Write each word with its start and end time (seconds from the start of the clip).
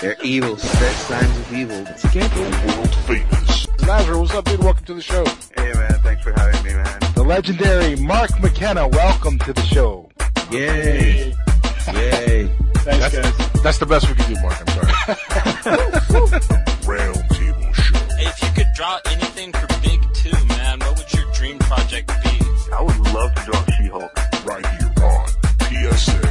They're 0.00 0.16
evil, 0.22 0.56
set 0.56 0.94
signs 0.94 1.38
of 1.38 1.52
evil. 1.52 1.84
It's 1.88 2.04
a. 2.04 2.18
World 2.18 2.94
famous. 3.06 3.66
Lazarus, 3.84 4.18
what's 4.18 4.34
up, 4.34 4.44
dude? 4.44 4.60
Welcome 4.60 4.84
to 4.84 4.94
the 4.94 5.02
show. 5.02 5.24
Hey 5.56 5.72
man, 5.72 5.98
thanks 6.04 6.22
for 6.22 6.30
having 6.30 6.64
me, 6.64 6.72
man. 6.72 7.00
The 7.16 7.24
legendary 7.24 7.96
Mark 7.96 8.30
McKenna, 8.40 8.86
welcome 8.86 9.40
to 9.40 9.52
the 9.52 9.62
show. 9.62 10.08
Yay. 10.52 11.34
Yay. 11.92 12.46
Thanks, 12.76 13.16
guys. 13.16 13.62
That's 13.62 13.78
the 13.78 13.86
best 13.86 14.08
we 14.08 14.14
can 14.14 14.34
do, 14.34 14.40
Mark. 14.40 14.56
I'm 14.60 14.68
sorry. 14.68 14.92
Round 16.86 17.30
Table 17.30 17.72
Show. 17.72 17.98
If 18.20 18.42
you 18.42 18.48
could 18.54 18.72
draw 18.76 19.00
anything 19.06 19.52
for 19.52 19.66
Big 19.82 20.00
Two, 20.14 20.46
man, 20.46 20.78
what 20.78 20.96
would 20.96 21.12
your 21.12 21.32
dream 21.32 21.58
project 21.58 22.06
be? 22.22 22.38
I 22.72 22.82
would 22.82 22.98
love 23.12 23.34
to 23.34 23.42
draw 23.46 23.64
She-Hulk. 23.76 24.16
Right 24.46 24.64
here 24.64 24.92
on 25.04 25.26
PSN 25.58 26.27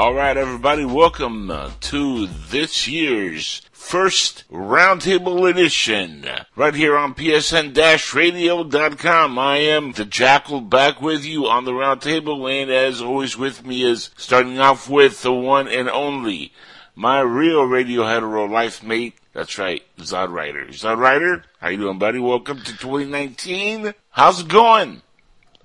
All 0.00 0.14
right, 0.14 0.34
everybody, 0.34 0.86
welcome 0.86 1.50
uh, 1.50 1.72
to 1.80 2.26
this 2.26 2.88
year's 2.88 3.60
first 3.70 4.44
Roundtable 4.50 5.50
edition, 5.50 6.26
right 6.56 6.74
here 6.74 6.96
on 6.96 7.14
PSN-Radio.com. 7.14 9.38
I 9.38 9.58
am 9.58 9.92
the 9.92 10.06
Jackal 10.06 10.62
back 10.62 11.02
with 11.02 11.26
you 11.26 11.48
on 11.48 11.66
the 11.66 11.72
Roundtable, 11.72 12.50
and 12.50 12.70
as 12.70 13.02
always 13.02 13.36
with 13.36 13.66
me 13.66 13.84
is 13.84 14.08
starting 14.16 14.58
off 14.58 14.88
with 14.88 15.20
the 15.20 15.34
one 15.34 15.68
and 15.68 15.90
only, 15.90 16.54
my 16.94 17.20
real 17.20 17.64
radio 17.64 18.06
hetero 18.06 18.46
life 18.46 18.82
mate. 18.82 19.16
That's 19.34 19.58
right, 19.58 19.82
Zod 19.98 20.30
Ryder. 20.30 20.68
Zod 20.68 20.96
Ryder, 20.96 21.44
how 21.60 21.68
you 21.68 21.76
doing, 21.76 21.98
buddy? 21.98 22.20
Welcome 22.20 22.60
to 22.60 22.74
2019. 22.74 23.92
How's 24.08 24.40
it 24.40 24.48
going? 24.48 25.02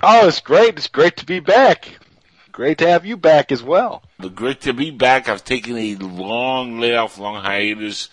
Oh, 0.03 0.27
it's 0.27 0.41
great. 0.41 0.75
It's 0.75 0.89
great 0.89 1.15
to 1.15 1.25
be 1.25 1.39
back. 1.39 1.99
Great 2.55 2.77
to 2.77 2.87
have 2.87 3.05
you 3.05 3.17
back 3.17 3.51
as 3.51 3.61
well. 3.61 4.01
But 4.17 4.33
great 4.33 4.61
to 4.61 4.71
be 4.71 4.89
back. 4.89 5.27
I've 5.27 5.43
taken 5.43 5.75
a 5.75 5.95
long 5.95 6.79
layoff, 6.79 7.17
long 7.17 7.43
hiatus, 7.43 8.07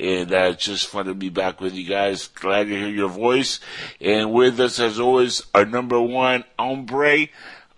and 0.00 0.34
uh, 0.34 0.50
it's 0.50 0.64
just 0.64 0.88
fun 0.88 1.06
to 1.06 1.14
be 1.14 1.28
back 1.28 1.60
with 1.60 1.74
you 1.74 1.84
guys. 1.84 2.26
Glad 2.26 2.64
to 2.64 2.76
hear 2.76 2.88
your 2.88 3.08
voice. 3.08 3.60
And 4.00 4.32
with 4.32 4.58
us, 4.58 4.80
as 4.80 4.98
always, 4.98 5.46
our 5.54 5.64
number 5.64 6.00
one 6.00 6.42
hombre, 6.58 7.28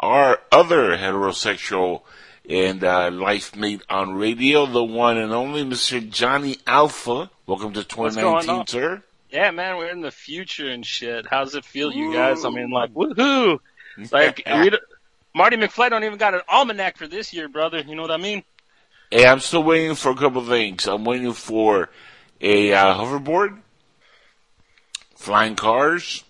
our 0.00 0.38
other 0.50 0.96
heterosexual 0.96 2.00
and 2.48 2.82
uh, 2.82 3.10
life 3.10 3.54
mate 3.54 3.82
on 3.90 4.14
radio, 4.14 4.64
the 4.64 4.82
one 4.82 5.18
and 5.18 5.34
only 5.34 5.64
Mr. 5.64 6.08
Johnny 6.08 6.56
Alpha. 6.66 7.30
Welcome 7.46 7.74
to 7.74 7.84
2019, 7.84 8.66
sir. 8.68 9.02
Yeah, 9.28 9.50
man, 9.50 9.76
we're 9.76 9.90
in 9.90 10.00
the 10.00 10.10
future 10.10 10.70
and 10.70 10.86
shit. 10.86 11.26
How's 11.28 11.54
it 11.54 11.66
feel, 11.66 11.92
you 11.92 12.14
guys? 12.14 12.42
I 12.42 12.48
mean, 12.48 12.70
like, 12.70 12.94
woohoo! 12.94 13.58
Like, 14.12 14.42
we 14.46 14.68
d- 14.68 14.76
Marty 15.36 15.58
McFly 15.58 15.90
don't 15.90 16.02
even 16.02 16.16
got 16.16 16.32
an 16.32 16.40
almanac 16.48 16.96
for 16.96 17.06
this 17.06 17.34
year, 17.34 17.46
brother. 17.46 17.80
You 17.86 17.94
know 17.94 18.00
what 18.00 18.10
I 18.10 18.16
mean? 18.16 18.42
Hey, 19.10 19.26
I'm 19.26 19.40
still 19.40 19.62
waiting 19.62 19.94
for 19.94 20.10
a 20.12 20.16
couple 20.16 20.42
things. 20.46 20.86
I'm 20.88 21.04
waiting 21.04 21.34
for 21.34 21.90
a 22.40 22.72
uh, 22.72 22.94
hoverboard, 22.94 23.58
flying 25.14 25.54
cars, 25.54 26.24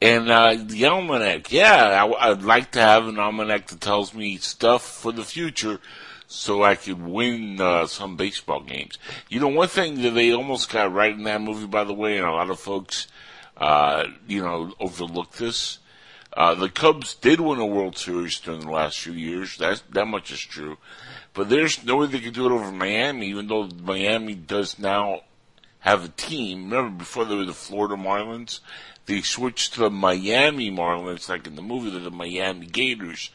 and 0.00 0.30
uh, 0.30 0.56
the 0.58 0.86
almanac. 0.86 1.52
Yeah, 1.52 2.06
I, 2.18 2.30
would 2.30 2.42
like 2.42 2.70
to 2.70 2.80
have 2.80 3.06
an 3.06 3.18
almanac 3.18 3.66
that 3.66 3.82
tells 3.82 4.14
me 4.14 4.38
stuff 4.38 4.82
for 4.82 5.12
the 5.12 5.22
future, 5.22 5.78
so 6.26 6.62
I 6.62 6.76
could 6.76 7.06
win 7.06 7.60
uh, 7.60 7.86
some 7.86 8.16
baseball 8.16 8.62
games. 8.62 8.96
You 9.28 9.40
know, 9.40 9.48
one 9.48 9.68
thing 9.68 10.00
that 10.00 10.12
they 10.12 10.32
almost 10.32 10.72
got 10.72 10.90
right 10.90 11.12
in 11.12 11.24
that 11.24 11.42
movie, 11.42 11.66
by 11.66 11.84
the 11.84 11.92
way, 11.92 12.16
and 12.16 12.26
a 12.26 12.32
lot 12.32 12.48
of 12.48 12.58
folks, 12.58 13.08
uh, 13.58 14.04
you 14.26 14.42
know, 14.42 14.72
overlooked 14.80 15.36
this. 15.36 15.80
Uh, 16.36 16.54
the 16.54 16.68
Cubs 16.68 17.14
did 17.14 17.40
win 17.40 17.58
a 17.58 17.66
World 17.66 17.96
Series 17.96 18.38
during 18.38 18.60
the 18.60 18.70
last 18.70 18.98
few 18.98 19.14
years. 19.14 19.56
That 19.56 19.82
that 19.90 20.06
much 20.06 20.30
is 20.30 20.40
true. 20.40 20.76
But 21.32 21.48
there's 21.48 21.82
no 21.82 21.96
way 21.96 22.06
they 22.06 22.20
could 22.20 22.34
do 22.34 22.46
it 22.46 22.52
over 22.52 22.70
Miami, 22.70 23.28
even 23.28 23.46
though 23.46 23.68
Miami 23.82 24.34
does 24.34 24.78
now 24.78 25.22
have 25.80 26.04
a 26.04 26.08
team. 26.08 26.64
Remember, 26.64 26.98
before 26.98 27.24
they 27.24 27.34
were 27.34 27.44
the 27.44 27.54
Florida 27.54 27.94
Marlins, 27.94 28.60
they 29.06 29.22
switched 29.22 29.74
to 29.74 29.80
the 29.80 29.90
Miami 29.90 30.70
Marlins, 30.70 31.28
like 31.28 31.46
in 31.46 31.56
the 31.56 31.62
movie, 31.62 31.90
they're 31.90 32.00
the 32.00 32.10
Miami 32.10 32.66
Gators. 32.66 33.30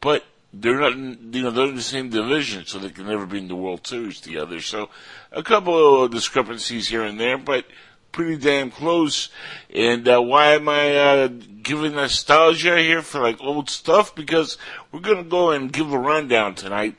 But 0.00 0.24
they're 0.52 0.80
not, 0.80 0.92
in, 0.92 1.32
you 1.32 1.42
know, 1.42 1.50
they're 1.50 1.66
in 1.66 1.74
the 1.74 1.82
same 1.82 2.08
division, 2.08 2.64
so 2.64 2.78
they 2.78 2.90
can 2.90 3.06
never 3.06 3.26
be 3.26 3.38
in 3.38 3.48
the 3.48 3.56
World 3.56 3.86
Series 3.86 4.20
together. 4.20 4.60
So 4.60 4.88
a 5.32 5.42
couple 5.42 6.04
of 6.04 6.12
discrepancies 6.12 6.88
here 6.88 7.02
and 7.02 7.20
there, 7.20 7.36
but 7.36 7.66
pretty 8.12 8.36
damn 8.36 8.70
close. 8.70 9.28
And 9.72 10.08
uh, 10.08 10.20
why 10.20 10.54
am 10.54 10.68
I 10.68 10.96
uh, 10.96 11.28
giving 11.62 11.92
nostalgia 11.92 12.78
here 12.78 13.02
for 13.02 13.20
like 13.20 13.40
old 13.40 13.70
stuff? 13.70 14.14
Because 14.14 14.58
we're 14.92 15.00
gonna 15.00 15.24
go 15.24 15.50
and 15.50 15.72
give 15.72 15.92
a 15.92 15.98
rundown 15.98 16.54
tonight 16.54 16.96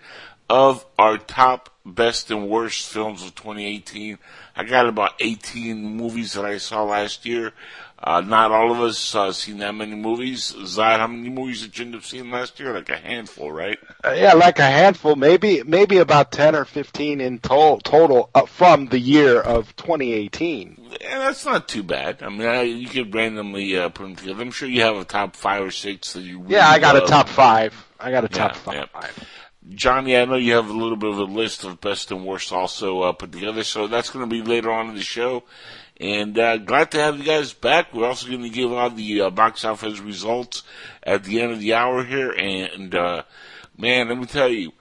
of 0.50 0.85
our 0.97 1.18
top 1.18 1.69
best 1.85 2.31
and 2.31 2.50
worst 2.50 2.88
films 2.88 3.23
of 3.23 3.35
2018. 3.35 4.18
I 4.56 4.63
got 4.63 4.88
about 4.88 5.13
18 5.19 5.81
movies 5.97 6.34
that 6.34 6.45
I 6.45 6.57
saw 6.57 6.84
last 6.84 7.25
year. 7.25 7.53
Uh, 8.02 8.22
not 8.22 8.52
all 8.52 8.72
of 8.72 8.80
us 8.80 9.16
uh, 9.16 9.31
seen 9.31 9.58
that 9.58 9.74
many 9.74 9.96
movies. 9.96 10.53
Zod, 10.56 11.00
how 11.00 11.08
many 11.08 11.30
movies 11.30 11.62
did 11.62 11.78
you 11.80 11.85
end 11.85 11.96
up 11.96 12.03
seeing 12.03 12.30
last 12.30 12.59
year? 12.59 12.72
Like 12.74 12.90
a 12.90 12.97
handful, 12.97 13.52
right? 13.52 13.78
Uh, 14.06 14.12
yeah, 14.12 14.34
like 14.34 14.59
a 14.59 14.66
handful, 14.69 15.16
maybe 15.16 15.63
maybe 15.63 15.97
about 15.97 16.31
ten 16.31 16.56
or 16.56 16.63
fifteen 16.63 17.19
in 17.19 17.40
to- 17.40 17.80
total 17.84 18.30
uh, 18.36 18.46
from 18.46 18.86
the 18.88 19.00
year 19.00 19.41
of 19.41 19.75
2018. 19.78 20.90
Yeah, 21.02 21.19
that's 21.19 21.44
not 21.44 21.68
too 21.68 21.81
bad. 21.81 22.22
I 22.22 22.30
mean, 22.30 22.47
I, 22.47 22.62
you 22.62 22.88
could 22.88 23.13
randomly 23.13 23.75
uh, 23.75 23.90
put 23.90 24.03
them 24.03 24.16
together. 24.16 24.41
I'm 24.44 24.52
sure 24.52 24.69
you 24.69 24.84
have 24.84 24.96
a 24.96 25.03
top 25.03 25.36
five 25.36 25.63
or 25.63 25.72
six 25.72 26.13
that 26.13 26.22
you. 26.22 26.40
Really 26.41 26.53
Yeah, 26.53 26.68
I 26.69 26.78
got 26.78 26.96
a 26.96 27.02
top 27.02 27.28
five. 27.28 27.74
I 28.00 28.12
got 28.12 28.24
a 28.24 28.30
top 28.30 28.56
Yeah, 28.68 28.86
five. 28.86 29.28
Johnny, 29.69 30.16
I 30.16 30.25
know 30.25 30.36
you 30.36 30.53
have 30.53 30.69
a 30.69 30.74
little 30.74 30.96
bit 30.96 31.09
of 31.09 31.18
a 31.18 31.24
list 31.24 31.63
of 31.66 31.81
best 31.81 32.12
and 32.12 32.25
worst 32.25 32.53
also 32.53 33.02
uh, 33.02 33.12
put 33.12 33.31
together, 33.31 33.63
so 33.63 33.88
that's 33.88 34.09
going 34.09 34.24
to 34.24 34.30
be 34.30 34.41
later 34.41 34.72
on 34.72 34.90
in 34.90 34.96
the 34.96 35.02
show. 35.02 35.44
And 36.00 36.38
uh, 36.38 36.58
glad 36.58 36.91
to 36.91 37.00
have 37.00 37.18
you 37.18 37.24
guys 37.24 37.53
back. 37.53 37.94
We're 37.94 38.08
also 38.08 38.28
going 38.28 38.44
to 38.44 38.50
give 38.50 38.72
out 38.72 38.96
the 38.96 39.22
uh, 39.22 39.30
box 39.31 39.66
office 39.66 40.00
results 40.00 40.63
at 41.03 41.24
the 41.24 41.41
end 41.41 41.52
of 41.52 41.59
the 41.59 41.74
hour 41.74 42.03
here. 42.03 42.31
And 42.31 42.94
uh, 42.94 43.24
man, 43.78 44.09
let 44.09 44.18
me 44.18 44.25
tell 44.25 44.50
you, 44.50 44.74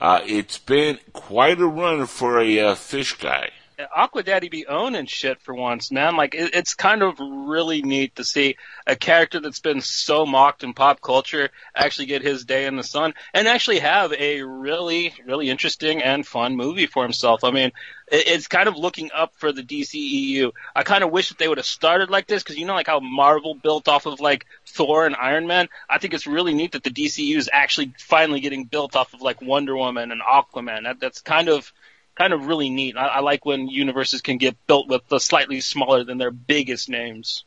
uh, 0.00 0.20
it's 0.24 0.58
been 0.58 0.98
quite 1.12 1.60
a 1.60 1.66
run 1.66 2.06
for 2.06 2.38
a 2.38 2.58
uh, 2.60 2.74
fish 2.74 3.18
guy. 3.18 3.50
Aqua 3.94 4.22
Daddy 4.22 4.48
be 4.48 4.66
owning 4.66 5.06
shit 5.06 5.40
for 5.40 5.54
once, 5.54 5.90
man. 5.90 6.16
Like 6.16 6.34
it, 6.34 6.54
it's 6.54 6.74
kind 6.74 7.02
of 7.02 7.18
really 7.20 7.82
neat 7.82 8.16
to 8.16 8.24
see 8.24 8.56
a 8.86 8.96
character 8.96 9.40
that's 9.40 9.60
been 9.60 9.80
so 9.80 10.26
mocked 10.26 10.64
in 10.64 10.74
pop 10.74 11.00
culture 11.00 11.50
actually 11.74 12.06
get 12.06 12.22
his 12.22 12.44
day 12.44 12.66
in 12.66 12.76
the 12.76 12.82
sun 12.82 13.14
and 13.34 13.48
actually 13.48 13.80
have 13.80 14.12
a 14.12 14.42
really, 14.42 15.14
really 15.24 15.50
interesting 15.50 16.02
and 16.02 16.26
fun 16.26 16.56
movie 16.56 16.86
for 16.86 17.02
himself. 17.02 17.44
I 17.44 17.50
mean, 17.50 17.72
it, 18.10 18.28
it's 18.28 18.48
kind 18.48 18.68
of 18.68 18.76
looking 18.76 19.10
up 19.14 19.34
for 19.36 19.52
the 19.52 19.62
DCEU. 19.62 20.52
I 20.74 20.82
kind 20.82 21.04
of 21.04 21.10
wish 21.10 21.28
that 21.28 21.38
they 21.38 21.48
would 21.48 21.58
have 21.58 21.66
started 21.66 22.10
like 22.10 22.26
this 22.26 22.42
because 22.42 22.56
you 22.56 22.66
know, 22.66 22.74
like 22.74 22.86
how 22.88 23.00
Marvel 23.00 23.54
built 23.54 23.88
off 23.88 24.06
of 24.06 24.20
like 24.20 24.46
Thor 24.66 25.06
and 25.06 25.16
Iron 25.16 25.46
Man. 25.46 25.68
I 25.88 25.98
think 25.98 26.14
it's 26.14 26.26
really 26.26 26.54
neat 26.54 26.72
that 26.72 26.82
the 26.82 26.90
DCU 26.90 27.36
is 27.36 27.50
actually 27.52 27.92
finally 27.98 28.40
getting 28.40 28.64
built 28.64 28.96
off 28.96 29.14
of 29.14 29.22
like 29.22 29.40
Wonder 29.40 29.76
Woman 29.76 30.12
and 30.12 30.20
Aquaman. 30.20 30.84
That, 30.84 31.00
that's 31.00 31.20
kind 31.20 31.48
of 31.48 31.72
kind 32.20 32.34
of 32.34 32.44
really 32.46 32.68
neat. 32.68 32.98
I, 32.98 33.06
I 33.06 33.20
like 33.20 33.46
when 33.46 33.66
universes 33.68 34.20
can 34.20 34.36
get 34.36 34.54
built 34.66 34.88
with 34.88 35.08
the 35.08 35.18
slightly 35.18 35.60
smaller 35.62 36.04
than 36.04 36.18
their 36.18 36.30
biggest 36.30 36.90
names. 36.90 37.44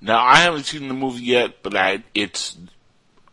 Now, 0.00 0.20
I 0.24 0.36
haven't 0.36 0.62
seen 0.66 0.86
the 0.86 0.94
movie 0.94 1.24
yet, 1.24 1.60
but 1.64 1.74
I, 1.74 2.04
it's 2.14 2.56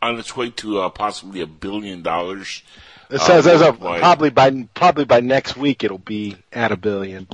on 0.01 0.17
its 0.17 0.35
way 0.35 0.50
to 0.50 0.79
uh, 0.81 0.90
possibly 0.90 1.41
a 1.41 1.46
billion 1.47 2.01
dollars. 2.01 2.63
It 3.12 3.22
Uh, 3.22 3.23
says 3.23 3.46
as 3.46 3.62
of 3.62 3.79
probably 3.79 4.31
by 4.31 4.67
probably 4.73 5.06
by 5.06 5.19
next 5.19 5.56
week 5.57 5.84
it'll 5.84 6.00
be 6.00 6.35
at 6.51 6.72
a 6.72 6.75
billion. 6.78 7.28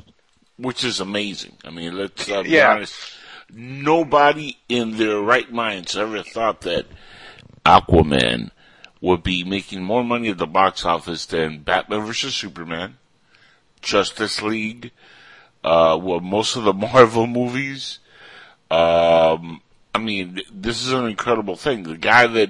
which 0.58 0.84
is 0.84 1.00
amazing. 1.00 1.54
I 1.64 1.70
mean, 1.72 1.98
let's 1.98 2.30
uh, 2.30 2.44
be 2.44 2.50
Yeah. 2.50 2.74
honest. 2.74 2.94
Nobody 3.52 4.58
in 4.68 4.98
their 4.98 5.20
right 5.20 5.50
minds 5.52 5.96
ever 5.96 6.24
thought 6.24 6.62
that 6.62 6.86
Aquaman 7.66 8.52
would 9.02 9.24
be 9.24 9.44
making 9.46 9.82
more 9.84 10.04
money 10.04 10.30
at 10.30 10.38
the 10.38 10.46
box 10.48 10.84
office 10.86 11.26
than 11.26 11.60
Batman 11.60 12.06
vs 12.06 12.36
Superman, 12.36 12.98
Justice 13.84 14.42
League, 14.42 14.92
uh, 15.64 16.00
well, 16.02 16.20
most 16.20 16.56
of 16.56 16.64
the 16.64 16.74
Marvel 16.74 17.28
movies. 17.28 18.00
Um, 18.72 19.62
I 19.94 20.00
mean, 20.00 20.42
this 20.52 20.84
is 20.84 20.92
an 20.92 21.06
incredible 21.06 21.56
thing. 21.56 21.84
The 21.84 21.98
guy 21.98 22.26
that 22.26 22.50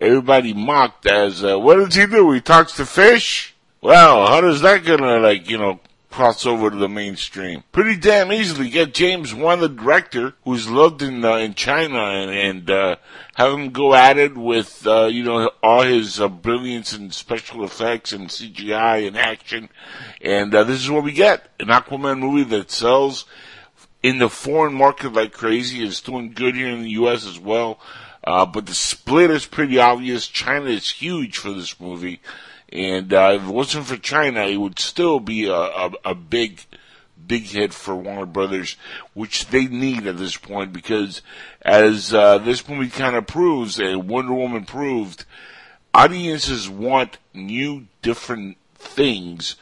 everybody 0.00 0.52
mocked 0.52 1.06
as, 1.06 1.44
uh, 1.44 1.58
what 1.58 1.76
does 1.76 1.94
he 1.94 2.06
do? 2.06 2.32
He 2.32 2.40
talks 2.40 2.72
to 2.74 2.86
fish? 2.86 3.54
Well, 3.80 4.26
how 4.26 4.40
does 4.40 4.60
that 4.62 4.84
gonna, 4.84 5.18
like, 5.20 5.48
you 5.48 5.58
know, 5.58 5.80
cross 6.10 6.44
over 6.44 6.70
to 6.70 6.76
the 6.76 6.88
mainstream? 6.88 7.64
Pretty 7.72 7.96
damn 7.96 8.32
easily. 8.32 8.68
Get 8.68 8.92
James 8.94 9.34
Wan, 9.34 9.60
the 9.60 9.68
director, 9.68 10.34
who's 10.44 10.68
loved 10.68 11.02
in, 11.02 11.24
uh, 11.24 11.36
in 11.36 11.54
China 11.54 11.98
and, 11.98 12.30
and, 12.30 12.70
uh, 12.70 12.96
have 13.36 13.52
him 13.52 13.70
go 13.70 13.94
at 13.94 14.18
it 14.18 14.36
with, 14.36 14.86
uh, 14.86 15.06
you 15.06 15.22
know, 15.22 15.50
all 15.62 15.82
his, 15.82 16.20
uh, 16.20 16.28
brilliance 16.28 16.92
and 16.92 17.14
special 17.14 17.64
effects 17.64 18.12
and 18.12 18.28
CGI 18.28 19.06
and 19.06 19.16
action. 19.16 19.68
And, 20.20 20.54
uh, 20.54 20.64
this 20.64 20.80
is 20.80 20.90
what 20.90 21.04
we 21.04 21.12
get. 21.12 21.48
An 21.60 21.68
Aquaman 21.68 22.18
movie 22.18 22.44
that 22.44 22.70
sells 22.70 23.24
in 24.02 24.18
the 24.18 24.28
foreign 24.28 24.74
market 24.74 25.12
like 25.12 25.32
crazy. 25.32 25.84
It's 25.84 26.00
doing 26.00 26.32
good 26.32 26.54
here 26.54 26.68
in 26.68 26.82
the 26.82 26.90
U.S. 26.90 27.26
as 27.26 27.38
well. 27.38 27.78
Uh, 28.22 28.44
but 28.44 28.66
the 28.66 28.74
split 28.74 29.30
is 29.30 29.46
pretty 29.46 29.78
obvious. 29.78 30.26
China 30.26 30.66
is 30.66 30.90
huge 30.90 31.38
for 31.38 31.52
this 31.52 31.80
movie, 31.80 32.20
and 32.72 33.12
uh, 33.12 33.32
if 33.34 33.42
it 33.42 33.52
wasn't 33.52 33.86
for 33.86 33.96
China, 33.96 34.44
it 34.44 34.56
would 34.56 34.78
still 34.78 35.18
be 35.18 35.46
a, 35.46 35.54
a, 35.54 35.92
a 36.04 36.14
big, 36.14 36.64
big 37.26 37.44
hit 37.44 37.74
for 37.74 37.96
Warner 37.96 38.26
Brothers, 38.26 38.76
which 39.12 39.46
they 39.46 39.66
need 39.66 40.06
at 40.06 40.18
this 40.18 40.36
point 40.36 40.72
because, 40.72 41.22
as 41.62 42.14
uh, 42.14 42.38
this 42.38 42.68
movie 42.68 42.88
kind 42.88 43.16
of 43.16 43.26
proves, 43.26 43.80
and 43.80 44.08
Wonder 44.08 44.34
Woman 44.34 44.64
proved, 44.64 45.24
audiences 45.92 46.68
want 46.68 47.18
new, 47.34 47.86
different 48.02 48.56
things, 48.76 49.56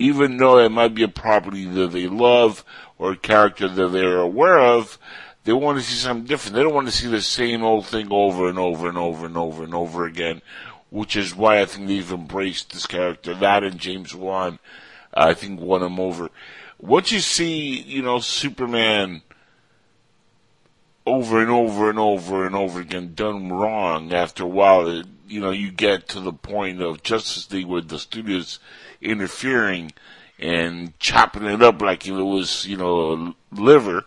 even 0.00 0.36
though 0.36 0.58
it 0.58 0.70
might 0.70 0.94
be 0.94 1.04
a 1.04 1.08
property 1.08 1.64
that 1.64 1.92
they 1.92 2.08
love 2.08 2.64
or 2.98 3.12
a 3.12 3.16
character 3.16 3.68
that 3.68 3.88
they're 3.88 4.18
aware 4.18 4.58
of. 4.58 4.98
They 5.44 5.52
want 5.52 5.78
to 5.78 5.84
see 5.84 5.94
something 5.96 6.26
different. 6.26 6.56
They 6.56 6.62
don't 6.62 6.74
want 6.74 6.88
to 6.88 6.92
see 6.92 7.06
the 7.06 7.22
same 7.22 7.62
old 7.62 7.86
thing 7.86 8.08
over 8.10 8.48
and 8.48 8.58
over 8.58 8.88
and 8.88 8.98
over 8.98 9.24
and 9.24 9.36
over 9.36 9.64
and 9.64 9.74
over 9.74 10.04
again, 10.04 10.42
which 10.90 11.16
is 11.16 11.34
why 11.34 11.60
I 11.60 11.66
think 11.66 11.86
they've 11.86 12.12
embraced 12.12 12.72
this 12.72 12.86
character. 12.86 13.34
That 13.34 13.64
and 13.64 13.78
James 13.78 14.14
Wan, 14.14 14.58
I 15.12 15.34
think, 15.34 15.60
won 15.60 15.82
him 15.82 16.00
over. 16.00 16.30
Once 16.78 17.12
you 17.12 17.20
see, 17.20 17.80
you 17.80 18.02
know, 18.02 18.20
Superman 18.20 19.22
over 21.04 21.40
and 21.40 21.50
over 21.50 21.88
and 21.88 21.98
over 21.98 22.46
and 22.46 22.54
over 22.54 22.80
again 22.80 23.14
done 23.14 23.50
wrong 23.50 24.12
after 24.12 24.44
a 24.44 24.48
while, 24.48 24.86
it, 24.88 25.06
you 25.26 25.40
know, 25.40 25.50
you 25.50 25.70
get 25.70 26.08
to 26.08 26.20
the 26.20 26.32
point 26.32 26.80
of 26.80 27.02
Justice 27.02 27.50
League 27.50 27.66
where 27.66 27.80
the 27.80 27.98
studios 27.98 28.58
interfering 29.00 29.92
and 30.38 30.98
chopping 30.98 31.44
it 31.44 31.62
up 31.62 31.80
like 31.82 32.06
it 32.06 32.12
was, 32.12 32.66
you 32.66 32.76
know, 32.76 33.34
liver 33.50 34.04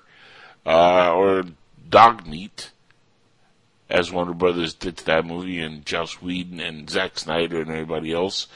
uh, 0.65 1.11
or 1.13 1.43
dog 1.89 2.27
meat, 2.27 2.71
as 3.91 4.11
Warner 4.11 4.33
Brothers 4.33 4.73
did 4.73 4.97
to 4.97 5.05
that 5.05 5.25
movie, 5.25 5.59
and 5.59 5.85
Joss 5.85 6.21
Whedon 6.21 6.59
and 6.59 6.89
Zack 6.89 7.19
Snyder 7.19 7.61
and 7.61 7.69
everybody 7.69 8.13
else. 8.13 8.47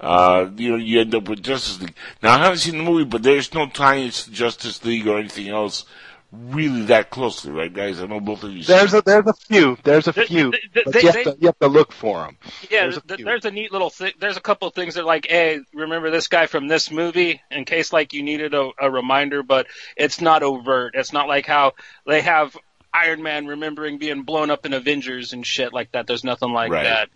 Uh, 0.00 0.48
you 0.56 0.70
know, 0.70 0.76
you 0.76 1.00
end 1.00 1.14
up 1.14 1.28
with 1.28 1.42
Justice 1.42 1.80
League. 1.80 1.94
Now, 2.22 2.34
I 2.34 2.38
haven't 2.38 2.58
seen 2.58 2.78
the 2.78 2.84
movie, 2.84 3.04
but 3.04 3.22
there's 3.22 3.52
no 3.52 3.66
tying 3.68 4.10
to 4.10 4.30
Justice 4.30 4.82
League 4.84 5.06
or 5.06 5.18
anything 5.18 5.48
else 5.48 5.84
really 6.32 6.82
that 6.82 7.10
closely, 7.10 7.50
right, 7.50 7.72
guys? 7.74 8.00
I 8.00 8.06
know 8.06 8.20
both 8.20 8.44
of 8.44 8.52
you. 8.52 8.62
There's 8.62 8.94
a 8.94 9.02
there's 9.02 9.26
a 9.26 9.32
few. 9.34 9.76
There's 9.82 10.06
a 10.06 10.12
They- 10.12 10.26
few. 10.26 10.52
they- 10.52 10.82
but 10.84 10.92
they- 10.94 11.00
you, 11.00 11.06
have 11.08 11.14
they- 11.16 11.24
to, 11.24 11.36
you 11.40 11.46
have 11.48 11.58
to 11.58 11.66
look 11.66 11.92
for 11.92 12.20
them. 12.20 12.38
Yeah, 12.70 12.82
There's 12.82 12.96
a 12.98 13.00
th- 13.00 13.20
there's 13.24 13.44
a 13.44 13.50
neat 13.50 13.72
little 13.72 13.90
thing. 13.90 14.12
There's 14.20 14.36
a 14.36 14.40
couple 14.40 14.68
of 14.68 14.74
things 14.74 14.94
that 14.94 15.00
are 15.02 15.04
like, 15.06 15.26
hey, 15.28 15.58
remember 15.74 16.10
this 16.10 16.28
guy 16.28 16.46
from 16.46 16.68
this 16.68 16.90
movie? 16.90 17.42
In 17.50 17.64
case 17.64 17.92
like 17.92 18.12
you 18.12 18.22
needed 18.22 18.54
a, 18.54 18.70
a 18.80 18.88
reminder, 18.90 19.42
but 19.42 19.66
it's 19.96 20.20
not 20.20 20.42
overt. 20.44 20.94
It's 20.94 21.12
not 21.12 21.26
like 21.26 21.46
how 21.46 21.72
they 22.06 22.20
have 22.22 22.56
Iron 22.92 23.22
Man 23.22 23.46
remembering 23.46 23.98
being 23.98 24.22
blown 24.22 24.50
up 24.50 24.66
in 24.66 24.72
Avengers 24.72 25.32
and 25.32 25.46
shit 25.46 25.72
like 25.72 25.92
that. 25.92 26.06
There's 26.06 26.24
nothing 26.24 26.52
like 26.52 26.70
Right. 26.72 26.84
that. 26.84 27.08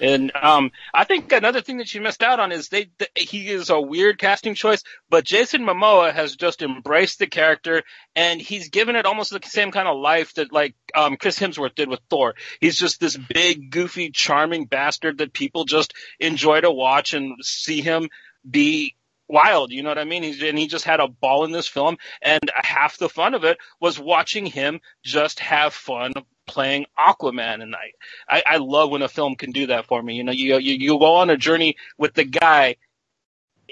And 0.00 0.32
um, 0.34 0.72
I 0.92 1.04
think 1.04 1.30
another 1.30 1.60
thing 1.60 1.76
that 1.76 1.94
you 1.94 2.00
missed 2.00 2.24
out 2.24 2.40
on 2.40 2.50
is 2.50 2.68
they 2.68 2.86
th- 2.98 3.10
he 3.16 3.48
is 3.48 3.70
a 3.70 3.80
weird 3.80 4.18
casting 4.18 4.56
choice, 4.56 4.82
but 5.08 5.24
Jason 5.24 5.62
Momoa 5.62 6.12
has 6.12 6.34
just 6.34 6.62
embraced 6.62 7.20
the 7.20 7.28
character 7.28 7.84
and 8.16 8.40
he's 8.40 8.70
given 8.70 8.96
it 8.96 9.06
almost 9.06 9.30
the 9.30 9.38
same 9.44 9.70
kind 9.70 9.86
of 9.86 9.96
life 9.96 10.34
that 10.34 10.52
like 10.52 10.74
um, 10.96 11.16
Chris 11.16 11.38
Hemsworth 11.38 11.76
did 11.76 11.88
with 11.88 12.00
Thor. 12.10 12.34
He's 12.60 12.76
just 12.76 12.98
this 13.00 13.16
big, 13.16 13.70
goofy, 13.70 14.10
charming 14.10 14.64
bastard 14.64 15.18
that 15.18 15.32
people 15.32 15.64
just 15.64 15.94
enjoy 16.18 16.60
to 16.60 16.72
watch 16.72 17.14
and 17.14 17.36
see 17.42 17.80
him 17.80 18.10
be 18.48 18.96
wild. 19.28 19.72
You 19.72 19.82
know 19.82 19.88
what 19.88 19.98
I 19.98 20.04
mean? 20.04 20.22
He's, 20.22 20.42
and 20.42 20.58
he 20.58 20.66
just 20.66 20.84
had 20.84 21.00
a 21.00 21.08
ball 21.08 21.44
in 21.44 21.52
this 21.52 21.68
film, 21.68 21.96
and 22.22 22.40
half 22.54 22.98
the 22.98 23.08
fun 23.08 23.34
of 23.34 23.44
it 23.44 23.58
was 23.80 23.98
watching 23.98 24.46
him 24.46 24.80
just 25.02 25.40
have 25.40 25.74
fun 25.74 26.12
playing 26.46 26.86
Aquaman. 26.98 27.62
And 27.62 27.74
I, 27.74 27.92
I, 28.28 28.42
I 28.46 28.56
love 28.58 28.90
when 28.90 29.02
a 29.02 29.08
film 29.08 29.34
can 29.36 29.52
do 29.52 29.68
that 29.68 29.86
for 29.86 30.02
me. 30.02 30.14
You 30.14 30.24
know, 30.24 30.32
you, 30.32 30.58
you, 30.58 30.74
you 30.74 30.98
go 30.98 31.16
on 31.16 31.30
a 31.30 31.36
journey 31.36 31.76
with 31.98 32.14
the 32.14 32.24
guy 32.24 32.76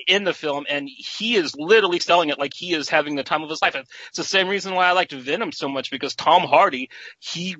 in 0.07 0.25
the 0.25 0.33
film 0.33 0.65
and 0.69 0.89
he 0.89 1.37
is 1.37 1.55
literally 1.55 1.99
selling 1.99 2.31
it 2.31 2.39
like 2.39 2.55
he 2.55 2.73
is 2.73 2.89
having 2.89 3.15
the 3.15 3.23
time 3.23 3.43
of 3.43 3.51
his 3.51 3.63
life. 3.63 3.75
It's 3.75 4.17
the 4.17 4.25
same 4.25 4.49
reason 4.49 4.75
why 4.75 4.87
I 4.87 4.93
liked 4.93 5.13
Venom 5.13 5.53
so 5.53 5.69
much 5.69 5.91
because 5.91 6.15
Tom 6.15 6.43
Hardy, 6.43 6.91
he 7.19 7.57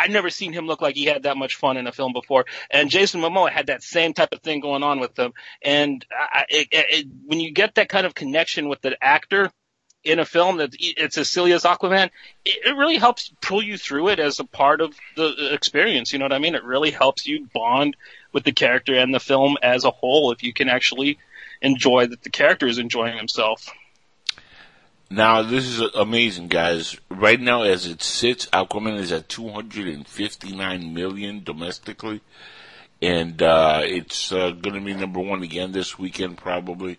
I'd 0.00 0.10
never 0.10 0.30
seen 0.30 0.52
him 0.52 0.66
look 0.66 0.80
like 0.80 0.96
he 0.96 1.04
had 1.04 1.24
that 1.24 1.36
much 1.36 1.56
fun 1.56 1.76
in 1.76 1.86
a 1.86 1.92
film 1.92 2.12
before. 2.12 2.46
And 2.70 2.90
Jason 2.90 3.20
Momoa 3.20 3.50
had 3.50 3.66
that 3.66 3.82
same 3.82 4.14
type 4.14 4.32
of 4.32 4.40
thing 4.40 4.60
going 4.60 4.82
on 4.82 5.00
with 5.00 5.18
him. 5.18 5.32
And 5.62 6.04
I, 6.10 6.44
it, 6.48 6.68
it, 6.72 7.06
when 7.26 7.40
you 7.40 7.52
get 7.52 7.74
that 7.76 7.88
kind 7.88 8.06
of 8.06 8.14
connection 8.14 8.68
with 8.68 8.80
the 8.80 8.96
actor 9.02 9.50
in 10.02 10.18
a 10.18 10.24
film 10.24 10.56
that 10.56 10.70
it's 10.78 11.18
as 11.18 11.28
silly 11.28 11.52
as 11.52 11.64
Aquaman, 11.64 12.10
it, 12.44 12.66
it 12.66 12.76
really 12.76 12.96
helps 12.96 13.32
pull 13.42 13.62
you 13.62 13.76
through 13.76 14.08
it 14.08 14.18
as 14.18 14.40
a 14.40 14.44
part 14.44 14.80
of 14.80 14.94
the 15.16 15.52
experience. 15.52 16.12
You 16.12 16.18
know 16.18 16.24
what 16.24 16.32
I 16.32 16.38
mean? 16.38 16.54
It 16.54 16.64
really 16.64 16.90
helps 16.90 17.26
you 17.26 17.46
bond 17.52 17.96
with 18.32 18.44
the 18.44 18.52
character 18.52 18.94
and 18.94 19.14
the 19.14 19.20
film 19.20 19.56
as 19.62 19.84
a 19.84 19.90
whole 19.90 20.32
if 20.32 20.42
you 20.42 20.52
can 20.52 20.68
actually 20.68 21.18
enjoy 21.60 22.06
that 22.06 22.22
the 22.22 22.30
character 22.30 22.66
is 22.66 22.78
enjoying 22.78 23.16
himself. 23.16 23.68
Now, 25.12 25.42
this 25.42 25.66
is 25.66 25.80
amazing, 25.96 26.46
guys. 26.46 26.96
Right 27.10 27.40
now, 27.40 27.62
as 27.62 27.84
it 27.84 28.00
sits, 28.00 28.46
Aquaman 28.46 28.96
is 28.96 29.10
at 29.10 29.28
259 29.28 30.94
million 30.94 31.42
domestically, 31.42 32.20
and 33.02 33.42
uh, 33.42 33.80
it's 33.82 34.30
uh, 34.30 34.52
going 34.52 34.74
to 34.74 34.80
be 34.80 34.94
number 34.94 35.18
one 35.18 35.42
again 35.42 35.72
this 35.72 35.98
weekend, 35.98 36.36
probably. 36.38 36.98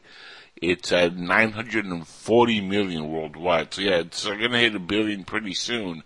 It's 0.61 0.91
at 0.91 1.15
940 1.15 2.61
million 2.61 3.09
worldwide. 3.09 3.73
So 3.73 3.81
yeah, 3.81 3.99
it's 3.99 4.25
uh, 4.25 4.35
going 4.35 4.51
to 4.51 4.59
hit 4.59 4.75
a 4.75 4.79
billion 4.79 5.23
pretty 5.23 5.53
soon. 5.53 6.03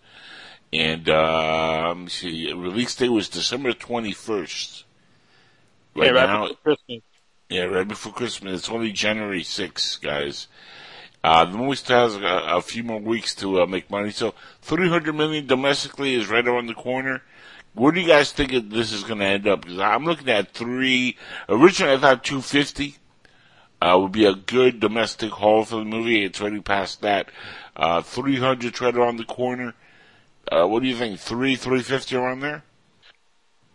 And 0.71 1.09
uh, 1.09 1.85
let 1.87 1.97
me 1.97 2.09
see, 2.09 2.53
release 2.53 2.95
date 2.95 3.09
was 3.09 3.29
December 3.29 3.71
21st. 3.73 4.83
Right 5.95 6.05
yeah, 6.05 6.11
right 6.11 6.27
now, 6.27 6.47
before 6.49 6.57
Christmas. 6.63 7.01
yeah, 7.49 7.63
right 7.63 7.87
before 7.87 8.13
Christmas. 8.13 8.59
It's 8.59 8.69
only 8.69 8.91
January 8.91 9.41
6th, 9.41 10.01
guys. 10.01 10.47
Uh, 11.25 11.43
the 11.43 11.57
movie 11.57 11.75
still 11.75 12.07
has 12.07 12.15
a, 12.17 12.57
a 12.57 12.61
few 12.61 12.83
more 12.83 12.99
weeks 12.99 13.33
to 13.33 13.59
uh, 13.59 13.65
make 13.65 13.89
money. 13.89 14.11
So 14.11 14.35
300 14.61 15.11
million 15.15 15.47
domestically 15.47 16.13
is 16.13 16.29
right 16.29 16.47
around 16.47 16.67
the 16.67 16.75
corner. 16.75 17.23
Where 17.73 17.91
do 17.91 17.99
you 17.99 18.05
guys 18.05 18.31
think 18.31 18.51
this 18.69 18.91
is 18.91 19.03
going 19.03 19.17
to 19.17 19.25
end 19.25 19.47
up? 19.47 19.63
Because 19.63 19.79
I'm 19.79 20.05
looking 20.05 20.29
at 20.29 20.53
three. 20.53 21.17
Originally, 21.49 21.93
I 21.95 21.97
thought 21.97 22.23
250 22.23 22.97
uh, 23.81 23.97
would 23.99 24.11
be 24.11 24.25
a 24.25 24.35
good 24.35 24.79
domestic 24.79 25.31
haul 25.31 25.65
for 25.65 25.77
the 25.77 25.85
movie. 25.85 26.23
It's 26.23 26.39
already 26.39 26.61
past 26.61 27.01
that. 27.01 27.31
Uh, 27.75 28.03
300 28.03 28.79
right 28.79 28.95
around 28.95 29.17
the 29.17 29.25
corner. 29.25 29.73
Uh, 30.51 30.67
what 30.67 30.83
do 30.83 30.87
you 30.87 30.95
think? 30.95 31.19
Three, 31.19 31.55
350 31.55 32.15
around 32.17 32.41
there? 32.41 32.63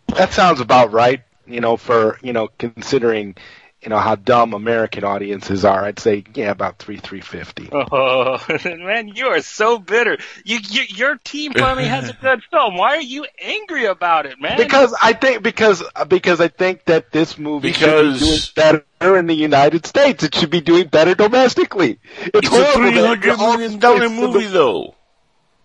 That 0.07 0.33
sounds 0.33 0.61
about 0.61 0.93
right. 0.93 1.25
You 1.49 1.61
know, 1.61 1.77
for 1.77 2.21
you 2.23 2.33
know, 2.33 2.47
considering 2.59 3.35
you 3.83 3.89
know 3.89 3.99
how 3.99 4.15
dumb 4.15 4.53
American 4.53 5.05
audiences 5.05 5.65
are, 5.65 5.85
I'd 5.85 5.99
say 5.99 6.25
yeah, 6.35 6.51
about 6.51 6.79
three 6.79 6.99
three 6.99 7.21
fifty. 7.23 7.69
Oh 7.73 8.39
man, 8.65 9.09
you 9.09 9.27
are 9.29 9.41
so 9.41 9.79
bitter. 9.79 10.19
You, 10.45 10.59
you 10.69 10.83
your 10.89 11.17
team 11.17 11.53
finally 11.55 11.87
has 11.87 12.09
a 12.11 12.13
good 12.13 12.43
film. 12.51 12.77
Why 12.77 12.97
are 12.97 13.01
you 13.03 13.27
angry 13.43 13.87
about 13.87 14.27
it, 14.27 14.41
man? 14.41 14.59
Because 14.59 14.95
I 15.01 15.15
think 15.15 15.43
because 15.43 15.83
because 16.09 16.41
I 16.41 16.49
think 16.49 16.85
that 16.87 17.11
this 17.11 17.39
movie 17.39 17.73
should 17.73 18.15
be 18.15 18.19
doing 18.19 18.41
better 18.55 19.17
in 19.17 19.27
the 19.27 19.35
United 19.35 19.87
States. 19.87 20.25
It 20.25 20.35
should 20.35 20.51
be 20.51 20.61
doing 20.61 20.89
better 20.89 21.15
domestically. 21.15 22.01
It's, 22.19 22.31
It's 22.35 22.47
a 22.49 22.51
horrible 22.51 23.03
that 23.03 23.23
300 23.23 23.31
all 23.41 23.53
million 23.53 23.71
these 23.73 23.81
dollar 23.81 23.97
places 23.99 24.19
in 24.19 24.21
the- 24.21 24.29
movie, 24.29 24.47
though. 24.47 24.95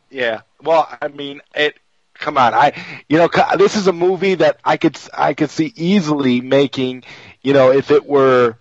Yeah. 0.09 0.41
Well, 0.61 0.87
I 1.01 1.09
mean, 1.09 1.41
it. 1.53 1.77
Come 2.13 2.37
on, 2.37 2.53
I. 2.53 2.81
You 3.09 3.17
know, 3.17 3.29
this 3.57 3.75
is 3.75 3.87
a 3.87 3.93
movie 3.93 4.35
that 4.35 4.57
I 4.63 4.77
could 4.77 4.97
I 5.13 5.33
could 5.33 5.49
see 5.49 5.73
easily 5.75 6.39
making. 6.39 7.03
You 7.45 7.53
know, 7.53 7.71
if 7.71 7.91
it 7.91 8.07
were, 8.07 8.57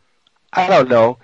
I 0.53 0.67
don't 0.67 0.91
know, 0.91 1.19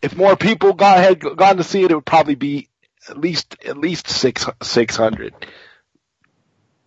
if 0.00 0.16
more 0.16 0.36
people 0.36 0.74
got 0.74 0.98
had 0.98 1.18
gone 1.18 1.56
to 1.56 1.64
see 1.64 1.82
it, 1.82 1.90
it 1.90 1.94
would 1.96 2.06
probably 2.06 2.36
be 2.36 2.68
at 3.08 3.18
least 3.18 3.56
at 3.66 3.76
least 3.76 4.08
six 4.08 4.46
six 4.62 4.96
hundred. 4.96 5.34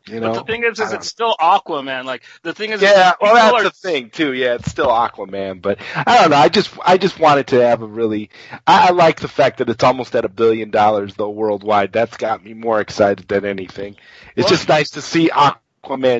You 0.07 0.21
know. 0.21 0.31
but 0.31 0.45
the 0.45 0.53
thing 0.53 0.63
is, 0.63 0.79
is 0.79 0.93
it's 0.93 1.07
still 1.07 1.35
Aquaman. 1.37 2.05
Like 2.05 2.23
the 2.41 2.53
thing 2.53 2.69
is, 2.69 2.81
yeah, 2.81 3.15
well, 3.19 3.35
that's 3.35 3.53
are- 3.53 3.63
the 3.63 3.71
thing 3.71 4.09
too. 4.09 4.31
Yeah, 4.31 4.53
it's 4.53 4.71
still 4.71 4.87
Aquaman, 4.87 5.61
but 5.61 5.79
I 5.93 6.21
don't 6.21 6.29
know. 6.31 6.37
I 6.37 6.47
just, 6.47 6.71
I 6.85 6.97
just 6.97 7.19
wanted 7.19 7.47
to 7.47 7.61
have 7.67 7.81
a 7.81 7.85
really. 7.85 8.29
I, 8.65 8.87
I 8.87 8.91
like 8.91 9.19
the 9.19 9.27
fact 9.27 9.57
that 9.57 9.69
it's 9.69 9.83
almost 9.83 10.15
at 10.15 10.23
a 10.23 10.29
billion 10.29 10.71
dollars 10.71 11.15
though 11.15 11.31
worldwide. 11.31 11.91
That's 11.91 12.15
got 12.15 12.45
me 12.45 12.53
more 12.53 12.79
excited 12.79 13.27
than 13.27 13.43
anything. 13.43 13.97
It's 14.37 14.45
Well- 14.45 14.49
just 14.51 14.69
nice 14.69 14.91
to 14.91 15.01
see 15.01 15.27
Aquaman 15.27 15.57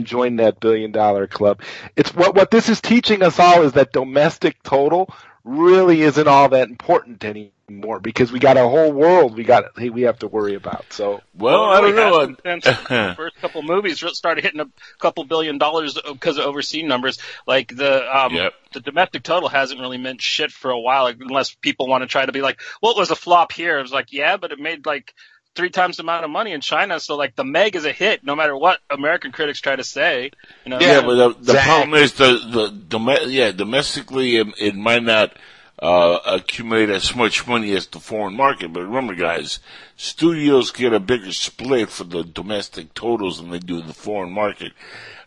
join 0.04 0.38
that 0.38 0.60
billion 0.60 0.92
dollar 0.92 1.28
club. 1.28 1.62
It's 1.96 2.14
what 2.14 2.36
what 2.36 2.52
this 2.52 2.70
is 2.70 2.82
teaching 2.82 3.22
us 3.24 3.40
all 3.40 3.64
is 3.64 3.74
that 3.74 3.92
domestic 3.92 4.62
total 4.64 5.14
really 5.44 6.02
isn't 6.02 6.28
all 6.28 6.50
that 6.50 6.68
important 6.70 7.24
anymore 7.24 8.00
because 8.02 8.32
we 8.32 8.40
got 8.40 8.58
a 8.58 8.62
whole 8.68 8.92
world 8.92 9.36
we 9.36 9.44
got 9.44 9.76
we 9.78 10.04
have 10.04 10.20
to 10.20 10.28
worry 10.28 10.56
about. 10.56 10.92
So 10.92 11.22
Well, 11.38 11.62
Well, 11.62 11.64
I 11.72 11.82
don't 11.82 11.96
know. 11.96 12.36
since 12.46 12.66
the 12.90 13.14
first 13.16 13.40
couple 13.42 13.62
movies 13.64 14.04
started 14.14 14.44
hitting 14.44 14.60
a 14.60 14.68
couple 15.00 15.24
billion 15.26 15.58
dollars 15.58 15.98
because 16.06 16.38
of 16.38 16.46
overseas 16.46 16.84
numbers. 16.84 17.20
Like 17.46 17.76
the 17.76 18.04
um, 18.18 18.34
Yep. 18.34 18.54
the 18.74 18.80
domestic 18.82 19.24
total 19.24 19.50
hasn't 19.50 19.80
really 19.80 19.98
meant 19.98 20.22
shit 20.22 20.52
for 20.52 20.72
a 20.72 20.80
while, 20.80 21.08
unless 21.08 21.54
people 21.56 21.88
want 21.88 22.04
to 22.04 22.08
try 22.08 22.26
to 22.26 22.32
be 22.32 22.42
like, 22.42 22.60
well, 22.82 22.94
it 22.94 22.98
was 23.00 23.12
a 23.12 23.16
flop 23.16 23.52
here. 23.52 23.80
It 23.80 23.84
was 23.84 23.92
like, 23.92 24.12
yeah, 24.14 24.38
but 24.38 24.52
it 24.52 24.60
made 24.60 24.86
like 24.86 25.14
three 25.58 25.70
times 25.70 25.98
the 25.98 26.04
amount 26.04 26.24
of 26.24 26.30
money 26.32 26.54
in 26.54 26.62
China. 26.62 27.00
So 27.00 27.16
like 27.18 27.36
the 27.36 27.44
Meg 27.44 27.76
is 27.76 27.84
a 27.84 27.92
hit, 27.92 28.24
no 28.24 28.36
matter 28.36 28.56
what 28.56 28.80
American 28.90 29.32
critics 29.34 29.60
try 29.60 29.76
to 29.76 29.84
say. 29.84 30.32
You 30.64 30.70
know, 30.70 30.80
Yeah, 30.80 31.02
but 31.02 31.16
the, 31.16 31.30
the 31.30 31.40
Exactly. 31.40 31.70
problem 31.74 31.94
is 31.96 32.14
the 32.14 32.32
the 32.50 32.70
dome- 32.70 33.30
yeah 33.30 33.52
domestically 33.52 34.38
it, 34.38 34.48
it 34.60 34.76
might 34.76 35.04
not 35.04 35.36
uh, 35.82 36.20
accumulate 36.26 36.90
as 36.90 37.16
much 37.16 37.46
money 37.48 37.74
as 37.74 37.88
the 37.88 38.00
foreign 38.00 38.36
market. 38.36 38.72
But 38.74 38.84
remember, 38.84 39.14
guys, 39.16 39.60
studios 39.96 40.72
get 40.72 40.94
a 40.94 41.00
bigger 41.00 41.32
split 41.34 41.90
for 41.90 42.04
the 42.06 42.24
domestic 42.24 42.94
totals 42.94 43.40
than 43.40 43.50
they 43.52 43.60
do 43.60 43.82
the 43.82 43.94
foreign 43.94 44.32
market. 44.32 44.72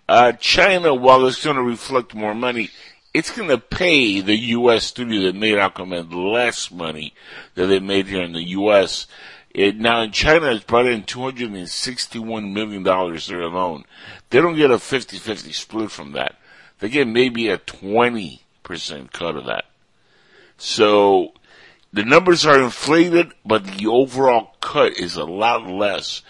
Uh, 0.08 0.32
China, 0.32 0.92
while 0.94 1.24
it's 1.26 1.44
going 1.44 1.54
to 1.56 1.62
reflect 1.62 2.14
more 2.16 2.34
money, 2.34 2.70
it's 3.14 3.30
going 3.30 3.48
to 3.48 3.58
pay 3.58 4.20
the 4.20 4.36
U.S. 4.58 4.84
studio 4.86 5.22
that 5.22 5.36
made 5.36 5.54
Aquaman 5.54 6.12
less 6.32 6.70
money 6.70 7.14
than 7.54 7.68
they 7.68 7.78
made 7.78 8.06
here 8.06 8.22
in 8.22 8.32
the 8.32 8.48
U.S. 8.50 9.06
It, 9.50 9.76
now 9.76 10.02
in 10.02 10.12
China, 10.12 10.52
it's 10.52 10.64
brought 10.64 10.86
in 10.86 11.02
$261 11.02 12.52
million 12.52 12.82
there 12.82 13.40
alone. 13.40 13.84
They 14.30 14.40
don't 14.40 14.56
get 14.56 14.70
a 14.70 14.76
50-50 14.76 15.52
split 15.54 15.90
from 15.90 16.12
that. 16.12 16.36
They 16.78 16.88
get 16.88 17.08
maybe 17.08 17.48
a 17.48 17.58
20% 17.58 19.12
cut 19.12 19.36
of 19.36 19.46
that. 19.46 19.64
So 20.56 21.32
the 21.92 22.04
numbers 22.04 22.46
are 22.46 22.62
inflated, 22.62 23.32
but 23.44 23.64
the 23.64 23.88
overall 23.88 24.54
cut 24.60 24.96
is 24.96 25.16
a 25.16 25.24
lot 25.24 25.66
less. 25.66 26.22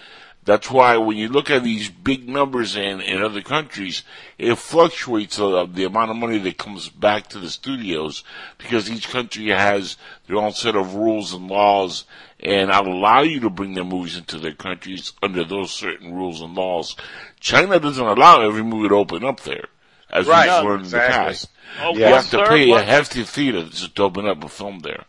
That's 0.51 0.69
why 0.69 0.97
when 0.97 1.17
you 1.17 1.29
look 1.29 1.49
at 1.49 1.63
these 1.63 1.89
big 1.89 2.29
numbers 2.29 2.75
in, 2.75 3.01
in 3.01 3.23
other 3.23 3.41
countries, 3.41 4.03
it 4.37 4.57
fluctuates 4.57 5.39
uh, 5.39 5.65
the 5.73 5.85
amount 5.85 6.11
of 6.11 6.17
money 6.17 6.39
that 6.39 6.59
comes 6.59 6.89
back 6.89 7.29
to 7.29 7.39
the 7.39 7.51
studios 7.51 8.25
because 8.59 8.91
each 8.91 9.11
country 9.11 9.51
has 9.51 9.97
their 10.27 10.39
own 10.39 10.51
set 10.53 10.75
of 10.75 10.97
rules 10.97 11.33
and 11.33 11.47
laws 11.47 12.05
and 12.41 12.69
allow 12.69 13.21
you 13.21 13.39
to 13.39 13.49
bring 13.49 13.75
their 13.75 13.85
movies 13.85 14.17
into 14.17 14.41
their 14.41 14.53
countries 14.53 15.13
under 15.23 15.45
those 15.45 15.71
certain 15.71 16.13
rules 16.17 16.41
and 16.41 16.57
laws. 16.57 16.97
China 17.39 17.79
doesn't 17.79 18.05
allow 18.05 18.41
every 18.41 18.65
movie 18.65 18.89
to 18.89 18.97
open 18.97 19.25
up 19.25 19.39
there, 19.45 19.67
as 20.11 20.27
Right, 20.27 20.49
we've 20.49 20.69
learned 20.69 20.87
in 20.87 20.91
the 20.91 20.97
past. 20.99 21.49
Oh, 21.81 21.95
You 21.95 22.07
have 22.07 22.29
to 22.31 22.45
pay 22.47 22.73
a 22.73 22.83
hefty 22.83 23.23
fee 23.23 23.53
to 23.53 24.03
open 24.03 24.27
up 24.27 24.43
a 24.43 24.49
film 24.49 24.81
there. 24.81 25.05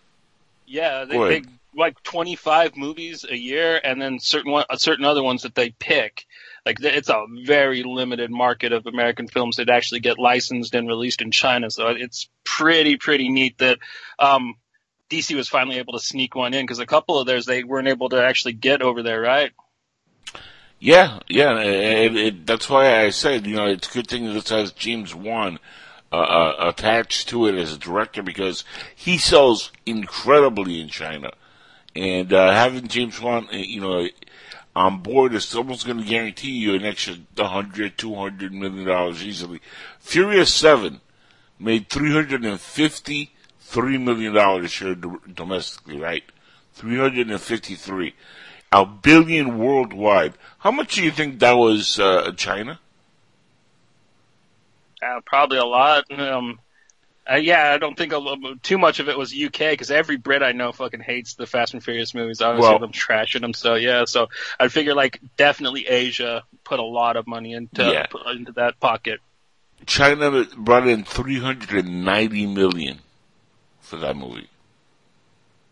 Yeah, 0.67 1.05
they, 1.05 1.17
they. 1.17 1.41
Like 1.75 2.01
25 2.03 2.75
movies 2.75 3.25
a 3.29 3.35
year, 3.35 3.79
and 3.83 4.01
then 4.01 4.19
certain 4.19 4.51
one, 4.51 4.65
certain 4.75 5.05
other 5.05 5.23
ones 5.23 5.43
that 5.43 5.55
they 5.55 5.71
pick. 5.71 6.25
Like 6.65 6.77
it's 6.81 7.09
a 7.09 7.25
very 7.45 7.83
limited 7.83 8.29
market 8.29 8.73
of 8.73 8.85
American 8.85 9.27
films 9.27 9.55
that 9.55 9.69
actually 9.69 10.01
get 10.01 10.19
licensed 10.19 10.75
and 10.75 10.87
released 10.87 11.21
in 11.21 11.31
China. 11.31 11.71
So 11.71 11.87
it's 11.87 12.29
pretty 12.43 12.97
pretty 12.97 13.29
neat 13.29 13.57
that 13.59 13.79
um, 14.19 14.55
DC 15.09 15.35
was 15.35 15.49
finally 15.49 15.77
able 15.77 15.93
to 15.93 15.99
sneak 15.99 16.35
one 16.35 16.53
in 16.53 16.63
because 16.63 16.79
a 16.79 16.85
couple 16.85 17.19
of 17.19 17.27
theirs 17.27 17.45
they 17.45 17.63
weren't 17.63 17.87
able 17.87 18.09
to 18.09 18.23
actually 18.23 18.53
get 18.53 18.81
over 18.81 19.01
there, 19.01 19.21
right? 19.21 19.51
Yeah, 20.79 21.19
yeah, 21.27 21.59
it, 21.59 22.15
it, 22.15 22.47
that's 22.47 22.67
why 22.67 23.03
I 23.05 23.11
said, 23.11 23.45
you 23.45 23.55
know, 23.55 23.67
it's 23.67 23.87
a 23.87 23.93
good 23.93 24.07
thing 24.07 24.25
that 24.25 24.33
this 24.33 24.49
has 24.49 24.71
James 24.71 25.13
Wan 25.13 25.59
uh, 26.11 26.15
uh, 26.15 26.55
attached 26.59 27.29
to 27.29 27.45
it 27.45 27.55
as 27.55 27.71
a 27.71 27.77
director 27.77 28.23
because 28.23 28.63
he 28.95 29.19
sells 29.19 29.71
incredibly 29.85 30.81
in 30.81 30.87
China. 30.87 31.33
And 31.95 32.31
uh, 32.31 32.51
having 32.51 32.87
James 32.87 33.19
Wan, 33.19 33.47
uh, 33.51 33.57
you 33.57 33.81
know, 33.81 34.07
on 34.75 35.01
board 35.01 35.33
is 35.33 35.53
almost 35.53 35.85
going 35.85 35.99
to 35.99 36.05
guarantee 36.05 36.51
you 36.51 36.75
an 36.75 36.85
extra 36.85 37.15
100, 37.35 37.97
200 37.97 38.53
million 38.53 38.87
dollars 38.87 39.23
easily. 39.23 39.59
Furious 39.99 40.53
7 40.53 41.01
made 41.59 41.89
353 41.89 43.97
million 43.97 44.33
dollars 44.33 44.77
here 44.77 44.95
domestically, 44.95 45.99
right? 45.99 46.23
353. 46.73 48.13
A 48.73 48.85
billion 48.85 49.57
worldwide. 49.57 50.35
How 50.59 50.71
much 50.71 50.95
do 50.95 51.03
you 51.03 51.11
think 51.11 51.39
that 51.39 51.51
was 51.53 51.99
uh, 51.99 52.31
China? 52.37 52.79
Uh, 55.01 55.19
probably 55.25 55.57
a 55.57 55.65
lot. 55.65 56.09
Um, 56.17 56.59
uh, 57.29 57.35
yeah, 57.35 57.71
I 57.73 57.77
don't 57.77 57.97
think 57.97 58.13
a, 58.13 58.19
too 58.63 58.77
much 58.77 58.99
of 58.99 59.07
it 59.09 59.17
was 59.17 59.33
UK 59.33 59.59
because 59.71 59.91
every 59.91 60.17
Brit 60.17 60.41
I 60.41 60.51
know 60.53 60.71
fucking 60.71 61.01
hates 61.01 61.35
the 61.35 61.45
Fast 61.45 61.73
and 61.73 61.83
Furious 61.83 62.13
movies. 62.13 62.41
I 62.41 62.47
always 62.47 62.61
Well- 62.61 62.79
them 62.79 62.91
trashing 62.91 63.41
them. 63.41 63.53
So 63.53 63.75
yeah, 63.75 64.05
so 64.05 64.29
I 64.59 64.67
figure 64.67 64.95
like 64.95 65.19
definitely 65.37 65.87
Asia 65.87 66.43
put 66.63 66.79
a 66.79 66.83
lot 66.83 67.17
of 67.17 67.27
money 67.27 67.53
into 67.53 67.83
Yeah. 67.83 68.31
into 68.31 68.53
that 68.53 68.79
pocket. 68.79 69.19
China 69.85 70.45
brought 70.57 70.87
in 70.87 71.03
390 71.03 72.45
million 72.47 72.99
for 73.81 73.97
that 73.97 74.15
movie. 74.15 74.47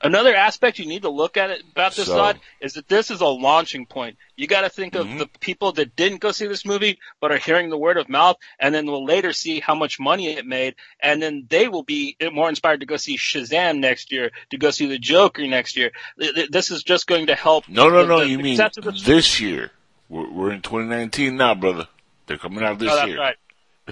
Another 0.01 0.34
aspect 0.34 0.79
you 0.79 0.86
need 0.86 1.01
to 1.01 1.10
look 1.10 1.36
at 1.36 1.50
it 1.50 1.62
about 1.72 1.94
this 1.96 2.06
So- 2.08 2.15
side 2.15 2.39
is 2.62 2.74
that 2.74 2.88
this 2.88 3.12
is 3.12 3.20
a 3.22 3.27
launching 3.27 3.86
point. 3.86 4.18
You 4.38 4.48
got 4.48 4.62
to 4.62 4.70
think 4.70 4.96
of 4.96 5.06
Mhm. 5.08 5.20
the 5.20 5.27
people 5.41 5.74
that 5.74 5.96
didn't 5.96 6.20
go 6.20 6.32
see 6.32 6.48
this 6.48 6.65
movie 6.65 7.00
but 7.20 7.32
are 7.34 7.38
hearing 7.38 7.70
the 7.70 7.77
word 7.77 7.98
of 7.98 8.08
mouth, 8.08 8.38
and 8.60 8.74
then 8.74 8.86
will 8.86 9.03
later 9.03 9.34
see 9.34 9.60
how 9.60 9.75
much 9.75 10.00
money 10.00 10.29
it 10.29 10.46
made, 10.46 10.75
and 11.01 11.22
then 11.22 11.46
they 11.50 11.68
will 11.68 11.84
be 11.84 12.15
more 12.32 12.48
inspired 12.48 12.79
to 12.79 12.86
go 12.86 12.96
see 12.98 13.18
Shazam 13.18 13.79
next 13.79 14.12
year, 14.13 14.32
to 14.51 14.58
go 14.58 14.72
see 14.72 14.86
the 14.86 14.98
Joker 14.98 15.46
next 15.48 15.75
year. 15.75 15.91
Th- 16.20 16.34
th- 16.34 16.50
This 16.50 16.72
is 16.72 16.84
just 16.84 17.06
going 17.06 17.27
to 17.27 17.36
help. 17.36 17.68
No, 17.68 17.89
no, 17.89 18.03
the- 18.03 18.08
no. 18.08 18.20
the 18.20 18.27
You 18.29 18.38
mean 18.39 18.56
success 18.56 18.77
of 18.77 18.84
the- 18.86 18.91
this 19.13 19.39
year? 19.41 19.72
We're, 20.08 20.29
we're 20.29 20.51
in 20.51 20.62
2019 20.62 21.36
now, 21.36 21.56
brother. 21.56 21.88
They're 22.25 22.38
coming 22.38 22.63
out 22.63 22.79
this 22.79 22.91
Oh, 22.91 22.96
that's 22.96 23.08
year. 23.10 23.20
right. 23.20 23.36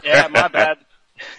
Yeah, 0.03 0.27
my 0.29 0.47
bad. 0.47 0.77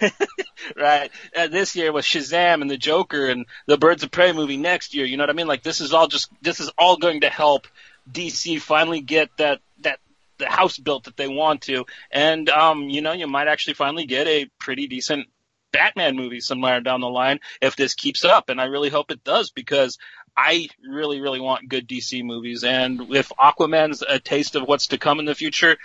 right. 0.75 1.11
Uh, 1.35 1.47
this 1.47 1.75
year 1.75 1.91
was 1.91 2.05
Shazam 2.05 2.61
and 2.61 2.69
the 2.69 2.77
Joker 2.77 3.27
and 3.27 3.45
the 3.65 3.77
Birds 3.77 4.03
of 4.03 4.11
Prey 4.11 4.31
movie 4.31 4.57
next 4.57 4.93
year. 4.93 5.05
You 5.05 5.17
know 5.17 5.23
what 5.23 5.29
I 5.29 5.33
mean? 5.33 5.47
Like 5.47 5.63
this 5.63 5.81
is 5.81 5.93
all 5.93 6.07
just 6.07 6.29
this 6.41 6.59
is 6.59 6.71
all 6.77 6.97
going 6.97 7.21
to 7.21 7.29
help 7.29 7.67
DC 8.11 8.61
finally 8.61 9.01
get 9.01 9.29
that 9.37 9.61
that 9.81 9.99
the 10.37 10.47
house 10.47 10.77
built 10.77 11.05
that 11.05 11.17
they 11.17 11.27
want 11.27 11.63
to, 11.63 11.85
and 12.11 12.49
um, 12.49 12.89
you 12.89 13.01
know, 13.01 13.11
you 13.11 13.27
might 13.27 13.47
actually 13.47 13.73
finally 13.73 14.05
get 14.05 14.27
a 14.27 14.49
pretty 14.59 14.87
decent 14.87 15.27
Batman 15.71 16.15
movie 16.15 16.39
somewhere 16.39 16.81
down 16.81 17.01
the 17.01 17.09
line 17.09 17.39
if 17.61 17.75
this 17.75 17.93
keeps 17.93 18.23
up, 18.23 18.49
and 18.49 18.59
I 18.59 18.65
really 18.65 18.89
hope 18.89 19.11
it 19.11 19.23
does 19.23 19.51
because. 19.51 19.97
I 20.37 20.69
really, 20.87 21.19
really 21.19 21.41
want 21.41 21.67
good 21.67 21.85
DC 21.85 22.23
movies, 22.23 22.63
and 22.63 23.13
if 23.13 23.29
Aquaman's 23.37 24.03
a 24.07 24.19
taste 24.19 24.55
of 24.55 24.63
what's 24.63 24.87
to 24.87 24.97
come 24.97 25.19
in 25.19 25.25
the 25.25 25.35
future, 25.35 25.75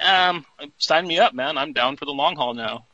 um, 0.00 0.44
sign 0.78 1.06
me 1.06 1.18
up, 1.18 1.34
man. 1.34 1.58
I'm 1.58 1.72
down 1.72 1.96
for 1.96 2.06
the 2.06 2.12
long 2.12 2.36
haul 2.36 2.54
now. 2.54 2.86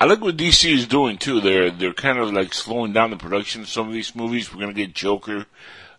I 0.00 0.06
like 0.06 0.20
what 0.20 0.36
DC 0.36 0.72
is 0.72 0.86
doing 0.86 1.18
too. 1.18 1.40
They're 1.40 1.70
they're 1.70 1.94
kind 1.94 2.18
of 2.18 2.32
like 2.32 2.52
slowing 2.52 2.92
down 2.92 3.10
the 3.10 3.16
production 3.16 3.62
of 3.62 3.68
some 3.68 3.86
of 3.86 3.94
these 3.94 4.14
movies. 4.14 4.52
We're 4.52 4.60
gonna 4.60 4.72
get 4.72 4.94
Joker. 4.94 5.46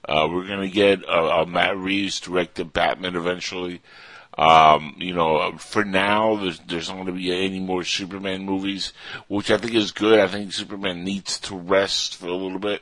Uh, 0.08 0.28
we're 0.32 0.48
gonna 0.48 0.70
get 0.70 1.08
uh, 1.08 1.42
uh, 1.42 1.46
Matt 1.46 1.78
Reeves 1.78 2.20
directed 2.20 2.74
Batman 2.74 3.16
eventually. 3.16 3.82
Um, 4.38 4.96
you 4.98 5.14
know, 5.14 5.58
for 5.58 5.86
now, 5.86 6.36
there's 6.36 6.60
there's 6.60 6.90
not 6.90 6.96
going 6.96 7.08
to 7.08 7.14
be 7.14 7.32
any 7.32 7.62
more 7.62 7.84
Superman 7.84 8.44
movies, 8.44 8.92
which 9.28 9.50
I 9.50 9.58
think 9.58 9.74
is 9.74 9.92
good. 9.92 10.20
I 10.20 10.28
think 10.28 10.52
Superman 10.52 11.06
needs 11.06 11.40
to 11.42 11.56
rest 11.56 12.18
for 12.18 12.28
a 12.28 12.36
little 12.36 12.60
bit. 12.60 12.82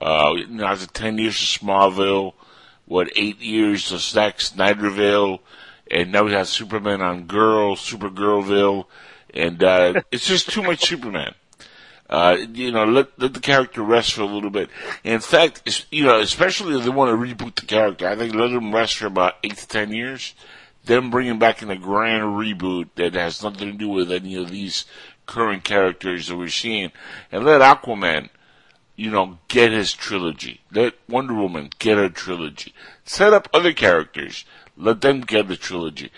Uh, 0.00 0.34
you 0.36 0.48
know, 0.48 0.64
after 0.64 0.86
ten 0.86 1.16
years 1.18 1.34
of 1.34 1.60
Smallville, 1.60 2.34
what 2.86 3.08
eight 3.14 3.40
years 3.40 3.92
of 3.92 4.00
Zack 4.00 4.38
Snyderville, 4.38 5.38
and 5.88 6.10
now 6.10 6.24
we 6.24 6.32
have 6.32 6.48
Superman 6.48 7.02
on 7.02 7.26
Girl, 7.26 7.76
Supergirlville, 7.76 8.86
and 9.34 9.62
uh, 9.62 10.02
it's 10.10 10.26
just 10.26 10.50
too 10.50 10.62
much 10.62 10.86
Superman. 10.86 11.34
Uh, 12.08 12.36
you 12.52 12.72
know, 12.72 12.84
let 12.84 13.16
let 13.20 13.34
the 13.34 13.40
character 13.40 13.82
rest 13.82 14.14
for 14.14 14.22
a 14.22 14.26
little 14.26 14.50
bit. 14.50 14.68
In 15.04 15.20
fact, 15.20 15.86
you 15.92 16.04
know, 16.04 16.18
especially 16.18 16.76
if 16.76 16.82
they 16.82 16.90
want 16.90 17.10
to 17.10 17.34
reboot 17.34 17.54
the 17.54 17.66
character, 17.66 18.08
I 18.08 18.16
think 18.16 18.34
let 18.34 18.50
him 18.50 18.74
rest 18.74 18.96
for 18.96 19.06
about 19.06 19.36
eight 19.44 19.56
to 19.56 19.68
ten 19.68 19.92
years. 19.92 20.34
Then 20.84 21.10
bring 21.10 21.28
him 21.28 21.38
back 21.38 21.62
in 21.62 21.70
a 21.70 21.76
grand 21.76 22.24
reboot 22.24 22.88
that 22.96 23.14
has 23.14 23.42
nothing 23.42 23.70
to 23.70 23.78
do 23.78 23.88
with 23.88 24.10
any 24.10 24.34
of 24.34 24.50
these 24.50 24.86
current 25.26 25.62
characters 25.62 26.26
that 26.26 26.36
we're 26.36 26.48
seeing, 26.48 26.90
and 27.30 27.44
let 27.44 27.60
Aquaman, 27.60 28.30
you 28.96 29.10
know, 29.10 29.38
get 29.46 29.70
his 29.70 29.92
trilogy. 29.92 30.62
Let 30.72 30.94
Wonder 31.08 31.34
Woman 31.34 31.70
get 31.78 31.96
her 31.96 32.08
trilogy. 32.08 32.74
Set 33.04 33.32
up 33.32 33.48
other 33.54 33.72
characters. 33.72 34.44
Let 34.76 35.00
them 35.02 35.20
get 35.20 35.46
the 35.46 35.56
trilogy. 35.56 36.10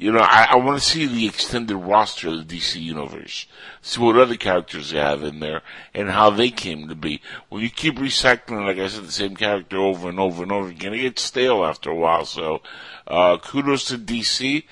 You 0.00 0.12
know, 0.12 0.20
I, 0.20 0.46
I 0.52 0.56
want 0.56 0.80
to 0.80 0.88
see 0.88 1.04
the 1.04 1.26
extended 1.26 1.76
roster 1.76 2.28
of 2.28 2.48
the 2.48 2.56
DC 2.56 2.80
universe. 2.80 3.46
See 3.82 4.00
what 4.00 4.16
other 4.16 4.34
characters 4.34 4.92
they 4.92 4.98
have 4.98 5.22
in 5.22 5.40
there 5.40 5.60
and 5.92 6.08
how 6.08 6.30
they 6.30 6.48
came 6.48 6.88
to 6.88 6.94
be. 6.94 7.20
When 7.50 7.60
you 7.60 7.68
keep 7.68 7.96
recycling, 7.96 8.64
like 8.64 8.78
I 8.78 8.88
said, 8.88 9.04
the 9.04 9.12
same 9.12 9.36
character 9.36 9.76
over 9.76 10.08
and 10.08 10.18
over 10.18 10.42
and 10.42 10.52
over 10.52 10.70
again, 10.70 10.94
it 10.94 11.02
gets 11.02 11.20
stale 11.20 11.66
after 11.66 11.90
a 11.90 11.94
while. 11.94 12.24
So, 12.24 12.62
uh, 13.06 13.36
kudos 13.42 13.84
to 13.88 13.98
DC. 13.98 14.64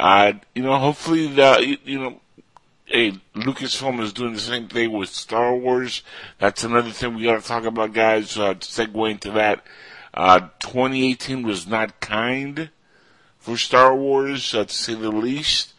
Uh, 0.00 0.32
you 0.52 0.64
know, 0.64 0.76
hopefully 0.76 1.28
the, 1.28 1.64
you, 1.64 1.78
you 1.84 1.98
know, 2.00 2.20
hey, 2.86 3.12
Lucasfilm 3.36 4.00
is 4.00 4.12
doing 4.12 4.32
the 4.32 4.40
same 4.40 4.66
thing 4.66 4.90
with 4.90 5.10
Star 5.10 5.54
Wars. 5.54 6.02
That's 6.40 6.64
another 6.64 6.90
thing 6.90 7.14
we 7.14 7.22
got 7.22 7.40
to 7.40 7.46
talk 7.46 7.66
about, 7.66 7.92
guys. 7.92 8.36
Uh, 8.36 8.54
to 8.54 8.66
segue 8.66 9.10
into 9.12 9.30
that, 9.30 9.64
uh, 10.12 10.40
2018 10.58 11.44
was 11.44 11.68
not 11.68 12.00
kind 12.00 12.70
for 13.42 13.56
Star 13.56 13.94
Wars, 13.94 14.54
uh, 14.54 14.64
to 14.64 14.72
say 14.72 14.94
the 14.94 15.10
least. 15.10 15.74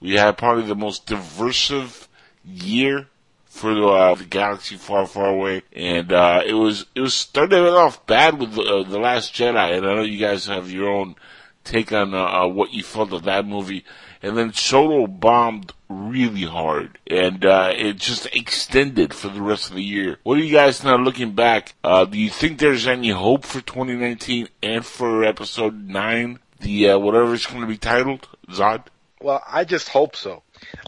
We 0.00 0.14
had 0.14 0.36
probably 0.36 0.64
the 0.66 0.74
most 0.74 1.06
diversive 1.06 2.08
year 2.44 3.08
for 3.46 3.74
the, 3.74 3.86
uh, 3.86 4.14
the 4.14 4.24
galaxy 4.24 4.76
far, 4.76 5.06
far 5.06 5.30
away. 5.30 5.62
And, 5.72 6.12
uh, 6.12 6.42
it 6.44 6.52
was, 6.52 6.84
it 6.94 7.00
was 7.00 7.14
started 7.14 7.66
off 7.66 8.06
bad 8.06 8.38
with 8.38 8.52
the, 8.52 8.62
uh, 8.62 8.82
the 8.82 8.98
Last 8.98 9.34
Jedi. 9.34 9.78
And 9.78 9.86
I 9.86 9.94
know 9.94 10.02
you 10.02 10.18
guys 10.18 10.46
have 10.46 10.70
your 10.70 10.90
own 10.90 11.16
take 11.64 11.90
on, 11.90 12.14
uh, 12.14 12.18
uh, 12.18 12.46
what 12.48 12.74
you 12.74 12.82
felt 12.82 13.14
of 13.14 13.24
that 13.24 13.46
movie. 13.46 13.82
And 14.22 14.36
then 14.36 14.52
Solo 14.52 15.06
bombed 15.06 15.72
really 15.88 16.44
hard. 16.44 16.98
And, 17.06 17.46
uh, 17.46 17.72
it 17.74 17.96
just 17.96 18.26
extended 18.36 19.14
for 19.14 19.28
the 19.28 19.40
rest 19.40 19.70
of 19.70 19.76
the 19.76 19.82
year. 19.82 20.18
What 20.22 20.36
are 20.36 20.42
you 20.42 20.52
guys 20.52 20.84
now 20.84 20.98
looking 20.98 21.32
back? 21.32 21.74
Uh, 21.82 22.04
do 22.04 22.18
you 22.18 22.28
think 22.28 22.58
there's 22.58 22.86
any 22.86 23.08
hope 23.08 23.46
for 23.46 23.62
2019 23.62 24.48
and 24.62 24.84
for 24.84 25.24
episode 25.24 25.88
9? 25.88 26.40
The, 26.60 26.90
uh, 26.90 26.98
whatever 26.98 27.34
it's 27.34 27.46
going 27.46 27.60
to 27.60 27.66
be 27.66 27.78
titled? 27.78 28.28
Zod? 28.48 28.84
Well, 29.20 29.42
I 29.46 29.64
just 29.64 29.88
hope 29.88 30.14
so. 30.14 30.42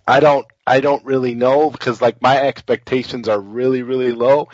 I 0.06 0.20
don't 0.20 0.46
I 0.66 0.80
don't 0.80 1.04
really 1.04 1.34
know 1.34 1.70
because 1.70 2.02
like 2.02 2.20
my 2.20 2.38
expectations 2.38 3.28
are 3.28 3.40
really 3.40 3.82
really 3.82 4.12
low. 4.12 4.48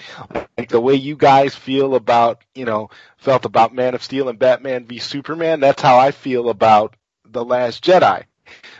Like 0.56 0.68
the 0.68 0.80
way 0.80 0.94
you 0.94 1.16
guys 1.16 1.54
feel 1.54 1.94
about, 1.94 2.42
you 2.54 2.64
know, 2.64 2.90
felt 3.16 3.44
about 3.44 3.74
Man 3.74 3.94
of 3.94 4.02
Steel 4.02 4.28
and 4.28 4.38
Batman 4.38 4.86
v 4.86 4.98
Superman, 4.98 5.60
that's 5.60 5.82
how 5.82 5.98
I 5.98 6.12
feel 6.12 6.48
about 6.48 6.94
The 7.24 7.44
Last 7.44 7.84
Jedi. 7.84 8.24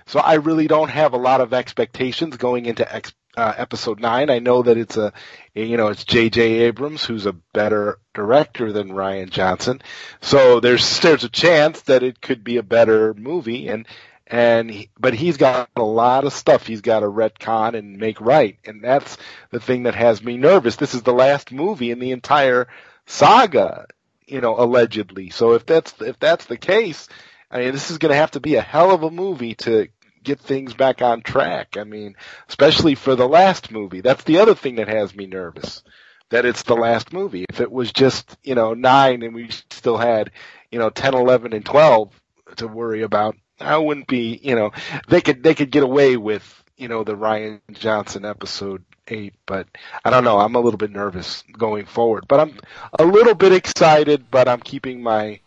So 0.07 0.21
I 0.21 0.35
really 0.35 0.69
don't 0.69 0.91
have 0.91 1.13
a 1.13 1.19
lot 1.19 1.41
of 1.41 1.53
expectations 1.53 2.37
going 2.37 2.67
into 2.67 2.95
ex, 2.95 3.13
uh, 3.37 3.53
episode 3.57 4.01
9. 4.01 4.31
I 4.31 4.39
know 4.39 4.63
that 4.63 4.77
it's 4.77 4.97
a 4.97 5.13
you 5.55 5.77
know, 5.77 5.89
it's 5.89 6.05
J.J. 6.05 6.41
Abrams 6.41 7.05
who's 7.05 7.27
a 7.27 7.33
better 7.33 7.99
director 8.13 8.73
than 8.73 8.91
Rian 8.91 9.31
Johnson. 9.31 9.83
So 10.21 10.61
there's 10.61 11.01
there's 11.01 11.25
a 11.25 11.29
chance 11.29 11.83
that 11.83 12.03
it 12.03 12.21
could 12.21 12.45
be 12.45 12.57
a 12.57 12.63
better 12.63 13.15
movie 13.15 13.69
and 13.69 13.87
and 14.27 14.71
he, 14.71 14.91
but 14.99 15.15
he's 15.15 15.37
got 15.37 15.69
a 15.77 15.83
lot 15.83 16.25
of 16.25 16.33
stuff 16.33 16.67
he's 16.67 16.81
got 16.81 17.01
to 17.01 17.07
retcon 17.07 17.75
and 17.75 17.99
make 17.99 18.21
right, 18.21 18.59
and 18.65 18.83
that's 18.83 19.19
the 19.51 19.61
thing 19.61 19.83
that 19.83 19.95
has 19.95 20.23
me 20.23 20.37
nervous. 20.37 20.77
This 20.77 20.95
is 20.95 21.03
the 21.03 21.13
last 21.13 21.53
movie 21.53 21.91
in 21.91 21.99
the 21.99 22.13
entire 22.13 22.69
saga, 23.07 23.87
you 24.27 24.41
know, 24.41 24.59
allegedly. 24.59 25.31
So 25.31 25.53
if 25.53 25.67
that's 25.67 25.95
if 26.01 26.19
that's 26.19 26.47
the 26.47 26.57
case, 26.57 27.09
I 27.51 27.59
mean, 27.59 27.73
this 27.73 27.91
is 27.91 27.99
going 27.99 28.11
to 28.11 28.17
have 28.17 28.33
to 28.33 28.41
be 28.41 28.55
a 28.55 28.63
hell 28.63 28.93
of 28.93 29.03
a 29.03 29.11
movie 29.11 29.55
to 29.57 29.89
get 30.25 30.41
things 30.41 30.75
back 30.75 31.03
on 31.03 31.23
track. 31.23 31.77
I 31.77 31.85
mean, 31.85 32.17
especially 32.49 32.95
for 32.95 33.15
the 33.15 33.29
last 33.29 33.71
movie. 33.71 34.01
That's 34.01 34.25
the 34.25 34.39
other 34.39 34.55
thing 34.55 34.77
that 34.77 34.89
has 34.89 35.15
me 35.15 35.27
nervous. 35.27 35.83
That 36.31 36.47
it's 36.47 36.63
the 36.63 36.75
last 36.75 37.13
movie. 37.13 37.45
If 37.49 37.61
it 37.61 37.71
was 37.71 37.93
just, 37.93 38.37
you 38.43 38.55
know, 38.55 38.75
nine 38.75 39.23
and 39.23 39.35
we 39.35 39.51
still 39.71 39.99
had, 39.99 40.31
you 40.71 40.79
know, 40.79 40.91
10, 40.91 41.15
11, 41.15 41.53
and 41.53 41.65
12 41.65 42.11
to 42.57 42.67
worry 42.67 43.03
about, 43.03 43.37
I 43.61 43.77
wouldn't 43.77 44.09
be, 44.09 44.41
you 44.43 44.57
know, 44.57 44.73
they 45.09 45.21
could 45.21 45.43
they 45.43 45.55
could 45.55 45.71
get 45.71 45.83
away 45.83 46.17
with, 46.17 46.65
you 46.77 46.89
know, 46.89 47.05
the 47.05 47.15
Rian 47.15 47.61
Johnson 47.73 48.25
episode 48.25 48.83
eight, 49.09 49.35
but 49.47 49.69
I 50.05 50.11
don't 50.11 50.25
know. 50.25 50.39
I'm 50.39 50.55
a 50.55 50.61
little 50.61 50.79
bit 50.79 50.91
nervous 50.91 51.45
going 51.53 51.87
forward, 51.87 52.25
but 52.29 52.41
I'm 52.41 52.59
a 52.99 53.05
little 53.05 53.35
bit 53.35 53.53
excited, 53.53 54.31
but 54.31 54.49
I'm 54.49 54.61
keeping 54.61 55.03
my 55.03 55.41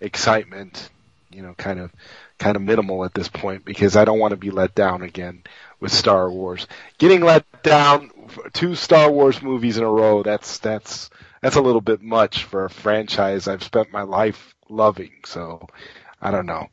excitement, 0.00 0.90
you 1.30 1.42
know, 1.42 1.54
kind 1.54 1.78
of 1.78 1.92
kind 2.38 2.56
of 2.56 2.62
minimal 2.62 3.04
at 3.04 3.14
this 3.14 3.28
point 3.28 3.64
because 3.64 3.96
I 3.96 4.04
don't 4.04 4.18
want 4.18 4.32
to 4.32 4.36
be 4.36 4.50
let 4.50 4.74
down 4.74 5.02
again 5.02 5.42
with 5.80 5.92
Star 5.92 6.30
Wars. 6.30 6.66
Getting 6.98 7.22
let 7.22 7.44
down 7.62 8.10
two 8.52 8.74
Star 8.74 9.10
Wars 9.10 9.42
movies 9.42 9.78
in 9.78 9.84
a 9.84 9.90
row, 9.90 10.22
that's 10.22 10.58
that's 10.58 11.10
that's 11.40 11.56
a 11.56 11.62
little 11.62 11.80
bit 11.80 12.02
much 12.02 12.44
for 12.44 12.64
a 12.64 12.70
franchise 12.70 13.48
I've 13.48 13.62
spent 13.62 13.92
my 13.92 14.02
life 14.02 14.54
loving. 14.68 15.12
So 15.24 15.66
I 16.20 16.30
don't 16.30 16.46
know. 16.46 16.68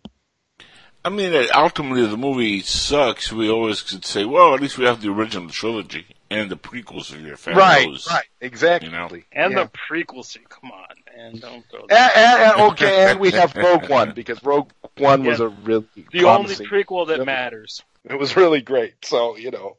I 1.06 1.10
mean, 1.10 1.34
uh, 1.34 1.48
ultimately, 1.54 2.06
the 2.06 2.16
movie 2.18 2.62
sucks. 2.62 3.32
We 3.32 3.50
always 3.50 3.82
could 3.82 4.06
say, 4.06 4.24
well, 4.24 4.54
at 4.56 4.62
least 4.62 4.78
we 4.78 4.86
have 4.86 5.02
the 5.02 5.12
original 5.12 5.50
trilogy 5.50 6.06
and 6.30 6.50
the 6.50 6.56
prequels 6.56 7.12
of 7.12 7.22
your 7.22 7.36
fan 7.36 7.58
Right, 7.58 7.88
right, 8.10 8.26
exactly. 8.40 8.90
You 8.90 8.96
know. 8.96 9.10
And 9.32 9.54
Yeah. 9.54 9.64
the 9.64 9.70
prequels. 9.70 10.38
Come 10.48 10.72
on, 10.72 10.96
man, 11.16 11.38
don't 11.38 11.64
throw 11.70 11.82
And, 11.82 11.92
and, 11.92 12.42
and- 12.42 12.62
okay, 12.72 13.10
and 13.12 13.20
we 13.20 13.32
have 13.32 13.56
Rogue 13.56 13.90
One 13.90 14.12
because 14.14 14.44
Rogue 14.44 14.70
One 14.98 15.24
was 15.24 15.40
a 15.40 15.50
really 15.50 15.86
The 16.12 16.24
only 16.26 16.56
prequel 16.56 17.08
that 17.08 17.18
Yep. 17.20 17.26
matters. 17.26 17.82
It 18.10 18.20
was 18.20 18.36
really 18.36 18.62
great. 18.62 19.06
So 19.06 19.38
you 19.38 19.52
know, 19.52 19.78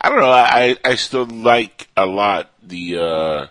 I 0.00 0.08
don't 0.08 0.20
know. 0.20 0.30
I 0.30 0.76
I 0.84 0.94
still 0.94 1.26
like 1.26 1.88
a 1.96 2.06
lot 2.06 2.50
the 2.62 2.98
uh, 2.98 3.46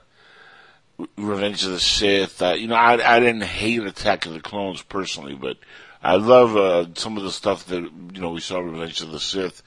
Revenge 1.18 1.64
of 1.66 1.72
the 1.72 1.80
Sith. 1.80 2.42
Uh, 2.42 2.54
you 2.54 2.68
know, 2.68 2.76
I 2.76 3.16
I 3.16 3.20
didn't 3.20 3.44
hate 3.44 3.84
Attack 3.84 4.26
of 4.26 4.34
the 4.34 4.40
Clones 4.40 4.82
personally, 4.82 5.36
but 5.36 5.58
I 6.02 6.16
love 6.16 6.56
uh, 6.56 6.86
some 6.96 7.18
of 7.18 7.24
the 7.24 7.32
stuff 7.32 7.66
that 7.68 7.82
you 7.82 8.22
know 8.22 8.30
we 8.32 8.40
saw 8.40 8.60
in 8.60 8.72
Revenge 8.72 9.02
of 9.02 9.12
the 9.12 9.20
Sith. 9.20 9.62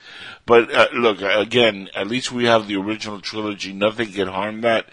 But 0.46 0.72
uh, 0.74 0.88
look, 0.94 1.20
again, 1.20 1.90
at 1.94 2.07
least 2.09 2.33
we 2.33 2.44
have 2.46 2.66
the 2.68 2.76
original 2.76 3.20
trilogy. 3.20 3.74
Nothing 3.74 4.12
can 4.12 4.29
harm 4.29 4.62
that. 4.62 4.87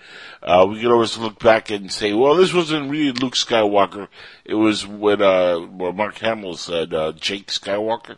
Uh, 0.45 0.67
we 0.69 0.79
can 0.79 0.91
always 0.91 1.17
look 1.17 1.39
back 1.39 1.71
and 1.71 1.91
say, 1.91 2.13
well, 2.13 2.36
this 2.36 2.53
wasn't 2.53 2.91
really 2.91 3.12
Luke 3.12 3.34
Skywalker. 3.34 4.08
It 4.45 4.53
was 4.53 4.86
when, 4.86 5.19
uh, 5.19 5.58
what 5.58 5.95
Mark 5.95 6.19
Hamill 6.19 6.55
said, 6.55 6.93
uh, 6.93 7.13
Jake 7.13 7.47
Skywalker. 7.47 8.17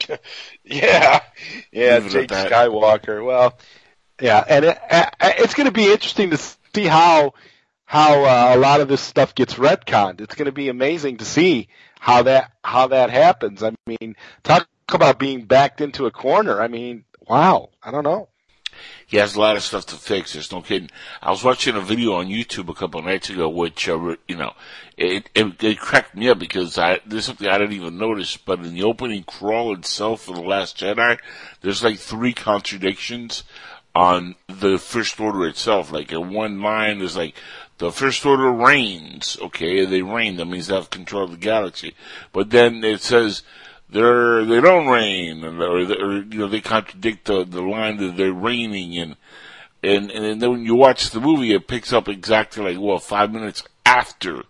yeah, 0.64 1.20
yeah, 1.70 1.84
at 1.84 2.10
Jake. 2.10 2.28
Skywalker. 2.28 3.24
Well, 3.24 3.56
yeah, 4.20 4.44
and 4.48 4.64
it, 4.64 4.78
uh, 4.90 5.10
it's 5.20 5.54
going 5.54 5.66
to 5.66 5.72
be 5.72 5.92
interesting 5.92 6.30
to 6.30 6.36
see 6.36 6.86
how 6.86 7.34
how 7.84 8.24
uh, 8.24 8.56
a 8.56 8.58
lot 8.58 8.80
of 8.80 8.88
this 8.88 9.00
stuff 9.00 9.36
gets 9.36 9.54
retconned. 9.54 10.20
It's 10.20 10.34
going 10.34 10.46
to 10.46 10.52
be 10.52 10.68
amazing 10.68 11.18
to 11.18 11.24
see 11.24 11.68
how 12.00 12.24
that 12.24 12.50
how 12.64 12.88
that 12.88 13.10
happens. 13.10 13.62
I 13.62 13.72
mean, 13.86 14.16
talk 14.42 14.68
about 14.88 15.20
being 15.20 15.44
backed 15.44 15.80
into 15.80 16.06
a 16.06 16.10
corner. 16.10 16.60
I 16.60 16.66
mean, 16.66 17.04
wow. 17.28 17.70
I 17.80 17.92
don't 17.92 18.04
know. 18.04 18.28
He 19.06 19.18
has 19.18 19.36
a 19.36 19.40
lot 19.40 19.56
of 19.56 19.62
stuff 19.62 19.86
to 19.86 19.96
fix. 19.96 20.32
There's 20.32 20.50
no 20.50 20.60
kidding. 20.60 20.90
I 21.22 21.30
was 21.30 21.44
watching 21.44 21.76
a 21.76 21.80
video 21.80 22.14
on 22.14 22.26
YouTube 22.26 22.68
a 22.68 22.74
couple 22.74 23.02
nights 23.02 23.30
ago, 23.30 23.48
which 23.48 23.88
uh, 23.88 24.16
you 24.26 24.36
know, 24.36 24.54
it, 24.96 25.30
it 25.34 25.62
it 25.62 25.78
cracked 25.78 26.16
me 26.16 26.28
up 26.28 26.38
because 26.38 26.78
I 26.78 27.00
there's 27.06 27.26
something 27.26 27.48
I 27.48 27.58
didn't 27.58 27.74
even 27.74 27.98
notice. 27.98 28.36
But 28.36 28.60
in 28.60 28.74
the 28.74 28.84
opening 28.84 29.24
crawl 29.24 29.74
itself 29.74 30.22
for 30.22 30.34
the 30.34 30.40
Last 30.40 30.78
Jedi, 30.78 31.18
there's 31.60 31.84
like 31.84 31.98
three 31.98 32.32
contradictions 32.32 33.44
on 33.94 34.34
the 34.48 34.78
First 34.78 35.20
Order 35.20 35.46
itself. 35.46 35.92
Like 35.92 36.12
in 36.12 36.32
one 36.32 36.60
line, 36.60 36.98
there's 36.98 37.16
like 37.16 37.34
the 37.78 37.92
First 37.92 38.24
Order 38.24 38.50
reigns. 38.50 39.36
Okay, 39.40 39.84
they 39.84 40.02
reign. 40.02 40.36
That 40.36 40.46
means 40.46 40.66
they 40.66 40.74
have 40.74 40.90
control 40.90 41.24
of 41.24 41.30
the 41.30 41.36
galaxy. 41.36 41.94
But 42.32 42.50
then 42.50 42.82
it 42.84 43.02
says 43.02 43.42
they're 43.90 44.44
they 44.44 44.60
don't 44.60 44.88
reign, 44.88 45.44
and 45.44 45.60
or, 45.62 45.76
or 45.76 46.16
you 46.16 46.38
know 46.38 46.48
they 46.48 46.60
contradict 46.60 47.26
the 47.26 47.44
the 47.44 47.62
line 47.62 47.98
that 47.98 48.16
they're 48.16 48.32
reigning, 48.32 48.96
and 48.98 49.16
and 49.82 50.10
and 50.10 50.40
then 50.40 50.50
when 50.50 50.64
you 50.64 50.74
watch 50.74 51.10
the 51.10 51.20
movie, 51.20 51.52
it 51.52 51.68
picks 51.68 51.92
up 51.92 52.08
exactly 52.08 52.62
like 52.62 52.82
well 52.82 52.98
five 52.98 53.32
minutes 53.32 53.62
after 53.84 54.42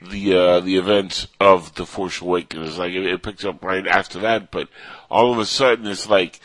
the 0.00 0.34
uh 0.34 0.60
the 0.60 0.76
events 0.76 1.26
of 1.40 1.74
the 1.74 1.84
Force 1.84 2.20
Awakens. 2.20 2.78
Like 2.78 2.92
it, 2.92 3.04
it 3.04 3.22
picks 3.22 3.44
up 3.44 3.62
right 3.64 3.86
after 3.86 4.20
that, 4.20 4.50
but 4.50 4.68
all 5.10 5.32
of 5.32 5.38
a 5.38 5.46
sudden 5.46 5.86
it's 5.86 6.08
like 6.08 6.40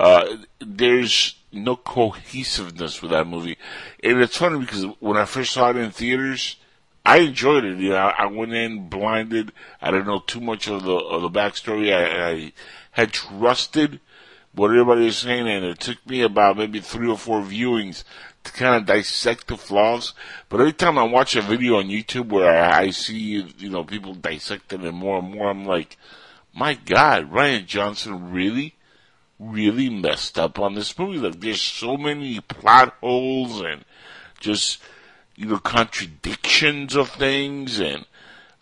uh 0.00 0.36
there's 0.60 1.36
no 1.52 1.76
cohesiveness 1.76 3.00
with 3.00 3.12
that 3.12 3.26
movie, 3.26 3.56
and 4.02 4.20
it's 4.20 4.36
funny 4.36 4.58
because 4.58 4.84
when 5.00 5.16
I 5.16 5.24
first 5.24 5.52
saw 5.52 5.70
it 5.70 5.76
in 5.76 5.90
theaters. 5.90 6.56
I 7.04 7.18
enjoyed 7.18 7.64
it. 7.64 7.78
You 7.78 7.90
know, 7.90 8.12
I 8.16 8.26
went 8.26 8.52
in 8.52 8.88
blinded. 8.88 9.52
I 9.80 9.90
didn't 9.90 10.06
know 10.06 10.20
too 10.20 10.40
much 10.40 10.68
of 10.68 10.84
the 10.84 10.94
of 10.94 11.22
the 11.22 11.30
backstory. 11.30 11.92
I, 11.92 12.30
I 12.30 12.52
had 12.92 13.12
trusted 13.12 14.00
what 14.54 14.70
everybody 14.70 15.06
was 15.06 15.18
saying, 15.18 15.48
and 15.48 15.64
it 15.64 15.80
took 15.80 16.04
me 16.06 16.22
about 16.22 16.58
maybe 16.58 16.80
three 16.80 17.08
or 17.08 17.18
four 17.18 17.40
viewings 17.40 18.04
to 18.44 18.52
kind 18.52 18.76
of 18.76 18.86
dissect 18.86 19.48
the 19.48 19.56
flaws. 19.56 20.14
But 20.48 20.60
every 20.60 20.72
time 20.72 20.98
I 20.98 21.04
watch 21.04 21.34
a 21.36 21.42
video 21.42 21.78
on 21.78 21.86
YouTube 21.86 22.28
where 22.28 22.50
I, 22.50 22.82
I 22.82 22.90
see 22.90 23.44
you 23.58 23.70
know 23.70 23.84
people 23.84 24.14
dissecting 24.14 24.82
it 24.82 24.92
more 24.92 25.18
and 25.18 25.34
more, 25.34 25.50
I'm 25.50 25.64
like, 25.64 25.96
my 26.54 26.74
God, 26.74 27.32
Rian 27.32 27.66
Johnson 27.66 28.30
really, 28.30 28.76
really 29.38 29.88
messed 29.88 30.38
up 30.38 30.58
on 30.58 30.74
this 30.74 30.96
movie. 30.98 31.18
Like, 31.18 31.40
there's 31.40 31.62
so 31.62 31.96
many 31.96 32.40
plot 32.40 32.94
holes 33.00 33.60
and 33.60 33.84
just 34.38 34.80
you 35.36 35.46
know, 35.46 35.58
contradictions 35.58 36.94
of 36.94 37.10
things 37.10 37.80
and, 37.80 38.04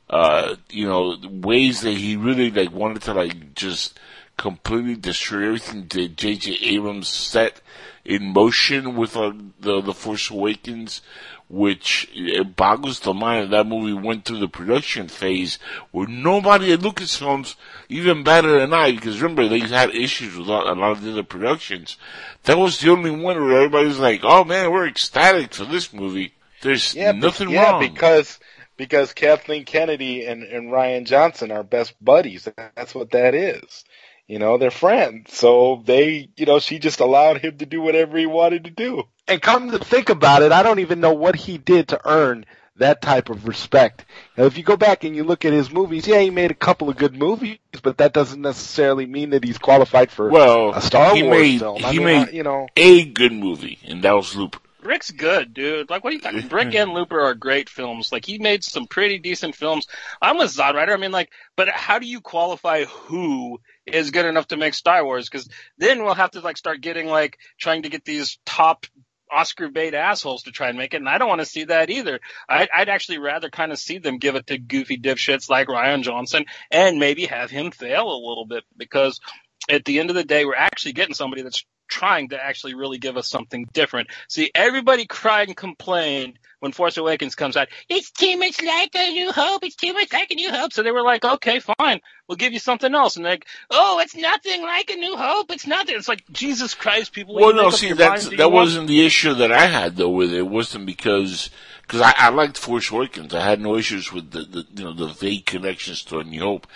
uh, 0.09 0.56
you 0.70 0.87
know, 0.87 1.16
ways 1.24 1.83
that 1.83 1.96
he 1.96 2.16
really, 2.16 2.50
like, 2.50 2.72
wanted 2.72 3.02
to, 3.02 3.14
like, 3.14 3.54
just 3.54 3.98
completely 4.37 4.96
destroy 4.96 5.46
everything 5.46 5.87
that 5.88 6.16
J.J. 6.16 6.59
Abrams 6.62 7.09
set 7.09 7.61
in 8.04 8.33
motion 8.33 8.96
with 8.96 9.16
uh, 9.16 9.33
the, 9.61 9.80
the 9.80 9.92
Force 9.92 10.30
Awakens, 10.30 11.02
which 11.50 12.09
it 12.14 12.56
boggles 12.56 13.00
the 13.00 13.12
mind 13.12 13.44
that 13.44 13.50
that 13.50 13.66
movie 13.66 13.92
went 13.92 14.24
through 14.24 14.38
the 14.38 14.48
production 14.48 15.09
phase 15.09 15.59
where 15.90 16.06
nobody 16.06 16.72
at 16.72 16.80
Lucasfilms, 16.80 17.56
even 17.88 18.22
better 18.22 18.61
than 18.61 18.72
I, 18.72 18.92
because 18.92 19.20
remember, 19.20 19.48
they 19.48 19.59
had 19.59 19.94
issues 19.94 20.37
with 20.37 20.46
a 20.46 20.50
lot, 20.50 20.66
of 20.66 21.02
the 21.02 21.11
other 21.11 21.22
productions. 21.22 21.96
That 22.44 22.56
was 22.56 22.80
the 22.80 22.90
only 22.90 23.11
one 23.11 23.37
where 23.38 23.56
everybody 23.56 23.88
was 23.88 23.98
like, 23.98 24.20
oh 24.22 24.44
man, 24.44 24.70
we're 24.70 24.87
ecstatic 24.87 25.52
for 25.52 25.64
this 25.64 25.92
movie. 25.92 26.33
There's 26.62 26.94
Yeah, 26.94 27.12
be- 27.12 27.18
nothing 27.20 27.50
yeah, 27.50 27.70
wrong. 27.72 27.80
because 27.80 28.38
because 28.76 29.12
Kathleen 29.12 29.64
Kennedy 29.64 30.24
and, 30.24 30.42
and 30.42 30.70
Rian 30.70 31.04
Johnson 31.06 31.50
are 31.52 31.62
best 31.62 31.94
buddies. 32.02 32.48
That's 32.76 32.94
what 32.94 33.10
that 33.10 33.34
is. 33.34 33.84
You 34.26 34.38
know, 34.38 34.58
they're 34.58 34.70
friends. 34.70 35.34
So 35.36 35.82
they, 35.84 36.30
you 36.36 36.46
know, 36.46 36.60
she 36.60 36.78
just 36.78 37.00
allowed 37.00 37.38
him 37.38 37.58
to 37.58 37.66
do 37.66 37.80
whatever 37.82 38.16
he 38.16 38.26
wanted 38.26 38.64
to 38.64 38.70
do. 38.70 39.02
And 39.28 39.42
come 39.42 39.70
to 39.72 39.78
think 39.78 40.08
about 40.08 40.42
it, 40.42 40.52
I 40.52 40.62
don't 40.62 40.78
even 40.78 41.00
know 41.00 41.12
what 41.12 41.34
he 41.36 41.58
did 41.58 41.88
to 41.88 42.00
earn 42.08 42.46
that 42.76 43.02
type 43.02 43.28
of 43.28 43.46
respect. 43.46 44.06
Now, 44.38 44.44
if 44.44 44.56
you 44.56 44.62
go 44.64 44.76
back 44.76 45.04
and 45.04 45.14
you 45.14 45.24
look 45.24 45.44
at 45.44 45.52
his 45.52 45.70
movies, 45.70 46.06
yeah, 46.06 46.20
he 46.20 46.30
made 46.30 46.50
a 46.50 46.54
couple 46.54 46.88
of 46.88 46.96
good 46.96 47.14
movies, 47.14 47.58
but 47.82 47.98
that 47.98 48.14
doesn't 48.14 48.40
necessarily 48.40 49.04
mean 49.04 49.30
that 49.30 49.44
he's 49.44 49.58
qualified 49.58 50.10
for 50.10 50.30
Well, 50.30 50.70
a 50.70 50.80
Star 50.80 51.14
he 51.14 51.22
Wars 51.24 51.36
made 51.38 51.58
film. 51.60 51.84
I 51.84 51.90
he 51.92 51.98
mean, 51.98 52.06
made 52.06 52.28
I- 52.28 52.30
you 52.30 52.42
know, 52.42 52.68
a 52.76 53.04
good 53.04 53.32
movie, 53.32 53.78
and 53.86 54.02
that 54.04 54.12
was 54.12 54.34
Looper. 54.34 54.60
Brick's 54.82 55.10
good, 55.10 55.54
dude. 55.54 55.90
Like, 55.90 56.02
what 56.02 56.12
are 56.12 56.16
you 56.16 56.22
talking? 56.22 56.48
Brick 56.48 56.74
and 56.74 56.92
Looper 56.94 57.20
are 57.20 57.34
great 57.34 57.68
films. 57.68 58.12
Like, 58.12 58.24
he 58.24 58.38
made 58.38 58.64
some 58.64 58.86
pretty 58.86 59.18
decent 59.18 59.54
films. 59.54 59.86
I'm 60.20 60.38
with 60.38 60.50
Zod 60.50 60.74
Rider. 60.74 60.92
I 60.92 60.96
mean, 60.96 61.12
like, 61.12 61.30
but 61.56 61.68
how 61.68 61.98
do 61.98 62.06
you 62.06 62.20
qualify 62.20 62.84
who 62.84 63.60
is 63.86 64.10
good 64.10 64.26
enough 64.26 64.48
to 64.48 64.56
make 64.56 64.74
Star 64.74 65.04
Wars? 65.04 65.28
Because 65.28 65.48
then 65.78 66.02
we'll 66.02 66.14
have 66.14 66.32
to 66.32 66.40
like 66.40 66.56
start 66.56 66.80
getting 66.80 67.06
like 67.06 67.38
trying 67.58 67.82
to 67.82 67.88
get 67.88 68.04
these 68.04 68.38
top 68.46 68.86
Oscar 69.30 69.68
bait 69.68 69.94
assholes 69.94 70.42
to 70.44 70.50
try 70.50 70.68
and 70.68 70.78
make 70.78 70.94
it, 70.94 70.98
and 70.98 71.08
I 71.08 71.18
don't 71.18 71.28
want 71.28 71.40
to 71.40 71.46
see 71.46 71.64
that 71.64 71.90
either. 71.90 72.20
I'd, 72.48 72.68
I'd 72.74 72.88
actually 72.88 73.18
rather 73.18 73.48
kind 73.48 73.72
of 73.72 73.78
see 73.78 73.98
them 73.98 74.18
give 74.18 74.34
it 74.34 74.48
to 74.48 74.58
goofy 74.58 74.98
dipshits 74.98 75.48
like 75.48 75.68
Rian 75.68 76.02
Johnson 76.02 76.46
and 76.70 76.98
maybe 76.98 77.26
have 77.26 77.50
him 77.50 77.70
fail 77.70 78.10
a 78.10 78.26
little 78.26 78.46
bit 78.46 78.64
because 78.76 79.20
at 79.68 79.84
the 79.84 80.00
end 80.00 80.10
of 80.10 80.16
the 80.16 80.24
day, 80.24 80.44
we're 80.44 80.54
actually 80.54 80.92
getting 80.92 81.14
somebody 81.14 81.42
that's 81.42 81.64
trying 81.90 82.31
to 82.31 82.42
actually 82.42 82.74
really 82.74 82.98
give 82.98 83.16
us 83.16 83.29
something 83.29 83.68
different. 83.72 84.09
See, 84.29 84.50
everybody 84.55 85.05
cried 85.05 85.48
and 85.48 85.57
complained 85.57 86.38
when 86.61 86.72
Force 86.72 86.96
Awakens 86.96 87.35
comes 87.35 87.57
out. 87.57 87.68
It's 87.88 88.11
too 88.11 88.37
much 88.38 88.62
like 88.62 88.94
a 88.94 89.11
New 89.11 89.33
Hope. 89.33 89.64
It's 89.64 89.76
too 89.76 89.92
much 89.92 90.12
like 90.12 90.31
a 90.31 90.35
New 90.35 90.50
Hope. 90.50 90.72
So 90.72 90.83
they 90.83 90.92
were 90.92 91.03
like, 91.03 91.24
okay, 91.24 91.59
fine, 91.59 92.00
we'll 92.29 92.37
give 92.37 92.53
you 92.53 92.59
something 92.59 92.94
else. 92.94 93.16
And 93.16 93.24
they're 93.24 93.33
like, 93.33 93.46
oh, 93.70 93.98
it's 94.00 94.14
nothing 94.14 94.62
like 94.62 94.90
a 94.90 94.96
New 94.96 95.16
Hope. 95.16 95.50
It's 95.50 95.66
nothing. 95.66 95.96
It's 95.96 96.09
like 96.09 96.22
Jesus 96.33 96.74
Christ, 96.74 97.12
people. 97.12 97.35
Well, 97.35 97.55
no, 97.55 97.70
see, 97.70 97.92
that's, 97.92 98.11
minds? 98.11 98.24
Do 98.26 98.31
you 98.33 98.37
that 98.38 98.53
want- 98.53 98.66
wasn't 98.66 98.88
the 98.88 99.05
issue 99.05 99.35
that 99.35 99.53
I 99.53 99.66
had 99.66 99.96
though 99.96 100.11
with 100.11 100.33
it. 100.33 100.38
It 100.38 100.46
wasn't 100.46 100.87
because 100.87 101.50
because 101.83 102.03
I, 102.03 102.14
I 102.16 102.29
liked 102.29 102.57
Force 102.57 102.90
Awakens. 102.90 103.35
I 103.35 103.42
had 103.42 103.61
no 103.61 103.76
issues 103.76 104.12
with 104.12 104.31
the, 104.31 104.42
the 104.42 104.66
you 104.76 104.85
know 104.85 104.92
the 104.92 105.09
vague 105.09 105.46
connections 105.46 106.05
to 106.05 106.18
A 106.20 106.24
New 106.24 106.40
Hope. 106.40 106.66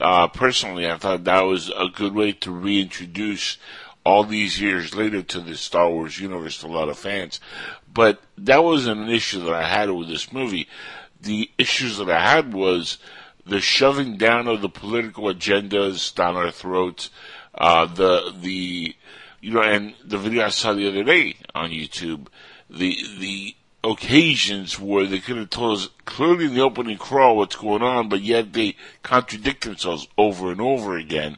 Uh, 0.00 0.28
personally, 0.28 0.88
I 0.90 0.96
thought 0.96 1.24
that 1.24 1.42
was 1.42 1.68
a 1.68 1.88
good 1.92 2.14
way 2.14 2.32
to 2.32 2.50
reintroduce 2.50 3.58
all 4.04 4.24
these 4.24 4.60
years 4.60 4.94
later 4.94 5.22
to 5.22 5.40
the 5.40 5.56
Star 5.56 5.88
Wars 5.88 6.18
universe 6.18 6.58
to 6.60 6.66
a 6.66 6.68
lot 6.68 6.88
of 6.88 6.98
fans. 6.98 7.40
But 7.92 8.20
that 8.38 8.64
wasn't 8.64 9.00
an 9.00 9.10
issue 9.10 9.40
that 9.44 9.54
I 9.54 9.66
had 9.66 9.90
with 9.90 10.08
this 10.08 10.32
movie. 10.32 10.68
The 11.20 11.50
issues 11.58 11.98
that 11.98 12.10
I 12.10 12.20
had 12.20 12.52
was 12.52 12.98
the 13.46 13.60
shoving 13.60 14.16
down 14.16 14.48
of 14.48 14.60
the 14.60 14.68
political 14.68 15.24
agendas 15.24 16.14
down 16.14 16.36
our 16.36 16.50
throats, 16.50 17.10
uh, 17.54 17.86
the 17.86 18.34
the 18.40 18.94
you 19.40 19.50
know, 19.52 19.62
and 19.62 19.94
the 20.04 20.18
video 20.18 20.44
I 20.44 20.48
saw 20.48 20.72
the 20.72 20.88
other 20.88 21.04
day 21.04 21.36
on 21.54 21.70
YouTube, 21.70 22.28
the 22.70 22.96
the 23.18 23.56
occasions 23.84 24.78
where 24.78 25.06
they 25.06 25.18
could 25.18 25.36
have 25.36 25.50
told 25.50 25.78
us 25.78 25.88
clearly 26.04 26.44
in 26.44 26.54
the 26.54 26.60
opening 26.60 26.96
crawl 26.96 27.36
what's 27.36 27.56
going 27.56 27.82
on, 27.82 28.08
but 28.08 28.20
yet 28.20 28.52
they 28.52 28.76
contradict 29.02 29.64
themselves 29.64 30.06
over 30.16 30.52
and 30.52 30.60
over 30.60 30.96
again. 30.96 31.36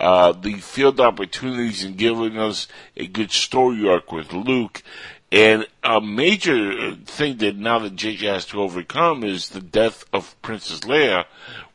Uh, 0.00 0.32
the 0.32 0.54
field 0.54 0.98
opportunities 1.00 1.84
and 1.84 1.96
giving 1.96 2.38
us 2.38 2.66
a 2.96 3.06
good 3.06 3.30
story 3.30 3.86
arc 3.88 4.10
with 4.10 4.32
Luke, 4.32 4.82
and 5.30 5.66
a 5.84 6.00
major 6.00 6.94
thing 7.04 7.36
that 7.38 7.56
now 7.56 7.78
that 7.80 7.94
JJ 7.96 8.20
has 8.32 8.46
to 8.46 8.60
overcome 8.62 9.22
is 9.22 9.50
the 9.50 9.60
death 9.60 10.04
of 10.12 10.40
Princess 10.42 10.80
Leia, 10.80 11.24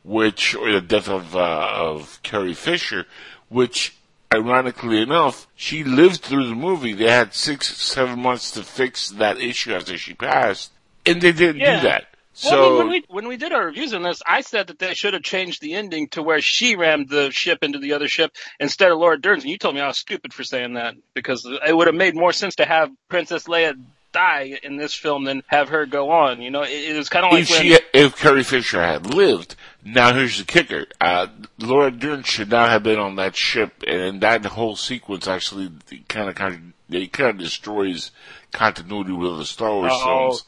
which, 0.03 0.55
or 0.55 0.71
the 0.71 0.81
death 0.81 1.07
of, 1.07 1.35
uh, 1.35 1.69
of 1.73 2.19
Carrie 2.23 2.53
Fisher, 2.53 3.05
which, 3.49 3.95
ironically 4.33 5.01
enough, 5.01 5.47
she 5.55 5.83
lived 5.83 6.21
through 6.21 6.47
the 6.49 6.55
movie. 6.55 6.93
They 6.93 7.09
had 7.09 7.33
six, 7.33 7.77
seven 7.77 8.19
months 8.19 8.51
to 8.51 8.63
fix 8.63 9.09
that 9.11 9.39
issue 9.39 9.73
after 9.73 9.97
she 9.97 10.13
passed, 10.15 10.71
and 11.05 11.21
they 11.21 11.31
didn't 11.31 11.61
Yeah. 11.61 11.77
do 11.81 11.87
that. 11.87 12.14
Well, 12.43 12.51
So, 12.51 12.65
I 12.65 12.69
mean, 12.69 12.77
when 12.77 12.89
we 12.89 13.03
when 13.07 13.27
we 13.27 13.37
did 13.37 13.53
our 13.53 13.65
reviews 13.65 13.93
on 13.93 14.03
this, 14.03 14.21
I 14.27 14.41
said 14.41 14.67
that 14.67 14.79
they 14.79 14.93
should 14.93 15.13
have 15.13 15.23
changed 15.23 15.61
the 15.61 15.73
ending 15.73 16.09
to 16.09 16.21
where 16.21 16.41
she 16.41 16.75
rammed 16.75 17.09
the 17.09 17.31
ship 17.31 17.63
into 17.63 17.79
the 17.79 17.93
other 17.93 18.07
ship 18.07 18.35
instead 18.59 18.91
of 18.91 18.99
Laura 18.99 19.19
Dern's, 19.19 19.43
and 19.43 19.51
you 19.51 19.57
told 19.57 19.75
me 19.75 19.81
I 19.81 19.87
was 19.87 19.97
stupid 19.97 20.33
for 20.33 20.43
saying 20.43 20.73
that 20.73 20.95
because 21.13 21.45
it 21.65 21.75
would 21.75 21.87
have 21.87 21.95
made 21.95 22.15
more 22.15 22.33
sense 22.33 22.55
to 22.55 22.65
have 22.65 22.91
Princess 23.07 23.45
Leia 23.45 23.75
die 24.11 24.57
in 24.63 24.77
this 24.77 24.93
film 24.93 25.25
than 25.25 25.43
have 25.47 25.69
her 25.69 25.85
go 25.85 26.09
on. 26.09 26.41
You 26.41 26.49
know, 26.49 26.63
it, 26.63 26.71
it 26.71 26.97
was 26.97 27.09
kind 27.09 27.25
of 27.25 27.31
like 27.31 27.43
if 27.43 27.49
when 27.51 27.61
she, 27.61 27.79
if 27.93 28.15
Carrie 28.17 28.43
Fisher 28.43 28.81
had 28.81 29.13
lived, 29.13 29.55
now 29.83 30.13
here's 30.13 30.37
the 30.37 30.45
kicker: 30.45 30.87
uh, 30.99 31.27
Laura 31.59 31.91
Dern 31.91 32.23
should 32.23 32.49
not 32.49 32.69
have 32.69 32.83
been 32.83 32.99
on 32.99 33.15
that 33.15 33.35
ship, 33.35 33.83
and 33.87 34.19
that 34.21 34.45
whole 34.45 34.75
sequence 34.75 35.27
actually 35.27 35.71
kind 36.07 36.29
of 36.29 36.35
kind 36.35 36.53
of 36.53 36.95
it 36.95 37.13
kind 37.13 37.29
of 37.29 37.37
destroys 37.37 38.11
continuity 38.51 39.13
with 39.13 39.37
the 39.37 39.45
Star 39.45 39.71
Wars 39.71 39.91
Uh-oh. 39.93 40.05
films. 40.05 40.43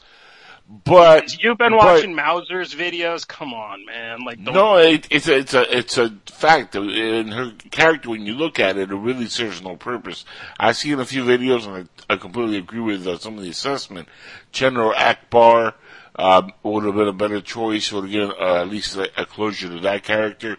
But 0.68 1.42
you've 1.42 1.56
been 1.56 1.72
but- 1.72 1.78
watching 1.78 2.14
Mauler's 2.14 2.74
videos. 2.74 3.26
Come 3.26 3.54
on, 3.54 3.86
man! 3.86 4.24
Like, 4.24 4.44
don't, 4.44 4.54
No, 4.54 4.76
it, 4.76 5.08
it's 5.10 5.26
a 5.26 5.38
it's 5.38 5.54
a 5.54 5.78
it's 5.78 5.96
a 5.96 6.10
fact. 6.26 6.74
In 6.74 7.28
her 7.28 7.52
character, 7.70 8.10
when 8.10 8.26
you 8.26 8.34
look 8.34 8.60
at 8.60 8.76
it, 8.76 8.90
it 8.90 8.94
really 8.94 9.28
serves 9.28 9.62
no 9.62 9.76
purpose. 9.76 10.26
I've 10.60 10.76
seen 10.76 11.00
a 11.00 11.06
few 11.06 11.24
videos, 11.24 11.66
and 11.66 11.88
I, 12.08 12.12
I 12.12 12.16
completely 12.16 12.58
agree 12.58 12.80
with 12.80 13.06
uh, 13.06 13.16
some 13.16 13.38
of 13.38 13.44
the 13.44 13.48
assessment. 13.48 14.08
General 14.52 14.92
Ackbar 14.92 15.72
um, 16.16 16.52
would 16.62 16.84
have 16.84 16.94
been 16.94 17.08
a 17.08 17.12
better 17.14 17.40
choice. 17.40 17.90
Would 17.90 18.04
have 18.04 18.12
given 18.12 18.32
uh, 18.38 18.60
at 18.60 18.68
least 18.68 18.94
a, 18.96 19.10
a 19.18 19.24
closure 19.24 19.68
to 19.68 19.80
that 19.80 20.04
character. 20.04 20.58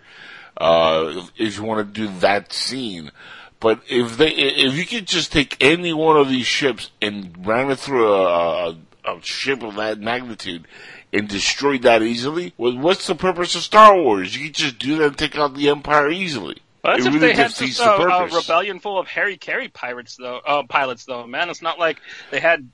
Uh, 0.57 1.13
if, 1.15 1.31
if 1.37 1.57
you 1.57 1.63
want 1.63 1.93
to 1.93 2.07
do 2.07 2.11
that 2.19 2.51
scene. 2.51 3.11
But 3.59 3.81
if 3.89 4.17
they, 4.17 4.29
if 4.29 4.73
you 4.75 4.85
could 4.85 5.05
just 5.05 5.31
take 5.31 5.57
any 5.61 5.93
one 5.93 6.17
of 6.17 6.29
these 6.29 6.45
ships 6.47 6.91
and 7.01 7.45
ran 7.45 7.69
it 7.69 7.77
through 7.77 8.11
a, 8.13 8.69
a, 8.69 8.77
a 9.17 9.21
ship 9.21 9.63
of 9.63 9.75
that 9.75 9.99
magnitude 9.99 10.67
and 11.11 11.27
destroy 11.27 11.77
that 11.79 12.01
easily, 12.01 12.53
well, 12.57 12.77
what's 12.77 13.07
the 13.07 13.15
purpose 13.15 13.55
of 13.55 13.63
Star 13.63 13.95
Wars? 13.95 14.35
You 14.35 14.45
could 14.45 14.55
just 14.55 14.79
do 14.79 14.97
that 14.97 15.07
and 15.07 15.17
take 15.17 15.37
out 15.37 15.55
the 15.55 15.69
Empire 15.69 16.09
easily. 16.09 16.57
Well, 16.83 16.93
that's 16.93 17.05
it 17.05 17.09
if 17.09 17.13
really 17.15 17.27
they 17.27 17.33
had 17.33 17.53
just 17.53 17.79
a, 17.79 17.91
a 17.91 18.27
rebellion 18.27 18.79
full 18.79 18.99
of 18.99 19.07
Harry 19.07 19.37
Carey 19.37 19.67
pirates, 19.67 20.15
though. 20.15 20.37
Uh, 20.37 20.63
pilots, 20.63 21.05
though, 21.05 21.27
man. 21.27 21.49
It's 21.49 21.61
not 21.61 21.77
like 21.77 21.99
they 22.31 22.39
had. 22.39 22.69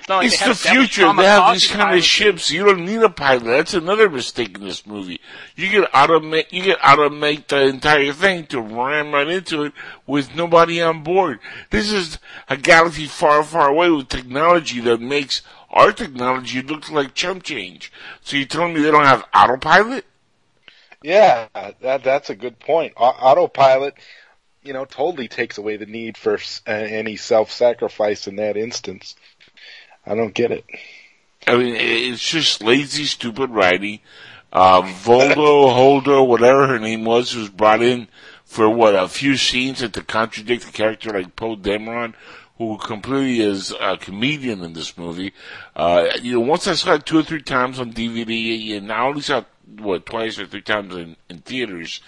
It's 0.00 0.08
not 0.08 0.18
like 0.18 0.26
It's 0.26 0.40
they 0.40 0.48
the 0.48 0.54
future. 0.54 1.12
They 1.12 1.24
have 1.24 1.54
these 1.54 1.70
kind 1.70 1.96
of 1.96 2.04
ships. 2.04 2.50
You 2.50 2.64
don't 2.64 2.84
need 2.84 3.02
a 3.02 3.08
pilot. 3.08 3.44
That's 3.44 3.74
another 3.74 4.10
mistake 4.10 4.56
in 4.56 4.64
this 4.64 4.86
movie. 4.86 5.20
You 5.54 5.70
can 5.70 5.84
automate. 5.84 6.52
You 6.52 6.62
can 6.62 6.76
automate 6.76 7.46
the 7.46 7.62
entire 7.62 8.12
thing 8.12 8.46
to 8.46 8.60
ram 8.60 9.12
right 9.12 9.28
into 9.28 9.64
it 9.64 9.72
with 10.06 10.34
nobody 10.34 10.82
on 10.82 11.02
board. 11.02 11.40
This 11.70 11.90
is 11.90 12.18
a 12.48 12.56
galaxy 12.56 13.06
far, 13.06 13.42
far 13.42 13.68
away 13.68 13.90
with 13.90 14.08
technology 14.08 14.80
that 14.80 15.00
makes 15.00 15.42
our 15.70 15.92
technology 15.92 16.62
looks 16.62 16.90
like 16.90 17.14
chump 17.14 17.42
change. 17.42 17.92
So 18.22 18.36
you're 18.36 18.46
telling 18.46 18.74
me 18.74 18.80
they 18.80 18.90
don't 18.90 19.04
have 19.04 19.24
autopilot? 19.34 20.04
Yeah, 21.02 21.48
that 21.80 22.02
that's 22.02 22.30
a 22.30 22.34
good 22.34 22.58
point. 22.58 22.94
Autopilot, 22.96 23.94
you 24.62 24.72
know, 24.72 24.84
totally 24.84 25.28
takes 25.28 25.58
away 25.58 25.76
the 25.76 25.86
need 25.86 26.16
for 26.16 26.38
any 26.66 27.16
self-sacrifice 27.16 28.26
in 28.26 28.36
that 28.36 28.56
instance. 28.56 29.14
I 30.04 30.14
don't 30.14 30.34
get 30.34 30.52
it. 30.52 30.64
I 31.46 31.56
mean, 31.56 31.76
it's 31.76 32.28
just 32.28 32.62
lazy, 32.62 33.04
stupid 33.04 33.50
writing. 33.50 34.00
Uh, 34.52 34.82
Voldo, 34.82 35.72
Holder, 35.74 36.22
whatever 36.22 36.66
her 36.66 36.78
name 36.78 37.04
was, 37.04 37.34
was 37.34 37.48
brought 37.48 37.82
in 37.82 38.08
for 38.44 38.68
what, 38.68 38.94
a 38.94 39.08
few 39.08 39.36
scenes 39.36 39.82
and 39.82 39.92
to 39.94 40.02
contradict 40.02 40.68
a 40.68 40.72
character 40.72 41.10
like 41.10 41.36
Poe 41.36 41.56
Dameron, 41.56 42.14
who 42.58 42.78
completely 42.78 43.40
is 43.40 43.74
a 43.80 43.96
comedian 43.96 44.62
in 44.62 44.72
this 44.72 44.96
movie. 44.96 45.32
Uh, 45.74 46.08
you 46.22 46.32
know, 46.32 46.40
once 46.40 46.66
I 46.66 46.74
saw 46.74 46.94
it 46.94 47.06
two 47.06 47.18
or 47.18 47.22
three 47.22 47.42
times 47.42 47.78
on 47.78 47.92
DVD, 47.92 48.76
and 48.76 48.90
I 48.90 49.06
only 49.06 49.20
saw 49.20 49.38
it, 49.38 49.46
what, 49.78 50.06
twice 50.06 50.38
or 50.38 50.46
three 50.46 50.62
times 50.62 50.94
in, 50.94 51.16
in 51.28 51.38
theaters, 51.38 52.00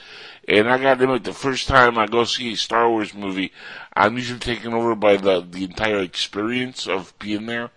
and 0.47 0.69
I 0.69 0.79
got 0.79 0.99
to 0.99 1.05
admit, 1.05 1.25
the 1.25 1.33
first 1.33 1.69
time 1.69 1.99
I 1.99 2.07
go 2.07 2.25
see 2.25 2.53
a 2.53 2.57
Star 2.57 2.89
Wars 2.89 3.13
movie, 3.13 3.53
I'm 3.95 4.17
usually 4.17 4.39
taken 4.39 4.73
over 4.73 4.95
by 4.95 5.17
the, 5.17 5.41
the 5.41 5.65
entire 5.65 6.01
experience 6.01 6.87
of 6.87 7.13
being 7.19 7.47
there 7.47 7.71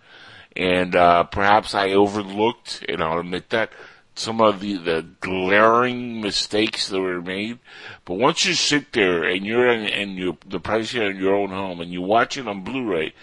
and 0.56 0.94
uh, 0.94 1.24
perhaps 1.24 1.74
I 1.74 1.90
overlooked, 1.90 2.84
and 2.88 3.02
I'll 3.02 3.20
admit 3.20 3.50
that, 3.50 3.70
some 4.14 4.40
of 4.40 4.60
the, 4.60 4.76
the 4.76 5.06
glaring 5.20 6.20
mistakes 6.20 6.88
that 6.88 7.00
were 7.00 7.22
made. 7.22 7.58
But 8.04 8.14
once 8.14 8.44
you 8.44 8.54
sit 8.54 8.92
there 8.92 9.24
and 9.24 9.46
you're 9.46 9.68
in, 9.68 9.86
and 9.86 10.16
you 10.16 10.36
the 10.46 10.60
price 10.60 10.94
in 10.94 11.16
your 11.16 11.34
own 11.34 11.50
home 11.50 11.80
and 11.80 11.92
you 11.92 12.02
watch 12.02 12.36
it 12.36 12.46
on 12.46 12.62
Blu-ray, 12.62 13.14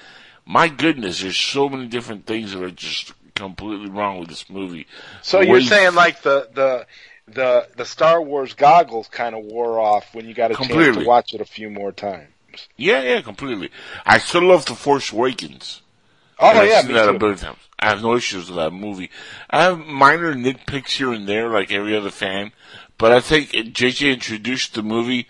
my 0.45 0.67
goodness, 0.67 1.21
there's 1.21 1.37
so 1.37 1.69
many 1.69 1.87
different 1.87 2.25
things 2.25 2.53
that 2.53 2.63
are 2.63 2.71
just 2.71 3.13
completely 3.35 3.89
wrong 3.89 4.19
with 4.19 4.29
this 4.29 4.49
movie. 4.49 4.87
So 5.21 5.41
you're 5.41 5.61
saying 5.61 5.95
like 5.95 6.21
the 6.23 6.49
the 6.53 6.87
the 7.27 7.67
the 7.75 7.85
Star 7.85 8.21
Wars 8.21 8.53
goggles 8.53 9.07
kind 9.07 9.35
of 9.35 9.43
wore 9.43 9.79
off 9.79 10.13
when 10.13 10.27
you 10.27 10.33
got 10.33 10.51
a 10.51 10.55
chance 10.55 10.97
to 10.97 11.05
watch 11.05 11.33
it 11.33 11.41
a 11.41 11.45
few 11.45 11.69
more 11.69 11.91
times. 11.91 12.29
Yeah, 12.75 13.03
yeah, 13.03 13.21
completely. 13.21 13.69
I 14.05 14.17
still 14.17 14.43
love 14.43 14.65
The 14.65 14.75
Force 14.75 15.13
Awakens. 15.13 15.81
Oh 16.39 16.49
And 16.49 16.59
I've 16.59 16.85
seen 16.85 16.93
that 16.93 17.09
a 17.09 17.19
billion 17.19 17.37
times. 17.37 17.59
I 17.77 17.89
have 17.89 18.01
no 18.01 18.15
issues 18.15 18.49
with 18.49 18.57
that 18.57 18.71
movie. 18.71 19.09
I 19.49 19.63
have 19.63 19.79
minor 19.79 20.33
nitpicks 20.33 20.91
here 20.91 21.13
and 21.13 21.27
there, 21.27 21.49
like 21.49 21.71
every 21.71 21.95
other 21.95 22.11
fan. 22.11 22.51
But 22.97 23.11
I 23.13 23.21
think 23.21 23.51
JJ 23.51 24.13
introduced 24.13 24.73
the 24.73 24.83
movie 24.83 25.27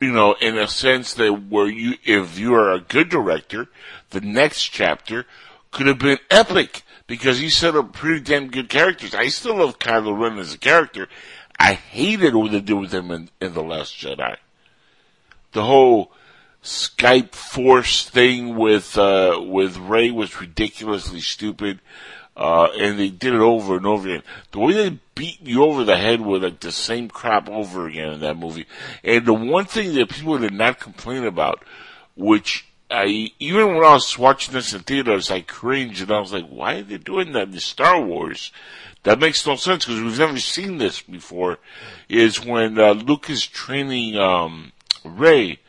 you 0.00 0.12
know, 0.12 0.34
in 0.40 0.56
a 0.56 0.66
sense 0.66 1.14
that 1.14 1.50
where 1.50 1.68
you, 1.68 1.94
if 2.04 2.38
you 2.38 2.54
are 2.54 2.72
a 2.72 2.80
good 2.80 3.08
director, 3.10 3.68
the 4.10 4.20
next 4.20 4.64
chapter 4.64 5.26
could 5.70 5.86
have 5.86 5.98
been 5.98 6.18
epic 6.30 6.82
because 7.06 7.38
he 7.38 7.50
set 7.50 7.76
up 7.76 7.92
pretty 7.92 8.20
damn 8.20 8.48
good 8.48 8.68
characters. 8.68 9.14
I 9.14 9.28
still 9.28 9.56
love 9.56 9.78
Kylo 9.78 10.18
Ren 10.18 10.38
as 10.38 10.54
a 10.54 10.58
character. 10.58 11.08
I 11.58 11.74
hated 11.74 12.34
what 12.34 12.50
they 12.50 12.60
did 12.60 12.74
with 12.74 12.94
him 12.94 13.10
in, 13.10 13.28
in 13.40 13.52
The 13.52 13.62
Last 13.62 13.94
Jedi. 13.94 14.36
The 15.52 15.64
whole 15.64 16.12
Skype 16.62 17.34
Force 17.34 18.08
thing 18.08 18.56
with, 18.56 18.96
uh, 18.98 19.40
with 19.42 19.76
Rey 19.78 20.10
was 20.10 20.40
ridiculously 20.40 21.20
stupid. 21.20 21.80
Uh, 22.36 22.68
and 22.78 22.98
they 22.98 23.10
did 23.10 23.34
it 23.34 23.40
over 23.40 23.76
and 23.76 23.84
over 23.84 24.08
again. 24.08 24.22
The 24.52 24.60
way 24.60 24.72
they 24.72 24.98
beat 25.14 25.40
you 25.42 25.62
over 25.64 25.84
the 25.84 25.98
head 25.98 26.22
with 26.22 26.42
like 26.42 26.60
the 26.60 26.72
same 26.72 27.08
crap 27.08 27.50
over 27.50 27.86
again 27.86 28.14
in 28.14 28.20
that 28.20 28.38
movie. 28.38 28.66
And 29.04 29.26
the 29.26 29.34
one 29.34 29.66
thing 29.66 29.94
that 29.94 30.08
people 30.08 30.38
did 30.38 30.54
not 30.54 30.80
complain 30.80 31.24
about, 31.24 31.62
which 32.16 32.66
I, 32.90 33.30
even 33.38 33.68
when 33.68 33.84
I 33.84 33.92
was 33.92 34.18
watching 34.18 34.54
this 34.54 34.72
in 34.72 34.80
theaters, 34.80 35.30
I 35.30 35.42
cringed 35.42 36.02
and 36.02 36.10
I 36.10 36.18
was 36.18 36.32
like, 36.32 36.48
why 36.48 36.76
are 36.76 36.82
they 36.82 36.98
doing 36.98 37.32
that 37.32 37.48
in 37.48 37.60
Star 37.60 38.00
Wars? 38.00 38.52
That 39.02 39.20
makes 39.20 39.46
no 39.46 39.56
sense 39.56 39.84
because 39.84 40.00
we've 40.00 40.18
never 40.18 40.38
seen 40.38 40.78
this 40.78 41.00
before. 41.00 41.58
Is 42.08 42.44
when 42.44 42.78
uh, 42.78 42.92
Luke 42.92 43.30
is 43.30 43.46
training 43.46 44.16
um, 44.16 44.72
Rey, 45.04 45.60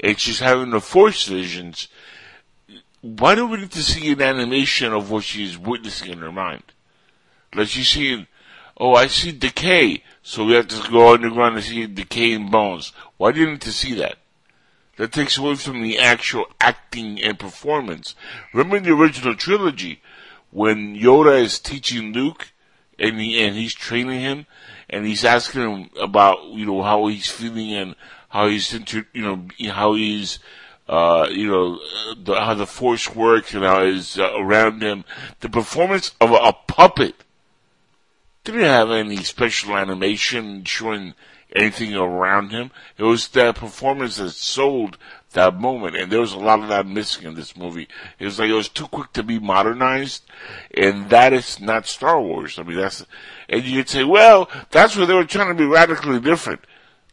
and 0.00 0.18
she's 0.18 0.40
having 0.40 0.70
the 0.70 0.80
Force 0.80 1.26
visions. 1.26 1.88
Why 3.00 3.34
don't 3.34 3.50
we 3.50 3.58
need 3.58 3.72
to 3.72 3.82
see 3.82 4.12
an 4.12 4.22
animation 4.22 4.92
of 4.92 5.10
what 5.10 5.24
she's 5.24 5.56
witnessing 5.56 6.10
in 6.10 6.18
her 6.18 6.32
mind? 6.32 6.64
Like 7.54 7.68
she's 7.68 7.88
seeing, 7.88 8.26
oh, 8.76 8.94
I 8.94 9.06
see 9.06 9.32
decay, 9.32 10.02
so 10.22 10.44
we 10.44 10.54
have 10.54 10.68
to 10.68 10.90
go 10.90 11.14
underground 11.14 11.56
and 11.56 11.64
see 11.64 11.86
decaying 11.86 12.50
bones. 12.50 12.92
Why 13.16 13.32
do 13.32 13.40
you 13.40 13.50
need 13.50 13.60
to 13.62 13.72
see 13.72 13.94
that? 13.94 14.16
That 14.96 15.12
takes 15.12 15.38
away 15.38 15.54
from 15.54 15.80
the 15.80 15.98
actual 15.98 16.46
acting 16.60 17.22
and 17.22 17.38
performance. 17.38 18.16
Remember 18.52 18.80
the 18.80 18.94
original 18.94 19.36
trilogy, 19.36 20.02
when 20.50 20.96
Yoda 20.96 21.40
is 21.40 21.60
teaching 21.60 22.12
Luke, 22.12 22.52
and 22.98 23.20
he, 23.20 23.44
and 23.44 23.54
he's 23.54 23.74
training 23.74 24.20
him, 24.20 24.46
and 24.90 25.06
he's 25.06 25.24
asking 25.24 25.62
him 25.62 25.90
about, 26.00 26.44
you 26.46 26.66
know, 26.66 26.82
how 26.82 27.06
he's 27.06 27.30
feeling 27.30 27.72
and 27.74 27.94
how 28.28 28.48
he's 28.48 28.72
you 28.72 29.04
know, 29.22 29.46
how 29.70 29.94
he's, 29.94 30.38
uh, 30.88 31.28
you 31.30 31.46
know, 31.46 31.78
the, 32.16 32.34
how 32.34 32.54
the 32.54 32.66
force 32.66 33.14
works 33.14 33.54
and 33.54 33.64
how 33.64 33.82
it's 33.82 34.18
uh, 34.18 34.32
around 34.36 34.82
him. 34.82 35.04
The 35.40 35.48
performance 35.48 36.14
of 36.20 36.30
a, 36.30 36.34
a 36.34 36.52
puppet 36.52 37.14
didn't 38.44 38.62
have 38.62 38.90
any 38.90 39.16
special 39.16 39.76
animation 39.76 40.64
showing 40.64 41.14
anything 41.54 41.94
around 41.94 42.50
him. 42.50 42.70
It 42.96 43.02
was 43.04 43.28
that 43.28 43.56
performance 43.56 44.16
that 44.16 44.30
sold 44.30 44.98
that 45.32 45.58
moment, 45.58 45.96
and 45.96 46.10
there 46.10 46.20
was 46.20 46.32
a 46.32 46.38
lot 46.38 46.60
of 46.60 46.68
that 46.68 46.86
missing 46.86 47.26
in 47.26 47.34
this 47.34 47.56
movie. 47.56 47.88
It 48.18 48.24
was 48.24 48.38
like 48.38 48.48
it 48.48 48.54
was 48.54 48.68
too 48.68 48.86
quick 48.86 49.12
to 49.12 49.22
be 49.22 49.38
modernized, 49.38 50.24
and 50.74 51.10
that 51.10 51.32
is 51.32 51.60
not 51.60 51.86
Star 51.86 52.20
Wars. 52.20 52.58
I 52.58 52.62
mean, 52.62 52.78
that's, 52.78 53.04
and 53.48 53.62
you 53.64 53.80
could 53.80 53.88
say, 53.90 54.04
well, 54.04 54.50
that's 54.70 54.96
where 54.96 55.06
they 55.06 55.14
were 55.14 55.24
trying 55.24 55.48
to 55.48 55.54
be 55.54 55.66
radically 55.66 56.20
different. 56.20 56.60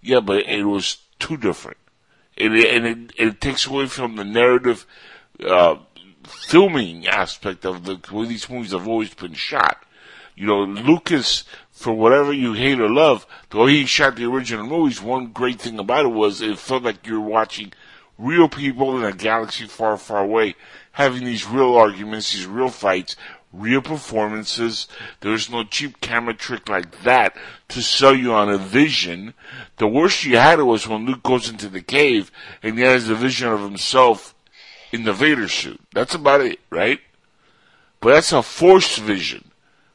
Yeah, 0.01 0.21
but 0.21 0.45
it 0.47 0.63
was 0.63 0.97
too 1.19 1.37
different. 1.37 1.77
And 2.37 2.55
it, 2.55 2.73
and 2.73 2.85
it, 2.85 3.13
it 3.17 3.41
takes 3.41 3.65
away 3.65 3.87
from 3.87 4.15
the 4.15 4.25
narrative, 4.25 4.85
uh, 5.45 5.77
filming 6.23 7.07
aspect 7.07 7.65
of 7.65 7.85
the 7.85 7.99
way 8.11 8.27
these 8.27 8.49
movies 8.49 8.71
have 8.71 8.87
always 8.87 9.13
been 9.13 9.33
shot. 9.33 9.83
You 10.35 10.47
know, 10.47 10.63
Lucas, 10.63 11.45
for 11.71 11.93
whatever 11.93 12.33
you 12.33 12.53
hate 12.53 12.79
or 12.79 12.89
love, 12.89 13.25
the 13.49 13.57
way 13.57 13.71
he 13.71 13.85
shot 13.85 14.17
the 14.17 14.25
original 14.25 14.65
movies, 14.65 15.01
one 15.01 15.27
great 15.27 15.61
thing 15.61 15.79
about 15.79 16.05
it 16.05 16.09
was 16.09 16.41
it 16.41 16.59
felt 16.59 16.83
like 16.83 17.07
you 17.07 17.21
were 17.21 17.29
watching 17.29 17.71
real 18.17 18.49
people 18.49 18.97
in 18.97 19.05
a 19.05 19.13
galaxy 19.13 19.65
far, 19.65 19.97
far 19.97 20.23
away 20.23 20.55
having 20.95 21.25
these 21.25 21.45
real 21.45 21.75
arguments, 21.75 22.31
these 22.31 22.45
real 22.45 22.69
fights, 22.69 23.17
real 23.59 23.81
performances. 23.81 24.87
There's 25.21 25.49
no 25.49 25.63
cheap 25.63 26.01
camera 26.01 26.33
trick 26.33 26.69
like 26.69 27.03
that 27.03 27.35
to 27.69 27.81
sell 27.81 28.15
you 28.15 28.33
on 28.33 28.49
a 28.49 28.57
vision. 28.57 29.33
The 29.77 29.87
worst 29.87 30.23
you 30.23 30.37
had 30.37 30.59
was 30.61 30.87
when 30.87 31.05
Luke 31.05 31.23
goes 31.23 31.49
into 31.49 31.69
the 31.69 31.81
cave 31.81 32.31
and 32.61 32.77
he 32.77 32.83
has 32.83 33.09
a 33.09 33.15
vision 33.15 33.49
of 33.49 33.61
himself 33.61 34.35
in 34.91 35.03
the 35.03 35.13
Vader 35.13 35.47
suit. 35.47 35.81
That's 35.93 36.15
about 36.15 36.41
it, 36.41 36.59
right? 36.69 36.99
But 37.99 38.13
that's 38.13 38.31
a 38.31 38.43
forced 38.43 38.99
vision. 38.99 39.51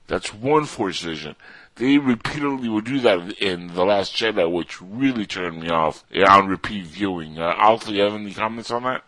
That's 0.06 0.34
one 0.34 0.64
forced 0.64 1.02
vision. 1.02 1.36
They 1.76 1.96
repeatedly 1.98 2.68
would 2.68 2.84
do 2.84 3.00
that 3.00 3.40
in 3.40 3.68
The 3.68 3.84
Last 3.84 4.14
Jedi, 4.14 4.50
which 4.50 4.82
really 4.82 5.24
turned 5.24 5.60
me 5.60 5.70
off 5.70 6.04
on 6.28 6.48
repeat 6.48 6.84
viewing. 6.84 7.38
Uh, 7.38 7.54
Alfie, 7.56 7.92
you 7.92 8.02
have 8.02 8.14
any 8.14 8.34
comments 8.34 8.70
on 8.70 8.82
that? 8.82 9.02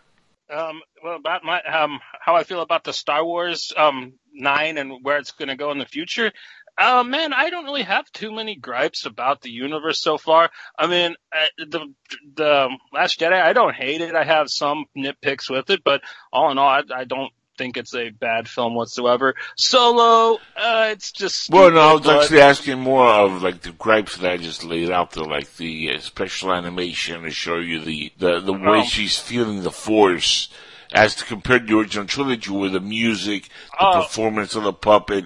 Um, 0.49 0.81
well, 1.03 1.17
about 1.17 1.43
my 1.43 1.61
um, 1.63 1.99
how 2.23 2.35
I 2.35 2.43
feel 2.43 2.61
about 2.61 2.83
the 2.85 2.93
Star 2.93 3.23
Wars 3.25 3.73
um, 3.75 4.13
nine 4.33 4.77
and 4.77 5.03
where 5.03 5.17
it's 5.17 5.31
going 5.31 5.49
to 5.49 5.57
go 5.57 5.71
in 5.71 5.77
the 5.77 5.85
future. 5.85 6.31
Uh, 6.77 7.03
man, 7.03 7.33
I 7.33 7.49
don't 7.49 7.65
really 7.65 7.83
have 7.83 8.09
too 8.13 8.31
many 8.31 8.55
gripes 8.55 9.05
about 9.05 9.41
the 9.41 9.51
universe 9.51 9.99
so 9.99 10.17
far. 10.17 10.49
I 10.79 10.87
mean, 10.87 11.15
uh, 11.31 11.65
the 11.67 11.93
the 12.35 12.69
Last 12.91 13.19
Jedi, 13.19 13.39
I 13.39 13.53
don't 13.53 13.75
hate 13.75 14.01
it. 14.01 14.15
I 14.15 14.23
have 14.23 14.49
some 14.49 14.85
nitpicks 14.97 15.49
with 15.49 15.69
it, 15.69 15.83
but 15.83 16.01
all 16.31 16.49
in 16.49 16.57
all, 16.57 16.67
I, 16.69 16.81
I 16.95 17.03
don't 17.03 17.31
think 17.59 17.77
it's 17.77 17.93
a 17.93 18.09
bad 18.09 18.47
film 18.47 18.73
whatsoever. 18.73 19.35
Solo, 19.55 20.39
uh, 20.57 20.87
it's 20.91 21.11
just. 21.11 21.51
Well, 21.51 21.69
no, 21.71 21.79
I 21.79 21.93
was 21.93 22.01
but- 22.01 22.21
actually 22.23 22.41
asking 22.41 22.79
more 22.79 23.05
of 23.07 23.43
like 23.43 23.61
the 23.61 23.71
gripes 23.73 24.17
that 24.17 24.31
I 24.31 24.37
just 24.37 24.63
laid 24.63 24.89
out 24.89 25.11
there, 25.11 25.25
like 25.25 25.53
the 25.57 25.93
uh, 25.93 25.99
special 25.99 26.51
animation 26.53 27.21
to 27.21 27.29
show 27.31 27.57
you 27.57 27.81
the 27.81 28.11
the, 28.17 28.39
the 28.39 28.53
way 28.53 28.79
Oh. 28.79 28.83
she's 28.83 29.19
feeling 29.19 29.61
the 29.61 29.71
force. 29.71 30.49
As 30.93 31.15
to 31.15 31.25
compare 31.25 31.59
to 31.59 31.65
the 31.65 31.77
original 31.77 32.05
trilogy 32.05 32.51
with 32.51 32.73
the 32.73 32.79
music, 32.79 33.49
the 33.79 33.85
Oh. 33.87 34.01
performance 34.03 34.55
of 34.55 34.63
the 34.63 34.73
puppet, 34.73 35.25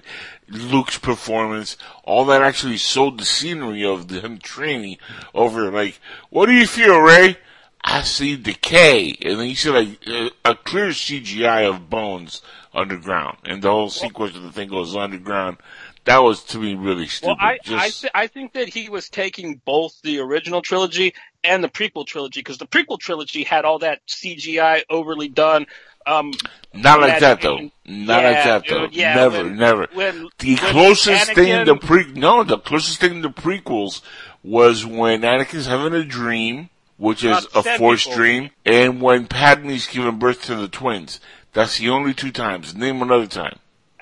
Luke's 0.49 0.97
performance, 0.97 1.75
all 2.03 2.23
that 2.25 2.41
actually 2.41 2.77
sold 2.77 3.19
the 3.19 3.25
scenery 3.25 3.83
of 3.85 4.09
him 4.09 4.37
training 4.39 4.97
over 5.35 5.69
like, 5.69 5.99
what 6.29 6.45
do 6.45 6.53
you 6.53 6.65
feel, 6.65 6.97
Rey? 6.99 7.37
I 7.83 8.01
see 8.03 8.35
decay. 8.37 9.17
And 9.21 9.39
then 9.39 9.47
you 9.49 9.55
see 9.55 9.69
like 9.69 10.07
a, 10.07 10.31
a 10.45 10.55
clear 10.55 10.87
CGI 10.87 11.69
of 11.69 11.89
bones 11.89 12.41
underground. 12.73 13.37
And 13.45 13.61
the 13.61 13.69
whole 13.71 13.89
sequence 13.89 14.35
of 14.35 14.43
the 14.43 14.51
thing 14.51 14.69
goes 14.69 14.95
underground. 14.95 15.57
That 16.07 16.23
was 16.23 16.41
to 16.45 16.57
me 16.57 16.73
really 16.73 17.07
stupid. 17.07 17.35
Well, 17.37 17.37
I 17.39 17.59
I, 17.67 17.89
th- 17.89 18.11
I 18.15 18.27
think 18.27 18.53
that 18.53 18.69
he 18.69 18.87
was 18.87 19.09
taking 19.09 19.61
both 19.65 20.01
the 20.03 20.19
original 20.19 20.61
trilogy 20.61 21.13
and 21.43 21.61
the 21.61 21.67
prequel 21.67 22.07
trilogy 22.07 22.39
because 22.39 22.57
the 22.57 22.65
prequel 22.65 22.97
trilogy 22.97 23.43
had 23.43 23.65
all 23.65 23.79
that 23.79 23.99
CGI 24.07 24.83
overly 24.89 25.27
done. 25.27 25.65
Um, 26.05 26.31
not 26.73 27.01
like 27.01 27.19
that 27.19 27.41
though. 27.41 27.69
Not 27.85 28.23
like 28.23 28.43
that 28.45 28.63
though. 28.69 28.87
yeah, 28.89 29.15
never, 29.15 29.43
when- 29.43 29.57
never. 29.57 29.87
when- 29.93 30.29
the 30.39 30.55
when 30.55 30.71
closest 30.71 31.33
thing 31.33 31.47
Anakin- 31.49 31.65
the 31.65 31.75
pre, 31.75 32.05
no, 32.13 32.43
the 32.45 32.57
closest 32.57 33.01
thing 33.01 33.21
to 33.23 33.29
prequels 33.29 33.99
was 34.43 34.85
when 34.85 35.23
Anakin's 35.23 35.65
having 35.67 35.93
a 35.93 36.05
dream, 36.05 36.69
which 36.95 37.25
is 37.25 37.45
a 37.53 37.63
forced 37.77 38.09
dream, 38.13 38.51
and 38.65 39.01
when 39.01 39.27
Padme's 39.27 39.87
giving 39.87 40.19
birth 40.19 40.43
to 40.43 40.55
the 40.55 40.69
twins. 40.69 41.19
That's 41.51 41.79
the 41.79 41.89
only 41.89 42.13
two 42.13 42.31
times. 42.31 42.73
Name 42.75 43.01
another 43.01 43.27
time. 43.27 43.59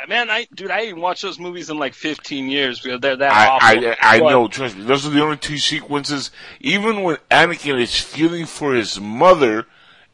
Man, 0.07 0.29
I 0.29 0.47
dude, 0.53 0.71
I 0.71 0.81
didn't 0.85 1.01
watch 1.01 1.21
those 1.21 1.39
movies 1.39 1.69
in 1.69 1.77
like 1.77 1.93
15 1.93 2.49
years 2.49 2.79
because 2.79 2.99
they're 3.01 3.15
that 3.15 3.31
I, 3.31 3.47
awful. 3.47 3.87
I, 3.89 3.97
I 4.01 4.19
But- 4.19 4.29
know, 4.29 4.47
trust 4.47 4.75
me. 4.77 4.83
Those 4.83 5.05
are 5.05 5.09
the 5.09 5.21
only 5.21 5.37
two 5.37 5.57
sequences. 5.57 6.31
Even 6.59 7.03
when 7.03 7.17
Anakin 7.31 7.79
is 7.79 7.99
feeling 7.99 8.45
for 8.45 8.73
his 8.73 8.99
mother 8.99 9.65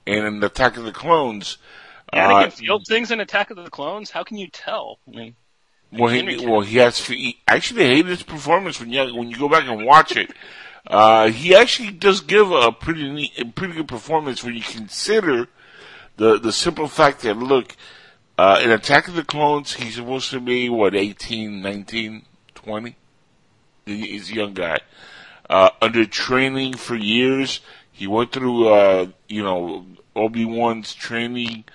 in 0.06 0.26
an 0.26 0.44
Attack 0.44 0.78
of 0.78 0.84
the 0.84 0.92
Clones, 0.92 1.58
Anakin 2.14 2.48
uh, 2.48 2.50
feels 2.50 2.84
things 2.88 3.12
in 3.12 3.20
Attack 3.20 3.52
of 3.52 3.58
the 3.58 3.70
Clones. 3.70 4.12
How 4.12 4.24
can 4.24 4.38
you 4.38 4.48
tell? 4.48 5.00
I 5.08 5.12
mean, 5.12 5.36
well, 5.92 6.10
he, 6.10 6.46
well, 6.46 6.62
he 6.62 6.78
has. 6.78 7.06
He, 7.06 7.40
I 7.48 7.56
actually 7.56 7.84
hated 7.86 8.08
his 8.08 8.24
performance 8.24 8.80
when 8.80 8.92
you 8.92 9.14
when 9.16 9.30
you 9.30 9.38
go 9.38 9.50
back 9.50 9.66
and 9.68 9.86
watch 9.86 10.16
it. 10.16 10.32
Uh, 10.88 11.28
he 11.30 11.54
actually 11.56 11.92
does 11.92 12.22
give 12.22 12.52
a 12.52 12.72
pretty 12.72 13.10
neat, 13.12 13.32
a 13.40 13.46
pretty 13.46 13.74
good 13.74 13.88
performance 13.88 14.44
when 14.44 14.56
you 14.56 14.62
consider 14.64 15.48
the 16.18 16.40
the 16.40 16.52
simple 16.52 16.88
fact 16.88 17.22
that 17.22 17.38
look, 17.38 17.76
uh, 18.38 18.60
in 18.64 18.72
Attack 18.72 19.08
of 19.08 19.16
the 19.16 19.24
Clones, 19.24 19.74
he's 19.76 19.96
supposed 19.96 20.30
to 20.32 20.40
be 20.40 20.70
what 20.70 20.96
18, 20.96 21.62
19, 21.62 22.24
20? 22.56 22.96
He's 23.86 24.32
a 24.32 24.34
young 24.34 24.54
guy. 24.54 24.80
Uh, 25.50 25.70
under 25.82 26.06
training 26.06 26.76
for 26.76 26.96
years, 26.96 27.60
he 27.92 28.08
went 28.08 28.32
through, 28.32 28.68
uh, 28.70 29.08
you 29.28 29.44
know, 29.44 29.86
Obi-Wan's 30.16 30.94
training, 30.94 31.66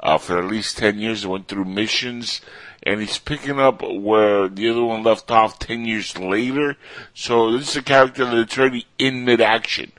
uh, 0.00 0.18
for 0.18 0.38
at 0.38 0.46
least 0.46 0.78
10 0.78 0.98
years. 0.98 1.26
Went 1.26 1.48
through 1.48 1.64
missions, 1.66 2.40
and 2.82 3.00
he's 3.00 3.18
picking 3.18 3.60
up 3.60 3.82
where 3.82 4.48
the 4.48 4.70
other 4.70 4.84
one 4.84 5.02
left 5.02 5.30
off 5.30 5.58
10 5.58 5.84
years 5.84 6.16
later. 6.18 6.76
So 7.14 7.52
this 7.52 7.70
is 7.70 7.76
a 7.76 7.82
character 7.82 8.24
that's 8.24 8.56
already 8.58 8.86
in 8.98 9.24
mid-action. 9.24 9.92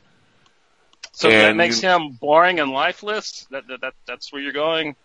so 1.11 1.29
that 1.29 1.55
makes 1.55 1.81
you- 1.83 1.89
him 1.89 2.17
boring 2.19 2.59
and 2.59 2.71
lifeless. 2.71 3.45
That, 3.51 3.67
that 3.67 3.81
that 3.81 3.93
that's 4.05 4.31
where 4.31 4.41
you're 4.41 4.53
going. 4.53 4.95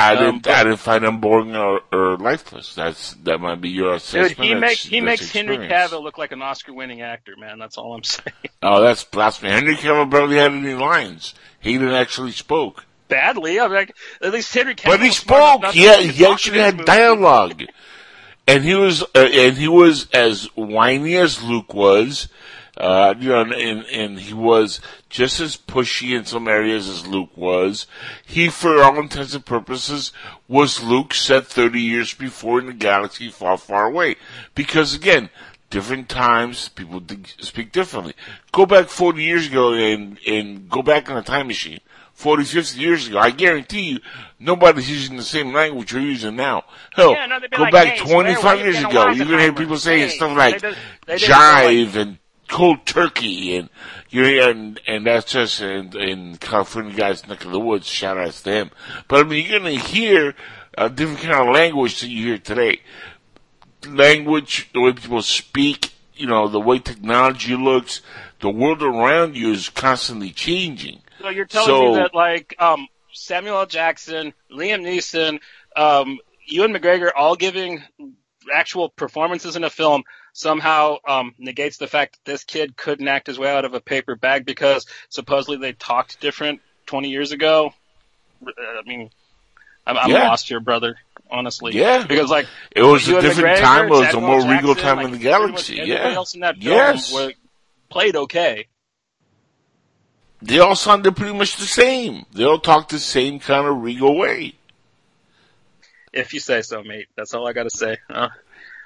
I 0.00 0.14
Um, 0.14 0.18
didn't. 0.18 0.42
but- 0.44 0.54
I 0.54 0.64
didn't 0.64 0.78
find 0.78 1.04
him 1.04 1.18
boring 1.20 1.56
or, 1.56 1.80
or 1.92 2.16
lifeless. 2.18 2.74
That's 2.74 3.14
that 3.24 3.40
might 3.40 3.60
be 3.60 3.68
your 3.70 3.94
assessment. 3.94 4.36
Dude, 4.36 4.46
he 4.46 4.54
makes 4.54 4.84
he 4.84 5.00
that's 5.00 5.04
makes 5.22 5.32
Henry. 5.32 5.56
Cavill 5.68 6.02
look 6.02 6.18
like 6.18 6.30
an 6.32 6.40
Oscar-winning 6.42 7.02
actor, 7.02 7.34
man. 7.36 7.58
That's 7.58 7.76
all 7.78 7.94
I'm 7.94 8.04
saying. 8.04 8.26
Oh, 8.62 8.80
that's 8.80 9.02
blasphemy. 9.04 9.50
Henry 9.52 9.74
Cavill 9.74 10.08
barely 10.08 10.36
had 10.36 10.52
any 10.52 10.74
lines. 10.74 11.34
He 11.60 11.72
didn't 11.72 11.94
actually 11.94 12.30
spoke. 12.32 12.84
Badly, 13.08 13.58
I'm 13.58 13.72
like, 13.72 13.96
at 14.22 14.32
least 14.32 14.54
Henry 14.54 14.74
Cavill. 14.74 14.84
But 14.90 15.00
he 15.00 15.08
was 15.08 15.16
smart 15.16 15.60
enough 15.60 15.72
spoke. 15.72 15.82
Yeah, 15.84 15.94
fucking 15.94 16.10
he 16.10 16.26
actually 16.26 16.58
had 16.60 16.74
movie. 16.76 16.84
dialogue, 16.84 17.62
and 18.46 18.62
he 18.64 18.74
was 18.76 19.02
uh, 19.02 19.06
and 19.32 19.56
he 19.56 19.66
was 19.66 20.08
as 20.12 20.44
whiny 20.54 21.16
as 21.16 21.42
Luke 21.42 21.74
was. 21.74 22.28
Uh, 22.78 23.12
you 23.18 23.28
know, 23.30 23.40
and, 23.42 23.84
and 23.86 24.20
he 24.20 24.32
was 24.32 24.80
just 25.10 25.40
as 25.40 25.56
pushy 25.56 26.16
in 26.16 26.24
some 26.24 26.46
areas 26.46 26.88
as 26.88 27.06
Luke 27.06 27.36
was. 27.36 27.88
He, 28.24 28.48
for 28.48 28.80
all 28.80 28.98
intents 29.00 29.34
and 29.34 29.44
purposes, 29.44 30.12
was 30.46 30.82
Luke 30.82 31.12
set 31.12 31.46
30 31.46 31.80
years 31.80 32.14
before 32.14 32.60
in 32.60 32.66
the 32.66 32.72
galaxy 32.72 33.30
far, 33.30 33.58
far 33.58 33.86
away. 33.86 34.14
Because 34.54 34.94
again, 34.94 35.28
different 35.70 36.08
times, 36.08 36.68
people 36.68 37.02
speak 37.40 37.72
differently. 37.72 38.14
Go 38.52 38.64
back 38.64 38.88
40 38.88 39.24
years 39.24 39.48
ago 39.48 39.72
and, 39.72 40.16
and 40.24 40.70
go 40.70 40.80
back 40.80 41.08
in 41.10 41.16
a 41.16 41.22
time 41.22 41.48
machine. 41.48 41.80
40, 42.12 42.44
50 42.44 42.80
years 42.80 43.08
ago, 43.08 43.18
I 43.18 43.30
guarantee 43.30 43.90
you, 43.90 44.00
nobody's 44.38 44.90
using 44.90 45.16
the 45.16 45.22
same 45.22 45.52
language 45.52 45.92
you're 45.92 46.02
using 46.02 46.34
now. 46.36 46.64
Hell, 46.94 47.12
Yeah, 47.12 47.26
no, 47.26 47.38
go 47.40 47.62
like, 47.62 47.72
back 47.72 47.86
"Hey, 47.88 48.12
25 48.12 48.58
you 48.58 48.64
years 48.64 48.78
ago, 48.78 49.08
you're 49.10 49.26
gonna 49.26 49.40
hear 49.42 49.52
people 49.52 49.76
saying 49.78 50.08
Hey, 50.08 50.16
stuff 50.16 50.30
they 50.30 50.34
like 50.36 50.60
they 50.60 50.70
go 50.70 50.74
like- 51.12 51.20
jive 51.20 51.94
and 51.96 52.18
cold 52.48 52.84
turkey 52.86 53.56
and 53.56 53.68
you 54.10 54.22
know, 54.22 54.50
and 54.50 54.80
and 54.86 55.06
that's 55.06 55.32
just 55.32 55.60
in, 55.60 55.96
in 55.96 56.36
California 56.36 56.94
guys 56.94 57.26
neck 57.28 57.44
of 57.44 57.52
the 57.52 57.60
woods. 57.60 57.86
Shout 57.86 58.18
out 58.18 58.32
to 58.32 58.44
them. 58.44 58.70
But 59.06 59.24
I 59.26 59.28
mean, 59.28 59.46
you're 59.48 59.58
gonna 59.60 59.70
hear 59.72 60.34
a 60.76 60.88
different 60.88 61.20
kind 61.20 61.48
of 61.48 61.54
language 61.54 62.00
that 62.00 62.08
you 62.08 62.24
hear 62.26 62.38
today. 62.38 62.80
Language, 63.86 64.70
the 64.72 64.80
way 64.80 64.92
people 64.92 65.22
speak, 65.22 65.92
you 66.14 66.26
know, 66.26 66.48
the 66.48 66.60
way 66.60 66.78
technology 66.80 67.54
looks, 67.56 68.00
the 68.40 68.50
world 68.50 68.82
around 68.82 69.36
you 69.36 69.52
is 69.52 69.68
constantly 69.68 70.30
changing. 70.30 71.00
So 71.20 71.28
you're 71.28 71.44
telling 71.46 71.66
So- 71.68 71.88
me 71.92 71.94
that 71.96 72.14
like 72.14 72.54
um, 72.58 72.88
Samuel 73.12 73.58
L. 73.58 73.66
Jackson, 73.66 74.32
Liam 74.50 74.82
Neeson, 74.82 75.38
um, 75.76 76.18
Ewan 76.46 76.72
McGregor, 76.72 77.10
all 77.14 77.36
giving 77.36 77.82
actual 78.52 78.88
performances 78.88 79.56
in 79.56 79.64
a 79.64 79.70
film 79.70 80.02
somehow 80.38 80.98
um, 81.06 81.34
negates 81.36 81.78
the 81.78 81.88
fact 81.88 82.12
that 82.24 82.30
this 82.30 82.44
kid 82.44 82.76
couldn't 82.76 83.08
act 83.08 83.26
his 83.26 83.40
way 83.40 83.50
out 83.50 83.64
of 83.64 83.74
a 83.74 83.80
paper 83.80 84.14
bag 84.14 84.46
because 84.46 84.86
supposedly 85.08 85.56
they 85.56 85.72
talked 85.72 86.20
different 86.20 86.60
20 86.86 87.08
years 87.10 87.32
ago. 87.32 87.72
I 88.46 88.82
mean, 88.86 89.10
I'm, 89.84 89.98
I'm 89.98 90.10
Yeah. 90.10 90.28
lost 90.28 90.48
here, 90.48 90.60
brother. 90.60 90.96
Honestly, 91.30 91.74
Yeah. 91.76 92.06
because 92.06 92.30
like 92.30 92.46
It 92.70 92.82
was 92.82 93.06
a 93.08 93.20
different 93.20 93.56
McGregor, 93.56 93.60
time. 93.60 93.86
It 93.86 93.90
was 93.90 94.14
a 94.14 94.20
more 94.20 94.40
L. 94.40 94.48
regal 94.48 94.74
time 94.76 94.96
like, 94.98 95.06
in 95.06 95.10
the 95.12 95.18
galaxy. 95.18 95.80
everybody 95.80 96.08
Yeah. 96.10 96.14
else 96.14 96.34
in 96.34 96.40
that 96.40 96.54
film 96.56 96.74
Yes. 96.76 97.12
were, 97.12 97.32
played 97.90 98.14
okay. 98.16 98.68
They 100.40 100.60
all 100.60 100.76
sounded 100.76 101.16
pretty 101.16 101.34
much 101.34 101.56
the 101.56 101.66
same. 101.66 102.24
They 102.32 102.44
all 102.44 102.60
talked 102.60 102.90
the 102.90 103.00
same 103.00 103.40
kind 103.40 103.66
of 103.66 103.82
regal 103.82 104.16
way. 104.16 104.54
If 106.12 106.32
you 106.32 106.38
say 106.40 106.62
so, 106.62 106.82
mate. 106.84 107.08
That's 107.16 107.34
all 107.34 107.46
I 107.46 107.52
got 107.52 107.64
to 107.64 107.76
say. 107.76 107.98
Uh, 108.08 108.28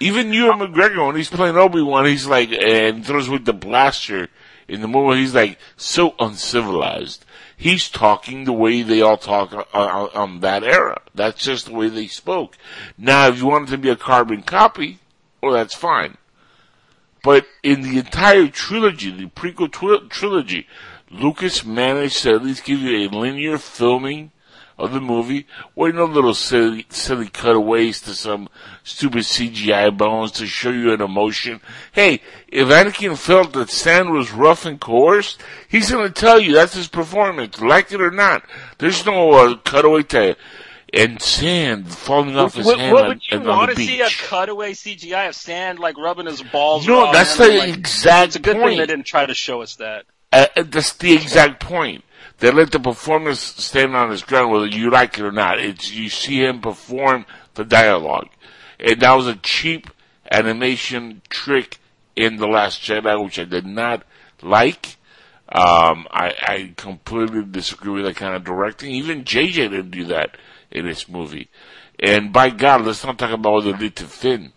Even 0.03 0.33
Ewan 0.33 0.59
McGregor, 0.59 1.07
when 1.07 1.15
he's 1.15 1.29
playing 1.29 1.55
Obi 1.55 1.81
Wan, 1.81 2.05
he's 2.05 2.27
like, 2.27 2.51
and 2.51 3.05
throws 3.05 3.29
with 3.29 3.45
the 3.45 3.53
blaster 3.53 4.27
in 4.67 4.81
the 4.81 4.87
movie. 4.89 5.21
He's 5.21 5.33
like 5.33 5.57
so 5.77 6.13
uncivilized. 6.19 7.23
He's 7.55 7.87
talking 7.87 8.43
the 8.43 8.51
way 8.51 8.81
they 8.81 9.01
all 9.01 9.15
talk 9.15 9.53
on, 9.53 9.63
on, 9.73 10.09
on 10.13 10.39
that 10.41 10.61
era. 10.61 11.01
That's 11.15 11.41
just 11.41 11.67
the 11.67 11.73
way 11.73 11.87
they 11.87 12.07
spoke. 12.07 12.57
Now, 12.97 13.29
if 13.29 13.37
you 13.37 13.45
want 13.45 13.69
it 13.69 13.71
to 13.71 13.77
be 13.77 13.89
a 13.89 13.95
carbon 13.95 14.41
copy, 14.41 14.99
well, 15.41 15.53
that's 15.53 15.73
fine. 15.73 16.17
But 17.23 17.45
in 17.63 17.81
the 17.81 17.97
entire 17.97 18.49
trilogy, 18.49 19.09
the 19.09 19.27
prequel 19.27 19.71
trilogy, 20.09 20.67
Lucas 21.09 21.63
managed 21.63 22.23
to 22.23 22.33
at 22.33 22.43
least 22.43 22.65
give 22.65 22.79
you 22.79 23.07
a 23.07 23.09
linear 23.09 23.57
filming 23.57 24.32
of 24.83 24.91
the 24.91 25.01
movie, 25.01 25.47
with 25.75 25.95
no 25.95 26.05
little 26.05 26.33
silly, 26.33 26.85
silly 26.89 27.27
cutaways 27.27 28.01
to 28.01 28.13
some 28.13 28.49
stupid 28.83 29.23
CGI 29.23 29.95
bones 29.97 30.31
to 30.33 30.45
show 30.47 30.69
you 30.71 30.93
an 30.93 31.01
emotion. 31.01 31.61
Hey, 31.91 32.21
if 32.47 32.67
Anakin 32.67 33.17
felt 33.17 33.53
that 33.53 33.69
Sand 33.69 34.11
was 34.11 34.31
rough 34.31 34.65
and 34.65 34.79
coarse, 34.79 35.37
he's 35.67 35.89
gonna 35.91 36.09
tell 36.09 36.39
you 36.39 36.53
that's 36.53 36.73
his 36.73 36.87
performance, 36.87 37.61
like 37.61 37.91
it 37.91 38.01
or 38.01 38.11
not. 38.11 38.43
There's 38.77 39.05
no 39.05 39.31
uh, 39.31 39.55
cutaway 39.57 40.03
to 40.03 40.35
and 40.93 41.19
sand 41.19 41.91
falling 41.91 42.37
off 42.37 42.53
his 42.53 42.67
What, 42.67 42.77
hand 42.79 42.93
what 42.93 43.07
would 43.07 43.21
you 43.31 43.39
on, 43.39 43.45
want 43.47 43.71
to 43.71 43.75
beach. 43.75 43.87
see 43.87 44.01
a 44.01 44.09
cutaway 44.09 44.73
CGI 44.73 45.29
of 45.29 45.35
sand 45.35 45.79
like 45.79 45.97
rubbing 45.97 46.27
his 46.27 46.43
balls? 46.43 46.87
No, 46.87 47.11
that's 47.11 47.35
the 47.35 47.47
Like, 47.47 47.69
exact 47.75 48.27
It's 48.27 48.35
a 48.35 48.39
good 48.39 48.57
point. 48.57 48.69
thing 48.69 48.77
they 48.77 48.85
didn't 48.85 49.07
try 49.07 49.25
to 49.25 49.33
show 49.33 49.61
us 49.63 49.75
that. 49.77 50.05
Uh, 50.31 50.45
uh, 50.55 50.63
that's 50.67 50.93
the 50.93 51.13
exact 51.13 51.59
point. 51.59 52.03
They 52.39 52.51
let 52.51 52.71
the 52.71 52.79
performance 52.79 53.39
stand 53.39 53.95
on 53.95 54.11
his 54.11 54.23
ground, 54.23 54.51
whether 54.51 54.67
you 54.67 54.89
like 54.89 55.17
it 55.17 55.23
or 55.23 55.31
not. 55.31 55.59
It's 55.59 55.91
you 55.91 56.09
see 56.09 56.43
him 56.43 56.61
perform 56.61 57.25
the 57.53 57.63
dialogue, 57.63 58.29
and 58.79 58.99
that 58.99 59.13
was 59.13 59.27
a 59.27 59.35
cheap 59.35 59.89
animation 60.31 61.21
trick 61.29 61.79
in 62.15 62.37
the 62.37 62.47
Last 62.47 62.81
Jedi, 62.81 63.23
which 63.23 63.39
I 63.39 63.45
did 63.45 63.65
not 63.65 64.03
like. 64.41 64.97
Um, 65.49 66.07
I, 66.09 66.33
I 66.41 66.73
completely 66.77 67.43
disagree 67.43 67.93
with 67.93 68.05
that 68.05 68.15
kind 68.15 68.35
of 68.35 68.43
directing. 68.43 68.91
Even 68.91 69.23
JJ 69.23 69.53
didn't 69.69 69.91
do 69.91 70.05
that 70.05 70.37
in 70.71 70.85
this 70.85 71.07
movie. 71.07 71.49
And 71.99 72.33
by 72.33 72.49
God, 72.49 72.85
let's 72.85 73.03
not 73.03 73.19
talk 73.19 73.31
about 73.31 73.53
what 73.53 73.65
they 73.65 73.73
did 73.73 73.95
to 73.97 74.05
Finn. 74.05 74.53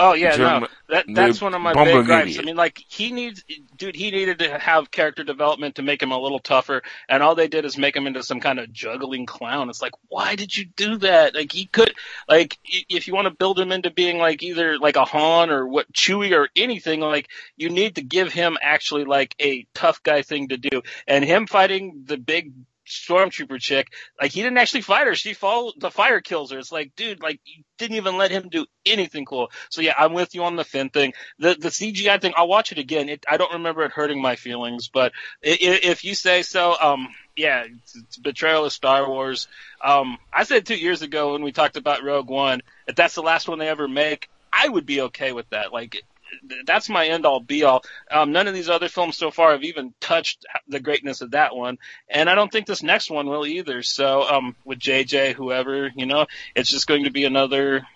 Oh 0.00 0.12
yeah, 0.12 0.36
Jim- 0.36 0.60
no, 0.62 0.68
that 0.88 1.06
that's 1.08 1.40
one 1.42 1.54
of 1.54 1.60
my 1.60 1.74
big 1.74 2.06
gripes. 2.06 2.28
idiot. 2.28 2.42
I 2.42 2.46
mean, 2.46 2.56
like 2.56 2.78
he 2.88 3.10
needs, 3.10 3.42
dude, 3.76 3.96
he 3.96 4.12
needed 4.12 4.38
to 4.38 4.56
have 4.56 4.92
character 4.92 5.24
development 5.24 5.74
to 5.74 5.82
make 5.82 6.00
him 6.00 6.12
a 6.12 6.18
little 6.18 6.38
tougher, 6.38 6.82
and 7.08 7.20
all 7.20 7.34
they 7.34 7.48
did 7.48 7.64
is 7.64 7.76
make 7.76 7.96
him 7.96 8.06
into 8.06 8.22
some 8.22 8.38
kind 8.38 8.60
of 8.60 8.72
juggling 8.72 9.26
clown. 9.26 9.68
It's 9.68 9.82
like, 9.82 9.94
why 10.08 10.36
did 10.36 10.56
you 10.56 10.66
do 10.66 10.98
that? 10.98 11.34
Like 11.34 11.50
he 11.50 11.66
could, 11.66 11.92
like, 12.28 12.56
if 12.64 13.08
you 13.08 13.14
want 13.14 13.26
to 13.26 13.34
build 13.34 13.58
him 13.58 13.72
into 13.72 13.90
being 13.90 14.18
like 14.18 14.40
either 14.44 14.78
like 14.78 14.94
a 14.94 15.04
Han 15.04 15.50
or 15.50 15.66
what 15.66 15.92
Chewie 15.92 16.32
or 16.32 16.48
anything, 16.54 17.00
like 17.00 17.28
you 17.56 17.68
need 17.68 17.96
to 17.96 18.02
give 18.02 18.32
him 18.32 18.56
actually 18.62 19.04
like 19.04 19.34
a 19.40 19.66
tough 19.74 20.00
guy 20.04 20.22
thing 20.22 20.48
to 20.48 20.56
do, 20.56 20.82
and 21.08 21.24
him 21.24 21.48
fighting 21.48 22.04
the 22.06 22.16
big 22.16 22.52
stormtrooper 22.88 23.60
chick, 23.60 23.92
like 24.20 24.32
he 24.32 24.42
didn't 24.42 24.58
actually 24.58 24.80
fight 24.80 25.06
her. 25.06 25.14
She 25.14 25.34
fall 25.34 25.72
the 25.76 25.90
fire 25.90 26.20
kills 26.20 26.50
her. 26.50 26.58
It's 26.58 26.72
like, 26.72 26.94
dude, 26.96 27.22
like 27.22 27.40
you 27.44 27.64
didn't 27.78 27.96
even 27.96 28.16
let 28.16 28.30
him 28.30 28.48
do 28.48 28.66
anything 28.86 29.24
cool. 29.24 29.50
So 29.70 29.82
yeah, 29.82 29.94
I'm 29.96 30.14
with 30.14 30.34
you 30.34 30.44
on 30.44 30.56
the 30.56 30.64
Finn 30.64 30.88
thing. 30.88 31.12
The 31.38 31.54
the 31.54 31.68
CGI 31.68 32.20
thing, 32.20 32.32
I'll 32.36 32.48
watch 32.48 32.72
it 32.72 32.78
again. 32.78 33.08
It, 33.08 33.24
I 33.28 33.36
don't 33.36 33.54
remember 33.54 33.84
it 33.84 33.92
hurting 33.92 34.20
my 34.20 34.36
feelings, 34.36 34.88
but 34.88 35.12
if 35.42 36.04
you 36.04 36.14
say 36.14 36.42
so, 36.42 36.76
um, 36.80 37.08
yeah, 37.36 37.64
it's, 37.64 37.96
it's 37.96 38.16
betrayal 38.16 38.64
of 38.64 38.72
Star 38.72 39.08
Wars. 39.08 39.48
Um, 39.82 40.18
I 40.32 40.44
said 40.44 40.66
two 40.66 40.76
years 40.76 41.02
ago 41.02 41.32
when 41.32 41.42
we 41.42 41.52
talked 41.52 41.76
about 41.76 42.02
Rogue 42.02 42.30
One, 42.30 42.62
if 42.86 42.96
that's 42.96 43.14
the 43.14 43.22
last 43.22 43.48
one 43.48 43.58
they 43.58 43.68
ever 43.68 43.88
make, 43.88 44.28
I 44.52 44.68
would 44.68 44.86
be 44.86 45.02
okay 45.02 45.32
with 45.32 45.48
that. 45.50 45.72
Like. 45.72 46.02
Th- 46.48 46.66
That's 46.66 46.88
my 46.88 47.06
end 47.06 47.26
all 47.26 47.40
be 47.40 47.64
all. 47.64 47.84
Um, 48.10 48.32
none 48.32 48.48
of 48.48 48.54
these 48.54 48.68
other 48.68 48.88
films 48.88 49.16
so 49.16 49.30
far 49.30 49.52
have 49.52 49.64
even 49.64 49.94
touched 50.00 50.46
the 50.68 50.80
greatness 50.80 51.20
of 51.20 51.32
that 51.32 51.54
one, 51.54 51.78
and 52.08 52.28
I 52.28 52.34
don't 52.34 52.50
think 52.50 52.66
this 52.66 52.82
next 52.82 53.10
one 53.10 53.26
will 53.28 53.46
either. 53.46 53.82
So, 53.82 54.22
um, 54.22 54.56
with 54.64 54.78
JJ, 54.78 55.34
whoever, 55.34 55.90
you 55.94 56.06
know, 56.06 56.26
it's 56.54 56.70
just 56.70 56.86
going 56.86 57.04
to 57.04 57.10
be 57.10 57.24
another 57.24 57.86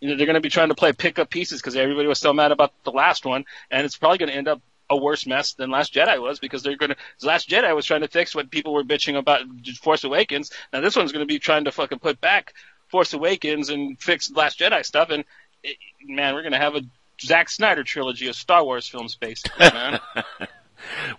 you 0.00 0.08
know, 0.08 0.16
they're 0.16 0.26
going 0.26 0.34
to 0.34 0.40
be 0.40 0.48
trying 0.48 0.68
to 0.68 0.74
play 0.74 0.92
pick 0.92 1.18
up 1.18 1.30
pieces 1.30 1.60
because 1.60 1.76
everybody 1.76 2.06
was 2.06 2.20
so 2.20 2.32
mad 2.32 2.52
about 2.52 2.72
the 2.84 2.92
last 2.92 3.24
one, 3.24 3.44
and 3.70 3.84
it's 3.84 3.96
probably 3.96 4.18
going 4.18 4.30
to 4.30 4.36
end 4.36 4.48
up 4.48 4.60
a 4.90 4.96
worse 4.96 5.26
mess 5.26 5.52
than 5.52 5.70
Last 5.70 5.92
Jedi 5.92 6.20
was 6.20 6.38
because 6.38 6.62
they're 6.62 6.76
going 6.76 6.90
to. 6.90 7.26
Last 7.26 7.48
Jedi 7.48 7.74
was 7.74 7.84
trying 7.84 8.00
to 8.02 8.08
fix 8.08 8.34
what 8.34 8.50
people 8.50 8.72
were 8.72 8.84
bitching 8.84 9.18
about 9.18 9.42
Force 9.82 10.04
Awakens. 10.04 10.50
Now 10.72 10.80
this 10.80 10.96
one's 10.96 11.12
going 11.12 11.26
to 11.26 11.32
be 11.32 11.38
trying 11.38 11.64
to 11.64 11.72
fucking 11.72 11.98
put 11.98 12.20
back 12.20 12.54
Force 12.88 13.12
Awakens 13.12 13.70
and 13.70 14.00
fix 14.00 14.30
Last 14.30 14.58
Jedi 14.58 14.84
stuff, 14.84 15.10
and 15.10 15.24
it, 15.62 15.76
man, 16.04 16.34
we're 16.34 16.42
going 16.42 16.52
to 16.52 16.58
have 16.58 16.76
a 16.76 16.82
Zack 17.20 17.48
Snyder 17.50 17.84
trilogy 17.84 18.28
of 18.28 18.36
Star 18.36 18.64
Wars 18.64 18.88
films, 18.88 19.16
basically, 19.16 19.66
man. 19.72 20.00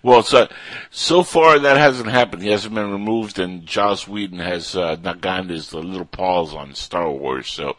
Well, 0.02 0.22
so 0.22 0.48
so 0.90 1.22
far 1.22 1.58
that 1.58 1.76
hasn't 1.76 2.08
happened. 2.08 2.42
He 2.42 2.48
hasn't 2.48 2.74
been 2.74 2.90
removed, 2.90 3.38
and 3.38 3.66
Joss 3.66 4.08
Whedon 4.08 4.38
has 4.38 4.74
uh, 4.74 4.96
not 5.02 5.20
gotten 5.20 5.50
his 5.50 5.72
little 5.74 6.06
paws 6.06 6.54
on 6.54 6.74
Star 6.74 7.10
Wars. 7.10 7.48
So 7.48 7.76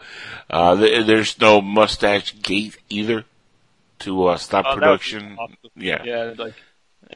uh, 0.49 0.75
th- 0.77 1.05
there's 1.07 1.39
no 1.39 1.59
mustache 1.61 2.39
gate 2.41 2.77
either 2.89 3.25
to 3.99 4.27
uh, 4.27 4.37
stop 4.37 4.65
Oh, 4.67 4.69
that 4.69 4.75
would 4.75 4.79
be 4.79 4.85
production. 4.85 5.37
awesome. 5.39 5.57
Yeah. 5.75 6.03
Yeah, 6.05 6.33
like, 6.37 6.53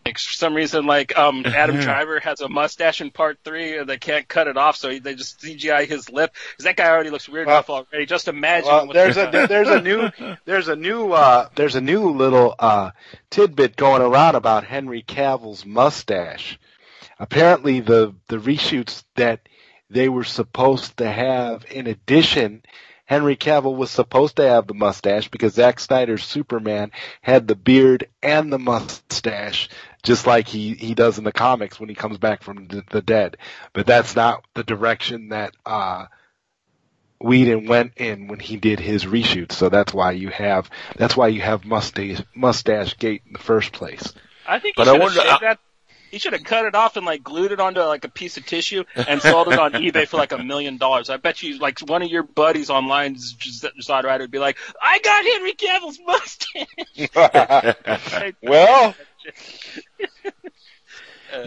for 0.03 0.33
some 0.33 0.53
reason, 0.53 0.85
like 0.85 1.17
um, 1.17 1.43
Adam 1.45 1.79
Driver 1.79 2.19
has 2.19 2.41
a 2.41 2.49
mustache 2.49 3.01
in 3.01 3.11
part 3.11 3.39
three, 3.43 3.77
and 3.77 3.89
they 3.89 3.97
can't 3.97 4.27
cut 4.27 4.47
it 4.47 4.57
off, 4.57 4.75
so 4.77 4.89
he, 4.89 4.99
they 4.99 5.15
just 5.15 5.41
CGI 5.41 5.87
his 5.87 6.09
lip. 6.09 6.33
Because 6.51 6.65
that 6.65 6.75
guy 6.77 6.89
already 6.89 7.09
looks 7.09 7.27
weird 7.29 7.47
Well- 7.47 7.57
enough 7.57 7.69
already. 7.69 8.05
Just 8.05 8.27
imagine. 8.27 8.67
Well, 8.69 8.87
what 8.87 8.93
there's 8.93 9.15
the- 9.15 9.43
a 9.43 9.47
there's 9.47 9.69
a 9.69 9.81
new 9.81 10.09
there's 10.45 10.67
a 10.67 10.75
new 10.75 11.11
uh 11.11 11.49
there's 11.55 11.75
a 11.75 11.81
new 11.81 12.09
little 12.09 12.55
uh 12.59 12.91
tidbit 13.29 13.75
going 13.75 14.01
around 14.01 14.35
about 14.35 14.63
Henry 14.63 15.01
Cavill's 15.01 15.65
mustache. 15.65 16.59
Apparently 17.19 17.79
the 17.79 18.13
the 18.27 18.37
reshoots 18.37 19.03
that 19.15 19.41
they 19.89 20.09
were 20.09 20.23
supposed 20.23 20.97
to 20.97 21.09
have, 21.09 21.63
in 21.71 21.87
addition, 21.87 22.63
Henry 23.05 23.35
Cavill 23.35 23.75
was 23.75 23.91
supposed 23.91 24.35
to 24.37 24.47
have 24.47 24.67
the 24.67 24.73
mustache 24.73 25.27
because 25.29 25.53
Zack 25.53 25.79
Snyder's 25.79 26.23
Superman 26.23 26.91
had 27.21 27.47
the 27.47 27.55
beard 27.55 28.07
and 28.23 28.51
the 28.51 28.57
mustache, 28.59 29.69
just 30.03 30.25
like 30.25 30.47
he, 30.47 30.73
he 30.73 30.95
does 30.95 31.17
in 31.19 31.23
the 31.23 31.31
comics 31.31 31.79
when 31.79 31.87
he 31.89 31.95
comes 31.95 32.17
back 32.17 32.41
from 32.41 32.67
the, 32.67 32.83
the 32.89 33.01
dead. 33.01 33.37
But 33.73 33.85
that's 33.85 34.15
not 34.15 34.43
the 34.55 34.63
direction 34.63 35.29
that, 35.29 35.53
uh, 35.65 36.07
Whedon 37.21 37.65
went 37.67 37.93
in 37.95 38.27
when 38.27 38.39
he 38.39 38.57
did 38.57 38.79
his 38.79 39.05
reshoot. 39.05 39.51
So 39.51 39.69
that's 39.69 39.93
why 39.93 40.11
you 40.11 40.29
have, 40.29 40.69
that's 40.97 41.15
why 41.15 41.29
you 41.29 41.41
have 41.41 41.63
mustache, 41.63 42.21
mustache 42.35 42.97
gate 42.97 43.21
in 43.25 43.33
the 43.33 43.39
first 43.39 43.71
place. 43.71 44.13
I 44.47 44.59
think 44.59 44.75
he 44.75 44.83
But 44.83 44.89
I 44.89 44.91
should 44.91 45.01
have 45.01 45.01
wonder- 45.15 45.21
shaved 45.29 45.41
that. 45.43 45.59
He 46.15 46.19
should 46.19 46.31
have 46.31 46.45
cut 46.45 46.63
it 46.63 46.75
off 46.75 46.95
and 46.95 47.05
like 47.05 47.25
glued 47.25 47.51
it 47.51 47.59
onto 47.59 47.81
like 47.81 48.05
a 48.05 48.07
piece 48.07 48.37
of 48.37 48.45
tissue 48.45 48.85
and 48.95 49.21
sold 49.21 49.49
it 49.49 49.59
on 49.59 49.73
eBay 49.73 50.07
for 50.07 50.15
like 50.15 50.31
a 50.31 50.37
million 50.37 50.77
dollars. 50.77 51.09
I 51.09 51.17
bet 51.17 51.43
you 51.43 51.57
like 51.57 51.79
one 51.79 52.03
of 52.03 52.09
your 52.09 52.23
buddies 52.23 52.69
online 52.69 53.15
just 53.15 53.65
decided 53.75 54.07
right 54.07 54.21
would 54.21 54.31
be 54.31 54.39
like, 54.39 54.57
I 54.81 54.99
got 54.99 55.25
Henry 55.25 55.51
Cavill's 55.55 55.99
mustache. 56.07 56.67
Well, 58.41 58.95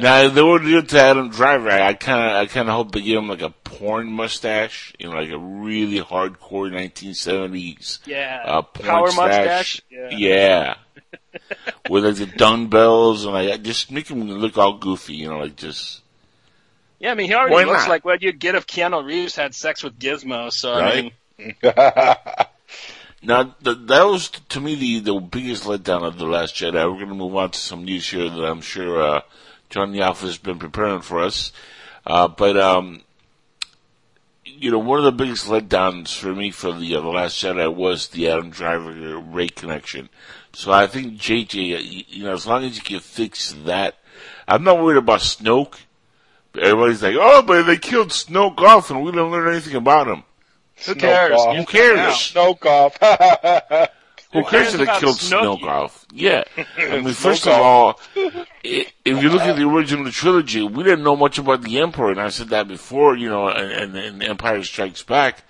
Now 0.01 0.29
they 0.29 0.43
would 0.43 0.65
do 0.65 0.81
it 0.81 0.91
to 0.91 1.01
Adam 1.01 1.31
Driver. 1.31 1.71
I 1.71 1.95
kind 1.95 2.31
of, 2.31 2.37
I 2.37 2.45
kind 2.45 2.69
of 2.69 2.75
hope 2.75 2.93
they 2.93 3.01
give 3.01 3.23
him 3.23 3.29
like 3.29 3.41
a 3.41 3.49
porn 3.49 4.13
mustache, 4.13 4.93
you 4.99 5.09
know, 5.09 5.17
like 5.17 5.31
a 5.31 5.39
really 5.39 6.01
hardcore 6.01 6.71
1970s 6.71 8.07
yeah. 8.07 8.43
uh, 8.45 8.61
porn 8.61 8.87
Power 8.87 9.11
stash. 9.11 9.17
mustache. 9.17 9.81
Yeah. 9.91 10.11
Yeah. 10.11 10.75
With 11.87 12.05
like 12.05 12.17
the 12.17 12.27
dumbbells 12.27 13.25
and 13.25 13.35
like 13.35 13.63
just 13.63 13.91
make 13.91 14.09
him 14.09 14.23
look 14.29 14.59
all 14.59 14.79
goofy, 14.79 15.15
you 15.17 15.29
know, 15.29 15.39
like 15.39 15.57
just 15.57 16.03
Yeah, 16.99 17.13
I 17.13 17.15
mean, 17.15 17.29
he 17.29 17.35
already 17.35 17.57
Why 17.57 17.65
looks 17.65 17.87
not? 17.87 17.89
like 17.89 18.05
what 18.05 18.23
you'd 18.23 18.39
get 18.39 18.55
if 18.55 18.67
Keanu 18.67 19.05
Reeves 19.05 19.37
had 19.37 19.55
sex 19.55 19.83
with 19.83 19.99
Gizmo. 19.99 20.53
So 20.53 20.75
I 20.75 20.83
Right. 20.83 20.93
mean, 21.03 21.13
Now, 23.23 23.55
th- 23.65 23.79
that 23.87 24.05
was 24.05 24.29
to 24.31 24.61
me 24.61 24.75
the, 24.77 25.01
the 25.01 25.21
biggest 25.21 25.65
letdown 25.65 26.05
of 26.05 26.19
The 26.19 26.27
Last 26.27 26.55
Jedi. 26.55 26.75
We're 26.75 26.99
going 26.99 27.09
to 27.09 27.15
move 27.15 27.35
on 27.37 27.51
to 27.51 27.59
some 27.59 27.85
news 27.85 28.09
here 28.09 28.29
that 28.29 28.45
I'm 28.45 28.61
sure 28.61 29.03
uh, 29.03 29.21
John 29.71 29.91
the 29.93 30.03
Alpha 30.03 30.27
has 30.27 30.39
been 30.39 30.59
preparing 30.59 31.01
for 31.01 31.21
us. 31.21 31.51
Uh, 32.07 32.29
but, 32.29 32.57
um, 32.57 33.03
you 34.45 34.71
know, 34.71 34.79
one 34.79 34.99
of 34.99 35.05
the 35.05 35.13
biggest 35.13 35.47
letdowns 35.47 36.17
for 36.17 36.33
me 36.35 36.51
for 36.53 36.73
the, 36.73 36.95
uh, 36.95 37.01
the 37.01 37.09
Last 37.09 37.43
Jedi 37.43 37.75
was 37.75 38.09
the 38.09 38.29
Adam 38.29 38.51
Driver 38.51 39.19
Rey 39.19 39.49
connection. 39.49 40.09
So 40.59 40.73
I 40.73 40.89
think 40.89 41.21
JJ, 41.21 41.77
uh, 41.77 42.05
you 42.09 42.25
know, 42.25 42.33
as 42.33 42.45
long 42.45 42.65
as 42.65 42.75
you 42.75 42.83
can 42.83 42.99
fix 42.99 43.53
that, 43.65 43.95
I'm 44.49 44.65
not 44.65 44.83
worried 44.83 44.97
about 44.97 45.21
Snoke. 45.21 45.77
Everybody's 46.61 47.01
like, 47.01 47.15
oh, 47.17 47.43
but 47.43 47.63
they 47.63 47.77
killed 47.77 48.09
Snoke 48.09 48.59
off 48.59 48.91
and 48.91 49.05
we 49.05 49.13
didn't 49.13 49.31
learn 49.31 49.53
anything 49.53 49.77
about 49.77 50.09
him. 50.09 50.25
who 50.85 50.97
cares? 50.97 51.39
off. 51.39 51.57
Who 51.57 51.65
cares? 51.65 52.15
Snoke 52.15 52.67
off. 52.67 53.91
Who 54.33 54.45
cares 54.45 54.75
if 54.75 54.81
they 54.81 54.99
killed 54.99 55.17
Snooki? 55.17 55.61
Snoke 55.61 55.63
off? 55.63 56.07
Yeah. 56.13 56.43
I 56.77 57.01
mean, 57.01 57.15
first 57.15 57.47
of 57.47 57.53
all, 57.53 57.99
if 58.15 58.93
you 59.05 59.31
look 59.31 59.41
at 59.41 59.57
the 59.57 59.67
original 59.67 60.11
trilogy, 60.11 60.63
we 60.63 60.83
didn't 60.83 61.03
know 61.03 61.17
much 61.17 61.39
about 61.39 61.63
the 61.63 61.79
Emperor, 61.79 62.11
and 62.11 62.21
I 62.21 62.29
said 62.29 62.49
that 62.49 62.69
before, 62.69 63.17
you 63.17 63.31
know, 63.31 63.49
and, 63.49 63.97
and, 63.97 63.97
and 63.97 64.23
Empire 64.23 64.63
Strikes 64.65 65.03
Back. 65.03 65.45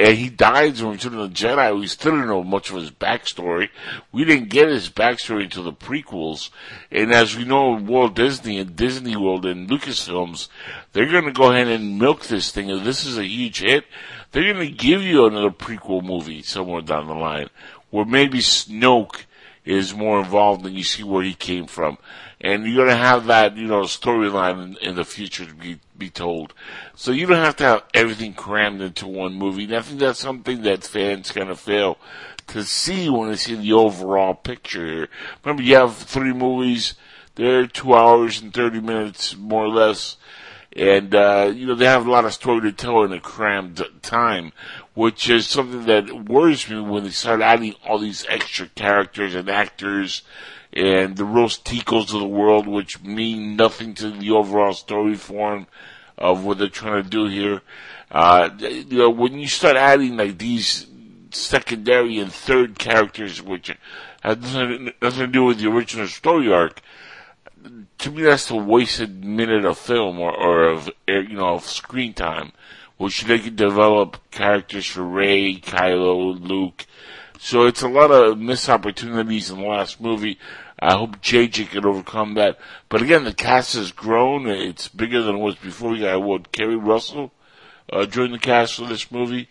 And 0.00 0.16
he 0.16 0.30
dies 0.30 0.80
in 0.80 0.88
Return 0.88 1.18
of 1.18 1.28
the 1.28 1.34
Jedi. 1.34 1.78
We 1.78 1.86
still 1.86 2.12
didn't 2.12 2.28
know 2.28 2.42
much 2.42 2.70
of 2.70 2.76
his 2.76 2.90
backstory. 2.90 3.68
We 4.12 4.24
didn't 4.24 4.48
get 4.48 4.70
his 4.70 4.88
backstory 4.88 5.44
until 5.44 5.64
the 5.64 5.74
prequels. 5.74 6.48
And 6.90 7.12
as 7.12 7.36
we 7.36 7.44
know, 7.44 7.72
Walt 7.72 8.14
Disney 8.14 8.56
and 8.56 8.74
Disney 8.74 9.14
World 9.14 9.44
and 9.44 9.68
Lucasfilms, 9.68 10.48
they're 10.94 11.04
going 11.04 11.26
to 11.26 11.32
go 11.32 11.52
ahead 11.52 11.68
and 11.68 11.98
milk 11.98 12.22
this 12.22 12.50
thing. 12.50 12.70
If 12.70 12.82
this 12.82 13.04
is 13.04 13.18
a 13.18 13.26
huge 13.26 13.60
hit, 13.60 13.84
they're 14.32 14.50
going 14.54 14.66
to 14.66 14.74
give 14.74 15.02
you 15.02 15.26
another 15.26 15.50
prequel 15.50 16.02
movie 16.02 16.40
somewhere 16.40 16.80
down 16.80 17.06
the 17.06 17.14
line 17.14 17.50
where 17.90 18.06
maybe 18.06 18.38
Snoke 18.38 19.24
is 19.66 19.94
more 19.94 20.20
involved 20.20 20.64
and 20.64 20.74
you 20.74 20.84
see 20.84 21.02
where 21.02 21.22
he 21.22 21.34
came 21.34 21.66
from. 21.66 21.98
And 22.40 22.64
you're 22.64 22.86
going 22.86 22.88
to 22.88 23.04
have 23.04 23.26
that, 23.26 23.58
you 23.58 23.66
know, 23.66 23.82
storyline 23.82 24.62
in, 24.62 24.76
in 24.78 24.94
the 24.94 25.04
future 25.04 25.44
to 25.44 25.54
be, 25.54 25.78
be 26.00 26.10
told. 26.10 26.52
So 26.96 27.12
you 27.12 27.26
don't 27.26 27.36
have 27.36 27.56
to 27.56 27.64
have 27.64 27.84
everything 27.94 28.34
crammed 28.34 28.80
into 28.80 29.06
one 29.06 29.34
movie. 29.34 29.64
And 29.64 29.76
I 29.76 29.82
think 29.82 30.00
that's 30.00 30.18
something 30.18 30.62
that 30.62 30.82
fans 30.82 31.30
kind 31.30 31.50
of 31.50 31.60
fail 31.60 31.98
to 32.48 32.64
see 32.64 33.08
when 33.08 33.30
they 33.30 33.36
see 33.36 33.54
the 33.54 33.72
overall 33.74 34.34
picture 34.34 34.86
here. 34.86 35.08
Remember, 35.44 35.62
you 35.62 35.76
have 35.76 35.96
three 35.96 36.32
movies. 36.32 36.94
They're 37.36 37.68
two 37.68 37.94
hours 37.94 38.40
and 38.42 38.52
30 38.52 38.80
minutes, 38.80 39.36
more 39.36 39.64
or 39.64 39.68
less. 39.68 40.16
And, 40.74 41.14
uh, 41.14 41.52
you 41.54 41.66
know, 41.66 41.74
they 41.74 41.86
have 41.86 42.06
a 42.06 42.10
lot 42.10 42.24
of 42.24 42.32
story 42.32 42.62
to 42.62 42.72
tell 42.72 43.02
in 43.02 43.12
a 43.12 43.20
crammed 43.20 43.82
time, 44.02 44.52
which 44.94 45.28
is 45.28 45.46
something 45.46 45.86
that 45.86 46.28
worries 46.28 46.68
me 46.68 46.80
when 46.80 47.04
they 47.04 47.10
start 47.10 47.40
adding 47.40 47.74
all 47.86 47.98
these 47.98 48.26
extra 48.28 48.68
characters 48.68 49.34
and 49.34 49.48
actors 49.48 50.22
and 50.72 51.16
the 51.16 51.24
Rose 51.24 51.58
Ticos 51.58 52.14
of 52.14 52.20
the 52.20 52.26
world, 52.26 52.66
which 52.66 53.02
mean 53.02 53.56
nothing 53.56 53.94
to 53.94 54.10
the 54.10 54.30
overall 54.30 54.72
story 54.72 55.16
form 55.16 55.66
of 56.16 56.44
what 56.44 56.58
they're 56.58 56.68
trying 56.68 57.02
to 57.02 57.08
do 57.08 57.26
here. 57.26 57.62
Uh, 58.10 58.50
you 58.58 58.98
know, 58.98 59.10
when 59.10 59.38
you 59.38 59.48
start 59.48 59.76
adding 59.76 60.16
like 60.16 60.38
these 60.38 60.86
secondary 61.30 62.18
and 62.18 62.32
third 62.32 62.78
characters, 62.78 63.42
which 63.42 63.74
have 64.22 64.42
nothing, 64.42 64.92
nothing 65.00 65.20
to 65.20 65.26
do 65.26 65.44
with 65.44 65.58
the 65.58 65.70
original 65.70 66.06
story 66.06 66.52
arc, 66.52 66.80
to 67.98 68.10
me 68.10 68.22
that's 68.22 68.50
a 68.50 68.56
wasted 68.56 69.24
minute 69.24 69.64
of 69.64 69.78
film 69.78 70.18
or, 70.18 70.32
or 70.32 70.64
of 70.64 70.90
you 71.06 71.34
know 71.34 71.54
of 71.54 71.64
screen 71.64 72.14
time, 72.14 72.52
which 72.96 73.24
they 73.24 73.38
could 73.38 73.56
develop 73.56 74.18
characters 74.30 74.86
for 74.86 75.02
Rey, 75.02 75.56
Kylo, 75.56 76.40
Luke. 76.40 76.86
So 77.42 77.64
it's 77.64 77.80
a 77.80 77.88
lot 77.88 78.10
of 78.10 78.38
missed 78.38 78.68
opportunities 78.68 79.48
in 79.50 79.60
the 79.60 79.66
last 79.66 79.98
movie. 79.98 80.38
I 80.78 80.92
hope 80.92 81.22
JJ 81.22 81.70
can 81.70 81.86
overcome 81.86 82.34
that. 82.34 82.58
But 82.90 83.00
again, 83.00 83.24
the 83.24 83.32
cast 83.32 83.74
has 83.76 83.92
grown. 83.92 84.46
It's 84.46 84.88
bigger 84.88 85.22
than 85.22 85.36
it 85.36 85.40
was 85.40 85.54
before. 85.54 85.92
We 85.92 86.00
got 86.00 86.22
what 86.22 86.52
Keri 86.52 86.76
Russell 86.76 87.32
uh, 87.90 88.04
joined 88.04 88.34
the 88.34 88.38
cast 88.38 88.74
for 88.74 88.86
this 88.86 89.10
movie. 89.10 89.48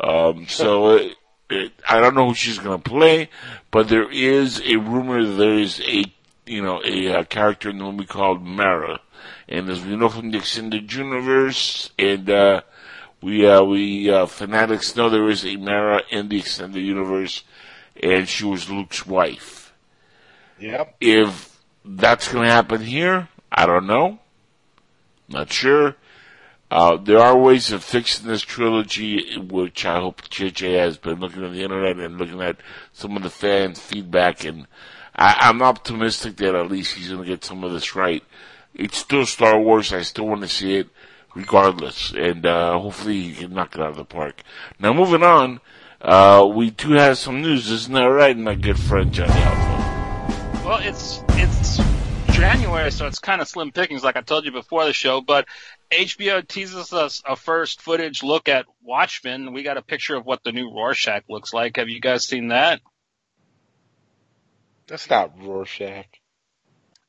Um, 0.00 0.46
so 0.48 0.96
it, 0.96 1.16
it, 1.50 1.72
I 1.86 2.00
don't 2.00 2.14
know 2.14 2.28
who 2.28 2.34
she's 2.34 2.58
going 2.58 2.80
to 2.80 2.90
play, 2.90 3.28
but 3.70 3.90
there 3.90 4.10
is 4.10 4.62
a 4.62 4.76
rumor 4.76 5.22
that 5.22 5.34
there 5.34 5.58
is 5.58 5.78
a 5.80 6.04
you 6.46 6.62
know 6.62 6.80
a, 6.82 7.18
uh 7.18 7.24
character 7.24 7.68
in 7.68 7.76
the 7.76 7.84
movie 7.84 8.06
called 8.06 8.42
Mara, 8.42 8.98
and 9.46 9.68
as 9.68 9.84
we 9.84 9.94
know 9.94 10.08
from 10.08 10.30
the 10.30 10.38
extended 10.38 10.90
universe, 10.90 11.90
and 11.98 12.30
uh, 12.30 12.62
we 13.22 13.46
uh, 13.46 13.62
we 13.62 14.10
uh, 14.10 14.26
fanatics 14.26 14.96
know 14.96 15.10
there 15.10 15.28
is 15.28 15.44
a 15.44 15.56
Mara 15.56 16.02
in 16.10 16.28
the 16.28 16.38
extended 16.38 16.82
universe, 16.82 17.44
and 18.02 18.28
she 18.28 18.44
was 18.44 18.70
Luke's 18.70 19.06
wife. 19.06 19.72
yep. 20.58 20.96
If 21.00 21.58
that's 21.84 22.28
going 22.28 22.44
to 22.44 22.52
happen 22.52 22.80
here, 22.80 23.28
I 23.50 23.66
don't 23.66 23.86
know. 23.86 24.18
Not 25.28 25.52
sure. 25.52 25.96
Uh, 26.70 26.96
there 26.96 27.18
are 27.18 27.36
ways 27.36 27.72
of 27.72 27.82
fixing 27.82 28.28
this 28.28 28.42
trilogy, 28.42 29.36
which 29.38 29.84
I 29.84 29.98
hope 29.98 30.22
JJ 30.22 30.78
has 30.78 30.96
been 30.96 31.18
looking 31.18 31.44
at 31.44 31.52
the 31.52 31.64
internet 31.64 31.98
and 31.98 32.16
looking 32.16 32.40
at 32.40 32.58
some 32.92 33.16
of 33.16 33.24
the 33.24 33.30
fan 33.30 33.74
feedback, 33.74 34.44
and 34.44 34.68
I, 35.16 35.36
I'm 35.40 35.62
optimistic 35.62 36.36
that 36.36 36.54
at 36.54 36.70
least 36.70 36.94
he's 36.94 37.08
going 37.08 37.22
to 37.22 37.28
get 37.28 37.44
some 37.44 37.64
of 37.64 37.72
this 37.72 37.96
right. 37.96 38.22
It's 38.72 38.98
still 38.98 39.26
Star 39.26 39.58
Wars. 39.58 39.92
I 39.92 40.02
still 40.02 40.28
want 40.28 40.42
to 40.42 40.48
see 40.48 40.76
it, 40.76 40.88
regardless, 41.34 42.12
and 42.12 42.46
uh, 42.46 42.78
hopefully 42.78 43.22
he 43.22 43.34
can 43.34 43.54
knock 43.54 43.74
it 43.74 43.80
out 43.80 43.90
of 43.90 43.96
the 43.96 44.04
park. 44.04 44.42
Now, 44.78 44.92
moving 44.92 45.22
on, 45.22 45.60
uh, 46.00 46.48
we 46.52 46.70
do 46.70 46.92
have 46.92 47.18
some 47.18 47.42
news, 47.42 47.70
isn't 47.70 47.92
that 47.92 48.04
right, 48.04 48.36
my 48.36 48.54
good 48.54 48.78
friend 48.78 49.12
Johnny 49.12 49.32
Alpha? 49.32 50.64
Well, 50.64 50.78
it's 50.82 51.22
it's 51.30 51.78
January, 52.32 52.90
so 52.90 53.06
it's 53.06 53.18
kind 53.18 53.40
of 53.40 53.48
slim 53.48 53.72
pickings, 53.72 54.02
like 54.02 54.16
I 54.16 54.22
told 54.22 54.44
you 54.44 54.52
before 54.52 54.84
the 54.84 54.92
show. 54.92 55.20
But 55.20 55.46
HBO 55.90 56.46
teases 56.46 56.92
us 56.92 57.22
a 57.26 57.36
first 57.36 57.82
footage 57.82 58.22
look 58.22 58.48
at 58.48 58.66
Watchmen. 58.82 59.52
We 59.52 59.62
got 59.62 59.76
a 59.76 59.82
picture 59.82 60.16
of 60.16 60.24
what 60.24 60.42
the 60.44 60.52
new 60.52 60.72
Rorschach 60.72 61.24
looks 61.28 61.52
like. 61.52 61.76
Have 61.76 61.88
you 61.88 62.00
guys 62.00 62.24
seen 62.24 62.48
that? 62.48 62.80
That's 64.86 65.10
not 65.10 65.38
Rorschach. 65.38 66.19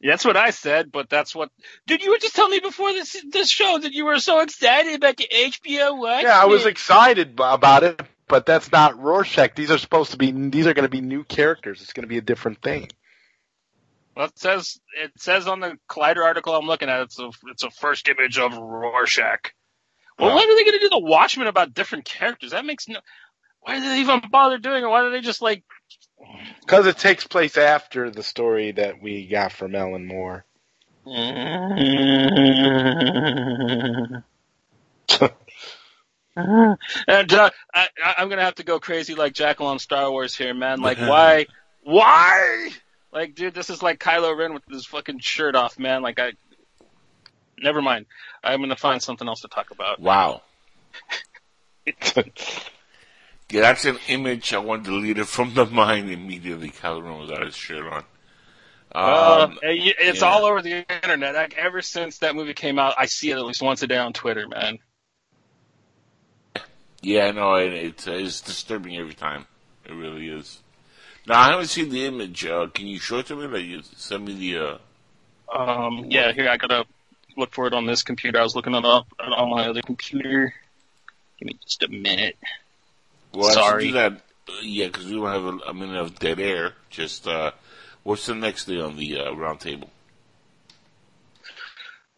That's 0.04 0.26
what 0.26 0.38
I 0.38 0.50
said, 0.52 0.92
but 0.92 1.10
that's 1.10 1.36
what. 1.36 1.50
Dude, 1.88 2.02
you 2.04 2.12
were 2.12 2.18
just 2.18 2.36
telling 2.36 2.52
me 2.52 2.60
before 2.60 2.92
this 2.92 3.16
this 3.32 3.50
show 3.50 3.78
that 3.80 3.94
you 3.94 4.06
were 4.06 4.20
so 4.20 4.42
excited 4.42 4.96
about 4.96 5.18
the 5.18 5.28
HBO 5.32 5.98
Watchmen. 6.00 6.26
Yeah, 6.26 6.42
I 6.42 6.46
was 6.46 6.66
excited 6.66 7.34
about 7.40 7.84
it, 7.84 8.02
but 8.28 8.46
that's 8.46 8.72
not 8.72 9.00
Rorschach. 9.00 9.56
These 9.56 9.72
are 9.72 9.78
supposed 9.78 10.12
to 10.12 10.18
be. 10.18 10.32
These 10.32 10.68
are 10.68 10.74
going 10.74 10.86
to 10.86 10.90
be 10.90 11.02
new 11.02 11.24
characters. 11.24 11.82
It's 11.82 11.94
going 11.94 12.04
to 12.04 12.08
be 12.10 12.18
a 12.18 12.22
different 12.22 12.62
thing. 12.62 12.90
Well, 14.16 14.26
it 14.28 14.38
says 14.40 14.80
it 15.02 15.12
says 15.18 15.48
on 15.48 15.60
the 15.60 15.78
Collider 15.90 16.24
article 16.24 16.56
I'm 16.56 16.66
looking 16.68 16.90
at 16.90 17.02
it's 17.02 17.20
a 17.20 17.30
it's 17.48 17.64
a 17.64 17.70
first 17.70 18.10
image 18.10 18.38
of 18.40 18.58
Rorschach. 18.58 19.54
Well, 20.20 20.32
Oh. 20.32 20.36
when 20.36 20.44
are 20.50 20.56
they 20.56 20.64
going 20.64 20.78
to 20.78 20.80
do 20.80 20.90
the 20.90 21.00
Watchmen 21.00 21.48
about 21.48 21.74
different 21.74 22.06
characters? 22.06 22.52
That 22.52 22.66
makes 22.66 22.88
no. 22.88 23.00
Why 23.62 23.76
do 23.80 23.82
they 23.88 24.00
even 24.02 24.22
bother 24.32 24.58
doing 24.58 24.84
it? 24.84 24.88
Why 24.88 25.04
do 25.04 25.12
they 25.12 25.22
just 25.22 25.42
like? 25.42 25.64
Because 26.62 26.88
it 26.88 26.98
takes 26.98 27.26
place 27.28 27.58
after 27.58 28.10
the 28.10 28.24
story 28.24 28.72
that 28.74 29.02
we 29.02 29.28
got 29.28 29.52
from 29.52 29.76
Alan 29.76 30.06
Moore. 30.06 30.46
And 36.38 37.34
uh, 37.34 37.50
I, 37.74 37.88
I- 38.04 38.16
I'm 38.18 38.30
gonna 38.30 38.44
have 38.44 38.56
to 38.56 38.64
go 38.64 38.80
crazy 38.80 39.16
like 39.16 39.34
Jackal 39.34 39.68
on 39.68 39.80
Star 39.80 40.10
Wars 40.10 40.34
here, 40.36 40.54
man. 40.54 40.82
Like, 40.82 40.98
why, 40.98 41.48
why? 41.84 42.70
Like, 43.12 43.36
dude, 43.36 43.54
this 43.54 43.70
is 43.70 43.84
like 43.84 44.00
Kylo 44.00 44.38
Ren 44.38 44.54
with 44.54 44.64
his 44.70 44.86
fucking 44.86 45.20
shirt 45.20 45.56
off, 45.56 45.78
man. 45.78 46.02
Like, 46.02 46.20
I. 46.20 46.32
Never 47.60 47.82
mind. 47.82 48.06
I'm 48.44 48.62
gonna 48.62 48.76
find 48.78 49.02
something 49.02 49.28
else 49.28 49.42
to 49.42 49.50
talk 49.50 49.72
about. 49.72 50.00
Wow. 50.00 50.42
Yeah, 53.52 53.62
that's 53.62 53.84
an 53.86 54.00
image 54.08 54.54
I 54.54 54.60
want 54.60 54.84
deleted 54.84 55.28
from 55.28 55.54
the 55.54 55.66
mind 55.66 56.10
immediately. 56.10 56.70
Calvin 56.70 57.20
without 57.20 57.44
his 57.46 57.56
shirt 57.56 57.86
on. 57.92 58.04
Uh, 58.94 59.48
Um, 59.50 59.60
it- 59.62 59.96
it's 60.00 60.22
yeah. 60.22 60.28
all 60.28 60.46
over 60.46 60.62
the 60.62 60.86
internet. 60.90 61.36
Like, 61.36 61.54
ever 61.58 61.82
since 61.82 62.20
that 62.20 62.36
movie 62.36 62.54
came 62.54 62.80
out, 62.80 62.96
I 62.98 63.06
see 63.08 63.30
it 63.32 63.38
at 63.38 63.44
least 63.46 63.62
once 63.62 63.82
a 63.84 63.88
day 63.88 63.98
on 63.98 64.14
Twitter, 64.14 64.48
man. 64.48 64.80
yeah, 67.02 67.32
no, 67.32 67.56
it, 67.56 67.74
it's, 67.74 68.08
uh, 68.08 68.12
it's 68.14 68.42
disturbing 68.42 68.96
every 68.98 69.14
time. 69.14 69.46
It 69.86 69.94
really 69.94 70.28
is. 70.30 70.60
Now, 71.28 71.40
I 71.40 71.50
haven't 71.52 71.68
seen 71.68 71.90
the 71.90 72.06
image. 72.06 72.46
Uh, 72.46 72.68
can 72.68 72.88
you 72.88 73.00
show 73.00 73.20
it 73.20 73.26
to 73.28 73.36
me? 73.36 73.48
Like, 73.48 73.64
you 73.64 73.82
send 73.96 74.26
me 74.26 74.34
the, 74.34 74.58
uh, 74.58 74.78
Um, 75.58 76.06
yeah, 76.10 76.32
here 76.32 76.48
I 76.50 76.58
gotta 76.58 76.86
look 77.38 77.54
for 77.54 77.68
it 77.68 77.74
on 77.74 77.86
this 77.86 78.04
computer. 78.04 78.40
I 78.40 78.44
was 78.44 78.56
looking 78.56 78.76
it 78.76 78.86
up 78.86 79.08
on 79.20 79.50
my 79.50 79.68
other 79.68 79.82
computer. 79.82 80.54
Give 81.40 81.48
me 81.48 81.58
just 81.64 81.84
a 81.84 81.88
minute. 81.90 82.38
Well, 83.34 83.50
I 83.50 83.54
Sorry. 83.54 83.88
do 83.88 83.94
that. 83.94 84.14
Uh, 84.14 84.54
yeah, 84.64 84.88
because 84.88 85.06
we 85.06 85.14
don't 85.14 85.28
have 85.28 85.46
a, 85.46 85.70
a 85.70 85.74
minute 85.74 85.98
of 85.98 86.20
dead 86.20 86.40
air. 86.40 86.74
Just, 86.90 87.28
uh, 87.28 87.52
what's 88.04 88.26
the 88.26 88.36
next 88.36 88.66
thing 88.66 88.82
on 88.82 88.98
the, 88.98 89.20
uh, 89.20 89.32
round 89.34 89.60
table? 89.60 89.90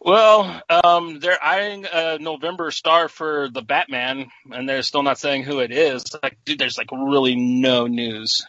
Well, 0.04 0.60
um, 0.68 1.18
they're 1.18 1.42
eyeing 1.42 1.86
a 1.90 2.18
November 2.18 2.70
star 2.70 3.08
for 3.08 3.48
the 3.48 3.62
Batman, 3.62 4.26
and 4.52 4.68
they're 4.68 4.82
still 4.82 5.02
not 5.02 5.18
saying 5.18 5.44
who 5.44 5.60
it 5.60 5.72
is. 5.72 6.04
Like, 6.22 6.36
dude, 6.44 6.58
there's 6.58 6.76
like 6.76 6.90
really 6.92 7.36
no 7.36 7.86
news 7.86 8.46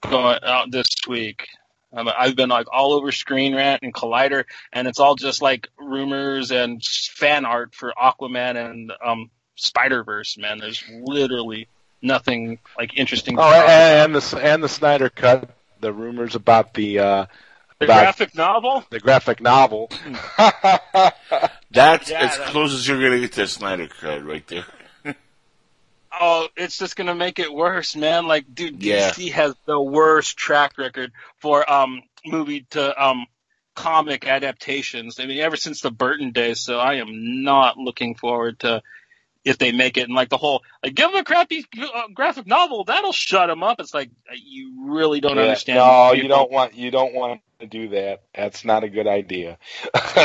going 0.00 0.40
out 0.42 0.72
this 0.72 0.88
week. 1.08 1.46
Um, 1.92 2.08
I've 2.08 2.34
been 2.34 2.48
like 2.48 2.66
all 2.72 2.92
over 2.92 3.12
Screen 3.12 3.54
Rant 3.54 3.84
and 3.84 3.94
Collider, 3.94 4.46
and 4.72 4.88
it's 4.88 4.98
all 4.98 5.14
just 5.14 5.40
like 5.40 5.68
rumors 5.78 6.50
and 6.50 6.82
fan 6.84 7.44
art 7.44 7.72
for 7.72 7.92
Aquaman 7.96 8.56
and 8.56 8.92
um, 9.04 9.30
Spider 9.54 10.02
Verse. 10.02 10.36
Man, 10.36 10.58
there's 10.58 10.82
literally 10.90 11.68
nothing 12.02 12.58
like 12.78 12.96
interesting. 12.98 13.38
Oh, 13.38 13.42
and, 13.52 14.14
and 14.14 14.22
the 14.22 14.38
and 14.42 14.62
the 14.62 14.68
Snyder 14.68 15.08
cut. 15.08 15.50
The 15.80 15.92
rumors 15.92 16.34
about 16.34 16.72
the 16.74 16.98
uh, 17.00 17.26
the 17.78 17.84
about 17.84 18.00
graphic 18.02 18.34
novel. 18.34 18.84
the 18.90 18.98
graphic 19.00 19.40
novel. 19.40 19.90
That's 21.70 22.10
Yeah, 22.10 22.20
as 22.20 22.38
that- 22.38 22.48
close 22.48 22.72
as 22.74 22.86
you're 22.88 23.00
gonna 23.00 23.20
get 23.20 23.32
to 23.34 23.46
Snyder 23.46 23.88
Cut 23.88 24.24
right 24.24 24.46
there. 24.46 24.64
Oh, 26.18 26.48
it's 26.56 26.78
just 26.78 26.96
gonna 26.96 27.14
make 27.14 27.38
it 27.38 27.52
worse, 27.52 27.94
man. 27.94 28.26
Like, 28.26 28.46
dude, 28.54 28.82
Yeah. 28.82 29.10
DC 29.10 29.32
has 29.32 29.54
the 29.66 29.78
worst 29.78 30.38
track 30.38 30.78
record 30.78 31.12
for 31.40 31.70
um 31.70 32.02
movie 32.24 32.62
to 32.70 33.04
um 33.04 33.26
comic 33.74 34.26
adaptations. 34.26 35.20
I 35.20 35.26
mean, 35.26 35.40
ever 35.40 35.56
since 35.56 35.82
the 35.82 35.90
Burton 35.90 36.30
days. 36.30 36.60
So 36.60 36.78
I 36.78 36.94
am 36.94 37.42
not 37.44 37.76
looking 37.76 38.14
forward 38.14 38.60
to 38.60 38.82
if 39.46 39.58
they 39.58 39.72
make 39.72 39.98
it 39.98 40.04
and 40.04 40.14
like 40.14 40.30
the 40.30 40.38
whole 40.38 40.62
like 40.84 40.94
give 40.96 41.12
them 41.12 41.20
a 41.20 41.24
crappy 41.24 41.64
uh, 41.82 42.08
graphic 42.14 42.46
novel 42.48 42.84
that'll 42.84 43.12
shut 43.12 43.48
them 43.48 43.64
up. 43.64 43.80
It's 43.80 43.94
like 43.94 44.10
uh, 44.30 44.36
you 44.36 44.86
really 44.90 45.20
don't 45.20 45.38
Yeah, 45.38 45.40
understand. 45.40 45.78
No, 45.78 46.12
these 46.12 46.24
you 46.24 46.28
don't 46.28 46.52
want 46.52 46.74
you 46.74 46.90
don't 46.92 47.14
want 47.14 47.42
to 47.60 47.66
do 47.68 47.90
that. 47.90 48.24
That's 48.34 48.64
not 48.64 48.84
a 48.84 48.90
good 48.90 49.08
idea. 49.08 49.58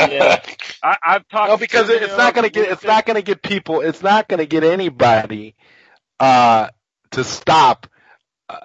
Yeah. 0.04 0.40
I, 0.82 0.96
I've 1.04 1.28
talked. 1.28 1.48
no, 1.48 1.56
because 1.58 1.88
to 1.88 1.96
it, 1.96 2.02
it's 2.02 2.16
not 2.16 2.34
going 2.34 2.44
to 2.44 2.50
get 2.50 2.70
it's 2.70 2.84
not 2.84 3.06
going 3.06 3.16
to 3.16 3.22
get 3.22 3.42
people. 3.42 3.80
It's 3.82 4.02
not 4.02 4.28
going 4.28 4.38
to 4.38 4.46
get 4.46 4.64
anybody 4.64 5.56
uh, 6.20 6.68
to 7.12 7.24
stop 7.24 7.86
uh, 8.48 8.60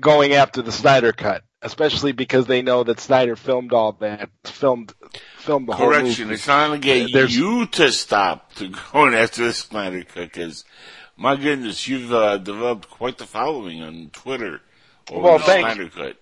going 0.00 0.34
after 0.34 0.62
the 0.62 0.72
Snyder 0.72 1.12
cut, 1.12 1.44
especially 1.62 2.12
because 2.12 2.46
they 2.46 2.62
know 2.62 2.84
that 2.84 3.00
Snyder 3.00 3.36
filmed 3.36 3.72
all 3.72 3.92
that, 4.00 4.28
filmed 4.44 4.92
filmed 5.38 5.68
the 5.68 5.72
whole 5.74 5.88
Correction, 5.88 6.24
movie. 6.24 6.34
it's 6.34 6.46
not 6.46 6.66
gonna 6.68 6.78
get 6.78 7.12
There's- 7.12 7.34
you 7.34 7.66
to 7.66 7.90
stop 7.92 8.54
to 8.54 8.68
going 8.92 9.14
after 9.14 9.44
the 9.46 9.52
Snyder 9.52 10.02
Cut 10.04 10.32
because, 10.32 10.64
my 11.16 11.36
goodness, 11.36 11.86
you've 11.88 12.12
uh, 12.12 12.38
developed 12.38 12.88
quite 12.90 13.18
the 13.18 13.26
following 13.26 13.82
on 13.82 14.10
Twitter 14.12 14.60
over 15.10 15.22
Well, 15.22 15.38
the 15.38 15.44
thank 15.44 15.66
Snyder 15.66 15.88
Cut. 15.88 16.16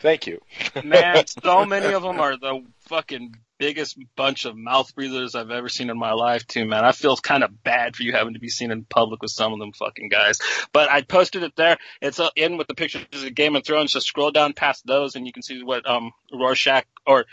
Thank 0.00 0.26
you. 0.26 0.40
Man, 0.84 1.24
so 1.26 1.64
many 1.64 1.86
of 1.94 2.02
them 2.02 2.20
are 2.20 2.36
the 2.36 2.62
fucking 2.88 3.36
biggest 3.58 3.98
bunch 4.16 4.44
of 4.44 4.56
mouth 4.56 4.94
breathers 4.94 5.34
I've 5.34 5.50
ever 5.50 5.68
seen 5.68 5.90
in 5.90 5.98
my 5.98 6.12
life, 6.12 6.46
too, 6.46 6.64
man. 6.64 6.84
I 6.84 6.92
feel 6.92 7.16
kind 7.16 7.44
of 7.44 7.62
bad 7.62 7.96
for 7.96 8.02
you 8.02 8.12
having 8.12 8.34
to 8.34 8.40
be 8.40 8.48
seen 8.48 8.70
in 8.70 8.84
public 8.84 9.22
with 9.22 9.30
some 9.30 9.52
of 9.52 9.58
them 9.58 9.72
fucking 9.72 10.08
guys. 10.08 10.38
But 10.72 10.90
I 10.90 11.02
posted 11.02 11.42
it 11.42 11.56
there. 11.56 11.78
It's 12.00 12.20
uh, 12.20 12.30
in 12.36 12.56
with 12.56 12.66
the 12.66 12.74
pictures 12.74 13.04
of 13.12 13.34
Game 13.34 13.56
of 13.56 13.64
Thrones. 13.64 13.92
Just 13.92 14.06
scroll 14.06 14.30
down 14.30 14.52
past 14.52 14.86
those 14.86 15.16
and 15.16 15.26
you 15.26 15.32
can 15.32 15.42
see 15.42 15.62
what 15.62 15.88
um 15.88 16.12
Rorschach 16.32 16.84
or 17.06 17.26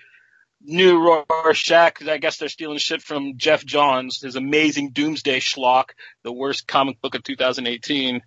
new 0.64 1.00
Rorschach. 1.00 2.02
I 2.08 2.18
guess 2.18 2.38
they're 2.38 2.50
stealing 2.50 2.78
shit 2.78 3.02
from 3.02 3.38
Geoff 3.38 3.66
Johns, 3.66 4.22
his 4.22 4.36
amazing 4.36 4.92
Doomsday 4.92 5.40
schlock, 5.40 5.92
the 6.24 6.32
worst 6.32 6.68
comic 6.68 7.02
book 7.02 7.16
of 7.16 7.24
2018. 7.24 8.22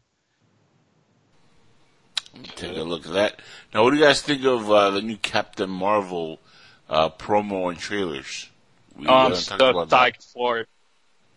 Take 2.57 2.76
a 2.76 2.82
look 2.82 3.07
at 3.07 3.12
that. 3.12 3.40
Now, 3.72 3.84
what 3.84 3.90
do 3.90 3.97
you 3.97 4.05
guys 4.05 4.20
think 4.20 4.45
of 4.45 4.68
uh, 4.70 4.90
the 4.90 5.03
new 5.03 5.16
Captain 5.16 5.70
Marvel 5.70 6.40
uh, 6.89 7.09
promo 7.11 7.70
and 7.70 7.78
trailers? 7.78 8.49
We 8.97 9.07
Oh, 9.07 9.12
I'm 9.12 9.35
so 9.35 9.57
about 9.57 9.91
that. 9.91 10.14
psyched 10.14 10.32
for 10.32 10.59
it. 10.59 10.68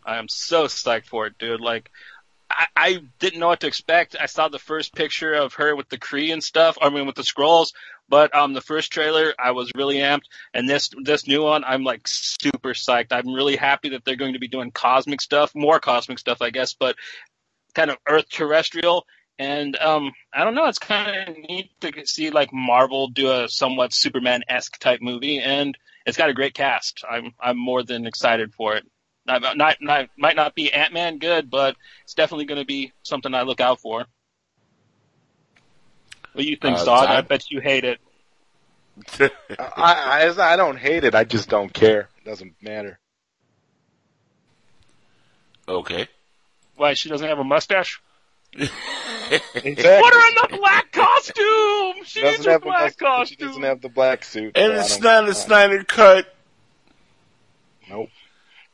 I 0.06 0.18
am 0.18 0.30
so 0.30 0.66
psyched 0.66 1.06
for 1.06 1.28
it, 1.28 1.38
dude. 1.38 1.60
Like, 1.60 1.92
I, 2.50 2.68
I 2.76 3.00
didn't 3.20 3.40
know 3.40 3.48
what 3.48 3.60
to 3.62 3.68
expect. 3.68 4.16
I 4.20 4.28
saw 4.28 4.48
the 4.48 4.60
first 4.60 4.96
picture 4.96 5.34
of 5.34 5.56
her 5.56 5.76
with 5.76 5.90
the 5.90 5.98
Kree 5.98 6.32
and 6.32 6.44
stuff. 6.44 6.78
I 6.82 6.90
mean, 6.90 7.06
with 7.06 7.16
the 7.16 7.24
scrolls. 7.24 7.74
But 8.10 8.34
um, 8.34 8.54
the 8.54 8.62
first 8.62 8.92
trailer, 8.94 9.34
I 9.38 9.52
was 9.52 9.70
really 9.76 9.98
amped, 9.98 10.28
and 10.54 10.70
this 10.70 10.90
this 11.04 11.28
new 11.28 11.44
one, 11.44 11.66
I'm 11.66 11.84
like 11.84 12.08
super 12.08 12.74
psyched. 12.74 13.08
I'm 13.12 13.34
really 13.34 13.58
happy 13.58 13.90
that 13.90 14.06
they're 14.06 14.16
going 14.16 14.32
to 14.34 14.40
be 14.40 14.48
doing 14.48 14.72
cosmic 14.72 15.20
stuff, 15.22 15.54
more 15.54 15.82
cosmic 15.82 16.18
stuff, 16.18 16.42
I 16.42 16.50
guess, 16.50 16.74
but 16.74 16.96
kind 17.76 17.92
of 17.92 17.98
Earth 18.08 18.30
terrestrial. 18.30 19.06
And 19.40 19.76
um, 19.78 20.14
I 20.34 20.44
don't 20.44 20.56
know, 20.56 20.66
it's 20.66 20.80
kind 20.80 21.30
of 21.30 21.38
neat 21.38 21.70
to 21.82 21.92
see 22.06 22.32
like 22.32 22.52
Marvel 22.52 23.08
do 23.08 23.32
a 23.32 23.48
somewhat 23.48 23.94
Superman 23.94 24.42
esque 24.50 24.80
type 24.80 25.00
movie, 25.02 25.40
and 25.40 25.78
it's 26.06 26.18
got 26.18 26.30
a 26.30 26.34
great 26.34 26.54
cast. 26.56 27.04
I'm 27.10 27.34
I'm 27.40 27.58
more 27.58 27.84
than 27.84 28.08
excited 28.08 28.54
for 28.56 28.76
it. 28.76 28.86
Not, 29.28 29.58
not, 29.58 29.78
not 29.82 30.08
might 30.18 30.36
not 30.38 30.56
be 30.56 30.72
Ant 30.72 30.94
Man 30.94 31.20
good, 31.20 31.50
but 31.50 31.76
it's 32.04 32.14
definitely 32.14 32.46
going 32.46 32.62
to 32.62 32.66
be 32.66 32.94
something 33.04 33.34
I 33.34 33.42
look 33.44 33.60
out 33.60 33.80
for. 33.80 34.06
What 36.34 36.42
do 36.44 36.50
you 36.50 36.56
think, 36.56 36.78
Uh, 36.78 36.86
Zod? 36.86 37.08
I 37.08 37.22
bet 37.22 37.52
you 37.52 37.60
hate 37.60 37.84
it. 37.84 38.00
I, 39.60 40.34
I 40.38 40.54
I 40.54 40.56
don't 40.56 40.78
hate 40.78 41.04
it. 41.04 41.14
I 41.14 41.24
just 41.24 41.50
don't 41.50 41.72
care. 41.72 42.10
It 42.18 42.26
doesn't 42.26 42.56
matter. 42.62 43.00
okay. 45.68 46.08
Why 46.76 46.94
she 46.94 47.10
doesn't 47.10 47.28
have 47.28 47.40
a 47.40 47.44
mustache? 47.44 48.00
Exactly. 48.54 49.72
Put 49.74 50.14
her 50.14 50.28
in 50.30 50.52
the 50.52 50.58
black 50.58 50.92
costume. 50.92 52.04
She 52.06 52.20
She 52.20 52.22
doesn't 52.22 52.48
a 52.48 52.52
have 52.52 52.62
the 52.62 52.66
black 52.66 52.98
costume. 52.98 53.26
She 53.26 53.36
doesn't 53.46 53.64
have 53.64 53.82
the 53.82 53.90
black 53.90 54.24
suit. 54.24 54.58
And 54.58 54.74
so 54.74 54.80
it's 54.80 54.98
don't- 54.98 55.30
a 55.30 55.34
Snyder 55.34 55.84
Cut. 55.84 56.34
Nope. 57.90 58.10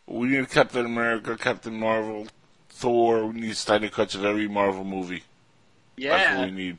We 0.06 0.28
need 0.28 0.50
Captain 0.50 0.86
America, 0.86 1.38
Captain 1.38 1.80
Marvel, 1.80 2.28
Thor. 2.70 3.28
We 3.28 3.42
need 3.42 3.58
Snyder 3.58 3.90
Cuts 3.90 4.16
of 4.16 4.26
every 4.26 4.48
Marvel 4.48 4.84
movie. 4.84 5.24
That's 5.98 6.10
what 6.12 6.20
yeah, 6.20 6.46
we 6.46 6.52
need. 6.52 6.78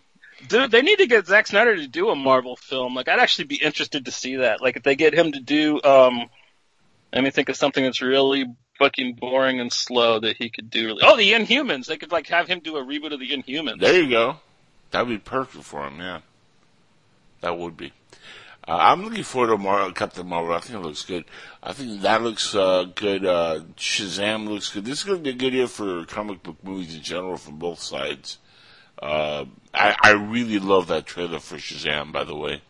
dude, 0.48 0.70
they 0.70 0.82
need 0.82 0.96
to 0.98 1.06
get 1.06 1.26
Zack 1.26 1.46
Snyder 1.46 1.76
to 1.76 1.86
do 1.86 2.10
a 2.10 2.16
Marvel 2.16 2.56
film. 2.56 2.94
Like, 2.94 3.08
I'd 3.08 3.20
actually 3.20 3.46
be 3.46 3.56
interested 3.56 4.04
to 4.04 4.10
see 4.10 4.36
that. 4.36 4.60
Like, 4.60 4.76
if 4.76 4.82
they 4.82 4.96
get 4.96 5.14
him 5.14 5.32
to 5.32 5.40
do, 5.40 5.80
um, 5.82 6.28
let 7.12 7.24
me 7.24 7.30
think 7.30 7.48
of 7.48 7.56
something 7.56 7.82
that's 7.82 8.02
really 8.02 8.44
fucking 8.78 9.14
boring 9.14 9.60
and 9.60 9.72
slow 9.72 10.20
that 10.20 10.36
he 10.36 10.50
could 10.50 10.70
do. 10.70 10.86
Really. 10.86 11.02
Oh, 11.02 11.16
the 11.16 11.32
Inhumans. 11.32 11.86
They 11.86 11.96
could 11.96 12.12
like 12.12 12.26
have 12.28 12.48
him 12.48 12.60
do 12.60 12.76
a 12.76 12.84
reboot 12.84 13.12
of 13.12 13.20
the 13.20 13.30
Inhumans. 13.30 13.80
There 13.80 14.00
you 14.00 14.10
go. 14.10 14.36
That'd 14.90 15.08
be 15.08 15.18
perfect 15.18 15.64
for 15.64 15.86
him, 15.86 15.98
yeah. 15.98 16.20
That 17.40 17.58
would 17.58 17.76
be. 17.76 17.92
Uh, 18.66 18.76
I'm 18.80 19.04
looking 19.04 19.24
forward 19.24 19.48
to 19.48 19.58
Mar- 19.58 19.92
Captain 19.92 20.26
Marvel. 20.26 20.54
I 20.54 20.60
think 20.60 20.78
it 20.78 20.82
looks 20.82 21.04
good. 21.04 21.24
I 21.62 21.72
think 21.74 22.00
that 22.02 22.22
looks 22.22 22.54
uh, 22.54 22.86
good. 22.94 23.26
Uh, 23.26 23.60
Shazam 23.76 24.48
looks 24.48 24.72
good. 24.72 24.84
This 24.84 24.98
is 24.98 25.04
going 25.04 25.18
to 25.18 25.22
be 25.22 25.30
a 25.30 25.34
good 25.34 25.52
year 25.52 25.66
for 25.66 26.04
comic 26.06 26.42
book 26.42 26.56
movies 26.62 26.94
in 26.94 27.02
general 27.02 27.36
from 27.36 27.58
both 27.58 27.80
sides. 27.80 28.38
Uh, 29.00 29.44
I, 29.74 29.96
I 30.02 30.12
really 30.12 30.58
love 30.58 30.86
that 30.86 31.04
trailer 31.04 31.40
for 31.40 31.56
Shazam, 31.56 32.12
by 32.12 32.24
the 32.24 32.36
way. 32.36 32.62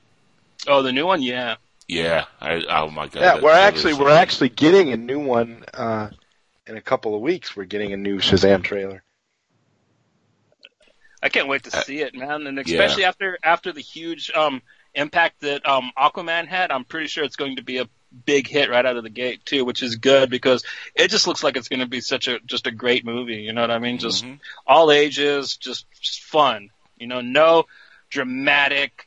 Oh, 0.67 0.83
the 0.83 0.93
new 0.93 1.07
one, 1.07 1.23
yeah. 1.23 1.57
Yeah, 1.87 2.25
I, 2.41 2.65
oh 2.69 2.91
my 2.91 3.09
god. 3.09 3.21
Yeah, 3.21 3.41
we're 3.43 3.51
actually 3.53 3.95
we're 3.95 4.05
amazing. 4.07 4.23
actually 4.23 4.49
getting 4.51 4.93
a 4.93 4.97
new 4.97 5.21
one 5.21 5.65
uh, 5.75 6.11
in 6.67 6.77
a 6.77 6.81
couple 6.81 7.15
of 7.15 7.21
weeks. 7.21 7.55
We're 7.57 7.65
getting 7.65 7.93
a 7.93 7.97
new 7.97 8.19
Shazam 8.19 8.63
trailer. 8.63 9.03
I 11.23 11.29
can't 11.29 11.49
wait 11.49 11.65
to 11.65 11.77
Uh, 11.77 11.83
see 11.83 12.01
it, 12.01 12.15
man. 12.15 12.47
And 12.47 12.59
especially 12.59 13.05
after 13.05 13.39
after 13.43 13.73
the 13.73 13.81
huge 13.81 14.31
um 14.35 14.63
impact 14.95 15.41
that 15.41 15.67
um 15.69 15.91
Aquaman 15.99 16.47
had, 16.47 16.71
I'm 16.71 16.85
pretty 16.85 17.07
sure 17.09 17.25
it's 17.25 17.37
going 17.37 17.57
to 17.57 17.63
be 17.63 17.79
a 17.79 17.89
big 18.27 18.47
hit 18.47 18.71
right 18.71 18.85
out 18.87 18.97
of 18.97 19.03
the 19.03 19.11
gate 19.11 19.45
too, 19.45 19.65
which 19.65 19.83
is 19.83 19.97
good 19.97 20.31
because 20.31 20.65
it 20.95 21.09
just 21.11 21.27
looks 21.27 21.43
like 21.43 21.57
it's 21.57 21.69
going 21.69 21.81
to 21.81 21.87
be 21.87 22.01
such 22.01 22.29
a 22.29 22.39
just 22.41 22.67
a 22.67 22.71
great 22.71 23.05
movie. 23.05 23.37
You 23.37 23.53
know 23.53 23.61
what 23.61 23.71
I 23.71 23.79
mean? 23.79 23.99
Just 23.99 24.25
Mhm. 24.25 24.39
all 24.67 24.91
ages, 24.91 25.57
just, 25.57 25.87
just 26.01 26.23
fun. 26.23 26.71
You 26.97 27.09
know, 27.09 27.21
no 27.21 27.65
dramatic 28.11 29.07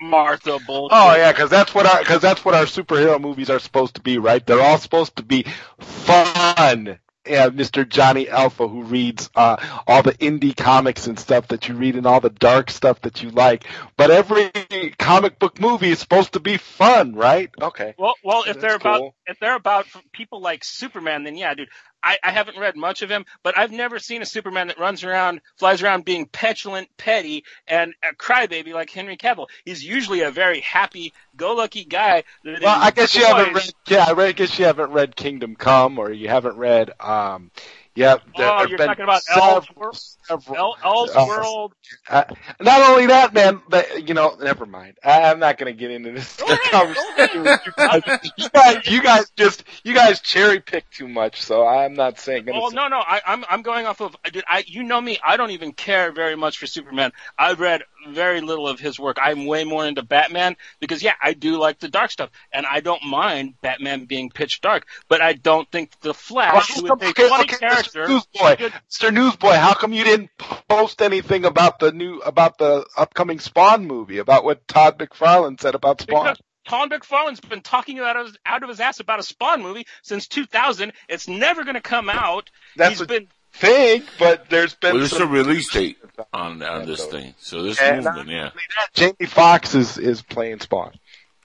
Martha 0.00 0.58
bullshit. 0.66 0.96
Oh 0.98 1.14
yeah, 1.16 1.32
because 1.32 1.50
that's 1.50 1.74
what 1.74 1.86
our 1.86 2.00
because 2.00 2.20
that's 2.20 2.44
what 2.44 2.54
our 2.54 2.64
superhero 2.64 3.20
movies 3.20 3.50
are 3.50 3.58
supposed 3.58 3.94
to 3.96 4.00
be, 4.00 4.18
right? 4.18 4.44
They're 4.44 4.60
all 4.60 4.78
supposed 4.78 5.16
to 5.16 5.22
be 5.22 5.44
fun. 5.78 6.98
Yeah, 7.26 7.50
Mr. 7.50 7.86
Johnny 7.86 8.30
Alpha, 8.30 8.66
who 8.66 8.82
reads 8.82 9.28
uh, 9.34 9.56
all 9.86 10.02
the 10.02 10.14
indie 10.14 10.56
comics 10.56 11.06
and 11.06 11.18
stuff 11.18 11.48
that 11.48 11.68
you 11.68 11.74
read, 11.74 11.94
and 11.94 12.06
all 12.06 12.20
the 12.20 12.30
dark 12.30 12.70
stuff 12.70 13.02
that 13.02 13.22
you 13.22 13.30
like. 13.30 13.64
But 13.98 14.10
every 14.10 14.50
comic 14.98 15.38
book 15.38 15.60
movie 15.60 15.90
is 15.90 15.98
supposed 15.98 16.32
to 16.32 16.40
be 16.40 16.56
fun, 16.56 17.14
right? 17.14 17.50
Okay. 17.60 17.94
Well, 17.98 18.14
well, 18.24 18.40
if 18.40 18.46
That's 18.46 18.60
they're 18.62 18.76
about 18.76 19.12
if 19.26 19.38
they're 19.38 19.54
about 19.54 19.86
people 20.12 20.40
like 20.40 20.64
Superman, 20.64 21.24
then 21.24 21.36
yeah, 21.36 21.54
dude. 21.54 21.68
I, 22.02 22.18
I 22.22 22.30
haven't 22.30 22.58
read 22.58 22.76
much 22.76 23.02
of 23.02 23.10
him, 23.10 23.24
but 23.42 23.58
I've 23.58 23.72
never 23.72 23.98
seen 23.98 24.22
a 24.22 24.26
Superman 24.26 24.68
that 24.68 24.78
runs 24.78 25.04
around, 25.04 25.40
flies 25.56 25.82
around 25.82 26.04
being 26.04 26.26
petulant, 26.26 26.88
petty, 26.96 27.44
and 27.66 27.94
a 28.02 28.14
crybaby 28.14 28.72
like 28.72 28.90
Henry 28.90 29.16
Cavill. 29.16 29.48
He's 29.64 29.84
usually 29.84 30.22
a 30.22 30.30
very 30.30 30.60
happy-go-lucky 30.60 31.84
guy. 31.84 32.24
that 32.44 32.62
Well, 32.62 32.78
I 32.80 32.90
guess 32.90 33.14
you 33.14 33.24
haven't 33.24 33.54
read. 33.54 33.72
Yeah, 33.88 34.06
I 34.08 34.20
I 34.20 34.32
guess 34.32 34.58
you 34.58 34.64
haven't 34.64 34.92
read 34.92 35.16
Kingdom 35.16 35.56
Come, 35.56 35.98
or 35.98 36.12
you 36.12 36.28
haven't 36.28 36.56
read. 36.56 36.90
um 37.00 37.50
Yep. 37.96 38.22
there 38.36 38.48
Oh, 38.50 38.62
you're 38.66 38.78
been 38.78 38.86
talking 38.86 39.02
about 39.02 39.22
several- 39.22 39.60
Elseworld? 39.62 40.16
several- 40.26 40.56
El- 40.56 40.76
uh, 40.84 41.06
Elseworld. 41.06 41.70
Uh, 42.08 42.24
not 42.60 42.88
only 42.88 43.06
that, 43.06 43.34
man, 43.34 43.60
but 43.68 44.06
you 44.08 44.14
know, 44.14 44.36
never 44.40 44.64
mind. 44.64 44.96
I, 45.04 45.24
I'm 45.24 45.40
not 45.40 45.58
going 45.58 45.74
to 45.74 45.78
get 45.78 45.90
into 45.90 46.12
this 46.12 46.36
conversation. 46.70 47.44
you, 47.44 47.72
guys. 47.76 48.02
you 48.38 48.48
guys, 48.50 48.86
you 48.86 49.02
guys 49.02 49.30
just, 49.36 49.64
you 49.82 49.92
guys 49.92 50.20
cherry 50.20 50.60
pick 50.60 50.88
too 50.90 51.08
much. 51.08 51.42
So 51.42 51.66
I'm 51.66 51.94
not 51.94 52.18
saying. 52.20 52.44
Gonna 52.44 52.60
Oh 52.62 52.70
say- 52.70 52.76
no, 52.76 52.86
no, 52.88 52.98
I, 52.98 53.20
I'm 53.26 53.44
I'm 53.50 53.62
going 53.62 53.86
off 53.86 54.00
of 54.00 54.16
dude. 54.32 54.44
I 54.46 54.62
you 54.66 54.82
know 54.84 55.00
me. 55.00 55.18
I 55.24 55.36
don't 55.36 55.50
even 55.50 55.72
care 55.72 56.12
very 56.12 56.36
much 56.36 56.58
for 56.58 56.66
Superman. 56.66 57.10
I've 57.38 57.58
read 57.58 57.82
very 58.08 58.40
little 58.40 58.66
of 58.68 58.80
his 58.80 58.98
work. 58.98 59.18
I'm 59.20 59.46
way 59.46 59.64
more 59.64 59.86
into 59.86 60.02
Batman 60.02 60.56
because 60.80 61.02
yeah, 61.02 61.14
I 61.22 61.32
do 61.32 61.58
like 61.58 61.78
the 61.78 61.88
dark 61.88 62.10
stuff, 62.10 62.30
and 62.52 62.66
I 62.66 62.80
don't 62.80 63.02
mind 63.04 63.54
Batman 63.60 64.04
being 64.04 64.30
pitch 64.30 64.60
dark. 64.60 64.86
But 65.08 65.20
I 65.20 65.34
don't 65.34 65.70
think 65.70 65.98
the 66.00 66.14
Flash, 66.14 66.70
is 66.70 66.82
a 66.82 66.88
funny 66.88 67.10
okay, 67.10 67.44
character, 67.46 68.04
Mr. 68.04 68.08
Newsboy, 68.08 68.56
should- 68.56 68.72
Mr. 68.90 69.14
Newsboy, 69.14 69.54
how 69.54 69.74
come 69.74 69.92
you 69.92 70.04
didn't 70.04 70.30
post 70.68 71.02
anything 71.02 71.44
about 71.44 71.78
the 71.78 71.92
new, 71.92 72.18
about 72.20 72.58
the 72.58 72.86
upcoming 72.96 73.38
Spawn 73.38 73.86
movie, 73.86 74.18
about 74.18 74.44
what 74.44 74.66
Todd 74.68 74.98
McFarlane 74.98 75.60
said 75.60 75.74
about 75.74 76.00
Spawn? 76.00 76.24
because 76.24 76.40
Tom 76.66 76.90
McFarlane's 76.90 77.40
been 77.40 77.62
talking 77.62 77.98
out 77.98 78.16
of 78.16 78.26
his, 78.26 78.36
out 78.46 78.62
of 78.62 78.68
his 78.68 78.80
ass 78.80 79.00
about 79.00 79.18
a 79.18 79.22
Spawn 79.22 79.62
movie 79.62 79.86
since 80.02 80.28
2000. 80.28 80.92
It's 81.08 81.26
never 81.26 81.64
going 81.64 81.74
to 81.74 81.80
come 81.80 82.08
out. 82.08 82.50
That's 82.76 82.92
He's 82.92 83.00
what 83.00 83.08
been 83.08 83.28
thing, 83.52 84.02
but 84.18 84.48
there's 84.50 84.74
been 84.74 84.92
Well, 84.94 85.00
there's 85.00 85.12
a 85.12 85.26
release 85.26 85.70
date 85.72 85.98
on 86.32 86.62
on 86.62 86.86
this 86.86 87.04
thing, 87.06 87.34
so 87.38 87.62
this 87.62 87.80
And 87.80 88.04
movement, 88.04 88.28
yeah. 88.28 88.50
Jamie 88.94 89.26
Foxx 89.26 89.74
is 89.74 89.98
is 89.98 90.22
playing 90.22 90.60
Spawn. 90.60 90.92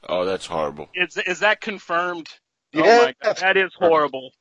Oh, 0.07 0.25
that's 0.25 0.45
horrible. 0.45 0.89
Is 0.93 1.17
is 1.17 1.39
that 1.39 1.61
confirmed? 1.61 2.29
Oh 2.75 2.79
Yeah. 2.85 2.97
my 2.97 3.15
god, 3.23 3.37
that 3.37 3.57
is 3.57 3.71
horrible. 3.77 4.31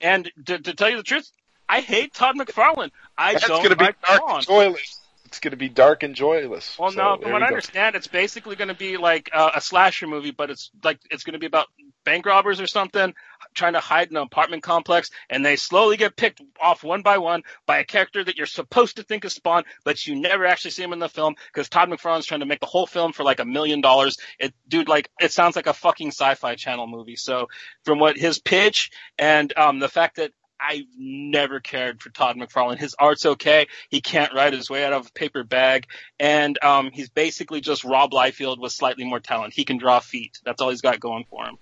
And 0.00 0.30
to, 0.46 0.58
to 0.58 0.74
tell 0.74 0.90
you 0.90 0.96
the 0.96 1.02
truth, 1.02 1.30
I 1.68 1.80
hate 1.80 2.14
Todd 2.14 2.36
McFarlane. 2.36 2.90
I 3.16 3.34
That's 3.34 3.46
don't 3.46 3.58
going 3.58 3.70
to 3.70 3.76
be 3.76 3.84
like 3.84 4.00
dark 4.02 4.20
Spawn. 4.22 4.36
and 4.36 4.46
joyless. 4.46 4.96
It's 5.26 5.38
going 5.38 5.52
to 5.52 5.56
be 5.56 5.68
dark 5.68 6.02
and 6.02 6.14
joyless. 6.14 6.76
Well, 6.78 6.90
So, 6.90 6.96
no, 6.96 7.16
there 7.16 7.22
from 7.24 7.32
what 7.32 7.42
I 7.42 7.46
go. 7.50 7.54
understand, 7.54 7.94
it's 7.94 8.08
basically 8.08 8.56
going 8.56 8.68
to 8.68 8.74
be 8.74 8.96
like 8.96 9.30
uh, 9.32 9.50
a 9.54 9.60
slasher 9.60 10.08
movie, 10.08 10.32
but 10.32 10.50
it's 10.50 10.70
like 10.82 10.98
it's 11.10 11.22
going 11.22 11.34
to 11.34 11.38
be 11.38 11.46
about 11.46 11.68
bank 12.04 12.26
robbers 12.26 12.60
or 12.60 12.66
something 12.66 13.14
trying 13.54 13.74
to 13.74 13.80
hide 13.80 14.10
in 14.10 14.16
an 14.16 14.22
apartment 14.22 14.62
complex, 14.62 15.10
and 15.28 15.44
they 15.44 15.56
slowly 15.56 15.96
get 15.96 16.16
picked 16.16 16.40
off 16.60 16.82
one 16.84 17.02
by 17.02 17.18
one 17.18 17.42
by 17.66 17.78
a 17.78 17.84
character 17.84 18.22
that 18.22 18.36
you're 18.36 18.46
supposed 18.46 18.96
to 18.96 19.02
think 19.02 19.24
is 19.24 19.34
Spawn, 19.34 19.64
but 19.84 20.06
you 20.06 20.16
never 20.16 20.46
actually 20.46 20.70
see 20.72 20.82
him 20.82 20.92
in 20.92 20.98
the 20.98 21.08
film 21.08 21.34
because 21.52 21.68
Todd 21.68 21.88
McFarlane's 21.88 22.26
trying 22.26 22.40
to 22.40 22.46
make 22.46 22.60
the 22.60 22.66
whole 22.66 22.86
film 22.86 23.12
for 23.12 23.22
like 23.22 23.40
a 23.40 23.44
million 23.44 23.80
dollars. 23.80 24.16
It, 24.38 24.54
dude, 24.68 24.88
like 24.88 25.10
it 25.20 25.32
sounds 25.32 25.56
like 25.56 25.66
a 25.66 25.74
fucking 25.74 26.08
sci-fi 26.08 26.54
channel 26.54 26.86
movie. 26.86 27.16
So, 27.16 27.48
from 27.84 27.98
what 27.98 28.16
his 28.16 28.38
pitch 28.38 28.90
and 29.18 29.56
um, 29.56 29.78
the 29.78 29.88
fact 29.88 30.16
that 30.16 30.32
I've 30.60 30.84
never 30.98 31.60
cared 31.60 32.02
for 32.02 32.10
Todd 32.10 32.36
McFarlane. 32.36 32.78
His 32.78 32.94
art's 32.98 33.24
okay. 33.24 33.66
He 33.88 34.00
can't 34.00 34.34
write 34.34 34.52
his 34.52 34.68
way 34.68 34.84
out 34.84 34.92
of 34.92 35.06
a 35.06 35.12
paper 35.12 35.42
bag. 35.42 35.86
And 36.18 36.62
um, 36.62 36.90
he's 36.92 37.08
basically 37.08 37.60
just 37.60 37.84
Rob 37.84 38.12
Liefeld 38.12 38.58
with 38.58 38.72
slightly 38.72 39.04
more 39.04 39.20
talent. 39.20 39.54
He 39.54 39.64
can 39.64 39.78
draw 39.78 40.00
feet. 40.00 40.38
That's 40.44 40.60
all 40.60 40.70
he's 40.70 40.82
got 40.82 41.00
going 41.00 41.24
for 41.30 41.44
him. 41.46 41.56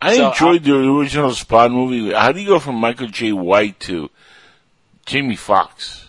I 0.00 0.16
So, 0.16 0.28
enjoyed 0.30 0.64
the 0.64 0.76
original 0.76 1.30
Spawn 1.32 1.72
movie. 1.72 2.12
How 2.12 2.32
do 2.32 2.40
you 2.40 2.46
go 2.48 2.58
from 2.58 2.76
Michael 2.76 3.06
Jai 3.08 3.32
White 3.32 3.80
to 3.80 4.10
Jamie 5.06 5.36
Foxx? 5.36 6.08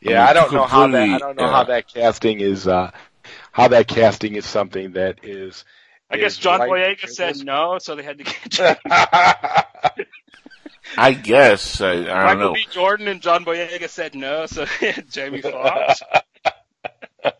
Yeah, 0.00 0.24
I 0.24 0.30
I 0.30 0.32
don't 0.32 0.52
know 0.52 0.64
how 0.64 0.86
that. 0.88 1.08
I 1.08 1.18
don't 1.18 1.36
know 1.36 1.44
yeah. 1.44 1.50
how 1.50 1.64
that 1.64 1.88
casting 1.88 2.40
is. 2.40 2.66
uh 2.66 2.90
How 3.52 3.68
that 3.68 3.86
casting 3.88 4.34
is 4.36 4.46
something 4.46 4.92
that 4.92 5.18
is. 5.24 5.64
I 6.10 6.16
guess 6.16 6.32
is 6.32 6.38
John 6.38 6.60
right- 6.60 6.70
Boyega 6.98 7.08
said 7.08 7.44
no, 7.44 7.78
so 7.78 7.94
they 7.96 8.02
had 8.02 8.18
to 8.18 8.24
get 8.24 8.78
I 10.96 11.12
guess. 11.12 11.80
I, 11.80 11.90
I 11.92 11.94
don't 11.94 12.06
Michael 12.24 12.36
know. 12.40 12.52
B. 12.54 12.66
Jordan 12.70 13.06
and 13.08 13.20
John 13.22 13.44
Boyega 13.44 13.88
said 13.88 14.14
no, 14.14 14.46
so 14.46 14.64
Jamie 15.10 15.40
Foxx. 15.42 16.00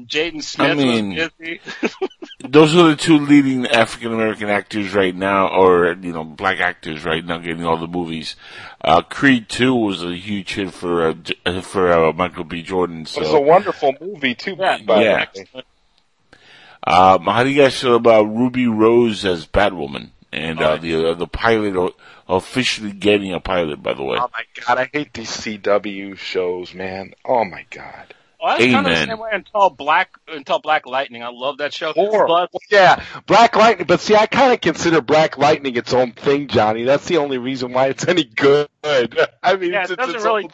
Jaden 0.00 0.42
Smith 0.42 0.70
I 0.70 0.74
mean- 0.74 1.14
was 1.16 1.30
busy. 1.38 1.60
Those 2.48 2.74
are 2.74 2.88
the 2.88 2.96
two 2.96 3.18
leading 3.18 3.66
African 3.68 4.12
American 4.12 4.48
actors 4.48 4.94
right 4.94 5.14
now, 5.14 5.48
or 5.48 5.92
you 5.92 6.12
know, 6.12 6.24
black 6.24 6.58
actors 6.58 7.04
right 7.04 7.24
now, 7.24 7.38
getting 7.38 7.64
all 7.64 7.76
the 7.76 7.86
movies. 7.86 8.34
Uh, 8.80 9.00
Creed 9.02 9.48
Two 9.48 9.74
was 9.74 10.02
a 10.02 10.14
huge 10.16 10.54
hit 10.54 10.72
for 10.74 11.06
uh, 11.08 11.14
uh, 11.46 11.60
for 11.60 11.92
uh, 11.92 12.12
Michael 12.12 12.44
B. 12.44 12.62
Jordan. 12.62 13.02
It 13.02 13.16
was 13.16 13.32
a 13.32 13.40
wonderful 13.40 13.94
movie 14.00 14.34
too. 14.34 14.56
Yeah, 14.58 14.78
by 14.82 15.02
yeah. 15.04 15.26
the 15.32 15.46
way. 15.54 15.62
um, 16.84 17.24
how 17.26 17.44
do 17.44 17.50
you 17.50 17.62
guys 17.62 17.78
feel 17.80 17.94
about 17.94 18.24
Ruby 18.24 18.66
Rose 18.66 19.24
as 19.24 19.46
Batwoman 19.46 20.10
and 20.32 20.60
Oh, 20.60 20.64
uh, 20.72 20.76
the 20.78 21.10
uh, 21.10 21.14
the 21.14 21.28
pilot 21.28 21.94
officially 22.28 22.92
getting 22.92 23.32
a 23.32 23.40
pilot? 23.40 23.82
By 23.82 23.94
the 23.94 24.02
way, 24.02 24.18
Oh 24.20 24.28
my 24.32 24.44
god, 24.66 24.78
I 24.78 24.90
hate 24.92 25.14
these 25.14 25.30
CW 25.30 26.16
shows, 26.18 26.74
man. 26.74 27.14
Oh 27.24 27.44
my 27.44 27.64
god. 27.70 28.14
Well, 28.42 28.50
I 28.50 28.56
was 28.56 28.72
kind 28.72 28.86
of 28.86 28.92
the 28.92 29.06
same 29.06 29.18
way 29.18 29.30
until 29.32 29.70
Black 29.70 30.10
until 30.26 30.58
Black 30.58 30.84
Lightning. 30.86 31.22
I 31.22 31.28
love 31.28 31.58
that 31.58 31.72
show. 31.72 31.92
Horrible. 31.92 32.48
But 32.52 32.62
Yeah, 32.70 33.02
Black 33.26 33.54
Lightning. 33.54 33.86
But 33.86 34.00
see, 34.00 34.16
I 34.16 34.26
kind 34.26 34.52
of 34.52 34.60
consider 34.60 35.00
Black 35.00 35.38
Lightning 35.38 35.76
its 35.76 35.92
own 35.94 36.12
thing, 36.12 36.48
Johnny. 36.48 36.82
That's 36.82 37.06
the 37.06 37.18
only 37.18 37.38
reason 37.38 37.72
why 37.72 37.86
it's 37.88 38.06
any 38.08 38.24
good. 38.24 38.68
I 38.84 39.56
mean, 39.56 39.72
Yeah, 39.72 39.82
it's, 39.82 39.90
it 39.92 39.96
doesn't 39.98 40.16
its 40.16 40.24
really- 40.24 40.48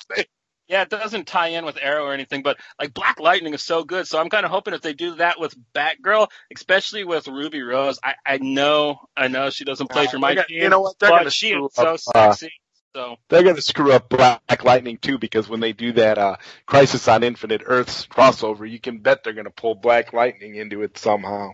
Yeah, 0.68 0.82
it 0.82 0.90
doesn't 0.90 1.26
tie 1.26 1.48
in 1.48 1.64
with 1.64 1.78
Arrow 1.80 2.04
or 2.04 2.12
anything, 2.12 2.42
but 2.42 2.58
like 2.78 2.92
Black 2.92 3.18
Lightning 3.20 3.54
is 3.54 3.62
so 3.62 3.84
good. 3.84 4.06
So 4.06 4.20
I'm 4.20 4.28
kind 4.28 4.44
of 4.44 4.50
hoping 4.50 4.74
if 4.74 4.82
they 4.82 4.92
do 4.92 5.14
that 5.14 5.40
with 5.40 5.54
Batgirl, 5.74 6.28
especially 6.54 7.04
with 7.04 7.26
Ruby 7.26 7.62
Rose, 7.62 7.98
I, 8.04 8.16
I 8.26 8.36
know, 8.36 9.00
I 9.16 9.28
know 9.28 9.48
she 9.48 9.64
doesn't 9.64 9.88
play 9.90 10.06
Uh, 10.06 10.10
for 10.10 10.18
my 10.18 10.34
they're 10.34 10.44
team, 10.44 10.62
you 10.64 10.68
know 10.68 10.80
what? 10.82 10.98
They're 10.98 11.08
but 11.08 11.18
gonna 11.20 11.30
she 11.30 11.48
screw 11.50 11.66
is 11.68 11.74
so 11.74 11.82
up, 11.94 12.00
uh, 12.14 12.32
sexy. 12.32 12.52
So 12.94 13.16
They're 13.28 13.42
going 13.44 13.56
to 13.56 13.62
screw 13.62 13.92
up 13.92 14.08
Black 14.08 14.64
Lightning 14.64 14.98
too 14.98 15.18
because 15.18 15.48
when 15.48 15.60
they 15.60 15.72
do 15.72 15.92
that 15.94 16.18
uh, 16.18 16.36
Crisis 16.66 17.08
on 17.08 17.22
Infinite 17.24 17.62
Earths 17.66 18.06
crossover, 18.06 18.70
you 18.70 18.80
can 18.80 18.98
bet 18.98 19.24
they're 19.24 19.32
going 19.34 19.46
to 19.46 19.50
pull 19.50 19.74
Black 19.76 20.12
Lightning 20.12 20.56
into 20.56 20.82
it 20.82 20.98
somehow. 20.98 21.52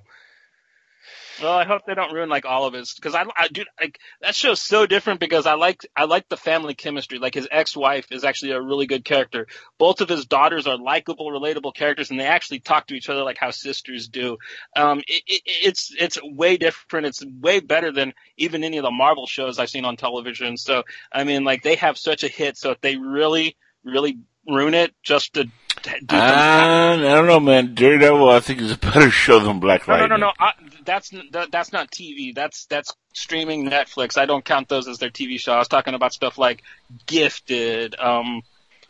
Well, 1.42 1.52
I 1.52 1.64
hope 1.64 1.82
they 1.86 1.94
don't 1.94 2.12
ruin 2.12 2.28
like 2.28 2.44
all 2.44 2.66
of 2.66 2.74
his 2.74 2.94
because 2.94 3.14
I, 3.14 3.24
I 3.36 3.48
dude, 3.48 3.66
like 3.80 3.98
that 4.20 4.34
show's 4.34 4.60
so 4.60 4.86
different 4.86 5.20
because 5.20 5.46
I 5.46 5.54
like 5.54 5.84
I 5.96 6.04
like 6.04 6.28
the 6.28 6.36
family 6.36 6.74
chemistry. 6.74 7.18
Like 7.18 7.34
his 7.34 7.48
ex-wife 7.50 8.06
is 8.10 8.24
actually 8.24 8.52
a 8.52 8.60
really 8.60 8.86
good 8.86 9.04
character. 9.04 9.46
Both 9.78 10.00
of 10.00 10.08
his 10.08 10.26
daughters 10.26 10.66
are 10.66 10.78
likable, 10.78 11.30
relatable 11.30 11.74
characters, 11.74 12.10
and 12.10 12.20
they 12.20 12.26
actually 12.26 12.60
talk 12.60 12.86
to 12.88 12.94
each 12.94 13.08
other 13.08 13.22
like 13.22 13.38
how 13.38 13.50
sisters 13.50 14.08
do. 14.08 14.38
Um, 14.76 15.00
it, 15.00 15.22
it, 15.26 15.42
it's 15.46 15.94
it's 15.98 16.18
way 16.22 16.56
different. 16.56 17.06
It's 17.06 17.24
way 17.24 17.60
better 17.60 17.90
than 17.90 18.14
even 18.36 18.64
any 18.64 18.78
of 18.78 18.84
the 18.84 18.90
Marvel 18.90 19.26
shows 19.26 19.58
I've 19.58 19.70
seen 19.70 19.84
on 19.84 19.96
television. 19.96 20.56
So 20.56 20.84
I 21.12 21.24
mean, 21.24 21.44
like 21.44 21.62
they 21.62 21.76
have 21.76 21.98
such 21.98 22.22
a 22.22 22.28
hit. 22.28 22.56
So 22.56 22.70
if 22.70 22.80
they 22.80 22.96
really, 22.96 23.56
really 23.84 24.18
ruin 24.46 24.74
it 24.74 24.94
just 25.02 25.34
to 25.34 25.48
to 25.84 26.00
do 26.00 26.16
Uh, 26.16 26.96
I 26.96 26.96
don't 26.96 27.26
know, 27.26 27.40
man. 27.40 27.74
Daredevil, 27.74 28.28
I 28.28 28.40
think 28.40 28.60
is 28.60 28.72
a 28.72 28.78
better 28.78 29.10
show 29.10 29.38
than 29.38 29.60
Black 29.60 29.86
no, 29.86 29.96
no, 29.96 30.06
no, 30.06 30.16
no. 30.16 30.32
I, 30.38 30.52
that's 30.84 31.10
that, 31.32 31.50
that's 31.50 31.72
not 31.72 31.90
TV. 31.90 32.34
That's 32.34 32.66
that's 32.66 32.92
streaming 33.12 33.68
Netflix. 33.68 34.18
I 34.18 34.26
don't 34.26 34.44
count 34.44 34.68
those 34.68 34.88
as 34.88 34.98
their 34.98 35.10
TV 35.10 35.38
show. 35.38 35.52
I 35.52 35.58
was 35.58 35.68
talking 35.68 35.94
about 35.94 36.12
stuff 36.12 36.38
like 36.38 36.62
Gifted, 37.06 37.98
um, 37.98 38.42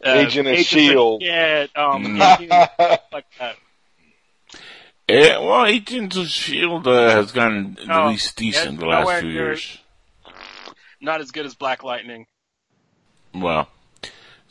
uh, 0.04 0.10
Agent 0.10 0.48
of 0.48 0.54
S.H.I.E.L.D.. 0.54 1.24
Shit, 1.24 1.70
um, 1.76 2.04
Mm. 2.04 2.98
Like 3.12 3.26
that. 3.38 3.56
Yeah, 5.08 5.38
well, 5.38 5.66
Agents 5.66 6.16
of 6.16 6.28
Shield 6.28 6.86
uh, 6.86 7.10
has 7.10 7.32
gotten 7.32 7.76
No, 7.86 8.04
at 8.04 8.08
least 8.08 8.36
decent 8.36 8.80
the 8.80 8.86
last 8.86 9.20
few 9.20 9.30
years. 9.30 9.78
Not 11.00 11.20
as 11.20 11.30
good 11.30 11.44
as 11.44 11.54
Black 11.54 11.84
Lightning. 11.84 12.26
Well, 13.34 13.68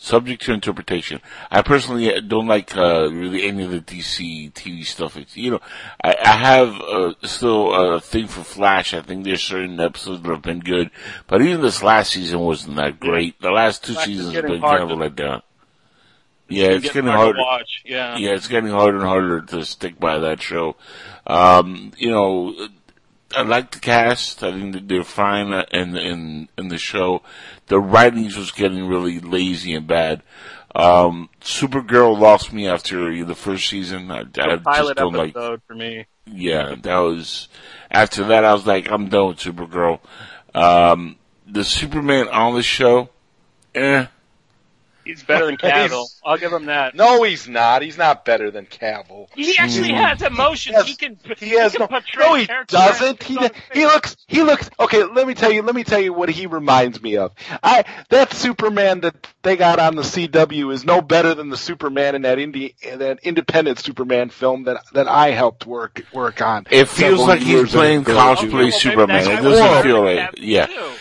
subject 0.04 0.44
to 0.44 0.52
interpretation. 0.52 1.22
I 1.50 1.62
personally 1.62 2.20
don't 2.22 2.46
like 2.46 2.76
uh, 2.76 3.10
really 3.10 3.48
any 3.48 3.64
of 3.64 3.72
the 3.72 3.80
DC 3.80 4.52
TV 4.52 4.86
stuff. 4.86 5.16
It's, 5.16 5.38
you 5.38 5.52
know, 5.52 5.62
I, 6.04 6.16
I 6.24 6.32
have 6.34 6.82
uh, 6.82 7.14
still 7.24 7.74
a 7.74 8.02
thing 8.02 8.28
for 8.28 8.44
Flash. 8.44 8.94
I 8.94 9.02
think 9.02 9.24
there's 9.24 9.42
certain 9.42 9.80
episodes 9.80 10.22
that 10.22 10.30
have 10.30 10.42
been 10.42 10.60
good, 10.60 10.92
but 11.28 11.42
even 11.42 11.62
this 11.62 11.82
last 11.82 12.12
season 12.12 12.42
wasn't 12.42 12.76
that 12.76 13.00
great. 13.00 13.40
The 13.40 13.52
last 13.52 13.86
two 13.86 13.94
Flash 13.94 14.06
seasons 14.06 14.34
have 14.34 14.46
been 14.46 14.62
kind 14.62 14.84
of 14.84 14.92
a 14.92 14.96
hard 14.96 15.16
letdown. 15.16 15.42
Yeah, 16.50 16.72
it's 16.72 16.86
getting 16.86 17.06
hard 17.06 17.18
harder. 17.18 17.38
to 17.38 17.42
watch. 17.42 17.82
Yeah. 17.86 18.18
Yeah, 18.18 18.32
it's 18.32 18.50
getting 18.50 18.72
harder 18.72 18.98
and 18.98 19.08
harder 19.08 19.42
to 19.42 19.64
stick 19.64 20.00
by 20.00 20.20
that 20.20 20.42
show. 20.42 20.76
Um, 21.26 21.94
you 21.98 22.12
know, 22.12 22.68
I 23.36 23.42
like 23.42 23.72
the 23.72 23.80
cast. 23.80 24.44
I 24.44 24.52
think 24.52 24.88
they're 24.88 25.04
fine 25.04 25.54
in 25.72 25.96
in 25.98 26.50
in 26.58 26.68
the 26.68 26.78
show. 26.78 27.22
The 27.68 27.80
writings 27.80 28.38
was 28.38 28.52
getting 28.52 28.88
really 28.88 29.20
lazy 29.20 29.74
and 29.74 29.88
bad. 29.88 30.22
Um, 30.76 31.30
Supergirl 31.42 32.18
lost 32.18 32.52
me 32.52 32.68
after 32.68 33.24
the 33.24 33.36
first 33.36 33.70
season. 33.70 34.10
I, 34.12 34.22
I 34.22 34.24
just 34.24 34.96
don't 34.96 35.14
like. 35.14 35.30
episode 35.30 35.62
for 35.68 35.76
me. 35.76 36.06
Yeah, 36.26 36.76
that 36.82 36.98
was. 36.98 37.48
After 37.92 38.26
that, 38.26 38.44
I 38.44 38.54
was 38.54 38.66
like, 38.66 38.90
I'm 38.90 39.10
done 39.10 39.30
with 39.30 39.38
Supergirl. 39.38 40.00
Um, 40.56 41.18
the 41.46 41.64
Superman 41.64 42.28
on 42.30 42.56
the 42.56 42.64
show, 42.64 43.10
eh. 43.76 44.08
He's 45.06 45.24
better 45.24 45.46
than 45.46 45.58
Cavill. 45.58 46.06
I'll 46.26 46.38
give 46.38 46.52
him 46.54 46.66
that. 46.68 46.96
No, 46.96 47.24
he's 47.24 47.48
not. 47.48 47.82
He's 47.82 47.98
not 47.98 48.26
better 48.26 48.52
than 48.52 48.66
Cavill. 48.66 49.28
He 49.36 49.58
actually 49.58 49.90
Mm. 49.90 50.08
has 50.10 50.22
emotions. 50.22 50.76
Yes. 50.78 50.88
He 50.88 50.96
can. 50.96 51.18
He 51.38 51.50
has 51.52 51.72
can 51.74 51.82
no. 51.82 51.88
portray 51.88 52.24
No, 52.26 52.36
he 52.36 52.48
doesn't. 52.68 53.24
He 53.24 53.38
he 53.74 53.86
looks. 53.86 54.16
He 54.28 54.42
looks. 54.44 54.70
Okay, 54.80 55.04
let 55.04 55.28
me 55.28 55.34
tell 55.34 55.52
you. 55.52 55.62
Let 55.62 55.76
me 55.76 55.84
tell 55.84 56.00
you 56.00 56.14
what 56.14 56.30
he 56.30 56.46
reminds 56.46 57.02
me 57.02 57.18
of. 57.18 57.32
I 57.62 57.84
that 58.10 58.34
Superman 58.34 59.02
that 59.02 59.16
they 59.42 59.56
got 59.58 59.80
on 59.80 59.96
the 59.96 60.04
CW 60.04 60.74
is 60.74 60.86
no 60.86 61.02
better 61.02 61.34
than 61.34 61.50
the 61.50 61.58
Superman 61.58 62.16
in 62.16 62.22
that 62.24 62.38
indie 62.38 62.76
that 62.98 63.20
independent 63.24 63.80
Superman 63.80 64.30
film 64.30 64.64
that 64.64 64.84
that 64.94 65.08
I 65.08 65.32
helped 65.32 65.66
work 65.66 66.02
work 66.14 66.42
on. 66.42 66.66
It 66.72 66.88
feels 66.88 67.20
like 67.20 67.42
he's 67.42 67.72
playing 67.72 68.02
ago. 68.02 68.14
cosplay 68.16 68.52
Well, 68.54 68.72
Superman. 68.72 69.22
It 69.30 69.42
doesn't 69.42 69.84
feel 69.84 70.04
better 70.04 70.22
like, 70.22 70.30
yeah. 70.38 70.66
Too. 70.68 70.92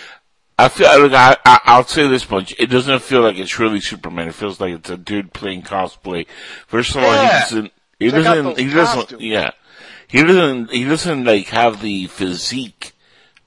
I 0.58 0.68
feel 0.68 1.00
look, 1.00 1.12
I, 1.12 1.36
I 1.44 1.60
I'll 1.64 1.86
say 1.86 2.06
this 2.08 2.28
much: 2.30 2.54
it 2.58 2.66
doesn't 2.66 3.02
feel 3.02 3.22
like 3.22 3.36
it's 3.36 3.58
really 3.58 3.80
Superman. 3.80 4.28
It 4.28 4.34
feels 4.34 4.60
like 4.60 4.74
it's 4.74 4.90
a 4.90 4.96
dude 4.96 5.32
playing 5.32 5.62
cosplay. 5.62 6.26
First 6.66 6.94
of 6.94 7.02
all, 7.02 7.12
he 7.12 7.28
doesn't. 7.28 7.72
He 7.98 8.10
Check 8.10 8.24
doesn't. 8.24 8.58
He 8.58 8.70
doesn't. 8.70 9.00
costumes. 9.00 9.22
Yeah, 9.22 9.50
he 10.08 10.22
doesn't. 10.22 10.70
He 10.70 10.84
doesn't 10.84 11.24
like 11.24 11.48
have 11.48 11.80
the 11.80 12.06
physique 12.06 12.92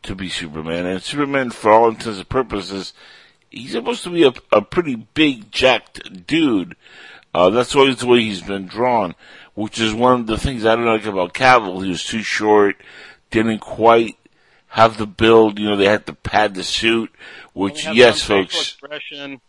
to 0.04 0.16
be 0.16 0.30
Superman. 0.30 0.86
And 0.86 1.02
Superman, 1.02 1.52
for 1.52 1.72
all 1.72 1.90
intents 1.90 2.20
and 2.20 2.30
purposes, 2.30 2.94
he's 3.50 3.72
supposed 3.72 4.04
to 4.04 4.10
be 4.10 4.24
a, 4.24 4.34
a 4.52 4.62
pretty 4.62 4.96
big, 4.96 5.52
jacked 5.52 6.26
dude. 6.28 6.76
Uh, 7.34 7.50
that's 7.50 7.76
always 7.76 7.98
the 7.98 8.08
way 8.08 8.22
he's 8.22 8.42
been 8.42 8.66
drawn, 8.66 9.14
which 9.56 9.80
is 9.80 9.94
one 9.94 10.22
of 10.22 10.28
the 10.28 10.38
things 10.38 10.66
I 10.66 10.76
don't 10.76 10.86
like 10.86 11.06
about 11.06 11.34
Cavill. 11.34 11.84
He 11.84 11.90
was 11.90 12.06
too 12.06 12.24
short, 12.24 12.78
didn't 13.30 13.60
quite 13.60 14.18
have 14.76 14.98
the 14.98 15.08
build. 15.08 15.58
You 15.58 15.70
know, 15.70 15.78
they 15.78 15.86
had 15.86 16.06
to 16.08 16.14
pad 16.14 16.54
the 16.54 16.64
suit, 16.64 17.10
which, 17.54 17.88
yes, 17.88 18.22
folks. 18.22 18.60
Expression. 18.60 19.40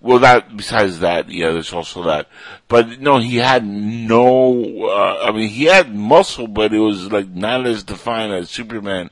Well, 0.00 0.20
that 0.20 0.56
besides 0.56 1.00
that, 1.00 1.28
yeah, 1.28 1.50
there's 1.50 1.72
also 1.72 2.04
that. 2.04 2.28
But 2.68 3.00
no, 3.00 3.18
he 3.18 3.38
had 3.38 3.66
no. 3.66 4.86
Uh, 4.86 5.24
I 5.24 5.32
mean, 5.32 5.48
he 5.48 5.64
had 5.64 5.92
muscle, 5.92 6.46
but 6.46 6.72
it 6.72 6.78
was 6.78 7.10
like 7.10 7.28
not 7.28 7.66
as 7.66 7.82
defined 7.82 8.32
as 8.32 8.48
Superman 8.48 9.10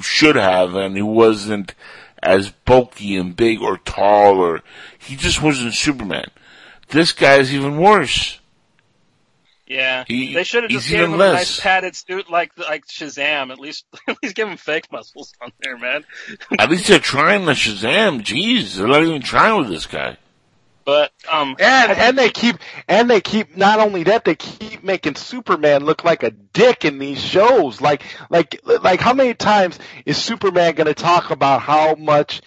should 0.00 0.36
have, 0.36 0.74
and 0.74 0.96
he 0.96 1.02
wasn't 1.02 1.74
as 2.22 2.50
bulky 2.50 3.18
and 3.18 3.36
big 3.36 3.60
or 3.60 3.76
tall, 3.76 4.38
or 4.38 4.62
he 4.98 5.14
just 5.14 5.42
wasn't 5.42 5.74
Superman. 5.74 6.30
This 6.88 7.12
guy's 7.12 7.52
even 7.52 7.76
worse. 7.76 8.40
Yeah, 9.66 10.04
He- 10.06 10.34
they 10.34 10.44
should 10.44 10.64
have 10.64 10.70
just 10.70 10.88
gave 10.88 10.98
even 11.00 11.12
him 11.12 11.18
less. 11.18 11.30
a 11.32 11.36
nice 11.36 11.60
padded 11.60 11.96
suit 11.96 12.30
like 12.30 12.52
like 12.58 12.86
Shazam. 12.86 13.50
At 13.50 13.58
least 13.58 13.86
at 14.08 14.16
least 14.22 14.34
give 14.34 14.48
him 14.48 14.56
fake 14.58 14.92
muscles 14.92 15.32
on 15.42 15.52
there, 15.60 15.78
man. 15.78 16.04
At 16.58 16.70
least 16.70 16.88
they're 16.88 16.98
trying 16.98 17.46
the 17.46 17.52
Shazam. 17.52 18.20
Jeez, 18.20 18.74
they're 18.76 18.86
not 18.86 19.02
even 19.02 19.22
trying 19.22 19.58
with 19.58 19.68
this 19.68 19.86
guy. 19.86 20.18
But 20.84 21.12
um, 21.32 21.56
And 21.58 21.92
and 21.92 22.18
they 22.18 22.28
keep 22.28 22.56
and 22.88 23.08
they 23.08 23.22
keep 23.22 23.56
not 23.56 23.80
only 23.80 24.02
that 24.02 24.26
they 24.26 24.34
keep 24.34 24.84
making 24.84 25.14
Superman 25.14 25.86
look 25.86 26.04
like 26.04 26.22
a 26.24 26.30
dick 26.30 26.84
in 26.84 26.98
these 26.98 27.22
shows. 27.22 27.80
Like 27.80 28.02
like 28.28 28.60
like 28.82 29.00
how 29.00 29.14
many 29.14 29.32
times 29.32 29.78
is 30.04 30.18
Superman 30.22 30.74
going 30.74 30.88
to 30.88 30.92
talk 30.94 31.30
about 31.30 31.62
how 31.62 31.94
much 31.94 32.42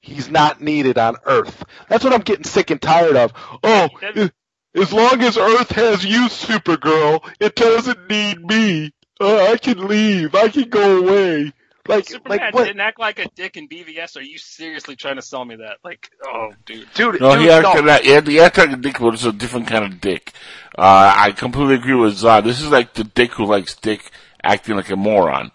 he's 0.00 0.30
not 0.30 0.60
needed 0.60 0.98
on 0.98 1.16
Earth? 1.26 1.64
That's 1.88 2.04
what 2.04 2.12
I'm 2.12 2.20
getting 2.20 2.44
sick 2.44 2.70
and 2.70 2.80
tired 2.80 3.16
of. 3.16 3.32
Oh, 3.64 3.88
That- 4.00 4.32
as 4.74 4.92
long 4.92 5.20
as 5.22 5.36
Earth 5.36 5.70
has 5.72 6.04
you, 6.04 6.28
Supergirl, 6.28 7.28
it 7.40 7.54
doesn't 7.56 8.08
need 8.08 8.44
me. 8.44 8.92
Uh, 9.20 9.50
I 9.52 9.56
can 9.56 9.86
leave. 9.86 10.34
I 10.34 10.48
can 10.48 10.68
go 10.68 10.98
away. 10.98 11.52
Like 11.88 12.08
Superman 12.08 12.38
like 12.38 12.54
what? 12.54 12.64
didn't 12.66 12.80
act 12.80 13.00
like 13.00 13.18
a 13.18 13.28
dick 13.34 13.56
in 13.56 13.68
BVS. 13.68 14.16
Are 14.16 14.22
you 14.22 14.38
seriously 14.38 14.96
trying 14.96 15.16
to 15.16 15.22
sell 15.22 15.44
me 15.44 15.56
that? 15.56 15.78
Like, 15.82 16.10
oh, 16.24 16.52
dude. 16.64 16.86
Dude, 16.94 17.20
No, 17.20 17.32
dude, 17.32 17.42
he 17.42 17.50
acted 17.50 17.84
no. 17.84 17.92
like 17.92 18.02
he, 18.02 18.32
he 18.32 18.40
acted 18.40 18.68
like 18.68 18.78
a 18.78 18.80
dick, 18.80 18.98
but 19.00 19.14
it's 19.14 19.24
a 19.24 19.32
different 19.32 19.66
kind 19.66 19.84
of 19.84 20.00
dick. 20.00 20.32
Uh, 20.78 21.14
I 21.16 21.32
completely 21.32 21.74
agree 21.74 21.94
with 21.94 22.14
Zod. 22.14 22.44
This 22.44 22.60
is 22.60 22.68
like 22.70 22.94
the 22.94 23.04
dick 23.04 23.32
who 23.32 23.44
likes 23.44 23.74
dick 23.74 24.10
acting 24.42 24.76
like 24.76 24.90
a 24.90 24.96
moron. 24.96 25.50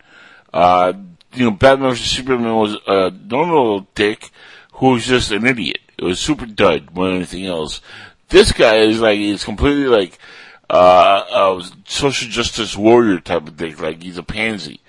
Uh, 0.54 0.94
you 1.34 1.46
know, 1.46 1.52
Batman 1.52 1.92
vs 1.92 2.12
Superman 2.12 2.56
was 2.56 2.78
a 2.88 3.12
normal 3.12 3.88
dick 3.96 4.30
who 4.74 4.92
was 4.92 5.06
just 5.06 5.32
an 5.32 5.46
idiot. 5.46 5.80
It 5.98 6.04
was 6.04 6.20
super 6.20 6.46
dud 6.46 6.94
more 6.94 7.08
than 7.08 7.18
anything 7.18 7.46
else. 7.46 7.82
This 8.30 8.52
guy 8.52 8.78
is 8.78 9.00
like 9.00 9.18
he's 9.18 9.44
completely 9.44 9.86
like 9.88 10.18
uh, 10.70 11.24
a 11.62 11.64
social 11.88 12.28
justice 12.30 12.76
warrior 12.76 13.20
type 13.20 13.48
of 13.48 13.58
dick. 13.58 13.80
Like 13.82 14.02
he's 14.02 14.18
a 14.18 14.24
pansy. 14.24 14.82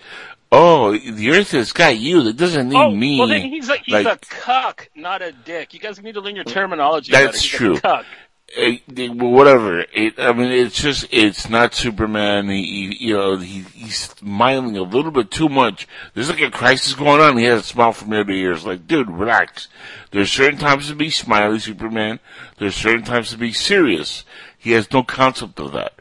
Oh, 0.53 0.97
the 0.97 1.31
Earth 1.33 1.51
has 1.51 1.73
got 1.73 1.99
you. 1.99 2.27
It 2.29 2.37
doesn't 2.37 2.69
need 2.69 2.77
Oh, 2.77 2.91
me. 2.91 3.19
well 3.19 3.29
then 3.29 3.43
he's 3.51 3.69
a 3.69 3.77
he's 3.79 3.93
Like- 3.93 4.07
a 4.07 4.17
cuck, 4.31 4.89
not 4.95 5.21
a 5.21 5.33
dick. 5.33 5.75
You 5.75 5.81
guys 5.81 6.01
need 6.01 6.15
to 6.15 6.21
learn 6.21 6.37
your 6.37 6.45
terminology. 6.45 7.13
That's 7.13 7.27
better. 7.27 7.37
He's 7.39 7.55
a 7.55 7.57
true. 7.57 7.81
cuck. 7.81 8.07
It, 8.49 9.11
whatever. 9.11 9.81
It, 9.81 10.19
I 10.19 10.33
mean, 10.33 10.51
it's 10.51 10.81
just, 10.81 11.07
it's 11.11 11.49
not 11.49 11.75
Superman. 11.75 12.49
He, 12.49 12.63
he 12.91 13.07
you 13.07 13.15
know, 13.15 13.37
he, 13.37 13.61
he's 13.75 14.11
smiling 14.11 14.77
a 14.77 14.83
little 14.83 15.11
bit 15.11 15.31
too 15.31 15.49
much. 15.49 15.87
There's 16.15 16.31
like 16.31 16.41
a 16.41 16.51
crisis 16.51 16.95
going 16.95 17.21
on. 17.21 17.37
He 17.37 17.45
has 17.45 17.61
a 17.61 17.65
smile 17.65 17.93
from 17.93 18.13
ear 18.13 18.25
to 18.25 18.33
ear. 18.33 18.53
It's 18.53 18.65
like, 18.65 18.87
dude, 18.87 19.11
relax. 19.11 19.69
There's 20.11 20.31
certain 20.31 20.59
times 20.59 20.89
to 20.89 20.95
be 20.95 21.11
smiley 21.11 21.59
Superman. 21.59 22.21
There's 22.59 22.75
certain 22.75 23.05
times 23.05 23.31
to 23.31 23.39
be 23.39 23.53
serious. 23.53 24.25
He 24.59 24.73
has 24.73 24.91
no 24.93 25.03
concept 25.03 25.61
of 25.61 25.73
that. 25.73 25.93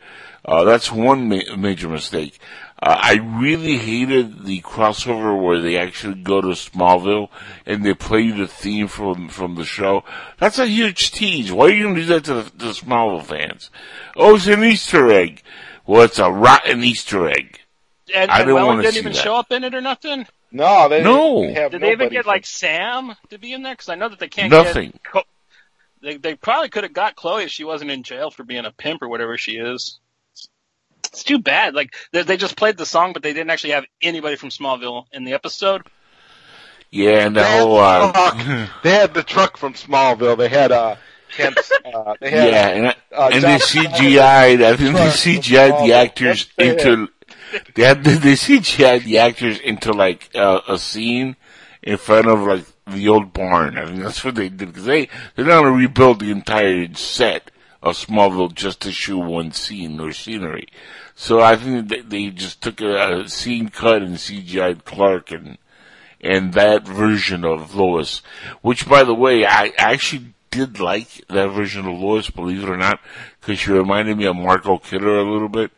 Uh, 0.44 0.64
that's 0.64 0.92
one 0.92 1.28
ma- 1.28 1.56
major 1.58 1.90
mistake. 1.90 2.40
Uh, 2.86 2.96
I 3.02 3.14
really 3.16 3.78
hated 3.78 4.46
the 4.46 4.62
crossover 4.62 5.42
where 5.42 5.60
they 5.60 5.76
actually 5.78 6.22
go 6.22 6.40
to 6.40 6.50
Smallville 6.50 7.30
and 7.66 7.84
they 7.84 7.96
play 7.96 8.30
the 8.30 8.48
theme 8.48 8.88
from 8.88 9.28
from 9.30 9.56
the 9.56 9.66
show. 9.66 10.04
That's 10.38 10.60
a 10.60 10.68
huge 10.68 11.12
tease. 11.12 11.52
Why 11.52 11.66
are 11.66 11.70
you 11.72 11.84
going 11.84 11.96
to 11.96 12.02
do 12.02 12.08
that 12.08 12.24
to 12.26 12.34
the, 12.36 12.44
to 12.44 12.58
the 12.58 12.72
Smallville 12.74 13.26
fans? 13.26 13.72
Oh, 14.16 14.36
it's 14.36 14.46
an 14.46 14.64
Easter 14.64 15.10
egg. 15.12 15.42
Well, 15.88 16.04
it's 16.04 16.20
a 16.20 16.32
rotten 16.32 16.84
Easter 16.84 17.28
egg. 17.28 17.60
And, 18.14 18.30
I 18.30 18.42
and 18.42 18.50
don't 18.50 18.64
wanna 18.68 18.84
didn't 18.84 18.94
see 18.94 19.00
even 19.00 19.14
that. 19.14 19.22
show 19.24 19.36
up 19.36 19.52
in 19.52 19.64
it 19.64 19.74
or 19.74 19.82
nothing. 19.82 20.28
No, 20.52 20.88
they 20.88 21.02
No. 21.02 21.42
they 21.42 21.54
have 21.54 21.72
Did 21.72 21.82
they 21.82 21.92
even 21.92 22.10
get 22.10 22.24
from- 22.24 22.30
like 22.34 22.46
Sam 22.46 23.16
to 23.32 23.40
be 23.40 23.52
in 23.52 23.64
there? 23.64 23.74
Because 23.74 23.90
I 23.90 23.96
know 23.96 24.10
that 24.10 24.20
they 24.20 24.28
can't 24.28 24.52
Nothing. 24.52 24.92
get. 24.92 25.04
Co- 25.04 25.24
they 26.04 26.18
they 26.18 26.36
probably 26.36 26.70
could 26.70 26.84
have 26.84 26.94
got 26.94 27.16
Chloe 27.16 27.44
if 27.46 27.50
she 27.50 27.64
wasn't 27.64 27.90
in 27.90 28.04
jail 28.04 28.30
for 28.30 28.44
being 28.44 28.64
a 28.66 28.72
pimp 28.72 29.02
or 29.02 29.10
whatever 29.10 29.38
she 29.40 29.54
is. 29.54 30.00
It's 31.16 31.24
too 31.24 31.40
bad. 31.40 31.74
Like 31.76 31.96
they, 32.12 32.24
they 32.24 32.36
just 32.38 32.58
played 32.58 32.76
the 32.78 32.86
song, 32.86 33.14
but 33.14 33.24
they 33.24 33.32
didn't 33.34 33.50
actually 33.50 33.72
have 33.72 33.86
anybody 34.02 34.36
from 34.36 34.50
Smallville 34.50 35.06
in 35.14 35.24
the 35.24 35.34
episode. 35.34 35.84
Yeah, 36.92 37.26
and 37.26 37.36
the 37.36 37.42
They 37.42 37.48
had 37.48 37.68
the 37.68 37.72
uh, 37.74 38.12
truck. 38.12 38.70
they 38.84 38.92
had 38.92 39.14
the 39.14 39.24
truck 39.24 39.58
from 39.58 39.74
Smallville. 39.74 40.38
They 40.38 40.50
had 40.50 40.72
uh, 40.72 40.96
Kent's, 41.36 41.72
uh 41.86 42.16
they 42.20 42.30
had 42.32 42.50
yeah, 42.52 42.68
and, 42.70 42.86
uh, 43.12 43.30
and 43.34 43.44
they 43.44 43.58
John- 43.58 43.60
CGI'd, 43.60 44.62
I 44.62 44.76
think 44.76 44.96
they 44.96 45.04
Truck 45.04 45.14
CGI'd 45.16 45.86
the 45.88 45.94
actors 45.94 46.48
Yes, 46.48 46.48
they 46.58 46.70
into, 46.72 47.10
they 47.76 47.84
had, 47.84 48.04
they 48.04 48.34
CGI'd 48.34 49.04
the 49.06 49.18
actors 49.20 49.60
into 49.60 49.92
like, 49.94 50.30
uh, 50.36 50.62
a 50.68 50.78
scene 50.78 51.36
in 51.82 51.98
front 51.98 52.28
of 52.28 52.40
like 52.42 52.66
the 52.88 53.10
old 53.10 53.34
barn. 53.34 53.78
I 53.78 53.86
think 53.88 54.02
that's 54.02 54.24
what 54.24 54.36
they 54.36 54.50
did, 54.50 54.74
cause 54.74 54.86
they, 54.86 55.10
they're 55.36 55.46
not 55.46 55.64
gonna 55.64 55.72
rebuild 55.72 56.20
the 56.20 56.32
entire 56.32 56.94
set 56.94 57.52
of 57.82 57.96
Smallville 57.98 58.54
just 58.54 58.82
to 58.82 58.92
shoot 58.92 59.20
one 59.20 59.52
scene 59.52 60.00
or 60.00 60.12
scenery. 60.12 60.68
So 61.16 61.40
I 61.40 61.56
think 61.56 61.88
that 61.90 62.10
they 62.10 62.30
just 62.30 62.62
took 62.62 62.82
a, 62.82 63.22
a 63.22 63.30
scene 63.30 63.70
cut 63.70 64.02
and 64.02 64.16
CGI'd 64.16 64.84
Clark 64.84 65.32
and, 65.32 65.58
and 66.20 66.54
that 66.54 66.86
version 66.86 67.46
of 67.46 67.74
Lois, 67.74 68.22
which 68.62 68.88
by 68.88 69.06
the 69.06 69.16
way, 69.16 69.46
I 69.46 69.72
actually 69.78 70.34
did 70.52 70.80
like 70.80 71.26
that 71.30 71.48
version 71.48 71.88
of 71.88 71.98
Lois, 71.98 72.30
believe 72.30 72.64
it 72.64 72.70
or 72.70 72.78
not, 72.78 73.00
because 73.40 73.60
she 73.60 73.72
reminded 73.72 74.18
me 74.18 74.26
of 74.26 74.36
Margot 74.36 74.78
Kidder 74.78 75.18
a 75.18 75.32
little 75.32 75.50
bit, 75.50 75.72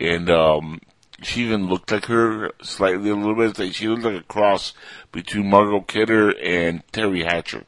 and 0.00 0.28
um, 0.28 0.80
she 1.22 1.42
even 1.42 1.68
looked 1.68 1.92
like 1.92 2.06
her 2.06 2.50
slightly 2.60 3.10
a 3.10 3.14
little 3.14 3.36
bit. 3.36 3.74
She 3.74 3.88
looked 3.88 4.02
like 4.02 4.20
a 4.20 4.24
cross 4.24 4.72
between 5.12 5.48
Margot 5.48 5.82
Kidder 5.82 6.36
and 6.38 6.84
Teri 6.92 7.24
Hatcher. 7.24 7.64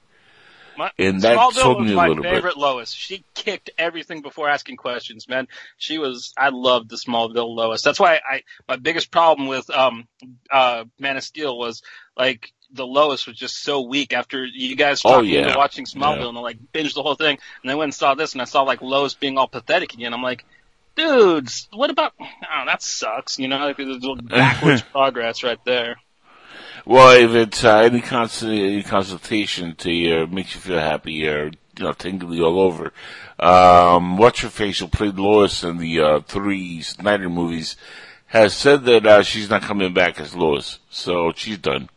My, 0.76 0.90
And 0.98 1.20
that 1.22 1.36
Smallville 1.36 1.52
sold 1.52 1.84
me 1.84 1.92
a 1.92 1.96
my 1.96 2.08
little 2.08 2.22
bit. 2.22 2.30
My 2.30 2.36
favorite 2.36 2.56
Lois. 2.56 2.90
She 2.92 3.24
kicked 3.34 3.70
everything 3.78 4.22
before 4.22 4.48
asking 4.48 4.76
questions, 4.76 5.28
man. 5.28 5.48
She 5.76 5.98
was. 5.98 6.32
I 6.36 6.48
loved 6.50 6.88
the 6.90 6.96
Smallville 6.96 7.54
Lois. 7.54 7.82
That's 7.82 8.00
why 8.00 8.20
I 8.28 8.42
my 8.68 8.76
biggest 8.76 9.10
problem 9.10 9.48
with 9.48 9.68
um 9.70 10.06
uh 10.50 10.84
Man 10.98 11.16
of 11.16 11.24
Steel 11.24 11.56
was 11.58 11.82
like 12.16 12.52
the 12.74 12.86
Lois 12.86 13.26
was 13.26 13.36
just 13.36 13.62
so 13.62 13.82
weak 13.82 14.14
after 14.14 14.44
you 14.46 14.74
guys 14.76 15.02
Oh, 15.04 15.10
talked 15.16 15.24
me 15.26 15.34
yeah. 15.38 15.56
watching 15.56 15.84
Smallville 15.84 16.20
Yeah. 16.22 16.28
and 16.30 16.38
I 16.38 16.40
like 16.40 16.58
binged 16.72 16.94
the 16.94 17.02
whole 17.02 17.16
thing 17.16 17.38
and 17.62 17.70
I 17.70 17.74
went 17.74 17.88
and 17.88 17.94
saw 17.94 18.14
this 18.14 18.32
and 18.32 18.40
I 18.40 18.46
saw 18.46 18.62
like 18.62 18.80
Lois 18.80 19.12
being 19.14 19.36
all 19.36 19.46
pathetic 19.48 19.92
again. 19.92 20.14
I'm 20.14 20.22
like, 20.22 20.44
dudes, 20.96 21.68
what 21.72 21.90
about? 21.90 22.12
Oh, 22.20 22.64
that 22.66 22.82
sucks. 22.82 23.38
You 23.38 23.48
know, 23.48 23.58
like, 23.58 23.76
there's 23.76 23.98
backwards 24.24 24.82
progress 24.82 25.42
right 25.42 25.58
there. 25.64 25.96
Well, 26.84 27.16
if 27.16 27.30
it's 27.30 27.64
uh, 27.64 27.78
any 27.78 28.00
constant 28.00 28.52
any 28.52 28.82
consultation 28.82 29.74
to 29.76 29.92
you, 29.92 30.26
makes 30.26 30.54
you 30.54 30.60
feel 30.60 30.78
happy 30.80 31.26
or 31.28 31.46
you 31.78 31.84
know 31.84 31.92
tingly 31.92 32.40
all 32.40 32.58
over. 32.60 32.92
Um, 33.38 34.16
what's 34.16 34.42
your 34.42 34.50
face 34.50 34.78
who 34.80 34.88
played 34.88 35.16
Lois 35.16 35.62
in 35.64 35.78
the 35.78 36.00
uh, 36.00 36.20
three 36.20 36.82
Snyder 36.82 37.28
movies 37.28 37.76
has 38.26 38.54
said 38.54 38.84
that 38.84 39.06
uh, 39.06 39.22
she's 39.22 39.50
not 39.50 39.62
coming 39.62 39.92
back 39.92 40.18
as 40.20 40.34
Lois, 40.34 40.78
so 40.90 41.32
she's 41.36 41.58
done. 41.58 41.88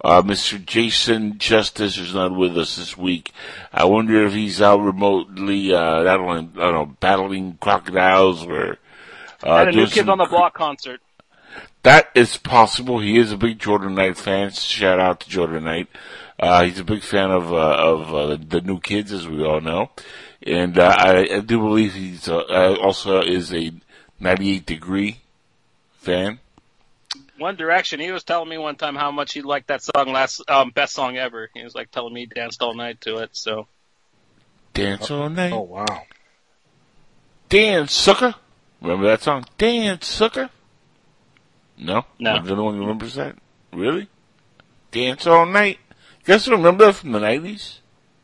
uh, 0.04 0.20
Mr. 0.20 0.62
Jason 0.62 1.38
Justice 1.38 1.96
is 1.96 2.14
not 2.14 2.36
with 2.36 2.58
us 2.58 2.76
this 2.76 2.94
week. 2.94 3.32
I 3.72 3.86
wonder 3.86 4.26
if 4.26 4.34
he's 4.34 4.60
out 4.60 4.82
remotely, 4.82 5.72
uh, 5.72 6.00
I 6.00 6.04
don't, 6.04 6.58
I 6.58 6.60
don't 6.60 6.74
know, 6.74 6.96
battling 7.00 7.56
crocodiles 7.58 8.44
or, 8.44 8.76
uh, 9.42 9.56
and 9.56 9.68
a 9.70 9.72
new 9.72 9.86
Kids 9.86 10.08
on 10.08 10.18
the 10.18 10.26
Block 10.26 10.52
concert. 10.52 11.00
that 11.84 12.10
is 12.14 12.36
possible. 12.36 13.00
He 13.00 13.16
is 13.16 13.32
a 13.32 13.38
big 13.38 13.58
Jordan 13.58 13.94
Knight 13.94 14.18
fan. 14.18 14.50
Shout 14.50 15.00
out 15.00 15.20
to 15.20 15.30
Jordan 15.30 15.64
Knight. 15.64 15.88
Uh, 16.38 16.64
he's 16.64 16.80
a 16.80 16.84
big 16.84 17.02
fan 17.02 17.30
of 17.30 17.50
uh, 17.50 17.56
of 17.56 18.14
uh, 18.14 18.36
the 18.46 18.60
new 18.60 18.80
kids, 18.80 19.10
as 19.10 19.26
we 19.26 19.42
all 19.42 19.60
know, 19.60 19.90
and 20.42 20.78
uh, 20.78 20.94
I, 20.98 21.28
I 21.36 21.40
do 21.40 21.58
believe 21.60 21.94
he's 21.94 22.28
uh, 22.28 22.38
uh, 22.38 22.76
also 22.82 23.22
is 23.22 23.54
a 23.54 23.72
98 24.20 24.66
degree 24.66 25.20
fan. 26.04 26.38
One 27.38 27.56
Direction. 27.56 28.00
He 28.00 28.12
was 28.12 28.24
telling 28.24 28.48
me 28.48 28.58
one 28.58 28.76
time 28.76 28.94
how 28.94 29.10
much 29.10 29.32
he 29.32 29.42
liked 29.42 29.68
that 29.68 29.82
song 29.82 30.12
last 30.12 30.42
um 30.48 30.70
best 30.70 30.94
song 30.94 31.16
ever. 31.16 31.50
He 31.54 31.62
was 31.64 31.74
like 31.74 31.90
telling 31.90 32.12
me 32.14 32.20
he 32.20 32.26
danced 32.26 32.62
all 32.62 32.74
night 32.74 33.00
to 33.02 33.18
it. 33.18 33.30
So 33.32 33.66
Dance 34.72 35.10
all 35.10 35.28
night, 35.30 35.52
Oh 35.52 35.60
wow. 35.60 36.02
dance 37.48 37.92
sucker. 37.92 38.34
Remember 38.80 39.06
that 39.06 39.22
song? 39.22 39.44
Dance 39.58 40.06
sucker. 40.06 40.50
No, 41.76 42.04
No. 42.18 42.40
The 42.42 42.52
other 42.52 42.62
one 42.62 42.78
remembers 42.78 43.14
that? 43.14 43.36
Really? 43.72 44.08
Dance 44.90 45.26
all 45.26 45.46
night. 45.46 45.78
You 46.20 46.24
guys 46.34 46.48
remember 46.48 46.86
that 46.86 46.94
from 46.94 47.12
the 47.12 47.18
90s? 47.18 47.78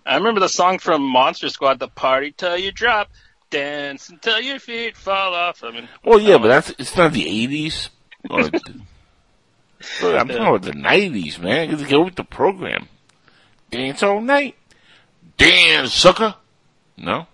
I 0.07 0.17
remember 0.17 0.41
the 0.41 0.49
song 0.49 0.79
from 0.79 1.03
Monster 1.03 1.49
Squad, 1.49 1.79
"The 1.79 1.89
Party 1.89 2.33
Till 2.33 2.57
You 2.57 2.73
Drop." 2.73 3.11
Dance 3.51 4.09
until 4.09 4.41
your 4.41 4.59
feet 4.59 4.97
fall 4.97 5.35
off. 5.35 5.63
I 5.65 5.73
mean, 5.73 5.89
Well, 6.05 6.21
yeah, 6.21 6.39
but 6.39 6.49
that's 6.49 6.71
it's 6.79 6.97
not 6.97 7.13
the 7.13 7.29
eighties. 7.29 7.91
I'm 8.31 8.51
talking 9.99 10.37
about 10.37 10.63
the 10.63 10.75
nineties, 10.75 11.39
man. 11.39 11.71
You 11.71 11.77
gotta 11.77 11.91
go 11.91 12.05
with 12.05 12.17
the 12.17 12.25
program. 12.25 12.89
Dance 13.71 14.03
all 14.03 14.21
night. 14.21 14.57
Dance, 15.37 15.93
sucker. 15.93 16.37
No. 16.97 17.27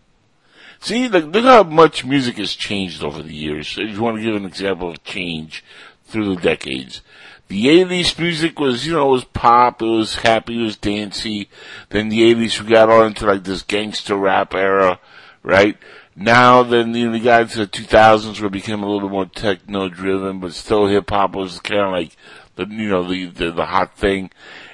See, 0.81 1.09
look, 1.09 1.25
look 1.35 1.45
how 1.45 1.65
much 1.65 2.05
music 2.05 2.37
has 2.37 2.55
changed 2.55 3.03
over 3.03 3.23
the 3.23 3.35
years. 3.35 3.77
If 3.79 3.97
you 3.97 4.03
want 4.03 4.19
to 4.19 4.23
give 4.23 4.37
an 4.37 4.45
example 4.45 4.91
of 4.91 5.03
change 5.03 5.65
through 6.05 6.35
the 6.35 6.41
decades. 6.41 7.01
The 7.49 7.67
80s 7.67 8.19
music 8.19 8.59
was, 8.59 8.87
you 8.87 8.93
know, 8.95 9.09
it 9.09 9.13
was 9.13 9.25
pop, 9.25 9.81
it 9.81 9.87
was 9.87 10.17
happy, 10.17 10.61
it 10.61 10.65
was 10.65 10.77
dancey. 10.77 11.49
Then 11.91 12.09
the 12.09 12.35
80s 12.35 12.61
we 12.61 12.69
got 12.69 12.91
on 12.91 13.09
into 13.09 13.27
like 13.27 13.45
this 13.45 13.63
gangster 13.63 14.17
rap 14.17 14.55
era, 14.55 14.99
right? 15.43 15.77
Now 16.19 16.63
then, 16.63 16.95
you 16.95 17.07
know, 17.07 17.13
we 17.13 17.21
got 17.21 17.43
into 17.43 17.59
the 17.59 17.67
2000s 17.67 18.41
where 18.41 18.47
it 18.47 18.53
became 18.53 18.83
a 18.83 18.91
little 18.91 19.11
more 19.11 19.27
techno 19.27 19.89
driven, 19.91 20.41
but 20.41 20.55
still 20.55 20.87
hip 20.87 21.11
hop 21.11 21.35
was 21.35 21.61
kind 21.61 21.83
of 21.83 21.93
like 21.93 22.17
the, 22.57 22.67
you 22.67 22.89
know, 22.89 23.07
the, 23.07 23.27
the, 23.27 23.53
the 23.53 23.67
hot 23.67 23.97
thing. 23.99 24.31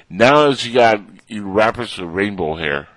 Now 0.09 0.47
as 0.49 0.65
you 0.65 0.73
got 0.73 1.01
you 1.27 1.43
rappers 1.43 1.97
with 1.97 2.09
rainbow 2.09 2.55
hair. 2.55 2.87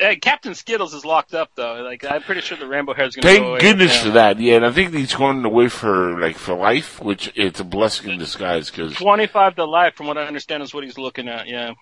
uh, 0.00 0.14
Captain 0.20 0.54
Skittles 0.54 0.92
is 0.92 1.04
locked 1.04 1.32
up 1.34 1.50
though. 1.54 1.82
Like 1.82 2.04
I'm 2.04 2.22
pretty 2.22 2.40
sure 2.42 2.58
the 2.58 2.66
rainbow 2.66 2.92
hair 2.92 3.06
is 3.06 3.16
going 3.16 3.22
to 3.22 3.28
go 3.28 3.32
Thank 3.32 3.46
away. 3.46 3.60
goodness 3.60 4.02
for 4.02 4.10
that. 4.10 4.38
Yeah, 4.38 4.56
and 4.56 4.66
I 4.66 4.72
think 4.72 4.92
he's 4.92 5.14
going 5.14 5.44
away 5.44 5.68
for 5.68 6.20
like 6.20 6.36
for 6.36 6.54
life, 6.54 7.00
which 7.00 7.32
it's 7.34 7.60
a 7.60 7.64
blessing 7.64 8.10
in 8.10 8.18
disguise 8.18 8.70
because 8.70 8.94
25 8.94 9.56
to 9.56 9.64
life, 9.64 9.94
from 9.94 10.06
what 10.06 10.18
I 10.18 10.24
understand, 10.24 10.62
is 10.62 10.74
what 10.74 10.84
he's 10.84 10.98
looking 10.98 11.28
at. 11.28 11.46
Yeah. 11.48 11.74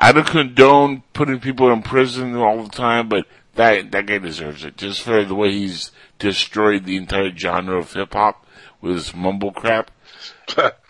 I 0.00 0.12
don't 0.12 0.26
condone 0.26 1.02
putting 1.12 1.40
people 1.40 1.72
in 1.72 1.82
prison 1.82 2.36
all 2.36 2.62
the 2.62 2.70
time, 2.70 3.08
but 3.08 3.26
that 3.58 3.92
that 3.92 4.06
guy 4.06 4.18
deserves 4.18 4.64
it 4.64 4.76
just 4.76 5.02
for 5.02 5.24
the 5.24 5.34
way 5.34 5.50
he's 5.52 5.92
destroyed 6.18 6.84
the 6.84 6.96
entire 6.96 7.34
genre 7.36 7.78
of 7.78 7.92
hip 7.92 8.14
hop 8.14 8.46
with 8.80 8.94
his 8.94 9.14
mumble 9.14 9.52
crap. 9.52 9.90
Oh, 10.56 10.70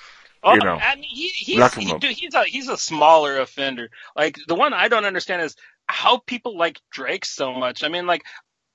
You 0.55 0.61
know, 0.61 0.79
I 0.81 0.95
mean, 0.95 1.05
he, 1.05 1.29
he's 1.31 1.75
he, 1.75 1.99
dude, 1.99 2.13
he's 2.13 2.35
a 2.35 2.45
he's 2.45 2.69
a 2.69 2.77
smaller 2.77 3.39
offender. 3.41 3.91
Like 4.17 4.39
the 4.47 4.55
one 4.55 4.73
I 4.73 4.87
don't 4.87 5.05
understand 5.05 5.43
is 5.43 5.57
how 5.87 6.19
people 6.19 6.57
like 6.57 6.81
Drake 6.93 7.25
so 7.25 7.53
much. 7.53 7.83
I 7.83 7.89
mean, 7.89 8.07
like 8.07 8.23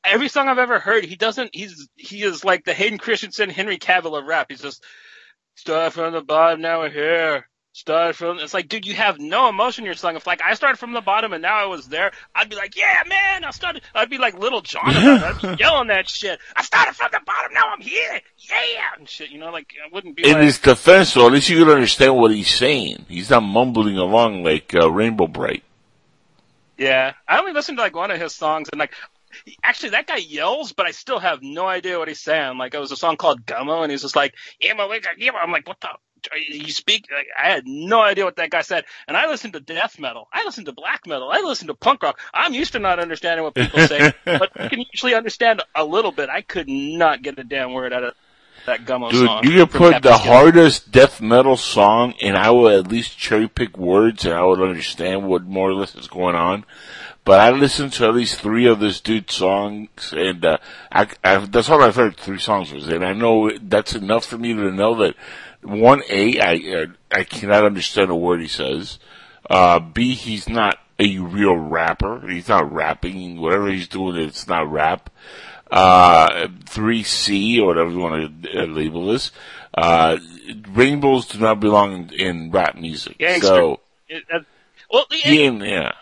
every 0.04 0.28
song 0.28 0.50
I've 0.50 0.58
ever 0.58 0.80
heard, 0.80 1.06
he 1.06 1.16
doesn't. 1.16 1.56
He's 1.56 1.88
he 1.96 2.22
is 2.22 2.44
like 2.44 2.66
the 2.66 2.74
Hayden 2.74 2.98
Christensen, 2.98 3.50
Henry 3.50 3.78
Cavill 3.78 4.20
of 4.20 4.26
rap. 4.26 4.48
He's 4.50 4.62
just 4.62 4.84
stuff 5.56 5.94
from 5.94 6.14
the 6.14 6.22
bottom, 6.22 6.62
now 6.62 6.82
we're 6.82 6.90
here. 6.90 7.48
Start 7.76 8.16
from. 8.16 8.38
It's 8.38 8.54
like, 8.54 8.70
dude, 8.70 8.86
you 8.86 8.94
have 8.94 9.20
no 9.20 9.50
emotion 9.50 9.84
in 9.84 9.86
your 9.88 9.96
song. 9.96 10.16
If 10.16 10.28
like 10.28 10.44
I 10.44 10.54
started 10.54 10.78
from 10.78 10.94
the 10.94 11.02
bottom 11.02 11.34
and 11.34 11.42
now 11.42 11.56
I 11.58 11.66
was 11.66 11.88
there, 11.88 12.12
I'd 12.36 12.48
be 12.48 12.56
like, 12.56 12.78
yeah, 12.78 13.02
man, 13.08 13.44
I 13.44 13.50
started. 13.50 13.82
I'd 13.96 14.12
be 14.12 14.20
like 14.20 14.38
Lil 14.38 14.62
Jon. 14.62 14.84
I'd 14.86 15.42
be 15.42 15.56
yelling 15.60 15.88
that 15.88 16.08
shit. 16.08 16.40
I 16.56 16.62
started 16.62 16.96
from 16.96 17.10
the 17.12 17.20
bottom, 17.26 17.52
now 17.52 17.70
I'm 17.74 17.82
here, 17.82 18.22
yeah, 18.38 18.82
and 19.00 19.10
shit. 19.10 19.32
You 19.32 19.40
know, 19.40 19.50
like 19.50 19.74
I 19.84 19.92
wouldn't 19.92 20.16
be 20.16 20.24
In 20.24 20.34
like. 20.34 20.44
his 20.44 20.60
defense, 20.60 21.16
though, 21.16 21.26
at 21.26 21.34
least 21.34 21.50
you 21.50 21.66
could 21.66 21.74
understand 21.74 22.16
what 22.16 22.30
he's 22.30 22.54
saying. 22.54 23.06
He's 23.10 23.32
not 23.32 23.42
mumbling 23.42 23.98
along 23.98 24.44
like 24.44 24.76
uh, 24.76 24.92
Rainbow 24.92 25.26
Brite. 25.26 25.64
Yeah, 26.78 27.14
I 27.28 27.40
only 27.40 27.54
listened 27.54 27.80
to 27.80 27.82
like 27.82 27.96
one 27.96 28.12
of 28.12 28.22
his 28.22 28.36
songs, 28.36 28.70
and 28.72 28.78
like 28.78 28.94
actually 29.64 29.90
that 29.90 30.06
guy 30.06 30.18
yells, 30.18 30.74
but 30.74 30.86
I 30.86 30.92
still 30.92 31.18
have 31.20 31.42
no 31.42 31.66
idea 31.66 31.98
what 31.98 32.08
he's 32.08 32.20
saying. 32.22 32.60
Like 32.60 32.76
it 32.76 32.80
was 32.80 32.92
a 32.92 32.96
song 32.98 33.18
called 33.18 33.48
Gummo, 33.48 33.82
and 33.82 33.92
he's 33.92 34.04
just 34.04 34.16
like. 34.16 34.36
I'm 34.64 35.52
like, 35.52 35.68
what 35.68 35.82
the? 35.82 35.90
You 36.50 36.72
speak? 36.72 37.08
Like, 37.12 37.28
I 37.38 37.50
had 37.50 37.68
no 37.68 38.02
idea 38.02 38.26
what 38.26 38.36
that 38.38 38.50
guy 38.50 38.62
said, 38.62 38.86
and 39.08 39.18
I 39.18 39.28
listened 39.28 39.54
to 39.54 39.60
death 39.60 40.00
metal, 40.00 40.28
I 40.32 40.46
listened 40.46 40.68
to 40.68 40.74
black 40.74 41.06
metal, 41.08 41.30
I 41.32 41.42
listened 41.42 41.68
to 41.68 41.74
punk 41.74 42.04
rock. 42.04 42.20
I'm 42.34 42.54
used 42.54 42.74
to 42.74 42.80
not 42.80 43.00
understanding 43.00 43.44
what 43.44 43.56
people 43.56 43.88
say, 43.88 44.14
but 44.26 44.52
I 44.56 44.68
can 44.70 44.84
usually 44.92 45.16
understand 45.16 45.62
a 45.76 45.84
little 45.84 46.12
bit. 46.12 46.30
I 46.30 46.42
could 46.42 46.70
not 46.70 47.22
get 47.22 47.40
a 47.40 47.44
damn 47.44 47.74
word 47.74 47.94
out 47.94 48.04
of 48.04 48.14
that 48.66 48.86
Gummo 48.86 49.12
Dude, 49.12 49.26
song. 49.26 49.44
you 49.44 49.66
could 49.66 49.72
put 49.72 50.02
the 50.04 50.18
hardest 50.18 50.92
death 50.92 51.22
metal 51.22 51.58
song, 51.58 52.14
and 52.22 52.38
I 52.38 52.50
would 52.52 52.74
at 52.74 52.88
least 52.88 53.18
cherry 53.18 53.48
pick 53.48 53.78
words, 53.78 54.26
and 54.26 54.34
I 54.34 54.44
would 54.44 54.62
understand 54.62 55.28
what 55.28 55.44
more 55.44 55.70
or 55.70 55.74
less 55.74 55.96
is 55.96 56.08
going 56.08 56.36
on. 56.36 56.66
But 57.26 57.40
I 57.40 57.52
listened 57.52 57.94
to 57.94 58.08
at 58.08 58.16
least 58.16 58.42
three 58.42 58.66
of 58.66 58.80
this 58.80 59.00
dude's 59.00 59.36
songs, 59.36 60.14
and 60.16 60.44
uh, 60.44 60.58
I, 60.92 61.08
I, 61.24 61.38
that's 61.38 61.70
all 61.70 61.82
I've 61.82 61.96
heard. 61.96 62.18
Three 62.18 62.40
songs 62.40 62.74
was, 62.74 62.88
and 62.88 63.06
I 63.06 63.14
know 63.14 63.50
that's 63.62 63.96
enough 63.96 64.26
for 64.26 64.38
me 64.38 64.54
to 64.54 64.72
know 64.72 64.96
that 64.96 65.16
one 65.64 66.02
A, 66.10 66.40
I 66.40 66.86
uh, 67.12 67.24
cannot 67.26 67.64
understand 67.66 68.10
a 68.12 68.16
word 68.16 68.42
he 68.42 68.48
says. 68.48 69.00
Uh, 69.50 69.80
B, 69.80 70.14
he's 70.14 70.48
not 70.48 70.78
a 71.00 71.18
real 71.20 71.56
rapper. 71.56 72.28
He's 72.30 72.48
not 72.48 72.72
rapping. 72.72 73.40
Whatever 73.40 73.70
he's 73.70 73.88
doing, 73.88 74.16
it's 74.16 74.48
not 74.48 74.72
rap. 74.72 75.10
Uh, 75.72 76.48
3C, 76.66 77.60
or 77.60 77.66
whatever 77.68 77.90
you 77.90 77.98
want 77.98 78.44
to 78.44 78.62
uh, 78.62 78.66
label 78.66 79.08
this. 79.08 79.32
Uh, 79.74 80.18
rainbows 80.70 81.26
do 81.26 81.40
not 81.40 81.60
belong 81.60 82.10
in, 82.14 82.14
in 82.14 82.52
rap 82.52 82.76
music. 82.76 83.18
Gangster. 83.18 83.48
So, 83.48 83.80
It- 84.08 84.24
uh, 84.32 84.40
well, 84.92 85.06
the- 85.10 85.18
he 85.18 85.42
ain't, 85.42 85.64
yeah. 85.66 85.94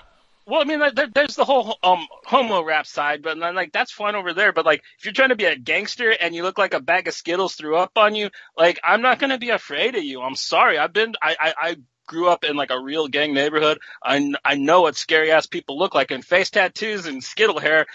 Well, 0.52 0.60
I 0.60 0.66
mean, 0.66 0.82
like, 0.82 0.96
there, 0.96 1.08
there's 1.08 1.38
the 1.38 1.46
whole 1.46 1.78
um 1.82 2.06
homo 2.26 2.62
rap 2.62 2.86
side, 2.86 3.24
but 3.24 3.38
like 3.38 3.72
that's 3.72 3.94
fine 3.94 4.16
over 4.16 4.34
there. 4.34 4.52
But 4.52 4.66
like, 4.66 4.84
if 5.00 5.06
you're 5.06 5.14
trying 5.14 5.30
to 5.30 5.38
be 5.38 5.46
a 5.46 5.56
gangster 5.56 6.10
and 6.10 6.36
you 6.36 6.44
look 6.44 6.58
like 6.58 6.74
a 6.74 6.82
bag 6.82 7.08
of 7.08 7.14
Skittles 7.14 7.56
threw 7.56 7.78
up 7.78 7.94
on 7.96 8.16
you, 8.16 8.32
like 8.58 8.78
I'm 8.84 9.02
not 9.02 9.18
gonna 9.18 9.38
be 9.38 9.52
afraid 9.52 9.96
of 9.96 10.04
you. 10.04 10.20
I'm 10.20 10.36
sorry. 10.36 10.78
I've 10.78 10.92
been, 10.92 11.14
I, 11.22 11.38
I, 11.40 11.54
I 11.58 11.76
grew 12.06 12.28
up 12.28 12.44
in 12.44 12.58
like 12.58 12.70
a 12.70 12.78
real 12.78 13.08
gang 13.08 13.34
neighborhood. 13.34 13.80
I, 14.04 14.34
I 14.44 14.56
know 14.56 14.82
what 14.82 14.98
scary 14.98 15.32
ass 15.32 15.46
people 15.46 15.80
look 15.80 15.96
like, 15.96 16.12
and 16.12 16.26
face 16.26 16.50
tattoos 16.50 17.06
and 17.06 17.24
Skittle 17.24 17.60
hair. 17.60 17.86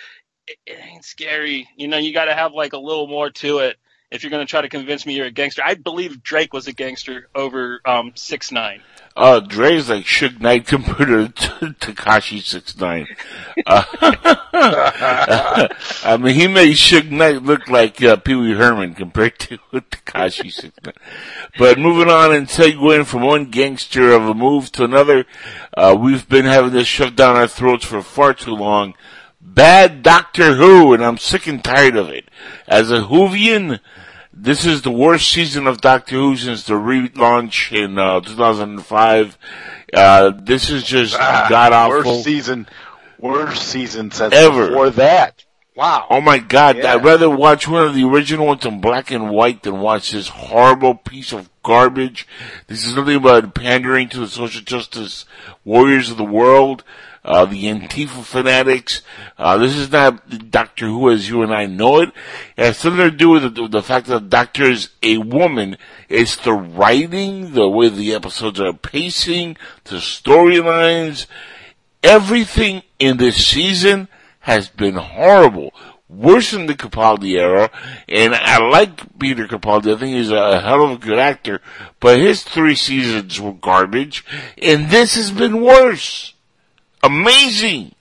It, 0.47 0.57
it 0.65 0.79
ain't 0.83 1.05
scary. 1.05 1.69
You 1.77 1.89
know, 1.89 1.99
you 1.99 2.15
got 2.15 2.25
to 2.25 2.35
have 2.35 2.55
like 2.55 2.73
a 2.73 2.79
little 2.79 3.07
more 3.07 3.29
to 3.29 3.59
it 3.59 3.77
if 4.11 4.23
you're 4.23 4.31
gonna 4.31 4.47
try 4.47 4.63
to 4.63 4.71
convince 4.71 5.05
me 5.05 5.15
you're 5.15 5.27
a 5.27 5.31
gangster. 5.31 5.61
I 5.63 5.75
believe 5.75 6.23
Drake 6.23 6.55
was 6.55 6.69
a 6.69 6.73
gangster 6.73 7.29
over 7.35 7.83
um 7.85 8.13
six 8.15 8.51
nine. 8.51 8.81
Uh, 9.17 9.41
Dre's 9.41 9.89
like 9.89 10.05
Suge 10.05 10.41
Knight 10.41 10.67
compared 10.67 11.35
to 11.37 11.75
Tekashi 11.81 12.43
Six 12.43 12.77
Nine. 12.79 13.07
Uh, 13.67 13.83
I 16.05 16.19
mean, 16.21 16.35
he 16.35 16.47
made 16.47 16.77
Suge 16.77 17.11
Knight 17.11 17.43
look 17.43 17.67
like 17.69 18.03
uh, 18.03 18.17
Pee 18.17 18.35
Wee 18.35 18.53
Herman 18.53 18.93
compared 18.95 19.39
to 19.39 19.57
Tekashi 19.73 20.53
Six 20.53 20.75
Nine. 20.85 20.95
But 21.59 21.79
moving 21.79 22.11
on 22.11 22.35
and 22.35 22.47
segueing 22.47 23.07
from 23.07 23.23
one 23.23 23.47
gangster 23.47 24.13
of 24.13 24.29
a 24.29 24.35
move 24.35 24.71
to 24.73 24.85
another, 24.85 25.25
uh, 25.75 25.97
we've 25.99 26.29
been 26.29 26.45
having 26.45 26.73
this 26.73 26.87
shoved 26.87 27.17
down 27.17 27.37
our 27.37 27.49
throats 27.49 27.87
for 27.87 28.03
far 28.03 28.35
too 28.35 28.55
long. 28.55 28.93
Bad 29.41 30.03
Doctor 30.03 30.57
Who, 30.57 30.93
and 30.93 31.03
I'm 31.03 31.17
sick 31.17 31.47
and 31.47 31.65
tired 31.65 31.97
of 31.97 32.11
it. 32.11 32.29
As 32.69 32.91
a 32.91 32.99
Whovian, 32.99 33.81
this 34.39 34.67
is 34.67 34.83
the 34.83 34.91
worst 34.91 35.31
season 35.33 35.67
of 35.67 35.81
Doctor 35.81 36.17
Who 36.17 36.37
since 36.37 36.65
the 36.65 36.75
relaunch 36.75 37.73
in 37.73 37.99
uh, 37.99 38.21
2005. 38.21 39.39
Uh, 39.95 40.33
this 40.39 40.69
is 40.71 40.85
just 40.85 41.17
god 41.17 41.73
awful. 41.73 42.13
Worst 42.13 42.25
season, 42.25 42.69
worst 43.19 43.63
season 43.63 44.11
since 44.11 44.35
Ever. 44.35 44.69
before 44.69 44.91
that. 44.91 45.45
Wow. 45.75 46.07
Oh 46.09 46.21
my 46.21 46.39
god, 46.39 46.77
Yeah. 46.77 46.95
I'd 46.95 47.05
rather 47.05 47.29
watch 47.29 47.69
one 47.69 47.87
of 47.87 47.95
the 47.95 48.05
original 48.05 48.47
ones 48.47 48.65
in 48.65 48.81
black 48.81 49.11
and 49.11 49.31
white 49.31 49.63
than 49.63 49.81
watch 49.81 50.11
this 50.11 50.29
horrible 50.29 50.95
piece 50.95 51.33
of 51.33 51.51
garbage. 51.63 52.27
This 52.67 52.87
is 52.87 52.95
nothing 52.95 53.21
but 53.21 53.55
pandering 53.55 54.09
to 54.11 54.21
the 54.21 54.29
social 54.29 54.63
justice 54.63 55.27
warriors 55.65 56.11
of 56.11 56.17
the 56.17 56.25
world, 56.25 56.83
uh, 57.27 57.45
the 57.45 57.65
Antifa 57.65 58.25
fanatics. 58.25 59.03
Uh, 59.37 59.59
this 59.59 59.75
is 59.75 59.91
not 59.91 60.51
Doctor 60.51 60.87
Who 60.87 61.11
as 61.11 61.29
you 61.29 61.43
and 61.43 61.53
I 61.53 61.67
know 61.67 62.01
it. 62.01 62.11
It 62.57 62.65
has 62.65 62.79
something 62.79 63.11
to 63.11 63.11
do 63.11 63.31
with 63.31 63.55
the, 63.55 63.67
the 63.67 63.83
fact 63.83 64.07
that 64.07 64.21
the 64.21 64.29
Doctor 64.29 64.65
is 64.71 64.91
a 65.03 65.19
woman. 65.19 65.77
It's 66.09 66.37
the 66.37 66.53
writing, 66.53 67.53
the 67.53 67.69
way 67.69 67.89
the 67.89 68.15
episodes 68.15 68.61
are 68.61 68.73
pacing, 68.73 69.57
the 69.85 69.97
storylines, 69.97 71.27
everything 72.03 72.83
in 73.01 73.17
this 73.17 73.45
season 73.45 74.07
has 74.41 74.69
been 74.69 74.95
horrible. 74.95 75.75
Worse 76.09 76.53
than 76.53 76.67
the 76.67 76.75
Capaldi 76.77 77.37
era, 77.37 77.69
and 78.09 78.33
I 78.33 78.59
like 78.59 79.19
Peter 79.19 79.49
Capaldi. 79.49 79.93
I 79.93 79.99
think 79.99 80.15
he's 80.15 80.31
a 80.31 80.61
hell 80.61 80.85
of 80.85 80.93
a 80.93 81.05
good 81.05 81.19
actor, 81.19 81.61
but 81.99 82.21
his 82.21 82.45
three 82.45 82.77
seasons 82.77 83.41
were 83.41 83.53
garbage, 83.53 84.25
and 84.57 84.89
this 84.89 85.17
has 85.17 85.33
been 85.33 85.61
worse. 85.61 86.33
Amazing! 87.03 87.95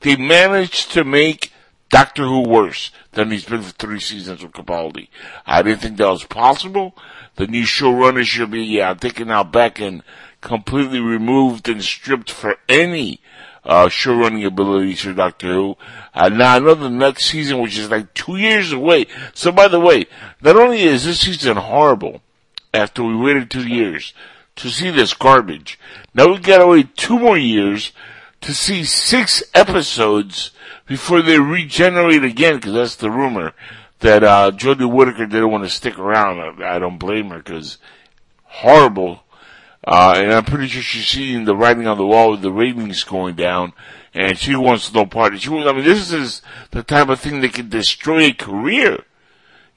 They 0.00 0.16
managed 0.16 0.92
to 0.92 1.04
make 1.04 1.52
Doctor 1.90 2.24
Who 2.24 2.48
worse 2.48 2.90
than 3.12 3.30
he's 3.30 3.44
been 3.44 3.62
for 3.62 3.72
three 3.72 4.00
seasons 4.00 4.42
with 4.42 4.52
Capaldi. 4.52 5.08
I 5.46 5.62
didn't 5.62 5.82
think 5.82 5.96
that 5.98 6.08
was 6.08 6.24
possible. 6.24 6.96
The 7.36 7.46
new 7.46 7.64
showrunner 7.64 8.24
should 8.24 8.50
be 8.50 8.64
yeah, 8.64 8.94
taken 8.94 9.30
out 9.30 9.52
back 9.52 9.78
and 9.80 10.02
completely 10.40 11.00
removed 11.00 11.68
and 11.68 11.82
stripped 11.82 12.30
for 12.30 12.56
any 12.68 13.20
uh, 13.64 13.86
showrunning 13.86 14.44
abilities 14.46 15.02
for 15.02 15.12
Doctor 15.12 15.52
Who. 15.52 15.76
Uh, 16.14 16.28
now 16.28 16.56
I 16.56 16.58
know 16.58 16.74
the 16.74 16.90
next 16.90 17.26
season, 17.26 17.60
which 17.60 17.78
is 17.78 17.90
like 17.90 18.12
two 18.14 18.36
years 18.36 18.72
away. 18.72 19.06
So 19.34 19.52
by 19.52 19.68
the 19.68 19.80
way, 19.80 20.06
not 20.40 20.56
only 20.56 20.82
is 20.82 21.04
this 21.04 21.20
season 21.20 21.56
horrible, 21.56 22.22
after 22.74 23.04
we 23.04 23.14
waited 23.14 23.50
two 23.50 23.66
years 23.66 24.14
to 24.56 24.70
see 24.70 24.90
this 24.90 25.14
garbage, 25.14 25.78
now 26.14 26.28
we 26.28 26.38
gotta 26.38 26.66
wait 26.66 26.96
two 26.96 27.18
more 27.18 27.38
years 27.38 27.92
to 28.42 28.54
see 28.54 28.84
six 28.84 29.42
episodes 29.54 30.50
before 30.86 31.22
they 31.22 31.38
regenerate 31.38 32.24
again, 32.24 32.56
because 32.56 32.72
that's 32.72 32.96
the 32.96 33.10
rumor 33.10 33.54
that 34.00 34.22
uh, 34.22 34.50
Jodie 34.52 34.92
Whittaker 34.92 35.26
didn't 35.26 35.50
want 35.50 35.64
to 35.64 35.70
stick 35.70 35.98
around. 35.98 36.62
I, 36.62 36.76
I 36.76 36.78
don't 36.78 36.98
blame 36.98 37.30
her, 37.30 37.38
because 37.38 37.78
horrible. 38.44 39.22
Uh, 39.84 40.14
and 40.16 40.32
I'm 40.32 40.44
pretty 40.44 40.68
sure 40.68 40.82
she's 40.82 41.08
seeing 41.08 41.44
the 41.44 41.56
writing 41.56 41.86
on 41.86 41.98
the 41.98 42.06
wall 42.06 42.32
with 42.32 42.42
the 42.42 42.52
ratings 42.52 43.02
going 43.02 43.34
down, 43.34 43.72
and 44.14 44.38
she 44.38 44.54
wants 44.54 44.92
no 44.92 45.06
part. 45.06 45.40
She, 45.40 45.50
I 45.50 45.72
mean, 45.72 45.84
this 45.84 46.12
is 46.12 46.42
the 46.70 46.82
type 46.82 47.08
of 47.08 47.20
thing 47.20 47.40
that 47.40 47.54
can 47.54 47.68
destroy 47.68 48.26
a 48.26 48.32
career. 48.32 49.04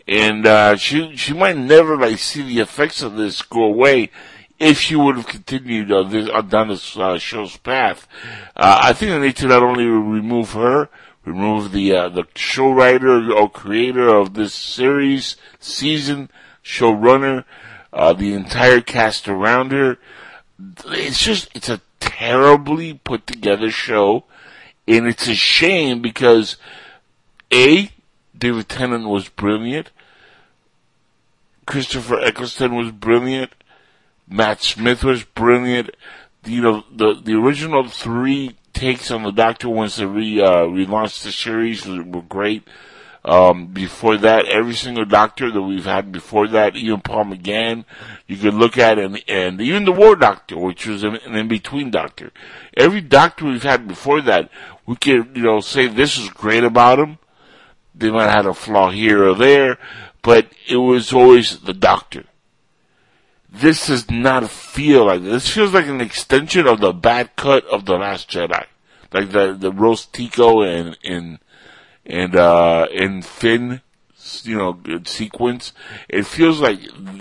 And, 0.07 0.45
uh, 0.45 0.75
she, 0.75 1.15
she 1.15 1.33
might 1.33 1.57
never, 1.57 1.97
like, 1.97 2.19
see 2.19 2.43
the 2.43 2.59
effects 2.59 3.01
of 3.01 3.15
this 3.15 3.41
go 3.41 3.63
away 3.63 4.11
if 4.59 4.79
she 4.79 4.95
would 4.95 5.17
have 5.17 5.27
continued 5.27 5.91
on 5.91 6.09
this, 6.09 6.29
on 6.29 6.67
this, 6.67 6.97
uh, 6.97 7.17
show's 7.17 7.57
path. 7.57 8.07
Uh, 8.55 8.79
I 8.83 8.93
think 8.93 9.11
they 9.11 9.19
need 9.19 9.35
to 9.37 9.47
not 9.47 9.63
only 9.63 9.85
remove 9.85 10.53
her, 10.53 10.89
remove 11.25 11.71
the, 11.71 11.93
uh, 11.93 12.09
the 12.09 12.25
show 12.35 12.71
writer 12.71 13.31
or 13.33 13.49
creator 13.49 14.07
of 14.07 14.33
this 14.33 14.53
series, 14.53 15.35
season, 15.59 16.29
showrunner, 16.63 17.43
uh, 17.91 18.13
the 18.13 18.33
entire 18.33 18.81
cast 18.81 19.27
around 19.27 19.71
her. 19.71 19.97
It's 20.85 21.23
just, 21.23 21.49
it's 21.53 21.69
a 21.69 21.81
terribly 21.99 22.93
put 22.93 23.27
together 23.27 23.71
show. 23.71 24.23
And 24.87 25.07
it's 25.07 25.27
a 25.27 25.35
shame 25.35 26.01
because 26.01 26.57
A, 27.51 27.89
David 28.37 28.69
Tennant 28.69 29.09
was 29.09 29.29
brilliant. 29.29 29.89
Christopher 31.65 32.19
Eccleston 32.19 32.75
was 32.75 32.91
brilliant. 32.91 33.51
Matt 34.27 34.61
Smith 34.61 35.03
was 35.03 35.23
brilliant. 35.23 35.91
You 36.45 36.61
know, 36.61 36.83
the, 36.91 37.19
the 37.23 37.33
original 37.33 37.87
three 37.87 38.55
takes 38.73 39.11
on 39.11 39.23
the 39.23 39.31
Doctor 39.31 39.69
once 39.69 39.97
they 39.97 40.05
re, 40.05 40.41
uh, 40.41 40.63
relaunched 40.63 41.23
the 41.23 41.31
series 41.31 41.85
were, 41.87 42.21
great. 42.21 42.67
Um, 43.23 43.67
before 43.67 44.17
that, 44.17 44.45
every 44.45 44.75
single 44.75 45.05
Doctor 45.05 45.51
that 45.51 45.61
we've 45.61 45.85
had 45.85 46.11
before 46.11 46.47
that, 46.49 46.75
even 46.75 47.01
Paul 47.01 47.25
McGann, 47.25 47.85
you 48.27 48.37
could 48.37 48.53
look 48.53 48.77
at 48.77 48.99
and, 48.99 49.23
and 49.27 49.59
even 49.59 49.85
the 49.85 49.91
War 49.91 50.15
Doctor, 50.15 50.57
which 50.59 50.85
was 50.85 51.03
an, 51.03 51.15
an 51.15 51.35
in-between 51.35 51.89
Doctor. 51.89 52.31
Every 52.77 53.01
Doctor 53.01 53.45
we've 53.45 53.63
had 53.63 53.87
before 53.87 54.21
that, 54.21 54.51
we 54.85 54.95
could, 54.95 55.35
you 55.35 55.41
know, 55.41 55.59
say 55.59 55.87
this 55.87 56.19
is 56.19 56.29
great 56.29 56.63
about 56.63 56.99
him. 56.99 57.17
They 57.95 58.11
might 58.11 58.25
have 58.25 58.33
had 58.33 58.45
a 58.45 58.53
flaw 58.53 58.91
here 58.91 59.23
or 59.27 59.33
there, 59.33 59.79
but 60.21 60.51
it 60.67 60.77
was 60.77 61.11
always 61.11 61.61
the 61.61 61.73
Doctor 61.73 62.25
this 63.59 63.87
does 63.87 64.09
not 64.09 64.49
feel 64.49 65.05
like 65.05 65.23
this. 65.23 65.49
feels 65.49 65.73
like 65.73 65.87
an 65.87 66.01
extension 66.01 66.67
of 66.67 66.79
the 66.79 66.93
bad 66.93 67.35
cut 67.35 67.65
of 67.67 67.85
the 67.85 67.95
Last 67.95 68.29
Jedi, 68.29 68.65
like 69.13 69.31
the 69.31 69.53
the 69.53 69.71
Rose 69.71 70.05
Tico 70.05 70.61
and 70.61 70.97
and 71.03 71.39
and 72.05 72.35
uh 72.35 72.87
and 72.93 73.25
Finn, 73.25 73.81
you 74.43 74.57
know, 74.57 74.79
sequence. 75.05 75.73
It 76.09 76.25
feels 76.25 76.59
like 76.59 76.79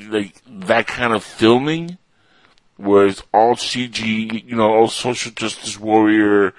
like 0.09 0.43
that 0.47 0.87
kind 0.87 1.13
of 1.13 1.23
filming, 1.23 1.99
where 2.77 3.07
it's 3.07 3.23
all 3.33 3.55
CG, 3.55 4.45
you 4.45 4.57
know, 4.57 4.73
all 4.73 4.89
social 4.89 5.33
justice 5.33 5.79
warrior, 5.79 6.55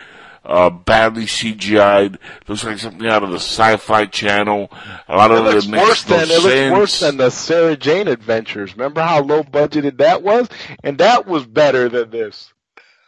uh, 0.46 0.70
badly 0.70 1.26
CGI'd. 1.26 2.18
Looks 2.48 2.64
like 2.64 2.78
something 2.80 3.08
out 3.08 3.24
of 3.24 3.30
the 3.32 3.40
Sci-Fi 3.40 4.06
Channel. 4.06 4.72
A 5.08 5.16
lot 5.16 5.32
It 5.32 5.38
of 5.38 5.44
looks 5.46 5.66
it 5.66 5.70
makes 5.70 5.84
worse 5.88 6.10
no 6.10 6.18
than 6.18 6.30
it 6.30 6.44
looks 6.44 6.80
worse 6.80 7.00
than 7.00 7.18
the 7.18 7.30
Sarah 7.30 7.76
Jane 7.76 8.08
Adventures. 8.08 8.76
Remember 8.76 9.02
how 9.02 9.22
low 9.22 9.44
budgeted 9.44 9.98
that 9.98 10.24
was, 10.24 10.48
and 10.84 10.98
that 11.00 11.28
was 11.28 11.46
better 11.46 11.90
than 11.90 12.10
this. 12.10 12.54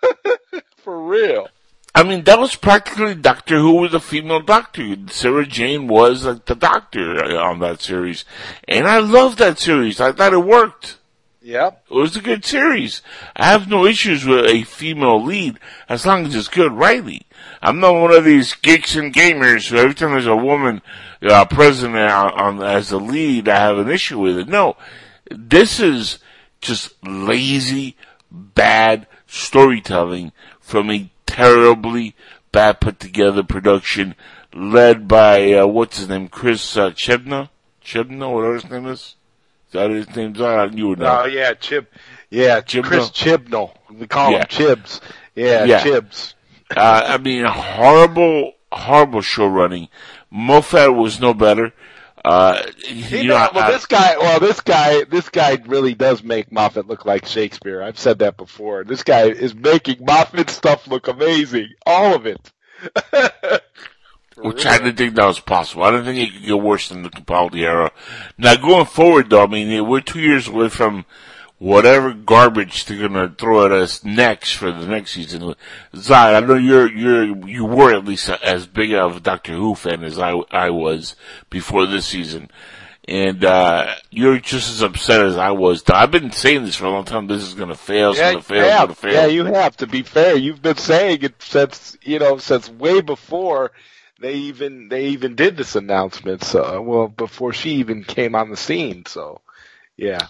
For 0.78 1.02
real. 1.06 1.48
I 1.96 2.04
mean, 2.04 2.26
that 2.26 2.40
was 2.40 2.56
practically 2.56 3.16
Doctor 3.16 3.58
Who 3.58 3.82
with 3.82 3.96
a 3.96 4.00
female 4.00 4.42
doctor. 4.42 4.96
Sarah 5.10 5.48
Jane 5.48 5.88
was 5.88 6.26
like 6.26 6.46
the 6.46 6.54
doctor 6.54 7.24
uh, 7.24 7.36
on 7.38 7.60
that 7.60 7.82
series, 7.82 8.24
and 8.68 8.88
I 8.88 9.00
loved 9.00 9.40
that 9.40 9.58
series. 9.58 10.00
I 10.00 10.12
thought 10.12 10.34
it 10.34 10.46
worked. 10.46 10.98
Yep. 11.42 11.86
It 11.90 11.94
was 11.94 12.16
a 12.18 12.22
good 12.22 12.44
series. 12.44 13.02
I 13.36 13.46
have 13.46 13.70
no 13.70 13.86
issues 13.86 14.26
with 14.26 14.46
a 14.46 14.64
female 14.64 15.24
lead 15.24 15.60
as 15.88 16.06
long 16.06 16.26
as 16.26 16.36
it's 16.36 16.50
good 16.50 16.74
writing. 16.74 17.24
I'm 17.62 17.80
not 17.80 17.96
one 17.96 18.12
of 18.12 18.24
these 18.24 18.54
geeks 18.54 18.96
and 18.96 19.14
gamers 19.14 19.70
who 19.70 19.78
every 19.78 19.96
time 19.96 20.12
there's 20.12 20.26
a 20.28 20.36
woman 20.36 20.82
uh, 21.28 21.46
present 21.46 21.96
on, 21.96 22.32
on 22.34 22.64
as 22.64 22.90
the 22.90 23.00
lead, 23.00 23.48
I 23.50 23.58
have 23.60 23.78
an 23.80 23.90
issue 23.90 24.20
with 24.20 24.38
it. 24.38 24.48
No, 24.48 24.78
this 25.32 25.80
is 25.80 26.20
just 26.62 26.94
lazy, 27.06 27.96
bad 28.32 29.08
storytelling 29.28 30.32
from 30.60 30.92
a 30.92 31.10
terribly 31.26 32.16
bad 32.52 32.80
put 32.80 33.00
together 33.00 33.44
production 33.44 34.16
led 34.54 35.08
by 35.08 35.54
uh, 35.54 35.68
what's 35.68 35.98
his 35.98 36.10
name, 36.10 36.28
Chris 36.28 36.78
uh, 36.78 36.92
Chibnall, 36.92 37.50
Chibnall, 37.84 38.34
whatever 38.34 38.54
his 38.56 38.70
name 38.70 38.86
is. 38.88 39.16
Is 39.68 39.74
that 39.74 39.90
his 39.90 40.16
name? 40.16 40.34
You 40.78 40.90
would 40.90 41.00
know. 41.00 41.22
Oh 41.24 41.26
yeah, 41.26 41.54
Chib. 41.54 41.88
Yeah, 42.30 42.62
Chibnall. 42.62 42.84
Chris 42.84 43.10
Chibnall. 43.10 43.74
We 43.92 44.08
call 44.08 44.32
Yeah. 44.32 44.40
him 44.40 44.46
Chibs. 44.48 45.02
Yeah, 45.36 45.66
Yeah. 45.66 45.84
Chibs. 45.84 46.34
Uh, 46.76 47.04
I 47.08 47.18
mean, 47.18 47.46
horrible, 47.46 48.54
horrible 48.72 49.22
show 49.22 49.48
running. 49.48 49.90
Moffat 50.32 50.94
was 50.94 51.20
no 51.20 51.34
better. 51.34 51.74
Uh, 52.26 52.62
you 52.90 53.28
know, 53.28 53.38
know- 53.38 53.50
well, 53.54 53.64
I- 53.66 53.72
this 53.72 53.86
guy, 53.86 54.18
well, 54.18 54.40
this 54.40 54.60
guy, 54.60 55.04
this 55.06 55.30
guy 55.30 55.58
really 55.66 55.94
does 55.94 56.24
make 56.24 56.52
Moffat 56.52 56.88
look 56.88 57.06
like 57.06 57.26
Shakespeare. 57.26 57.82
I've 57.82 58.00
said 58.00 58.20
that 58.20 58.36
before. 58.36 58.84
This 58.84 59.04
guy 59.04 59.28
is 59.30 59.56
making 59.56 60.04
Moffat 60.06 60.50
stuff 60.50 60.88
look 60.88 61.08
amazing. 61.08 61.70
All 61.86 62.14
of 62.16 62.26
it. 62.26 62.52
which 64.38 64.66
I 64.66 64.78
didn't 64.78 64.98
think 64.98 65.16
that 65.16 65.26
was 65.26 65.40
possible. 65.40 65.84
I 65.84 65.92
didn't 65.92 66.06
think 66.06 66.30
it 66.30 66.34
could 66.34 66.46
get 66.46 66.60
worse 66.62 66.90
than 66.90 67.02
the 67.04 67.10
Capaldi 67.10 67.62
era. 67.62 67.92
Now 68.38 68.56
going 68.56 68.86
forward, 68.86 69.30
though, 69.30 69.44
I 69.44 69.48
mean, 69.48 69.88
we're 69.88 70.02
two 70.02 70.20
years 70.20 70.48
away 70.48 70.70
from 70.70 71.06
whatever 71.60 72.14
garbage 72.14 72.86
they're 72.86 73.08
gonna 73.08 73.34
throw 73.38 73.66
at 73.66 73.72
us 73.72 74.04
next 74.04 74.54
for 74.54 74.72
the 74.72 74.86
next 74.86 75.12
season. 75.12 75.56
Zai, 75.96 76.36
I 76.36 76.40
know 76.40 76.56
you're 76.56 76.92
you're 76.92 77.48
you 77.48 77.66
were 77.66 77.94
at 77.94 78.06
least 78.06 78.30
as 78.30 78.68
big 78.68 78.94
of 78.94 79.18
a 79.18 79.20
Doctor 79.20 79.54
Who 79.54 79.76
fan 79.76 80.04
as 80.04 80.20
I 80.20 80.32
I 80.52 80.70
was 80.70 81.16
before 81.50 81.86
this 81.86 82.06
season. 82.06 82.50
And 83.10 83.46
uh 83.46 83.96
you're 84.12 84.38
just 84.40 84.70
as 84.70 84.82
upset 84.82 85.22
as 85.22 85.38
I 85.38 85.52
was. 85.52 85.82
I've 85.90 86.12
been 86.12 86.32
saying 86.32 86.66
this 86.66 86.76
for 86.76 86.86
a 86.86 86.90
long 86.90 87.06
time. 87.06 87.28
This 87.28 87.42
is 87.44 87.54
gonna 87.54 87.76
fail. 87.76 88.12
It's 88.12 88.20
Yeah, 88.20 88.32
gonna 88.34 88.44
fail. 88.44 88.60
It's 88.60 88.68
yeah, 88.68 88.80
gonna 88.82 88.96
fail. 88.96 89.14
yeah, 89.14 89.26
you 89.28 89.46
have 89.46 89.78
to 89.78 89.88
be 89.88 90.04
fair. 90.04 90.36
You've 90.36 90.62
been 90.62 90.76
saying 90.78 91.20
it 91.24 91.42
since 91.42 91.98
you 92.02 92.20
know 92.20 92.38
since 92.38 92.70
way 92.70 93.00
before 93.02 93.72
they 94.20 94.34
even 94.34 94.90
they 94.90 95.08
even 95.08 95.36
did 95.36 95.56
this 95.56 95.76
announcement. 95.76 96.44
So 96.44 96.82
well, 96.82 97.08
before 97.08 97.54
she 97.54 97.76
even 97.76 98.04
came 98.04 98.36
on 98.36 98.50
the 98.50 98.58
scene. 98.58 99.06
So 99.06 99.40
yeah, 99.96 100.28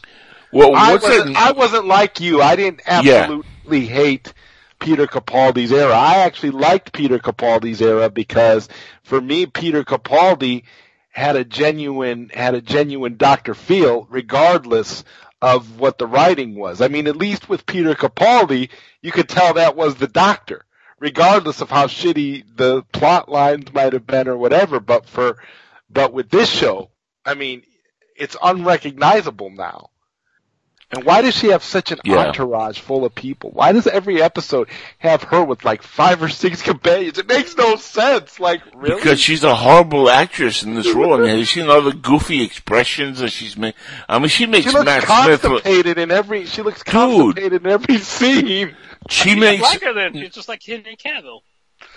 well, 0.51 0.75
I 0.75 0.93
wasn't, 0.95 1.31
it? 1.31 1.35
I 1.37 1.51
wasn't 1.51 1.85
like 1.85 2.19
you. 2.19 2.41
I 2.41 2.55
didn't 2.55 2.81
Yeah. 2.87 3.23
absolutely 3.23 3.85
hate 3.85 4.33
Peter 4.79 5.07
Capaldi's 5.07 5.71
era. 5.71 5.93
I 5.93 6.19
actually 6.19 6.51
liked 6.51 6.93
Peter 6.93 7.19
Capaldi's 7.19 7.81
era 7.81 8.09
because 8.09 8.69
for 9.03 9.19
me, 9.19 9.45
Peter 9.45 9.83
Capaldi 9.83 10.63
had 11.09 11.35
a 11.35 11.43
genuine 11.43 12.29
had 12.33 12.53
a 12.53 12.61
genuine 12.61 13.17
Doctor 13.17 13.55
feel, 13.55 14.07
regardless 14.09 15.03
of 15.41 15.79
what 15.79 15.97
the 15.97 16.07
writing 16.07 16.55
was. 16.55 16.81
I 16.81 16.87
mean, 16.87 17.07
at 17.07 17.15
least 17.15 17.49
with 17.49 17.65
Peter 17.65 17.93
Capaldi, 17.95 18.69
you 19.01 19.11
could 19.11 19.29
tell 19.29 19.55
that 19.55 19.75
was 19.75 19.95
the 19.95 20.07
Doctor, 20.07 20.65
regardless 20.99 21.61
of 21.61 21.69
how 21.69 21.87
shitty 21.87 22.43
the 22.55 22.83
plot 22.91 23.29
lines 23.29 23.73
might 23.73 23.93
have 23.93 24.05
been 24.05 24.27
or 24.27 24.37
whatever. 24.37 24.79
But 24.79 25.07
for 25.07 25.37
but 25.89 26.13
with 26.13 26.29
this 26.29 26.49
show, 26.49 26.91
I 27.25 27.33
mean, 27.33 27.63
it's 28.15 28.35
unrecognizable 28.41 29.49
now. 29.49 29.89
And 30.89 31.03
why 31.03 31.21
does 31.21 31.35
she 31.35 31.47
have 31.47 31.63
such 31.65 31.91
an 31.91 31.99
Yeah. 32.05 32.27
entourage 32.27 32.79
full 32.79 33.03
of 33.03 33.13
people? 33.13 33.49
Why 33.51 33.73
does 33.73 33.87
every 33.87 34.21
episode 34.21 34.69
have 34.99 35.21
her 35.23 35.43
with 35.43 35.65
like 35.65 35.83
five 35.83 36.23
or 36.23 36.29
six 36.29 36.61
companions? 36.71 37.17
It 37.17 37.27
makes 37.27 37.57
no 37.57 37.75
sense. 37.75 38.39
Like, 38.39 38.61
really? 38.73 38.95
Because 38.95 39.19
she's 39.19 39.43
a 39.43 39.53
horrible 39.53 40.09
actress 40.09 40.63
in 40.63 40.75
this 40.75 40.93
role. 40.93 41.15
I 41.15 41.17
mean, 41.17 41.27
have 41.29 41.39
you 41.39 41.45
seen 41.45 41.69
all 41.69 41.81
the 41.81 41.91
goofy 41.91 42.41
expressions 42.41 43.19
that 43.19 43.31
she's 43.33 43.57
made? 43.57 43.73
I 44.07 44.17
mean, 44.19 44.29
she 44.29 44.45
makes 44.45 44.67
she 44.67 44.71
looks 44.71 44.85
Matt 44.85 45.03
Smith. 45.03 45.43
look- 45.43 45.63
constipated 45.63 45.97
in 45.97 46.09
every. 46.09 46.45
She 46.45 46.61
looks 46.61 46.83
constipated 46.83 47.65
in 47.65 47.67
every 47.71 47.97
scene. 47.99 48.75
She 49.09 49.29
She's 49.31 49.37
makes 49.39 49.59
blacker 49.61 49.93
than 49.93 50.13
she's 50.13 50.33
just 50.33 50.47
like 50.47 50.63
Henry 50.63 50.95
Cavill. 50.95 51.41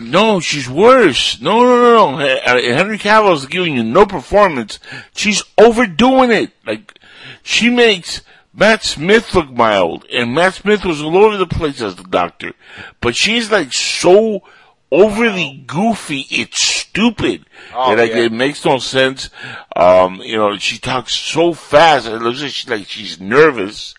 no. 0.01 0.41
She's 0.41 0.69
worse. 0.69 1.41
No, 1.41 1.61
no, 1.63 1.81
no, 1.81 2.19
no. 2.19 2.25
Uh, 2.27 2.61
Henry 2.61 2.99
Cavill's 2.99 3.47
giving 3.47 3.77
you 3.77 3.85
no 3.85 4.05
performance. 4.05 4.81
She's 5.15 5.45
overdoing 5.59 6.33
it. 6.33 6.51
Like 6.67 6.99
she 7.45 7.71
makes 7.71 8.23
Matt 8.53 8.83
Smith 8.83 9.35
looked 9.35 9.53
mild, 9.53 10.05
and 10.13 10.35
Matt 10.35 10.55
Smith 10.55 10.85
was 10.85 11.01
all 11.01 11.17
over 11.17 11.37
the 11.37 11.47
place 11.47 11.81
as 11.81 11.97
the 11.97 12.03
Doctor. 12.05 12.53
But 13.01 13.15
she's 13.15 13.51
like 13.51 13.73
so 13.73 14.43
overly 14.91 15.63
goofy. 15.67 16.27
It's 16.31 16.61
stupid. 16.61 17.47
Oh, 17.73 17.91
And, 17.93 18.01
like 18.01 18.11
yeah. 18.11 18.25
it 18.25 18.33
makes 18.33 18.65
no 18.65 18.79
sense. 18.79 19.31
Um, 19.77 20.17
you 20.17 20.37
know, 20.37 20.57
she 20.59 20.79
talks 20.79 21.15
so 21.15 21.53
fast. 21.53 22.07
It 22.07 22.19
looks 22.19 22.43
like 22.43 22.51
she's 22.51 22.71
like 22.71 22.87
she's 22.89 23.21
nervous. 23.21 23.95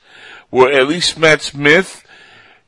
Where 0.50 0.74
at 0.74 0.88
least 0.88 1.18
Matt 1.18 1.42
Smith, 1.42 2.06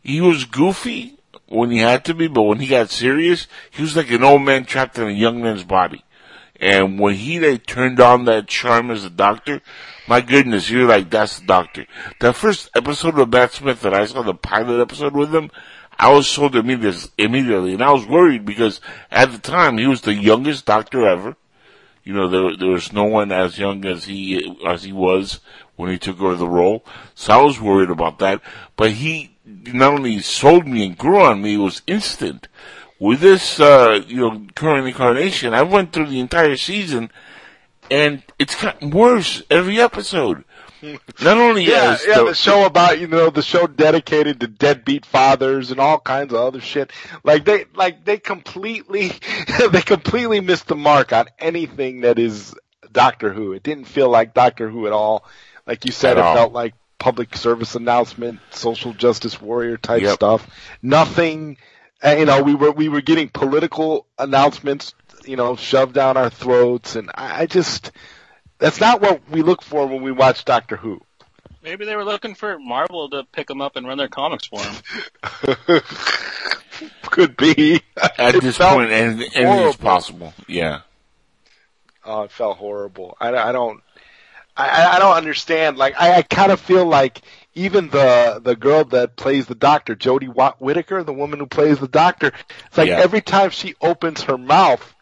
he 0.02 0.22
was 0.22 0.46
goofy 0.46 1.18
when 1.48 1.70
he 1.70 1.80
had 1.80 2.06
to 2.06 2.14
be, 2.14 2.28
but 2.28 2.44
when 2.44 2.60
he 2.60 2.68
got 2.68 2.90
serious, 2.90 3.46
he 3.72 3.82
was 3.82 3.96
like 3.98 4.10
an 4.10 4.24
old 4.24 4.42
man 4.42 4.64
trapped 4.64 4.98
in 4.98 5.08
a 5.08 5.12
young 5.12 5.44
man's 5.44 5.66
body. 5.66 6.04
And 6.62 6.98
when 6.98 7.16
he 7.16 7.42
like 7.42 7.66
turned 7.66 8.00
on 8.00 8.24
that 8.26 8.48
charm 8.48 8.90
as 8.90 9.04
a 9.04 9.10
doctor, 9.10 9.62
my 10.08 10.22
goodness, 10.22 10.70
you're 10.70 10.88
like, 10.88 11.10
that's 11.10 11.39
the 11.39 11.45
doctor. 11.45 11.86
That 12.20 12.36
first 12.36 12.70
episode 12.76 13.18
of 13.20 13.32
Matt 13.32 13.54
Smith 13.54 13.82
that 13.82 13.93
I 13.93 14.06
saw, 14.06 14.22
the 14.22 14.34
pilot 14.34 14.82
episode 14.82 15.14
with 15.14 15.34
him, 15.34 15.49
I 15.97 16.12
was 16.12 16.28
sold 16.28 16.56
immediately, 16.56 17.10
immediately, 17.18 17.74
and 17.74 17.84
I 17.84 17.91
was 17.91 18.06
worried 18.06 18.45
because 18.45 18.82
at 19.12 19.32
the 19.32 19.38
time 19.38 19.78
he 19.78 19.88
was 19.88 20.01
the 20.01 20.14
youngest 20.14 20.66
doctor 20.66 21.08
ever. 21.08 21.36
You 22.04 22.14
know, 22.14 22.28
there 22.28 22.58
there 22.58 22.70
was 22.70 22.91
no 22.91 23.06
one 23.06 23.32
as 23.32 23.58
young 23.58 23.86
as 23.86 24.06
he 24.06 24.58
as 24.68 24.84
he 24.84 24.91
was 24.91 25.39
when 25.78 25.91
he 25.91 25.97
took 25.97 26.20
over 26.20 26.36
the 26.36 26.49
role, 26.49 26.84
so 27.16 27.34
I 27.34 27.41
was 27.41 27.62
worried 27.62 27.89
about 27.89 28.20
that. 28.20 28.41
But 28.76 28.91
he 28.91 29.38
not 29.45 29.93
only 29.93 30.20
sold 30.20 30.68
me 30.68 30.86
and 30.86 30.97
grew 30.97 31.22
on 31.22 31.41
me, 31.41 31.54
it 31.54 31.58
was 31.58 31.82
instant. 31.88 32.47
With 32.99 33.22
this, 33.22 33.60
uh, 33.60 34.01
you 34.08 34.18
know, 34.18 34.45
current 34.56 34.88
incarnation, 34.88 35.54
I 35.54 35.62
went 35.62 35.93
through 35.93 36.08
the 36.08 36.20
entire 36.20 36.58
season, 36.58 37.12
and 37.92 38.24
it's 38.40 38.60
gotten 38.62 38.90
worse 38.90 39.44
every 39.50 39.80
episode. 39.80 40.44
Not 41.22 41.38
only 41.38 41.64
Yeah, 41.66 41.98
yeah. 42.07 42.18
the- 42.20 42.26
The 42.26 42.34
show 42.34 42.66
about 42.66 42.99
you 42.99 43.07
know 43.07 43.30
the 43.30 43.41
show 43.41 43.68
dedicated 43.68 44.40
to 44.41 44.48
deadbeat 44.48 45.06
fathers 45.06 45.72
and 45.72 45.80
all 45.80 45.99
kinds 45.99 46.34
of 46.34 46.40
other 46.41 46.60
shit. 46.62 46.91
Like 47.24 47.45
they 47.45 47.66
like 47.76 48.03
they 48.06 48.18
completely 48.18 49.12
they 49.72 49.82
completely 49.82 50.41
missed 50.41 50.68
the 50.68 50.76
mark 50.76 51.14
on 51.14 51.28
anything 51.40 52.02
that 52.02 52.20
is 52.20 52.53
Doctor 52.91 53.32
Who. 53.34 53.53
It 53.53 53.64
didn't 53.64 53.86
feel 53.86 54.10
like 54.10 54.34
Doctor 54.34 54.70
Who 54.70 54.86
at 54.88 54.94
all. 54.94 55.24
Like 55.66 55.86
you 55.86 55.91
said, 55.94 56.18
At 56.18 56.22
it 56.22 56.24
all. 56.26 56.36
felt 56.36 56.53
like 56.53 56.74
public 56.99 57.36
service 57.38 57.76
announcement, 57.76 58.40
social 58.52 58.94
justice 58.94 59.41
warrior 59.41 59.78
type 59.78 60.02
Yep. 60.02 60.14
stuff. 60.16 60.48
Nothing. 60.82 61.57
uh, 62.03 62.16
You 62.18 62.26
know, 62.26 62.44
we 62.44 62.56
were 62.56 62.72
we 62.72 62.90
were 62.90 63.02
getting 63.02 63.30
political 63.30 64.06
announcements, 64.20 64.94
you 65.26 65.36
know, 65.36 65.56
shoved 65.56 65.94
down 65.94 66.18
our 66.18 66.30
throats, 66.30 66.95
and 66.95 67.10
I, 67.14 67.41
I 67.41 67.45
just 67.45 67.91
that's 68.60 68.80
not 68.80 69.02
what 69.02 69.22
we 69.30 69.41
look 69.41 69.62
for 69.62 69.86
when 69.88 70.02
we 70.02 70.12
watch 70.12 70.45
Doctor 70.45 70.76
Who. 70.78 71.02
Maybe 71.64 71.86
they 71.86 71.95
were 71.95 72.04
looking 72.04 72.36
for 72.36 72.60
Marvel 72.60 73.10
to 73.12 73.24
pick 73.32 73.48
them 73.48 73.62
up 73.62 73.76
and 73.78 73.88
run 73.88 73.98
their 73.98 74.10
comics 74.10 74.48
for 74.48 74.60
them. 74.60 75.56
Could 77.04 77.38
be. 77.38 77.82
at 78.18 78.36
It 78.36 78.41
this 78.41 78.58
felt 78.58 78.76
point, 78.76 78.91
anything, 78.91 79.30
anything 79.36 79.68
is 79.68 79.76
possible. 79.76 80.34
Yeah. 80.48 80.82
Oh, 82.04 82.24
it 82.24 82.32
felt 82.32 82.58
horrible. 82.58 83.16
I, 83.20 83.30
I 83.36 83.52
don't. 83.52 83.82
I, 84.58 84.95
I 84.95 85.00
don't 85.00 85.16
understand. 85.16 85.78
Like, 85.78 86.00
I, 86.00 86.18
I 86.18 86.22
kind 86.24 86.52
of 86.52 86.60
feel 86.60 86.86
like 86.86 87.22
even 87.56 87.90
the 87.90 88.41
the 88.44 88.56
girl 88.56 88.84
that 88.86 89.16
plays 89.16 89.45
the 89.45 89.56
doctor, 89.56 89.95
Jodie 89.95 90.28
Whittaker, 90.60 91.04
the 91.04 91.14
woman 91.14 91.40
who 91.40 91.45
plays 91.45 91.80
the 91.80 91.88
doctor, 91.88 92.34
it's 92.68 92.78
like 92.78 92.90
Yeah. 92.90 93.00
every 93.00 93.22
time 93.22 93.52
she 93.52 93.76
opens 93.82 94.24
her 94.24 94.38
mouth 94.38 94.94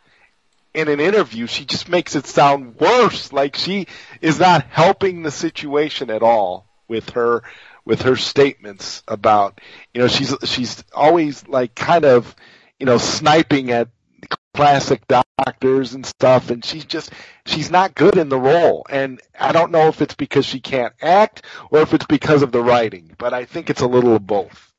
in 0.74 0.88
an 0.88 1.00
interview, 1.00 1.48
she 1.48 1.66
just 1.66 1.90
makes 1.90 2.16
it 2.16 2.28
sound 2.28 2.80
worse. 2.80 3.34
Like 3.34 3.56
she 3.56 3.88
is 4.22 4.40
not 4.40 4.66
helping 4.70 5.24
the 5.24 5.32
situation 5.32 6.10
at 6.10 6.24
all 6.24 6.68
with 6.88 7.12
her 7.12 7.44
with 7.84 8.04
her 8.04 8.16
statements 8.16 9.02
about 9.08 9.60
you 9.94 10.02
know 10.02 10.08
she's 10.08 10.36
she's 10.44 10.84
always 10.94 11.48
like 11.48 11.74
kind 11.74 12.06
of 12.06 12.36
you 12.82 12.88
know, 12.88 12.98
sniping 12.98 13.70
at 13.70 13.90
classic 14.56 15.04
doctors 15.08 15.94
and 15.94 16.04
stuff 16.06 16.50
and 16.50 16.66
she's 16.66 16.84
just 16.84 17.12
she's 17.46 17.70
not 17.70 17.96
good 17.96 18.18
in 18.18 18.28
the 18.28 18.38
role 18.38 18.86
and 18.90 19.22
I 19.40 19.52
don't 19.52 19.72
know 19.72 19.88
if 19.88 20.02
it's 20.02 20.16
because 20.16 20.46
she 20.46 20.60
can't 20.60 20.94
act 21.02 21.44
or 21.70 21.82
if 21.82 21.94
it's 21.94 22.08
because 22.08 22.42
of 22.42 22.52
the 22.52 22.62
writing, 22.62 23.16
but 23.20 23.34
I 23.36 23.46
think 23.46 23.70
it's 23.70 23.82
a 23.82 23.88
little 23.88 24.16
of 24.16 24.26
both. 24.26 24.71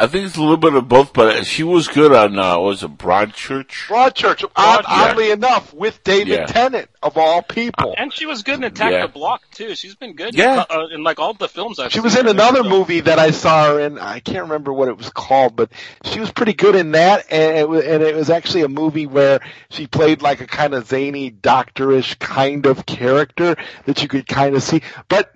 I 0.00 0.06
think 0.06 0.26
it's 0.26 0.36
a 0.36 0.40
little 0.40 0.56
bit 0.56 0.74
of 0.74 0.88
both, 0.88 1.12
but 1.12 1.44
she 1.44 1.64
was 1.64 1.88
good 1.88 2.12
on 2.12 2.38
uh, 2.38 2.56
what 2.58 2.66
was 2.66 2.82
it 2.84 2.96
Broadchurch? 2.96 3.88
Broadchurch, 3.88 4.44
odd, 4.54 4.84
oddly 4.86 5.32
enough, 5.32 5.74
with 5.74 6.04
David 6.04 6.28
Yeah. 6.28 6.46
Tennant 6.46 6.88
of 7.02 7.18
all 7.18 7.42
people. 7.42 7.94
And 7.98 8.12
she 8.12 8.24
was 8.24 8.44
good 8.44 8.54
in 8.56 8.64
Attack 8.64 8.92
Yeah. 8.92 9.06
the 9.06 9.12
Block 9.12 9.42
too. 9.50 9.74
She's 9.74 9.96
been 9.96 10.14
good. 10.14 10.34
Yeah. 10.36 10.64
uh, 10.70 10.86
in 10.92 11.02
like 11.02 11.18
all 11.18 11.34
the 11.34 11.48
films 11.48 11.80
I've 11.80 11.90
She 11.90 11.96
seen 11.98 12.04
was 12.04 12.16
in 12.16 12.28
another 12.28 12.62
so- 12.62 12.68
movie 12.68 13.00
that 13.00 13.18
I 13.18 13.32
saw 13.32 13.66
her 13.72 13.80
in. 13.80 13.98
I 13.98 14.20
can't 14.20 14.42
remember 14.42 14.72
what 14.72 14.86
it 14.86 14.96
was 14.96 15.10
called, 15.10 15.56
but 15.56 15.70
she 16.04 16.20
was 16.20 16.30
pretty 16.30 16.52
good 16.54 16.76
in 16.76 16.92
that. 16.92 17.26
And 17.30 17.56
it 17.58 17.68
was, 17.68 17.84
and 17.84 18.00
it 18.02 18.14
was 18.14 18.30
actually 18.30 18.62
a 18.62 18.68
movie 18.68 19.06
where 19.06 19.40
she 19.70 19.88
played 19.88 20.22
like 20.22 20.40
a 20.40 20.46
kind 20.46 20.74
of 20.74 20.86
zany, 20.86 21.30
doctorish 21.32 22.18
kind 22.20 22.66
of 22.66 22.86
character 22.86 23.56
that 23.86 24.00
you 24.02 24.06
could 24.08 24.28
kind 24.28 24.54
of 24.54 24.62
see. 24.62 24.82
But 25.08 25.34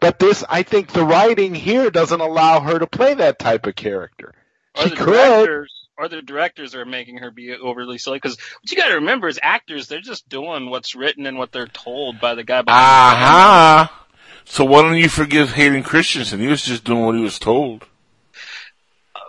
but 0.00 0.18
this, 0.18 0.44
I 0.48 0.62
think, 0.62 0.92
the 0.92 1.04
writing 1.04 1.54
here 1.54 1.90
doesn't 1.90 2.20
allow 2.20 2.60
her 2.60 2.78
to 2.78 2.86
play 2.86 3.14
that 3.14 3.38
type 3.38 3.66
of 3.66 3.74
character. 3.76 4.32
Or 4.76 4.82
She 4.84 4.90
the 4.90 4.96
could. 4.96 5.06
directors, 5.46 5.72
or 5.96 6.08
the 6.08 6.22
directors 6.22 6.74
are 6.74 6.84
making 6.84 7.18
her 7.18 7.30
be 7.30 7.54
overly 7.54 7.98
silly. 7.98 8.16
Because 8.18 8.36
what 8.36 8.70
you 8.70 8.76
got 8.76 8.88
to 8.88 8.94
remember 8.96 9.28
is 9.28 9.38
actors, 9.42 9.86
they're 9.88 10.00
just 10.00 10.28
doing 10.28 10.68
what's 10.70 10.94
written 10.94 11.26
and 11.26 11.38
what 11.38 11.52
they're 11.52 11.66
told 11.68 12.20
by 12.20 12.34
the 12.34 12.44
guy. 12.44 12.62
behind 12.62 12.86
the 12.86 12.96
camera. 13.00 13.26
Aha! 13.26 14.06
So 14.44 14.64
why 14.64 14.82
don't 14.82 14.96
you 14.98 15.08
forgive 15.08 15.52
Hayden 15.52 15.82
Christensen? 15.82 16.40
He 16.40 16.48
was 16.48 16.62
just 16.64 16.84
doing 16.84 17.04
what 17.06 17.14
he 17.14 17.22
was 17.22 17.38
told. 17.38 17.86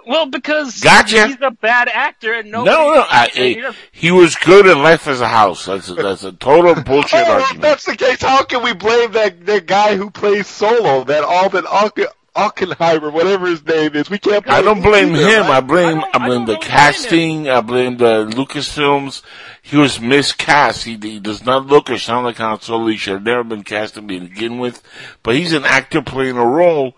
Well, 0.08 0.28
because 0.28 0.80
Gotcha. 0.82 1.28
he's 1.28 1.38
a 1.42 1.52
bad 1.52 1.90
actor 1.90 2.34
and 2.34 2.52
No, 2.52 2.64
nobody. 2.64 3.00
no, 3.00 3.06
I, 3.10 3.26
eh, 3.36 3.54
he 3.54 3.66
I- 3.66 3.72
he 3.92 4.12
was 4.12 4.36
good 4.36 4.68
in 4.68 4.82
Life 4.84 5.08
as 5.08 5.22
a 5.22 5.28
House. 5.28 5.66
That's 5.66 5.90
a, 5.90 5.94
that's 5.96 6.24
a 6.24 6.32
total 6.34 6.72
oh, 6.78 6.82
bullshit 6.84 7.20
Oh, 7.20 7.22
if 7.24 7.30
argument. 7.30 7.62
that's 7.62 7.86
the 7.86 7.96
case, 7.96 8.22
how 8.22 8.44
can 8.44 8.64
we 8.64 8.74
blame 8.74 9.12
that 9.14 9.46
that 9.46 9.66
guy 9.66 9.96
who 9.96 10.10
plays 10.12 10.48
Solo, 10.48 11.04
that 11.06 11.24
Alvin 11.24 11.64
Alke- 11.66 12.08
Alkenheimer, 12.36 13.12
whatever 13.14 13.48
his 13.48 13.66
name 13.66 13.96
is? 13.96 14.10
We 14.10 14.18
can't. 14.20 14.48
I 14.50 14.62
don't 14.62 14.82
blame 14.82 15.16
either, 15.16 15.26
him. 15.28 15.42
right? 15.44 15.50
I 15.58 15.60
blame 15.62 16.00
I 16.00 16.02
I 16.02 16.10
I 16.14 16.18
blame 16.20 16.30
don't 16.30 16.46
the 16.48 16.54
know 16.54 16.60
why 16.60 16.66
casting. 16.68 17.50
I 17.50 17.62
blame 17.62 17.98
the 17.98 18.26
Lucasfilms. 18.26 19.22
He 19.62 19.78
was 19.78 20.00
miscast. 20.00 20.84
He, 20.84 20.98
he 21.02 21.20
does 21.20 21.44
not 21.46 21.66
look 21.66 21.90
or 21.90 21.98
sound 21.98 22.26
like 22.26 22.38
Han 22.38 22.60
Solo. 22.62 22.88
He 22.88 22.98
should 22.98 23.14
have 23.14 23.24
never 23.24 23.44
been 23.44 23.64
cast 23.64 23.96
to 23.96 24.02
begin 24.02 24.60
with. 24.60 24.84
But 25.24 25.36
he's 25.36 25.54
an 25.54 25.66
actor 25.66 26.02
playing 26.02 26.38
a 26.38 26.46
role, 26.46 26.96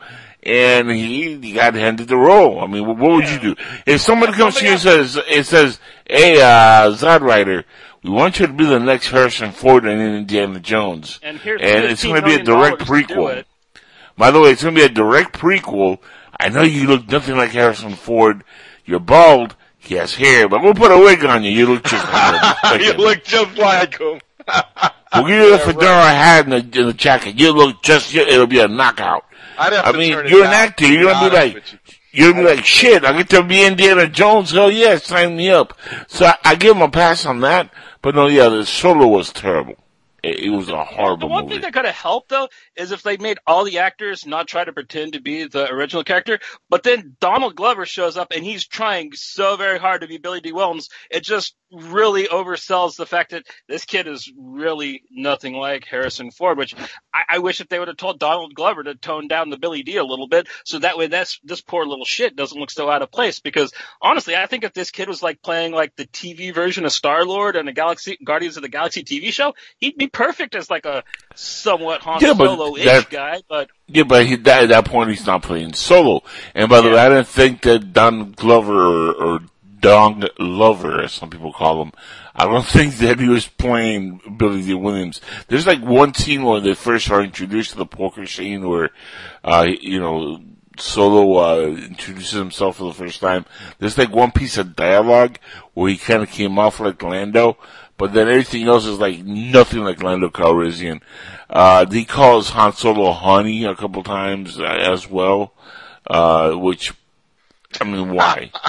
and 0.48 0.90
he, 0.90 1.38
he 1.38 1.52
got 1.52 1.74
handed 1.76 2.08
the 2.08 2.18
role. 2.18 2.62
I 2.62 2.68
mean, 2.68 2.88
what, 2.88 2.98
what 2.98 3.12
would 3.12 3.30
you 3.30 3.40
do 3.40 3.56
if 3.86 4.00
somebody 4.02 4.34
comes 4.34 4.56
to 4.56 4.66
you 4.66 4.72
and 4.72 4.80
says, 4.80 5.20
"It 5.28 5.46
says, 5.46 5.80
hey, 6.06 6.42
uh, 6.42 6.92
Zod 6.92 7.22
Rider, 7.22 7.66
we 8.02 8.10
want 8.10 8.40
you 8.40 8.48
to 8.48 8.54
be 8.54 8.66
the 8.66 8.80
next 8.80 9.10
Harrison 9.10 9.52
Ford 9.52 9.86
in 9.86 10.00
Indiana 10.00 10.60
Jones, 10.60 11.20
And 11.22 11.38
here's 11.38 11.62
and 11.62 11.86
it's 11.86 12.04
going 12.04 12.22
to 12.22 12.26
be 12.26 12.36
a 12.36 12.44
direct 12.44 12.80
prequel." 12.80 13.44
By 14.18 14.32
the 14.32 14.40
way, 14.40 14.50
it's 14.52 14.64
going 14.64 14.74
to 14.74 14.82
be 14.82 14.86
a 14.86 14.90
direct 14.90 15.38
prequel. 15.38 16.00
I 16.40 16.50
know 16.50 16.64
you 16.64 16.88
look 16.88 17.08
nothing 17.08 17.36
like 17.36 17.52
Harrison 17.52 17.94
Ford. 17.94 18.44
You're 18.86 19.00
bald. 19.00 19.56
He 19.78 19.96
has 19.96 20.16
hair, 20.16 20.50
but 20.50 20.64
we'll 20.64 20.74
put 20.74 20.92
a 20.92 20.98
wig 20.98 21.24
on 21.24 21.44
you. 21.44 21.52
You 21.52 21.68
look 21.68 21.84
just 21.84 22.04
like 22.12 22.82
you 22.82 22.94
look 22.94 23.24
just 23.24 23.58
like 23.58 24.00
him. 24.00 24.20
We'll 25.14 25.28
give 25.28 25.40
you 25.40 25.52
the 25.58 25.60
fedora 25.60 26.10
hat 26.10 26.46
and 26.46 26.54
the, 26.54 26.80
and 26.80 26.90
the 26.90 26.94
jacket. 26.94 27.40
You 27.40 27.54
look 27.54 27.84
just, 27.84 28.14
it'll 28.14 28.48
be 28.48 28.60
a 28.60 28.68
knockout. 28.68 29.27
I'd 29.58 29.74
have 29.74 29.86
I 29.86 29.92
to 29.92 29.98
mean, 29.98 30.12
turn 30.14 30.28
you're 30.28 30.46
an 30.46 30.52
down, 30.52 30.68
actor. 30.68 30.88
You're 30.88 31.12
gonna 31.12 31.30
be 31.30 31.36
like, 31.36 31.56
you. 31.56 31.80
you're 32.12 32.34
gonna 32.34 32.44
be 32.50 32.56
like, 32.56 32.66
shit, 32.66 33.04
I 33.06 33.16
get 33.18 33.30
to 33.32 33.44
be 33.44 33.64
Indiana 33.66 34.08
Jones. 34.08 34.52
Hell 34.52 34.72
yeah, 34.72 34.98
sign 34.98 35.36
me 35.38 35.50
up. 35.50 35.78
So 36.08 36.26
I, 36.28 36.36
I 36.44 36.56
give 36.56 36.76
him 36.76 36.82
a 36.84 36.90
pass 36.90 37.26
on 37.26 37.42
that. 37.42 37.74
But 38.02 38.16
no, 38.16 38.28
yeah, 38.28 38.50
the 38.50 38.66
solo 38.66 39.08
was 39.08 39.32
terrible. 39.34 39.76
It, 40.24 40.40
it 40.46 40.50
was 40.50 40.70
a 40.70 40.84
horrible. 40.84 41.28
The 41.28 41.28
horrible 41.28 41.30
one 41.30 41.44
movie. 41.46 41.56
thing 41.56 41.62
that 41.62 41.74
could 41.74 41.86
have 41.86 41.96
helped 41.96 42.30
though 42.30 42.50
is 42.76 42.92
if 42.92 43.04
they 43.04 43.18
made 43.18 43.38
all 43.48 43.64
the 43.64 43.80
actors 43.80 44.26
not 44.26 44.48
try 44.48 44.64
to 44.64 44.74
pretend 44.74 45.14
to 45.14 45.22
be 45.22 45.46
the 45.48 45.70
original 45.72 46.04
character, 46.04 46.40
but 46.70 46.84
then 46.84 47.16
Donald 47.20 47.56
Glover 47.56 47.86
shows 47.86 48.18
up 48.18 48.32
and 48.36 48.44
he's 48.44 48.66
trying 48.68 49.12
so 49.14 49.58
very 49.58 49.80
hard 49.80 50.02
to 50.02 50.08
be 50.08 50.18
Billy 50.18 50.42
Dee 50.42 50.52
Williams. 50.54 50.90
It 51.12 51.24
just 51.24 51.56
really 51.72 52.28
oversells 52.28 52.96
the 52.96 53.06
fact 53.06 53.32
that 53.32 53.46
this 53.68 53.86
kid 53.86 54.08
is 54.08 54.32
really 54.38 55.04
nothing 55.12 55.54
like 55.54 55.86
Harrison 55.86 56.32
Ford, 56.32 56.58
which 56.58 56.74
I, 57.14 57.24
I 57.30 57.38
wish 57.40 57.60
if 57.60 57.68
they 57.68 57.80
would 57.80 57.88
have 57.88 57.98
told 57.98 58.20
Donald 58.20 58.54
Glover 58.54 58.84
to 58.84 58.96
tone 58.96 59.28
down 59.28 59.50
the 59.50 59.58
Billy 59.58 59.84
Dee 59.84 59.98
a 59.98 60.04
little 60.04 60.28
bit, 60.28 60.48
so 60.64 60.80
that 60.80 60.98
way 60.98 61.08
that's 61.08 61.40
this 61.44 61.62
poor 61.62 61.86
little 61.86 62.06
shit 62.06 62.36
doesn't 62.36 62.60
look 62.60 62.72
so 62.72 62.90
out 62.90 63.02
of 63.02 63.12
place. 63.12 63.40
Because 63.40 63.74
honestly, 64.02 64.36
I 64.36 64.46
think 64.46 64.64
if 64.64 64.74
this 64.74 64.92
kid 64.92 65.08
was 65.08 65.22
like 65.22 65.42
playing 65.42 65.74
like 65.74 65.96
the 65.96 66.08
TV 66.08 66.54
version 66.54 66.86
of 66.86 66.92
Star 66.92 67.26
Lord 67.26 67.56
and 67.56 67.68
the 67.68 67.74
Galaxy 67.74 68.18
Guardians 68.24 68.58
of 68.58 68.64
the 68.64 68.70
Galaxy 68.70 69.04
TV 69.04 69.32
show, 69.32 69.54
he'd 69.80 69.98
be 69.98 70.08
perfect 70.08 70.56
as 70.56 70.70
like 70.70 70.86
a 70.86 71.04
somewhat 71.36 72.02
Han 72.02 72.22
Yeah, 72.22 72.34
Solo-ish 72.34 73.06
guy. 73.06 73.42
But 73.48 73.70
Yeah, 73.88 74.04
but 74.04 74.26
he, 74.26 74.36
that, 74.38 74.64
at 74.64 74.70
that 74.70 74.86
point 74.86 75.10
he's 75.10 75.26
not 75.26 75.44
playing 75.44 75.74
solo. 75.74 76.24
And 76.56 76.70
by 76.70 76.82
the 76.82 76.88
Yeah. 76.88 76.96
way, 76.96 77.00
I 77.00 77.10
didn't 77.10 77.28
think 77.28 77.62
that 77.62 77.94
Don 77.94 78.32
Glover 78.32 78.74
or, 78.74 79.14
or 79.14 79.40
Dong 79.80 80.24
Lover, 80.40 81.02
as 81.02 81.14
some 81.14 81.30
people 81.30 81.54
call 81.54 81.82
him, 81.82 81.92
I 82.36 82.46
don't 82.46 82.66
think 82.68 82.96
that 82.98 83.20
he 83.20 83.28
was 83.28 83.48
playing 83.48 84.36
Billy 84.38 84.62
Dee 84.62 84.74
Williams. 84.74 85.22
There's 85.48 85.68
like 85.68 85.82
one 85.82 86.14
scene 86.14 86.44
where 86.44 86.60
they 86.60 86.74
first 86.74 87.10
are 87.10 87.22
introduced 87.22 87.72
to 87.72 87.78
the 87.78 87.86
poker 87.86 88.26
scene 88.26 88.68
where, 88.68 88.90
uh, 89.44 89.68
you 89.82 90.00
know, 90.00 90.42
Solo 90.80 91.38
uh, 91.38 91.68
introduces 91.68 92.38
himself 92.38 92.78
for 92.78 92.86
the 92.86 92.94
first 92.94 93.20
time. 93.20 93.46
There's 93.80 93.98
like 93.98 94.12
one 94.12 94.32
piece 94.32 94.58
of 94.58 94.76
dialogue 94.76 95.40
where 95.74 95.90
he 95.90 95.98
kind 95.98 96.22
of 96.22 96.30
came 96.30 96.60
off 96.60 96.80
like 96.80 97.02
Lando, 97.02 97.58
but 97.98 98.14
then 98.14 98.28
everything 98.28 98.68
else 98.68 98.86
is 98.86 99.00
like 99.00 99.24
nothing 99.24 99.84
like 99.84 100.04
Lando 100.04 100.30
Calrissian. 100.30 101.02
Uh, 101.50 101.86
he 101.90 102.06
calls 102.06 102.50
Han 102.52 102.74
Solo 102.74 103.12
honey 103.12 103.66
a 103.66 103.76
couple 103.76 104.04
times 104.04 104.60
uh, 104.60 104.64
as 104.66 105.10
well, 105.10 105.54
uh, 106.06 106.52
which, 106.52 106.94
I 107.82 107.86
mean, 107.86 108.14
why? 108.14 108.52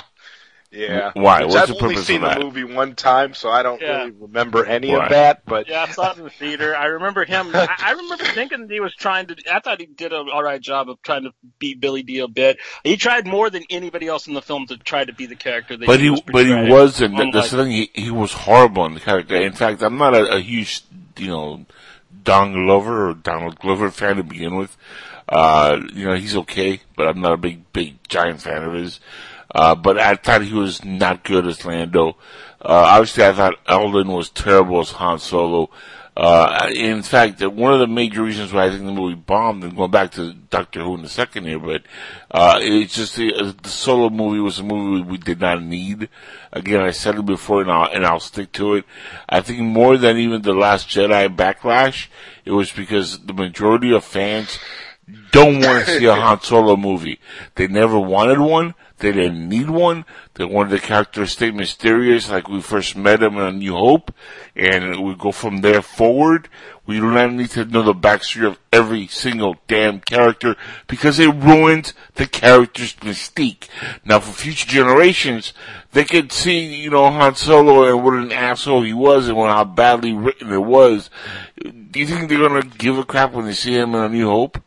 Yeah. 0.70 1.12
Why? 1.14 1.44
Which 1.44 1.54
What's 1.54 1.70
I've 1.70 1.76
the 1.78 1.82
only 1.82 1.96
seen 1.96 2.22
of 2.22 2.34
the 2.34 2.40
movie 2.44 2.64
one 2.64 2.94
time, 2.94 3.32
so 3.32 3.48
I 3.48 3.62
don't 3.62 3.80
Yeah. 3.80 3.98
really 4.00 4.10
remember 4.10 4.66
any 4.66 4.94
Right. 4.94 5.04
of 5.04 5.10
that. 5.10 5.46
But 5.46 5.66
yeah, 5.66 5.86
I 5.88 5.92
saw 5.92 6.12
it 6.12 6.18
in 6.18 6.24
the 6.24 6.30
theater. 6.30 6.76
I 6.76 6.84
remember 6.86 7.24
him. 7.24 7.50
I, 7.54 7.68
I 7.78 7.92
remember 7.92 8.24
thinking 8.24 8.68
he 8.68 8.80
was 8.80 8.94
trying 8.94 9.28
to. 9.28 9.36
I 9.50 9.60
thought 9.60 9.80
he 9.80 9.86
did 9.86 10.12
an 10.12 10.28
all 10.30 10.42
right 10.42 10.60
job 10.60 10.90
of 10.90 11.00
trying 11.02 11.22
to 11.22 11.30
beat 11.58 11.80
Billy 11.80 12.02
Dee 12.02 12.18
a 12.18 12.28
bit. 12.28 12.58
He 12.84 12.98
tried 12.98 13.26
more 13.26 13.48
than 13.48 13.64
anybody 13.70 14.08
else 14.08 14.26
in 14.26 14.34
the 14.34 14.42
film 14.42 14.66
to 14.66 14.76
try 14.76 15.04
to 15.06 15.12
be 15.14 15.24
the 15.24 15.36
character 15.36 15.74
that 15.76 15.86
But 15.86 16.00
he, 16.00 16.10
was 16.10 16.20
but 16.20 16.44
he 16.44 16.54
wasn't. 16.54 17.16
That- 17.16 17.30
That's 17.32 17.50
Unlike- 17.50 17.50
the 17.50 17.56
thing. 17.56 17.90
He, 17.94 18.02
he 18.04 18.10
was 18.10 18.32
horrible 18.34 18.84
in 18.84 18.92
the 18.94 19.00
character. 19.00 19.36
In 19.36 19.52
fact, 19.54 19.80
I'm 19.82 19.96
not 19.96 20.14
a, 20.14 20.34
a 20.36 20.40
huge, 20.40 20.82
you 21.16 21.28
know, 21.28 21.64
Don 22.24 22.52
Glover 22.52 23.08
or 23.08 23.14
Donald 23.14 23.58
Glover 23.58 23.90
fan 23.90 24.16
to 24.16 24.22
begin 24.22 24.54
with. 24.56 24.76
Uh, 25.30 25.80
you 25.94 26.06
know, 26.06 26.14
he's 26.14 26.36
okay, 26.36 26.80
but 26.96 27.08
I'm 27.08 27.20
not 27.22 27.32
a 27.32 27.36
big, 27.38 27.72
big, 27.72 28.06
giant 28.08 28.42
fan 28.42 28.62
of 28.64 28.74
his. 28.74 29.00
Uh, 29.54 29.74
but 29.74 29.98
I 29.98 30.14
thought 30.14 30.42
he 30.42 30.54
was 30.54 30.84
not 30.84 31.24
good 31.24 31.46
as 31.46 31.64
Lando. 31.64 32.16
Uh, 32.60 32.84
obviously 32.90 33.24
I 33.24 33.32
thought 33.32 33.58
Eldon 33.66 34.08
was 34.08 34.30
terrible 34.30 34.80
as 34.80 34.90
Han 34.92 35.18
Solo. 35.18 35.70
Uh, 36.18 36.68
in 36.74 37.00
fact, 37.04 37.40
one 37.46 37.72
of 37.72 37.78
the 37.78 37.86
major 37.86 38.24
reasons 38.24 38.52
why 38.52 38.66
I 38.66 38.70
think 38.70 38.84
the 38.84 38.90
movie 38.90 39.14
bombed, 39.14 39.62
and 39.62 39.76
going 39.76 39.92
back 39.92 40.10
to 40.12 40.32
Doctor 40.32 40.80
Who 40.82 40.96
in 40.96 41.04
a 41.04 41.08
second 41.08 41.44
here, 41.44 41.60
but, 41.60 41.82
uh, 42.32 42.58
it's 42.60 42.96
just 42.96 43.14
the, 43.14 43.32
uh, 43.32 43.52
the 43.62 43.68
solo 43.68 44.10
movie 44.10 44.40
was 44.40 44.58
a 44.58 44.64
movie 44.64 45.00
we 45.00 45.16
did 45.18 45.40
not 45.40 45.62
need. 45.62 46.08
Again, 46.52 46.80
I 46.80 46.90
said 46.90 47.14
it 47.20 47.24
before 47.24 47.60
and 47.62 47.70
I'll, 47.70 47.88
and 47.88 48.04
I'll 48.04 48.18
stick 48.18 48.50
to 48.54 48.74
it. 48.74 48.84
I 49.28 49.42
think 49.42 49.60
more 49.60 49.96
than 49.96 50.16
even 50.16 50.42
the 50.42 50.54
Last 50.54 50.88
Jedi 50.88 51.34
backlash, 51.34 52.08
it 52.44 52.50
was 52.50 52.72
because 52.72 53.20
the 53.20 53.32
majority 53.32 53.92
of 53.94 54.02
fans 54.02 54.58
don't 55.30 55.60
want 55.60 55.86
to 55.86 55.98
see 56.00 56.06
a 56.06 56.14
Han 56.16 56.40
Solo 56.40 56.76
movie. 56.76 57.20
They 57.54 57.68
never 57.68 57.96
wanted 57.98 58.40
one. 58.40 58.74
They 58.98 59.12
didn't 59.12 59.48
need 59.48 59.70
one. 59.70 60.04
They 60.34 60.44
wanted 60.44 60.70
the 60.70 60.80
character 60.80 61.20
to 61.20 61.30
stay 61.30 61.52
mysterious 61.52 62.28
like 62.30 62.48
we 62.48 62.60
first 62.60 62.96
met 62.96 63.22
him 63.22 63.34
in 63.36 63.42
A 63.42 63.52
New 63.52 63.74
Hope. 63.74 64.12
And 64.56 65.04
we 65.04 65.14
go 65.14 65.30
from 65.30 65.60
there 65.60 65.82
forward. 65.82 66.48
We 66.84 66.96
do 66.96 67.10
not 67.12 67.32
need 67.32 67.50
to 67.50 67.64
know 67.64 67.82
the 67.82 67.94
backstory 67.94 68.46
of 68.46 68.58
every 68.72 69.06
single 69.06 69.56
damn 69.68 70.00
character 70.00 70.56
because 70.88 71.18
it 71.18 71.32
ruins 71.34 71.92
the 72.14 72.26
character's 72.26 72.94
mystique. 72.96 73.68
Now 74.04 74.18
for 74.18 74.32
future 74.32 74.66
generations, 74.66 75.52
they 75.92 76.04
could 76.04 76.32
see, 76.32 76.74
you 76.74 76.90
know, 76.90 77.08
Han 77.10 77.36
Solo 77.36 77.84
and 77.84 78.02
what 78.04 78.14
an 78.14 78.32
asshole 78.32 78.82
he 78.82 78.94
was 78.94 79.28
and 79.28 79.36
how 79.36 79.64
badly 79.64 80.12
written 80.12 80.50
it 80.50 80.64
was. 80.64 81.08
Do 81.62 82.00
you 82.00 82.06
think 82.06 82.28
they're 82.28 82.48
gonna 82.48 82.62
give 82.62 82.98
a 82.98 83.04
crap 83.04 83.32
when 83.32 83.44
they 83.44 83.52
see 83.52 83.74
him 83.74 83.94
in 83.94 84.02
A 84.02 84.08
New 84.08 84.28
Hope? 84.28 84.60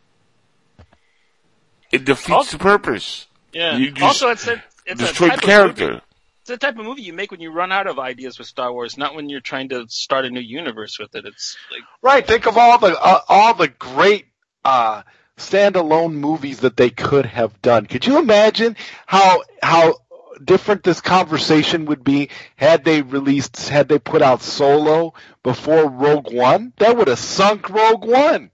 It 1.91 2.05
defeats 2.05 2.31
Also- 2.31 2.57
the 2.57 2.63
purpose. 2.63 3.27
Yeah. 3.53 3.77
You 3.77 3.91
just 3.91 4.03
also, 4.23 4.29
it's 4.29 4.47
a 4.47 4.63
it's 4.85 5.01
a 5.01 5.05
type 5.07 5.15
the 5.17 5.25
of 5.25 5.29
movie- 5.31 5.45
character. 5.45 6.01
It's 6.41 6.49
the 6.49 6.57
type 6.57 6.77
of 6.79 6.85
movie 6.85 7.03
you 7.03 7.13
make 7.13 7.29
when 7.29 7.39
you 7.39 7.51
run 7.51 7.71
out 7.71 7.85
of 7.85 7.99
ideas 7.99 8.39
with 8.39 8.47
Star 8.47 8.73
Wars, 8.73 8.97
not 8.97 9.13
when 9.13 9.29
you're 9.29 9.41
trying 9.41 9.69
to 9.69 9.85
start 9.89 10.25
a 10.25 10.29
new 10.31 10.39
universe 10.39 10.97
with 10.97 11.13
it. 11.13 11.25
It's 11.25 11.55
like 11.71 11.81
right, 12.01 12.25
think 12.25 12.47
of 12.47 12.57
all 12.57 12.79
the 12.79 12.99
uh, 12.99 13.19
all 13.29 13.53
the 13.53 13.67
great 13.67 14.25
uh, 14.65 15.03
standalone 15.37 16.13
movies 16.13 16.61
that 16.61 16.75
they 16.77 16.89
could 16.89 17.27
have 17.27 17.61
done. 17.61 17.85
Could 17.85 18.07
you 18.07 18.17
imagine 18.17 18.75
how 19.05 19.43
how 19.61 19.97
different 20.43 20.81
this 20.83 20.99
conversation 20.99 21.85
would 21.85 22.03
be 22.03 22.29
had 22.55 22.83
they 22.85 23.03
released, 23.03 23.69
had 23.69 23.87
they 23.87 23.99
put 23.99 24.23
out 24.23 24.41
Solo 24.41 25.13
before 25.43 25.87
Rogue 25.87 26.33
One? 26.33 26.73
That 26.77 26.97
would 26.97 27.07
have 27.07 27.19
sunk 27.19 27.69
Rogue 27.69 28.03
One. 28.03 28.49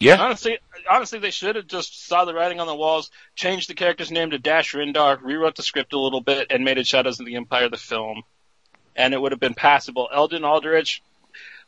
Yeah. 0.00 0.16
Honestly, 0.20 0.58
honestly, 0.88 1.18
they 1.18 1.30
should 1.30 1.56
have 1.56 1.66
just 1.66 2.06
saw 2.06 2.24
the 2.24 2.34
writing 2.34 2.60
on 2.60 2.66
the 2.66 2.74
walls, 2.74 3.10
changed 3.34 3.68
the 3.68 3.74
character's 3.74 4.10
name 4.10 4.30
to 4.30 4.38
Dash 4.38 4.74
Rendar, 4.74 5.18
rewrote 5.22 5.56
the 5.56 5.62
script 5.62 5.92
a 5.92 5.98
little 5.98 6.20
bit, 6.20 6.48
and 6.50 6.64
made 6.64 6.78
it 6.78 6.86
Shadows 6.86 7.20
of 7.20 7.26
the 7.26 7.36
Empire 7.36 7.68
the 7.68 7.76
film, 7.76 8.22
and 8.94 9.14
it 9.14 9.20
would 9.20 9.32
have 9.32 9.40
been 9.40 9.54
passable. 9.54 10.08
Eldon 10.12 10.44
Aldrich, 10.44 11.02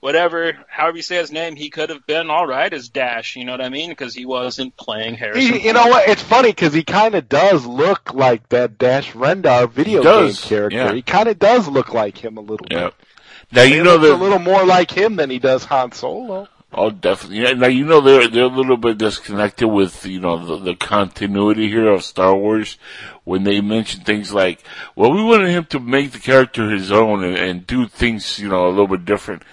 whatever, 0.01 0.57
however 0.69 0.97
you 0.97 1.03
say 1.03 1.17
his 1.17 1.33
name, 1.33 1.57
he 1.57 1.71
could 1.71 1.91
have 1.91 2.07
been 2.07 2.31
all 2.31 2.47
right 2.47 2.73
as 2.73 2.89
Dash. 2.89 3.37
You 3.37 3.45
know 3.45 3.53
what 3.53 3.61
I 3.61 3.69
mean? 3.69 3.91
Because 3.91 4.15
he 4.15 4.27
wasn't 4.27 4.77
playing 4.77 5.15
Harrison. 5.15 5.55
He, 5.55 5.67
you 5.67 5.73
know 5.73 5.87
what? 5.89 6.09
It's 6.09 6.23
funny 6.23 6.51
because 6.51 6.73
he 6.73 6.85
kind 6.85 7.15
of 7.15 7.29
does 7.29 7.67
look 7.67 8.15
like 8.15 8.49
that 8.51 8.79
Dash 8.79 9.13
Rendar 9.13 9.69
video 9.71 10.03
game 10.03 10.35
character. 10.35 10.77
yeah. 10.77 10.93
He 10.93 11.03
kind 11.03 11.29
of 11.29 11.39
does 11.39 11.69
look 11.69 11.93
like 11.95 12.17
him 12.17 12.37
a 12.37 12.41
little 12.43 12.67
Yeah. 12.71 12.85
bit. 12.87 12.95
Now 13.51 13.63
He 13.63 13.77
you 13.77 13.83
know 13.83 13.97
looks 13.97 14.09
that 14.09 14.15
a 14.15 14.17
little 14.23 14.39
more 14.39 14.65
like 14.65 14.91
him 14.91 15.17
than 15.17 15.31
he 15.31 15.39
does 15.39 15.65
Han 15.65 15.93
Solo. 15.93 16.49
Oh, 16.71 16.91
definitely. 16.91 17.55
Now 17.55 17.67
you 17.67 17.87
know 17.87 18.03
they're 18.03 18.29
they're 18.29 18.45
a 18.45 18.49
little 18.49 18.77
bit 18.77 18.99
disconnected 18.99 19.69
with 19.69 20.05
you 20.05 20.21
know 20.21 20.45
the, 20.45 20.57
the 20.59 20.77
continuity 20.77 21.69
here 21.69 21.89
of 21.89 22.05
Star 22.05 22.37
Wars 22.37 22.77
when 23.25 23.45
they 23.45 23.63
mention 23.63 24.03
things 24.03 24.35
like, 24.35 24.63
"Well, 24.95 25.13
we 25.13 25.23
wanted 25.23 25.49
him 25.49 25.65
to 25.67 25.81
make 25.81 26.13
the 26.13 26.19
character 26.19 26.69
his 26.69 26.93
own 26.93 27.25
and, 27.25 27.37
and 27.37 27.67
do 27.67 27.89
things 27.89 28.39
you 28.39 28.49
know 28.49 28.67
a 28.67 28.71
little 28.71 28.87
bit 28.87 29.07
different." 29.07 29.45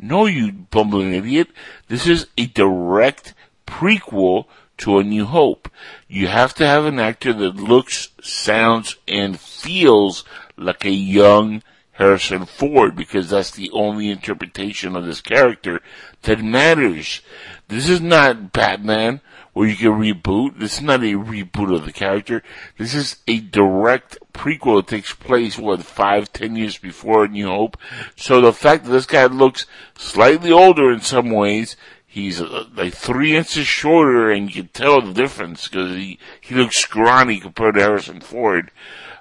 No, 0.00 0.26
you 0.26 0.50
bumbling 0.50 1.14
idiot! 1.14 1.48
This 1.86 2.08
is 2.08 2.26
a 2.36 2.46
direct 2.46 3.34
prequel 3.68 4.46
to 4.78 4.98
A 4.98 5.04
New 5.04 5.26
Hope. 5.26 5.70
You 6.08 6.26
have 6.26 6.54
to 6.54 6.66
have 6.66 6.84
an 6.86 6.98
actor 6.98 7.32
that 7.32 7.54
looks, 7.54 8.08
sounds, 8.20 8.96
and 9.06 9.38
feels 9.38 10.24
like 10.56 10.84
a 10.84 10.90
young 10.90 11.62
Harrison 11.94 12.44
Ford 12.44 12.96
because 12.96 13.30
that's 13.30 13.52
the 13.52 13.70
only 13.72 14.10
interpretation 14.10 14.96
of 14.96 15.06
this 15.06 15.20
character 15.20 15.80
that 16.22 16.42
matters. 16.42 17.22
This 17.68 17.88
is 17.88 18.00
not 18.00 18.52
Batman 18.52 19.20
where 19.52 19.68
you 19.68 19.76
can 19.76 19.92
reboot. 19.92 20.58
This 20.58 20.74
is 20.74 20.82
not 20.82 21.00
a 21.00 21.14
reboot 21.14 21.74
of 21.74 21.86
the 21.86 21.92
character. 21.92 22.42
This 22.76 22.94
is 22.94 23.16
a 23.28 23.38
direct 23.38 24.18
prequel 24.32 24.78
that 24.78 24.88
takes 24.88 25.14
place, 25.14 25.56
what, 25.56 25.82
five, 25.82 26.32
ten 26.32 26.56
years 26.56 26.76
before 26.76 27.28
New 27.28 27.46
Hope. 27.46 27.76
So 28.16 28.40
the 28.40 28.52
fact 28.52 28.84
that 28.84 28.90
this 28.90 29.06
guy 29.06 29.26
looks 29.26 29.66
slightly 29.96 30.50
older 30.50 30.92
in 30.92 31.00
some 31.00 31.30
ways, 31.30 31.76
he's 32.04 32.40
uh, 32.40 32.64
like 32.74 32.94
three 32.94 33.36
inches 33.36 33.68
shorter 33.68 34.30
and 34.30 34.48
you 34.48 34.62
can 34.62 34.68
tell 34.72 35.00
the 35.00 35.12
difference 35.12 35.68
because 35.68 35.94
he, 35.94 36.18
he 36.40 36.56
looks 36.56 36.78
scrawny 36.78 37.38
compared 37.38 37.76
to 37.76 37.80
Harrison 37.80 38.20
Ford. 38.20 38.72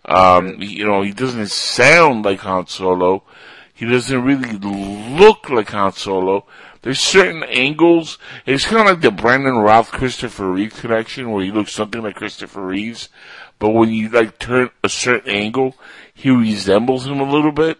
Um, 0.05 0.61
you 0.61 0.85
know, 0.85 1.01
he 1.01 1.11
doesn't 1.11 1.49
sound 1.49 2.25
like 2.25 2.39
Han 2.41 2.67
Solo. 2.67 3.23
He 3.73 3.85
doesn't 3.85 4.23
really 4.23 4.51
look 4.51 5.49
like 5.49 5.69
Han 5.69 5.93
Solo. 5.93 6.45
There's 6.81 6.99
certain 6.99 7.43
angles. 7.43 8.17
It's 8.45 8.65
kind 8.65 8.81
of 8.81 8.87
like 8.87 9.01
the 9.01 9.11
Brandon 9.11 9.55
Routh 9.55 9.91
Christopher 9.91 10.51
Reeve 10.51 10.73
connection, 10.73 11.31
where 11.31 11.43
he 11.43 11.51
looks 11.51 11.73
something 11.73 12.01
like 12.01 12.15
Christopher 12.15 12.65
Reeves, 12.65 13.07
but 13.59 13.69
when 13.69 13.89
you 13.89 14.09
like 14.09 14.39
turn 14.39 14.69
a 14.83 14.89
certain 14.89 15.31
angle, 15.31 15.75
he 16.13 16.29
resembles 16.29 17.07
him 17.07 17.21
a 17.21 17.31
little 17.31 17.53
bit. 17.53 17.77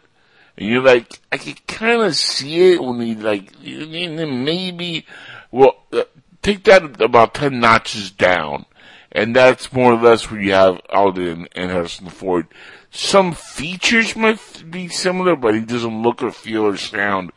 And 0.57 0.69
you're 0.69 0.81
like, 0.81 1.19
I 1.31 1.37
can 1.37 1.55
kind 1.67 2.01
of 2.01 2.15
see 2.15 2.73
it 2.73 2.81
when 2.81 3.01
he 3.01 3.15
like, 3.15 3.51
maybe, 3.61 5.05
well, 5.51 5.83
uh, 5.91 6.03
take 6.41 6.63
that 6.63 7.01
about 7.01 7.33
10 7.33 7.59
notches 7.59 8.11
down. 8.11 8.65
And 9.13 9.35
that's 9.35 9.71
more 9.71 9.93
or 9.93 10.01
less 10.01 10.29
where 10.29 10.41
you 10.41 10.53
have 10.53 10.81
Alden 10.89 11.47
and 11.55 11.71
Harrison 11.71 12.09
Ford. 12.09 12.47
Some 12.89 13.33
features 13.33 14.15
might 14.15 14.63
be 14.69 14.87
similar, 14.87 15.35
but 15.35 15.53
he 15.53 15.61
doesn't 15.61 16.01
look 16.01 16.21
or 16.21 16.31
feel 16.31 16.65
or 16.65 16.77
sound 16.77 17.31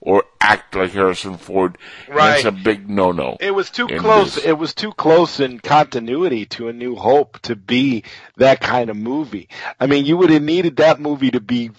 or 0.00 0.24
act 0.40 0.74
like 0.74 0.92
Harrison 0.92 1.36
Ford. 1.36 1.78
And 2.08 2.16
That's 2.16 2.44
a 2.44 2.52
big 2.52 2.88
no-no. 2.88 3.36
It 3.38 3.52
was 3.52 3.70
too 3.70 3.86
close. 3.86 4.36
this. 4.36 4.44
It 4.44 4.58
was 4.58 4.74
too 4.74 4.92
close 4.92 5.40
in 5.40 5.60
continuity 5.60 6.46
to 6.46 6.68
A 6.68 6.72
New 6.72 6.96
Hope 6.96 7.38
to 7.40 7.54
be 7.54 8.04
that 8.36 8.60
kind 8.60 8.90
of 8.90 8.96
movie. 8.96 9.48
I 9.78 9.86
mean, 9.86 10.06
you 10.06 10.16
would 10.16 10.30
have 10.30 10.42
needed 10.42 10.76
that 10.76 11.00
movie 11.00 11.30
to 11.30 11.40
be 11.40 11.70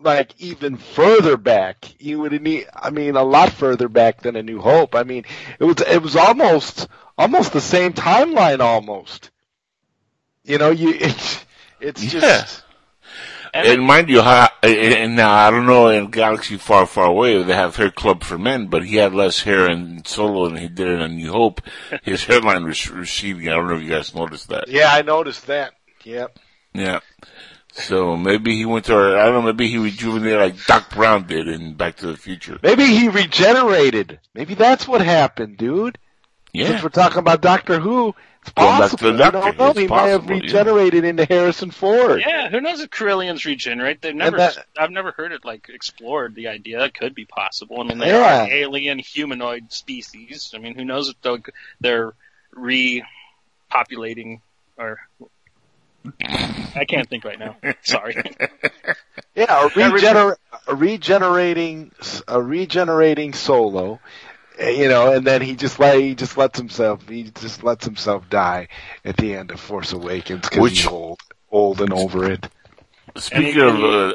like 0.00 0.34
even 0.38 0.76
further 0.76 1.36
back. 1.36 1.94
You 1.98 2.20
would 2.20 2.32
have 2.32 2.42
need. 2.42 2.66
I 2.74 2.90
mean, 2.90 3.16
a 3.16 3.22
lot 3.22 3.50
further 3.50 3.88
back 3.88 4.22
than 4.22 4.36
A 4.36 4.42
New 4.42 4.60
Hope. 4.60 4.94
I 4.94 5.04
mean, 5.04 5.24
it 5.58 5.64
was. 5.64 5.80
It 5.80 6.02
was 6.02 6.16
almost 6.16 6.88
almost 7.18 7.52
the 7.52 7.60
same 7.60 7.92
timeline. 7.92 8.60
Almost. 8.60 9.30
You 10.44 10.58
know, 10.58 10.70
you. 10.70 10.94
It's, 11.00 11.44
it's 11.80 12.14
Yeah. 12.14 12.20
just. 12.20 12.62
And 13.54 13.66
And 13.68 13.82
mind 13.86 14.08
you, 14.10 14.20
ha- 14.22 14.52
and 14.62 14.72
and 14.94 15.16
now 15.16 15.32
I 15.32 15.50
don't 15.50 15.66
know 15.66 15.88
in 15.88 16.10
Galaxy 16.10 16.56
Far, 16.58 16.84
Far 16.86 17.06
Away 17.06 17.42
they 17.42 17.54
have 17.54 17.76
Hair 17.76 17.90
Club 17.92 18.22
for 18.22 18.36
Men, 18.38 18.66
but 18.66 18.84
he 18.84 18.96
had 18.96 19.14
less 19.14 19.40
hair 19.42 19.70
in 19.70 20.04
Solo 20.04 20.48
than 20.48 20.58
he 20.58 20.68
did 20.68 20.88
in 20.88 21.00
A 21.00 21.08
New 21.08 21.30
Hope. 21.32 21.60
His 22.02 22.24
hairline 22.28 22.64
was 22.64 22.90
receding. 22.90 23.48
I 23.48 23.52
don't 23.52 23.68
know 23.68 23.76
if 23.76 23.82
you 23.82 23.88
guys 23.90 24.14
noticed 24.14 24.48
that. 24.48 24.68
Yeah, 24.68 24.88
I 24.90 25.02
noticed 25.02 25.46
that. 25.46 25.72
Yep. 26.04 26.38
Yeah. 26.74 27.00
So 27.72 28.16
maybe 28.16 28.56
he 28.56 28.64
went 28.66 28.86
to, 28.86 28.94
I 28.94 29.24
don't 29.26 29.34
know, 29.34 29.42
maybe 29.42 29.68
he 29.68 29.78
rejuvenated 29.78 30.38
like 30.40 30.64
Doc 30.66 30.90
Brown 30.90 31.26
did 31.26 31.46
in 31.48 31.74
Back 31.74 31.96
to 31.96 32.06
the 32.08 32.16
Future. 32.16 32.58
Maybe 32.62 32.84
he 32.86 33.08
regenerated. 33.08 34.18
Maybe 34.34 34.54
that's 34.54 34.86
what 34.88 35.00
happened, 35.02 35.56
dude. 35.58 35.98
Yeah. 36.56 36.68
Since 36.68 36.82
we're 36.82 36.88
talking 36.90 37.18
about 37.18 37.40
Doctor 37.42 37.78
Who, 37.78 38.14
it's 38.42 38.52
Going 38.52 38.68
back 38.68 38.80
possible. 38.90 39.06
the 39.08 39.12
We 39.12 39.18
Doctor, 39.18 39.40
don't 39.40 39.58
know. 39.58 39.66
it's 39.70 39.78
He 39.80 39.86
might 39.88 40.06
have 40.08 40.20
possible, 40.22 40.36
yeah. 40.36 40.42
regenerated 40.42 41.04
into 41.04 41.24
Harrison 41.24 41.70
Ford. 41.70 42.20
yeah, 42.26 42.48
who 42.48 42.60
knows 42.60 42.80
if 42.80 42.90
Corellians 42.90 43.44
regenerate? 43.44 44.00
They've 44.00 44.14
never, 44.14 44.36
that- 44.36 44.66
I've 44.78 44.90
never 44.92 45.10
heard 45.12 45.32
it 45.32 45.44
like 45.44 45.68
explored. 45.68 46.34
The 46.34 46.48
idea 46.48 46.82
it 46.84 46.94
could 46.94 47.14
be 47.14 47.24
possible. 47.24 47.80
I 47.80 47.84
mean, 47.84 47.98
they 47.98 48.08
Yeah. 48.08 48.44
are 48.44 48.50
alien 48.50 48.98
humanoid 49.00 49.72
species. 49.72 50.52
I 50.54 50.58
mean, 50.58 50.74
who 50.76 50.84
knows 50.84 51.08
if 51.08 51.20
they'll, 51.22 51.38
they're 51.80 52.12
repopulating 52.54 54.40
or. 54.78 54.98
I 56.24 56.84
can't 56.88 57.08
think 57.08 57.24
right 57.24 57.38
now. 57.38 57.56
Sorry. 57.82 58.14
Yeah, 59.34 59.66
a, 59.66 59.70
regener- 59.70 60.36
a 60.68 60.74
regenerating, 60.76 61.90
a 62.28 62.40
regenerating 62.40 63.32
solo, 63.32 63.98
you 64.58 64.88
know, 64.88 65.12
and 65.12 65.26
then 65.26 65.42
he 65.42 65.54
just 65.54 65.78
let 65.78 65.98
he 66.00 66.14
just 66.14 66.36
lets 66.36 66.58
himself 66.58 67.06
he 67.08 67.24
just 67.24 67.62
lets 67.62 67.84
himself 67.84 68.28
die 68.30 68.68
at 69.04 69.16
the 69.16 69.34
end 69.34 69.50
of 69.50 69.60
Force 69.60 69.92
Awakens 69.92 70.48
because 70.48 70.70
he's 70.70 70.86
old, 70.86 71.20
old 71.50 71.80
and 71.80 71.92
over 71.92 72.30
it. 72.30 72.48
Speaking 73.16 73.62
of, 73.62 73.82
uh, 73.82 74.14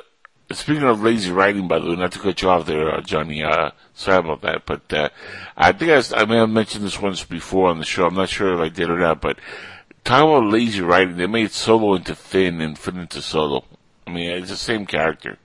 speaking 0.51 0.83
of 0.83 1.01
lazy 1.01 1.31
writing, 1.31 1.67
by 1.67 1.79
the 1.79 1.89
way, 1.89 1.95
not 1.95 2.11
to 2.11 2.19
cut 2.19 2.41
you 2.41 2.49
off 2.49 2.65
there, 2.65 2.93
uh, 2.93 3.01
Johnny, 3.01 3.43
uh, 3.43 3.71
sorry 3.93 4.19
about 4.19 4.41
that, 4.41 4.65
but, 4.65 4.93
uh, 4.93 5.09
I 5.57 5.71
think 5.71 5.91
I 6.15 6.25
may 6.25 6.37
have 6.37 6.49
mentioned 6.49 6.85
this 6.85 7.01
once 7.01 7.23
before 7.23 7.69
on 7.69 7.79
the 7.79 7.85
show. 7.85 8.05
I'm 8.05 8.15
not 8.15 8.29
sure 8.29 8.53
if 8.53 8.59
I 8.59 8.69
did 8.69 8.89
or 8.89 8.99
not, 8.99 9.21
but 9.21 9.39
talking 10.03 10.29
about 10.29 10.51
lazy 10.51 10.81
writing, 10.81 11.17
they 11.17 11.27
made 11.27 11.51
Solo 11.51 11.95
into 11.95 12.15
Finn 12.15 12.61
and 12.61 12.77
Finn 12.77 12.99
into 12.99 13.21
Solo. 13.21 13.65
I 14.05 14.11
mean, 14.11 14.29
it's 14.29 14.49
the 14.49 14.57
same 14.57 14.85
character. 14.85 15.37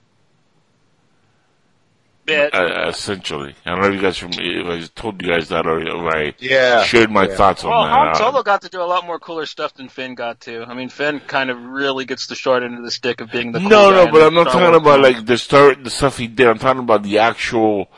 Bit. 2.26 2.54
uh, 2.54 2.88
essentially. 2.88 3.54
I 3.64 3.70
don't 3.70 3.80
know 3.82 3.88
if 3.88 3.94
you 3.94 4.00
guys, 4.02 4.18
from, 4.18 4.30
if 4.34 4.66
I 4.66 4.86
told 5.00 5.22
you 5.22 5.28
guys 5.28 5.48
that 5.50 5.66
or 5.66 5.80
if 5.80 6.14
I 6.14 6.34
Yeah, 6.38 6.82
shared 6.82 7.10
my 7.10 7.26
yeah. 7.26 7.36
thoughts 7.36 7.64
on 7.64 7.70
Well, 7.70 7.82
that. 7.82 7.90
Han 7.90 8.08
Uh, 8.08 8.14
Solo 8.14 8.42
got 8.42 8.62
to 8.62 8.68
do 8.68 8.80
a 8.82 8.84
lot 8.84 9.06
more 9.06 9.18
cooler 9.18 9.46
stuff 9.46 9.74
than 9.74 9.88
Finn 9.88 10.14
got 10.14 10.40
to. 10.42 10.64
I 10.64 10.74
mean, 10.74 10.88
Finn 10.88 11.20
kind 11.20 11.50
of 11.50 11.58
really 11.62 12.04
gets 12.04 12.26
the 12.26 12.34
short 12.34 12.62
end 12.62 12.76
of 12.78 12.84
the 12.84 12.90
stick 12.90 13.20
of 13.20 13.30
being 13.30 13.52
the 13.52 13.60
cool 13.60 13.70
no, 13.70 13.86
guy 13.86 14.04
no, 14.04 14.06
but 14.08 14.22
I'm 14.22 14.34
not 14.34 14.48
Star 14.48 14.52
talking 14.52 14.70
Wars 14.70 14.76
about 14.76 15.00
movies. 15.00 15.16
like 15.16 15.26
the 15.26 15.38
start, 15.38 15.84
the 15.84 15.90
stuff 15.90 16.18
he 16.18 16.26
did. 16.26 16.46
I'm 16.48 16.58
talking 16.58 16.82
about 16.82 17.02
the 17.02 17.18
actual 17.18 17.88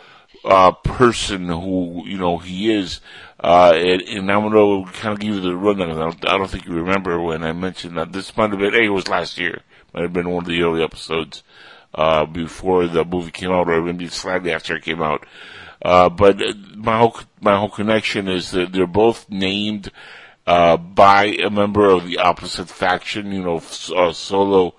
uh, 0.44 0.72
person 0.72 1.48
who 1.48 2.04
you 2.06 2.18
know 2.18 2.38
he 2.38 2.72
is. 2.72 3.00
Uh, 3.40 3.72
and, 3.76 4.02
and 4.02 4.32
I'm 4.32 4.42
gonna 4.50 4.90
kind 4.92 5.12
of 5.14 5.20
give 5.20 5.34
you 5.34 5.40
the 5.40 5.56
rundown. 5.56 5.90
I 5.92 5.94
don't, 5.94 6.28
I 6.28 6.38
don't 6.38 6.50
think 6.50 6.66
you 6.66 6.72
remember 6.74 7.20
when 7.20 7.44
I 7.44 7.52
mentioned 7.52 7.96
that 7.96 8.12
this 8.12 8.36
might 8.36 8.50
have 8.50 8.58
been. 8.58 8.72
Hey, 8.74 8.86
it 8.86 8.90
was 8.90 9.08
last 9.08 9.38
year. 9.38 9.62
Might 9.94 10.02
have 10.02 10.12
been 10.12 10.28
one 10.30 10.44
of 10.44 10.48
the 10.48 10.60
early 10.62 10.82
episodes 10.82 11.42
uh, 11.98 12.24
before 12.26 12.86
the 12.86 13.04
movie 13.04 13.32
came 13.32 13.50
out, 13.50 13.68
or 13.68 13.82
maybe 13.82 14.06
slightly 14.06 14.52
after 14.52 14.76
it 14.76 14.84
came 14.84 15.02
out. 15.02 15.26
Uh, 15.82 16.08
but 16.08 16.40
uh, 16.40 16.54
my 16.76 16.96
whole 16.96 17.16
my 17.40 17.58
whole 17.58 17.68
connection 17.68 18.28
is 18.28 18.52
that 18.52 18.72
they're 18.72 18.86
both 18.86 19.28
named 19.28 19.90
uh, 20.46 20.76
by 20.76 21.24
a 21.24 21.50
member 21.50 21.90
of 21.90 22.06
the 22.06 22.18
opposite 22.18 22.68
faction. 22.68 23.32
You 23.32 23.42
know, 23.42 23.56
uh, 23.96 24.12
Solo 24.12 24.76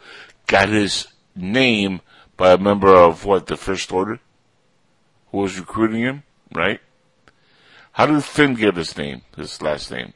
got 0.48 0.70
his 0.70 1.10
name 1.36 2.00
by 2.38 2.54
a 2.54 2.58
member 2.58 2.96
of 2.96 3.26
what 3.26 3.48
the 3.48 3.58
First 3.58 3.92
Order, 3.92 4.22
who 5.32 5.40
was 5.40 5.60
recruiting 5.60 6.02
him, 6.02 6.24
right? 6.56 6.80
How 7.92 8.06
did 8.06 8.24
Finn 8.24 8.54
get 8.54 8.78
his 8.78 8.98
name, 8.98 9.24
his 9.36 9.62
last 9.62 9.92
name? 9.92 10.14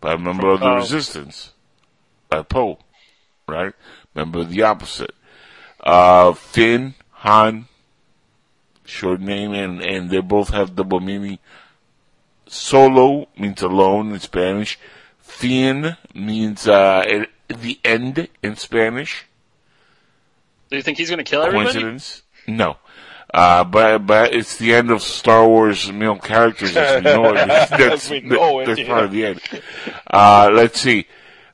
By 0.00 0.12
a 0.12 0.18
member 0.18 0.50
of 0.50 0.60
the 0.60 0.66
Poe. 0.66 0.76
Resistance, 0.76 1.52
by 2.28 2.42
Poe, 2.42 2.78
right? 3.48 3.72
Member 4.14 4.38
of 4.40 4.50
the 4.50 4.62
opposite. 4.62 5.10
Uh, 5.88 6.34
Finn, 6.34 6.92
Han, 7.12 7.66
short 8.84 9.22
name, 9.22 9.54
and, 9.54 9.80
and 9.80 10.10
they 10.10 10.20
both 10.20 10.50
have 10.50 10.76
double 10.76 11.00
meaning. 11.00 11.38
Solo 12.46 13.26
means 13.38 13.62
alone 13.62 14.12
in 14.12 14.20
Spanish. 14.20 14.78
Finn 15.18 15.96
means, 16.12 16.68
uh, 16.68 17.24
the 17.48 17.80
end 17.82 18.28
in 18.42 18.56
Spanish. 18.56 19.24
Do 20.68 20.76
you 20.76 20.82
think 20.82 20.98
he's 20.98 21.08
going 21.08 21.24
to 21.24 21.30
kill 21.30 21.40
everybody? 21.40 21.70
Coincidence? 21.70 22.22
No. 22.46 22.76
Uh, 23.32 23.64
but 23.64 24.06
but 24.06 24.34
it's 24.34 24.58
the 24.58 24.74
end 24.74 24.90
of 24.90 25.00
Star 25.00 25.48
Wars 25.48 25.90
male 25.90 26.16
characters 26.16 26.76
as 26.76 27.02
we 27.02 27.10
know 27.10 27.34
it. 27.34 27.46
That's, 27.70 28.10
we 28.10 28.20
know 28.20 28.60
it, 28.60 28.66
that's 28.66 28.80
yeah. 28.80 28.86
part 28.86 29.04
of 29.04 29.10
the 29.10 29.24
end. 29.24 29.40
Uh, 30.06 30.50
let's 30.52 30.80
see. 30.80 31.06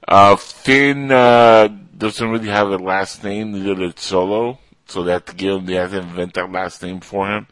Uh, 0.07 0.37
Finn 0.37 1.11
uh, 1.11 1.69
doesn't 1.99 2.29
really 2.29 2.49
have 2.49 2.71
a 2.71 2.79
last 2.79 3.23
name. 3.25 3.53
Neither 3.53 3.75
did 3.75 3.99
Solo, 3.99 4.59
so 4.87 5.03
they 5.03 5.13
have 5.13 5.25
to 5.27 5.35
give 5.35 5.59
him. 5.59 5.67
They 5.67 5.75
have 5.75 5.91
to 5.91 5.99
invent 5.99 6.35
that 6.35 6.51
last 6.51 6.83
name 6.83 7.01
for 7.01 7.29
him. 7.29 7.47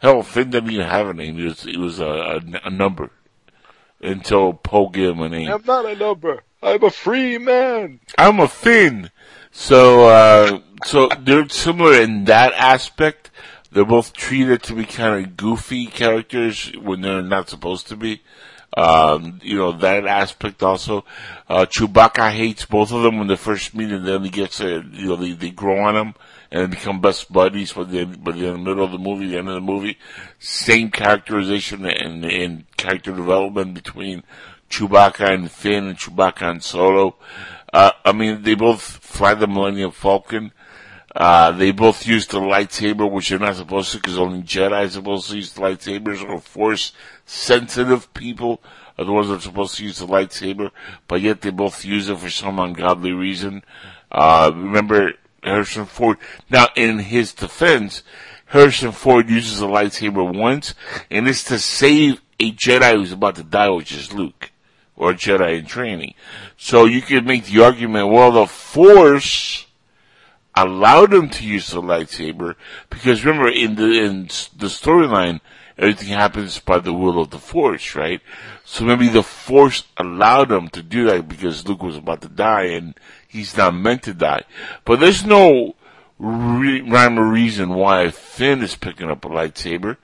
Hell, 0.00 0.22
Finn 0.22 0.50
didn't 0.50 0.70
even 0.70 0.86
have 0.86 1.08
a 1.08 1.14
name. 1.14 1.38
It 1.38 1.44
was 1.44 1.66
it 1.66 1.76
was 1.76 1.98
a, 1.98 2.06
a, 2.06 2.40
a 2.64 2.70
number 2.70 3.10
until 4.00 4.52
Poe 4.52 4.88
gave 4.88 5.10
him 5.10 5.20
a 5.20 5.28
name. 5.28 5.50
I'm 5.50 5.64
not 5.64 5.86
a 5.86 5.96
number. 5.96 6.42
I'm 6.62 6.82
a 6.82 6.90
free 6.90 7.38
man. 7.38 8.00
I'm 8.16 8.40
a 8.40 8.48
Finn. 8.48 9.10
So, 9.50 10.08
uh, 10.08 10.60
so 10.84 11.08
they're 11.20 11.48
similar 11.48 12.00
in 12.00 12.24
that 12.24 12.52
aspect. 12.54 13.30
They're 13.70 13.84
both 13.84 14.12
treated 14.12 14.62
to 14.64 14.74
be 14.74 14.84
kind 14.84 15.24
of 15.24 15.36
goofy 15.36 15.86
characters 15.86 16.72
when 16.80 17.00
they're 17.00 17.22
not 17.22 17.48
supposed 17.48 17.86
to 17.88 17.96
be. 17.96 18.22
Um, 18.76 19.40
you 19.42 19.56
know, 19.56 19.72
that 19.72 20.06
aspect 20.06 20.62
also. 20.62 21.04
Uh, 21.48 21.66
Chewbacca 21.66 22.30
hates 22.30 22.64
both 22.66 22.92
of 22.92 23.02
them 23.02 23.18
when 23.18 23.26
they 23.26 23.36
first 23.36 23.74
meet 23.74 23.90
and 23.90 24.06
then 24.06 24.22
he 24.22 24.30
gets 24.30 24.60
a, 24.60 24.84
you 24.92 25.06
know, 25.08 25.16
they, 25.16 25.32
they 25.32 25.50
grow 25.50 25.78
on 25.78 25.96
him 25.96 26.14
and 26.50 26.70
become 26.70 27.00
best 27.00 27.32
buddies, 27.32 27.72
but 27.72 27.90
then, 27.90 28.20
but 28.22 28.36
in 28.36 28.42
the 28.42 28.58
middle 28.58 28.84
of 28.84 28.92
the 28.92 28.98
movie, 28.98 29.28
the 29.28 29.38
end 29.38 29.48
of 29.48 29.54
the 29.54 29.60
movie, 29.60 29.98
same 30.38 30.90
characterization 30.90 31.86
and, 31.86 32.24
and 32.24 32.64
character 32.76 33.12
development 33.12 33.74
between 33.74 34.22
Chewbacca 34.70 35.32
and 35.32 35.50
Finn 35.50 35.86
and 35.86 35.98
Chewbacca 35.98 36.50
and 36.50 36.62
Solo. 36.62 37.16
Uh, 37.72 37.92
I 38.04 38.12
mean, 38.12 38.42
they 38.42 38.54
both 38.54 38.82
fly 38.82 39.34
the 39.34 39.46
Millennium 39.46 39.90
Falcon. 39.90 40.52
Uh, 41.14 41.52
they 41.52 41.70
both 41.70 42.06
use 42.06 42.26
the 42.26 42.38
lightsaber, 42.38 43.10
which 43.10 43.30
they're 43.30 43.38
not 43.38 43.56
supposed 43.56 43.92
to, 43.92 43.96
because 43.96 44.18
only 44.18 44.42
Jedi 44.42 44.86
are 44.86 44.88
supposed 44.88 45.30
to 45.30 45.36
use 45.36 45.52
the 45.52 45.60
lightsabers, 45.62 46.22
or 46.22 46.38
Force-sensitive 46.38 48.12
people 48.14 48.60
are 48.98 49.04
the 49.04 49.12
ones 49.12 49.28
that 49.28 49.36
are 49.36 49.40
supposed 49.40 49.76
to 49.76 49.84
use 49.84 49.98
the 49.98 50.06
lightsaber, 50.06 50.70
but 51.06 51.20
yet 51.20 51.40
they 51.40 51.50
both 51.50 51.84
use 51.84 52.08
it 52.08 52.18
for 52.18 52.28
some 52.28 52.58
ungodly 52.58 53.12
reason. 53.12 53.62
Uh, 54.12 54.50
remember 54.54 55.12
Harrison 55.42 55.86
Ford, 55.86 56.18
now 56.50 56.66
in 56.76 56.98
his 56.98 57.32
defense, 57.32 58.02
Harrison 58.46 58.92
Ford 58.92 59.30
uses 59.30 59.60
the 59.60 59.66
lightsaber 59.66 60.36
once, 60.36 60.74
and 61.10 61.28
it's 61.28 61.44
to 61.44 61.58
save 61.58 62.20
a 62.40 62.52
Jedi 62.52 62.94
who's 62.94 63.12
about 63.12 63.36
to 63.36 63.44
die, 63.44 63.70
which 63.70 63.92
is 63.92 64.12
Luke, 64.12 64.50
or 64.96 65.12
a 65.12 65.14
Jedi 65.14 65.58
in 65.58 65.66
training. 65.66 66.14
So 66.56 66.84
you 66.84 67.02
could 67.02 67.26
make 67.26 67.44
the 67.44 67.62
argument, 67.62 68.08
well, 68.10 68.32
the 68.32 68.46
Force 68.46 69.66
allowed 70.62 71.12
him 71.12 71.28
to 71.28 71.44
use 71.44 71.70
the 71.70 71.82
lightsaber 71.82 72.54
because 72.90 73.24
remember 73.24 73.48
in 73.48 73.74
the 73.74 74.04
in 74.04 74.22
the 74.24 74.66
storyline 74.66 75.40
everything 75.76 76.08
happens 76.08 76.58
by 76.58 76.78
the 76.78 76.92
will 76.92 77.20
of 77.20 77.30
the 77.30 77.38
force 77.38 77.94
right? 77.94 78.20
So 78.64 78.84
maybe 78.84 79.08
the 79.08 79.22
force 79.22 79.84
allowed 79.96 80.50
him 80.50 80.68
to 80.70 80.82
do 80.82 81.04
that 81.06 81.28
because 81.28 81.66
luke 81.66 81.82
was 81.82 81.96
about 81.96 82.22
to 82.22 82.28
die 82.28 82.64
and 82.64 82.94
he's 83.26 83.56
not 83.56 83.74
meant 83.74 84.02
to 84.04 84.14
die. 84.14 84.44
But 84.84 85.00
there's 85.00 85.24
no 85.24 85.76
re- 86.18 86.80
rhyme 86.80 87.18
or 87.18 87.26
reason 87.26 87.70
why 87.70 88.10
finn 88.10 88.62
is 88.62 88.76
picking 88.76 89.10
up 89.10 89.24
a 89.24 89.28
lightsaber. 89.28 89.96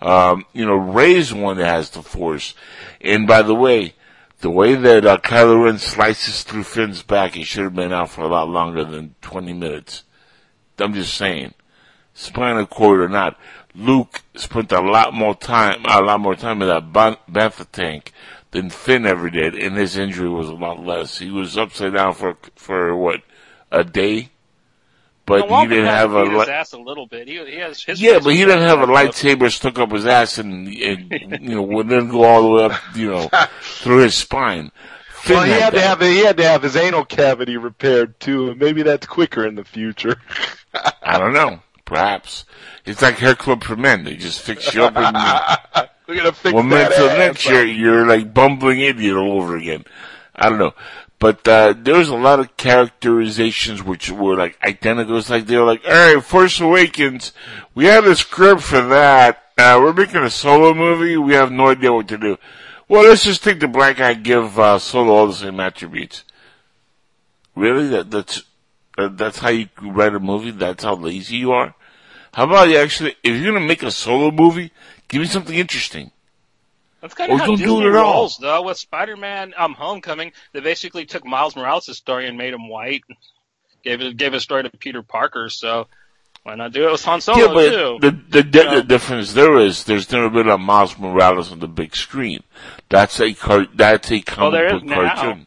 Um, 0.00 0.44
you 0.52 0.64
know 0.64 0.76
Rey's 0.76 1.34
one 1.34 1.56
that 1.56 1.66
has 1.66 1.90
the 1.90 2.02
force. 2.02 2.54
And 3.00 3.26
by 3.26 3.42
the 3.42 3.54
way 3.54 3.94
the 4.40 4.50
way 4.50 4.74
that 4.74 5.04
uh, 5.04 5.18
Kylo 5.18 5.64
Ren 5.64 5.78
slices 5.78 6.42
through 6.42 6.64
Finn's 6.64 7.02
back, 7.02 7.34
he 7.34 7.44
should 7.44 7.64
have 7.64 7.74
been 7.74 7.92
out 7.92 8.10
for 8.10 8.22
a 8.22 8.28
lot 8.28 8.48
longer 8.48 8.84
than 8.84 9.14
20 9.20 9.52
minutes. 9.52 10.04
I'm 10.78 10.94
just 10.94 11.14
saying. 11.14 11.54
Spinal 12.14 12.66
cord 12.66 13.00
or 13.00 13.08
not, 13.08 13.38
Luke 13.74 14.22
spent 14.34 14.72
a 14.72 14.80
lot 14.80 15.14
more 15.14 15.34
time, 15.34 15.84
a 15.84 16.00
lot 16.00 16.20
more 16.20 16.34
time 16.34 16.62
in 16.62 16.68
that 16.68 16.92
ban- 16.92 17.16
bantha 17.30 17.66
tank 17.70 18.12
than 18.50 18.70
Finn 18.70 19.06
ever 19.06 19.30
did, 19.30 19.54
and 19.54 19.76
his 19.76 19.96
injury 19.96 20.28
was 20.28 20.48
a 20.48 20.54
lot 20.54 20.84
less. 20.84 21.18
He 21.18 21.30
was 21.30 21.56
upside 21.56 21.94
down 21.94 22.14
for, 22.14 22.36
for 22.56 22.96
what, 22.96 23.22
a 23.70 23.84
day? 23.84 24.30
But 25.28 25.48
Now, 25.48 25.60
he 25.62 25.68
didn't 25.68 25.84
have 25.86 26.14
a, 26.14 26.24
beat 26.24 26.32
li- 26.32 26.38
his 26.40 26.48
ass 26.48 26.72
a 26.72 26.78
little 26.78 27.06
bit. 27.06 27.28
He, 27.28 27.34
he 27.44 27.56
has 27.58 27.82
his 27.82 28.00
yeah, 28.00 28.18
but 28.18 28.30
he 28.30 28.38
didn't 28.38 28.62
have 28.62 28.80
a 28.80 28.86
fucked 28.86 28.90
up. 28.90 29.14
lightsaber 29.14 29.50
stuck 29.52 29.78
up 29.78 29.92
his 29.92 30.06
ass 30.06 30.38
and, 30.38 30.66
and 30.68 31.12
you 31.42 31.54
know, 31.54 31.62
would 31.62 31.88
then 31.88 32.08
go 32.08 32.24
all 32.24 32.42
the 32.42 32.48
way 32.48 32.64
up, 32.64 32.80
you 32.96 33.10
know, 33.10 33.28
through 33.60 33.98
his 33.98 34.14
spine. 34.14 34.72
Finn 35.10 35.36
Well, 35.36 35.44
he 35.44 35.52
had 35.52 35.70
to 35.70 35.76
that. 35.76 35.86
have 35.86 36.00
he 36.00 36.24
had 36.24 36.36
to 36.38 36.44
have 36.44 36.62
his 36.62 36.76
anal 36.76 37.04
cavity 37.04 37.56
repaired 37.56 38.18
too, 38.20 38.50
and 38.50 38.58
maybe 38.60 38.82
that's 38.82 39.06
quicker 39.06 39.46
in 39.46 39.54
the 39.56 39.64
future. 39.64 40.16
I 41.02 41.18
don't 41.18 41.32
know. 41.34 41.60
Perhaps. 41.84 42.44
It's 42.84 43.02
like 43.02 43.16
hair 43.16 43.34
club 43.34 43.64
for 43.64 43.74
men. 43.76 44.04
They 44.04 44.16
just 44.16 44.40
fix 44.40 44.72
you 44.74 44.84
up 44.84 44.94
and 44.96 45.16
you, 45.76 45.82
We're 46.06 46.16
gonna 46.16 46.32
fix 46.32 46.54
one 46.54 46.68
that 46.70 46.90
minute 46.90 46.96
to 46.96 47.10
ass 47.12 47.18
next 47.18 47.48
year, 47.48 47.64
you're 47.64 48.06
like 48.06 48.32
bumbling 48.32 48.80
idiot 48.80 49.16
all 49.16 49.42
over 49.42 49.56
again. 49.56 49.84
I 50.34 50.48
don't 50.48 50.58
know. 50.58 50.72
But, 51.18 51.46
uh, 51.48 51.74
there's 51.76 52.08
a 52.08 52.16
lot 52.16 52.38
of 52.38 52.56
characterizations 52.56 53.82
which 53.82 54.10
were 54.10 54.36
like 54.36 54.56
identical. 54.62 55.18
It's 55.18 55.30
like 55.30 55.46
they 55.46 55.56
were 55.56 55.64
like, 55.64 55.84
alright, 55.84 56.22
Force 56.22 56.60
Awakens, 56.60 57.32
we 57.74 57.86
had 57.86 58.04
a 58.04 58.14
script 58.14 58.62
for 58.62 58.80
that. 58.80 59.42
Uh, 59.58 59.80
we're 59.82 59.92
making 59.92 60.22
a 60.22 60.30
solo 60.30 60.72
movie. 60.74 61.16
We 61.16 61.34
have 61.34 61.50
no 61.50 61.68
idea 61.68 61.92
what 61.92 62.06
to 62.08 62.18
do. 62.18 62.36
Well, 62.88 63.02
let's 63.02 63.24
just 63.24 63.42
take 63.42 63.60
the 63.60 63.68
black 63.68 63.96
guy, 63.96 64.14
give, 64.14 64.58
uh, 64.58 64.78
Solo 64.78 65.12
all 65.12 65.26
the 65.26 65.34
same 65.34 65.60
attributes. 65.60 66.24
Really? 67.54 67.88
That, 67.88 68.10
that's, 68.10 68.44
uh, 68.96 69.08
that's 69.08 69.38
how 69.38 69.50
you 69.50 69.68
write 69.82 70.14
a 70.14 70.20
movie? 70.20 70.52
That's 70.52 70.84
how 70.84 70.94
lazy 70.94 71.36
you 71.36 71.52
are? 71.52 71.74
How 72.32 72.44
about 72.44 72.68
you 72.68 72.76
actually, 72.76 73.16
if 73.22 73.34
you're 73.34 73.52
gonna 73.52 73.66
make 73.66 73.82
a 73.82 73.90
solo 73.90 74.30
movie, 74.30 74.70
give 75.08 75.20
me 75.20 75.26
something 75.26 75.56
interesting. 75.56 76.12
That's 77.00 77.14
kind 77.14 77.30
of 77.32 77.38
how 77.38 77.46
don't 77.46 77.58
do 77.58 77.80
it 77.80 77.90
rolls, 77.90 78.38
though. 78.38 78.62
With 78.62 78.76
Spider-Man, 78.76 79.54
um, 79.56 79.74
Homecoming, 79.74 80.32
they 80.52 80.60
basically 80.60 81.06
took 81.06 81.24
Miles 81.24 81.54
Morales' 81.54 81.96
story 81.96 82.26
and 82.26 82.36
made 82.36 82.52
him 82.52 82.68
white. 82.68 83.04
Gave 83.84 84.00
it, 84.00 84.16
gave 84.16 84.34
a 84.34 84.40
story 84.40 84.64
to 84.64 84.70
Peter 84.70 85.02
Parker. 85.02 85.48
So 85.48 85.86
why 86.42 86.56
not 86.56 86.72
do 86.72 86.88
it 86.88 86.92
with 86.92 87.04
Han 87.04 87.20
Solo 87.20 87.38
yeah, 87.38 87.52
but 87.54 87.70
too? 87.70 87.98
the 88.00 88.10
the, 88.10 88.42
the, 88.42 88.64
Yeah. 88.64 88.74
the 88.76 88.82
difference 88.82 89.32
there 89.34 89.58
is 89.58 89.84
there's 89.84 90.10
never 90.10 90.28
been 90.28 90.48
a 90.48 90.58
Miles 90.58 90.98
Morales 90.98 91.52
on 91.52 91.60
the 91.60 91.68
big 91.68 91.94
screen. 91.94 92.42
That's 92.88 93.20
a 93.20 93.32
car, 93.34 93.66
that's 93.74 94.10
a 94.10 94.20
comic 94.20 94.64
is 94.64 94.72
book 94.72 94.84
now. 94.84 95.14
cartoon. 95.14 95.46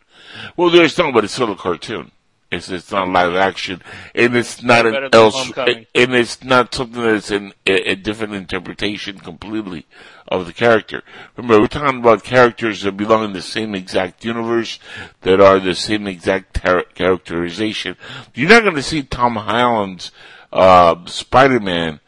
Well, 0.56 0.70
there's 0.70 0.98
no, 0.98 1.12
but 1.12 1.26
it's 1.26 1.34
still 1.34 1.52
a 1.52 1.58
cartoon. 1.58 2.12
It's 2.52 2.70
it's 2.70 2.92
not 2.92 3.08
live 3.08 3.34
action, 3.36 3.82
and 4.14 4.36
it's 4.36 4.62
not 4.62 4.86
an 4.86 5.10
else, 5.14 5.52
and 5.58 5.86
it's 6.16 6.44
not 6.44 6.74
something 6.74 7.02
that's 7.02 7.32
an, 7.32 7.54
a, 7.66 7.92
a 7.92 7.96
different 7.96 8.34
interpretation 8.34 9.20
completely 9.20 9.86
of 10.32 10.46
the 10.48 10.54
character. 10.54 11.04
Remember, 11.36 11.60
we're 11.60 11.68
talking 11.68 12.00
about 12.00 12.24
characters 12.24 12.82
that 12.82 12.96
belong 12.98 13.26
in 13.26 13.34
the 13.34 13.42
same 13.42 13.76
exact 13.76 14.24
universe, 14.24 14.80
that 15.22 15.42
are 15.42 15.60
the 15.60 15.76
same 15.76 16.08
exact 16.08 16.56
tar- 16.56 16.86
characterization. 16.96 17.98
You're 18.34 18.50
not 18.50 18.64
going 18.64 18.76
to 18.76 18.82
see 18.82 19.04
Tom 19.04 19.36
Holland's 19.36 20.12
uh, 20.54 21.06
Spider-Man 21.06 22.00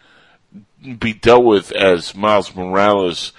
be 0.98 1.14
dealt 1.14 1.44
with 1.44 1.72
as 1.74 2.16
Miles 2.16 2.56
Morales 2.56 3.34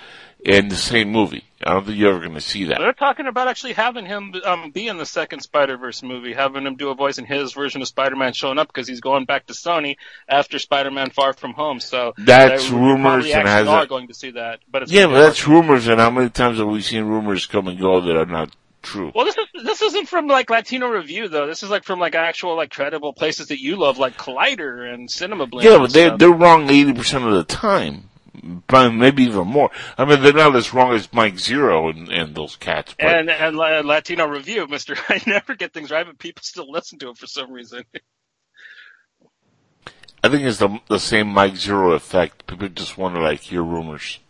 in 0.44 0.68
the 0.68 0.76
same 0.76 1.10
movie. 1.10 1.43
I 1.64 1.72
don't 1.72 1.86
think 1.86 1.98
you're 1.98 2.10
ever 2.10 2.20
going 2.20 2.34
to 2.34 2.40
see 2.40 2.64
that. 2.64 2.78
They're 2.78 2.92
talking 2.92 3.26
about 3.26 3.48
actually 3.48 3.72
having 3.72 4.04
him 4.04 4.34
um, 4.44 4.70
be 4.70 4.86
in 4.86 4.98
the 4.98 5.06
second 5.06 5.40
Spider-Verse 5.40 6.02
movie, 6.02 6.34
having 6.34 6.66
him 6.66 6.76
do 6.76 6.90
a 6.90 6.94
voice 6.94 7.18
in 7.18 7.24
his 7.24 7.52
version 7.52 7.80
of 7.80 7.88
Spider-Man 7.88 8.34
showing 8.34 8.58
up 8.58 8.68
because 8.68 8.86
he's 8.86 9.00
going 9.00 9.24
back 9.24 9.46
to 9.46 9.54
Sony 9.54 9.96
after 10.28 10.58
Spider-Man 10.58 11.10
Far 11.10 11.32
From 11.32 11.54
Home. 11.54 11.80
So 11.80 12.12
That's 12.18 12.68
they 12.68 12.76
rumors 12.76 13.26
and 13.26 13.48
has 13.48 13.66
are 13.66 13.86
going 13.86 14.08
to 14.08 14.14
see 14.14 14.32
that. 14.32 14.60
But 14.70 14.82
it's 14.82 14.92
Yeah, 14.92 15.06
but 15.06 15.20
that's 15.20 15.48
rumors, 15.48 15.88
and 15.88 16.00
how 16.00 16.10
many 16.10 16.28
times 16.28 16.58
have 16.58 16.68
we 16.68 16.82
seen 16.82 17.04
rumors 17.04 17.46
come 17.46 17.66
and 17.68 17.78
go 17.78 18.00
that 18.02 18.16
are 18.16 18.26
not 18.26 18.54
true? 18.82 19.10
Well, 19.14 19.24
this 19.24 19.36
is 19.36 19.64
this 19.64 19.82
isn't 19.82 20.08
from 20.08 20.28
like 20.28 20.50
Latino 20.50 20.88
Review 20.88 21.28
though. 21.28 21.46
This 21.46 21.62
is 21.62 21.70
like 21.70 21.84
from 21.84 21.98
like 21.98 22.14
actual 22.14 22.56
like 22.56 22.70
credible 22.70 23.12
places 23.12 23.48
that 23.48 23.60
you 23.60 23.76
love, 23.76 23.98
like 23.98 24.16
Collider 24.16 24.92
and 24.92 25.10
Cinema 25.10 25.46
Blend. 25.46 25.64
Yeah, 25.64 25.78
but 25.78 25.92
they 25.92 26.14
they're 26.16 26.30
wrong 26.30 26.70
eighty 26.70 26.92
percent 26.92 27.24
of 27.24 27.32
the 27.32 27.44
time, 27.44 28.10
maybe 28.70 29.24
even 29.24 29.46
more. 29.46 29.70
I 29.96 30.04
mean, 30.04 30.22
they're 30.22 30.32
not 30.32 30.56
as 30.56 30.72
wrong 30.74 30.92
as 30.92 31.12
Mike 31.12 31.34
Zeroh 31.34 31.90
and, 31.90 32.10
and 32.10 32.34
those 32.34 32.56
cats. 32.56 32.94
But 32.98 33.06
and 33.06 33.30
and 33.30 33.56
La- 33.56 33.80
Latino 33.80 34.26
Review, 34.26 34.66
Mister. 34.70 34.96
I 35.08 35.20
never 35.26 35.54
get 35.54 35.72
things 35.72 35.90
right, 35.90 36.06
but 36.06 36.18
people 36.18 36.42
still 36.42 36.70
listen 36.70 36.98
to 37.00 37.10
it 37.10 37.18
for 37.18 37.26
some 37.26 37.52
reason. 37.52 37.84
I 40.22 40.28
think 40.28 40.42
it's 40.44 40.58
the 40.58 40.78
the 40.88 40.98
same 40.98 41.28
Mike 41.28 41.54
Zeroh 41.54 41.94
effect. 41.94 42.46
People 42.46 42.68
just 42.68 42.96
want 42.96 43.14
to 43.14 43.20
like 43.20 43.40
hear 43.40 43.62
rumors. 43.62 44.20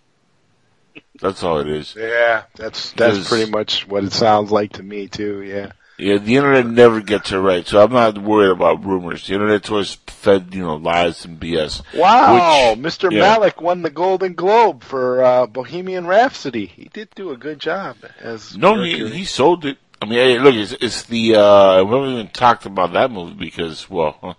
That's 1.20 1.42
all 1.42 1.60
it 1.60 1.68
is. 1.68 1.94
Yeah, 1.96 2.44
that's 2.56 2.92
that's 2.92 3.28
pretty 3.28 3.50
much 3.50 3.86
what 3.86 4.04
it 4.04 4.12
sounds 4.12 4.50
like 4.50 4.72
to 4.74 4.82
me 4.82 5.08
too. 5.08 5.42
Yeah. 5.42 5.72
Yeah, 5.96 6.18
the 6.18 6.36
internet 6.36 6.66
never 6.66 7.00
gets 7.00 7.30
it 7.30 7.38
right, 7.38 7.66
so 7.66 7.82
I'm 7.82 7.92
not 7.92 8.18
worried 8.18 8.50
about 8.50 8.84
rumors. 8.84 9.26
The 9.26 9.34
internet's 9.34 9.70
always 9.70 9.94
fed, 10.08 10.52
you 10.52 10.62
know, 10.62 10.74
lies 10.76 11.24
and 11.24 11.38
BS. 11.38 11.82
Wow, 11.94 12.70
Which- 12.74 12.80
Mr. 12.80 13.12
yeah. 13.12 13.20
Malek 13.20 13.60
won 13.60 13.82
the 13.82 13.90
Golden 13.90 14.34
Globe 14.34 14.82
for 14.82 15.22
uh, 15.22 15.46
Bohemian 15.46 16.06
Rhapsody. 16.06 16.66
He 16.66 16.90
did 16.92 17.10
do 17.14 17.30
a 17.30 17.36
good 17.36 17.60
job 17.60 17.96
as 18.20 18.56
No, 18.56 18.82
he, 18.82 19.08
he 19.08 19.24
sold 19.24 19.64
it. 19.64 19.78
I 20.02 20.06
mean, 20.06 20.18
hey, 20.18 20.38
look, 20.38 20.54
it's, 20.54 20.72
it's 20.72 21.04
the, 21.04 21.36
uh, 21.36 21.84
we 21.84 21.94
haven't 21.94 22.10
even 22.14 22.28
talked 22.28 22.66
about 22.66 22.92
that 22.94 23.10
movie 23.10 23.34
because, 23.34 23.88
well, 23.88 24.36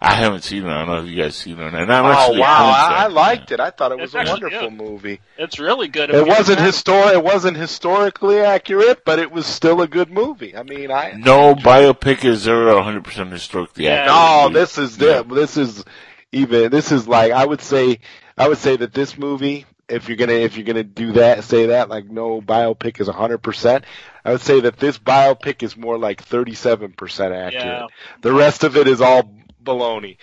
I 0.00 0.14
haven't 0.14 0.42
seen 0.42 0.64
it. 0.64 0.68
I 0.68 0.78
don't 0.78 0.86
know 0.88 1.02
if 1.02 1.08
you 1.08 1.16
guys 1.22 1.34
seen 1.36 1.58
it. 1.58 1.74
And 1.74 1.92
I'm 1.92 2.04
Oh 2.04 2.08
actually 2.12 2.40
wow, 2.40 2.46
I, 2.74 2.94
I 2.96 3.08
that. 3.08 3.12
liked 3.12 3.50
it. 3.52 3.60
I 3.60 3.70
thought 3.70 3.92
it 3.92 3.98
was 3.98 4.14
It's 4.14 4.14
a 4.14 4.18
actually 4.18 4.42
wonderful 4.42 4.70
good. 4.70 4.76
movie. 4.78 5.20
It's 5.38 5.58
really 5.58 5.88
good. 5.88 6.10
It 6.10 6.26
wasn't 6.26 6.58
histor 6.58 7.12
it 7.12 7.22
wasn't 7.22 7.56
historically 7.56 8.40
accurate, 8.40 9.04
but 9.04 9.18
it 9.18 9.30
was 9.30 9.46
still 9.46 9.82
a 9.82 9.88
good 9.88 10.10
movie. 10.10 10.56
I 10.56 10.62
mean, 10.62 10.90
I 10.90 11.12
No 11.16 11.54
biopic 11.54 12.24
is 12.24 12.46
ever 12.48 12.66
100% 12.74 13.30
historically 13.32 13.84
Yeah. 13.84 14.02
accurate. 14.10 14.52
No, 14.52 14.58
this 14.60 14.78
is 14.78 14.98
Yeah. 14.98 15.22
this 15.22 15.56
is 15.56 15.84
even 16.32 16.70
this 16.70 16.92
is 16.92 17.06
like 17.08 17.32
I 17.32 17.44
would 17.46 17.60
say 17.62 18.00
I 18.36 18.48
would 18.48 18.58
say 18.58 18.76
that 18.76 18.92
this 18.92 19.16
movie 19.16 19.64
if 19.88 20.08
you're 20.08 20.16
gonna 20.16 20.32
if 20.32 20.56
you're 20.56 20.64
gonna 20.66 20.82
do 20.82 21.12
that 21.12 21.44
say 21.44 21.66
that 21.66 21.88
like 21.88 22.06
no 22.10 22.40
biopic 22.42 23.00
is 23.00 23.08
hundred 23.08 23.38
percent 23.38 23.84
I 24.24 24.32
would 24.32 24.40
say 24.40 24.60
that 24.60 24.76
this 24.78 24.98
biopic 24.98 25.62
is 25.62 25.76
more 25.76 25.96
like 25.96 26.20
thirty 26.22 26.54
seven 26.54 26.92
percent 26.92 27.32
accurate. 27.32 27.64
Yeah. 27.64 27.86
The 28.22 28.32
rest 28.32 28.64
of 28.64 28.76
it 28.76 28.88
is 28.88 29.00
all 29.00 29.32
baloney. 29.66 30.16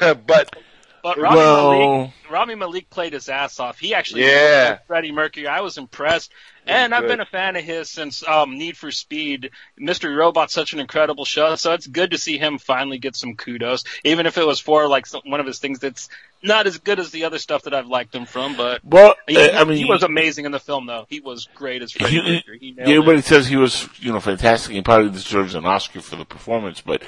but 0.00 0.54
But 1.02 1.18
Rami 1.18 1.36
Malek, 1.38 2.12
Rami 2.30 2.54
Malek 2.54 2.90
played 2.90 3.12
his 3.14 3.28
ass 3.28 3.58
off. 3.58 3.78
He 3.78 3.94
actually 3.94 4.24
Yeah. 4.24 4.78
Freddie 4.86 5.12
Mercury. 5.12 5.46
I 5.46 5.60
was 5.62 5.78
impressed. 5.78 6.30
And 6.66 6.94
I've 6.94 7.06
been 7.06 7.20
a 7.20 7.26
fan 7.26 7.56
of 7.56 7.64
his 7.64 7.90
since 7.90 8.26
um, 8.26 8.58
Need 8.58 8.76
for 8.76 8.90
Speed. 8.90 9.50
Mr. 9.80 10.14
Robot's 10.14 10.52
such 10.52 10.72
an 10.72 10.80
incredible 10.80 11.24
show, 11.24 11.56
so 11.56 11.72
it's 11.72 11.86
good 11.86 12.12
to 12.12 12.18
see 12.18 12.38
him 12.38 12.58
finally 12.58 12.98
get 12.98 13.16
some 13.16 13.34
kudos, 13.34 13.84
even 14.04 14.26
if 14.26 14.38
it 14.38 14.46
was 14.46 14.60
for 14.60 14.88
like 14.88 15.06
some, 15.06 15.22
one 15.24 15.40
of 15.40 15.46
his 15.46 15.58
things 15.58 15.78
that's 15.78 16.08
not 16.42 16.66
as 16.66 16.78
good 16.78 16.98
as 16.98 17.10
the 17.10 17.24
other 17.24 17.38
stuff 17.38 17.64
that 17.64 17.74
I've 17.74 17.86
liked 17.86 18.14
him 18.14 18.24
from. 18.24 18.56
But 18.56 18.84
well, 18.84 19.14
he, 19.26 19.36
uh, 19.36 19.60
I 19.60 19.64
mean, 19.64 19.78
he 19.78 19.84
was 19.84 20.02
amazing 20.02 20.46
in 20.46 20.52
the 20.52 20.60
film, 20.60 20.86
though. 20.86 21.06
He 21.08 21.20
was 21.20 21.48
great 21.54 21.82
as 21.82 21.92
Freddie 21.92 22.22
Mercury. 22.22 22.58
He 22.58 22.72
nailed 22.72 23.08
it. 23.08 23.24
Says 23.24 23.46
he 23.46 23.56
was, 23.56 23.88
you 23.98 24.12
know, 24.12 24.20
fantastic. 24.20 24.74
He 24.74 24.82
probably 24.82 25.10
deserves 25.10 25.54
an 25.54 25.66
Oscar 25.66 26.00
for 26.00 26.16
the 26.16 26.24
performance. 26.24 26.80
But 26.80 27.02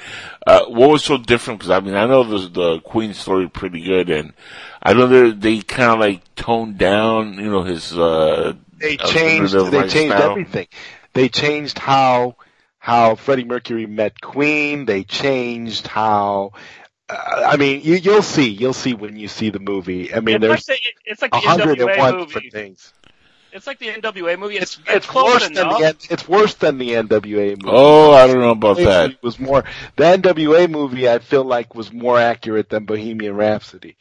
uh, 0.45 0.65
what 0.65 0.89
was 0.89 1.03
so 1.03 1.17
different? 1.17 1.59
Because 1.59 1.71
I 1.71 1.79
mean, 1.79 1.95
I 1.95 2.05
know 2.05 2.23
the 2.23 2.47
the 2.49 2.79
Queen 2.81 3.13
story 3.13 3.49
pretty 3.49 3.81
good, 3.81 4.09
and 4.09 4.33
I 4.81 4.93
know 4.93 5.07
they 5.07 5.31
they 5.31 5.61
kind 5.61 5.91
of 5.91 5.99
like 5.99 6.35
toned 6.35 6.77
down, 6.77 7.35
you 7.35 7.49
know, 7.49 7.63
his. 7.63 7.97
uh 7.97 8.53
they 8.83 8.97
changed 8.97 9.53
the 9.53 9.63
they 9.63 9.87
changed 9.87 10.09
lifestyle. 10.09 10.31
everything. 10.31 10.67
They 11.13 11.29
changed 11.29 11.79
how 11.79 12.35
how 12.79 13.15
Freddie 13.15 13.45
Mercury 13.45 13.85
met 13.85 14.19
Queen. 14.19 14.85
They 14.85 15.03
changed 15.03 15.87
how. 15.87 16.51
Uh, 17.09 17.43
I 17.45 17.57
mean, 17.57 17.81
you, 17.81 17.95
you'll 17.95 18.21
see. 18.21 18.49
You'll 18.49 18.73
see 18.73 18.93
when 18.93 19.15
you 19.15 19.27
see 19.29 19.49
the 19.49 19.59
movie. 19.59 20.13
I 20.13 20.19
mean, 20.19 20.43
it's, 20.43 20.43
like 20.43 20.65
there's 20.65 20.65
the, 20.65 20.75
it's 21.05 21.21
like 21.21 21.35
a 21.35 21.39
the 21.39 21.47
NWA 21.47 22.13
movie. 22.13 22.25
different 22.25 22.51
things. 22.51 22.93
It's 23.53 23.67
like 23.67 23.77
the 23.77 23.87
NWA 23.87 24.37
movie. 24.37 24.57
It's, 24.57 24.79
It's 24.87 25.05
close 25.05 25.33
worse 25.33 25.43
than 25.43 25.53
the 25.53 25.95
it's 26.09 26.27
worse 26.27 26.55
than 26.55 26.77
the 26.79 26.89
NWA 26.89 27.49
movie. 27.51 27.61
Oh, 27.67 28.11
I 28.11 28.27
don't 28.27 28.39
know 28.39 28.49
about 28.49 28.77
that. 28.77 29.11
It 29.11 29.23
was 29.23 29.39
more 29.39 29.63
the 29.95 30.03
NWA 30.03 30.69
movie. 30.69 31.07
I 31.07 31.19
feel 31.19 31.43
like 31.43 31.75
was 31.75 31.93
more 31.93 32.19
accurate 32.19 32.69
than 32.69 32.85
Bohemian 32.85 33.35
Rhapsody. 33.35 33.95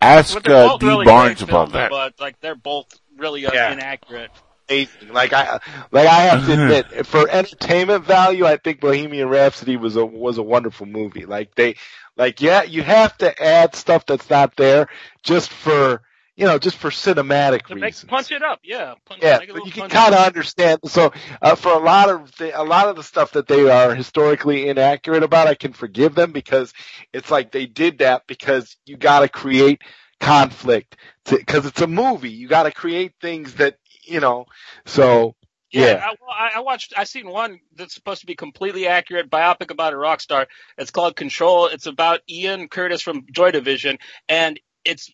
Ask 0.00 0.36
uh, 0.36 0.40
both 0.40 0.80
D. 0.80 0.86
really 0.86 1.04
Barnes 1.06 1.40
about 1.42 1.70
films, 1.70 1.72
that. 1.74 1.90
But 1.90 2.20
like 2.20 2.40
they're 2.40 2.56
both 2.56 2.98
really 3.22 3.46
uh, 3.46 3.52
Yeah. 3.54 3.72
inaccurate. 3.72 4.32
Amazing. 4.70 5.08
Like 5.12 5.32
I, 5.32 5.60
like 5.92 6.08
I 6.08 6.20
have 6.22 6.46
to 6.46 6.52
admit, 6.54 7.06
for 7.06 7.28
entertainment 7.28 8.04
value, 8.04 8.46
I 8.46 8.56
think 8.56 8.80
Bohemian 8.80 9.28
Rhapsody 9.28 9.76
was 9.76 9.96
a 9.96 10.04
was 10.06 10.38
a 10.38 10.42
wonderful 10.42 10.86
movie. 10.86 11.26
Like 11.26 11.54
they, 11.54 11.76
like 12.16 12.40
yeah, 12.40 12.62
you 12.62 12.82
have 12.82 13.16
to 13.18 13.42
add 13.42 13.74
stuff 13.74 14.06
that's 14.06 14.30
not 14.30 14.56
there 14.56 14.88
just 15.22 15.50
for 15.50 16.02
you 16.36 16.46
know 16.46 16.58
just 16.58 16.76
for 16.78 16.90
cinematic 16.90 17.66
To 17.66 17.74
make 17.74 17.84
reasons. 17.84 18.10
punch 18.10 18.32
it 18.32 18.42
up, 18.42 18.60
yeah. 18.64 18.94
Punch, 19.04 19.22
Yeah, 19.22 19.38
make 19.40 19.48
it 19.48 19.52
a 19.52 19.54
but 19.54 19.66
you 19.66 19.72
can 19.72 19.88
kind 19.90 20.14
of 20.14 20.20
understand. 20.26 20.80
So 20.86 21.12
uh, 21.42 21.54
for 21.54 21.72
a 21.72 21.78
lot 21.78 22.08
of 22.08 22.34
the, 22.36 22.58
a 22.58 22.64
lot 22.64 22.88
of 22.88 22.96
the 22.96 23.02
stuff 23.02 23.32
that 23.32 23.46
they 23.48 23.68
are 23.70 23.94
historically 23.94 24.68
inaccurate 24.68 25.22
about, 25.22 25.48
I 25.48 25.54
can 25.54 25.72
forgive 25.72 26.14
them 26.14 26.32
because 26.32 26.72
it's 27.12 27.30
like 27.30 27.52
they 27.52 27.66
did 27.66 27.98
that 27.98 28.26
because 28.26 28.76
you 28.86 28.96
got 28.96 29.20
to 29.20 29.28
create 29.28 29.82
conflict 30.22 30.96
because 31.28 31.66
it's 31.66 31.80
a 31.80 31.86
movie. 31.86 32.30
You 32.30 32.48
got 32.48 32.62
to 32.62 32.70
create 32.70 33.12
things 33.20 33.54
that 33.54 33.76
you 34.04 34.20
know. 34.20 34.46
So 34.86 35.34
yeah, 35.70 36.04
I, 36.04 36.14
I, 36.30 36.50
I 36.56 36.60
watched. 36.60 36.94
I 36.96 37.04
seen 37.04 37.28
one 37.28 37.60
that's 37.76 37.94
supposed 37.94 38.20
to 38.20 38.26
be 38.26 38.36
completely 38.36 38.86
accurate 38.86 39.28
biopic 39.28 39.70
about 39.70 39.92
a 39.92 39.96
rock 39.96 40.20
star. 40.20 40.46
It's 40.78 40.90
called 40.90 41.16
Control. 41.16 41.66
It's 41.66 41.86
about 41.86 42.20
Ian 42.28 42.68
Curtis 42.68 43.02
from 43.02 43.26
Joy 43.30 43.50
Division, 43.50 43.98
and 44.28 44.58
it's 44.84 45.10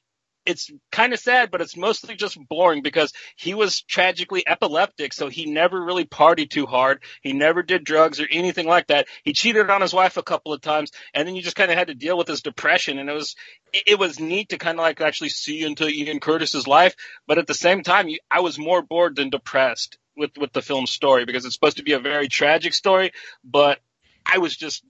it's 0.49 0.71
kind 0.91 1.13
of 1.13 1.21
sad, 1.21 1.51
but 1.51 1.61
it's 1.61 1.77
mostly 1.77 2.17
just 2.17 2.39
boring 2.49 2.81
because 2.81 3.13
he 3.37 3.53
was 3.53 3.83
tragically 3.83 4.49
epileptic, 4.49 5.13
so 5.13 5.29
he 5.29 5.45
never 5.45 5.79
really 5.79 6.07
partied 6.07 6.49
too 6.49 6.65
hard. 6.65 7.03
He 7.21 7.35
never 7.35 7.63
did 7.63 7.85
drugs 7.85 8.19
or 8.19 8.27
anything 8.31 8.67
like 8.67 8.87
that. 8.87 9.09
He 9.25 9.35
cheated 9.35 9.69
on 9.69 9.83
his 9.83 9.93
wife 9.93 10.17
a 10.17 10.23
couple 10.23 10.55
of 10.55 10.63
times, 10.63 10.91
and 11.13 11.29
then 11.29 11.37
you 11.37 11.43
just 11.43 11.55
kind 11.55 11.71
of 11.71 11.77
had 11.77 11.89
to 11.89 11.95
deal 11.95 12.17
with 12.17 12.29
his 12.29 12.41
depression. 12.41 12.99
And 12.99 13.11
it 13.11 13.13
was 13.13 13.37
it, 13.75 13.99
was 13.99 14.19
neat 14.19 14.49
to 14.49 14.59
kind 14.59 14.79
of 14.79 14.83
like 14.83 15.03
actually 15.03 15.29
see 15.29 15.63
into 15.63 15.87
Ian 15.87 16.19
Curtis's 16.19 16.67
life, 16.67 16.97
but 17.27 17.37
at 17.37 17.47
the 17.47 17.53
same 17.53 17.83
time, 17.83 18.09
I 18.31 18.41
was 18.41 18.59
more 18.59 18.81
bored 18.81 19.17
than 19.17 19.29
depressed 19.29 19.99
with 20.17 20.31
with 20.39 20.55
the 20.55 20.63
film's 20.63 20.91
story 20.91 21.27
because 21.27 21.45
it's 21.45 21.55
supposed 21.55 21.77
to 21.77 21.85
be 21.85 21.93
a 21.93 22.01
very 22.01 22.29
tragic 22.29 22.73
story, 22.73 23.13
but 23.45 23.81
I 24.25 24.39
was 24.39 24.57
just 24.57 24.83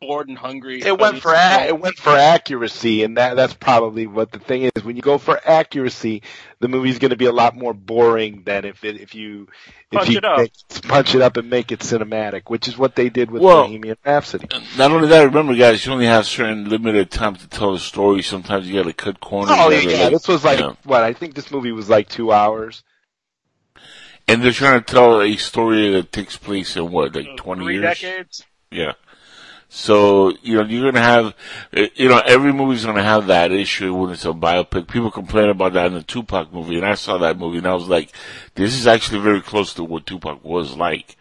bored 0.00 0.28
and 0.28 0.38
hungry. 0.38 0.82
it 0.82 0.98
went 0.98 1.20
for 1.20 1.32
a- 1.34 1.66
it 1.68 1.78
went 1.80 1.96
for 1.96 2.10
accuracy, 2.16 3.02
and 3.02 3.16
that 3.16 3.34
that's 3.36 3.54
probably 3.54 4.06
what 4.06 4.32
the 4.32 4.38
thing 4.38 4.70
is. 4.74 4.84
When 4.84 4.96
you 4.96 5.02
go 5.02 5.18
for 5.18 5.40
accuracy, 5.44 6.22
the 6.60 6.68
movie's 6.68 6.98
going 6.98 7.10
to 7.10 7.16
be 7.16 7.26
a 7.26 7.32
lot 7.32 7.56
more 7.56 7.74
boring 7.74 8.42
than 8.44 8.64
if 8.64 8.84
it 8.84 9.00
if 9.00 9.14
you 9.14 9.48
if 9.90 9.98
Punch 9.98 10.08
you 10.10 10.18
it 10.18 10.24
up. 10.24 10.38
make- 10.38 10.52
punch 10.82 11.14
it 11.14 11.22
up 11.22 11.36
and 11.36 11.48
make 11.50 11.72
it 11.72 11.80
cinematic, 11.80 12.42
which 12.48 12.68
is 12.68 12.76
what 12.78 12.94
they 12.94 13.08
did 13.08 13.30
with 13.30 13.42
Well- 13.42 13.64
Bohemian 13.66 13.96
Rhapsody. 14.04 14.46
Not 14.76 14.90
only 14.90 15.08
that, 15.08 15.24
remember, 15.24 15.54
guys, 15.54 15.84
you 15.84 15.92
only 15.92 16.06
have 16.06 16.26
certain 16.26 16.68
limited 16.68 17.10
time 17.10 17.36
to 17.36 17.48
tell 17.48 17.74
a 17.74 17.78
story. 17.78 18.22
Sometimes 18.22 18.66
you 18.68 18.74
got 18.74 18.86
to 18.88 18.92
cut 18.92 19.20
corners. 19.20 19.50
Oh 19.52 19.70
yeah, 19.70 19.82
gotta, 19.84 19.96
yeah, 19.96 20.08
this 20.10 20.28
was 20.28 20.44
like 20.44 20.58
you 20.58 20.66
know. 20.66 20.76
what 20.84 21.02
I 21.02 21.12
think 21.12 21.34
this 21.34 21.50
movie 21.50 21.72
was 21.72 21.88
like 21.88 22.08
two 22.08 22.32
hours. 22.32 22.82
and 24.26 24.42
they're 24.42 24.52
trying 24.52 24.78
to 24.82 24.84
tell 24.84 25.20
a 25.22 25.36
story 25.36 25.90
that 25.92 26.12
takes 26.12 26.36
place 26.36 26.76
in 26.76 26.90
what, 26.90 27.14
like 27.14 27.36
twenty 27.36 27.64
three 27.64 27.74
years? 27.78 27.98
decades. 28.00 28.44
Yeah. 28.70 28.92
So, 29.70 30.32
you 30.42 30.56
know, 30.56 30.64
you're 30.64 30.90
gonna 30.90 31.04
have, 31.04 31.34
uh, 31.76 31.86
you 31.94 32.08
know, 32.08 32.22
every 32.24 32.52
movie's 32.52 32.86
gonna 32.86 33.02
have 33.02 33.26
that 33.26 33.52
issue 33.52 33.94
when 33.94 34.10
it's 34.10 34.24
a 34.24 34.28
biopic. 34.28 34.88
People 34.88 35.10
complain 35.10 35.50
about 35.50 35.74
that 35.74 35.86
in 35.86 35.94
the 35.94 36.02
Tupac 36.02 36.52
movie, 36.52 36.76
and 36.76 36.86
I 36.86 36.94
saw 36.94 37.18
that 37.18 37.38
movie 37.38 37.58
and 37.58 37.66
I 37.66 37.74
was 37.74 37.88
like, 37.88 38.12
this 38.54 38.74
is 38.74 38.86
actually 38.86 39.20
very 39.20 39.42
close 39.42 39.74
to 39.74 39.84
what 39.84 40.06
Tupac 40.06 40.42
was 40.42 40.76
like. 40.76 41.16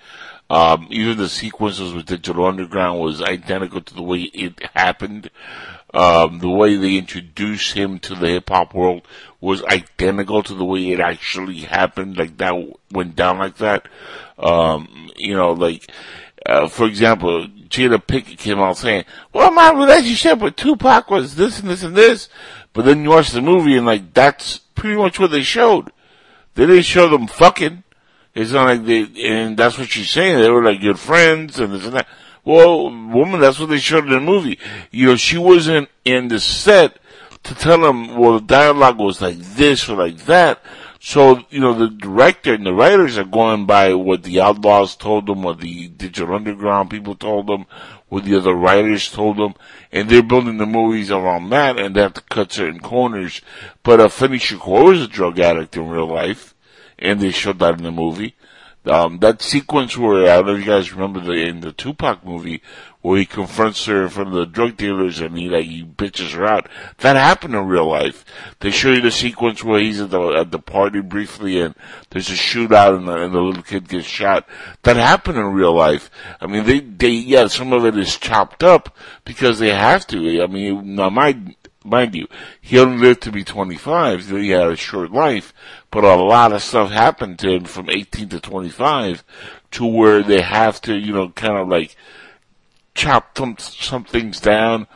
Um, 0.50 0.88
even 0.90 1.18
the 1.18 1.28
sequences 1.28 1.94
with 1.94 2.06
Digital 2.06 2.46
Underground 2.46 3.02
was 3.02 3.22
identical 3.22 3.82
to 3.82 3.94
the 3.94 4.04
way 4.04 4.22
it 4.22 4.54
happened. 4.74 5.30
Um, 5.94 6.40
the 6.40 6.50
way 6.50 6.76
they 6.76 6.96
introduced 6.96 7.74
him 7.74 8.00
to 8.00 8.16
the 8.16 8.28
hip 8.28 8.50
hop 8.50 8.74
world 8.74 9.02
was 9.42 9.64
identical 9.64 10.44
to 10.44 10.54
the 10.54 10.66
way 10.66 10.92
it 10.92 11.00
actually 11.00 11.60
happened. 11.60 12.18
Like 12.18 12.38
that 12.38 12.54
went 12.92 13.16
down 13.16 13.40
like 13.40 13.58
that. 13.58 13.88
Um, 14.38 15.10
you 15.18 15.36
know, 15.36 15.52
like, 15.52 15.92
uh, 16.46 16.70
for 16.70 16.86
example, 16.86 17.48
Jada 17.70 17.98
Pinkett 17.98 18.38
came 18.38 18.60
out 18.60 18.78
saying, 18.78 19.06
well, 19.34 19.52
my 19.52 19.72
relationship 19.72 20.40
with 20.40 20.56
Tupac 20.56 21.10
was 21.10 21.36
this 21.36 21.60
and 21.60 21.70
this 21.70 21.84
and 21.84 21.96
this. 21.96 22.30
But 22.74 22.86
then 22.86 23.04
you 23.04 23.10
watch 23.10 23.32
the 23.32 23.42
movie 23.42 23.76
and 23.76 23.86
like, 23.86 24.14
that's 24.14 24.60
pretty 24.76 24.96
much 24.98 25.20
what 25.20 25.32
they 25.32 25.44
showed. 25.44 25.92
They 26.56 26.66
didn't 26.66 26.84
show 26.84 27.10
them 27.10 27.28
fucking. 27.28 27.84
It's 28.34 28.52
not 28.52 28.66
like 28.66 28.86
they, 28.86 29.08
and 29.28 29.58
that's 29.58 29.78
what 29.78 29.90
she's 29.90 30.12
saying. 30.12 30.40
They 30.40 30.50
were 30.50 30.64
like 30.64 30.82
good 30.82 31.00
friends 31.00 31.60
and 31.60 31.74
this 31.74 31.86
and 31.86 31.96
that. 31.96 32.08
Well, 32.46 32.86
woman, 32.86 33.42
that's 33.42 33.60
what 33.60 33.70
they 33.70 33.80
showed 33.80 34.06
in 34.06 34.12
the 34.12 34.20
movie. 34.20 34.60
You 34.92 35.08
know, 35.08 35.16
she 35.16 35.38
wasn't 35.38 35.90
in 36.06 36.28
the 36.28 36.40
set 36.40 36.98
to 37.44 37.56
tell 37.56 37.82
them, 37.82 38.16
well, 38.18 38.40
the 38.40 38.46
dialogue 38.46 39.00
was 39.00 39.22
like 39.22 39.38
this 39.38 39.90
or 39.90 39.98
like 39.98 40.18
that. 40.26 40.62
So, 41.10 41.46
you 41.50 41.62
know, 41.62 41.74
the 41.74 41.88
director 41.88 42.54
and 42.54 42.66
the 42.66 42.74
writers 42.74 43.18
are 43.18 43.24
going 43.24 43.66
by 43.66 43.94
what 43.94 44.24
the 44.24 44.36
Outlawz 44.36 45.00
told 45.00 45.28
them, 45.28 45.42
what 45.42 45.62
the 45.62 45.88
Digital 45.88 46.36
Underground 46.36 46.90
people 46.90 47.16
told 47.16 47.48
them, 47.48 47.66
what 48.10 48.26
the 48.26 48.36
other 48.36 48.54
writers 48.54 49.10
told 49.10 49.38
them, 49.38 49.54
and 49.90 50.10
they're 50.10 50.22
building 50.22 50.58
the 50.58 50.66
movies 50.66 51.10
around 51.10 51.48
that, 51.52 51.80
and 51.80 51.96
they 51.96 52.02
have 52.02 52.16
to 52.16 52.22
cut 52.24 52.52
certain 52.52 52.82
corners. 52.82 53.40
But 53.84 54.02
uh, 54.02 54.10
Finney 54.10 54.38
Shakur 54.38 54.84
was 54.84 55.02
a 55.02 55.08
drug 55.08 55.40
addict 55.40 55.78
in 55.78 55.88
real 55.88 56.08
life, 56.08 56.54
and 57.00 57.22
they 57.22 57.32
showed 57.32 57.60
that 57.60 57.78
in 57.78 57.86
the 57.86 57.92
movie. 57.92 58.36
Um, 58.88 59.20
that 59.20 59.42
sequence 59.42 59.98
where, 59.98 60.24
I 60.32 60.38
don't 60.38 60.46
know 60.48 60.54
if 60.54 60.60
you 60.60 60.66
guys 60.66 60.94
remember 60.94 61.20
the, 61.20 61.34
in 61.34 61.62
the 61.62 61.72
Tupac 61.72 62.26
movie, 62.26 62.62
where 63.02 63.20
he 63.20 63.26
confronts 63.26 63.86
her 63.86 64.04
in 64.04 64.10
front 64.10 64.30
of 64.30 64.36
the 64.36 64.46
drug 64.46 64.76
dealers 64.76 65.22
and 65.22 65.38
he 65.38 65.50
like, 65.50 65.66
he 65.66 65.84
bitches 65.84 66.34
her 66.34 66.46
out. 66.46 66.68
That 66.98 67.16
happened 67.16 67.56
in 67.56 67.66
real 67.66 67.90
life. 67.90 68.26
They 68.60 68.72
show 68.72 68.92
you 68.92 69.02
the 69.02 69.12
sequence 69.12 69.64
where 69.64 69.80
he's 69.80 70.02
at 70.02 70.10
the, 70.10 70.22
at 70.32 70.52
the 70.52 70.60
party 70.60 71.02
briefly 71.02 71.62
and 71.62 71.76
there's 72.10 72.30
a 72.30 72.34
shootout 72.34 72.98
and 72.98 73.08
the, 73.08 73.14
and 73.14 73.34
the 73.34 73.40
little 73.40 73.64
kid 73.64 73.88
gets 73.88 74.08
shot. 74.08 74.48
That 74.84 74.98
happened 74.98 75.38
in 75.38 75.46
real 75.54 75.74
life. 75.74 76.10
I 76.42 76.48
mean, 76.48 76.66
they, 76.66 76.80
they, 76.80 77.12
yeah, 77.12 77.48
some 77.48 77.72
of 77.72 77.86
it 77.86 77.98
is 77.98 78.18
chopped 78.18 78.64
up 78.64 78.96
because 79.24 79.60
they 79.60 79.70
have 79.70 80.06
to. 80.08 80.44
I 80.44 80.48
mean, 80.48 80.96
now 80.96 81.10
my 81.10 81.38
mind 81.88 82.16
you, 82.16 82.28
he 82.62 82.80
only 82.80 82.98
lived 82.98 83.22
to 83.24 83.32
be 83.32 83.44
25, 83.44 84.24
so 84.24 84.36
he 84.36 84.50
had 84.50 84.68
a 84.68 84.76
short 84.76 85.12
life, 85.12 85.54
but 85.92 86.04
a 86.04 86.16
lot 86.16 86.54
of 86.54 86.62
stuff 86.62 86.92
happened 86.92 87.40
to 87.40 87.50
him 87.50 87.66
from 87.66 87.90
18 87.90 88.30
to 88.30 88.40
25 88.40 89.24
to 89.72 89.86
where 89.86 90.24
they 90.24 90.42
have 90.42 90.82
to, 90.82 90.96
you 90.96 91.14
know, 91.14 91.30
kind 91.30 91.58
of 91.58 91.68
like 91.68 91.96
chop 92.94 93.38
some, 93.38 93.58
some 93.58 94.04
things 94.04 94.40
down, 94.40 94.88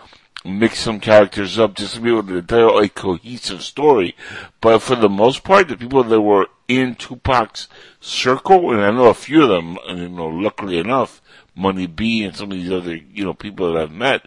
mix 0.44 0.80
some 0.80 1.00
characters 1.00 1.60
up 1.60 1.76
just 1.76 1.96
to 1.96 2.02
be 2.02 2.10
able 2.10 2.24
to 2.24 2.42
tell 2.42 2.78
a 2.80 2.90
cohesive 2.90 3.62
story. 3.62 4.16
But 4.60 4.80
for 4.80 4.96
the 4.96 5.10
most 5.10 5.44
part, 5.44 5.68
the 5.68 5.78
people 5.78 6.04
that 6.04 6.22
were 6.22 6.48
in 6.68 6.96
Tupac's 6.96 7.68
circle, 8.00 8.72
and 8.72 8.82
I 8.82 8.92
know 8.92 9.08
a 9.08 9.14
few 9.14 9.44
of 9.44 9.50
them, 9.50 9.78
you 9.88 10.10
know, 10.10 10.28
luckily 10.28 10.80
enough, 10.80 11.22
Money 11.56 11.86
B 11.86 12.24
and 12.24 12.36
some 12.36 12.52
of 12.52 12.58
these 12.58 12.72
other, 12.72 12.96
you 12.96 13.26
know, 13.26 13.34
people 13.34 13.74
that 13.74 13.82
I've 13.82 13.92
met, 13.92 14.26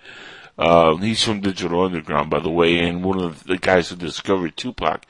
uh, 0.57 0.97
he's 0.97 1.23
from 1.23 1.41
Digital 1.41 1.85
Underground, 1.85 2.31
by 2.31 2.39
the 2.39 2.51
way, 2.51 2.79
and 2.79 3.05
one 3.05 3.21
of 3.21 3.45
the 3.45 3.59
guys 3.59 3.89
who 3.89 3.97
discovered 3.97 4.57
Tupac. 4.57 5.05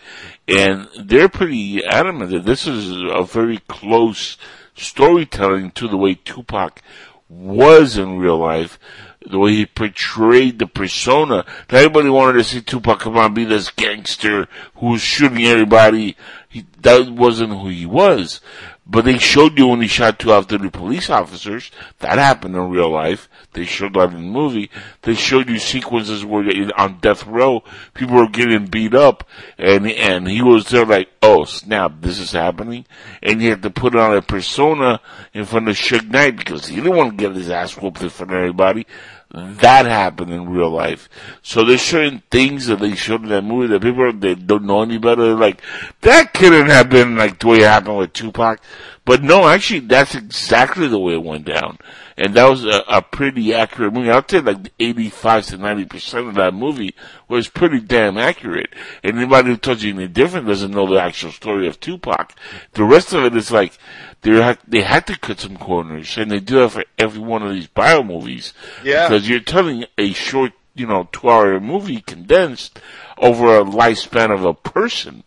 And 0.49 0.89
they're 0.99 1.29
pretty 1.29 1.85
adamant 1.85 2.31
that 2.31 2.45
this 2.45 2.66
is 2.66 2.97
a 3.11 3.25
very 3.25 3.59
close 3.69 4.39
storytelling 4.75 5.71
to 5.73 5.89
the 5.89 5.97
way 5.97 6.15
Tupac 6.15 6.83
was 7.29 7.97
in 7.97 8.19
real 8.19 8.39
life, 8.39 8.79
the 9.27 9.39
way 9.39 9.53
he 9.53 9.66
portrayed 9.66 10.59
the 10.59 10.66
persona. 10.66 11.45
Everybody 11.69 12.09
wanted 12.09 12.39
to 12.39 12.45
see 12.45 12.61
Tupac 12.61 13.01
come 13.01 13.16
on 13.16 13.35
be 13.35 13.45
this 13.45 13.71
gangster 13.71 14.49
who 14.77 14.93
was 14.93 15.01
shooting 15.01 15.45
everybody. 15.45 16.16
He, 16.49 16.66
that 16.81 17.11
wasn't 17.11 17.53
who 17.53 17.69
he 17.69 17.87
was. 17.87 18.41
But 18.86 19.06
they 19.06 19.16
showed 19.16 19.59
you 19.59 19.69
when 19.69 19.81
he 19.81 19.89
shot 19.89 20.19
two 20.19 20.31
off-duty 20.31 20.69
police 20.69 21.09
officers. 21.09 21.70
That 22.01 22.19
happened 22.19 22.55
in 22.55 22.69
real 22.69 22.90
life. 22.90 23.31
They 23.55 23.65
showed 23.65 23.94
that 23.94 24.11
in 24.11 24.15
the 24.15 24.19
movie. 24.19 24.70
They 25.02 25.15
showed 25.15 25.48
you 25.48 25.59
sequences 25.59 26.24
where 26.24 26.44
on 26.77 26.98
death 26.98 27.27
row, 27.27 27.65
people 27.94 28.16
were 28.16 28.28
getting 28.28 28.66
beat 28.66 28.94
up, 28.94 29.27
and 29.56 29.86
and 29.86 30.28
he 30.28 30.43
was 30.43 30.69
there 30.69 30.85
like, 30.85 31.09
oh 31.23 31.44
snap, 31.44 31.93
this 32.01 32.19
is 32.19 32.32
happening, 32.32 32.85
and 33.23 33.40
he 33.40 33.47
had 33.47 33.62
to 33.62 33.70
put 33.70 33.97
on 33.97 34.16
a 34.16 34.20
persona 34.20 35.01
in 35.32 35.47
front 35.47 35.69
of 35.69 35.77
Suge 35.77 36.11
Knight 36.11 36.36
because 36.36 36.66
he 36.66 36.77
didn't 36.77 36.97
want 36.97 37.11
to 37.12 37.16
get 37.16 37.35
his 37.35 37.48
ass 37.48 37.77
whooped 37.77 38.02
in 38.02 38.11
front 38.11 38.32
of 38.32 38.39
everybody. 38.39 38.86
That 39.35 39.86
happened 39.86 40.32
in 40.32 40.48
real 40.48 40.70
life. 40.70 41.09
So 41.43 41.65
there's 41.65 41.82
certain 41.82 42.23
things 42.31 42.66
that 42.66 42.78
they 42.78 42.94
showed 42.94 43.24
in 43.24 43.31
that 43.31 43.43
movie 43.43 43.66
that 43.66 43.82
people 43.82 44.12
that 44.12 44.47
don't 44.47 44.65
know 44.65 44.82
any 44.82 44.98
better. 44.98 45.23
They're 45.23 45.35
like, 45.35 45.61
that 46.02 46.32
couldn't 46.32 46.69
have 46.69 46.89
been 46.89 47.16
like 47.16 47.40
the 47.40 47.48
way 47.48 47.59
it 47.59 47.65
happened 47.65 47.98
with 47.98 48.12
Tupac. 48.12 48.61
But 49.05 49.24
no, 49.24 49.48
actually, 49.48 49.81
that's 49.81 50.15
exactly 50.15 50.86
the 50.86 51.01
way 51.01 51.15
it 51.15 51.23
went 51.23 51.47
down. 51.47 51.78
And 52.16 52.35
that 52.35 52.49
was 52.49 52.65
a, 52.65 52.85
a 52.86 53.03
pretty 53.03 53.53
accurate 53.53 53.93
movie. 53.93 54.11
I'd 54.11 54.31
say 54.31 54.41
like 54.41 54.73
85 54.78 55.47
to 55.47 55.59
90% 55.59 56.28
of 56.28 56.35
that 56.36 56.55
movie 56.55 56.95
was 57.28 57.49
pretty 57.49 57.81
damn 57.81 58.16
accurate. 58.16 58.73
And 59.03 59.16
anybody 59.16 59.51
who 59.51 59.57
tells 59.57 59.82
you 59.82 59.95
any 59.95 60.07
different 60.07 60.47
doesn't 60.47 60.70
know 60.70 60.86
the 60.86 61.01
actual 61.01 61.32
story 61.32 61.66
of 61.66 61.81
Tupac. 61.81 62.35
The 62.73 62.85
rest 62.85 63.12
of 63.12 63.24
it 63.24 63.36
is 63.36 63.51
like, 63.51 63.77
they 64.23 64.41
had, 64.41 64.59
they 64.66 64.82
had 64.82 65.07
to 65.09 65.19
cut 65.19 65.41
some 65.41 65.57
corners, 65.57 66.16
and 66.16 66.31
they 66.31 66.41
do 66.41 66.61
that 66.61 66.70
for 66.70 66.85
every 66.99 67.20
one 67.20 67.43
of 67.43 67.53
these 67.53 67.66
bio 67.66 68.03
movies. 68.03 68.55
Yeah. 68.82 69.09
Because 69.09 69.28
you're 69.28 69.41
telling 69.41 69.85
a 69.99 70.12
short, 70.12 70.53
you 70.74 70.86
know, 70.86 71.09
two 71.11 71.28
hour 71.28 71.59
movie 71.61 72.01
condensed 72.01 72.81
over 73.19 73.59
a 73.59 73.65
lifespan 73.65 74.32
of 74.32 74.45
a 74.45 74.55
person. 74.55 75.24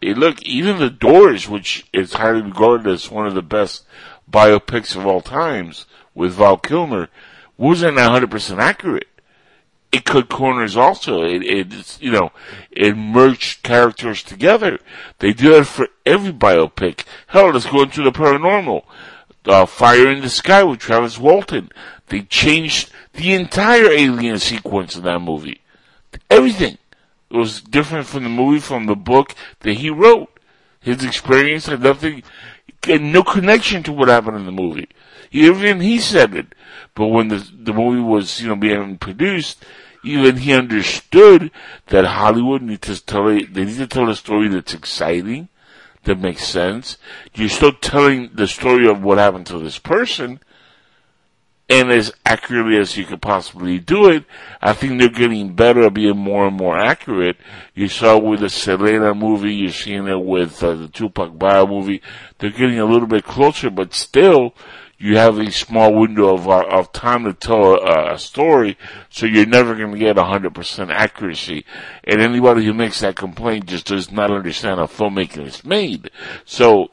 Hey, 0.00 0.14
look, 0.14 0.42
even 0.42 0.78
The 0.78 0.90
Doors, 0.90 1.48
which 1.48 1.86
is 1.92 2.14
highly 2.14 2.42
regarded 2.42 2.90
as 2.90 3.10
one 3.10 3.26
of 3.26 3.34
the 3.34 3.42
best 3.42 3.84
biopics 4.30 4.96
of 4.96 5.06
all 5.06 5.20
times 5.20 5.86
with 6.14 6.32
Val 6.32 6.56
Kilmer, 6.56 7.08
wasn't 7.56 7.96
100% 7.96 8.58
accurate. 8.58 9.08
It 9.92 10.06
cut 10.06 10.30
corners 10.30 10.76
also. 10.76 11.22
It, 11.22 11.42
it, 11.42 12.00
you 12.00 12.10
know, 12.10 12.32
it 12.70 12.96
merged 12.96 13.62
characters 13.62 14.22
together. 14.22 14.78
They 15.18 15.34
do 15.34 15.50
that 15.54 15.66
for 15.66 15.88
every 16.06 16.32
biopic. 16.32 17.04
Hell, 17.26 17.50
let's 17.50 17.66
go 17.66 17.82
into 17.82 18.02
the 18.02 18.10
paranormal. 18.10 18.84
Uh, 19.44 19.66
Fire 19.66 20.08
in 20.10 20.22
the 20.22 20.30
Sky 20.30 20.62
with 20.62 20.78
Travis 20.78 21.18
Walton. 21.18 21.70
They 22.06 22.22
changed 22.22 22.90
the 23.12 23.34
entire 23.34 23.90
alien 23.90 24.38
sequence 24.38 24.96
in 24.96 25.04
that 25.04 25.20
movie. 25.20 25.60
Everything. 26.30 26.78
It 27.30 27.36
was 27.36 27.60
different 27.60 28.06
from 28.06 28.24
the 28.24 28.28
movie, 28.28 28.60
from 28.60 28.86
the 28.86 28.96
book 28.96 29.34
that 29.60 29.74
he 29.74 29.90
wrote. 29.90 30.28
His 30.80 31.04
experience 31.04 31.66
had 31.66 31.82
nothing, 31.82 32.22
had 32.82 33.00
no 33.00 33.22
connection 33.22 33.82
to 33.84 33.92
what 33.92 34.08
happened 34.08 34.36
in 34.36 34.46
the 34.46 34.52
movie. 34.52 34.88
Even 35.32 35.80
he 35.80 35.98
said 35.98 36.34
it. 36.34 36.54
But 36.94 37.06
when 37.08 37.28
the, 37.28 37.48
the 37.54 37.72
movie 37.72 38.02
was, 38.02 38.40
you 38.40 38.48
know, 38.48 38.56
being 38.56 38.98
produced, 38.98 39.64
even 40.04 40.36
he 40.36 40.52
understood 40.52 41.50
that 41.86 42.04
Hollywood 42.04 42.62
needs 42.62 42.86
to 42.88 43.04
tell 43.04 43.28
a, 43.28 43.44
they 43.44 43.64
need 43.64 43.78
to 43.78 43.86
tell 43.86 44.10
a 44.10 44.16
story 44.16 44.48
that's 44.48 44.74
exciting, 44.74 45.48
that 46.04 46.18
makes 46.18 46.44
sense. 46.44 46.98
You're 47.34 47.48
still 47.48 47.72
telling 47.72 48.30
the 48.34 48.46
story 48.46 48.88
of 48.88 49.02
what 49.02 49.18
happened 49.18 49.46
to 49.46 49.58
this 49.58 49.78
person, 49.78 50.40
and 51.68 51.90
as 51.90 52.12
accurately 52.26 52.76
as 52.76 52.96
you 52.98 53.04
could 53.04 53.22
possibly 53.22 53.78
do 53.78 54.10
it. 54.10 54.24
I 54.60 54.74
think 54.74 54.98
they're 54.98 55.08
getting 55.08 55.54
better 55.54 55.88
being 55.88 56.18
more 56.18 56.46
and 56.48 56.56
more 56.56 56.76
accurate. 56.76 57.36
You 57.74 57.88
saw 57.88 58.18
with 58.18 58.40
the 58.40 58.50
Selena 58.50 59.14
movie, 59.14 59.54
you're 59.54 59.70
seeing 59.70 60.06
it 60.08 60.20
with 60.20 60.62
uh, 60.62 60.74
the 60.74 60.88
Tupac 60.88 61.38
Bio 61.38 61.66
movie. 61.66 62.02
They're 62.38 62.50
getting 62.50 62.78
a 62.78 62.84
little 62.84 63.06
bit 63.06 63.24
closer, 63.24 63.70
but 63.70 63.94
still, 63.94 64.54
you 65.02 65.16
have 65.16 65.38
a 65.38 65.50
small 65.50 65.92
window 65.94 66.32
of, 66.34 66.48
uh, 66.48 66.64
of 66.70 66.92
time 66.92 67.24
to 67.24 67.32
tell 67.34 67.74
a, 67.74 68.14
a 68.14 68.18
story, 68.18 68.78
so 69.10 69.26
you're 69.26 69.46
never 69.46 69.74
going 69.74 69.92
to 69.92 69.98
get 69.98 70.16
100% 70.16 70.90
accuracy. 70.90 71.64
And 72.04 72.20
anybody 72.20 72.64
who 72.64 72.72
makes 72.72 73.00
that 73.00 73.16
complaint 73.16 73.66
just 73.66 73.86
does 73.86 74.12
not 74.12 74.30
understand 74.30 74.78
how 74.78 74.86
filmmaking 74.86 75.46
is 75.46 75.64
made. 75.64 76.10
So, 76.44 76.90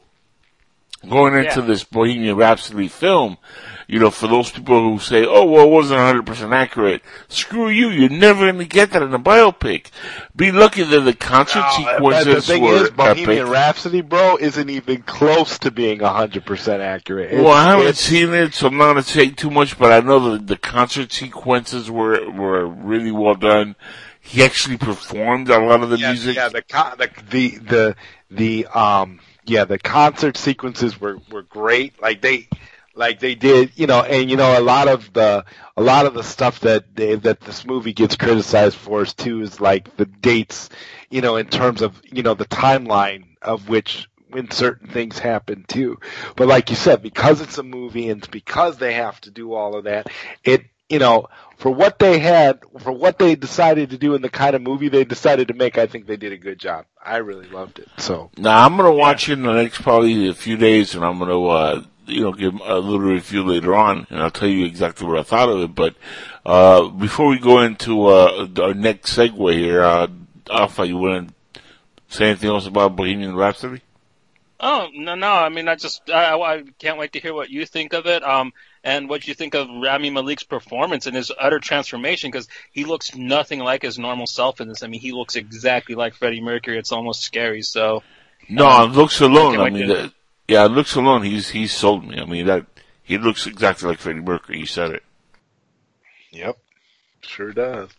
going 1.08 1.34
into 1.34 1.60
Yeah. 1.60 1.66
this 1.66 1.84
Bohemian 1.84 2.36
Rhapsody 2.36 2.88
film, 2.88 3.38
you 3.90 3.98
know, 3.98 4.10
for 4.12 4.28
those 4.28 4.52
people 4.52 4.80
who 4.80 5.00
say, 5.00 5.26
oh, 5.26 5.44
well, 5.46 5.66
it 5.66 5.70
wasn't 5.70 5.98
100% 6.24 6.54
accurate, 6.54 7.02
screw 7.26 7.68
you, 7.68 7.88
you're 7.90 8.08
never 8.08 8.46
going 8.46 8.58
to 8.58 8.64
get 8.64 8.92
that 8.92 9.02
in 9.02 9.12
a 9.12 9.18
biopic. 9.18 9.86
Be 10.36 10.52
lucky 10.52 10.84
that 10.84 11.00
the 11.00 11.12
concert 11.12 11.64
but 11.64 11.74
sequences 11.74 12.46
the 12.46 12.52
thing 12.52 12.62
were 12.62 12.84
is, 12.84 12.90
Bohemian 12.90 13.30
epic. 13.30 13.52
Rhapsody, 13.52 14.00
bro, 14.02 14.36
isn't 14.36 14.70
even 14.70 15.02
close 15.02 15.58
to 15.58 15.72
being 15.72 15.98
100% 15.98 16.78
accurate. 16.78 17.32
Well, 17.32 17.50
I 17.50 17.64
haven't 17.64 17.96
seen 17.96 18.32
it, 18.32 18.54
so 18.54 18.68
I'm 18.68 18.76
not 18.76 18.86
gonna 18.86 19.02
say 19.02 19.30
too 19.30 19.50
much, 19.50 19.76
but 19.76 19.90
I 19.90 20.06
know 20.06 20.34
that 20.34 20.46
the 20.46 20.56
concert 20.56 21.12
sequences 21.12 21.90
were 21.90 22.30
were 22.30 22.66
really 22.66 23.10
well 23.10 23.34
done. 23.34 23.74
He 24.20 24.44
actually 24.44 24.76
performed 24.76 25.48
a 25.50 25.58
lot 25.58 25.82
of 25.82 25.90
the 25.90 25.98
yeah, 25.98 26.12
music. 26.12 26.36
Yeah, 26.36 26.48
the 26.48 26.62
the 27.28 27.58
the 27.58 27.96
the 28.30 28.66
um 28.66 29.18
yeah 29.46 29.64
the 29.64 29.80
concert 29.80 30.36
sequences 30.36 31.00
were 31.00 31.18
were 31.30 31.42
great. 31.42 32.00
Like 32.00 32.20
they 32.20 32.48
like 32.94 33.20
they 33.20 33.34
did, 33.34 33.72
you 33.76 33.86
know, 33.86 34.02
and 34.02 34.30
you 34.30 34.36
know 34.36 34.58
a 34.58 34.62
lot 34.62 34.88
of 34.88 35.12
the 35.12 35.44
a 35.76 35.82
lot 35.82 36.06
of 36.06 36.14
the 36.14 36.22
stuff 36.22 36.60
that 36.60 36.94
they, 36.94 37.14
that 37.16 37.40
this 37.40 37.64
movie 37.64 37.92
gets 37.92 38.16
criticized 38.16 38.76
for 38.76 39.02
is 39.02 39.14
too 39.14 39.42
is 39.42 39.60
like 39.60 39.96
the 39.96 40.06
dates, 40.06 40.68
you 41.08 41.20
know, 41.20 41.36
in 41.36 41.46
terms 41.46 41.82
of 41.82 42.00
you 42.04 42.22
know 42.22 42.34
the 42.34 42.46
timeline 42.46 43.24
of 43.42 43.68
which 43.68 44.08
when 44.30 44.50
certain 44.50 44.88
things 44.88 45.18
happen 45.18 45.64
too. 45.66 45.98
But 46.36 46.48
like 46.48 46.70
you 46.70 46.76
said, 46.76 47.02
because 47.02 47.40
it's 47.40 47.58
a 47.58 47.62
movie 47.62 48.08
and 48.10 48.28
because 48.30 48.76
they 48.76 48.94
have 48.94 49.20
to 49.22 49.30
do 49.30 49.54
all 49.54 49.76
of 49.76 49.84
that, 49.84 50.08
it 50.44 50.64
you 50.90 50.98
know, 50.98 51.28
for 51.56 51.70
what 51.70 52.00
they 52.00 52.18
had, 52.18 52.58
for 52.80 52.90
what 52.90 53.18
they 53.18 53.36
decided 53.36 53.90
to 53.90 53.98
do 53.98 54.16
and 54.16 54.24
the 54.24 54.28
kind 54.28 54.56
of 54.56 54.62
movie 54.62 54.88
they 54.88 55.04
decided 55.04 55.46
to 55.48 55.54
make, 55.54 55.78
I 55.78 55.86
think 55.86 56.06
they 56.06 56.16
did 56.16 56.32
a 56.32 56.36
good 56.36 56.58
job. 56.58 56.84
I 57.02 57.18
really 57.18 57.46
loved 57.46 57.78
it. 57.78 57.88
So 57.98 58.30
Now 58.36 58.66
I'm 58.66 58.76
gonna 58.76 58.92
watch 58.92 59.28
it 59.28 59.34
in 59.34 59.42
the 59.44 59.52
next 59.52 59.80
probably 59.82 60.28
a 60.28 60.34
few 60.34 60.56
days, 60.56 60.94
and 60.94 61.04
I'm 61.04 61.18
gonna 61.18 61.40
uh, 61.40 61.82
you 62.10 62.22
know 62.22 62.32
give 62.32 62.54
a 62.60 62.78
little 62.78 63.00
review 63.00 63.44
later 63.44 63.74
on, 63.74 64.06
and 64.10 64.20
I'll 64.20 64.30
tell 64.30 64.48
you 64.48 64.64
exactly 64.64 65.06
what 65.06 65.18
I 65.18 65.22
thought 65.22 65.48
of 65.48 65.60
it. 65.62 65.74
But 65.74 65.94
uh, 66.44 66.88
before 66.88 67.28
we 67.28 67.38
go 67.38 67.60
into 67.60 68.06
uh, 68.06 68.48
our 68.60 68.74
next 68.74 69.16
segue 69.16 69.54
here, 69.54 69.82
uh, 69.82 70.06
Alpha, 70.50 70.86
you 70.86 70.96
want 70.96 71.32
to 71.54 71.62
say 72.08 72.26
anything 72.26 72.50
else 72.50 72.66
about 72.66 72.96
Bohemian 72.96 73.34
Rhapsody? 73.36 73.82
Oh 74.62 74.88
no, 74.94 75.14
no. 75.14 75.32
I 75.32 75.48
mean, 75.48 75.68
I 75.68 75.74
just 75.76 76.10
I, 76.10 76.34
I 76.34 76.62
can't 76.78 76.98
wait 76.98 77.12
to 77.14 77.20
hear 77.20 77.32
what 77.32 77.48
you 77.50 77.64
think 77.64 77.92
of 77.94 78.06
it. 78.06 78.22
Um, 78.22 78.52
and 78.82 79.08
what 79.10 79.28
you 79.28 79.34
think 79.34 79.54
of 79.54 79.68
Rami 79.68 80.10
Malek's 80.10 80.42
performance 80.42 81.06
and 81.06 81.14
his 81.14 81.30
utter 81.38 81.58
transformation 81.58 82.30
because 82.30 82.48
he 82.72 82.84
looks 82.86 83.14
nothing 83.14 83.58
like 83.60 83.82
his 83.82 83.98
normal 83.98 84.26
self 84.26 84.60
in 84.60 84.68
this. 84.68 84.82
I 84.82 84.86
mean, 84.86 85.00
he 85.00 85.12
looks 85.12 85.36
exactly 85.36 85.94
like 85.94 86.14
Freddie 86.14 86.40
Mercury. 86.40 86.78
It's 86.78 86.92
almost 86.92 87.22
scary. 87.22 87.60
So 87.62 88.02
No, 88.48 88.66
Um, 88.66 88.92
looks 88.94 89.20
alone. 89.20 89.56
can't 89.56 89.66
I 89.66 89.70
mean, 89.70 89.88
that, 89.88 90.12
yeah, 90.50 90.64
looks 90.64 90.96
alone. 90.96 91.22
He's 91.22 91.48
he's 91.50 91.72
sold 91.72 92.04
me. 92.06 92.18
I 92.20 92.24
mean 92.24 92.46
that 92.46 92.66
he 93.02 93.16
looks 93.18 93.46
exactly 93.46 93.88
like 93.88 93.98
Freddie 93.98 94.20
Mercury. 94.20 94.58
You 94.58 94.66
said 94.66 94.90
it. 94.90 95.02
Yep. 96.32 96.58
Sure 97.22 97.52
does. 97.52 97.90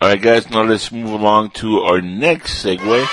All 0.00 0.08
right, 0.08 0.20
guys. 0.20 0.48
Now 0.48 0.62
let's 0.62 0.90
move 0.90 1.10
along 1.10 1.50
to 1.60 1.80
our 1.80 2.00
next 2.00 2.64
segue. 2.64 3.06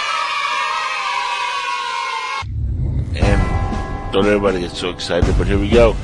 And 3.20 4.14
don't 4.14 4.26
everybody 4.26 4.62
get 4.62 4.72
so 4.72 4.90
excited, 4.90 5.36
but 5.38 5.48
here 5.48 5.60
we 5.60 5.70
go. 5.70 5.96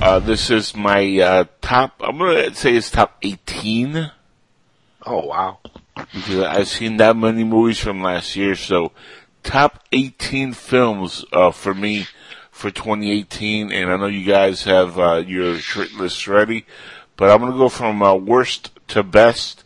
Uh, 0.00 0.18
this 0.18 0.50
is 0.50 0.74
my 0.74 1.18
uh, 1.20 1.44
top. 1.60 1.94
I'm 2.00 2.18
gonna 2.18 2.54
say 2.54 2.74
it's 2.74 2.90
top 2.90 3.16
18 3.22 4.10
Oh 5.08 5.24
wow. 5.26 5.58
because 5.94 6.40
I've 6.40 6.68
seen 6.68 6.96
that 6.96 7.16
many 7.16 7.44
movies 7.44 7.78
from 7.78 8.02
last 8.02 8.34
year. 8.34 8.56
So, 8.56 8.90
top 9.46 9.84
18 9.92 10.52
films 10.52 11.24
uh, 11.32 11.52
for 11.52 11.72
me 11.72 12.06
for 12.50 12.70
2018, 12.70 13.72
and 13.72 13.90
I 13.90 13.96
know 13.96 14.06
you 14.06 14.24
guys 14.24 14.64
have 14.64 14.98
uh, 14.98 15.22
your 15.26 15.58
short 15.58 15.92
list 15.92 16.26
ready, 16.26 16.66
but 17.16 17.30
I'm 17.30 17.40
gonna 17.40 17.56
go 17.56 17.68
from 17.68 18.02
uh, 18.02 18.14
worst 18.14 18.72
to 18.88 19.02
best. 19.02 19.62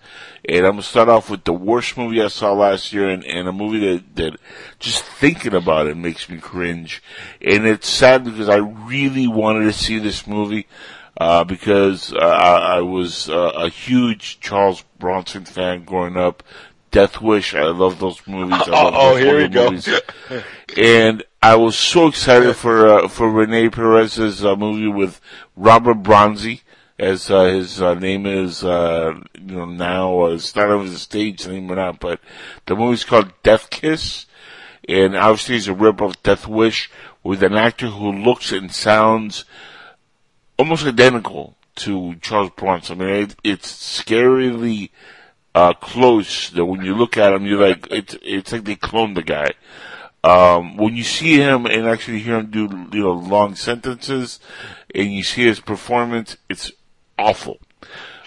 And 0.48 0.64
I'm 0.64 0.72
gonna 0.72 0.82
start 0.82 1.08
off 1.08 1.28
with 1.30 1.44
the 1.44 1.52
worst 1.52 1.96
movie 1.96 2.22
I 2.22 2.28
saw 2.28 2.52
last 2.52 2.92
year, 2.92 3.08
and, 3.08 3.24
and 3.24 3.48
a 3.48 3.52
movie 3.52 3.96
that, 3.96 4.16
that 4.16 4.40
just 4.78 5.02
thinking 5.04 5.54
about 5.54 5.86
it 5.86 5.96
makes 5.96 6.28
me 6.28 6.38
cringe. 6.38 7.02
And 7.40 7.66
it's 7.66 7.88
sad 7.88 8.24
because 8.24 8.48
I 8.48 8.56
really 8.56 9.28
wanted 9.28 9.64
to 9.64 9.72
see 9.72 9.98
this 9.98 10.26
movie, 10.26 10.66
uh, 11.18 11.44
because 11.44 12.12
uh, 12.12 12.18
I, 12.18 12.76
I 12.76 12.80
was 12.80 13.28
uh, 13.28 13.52
a 13.54 13.68
huge 13.68 14.40
Charles 14.40 14.82
Bronson 14.98 15.44
fan 15.44 15.84
growing 15.84 16.16
up. 16.16 16.42
Death 16.90 17.20
Wish, 17.20 17.54
I 17.54 17.64
love 17.64 17.98
those 17.98 18.26
movies. 18.26 18.60
I 18.66 18.70
love 18.70 18.94
Oh, 18.96 19.14
those 19.14 19.22
here 19.22 19.36
we 19.38 19.48
go. 19.48 20.42
and 20.76 21.22
I 21.42 21.56
was 21.56 21.76
so 21.76 22.08
excited 22.08 22.54
for 22.56 22.86
uh, 22.88 23.08
for 23.08 23.30
Rene 23.30 23.68
Perez's 23.70 24.44
uh, 24.44 24.56
movie 24.56 24.88
with 24.88 25.20
Robert 25.56 26.02
Bronzi, 26.02 26.60
as 26.98 27.30
uh, 27.30 27.44
his 27.44 27.80
uh, 27.80 27.94
name 27.94 28.26
is, 28.26 28.62
uh, 28.62 29.14
you 29.34 29.56
know, 29.56 29.64
now 29.64 30.20
uh, 30.22 30.34
it's 30.34 30.54
not 30.54 30.70
of 30.70 30.82
his 30.84 31.00
stage 31.02 31.46
name 31.48 31.70
or 31.70 31.76
not, 31.76 31.98
but 32.00 32.20
the 32.66 32.76
movie's 32.76 33.04
called 33.04 33.32
Death 33.42 33.70
Kiss, 33.70 34.26
and 34.88 35.16
obviously 35.16 35.56
it's 35.56 35.66
a 35.66 35.74
rip 35.74 36.00
of 36.02 36.22
Death 36.22 36.46
Wish 36.46 36.90
with 37.22 37.42
an 37.42 37.54
actor 37.54 37.86
who 37.88 38.12
looks 38.12 38.52
and 38.52 38.70
sounds 38.72 39.44
almost 40.58 40.84
identical 40.86 41.56
to 41.76 42.16
Charles 42.16 42.50
Bronson. 42.56 43.00
I 43.00 43.04
mean, 43.04 43.14
it, 43.22 43.36
it's 43.44 43.72
scarily 44.02 44.90
uh, 45.54 45.74
close 45.74 46.50
that 46.50 46.64
when 46.64 46.84
you 46.84 46.94
look 46.94 47.16
at 47.16 47.32
him, 47.32 47.46
you're 47.46 47.66
like, 47.66 47.88
it's 47.90 48.16
it's 48.22 48.52
like 48.52 48.64
they 48.64 48.76
cloned 48.76 49.14
the 49.14 49.22
guy. 49.22 49.52
Um, 50.22 50.76
when 50.76 50.94
you 50.94 51.02
see 51.02 51.36
him 51.36 51.66
and 51.66 51.86
actually 51.88 52.20
hear 52.20 52.38
him 52.38 52.50
do, 52.50 52.68
you 52.92 53.02
know, 53.02 53.12
long 53.12 53.54
sentences, 53.54 54.38
and 54.94 55.12
you 55.12 55.22
see 55.22 55.44
his 55.46 55.60
performance, 55.60 56.36
it's 56.48 56.72
awful. 57.18 57.58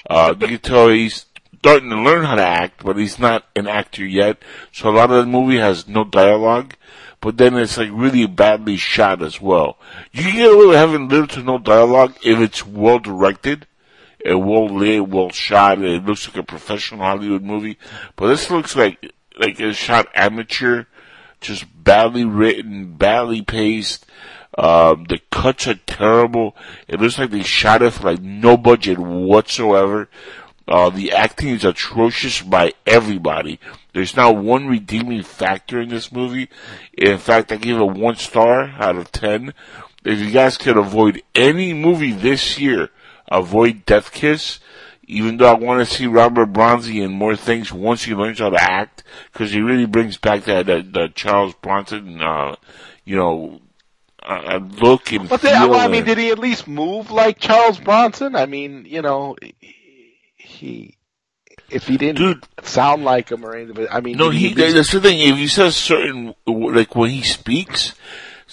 Uh, 0.10 0.34
you 0.40 0.48
can 0.48 0.60
tell 0.60 0.90
he's 0.90 1.26
starting 1.60 1.90
to 1.91 2.02
learn 2.02 2.26
how 2.26 2.36
to 2.36 2.45
act, 2.45 2.84
but 2.84 2.98
he's 2.98 3.20
not 3.20 3.45
an 3.56 3.68
actor 3.68 4.06
yet. 4.06 4.38
So 4.72 4.90
a 4.90 4.91
lot 4.91 5.12
of 5.12 5.24
the 5.24 5.32
movie 5.32 5.58
has 5.58 5.88
no 5.88 6.04
dialogue, 6.04 6.74
but 7.22 7.38
then 7.38 7.56
it's 7.56 7.78
like 7.78 7.90
really 7.94 8.26
badly 8.26 8.76
shot 8.76 9.22
as 9.22 9.40
well. 9.40 9.78
You 10.12 10.24
can 10.24 10.36
get 10.36 10.52
away 10.52 10.66
with 10.66 10.76
having 10.76 11.08
little 11.08 11.28
to 11.28 11.44
no 11.44 11.60
dialogue 11.60 12.16
if 12.24 12.40
it's 12.40 12.66
well 12.66 13.00
directed 13.00 13.66
well 14.26 14.68
lit, 14.68 15.08
well 15.08 15.30
shot, 15.30 15.82
it 15.82 16.06
looks 16.06 16.28
like 16.28 16.38
a 16.38 16.44
professional 16.44 17.02
Hollywood 17.02 17.44
movie. 17.44 17.78
But 18.16 18.28
this 18.28 18.50
looks 18.50 18.76
like 18.76 19.14
like 19.38 19.60
it's 19.60 19.78
shot 19.78 20.08
amateur, 20.14 20.86
just 21.41 21.66
badly 21.84 22.26
written, 22.26 22.94
badly 22.94 23.41
paced. 23.41 24.06
Um, 24.56 25.06
the 25.10 25.20
cuts 25.32 25.68
are 25.68 25.74
terrible. 25.74 26.56
It 26.88 27.02
looks 27.02 27.18
like 27.18 27.32
they 27.32 27.41
shot 27.41 27.82
it 27.82 27.91
for 27.91 28.12
like 28.12 28.22
no 28.22 28.56
budget 28.56 29.00
whatsoever. 29.00 30.10
Uh, 30.68 30.90
the 30.90 31.12
acting 31.12 31.50
is 31.50 31.66
atrocious 31.66 32.41
by 32.41 32.74
everybody. 32.86 33.60
There's 33.94 34.16
not 34.16 34.38
one 34.38 34.68
redeeming 34.68 35.24
factor 35.24 35.82
in 35.82 35.90
this 35.90 36.12
movie. 36.12 36.50
In 36.94 37.18
fact, 37.18 37.52
I 37.52 37.58
give 37.58 37.80
it 37.80 37.84
one 37.84 38.16
star 38.16 38.70
out 38.80 38.95
of 38.95 39.12
ten. 39.12 39.54
If 40.06 40.20
you 40.20 40.32
guys 40.32 40.58
could 40.58 40.78
avoid 40.78 41.22
any 41.36 41.74
movie 41.74 42.14
this 42.14 42.60
year, 42.60 42.90
avoid 43.30 43.86
Death 43.86 44.12
Kiss. 44.12 44.60
Even 45.06 45.36
though 45.36 45.50
I 45.52 45.54
want 45.56 45.86
to 45.86 45.94
see 45.94 46.08
Robert 46.08 46.54
Bronzi 46.54 47.04
in 47.04 47.12
more 47.12 47.36
things 47.36 47.74
once 47.74 48.04
he 48.04 48.16
learns 48.16 48.40
how 48.40 48.50
to 48.50 48.62
act, 48.62 49.04
because 49.34 49.52
he 49.52 49.60
really 49.60 49.86
brings 49.86 50.16
back 50.18 50.45
that 50.45 50.66
that, 50.68 50.94
that 50.94 51.14
Charles 51.16 51.54
Bronson, 51.56 52.22
uh, 52.22 52.56
you 53.04 53.18
know, 53.18 53.60
uh, 54.24 54.60
look 54.82 55.12
and 55.12 55.28
But 55.28 55.41
feel. 55.41 55.52
then, 55.52 55.70
well, 55.72 55.80
I 55.82 55.88
mean, 55.90 55.98
and- 55.98 56.06
did 56.06 56.18
he 56.18 56.30
at 56.32 56.40
least 56.40 56.70
move 56.70 57.12
like 57.12 57.38
Charles 57.38 57.80
Bronson? 57.80 58.34
I 58.34 58.45
mean, 58.45 58.86
you 58.88 59.02
know, 59.02 59.36
he 60.38 60.98
if 61.70 61.88
he 61.88 61.98
didn't 61.98 62.18
Dude. 62.20 62.45
sound 62.64 63.04
like 63.04 63.30
him 63.30 63.44
or 63.45 63.56
anything, 63.56 63.76
but 63.76 63.94
I 63.94 64.00
mean, 64.00 64.16
No, 64.18 64.30
he. 64.30 64.52
at 64.52 64.56
That's 64.74 64.91
the 64.91 65.02
thing. 65.02 65.20
If 65.20 65.36
he 65.36 65.48
says 65.48 65.76
certain, 65.76 66.34
like 66.48 66.95
when 66.95 67.10
he 67.10 67.24
speaks, 67.24 67.94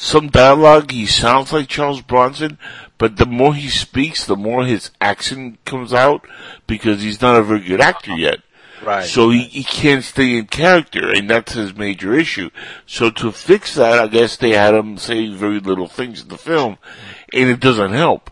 some 0.01 0.29
dialogue, 0.29 0.91
he 0.93 1.05
sounds 1.05 1.53
like 1.53 1.69
Charles 1.69 2.01
Bronson. 2.01 2.59
But 2.97 3.17
the 3.19 3.27
more 3.27 3.55
he 3.55 3.69
speaks, 3.69 4.25
the 4.25 4.37
more 4.37 4.65
his 4.65 4.91
accent 5.01 5.63
comes 5.65 5.93
out 5.93 6.27
because 6.67 7.03
he's 7.03 7.21
not 7.21 7.37
a 7.37 7.43
very 7.43 7.61
good 7.61 7.81
actor 7.81 8.13
yet. 8.17 8.41
right. 8.83 9.05
So 9.05 9.29
he, 9.29 9.43
he 9.43 9.63
can't 9.63 10.03
stay 10.03 10.39
in 10.39 10.47
character, 10.47 11.11
and 11.11 11.29
that's 11.29 11.53
his 11.53 11.75
major 11.75 12.15
issue. 12.15 12.49
So 12.87 13.11
to 13.11 13.31
fix 13.31 13.75
that, 13.75 13.99
I 13.99 14.07
guess 14.09 14.37
they 14.37 14.51
had 14.51 14.75
him 14.75 14.97
say 14.97 15.29
very 15.29 15.61
little 15.61 15.87
things 15.87 16.23
in 16.23 16.29
the 16.29 16.39
film, 16.39 16.79
and 17.33 17.51
it 17.51 17.61
doesn't 17.61 17.93
help. 17.93 18.31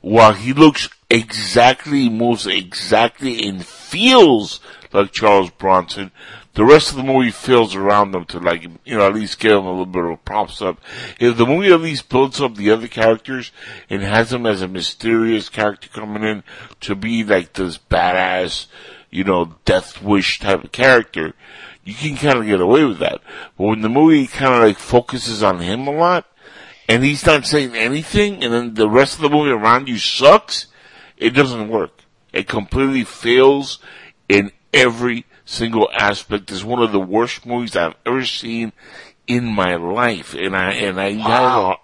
While 0.00 0.32
he 0.34 0.52
looks 0.52 0.88
exactly, 1.08 2.08
moves 2.08 2.46
exactly, 2.46 3.48
and 3.48 3.64
feels 3.64 4.60
like 4.92 5.12
Charles 5.12 5.50
Bronson, 5.50 6.10
the 6.54 6.64
rest 6.64 6.90
of 6.90 6.96
the 6.96 7.02
movie 7.02 7.32
feels 7.32 7.74
around 7.74 8.14
him 8.14 8.24
to 8.26 8.38
like, 8.38 8.62
you 8.62 8.96
know, 8.96 9.06
at 9.06 9.14
least 9.14 9.40
give 9.40 9.52
him 9.52 9.66
a 9.66 9.70
little 9.70 9.86
bit 9.86 10.04
of 10.04 10.24
props 10.24 10.62
up. 10.62 10.80
If 11.18 11.36
the 11.36 11.46
movie 11.46 11.72
at 11.72 11.80
least 11.80 12.08
builds 12.08 12.40
up 12.40 12.54
the 12.54 12.70
other 12.70 12.86
characters 12.86 13.50
and 13.90 14.02
has 14.02 14.32
him 14.32 14.46
as 14.46 14.62
a 14.62 14.68
mysterious 14.68 15.48
character 15.48 15.88
coming 15.88 16.22
in 16.22 16.44
to 16.82 16.94
be 16.94 17.24
like 17.24 17.54
this 17.54 17.78
badass, 17.78 18.66
you 19.10 19.24
know, 19.24 19.56
death 19.64 20.00
wish 20.00 20.38
type 20.38 20.62
of 20.62 20.72
character, 20.72 21.34
you 21.84 21.94
can 21.94 22.16
kind 22.16 22.38
of 22.38 22.46
get 22.46 22.60
away 22.60 22.84
with 22.84 22.98
that. 23.00 23.20
But 23.58 23.64
when 23.64 23.80
the 23.80 23.88
movie 23.88 24.26
kind 24.28 24.54
of 24.54 24.62
like 24.62 24.78
focuses 24.78 25.42
on 25.42 25.58
him 25.58 25.88
a 25.88 25.92
lot, 25.92 26.26
and 26.88 27.02
he's 27.02 27.26
not 27.26 27.46
saying 27.46 27.74
anything, 27.74 28.44
and 28.44 28.52
then 28.52 28.74
the 28.74 28.88
rest 28.88 29.16
of 29.16 29.22
the 29.22 29.30
movie 29.30 29.50
around 29.50 29.88
you 29.88 29.98
sucks, 29.98 30.66
it 31.16 31.30
doesn't 31.30 31.68
work. 31.68 32.04
It 32.32 32.46
completely 32.46 33.04
fails 33.04 33.78
in 34.28 34.52
every 34.72 35.24
single 35.44 35.88
aspect. 35.92 36.50
is 36.50 36.64
one 36.64 36.82
of 36.82 36.92
the 36.92 37.00
worst 37.00 37.46
movies 37.46 37.76
I've 37.76 37.94
ever 38.06 38.24
seen 38.24 38.72
in 39.26 39.46
my 39.46 39.76
life, 39.76 40.34
and 40.34 40.56
I 40.56 40.72
and 40.72 41.00
I 41.00 41.12
have 41.12 41.64
a, 41.64 41.76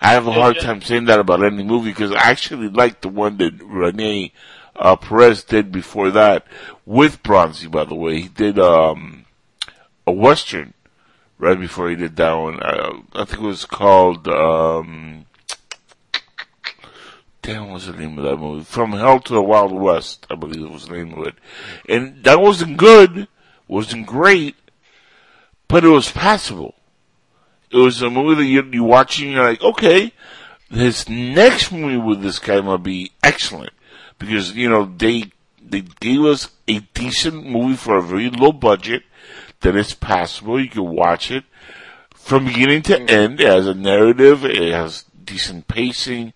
I 0.00 0.12
have 0.12 0.26
a 0.26 0.32
hard 0.32 0.58
time 0.60 0.82
saying 0.82 1.06
that 1.06 1.20
about 1.20 1.44
any 1.44 1.62
movie 1.62 1.90
because 1.90 2.12
I 2.12 2.30
actually 2.30 2.68
like 2.68 3.00
the 3.00 3.08
one 3.08 3.36
that 3.38 3.54
Rene 3.62 4.32
uh, 4.76 4.96
Perez 4.96 5.44
did 5.44 5.72
before 5.72 6.10
that 6.10 6.46
with 6.84 7.22
Bronzi. 7.22 7.70
By 7.70 7.84
the 7.84 7.94
way, 7.94 8.22
he 8.22 8.28
did 8.28 8.58
um, 8.58 9.24
a 10.06 10.12
western 10.12 10.74
right 11.38 11.58
before 11.58 11.90
he 11.90 11.96
did 11.96 12.16
that 12.16 12.34
one. 12.34 12.62
Uh, 12.62 13.00
I 13.14 13.24
think 13.24 13.42
it 13.42 13.46
was 13.46 13.64
called. 13.64 14.28
Um, 14.28 15.26
damn, 17.42 17.70
what's 17.70 17.86
the 17.86 17.92
name 17.92 18.16
of 18.18 18.24
that 18.24 18.36
movie? 18.36 18.64
From 18.64 18.92
Hell 18.92 19.20
to 19.20 19.34
the 19.34 19.42
Wild 19.42 19.72
West, 19.72 20.26
I 20.30 20.36
believe 20.36 20.64
it 20.64 20.70
was 20.70 20.86
the 20.86 20.96
name 20.96 21.12
of 21.14 21.26
it. 21.26 21.34
And 21.88 22.22
that 22.24 22.40
wasn't 22.40 22.76
good, 22.76 23.28
wasn't 23.68 24.06
great, 24.06 24.54
but 25.68 25.84
it 25.84 25.88
was 25.88 26.10
passable. 26.10 26.76
It 27.70 27.76
was 27.76 28.00
a 28.00 28.10
movie 28.10 28.36
that 28.36 28.48
you, 28.48 28.62
you 28.72 28.84
watching, 28.84 29.32
you're 29.32 29.44
like, 29.44 29.62
okay, 29.62 30.12
his 30.70 31.08
next 31.08 31.72
movie 31.72 31.96
with 31.96 32.22
this 32.22 32.38
guy 32.38 32.60
might 32.60 32.82
be 32.82 33.12
excellent. 33.22 33.72
Because, 34.18 34.54
you 34.54 34.68
know, 34.68 34.84
they, 34.96 35.32
they 35.60 35.80
gave 35.80 36.22
us 36.24 36.50
a 36.68 36.80
decent 36.94 37.46
movie 37.46 37.76
for 37.76 37.96
a 37.96 38.02
very 38.02 38.30
low 38.30 38.52
budget 38.52 39.02
that 39.60 39.74
is 39.74 39.94
passable. 39.94 40.60
You 40.60 40.68
can 40.68 40.94
watch 40.94 41.30
it 41.30 41.44
from 42.14 42.44
beginning 42.44 42.82
to 42.82 42.94
mm-hmm. 42.94 43.08
end. 43.08 43.40
It 43.40 43.48
has 43.48 43.66
a 43.66 43.74
narrative. 43.74 44.44
It 44.44 44.72
has 44.72 45.04
decent 45.24 45.66
pacing. 45.66 46.34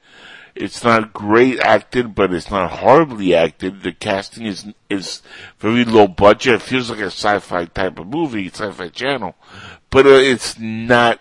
It's 0.57 0.83
not 0.83 1.13
great 1.13 1.61
acted, 1.61 2.15
but 2.15 2.33
it's 2.33 2.51
not 2.51 2.71
horribly 2.71 3.35
acted. 3.35 3.83
The 3.83 3.93
casting 3.93 4.47
is 4.47 4.67
is 4.89 5.23
very 5.59 5.85
low 5.85 6.09
budget. 6.09 6.55
It 6.55 6.63
feels 6.63 6.91
like 6.91 7.01
a 7.01 7.07
sci-fi 7.07 7.67
type 7.67 7.99
of 7.99 8.07
movie, 8.07 8.49
sci-fi 8.49 8.89
channel, 8.89 9.35
but 9.91 10.07
uh, 10.07 10.11
it's 10.11 10.59
not 10.59 11.21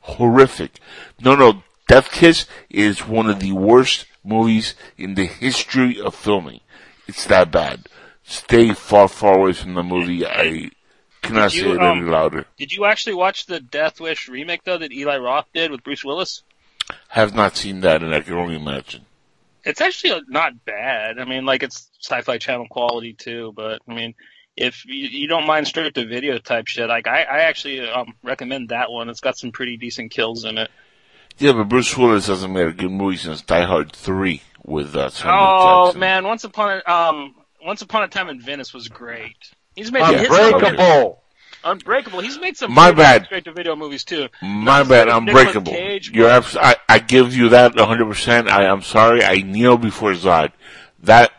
horrific. 0.00 0.80
No, 1.20 1.34
no, 1.34 1.62
Death 1.88 2.10
Kiss 2.10 2.46
is 2.68 3.06
one 3.06 3.28
of 3.28 3.40
the 3.40 3.52
worst 3.52 4.06
movies 4.22 4.74
in 4.96 5.14
the 5.14 5.26
history 5.26 6.00
of 6.00 6.14
filming. 6.14 6.60
It's 7.06 7.26
that 7.26 7.50
bad. 7.50 7.88
Stay 8.22 8.72
far, 8.72 9.08
far 9.08 9.38
away 9.38 9.52
from 9.52 9.74
the 9.74 9.82
movie. 9.82 10.26
I 10.26 10.70
cannot 11.22 11.50
Did 11.50 11.60
say 11.60 11.66
you, 11.66 11.74
it 11.74 11.80
any 11.80 12.00
um, 12.00 12.10
louder. 12.10 12.46
Did 12.56 12.72
you 12.72 12.84
actually 12.84 13.14
watch 13.14 13.46
the 13.46 13.60
Death 13.60 14.00
Wish 14.00 14.28
remake 14.28 14.64
though 14.64 14.78
that 14.78 14.92
Eli 14.92 15.18
Roth 15.18 15.46
did 15.52 15.70
with 15.70 15.84
Bruce 15.84 16.04
Willis? 16.04 16.42
Have 17.14 17.32
not 17.32 17.56
seen 17.56 17.80
that, 17.82 18.02
and 18.02 18.12
I 18.12 18.22
can 18.22 18.34
only 18.34 18.56
imagine. 18.56 19.04
It's 19.64 19.80
actually 19.80 20.20
not 20.26 20.64
bad. 20.64 21.20
I 21.20 21.24
mean, 21.24 21.44
like 21.44 21.62
it's 21.62 21.88
sci-fi 22.00 22.38
channel 22.38 22.66
quality 22.68 23.12
too. 23.12 23.52
But 23.54 23.82
I 23.88 23.94
mean, 23.94 24.14
if 24.56 24.84
you, 24.84 25.06
you 25.06 25.28
don't 25.28 25.46
mind 25.46 25.68
straight 25.68 25.86
up 25.86 25.94
to 25.94 26.06
video 26.06 26.38
type 26.38 26.66
shit, 26.66 26.88
like 26.88 27.06
I, 27.06 27.22
I 27.22 27.38
actually 27.42 27.88
um, 27.88 28.14
recommend 28.24 28.70
that 28.70 28.90
one. 28.90 29.08
It's 29.08 29.20
got 29.20 29.38
some 29.38 29.52
pretty 29.52 29.76
decent 29.76 30.10
kills 30.10 30.44
in 30.44 30.58
it. 30.58 30.70
Yeah, 31.38 31.52
but 31.52 31.68
Bruce 31.68 31.96
Willis 31.96 32.26
hasn't 32.26 32.52
made 32.52 32.66
a 32.66 32.72
good 32.72 32.90
movie 32.90 33.16
since 33.16 33.42
Die 33.42 33.64
Hard 33.64 33.92
3 33.92 34.42
with 34.64 34.96
uh, 34.96 35.08
Samuel 35.10 35.38
Oh 35.40 35.84
Jackson. 35.86 36.00
man, 36.00 36.24
once 36.24 36.42
upon 36.42 36.82
a 36.84 36.92
um, 36.92 37.34
Once 37.64 37.80
Upon 37.82 38.02
a 38.02 38.08
Time 38.08 38.28
in 38.28 38.40
Venice 38.40 38.74
was 38.74 38.88
great. 38.88 39.36
He's 39.76 39.92
made 39.92 40.04
his 40.18 40.28
Unbreakable. 40.28 41.22
Unbreakable. 41.64 42.20
He's 42.20 42.38
made 42.38 42.56
some 42.56 42.72
My 42.72 42.92
bad. 42.92 43.24
straight 43.24 43.44
to 43.46 43.52
video 43.52 43.74
movies 43.74 44.04
too. 44.04 44.28
My 44.42 44.82
Not 44.82 44.88
bad, 44.88 45.08
Unbreakable. 45.08 45.12
I'm 45.12 45.24
good 45.24 45.30
as 45.30 45.34
Nicolas 45.34 45.52
breakable. 45.54 45.72
Cage, 45.72 46.10
You're 46.10 46.28
abs- 46.30 46.56
I, 46.56 46.76
I 46.88 46.98
give 46.98 47.34
you 47.34 47.48
that 47.50 47.72
100%. 47.74 48.48
I, 48.48 48.66
I'm 48.66 48.82
sorry. 48.82 49.24
I 49.24 49.36
kneel 49.36 49.76
before 49.78 50.12
Zod. 50.12 50.52
That, 51.02 51.32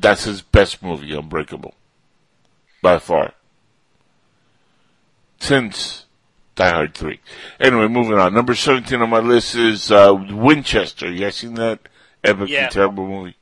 that's 0.00 0.24
his 0.24 0.42
best 0.42 0.82
movie, 0.82 1.12
Unbreakable. 1.14 1.74
By 2.82 2.98
far. 2.98 3.32
Since 5.40 6.06
Die 6.54 6.70
Hard 6.70 6.94
3. 6.94 7.20
Anyway, 7.60 7.88
moving 7.88 8.14
on. 8.18 8.32
Number 8.32 8.54
17 8.54 9.00
on 9.02 9.10
my 9.10 9.18
list 9.18 9.54
is, 9.56 9.90
uh, 9.90 10.14
Winchester. 10.14 11.10
You 11.10 11.20
guys 11.20 11.36
seen 11.36 11.54
that 11.54 11.80
epic 12.22 12.48
Yeah. 12.48 12.64
and 12.64 12.72
terrible 12.72 13.06
movie? 13.06 13.36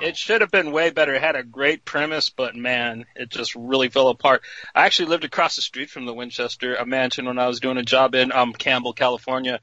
It 0.00 0.16
should 0.16 0.40
have 0.40 0.50
been 0.50 0.72
way 0.72 0.90
better. 0.90 1.14
It 1.14 1.22
had 1.22 1.36
a 1.36 1.42
great 1.42 1.84
premise, 1.84 2.30
but 2.30 2.54
man, 2.54 3.04
it 3.16 3.30
just 3.30 3.54
really 3.54 3.88
fell 3.88 4.08
apart. 4.08 4.42
I 4.74 4.86
actually 4.86 5.08
lived 5.08 5.24
across 5.24 5.56
the 5.56 5.62
street 5.62 5.90
from 5.90 6.06
the 6.06 6.14
Winchester, 6.14 6.74
a 6.74 6.86
mansion, 6.86 7.26
when 7.26 7.38
I 7.38 7.48
was 7.48 7.60
doing 7.60 7.78
a 7.78 7.82
job 7.82 8.14
in 8.14 8.32
um 8.32 8.52
Campbell, 8.52 8.92
California. 8.92 9.60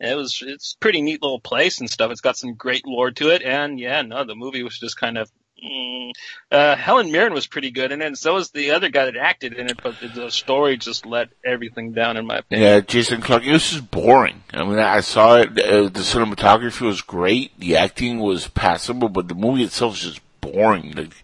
It 0.00 0.16
was 0.16 0.42
it's 0.44 0.76
pretty 0.80 1.02
neat 1.02 1.22
little 1.22 1.40
place 1.40 1.80
and 1.80 1.88
stuff. 1.88 2.10
It's 2.10 2.20
got 2.20 2.36
some 2.36 2.54
great 2.54 2.86
lore 2.86 3.10
to 3.12 3.30
it, 3.30 3.42
and 3.42 3.78
yeah, 3.78 4.02
no, 4.02 4.24
the 4.24 4.34
movie 4.34 4.62
was 4.62 4.78
just 4.78 4.98
kind 4.98 5.18
of. 5.18 5.30
Mm, 5.62 6.12
uh, 6.50 6.76
Helen 6.76 7.12
Mirren 7.12 7.32
was 7.32 7.46
pretty 7.46 7.70
good 7.70 7.92
in 7.92 8.02
it, 8.02 8.06
and 8.06 8.18
so 8.18 8.34
was 8.34 8.50
the 8.50 8.72
other 8.72 8.88
guy 8.88 9.06
that 9.06 9.16
acted 9.16 9.54
in 9.54 9.68
it. 9.68 9.80
But 9.82 9.96
the, 10.00 10.30
story 10.30 10.76
just 10.76 11.06
let 11.06 11.28
everything 11.44 11.92
down, 11.92 12.16
in 12.16 12.26
my 12.26 12.38
opinion. 12.38 12.68
Yeah, 12.68 12.80
Jason 12.80 13.20
Clarke. 13.20 13.44
It 13.44 13.52
was 13.52 13.70
just 13.70 13.90
boring. 13.90 14.42
I 14.52 14.64
mean, 14.64 14.78
I 14.78 15.00
saw 15.00 15.36
it. 15.36 15.50
Uh, 15.50 15.84
the 15.84 16.00
cinematography 16.00 16.82
was 16.82 17.02
great. 17.02 17.58
The 17.58 17.76
acting 17.76 18.18
was 18.18 18.48
passable, 18.48 19.08
but 19.08 19.28
the 19.28 19.34
movie 19.34 19.62
itself 19.62 19.94
is 19.94 20.02
just 20.02 20.40
boring. 20.40 20.92
Like, 20.92 21.14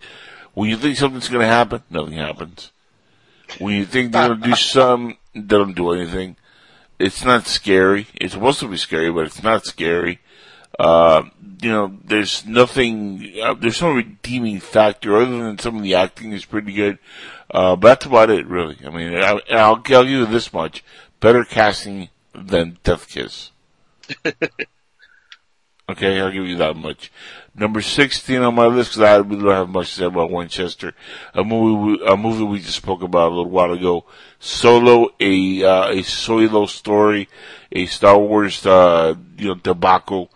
when 0.55 0.71
you 0.71 0.77
think 0.77 0.97
something's 0.97 1.29
going 1.29 1.43
to 1.43 1.47
happen, 1.47 1.83
nothing 1.91 2.15
happens. 2.15 2.71
When 3.59 3.75
you 3.75 3.85
think 3.85 4.13
they're 4.13 4.29
going 4.29 4.41
to 4.43 4.49
do 4.49 4.55
some, 4.57 5.19
they 5.35 5.41
don't 5.41 5.75
do 5.75 5.91
anything. 5.91 6.37
It's 6.99 7.25
not 7.25 7.47
scary. 7.47 8.07
It's 8.15 8.35
supposed 8.35 8.61
to 8.61 8.69
be 8.69 8.77
scary, 8.77 9.11
but 9.11 9.27
it's 9.27 9.43
not 9.43 9.67
scary. 9.67 10.21
Uh, 10.79 11.25
you 11.63 11.71
know, 11.71 11.99
there's 12.05 12.47
nothing, 12.47 13.35
uh, 13.43 13.55
there's 13.55 13.83
no 13.83 13.93
redeeming 13.93 14.61
factor 14.61 15.17
other 15.17 15.39
than 15.39 15.59
some 15.59 15.77
of 15.77 15.83
the 15.83 15.95
acting 15.95 16.33
is 16.33 16.45
pretty 16.45 16.73
good. 16.73 16.99
Uh, 17.51 17.77
but 17.77 17.89
that's 17.89 18.07
about 18.07 18.31
it, 18.31 18.47
really. 18.47 18.79
I 18.85 18.91
mean, 18.91 19.15
I, 19.15 19.41
I'll, 19.51 19.77
give 19.77 20.09
you 20.09 20.25
this 20.27 20.53
much. 20.53 20.85
Better 21.19 21.45
casting 21.45 22.09
than 22.35 22.79
Death 22.85 23.09
Kiss. 23.09 23.51
okay, 25.91 26.21
I'll 26.21 26.33
give 26.33 26.47
you 26.47 26.57
that 26.59 26.77
much. 26.77 27.11
Number 27.55 27.83
16 27.83 28.41
on 28.41 28.55
my 28.55 28.67
list, 28.67 28.93
because 28.93 29.03
I 29.03 29.17
really 29.17 29.43
don't 29.43 29.53
have 29.53 29.69
much 29.69 29.91
to 29.91 29.95
say 29.97 30.05
about 30.05 30.31
Winchester. 30.31 30.95
A 31.35 31.43
movie, 31.43 31.99
we, 31.99 32.07
a 32.07 32.17
movie 32.17 32.45
we 32.45 32.61
just 32.61 32.77
spoke 32.77 33.03
about 33.03 33.33
a 33.33 33.35
little 33.35 33.51
while 33.51 33.73
ago. 33.73 34.05
Solo, 34.39 35.09
a, 35.19 35.65
uh, 35.65 35.91
a 35.91 36.03
solo 36.03 36.67
story, 36.67 37.29
a 37.73 37.87
Star 37.87 38.17
Wars, 38.17 38.65
uh, 38.65 39.15
you 39.37 39.49
know, 39.49 39.55
debacle. 39.57 40.31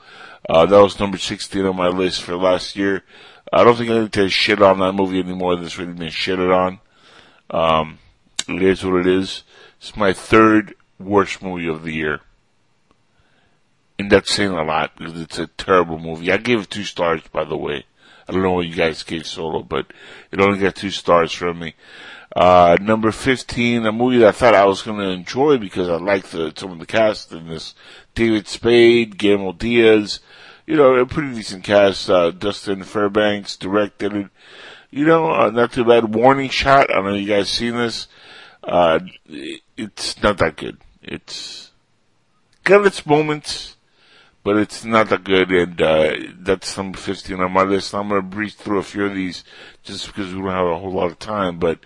Uh, 0.49 0.66
that 0.66 0.81
was 0.81 1.01
number 1.01 1.19
16 1.19 1.65
on 1.65 1.77
my 1.77 1.89
list 1.89 2.23
for 2.23 2.37
last 2.37 2.77
year. 2.77 3.03
I 3.53 3.65
don't 3.65 3.77
think 3.77 3.91
I 3.91 4.01
need 4.01 4.12
to 4.12 4.29
shit 4.29 4.61
on 4.61 4.79
that 4.81 4.93
movie 4.93 5.21
anymore. 5.21 5.57
That's 5.57 5.79
really 5.79 5.93
been 5.93 6.09
shitted 6.09 6.55
on. 6.55 6.81
Um, 7.51 7.99
it 8.49 8.62
is 8.62 8.85
what 8.85 9.01
it 9.01 9.07
is. 9.07 9.43
It's 9.79 9.97
my 9.97 10.12
third 10.12 10.75
worst 10.99 11.43
movie 11.43 11.69
of 11.69 11.83
the 11.83 11.93
year. 11.93 12.21
And 13.99 14.11
that's 14.11 14.35
saying 14.35 14.51
a 14.51 14.65
lot 14.65 14.97
because 14.97 15.21
it's 15.21 15.39
a 15.39 15.47
terrible 15.47 15.99
movie. 15.99 16.33
I 16.33 16.37
gave 16.37 16.61
it 16.61 16.71
two 16.71 16.85
stars, 16.85 17.23
by 17.33 17.45
the 17.45 17.57
way. 17.57 17.87
I 18.29 18.33
don't 18.33 18.43
know 18.43 18.53
what 18.53 18.66
you 18.66 18.75
guys 18.75 19.03
gave 19.03 19.27
Solo, 19.27 19.62
but 19.62 19.93
it 20.33 20.41
only 20.41 20.59
got 20.59 20.75
two 20.75 20.91
stars 20.91 21.33
from 21.33 21.59
me. 21.59 21.75
Uh, 22.35 22.77
number 22.81 23.12
15, 23.12 23.86
a 23.86 23.93
movie 23.93 24.19
that 24.19 24.28
I 24.28 24.32
thought 24.32 24.55
I 24.55 24.65
was 24.65 24.82
going 24.82 24.98
to 24.98 25.09
enjoy 25.09 25.56
because 25.56 25.89
I 25.89 25.97
liked 25.97 26.32
the, 26.32 26.52
some 26.56 26.73
of 26.73 26.81
the 26.81 26.86
cast 26.86 27.31
in 27.31 27.48
this. 27.48 27.74
David 28.16 28.48
Spade, 28.48 29.19
Guillermo 29.19 29.52
Diaz, 29.52 30.19
you 30.66 30.77
know, 30.77 30.97
a 30.97 31.06
pretty 31.06 31.32
decent 31.32 31.62
cast. 31.62 32.11
Uh, 32.11 32.32
Dustin 32.32 32.82
Fairbanks 32.82 33.56
directed 33.56 34.15
it. 34.15 34.27
You 34.90 35.06
know, 35.06 35.31
uh, 35.31 35.51
not 35.51 35.73
too 35.73 35.85
bad. 35.85 36.12
Warning 36.15 36.51
shot. 36.51 36.90
I 36.90 36.94
don't 36.94 37.05
know 37.05 37.15
you 37.15 37.28
guys 37.28 37.48
seen 37.48 37.77
this. 37.77 38.09
Uh, 38.62 39.01
it's 39.77 40.20
not 40.23 40.39
that 40.39 40.56
good. 40.56 40.78
It's 41.02 41.70
got 42.65 42.86
its 42.86 43.05
moments, 43.06 43.77
but 44.43 44.56
it's 44.56 44.85
not 44.85 45.09
that 45.11 45.23
good. 45.23 45.52
And, 45.52 45.81
uh, 45.81 46.15
that's 46.39 46.77
number 46.77 46.98
15 46.98 47.40
on 47.40 47.52
my 47.52 47.62
list. 47.62 47.94
I'm 47.94 48.09
going 48.09 48.23
to 48.23 48.27
breeze 48.27 48.55
through 48.55 48.78
a 48.78 48.85
few 48.85 49.05
of 49.05 49.15
these 49.15 49.44
just 49.85 50.06
because 50.06 50.35
we 50.35 50.40
don't 50.40 50.51
have 50.51 50.66
a 50.66 50.78
whole 50.78 50.93
lot 50.93 51.12
of 51.12 51.19
time, 51.20 51.59
but, 51.59 51.78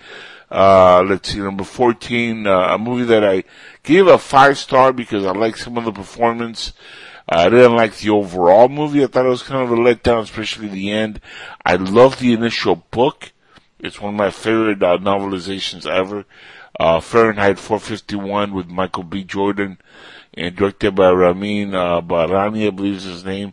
uh, 0.50 1.02
let's 1.02 1.30
see, 1.30 1.38
number 1.38 1.64
14, 1.64 2.46
uh, 2.46 2.74
a 2.74 2.78
movie 2.78 3.04
that 3.04 3.24
I 3.24 3.44
gave 3.82 4.06
a 4.06 4.18
five 4.18 4.56
star 4.56 4.92
because 4.92 5.24
I 5.24 5.32
like 5.32 5.56
some 5.56 5.76
of 5.76 5.84
the 5.84 5.92
performance. 5.92 6.72
I 7.28 7.50
didn't 7.50 7.76
like 7.76 7.96
the 7.96 8.10
overall 8.10 8.68
movie. 8.70 9.04
I 9.04 9.06
thought 9.06 9.26
it 9.26 9.30
was 9.30 9.42
kind 9.42 9.62
of 9.62 9.70
a 9.70 9.80
letdown, 9.80 10.22
especially 10.22 10.68
the 10.68 10.90
end. 10.90 11.20
I 11.64 11.76
love 11.76 12.18
the 12.18 12.32
initial 12.32 12.76
book. 12.90 13.32
It's 13.78 14.00
one 14.00 14.14
of 14.14 14.18
my 14.18 14.30
favorite 14.30 14.82
uh, 14.82 14.96
novelizations 14.96 15.86
ever. 15.86 16.24
Uh, 16.80 17.00
Fahrenheit 17.00 17.58
451 17.58 18.52
with 18.54 18.68
Michael 18.68 19.02
B. 19.02 19.24
Jordan 19.24 19.78
and 20.32 20.56
directed 20.56 20.94
by 20.94 21.10
Ramin 21.10 21.74
uh, 21.74 22.00
Bahrani, 22.00 22.66
I 22.66 22.70
believe 22.70 22.96
is 22.96 23.04
his 23.04 23.24
name. 23.24 23.52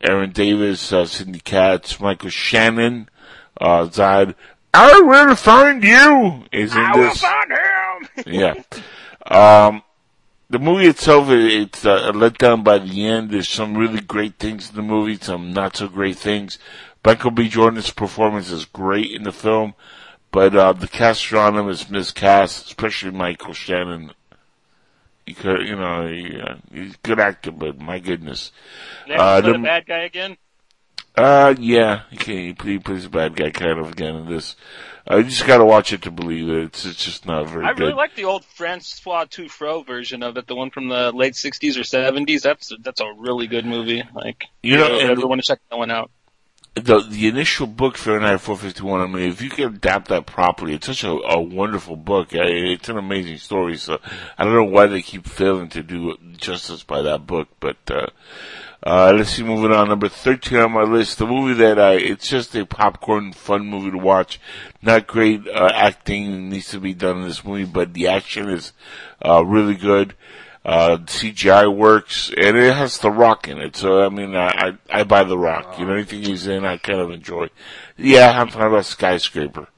Aaron 0.00 0.30
Davis, 0.30 0.92
uh, 0.92 1.04
Sidney 1.04 1.40
Katz, 1.40 2.00
Michael 2.00 2.30
Shannon, 2.30 3.08
uh. 3.60 4.32
I 4.72 5.00
will 5.00 5.34
find 5.34 5.82
you 5.82 6.44
is 6.52 6.72
in 6.74 6.78
I 6.80 6.96
will 6.96 7.02
this. 7.08 7.20
find 7.20 7.50
him. 7.52 8.24
Yeah. 8.26 8.54
Um, 9.26 9.82
the 10.48 10.58
movie 10.58 10.86
itself, 10.86 11.28
it- 11.30 11.52
it's 11.52 11.84
uh, 11.84 12.12
let 12.14 12.38
down 12.38 12.62
by 12.62 12.78
the 12.78 13.06
end. 13.06 13.30
There's 13.30 13.48
some 13.48 13.76
really 13.76 14.00
great 14.00 14.38
things 14.38 14.70
in 14.70 14.76
the 14.76 14.82
movie, 14.82 15.16
some 15.20 15.52
not 15.52 15.76
so 15.76 15.88
great 15.88 16.16
things. 16.16 16.58
Michael 17.04 17.30
B. 17.30 17.48
Jordan's 17.48 17.90
performance 17.90 18.50
is 18.50 18.64
great 18.66 19.10
in 19.12 19.22
the 19.22 19.32
film, 19.32 19.74
but 20.30 20.54
uh, 20.54 20.72
the 20.72 20.88
cast 20.88 21.32
around 21.32 21.56
him 21.56 21.68
is 21.68 21.88
miscast, 21.90 22.66
especially 22.66 23.10
Michael 23.10 23.54
Shannon. 23.54 24.12
He 25.26 25.34
could, 25.34 25.66
you 25.66 25.76
know, 25.76 26.06
he, 26.08 26.40
uh, 26.40 26.56
he's 26.72 26.94
a 26.94 26.98
good 27.02 27.20
actor, 27.20 27.52
but 27.52 27.80
my 27.80 27.98
goodness. 28.00 28.52
Never 29.08 29.22
Uh, 29.22 29.40
the- 29.40 29.58
bad 29.58 29.86
guy 29.86 29.98
again. 30.00 30.36
Uh, 31.16 31.54
yeah, 31.58 32.02
he, 32.10 32.54
he, 32.62 32.78
plays 32.78 33.04
a 33.04 33.10
bad 33.10 33.34
guy 33.36 33.50
kind 33.50 33.78
of 33.78 33.90
again 33.90 34.14
in 34.16 34.28
this. 34.28 34.56
Uh, 35.10 35.16
you 35.16 35.24
just 35.24 35.46
gotta 35.46 35.64
watch 35.64 35.92
it 35.92 36.02
to 36.02 36.10
believe 36.10 36.48
it. 36.48 36.64
It's, 36.64 36.84
it's 36.84 37.04
just 37.04 37.26
not 37.26 37.48
very 37.48 37.64
I 37.64 37.70
good. 37.72 37.80
really 37.80 37.92
like 37.94 38.14
the 38.14 38.24
old 38.24 38.44
Francois 38.44 39.24
Truffaut 39.24 39.86
version 39.86 40.22
of 40.22 40.36
it, 40.36 40.46
the 40.46 40.54
one 40.54 40.70
from 40.70 40.88
the 40.88 41.10
late 41.12 41.34
'60s 41.34 41.76
or 41.76 41.80
'70s. 41.80 42.42
That's 42.42 42.72
that's 42.80 43.00
a 43.00 43.12
really 43.18 43.48
good 43.48 43.66
movie. 43.66 44.02
Like 44.14 44.44
You 44.62 44.76
know, 44.76 44.86
uh, 44.94 44.98
and- 45.00 45.10
everyone 45.10 45.38
should 45.40 45.46
check 45.46 45.60
that 45.70 45.76
one 45.78 45.90
out. 45.90 46.10
the 46.74 47.00
the 47.00 47.26
initial 47.26 47.66
book 47.66 47.96
Fahrenheit 47.96 48.40
451. 48.40 49.00
I 49.00 49.06
mean, 49.06 49.28
if 49.28 49.42
you 49.42 49.50
can 49.50 49.74
adapt 49.74 50.08
that 50.08 50.26
properly, 50.26 50.74
it's 50.74 50.86
such 50.86 51.02
a, 51.02 51.10
a 51.10 51.40
wonderful 51.40 51.96
book. 51.96 52.32
I, 52.34 52.44
it's 52.44 52.88
an 52.88 52.96
amazing 52.96 53.38
story. 53.38 53.76
So 53.78 53.98
I 54.38 54.44
don't 54.44 54.54
know 54.54 54.64
why 54.64 54.86
they 54.86 55.02
keep 55.02 55.26
failing 55.26 55.70
to 55.70 55.82
do 55.82 56.16
justice 56.36 56.84
by 56.84 57.02
that 57.02 57.26
book. 57.26 57.48
But 57.58 57.78
uh, 57.90 58.06
uh, 58.82 59.12
let's 59.16 59.30
see, 59.30 59.42
moving 59.42 59.72
on. 59.72 59.88
Number 59.88 60.08
13 60.08 60.58
on 60.58 60.72
my 60.72 60.82
list, 60.82 61.18
the 61.18 61.26
movie 61.26 61.54
that 61.54 61.78
I 61.78 61.94
it's 61.94 62.28
just 62.28 62.54
a 62.54 62.64
popcorn 62.64 63.32
fun 63.32 63.66
movie 63.66 63.90
to 63.90 63.98
watch. 63.98 64.40
Not 64.82 65.06
great 65.06 65.46
uh, 65.48 65.70
acting 65.74 66.48
needs 66.48 66.68
to 66.70 66.80
be 66.80 66.94
done 66.94 67.18
in 67.18 67.28
this 67.28 67.44
movie, 67.44 67.64
but 67.66 67.92
the 67.94 68.08
action 68.08 68.48
is 68.48 68.72
uh, 69.24 69.44
really 69.44 69.74
good. 69.74 70.14
Uh, 70.64 70.98
CGI 71.06 71.74
works, 71.74 72.30
and 72.36 72.56
it 72.56 72.74
has 72.74 72.98
The 72.98 73.10
Rock 73.10 73.48
in 73.48 73.58
it. 73.58 73.76
So, 73.76 74.04
I 74.04 74.10
mean, 74.10 74.36
I, 74.36 74.48
I, 74.90 75.00
I 75.00 75.04
buy 75.04 75.24
The 75.24 75.38
Rock. 75.38 75.78
You 75.78 75.86
know, 75.86 75.94
anything 75.94 76.22
he's 76.22 76.46
in, 76.46 76.66
I 76.66 76.76
kind 76.76 77.00
of 77.00 77.10
enjoy. 77.10 77.48
Yeah, 77.96 78.38
I'm 78.38 78.48
talking 78.48 78.66
about 78.66 78.84
Skyscraper. 78.84 79.68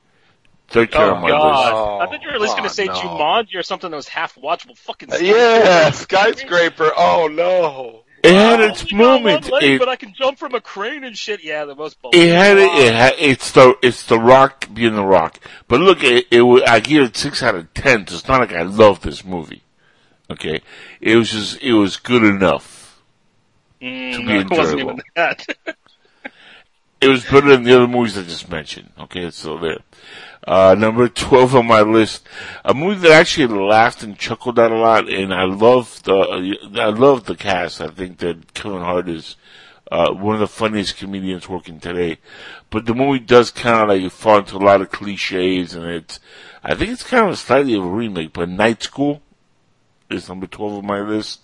Third 0.68 0.94
Oh 0.94 1.14
on 1.14 1.22
my 1.22 1.28
God! 1.28 1.44
list. 1.44 2.08
I 2.10 2.12
thought 2.12 2.22
you 2.22 2.28
were 2.28 2.34
at 2.34 2.40
least 2.40 2.54
going 2.56 2.64
Oh, 2.64 2.68
to 2.68 2.74
say 2.74 2.86
no. 2.86 2.94
Jumanji 2.94 3.56
or 3.56 3.62
something 3.62 3.90
that 3.90 3.96
was 3.96 4.08
half 4.08 4.34
watchable. 4.36 4.76
Fucking 4.78 5.10
Yeah, 5.20 5.90
skyscraper. 5.90 6.90
Oh 6.96 7.28
no. 7.30 8.01
It 8.22 8.34
had 8.34 8.60
its 8.60 8.92
moment. 8.92 9.50
leg, 9.50 9.62
It, 9.64 9.78
but 9.80 9.88
I 9.88 9.96
can 9.96 10.14
jump 10.14 10.38
from 10.38 10.54
a 10.54 10.60
crane 10.60 11.02
and 11.02 11.16
shit. 11.16 11.42
Yeah, 11.42 11.64
the 11.64 11.74
most. 11.74 11.96
it 12.12 12.32
had 12.32 12.56
it, 12.56 12.70
it 12.72 12.94
had, 12.94 13.14
it's 13.18 13.50
the, 13.50 13.76
it's 13.82 14.04
The 14.06 14.18
Rock 14.18 14.68
being 14.72 14.94
The 14.94 15.04
Rock. 15.04 15.40
But 15.66 15.80
look, 15.80 16.04
it, 16.04 16.26
it, 16.30 16.68
I 16.68 16.78
give 16.80 17.02
it 17.02 17.16
six 17.16 17.42
out 17.42 17.56
of 17.56 17.72
ten, 17.74 18.06
so 18.06 18.14
it's 18.16 18.28
not 18.28 18.40
like 18.40 18.52
I 18.52 18.62
love 18.62 19.00
this 19.00 19.24
movie. 19.24 19.62
Okay? 20.30 20.60
It 21.00 21.16
was 21.16 21.32
just, 21.32 21.60
it 21.62 21.72
was 21.72 21.96
good 21.96 22.22
enough. 22.22 23.02
Mm, 23.80 24.12
to 24.12 24.18
be 24.18 24.32
it 24.36 24.50
wasn't 24.50 24.80
enjoyable. 24.80 24.90
even 24.92 25.00
that. 25.16 25.46
It 27.02 27.08
was 27.08 27.24
better 27.24 27.48
than 27.48 27.64
the 27.64 27.74
other 27.74 27.88
movies 27.88 28.16
I 28.16 28.22
just 28.22 28.48
mentioned. 28.48 28.90
Okay, 28.96 29.24
it's 29.24 29.36
still 29.36 29.58
there. 29.58 29.78
Uh, 30.44 30.74
number 30.76 31.08
12 31.08 31.54
on 31.54 31.66
my 31.66 31.82
list, 31.82 32.26
a 32.64 32.74
movie 32.74 33.00
that 33.00 33.12
I 33.12 33.20
actually 33.20 33.46
laughed 33.46 34.02
and 34.02 34.18
chuckled 34.18 34.58
at 34.58 34.72
a 34.72 34.76
lot, 34.76 35.08
and 35.08 35.32
I 35.32 35.44
love 35.44 36.02
the, 36.02 36.56
I 36.74 36.88
love 36.88 37.26
the 37.26 37.36
cast. 37.36 37.80
I 37.80 37.88
think 37.88 38.18
that 38.18 38.52
Kevin 38.52 38.80
Hart 38.80 39.08
is, 39.08 39.36
uh, 39.92 40.10
one 40.10 40.34
of 40.34 40.40
the 40.40 40.48
funniest 40.48 40.96
comedians 40.96 41.48
working 41.48 41.78
today. 41.78 42.18
But 42.70 42.86
the 42.86 42.94
movie 42.94 43.18
does 43.18 43.50
kind 43.50 43.82
of 43.82 43.96
like 43.96 44.10
fall 44.10 44.38
into 44.38 44.56
a 44.56 44.58
lot 44.58 44.80
of 44.80 44.90
cliches, 44.90 45.74
and 45.74 45.84
it's, 45.84 46.18
I 46.64 46.74
think 46.74 46.90
it's 46.90 47.02
kind 47.02 47.28
of 47.28 47.38
slightly 47.38 47.74
of 47.74 47.84
a 47.84 47.88
remake. 47.88 48.32
But 48.32 48.48
Night 48.48 48.82
School 48.82 49.20
is 50.10 50.28
number 50.28 50.46
twelve 50.46 50.72
on 50.72 50.86
my 50.86 51.00
list. 51.00 51.40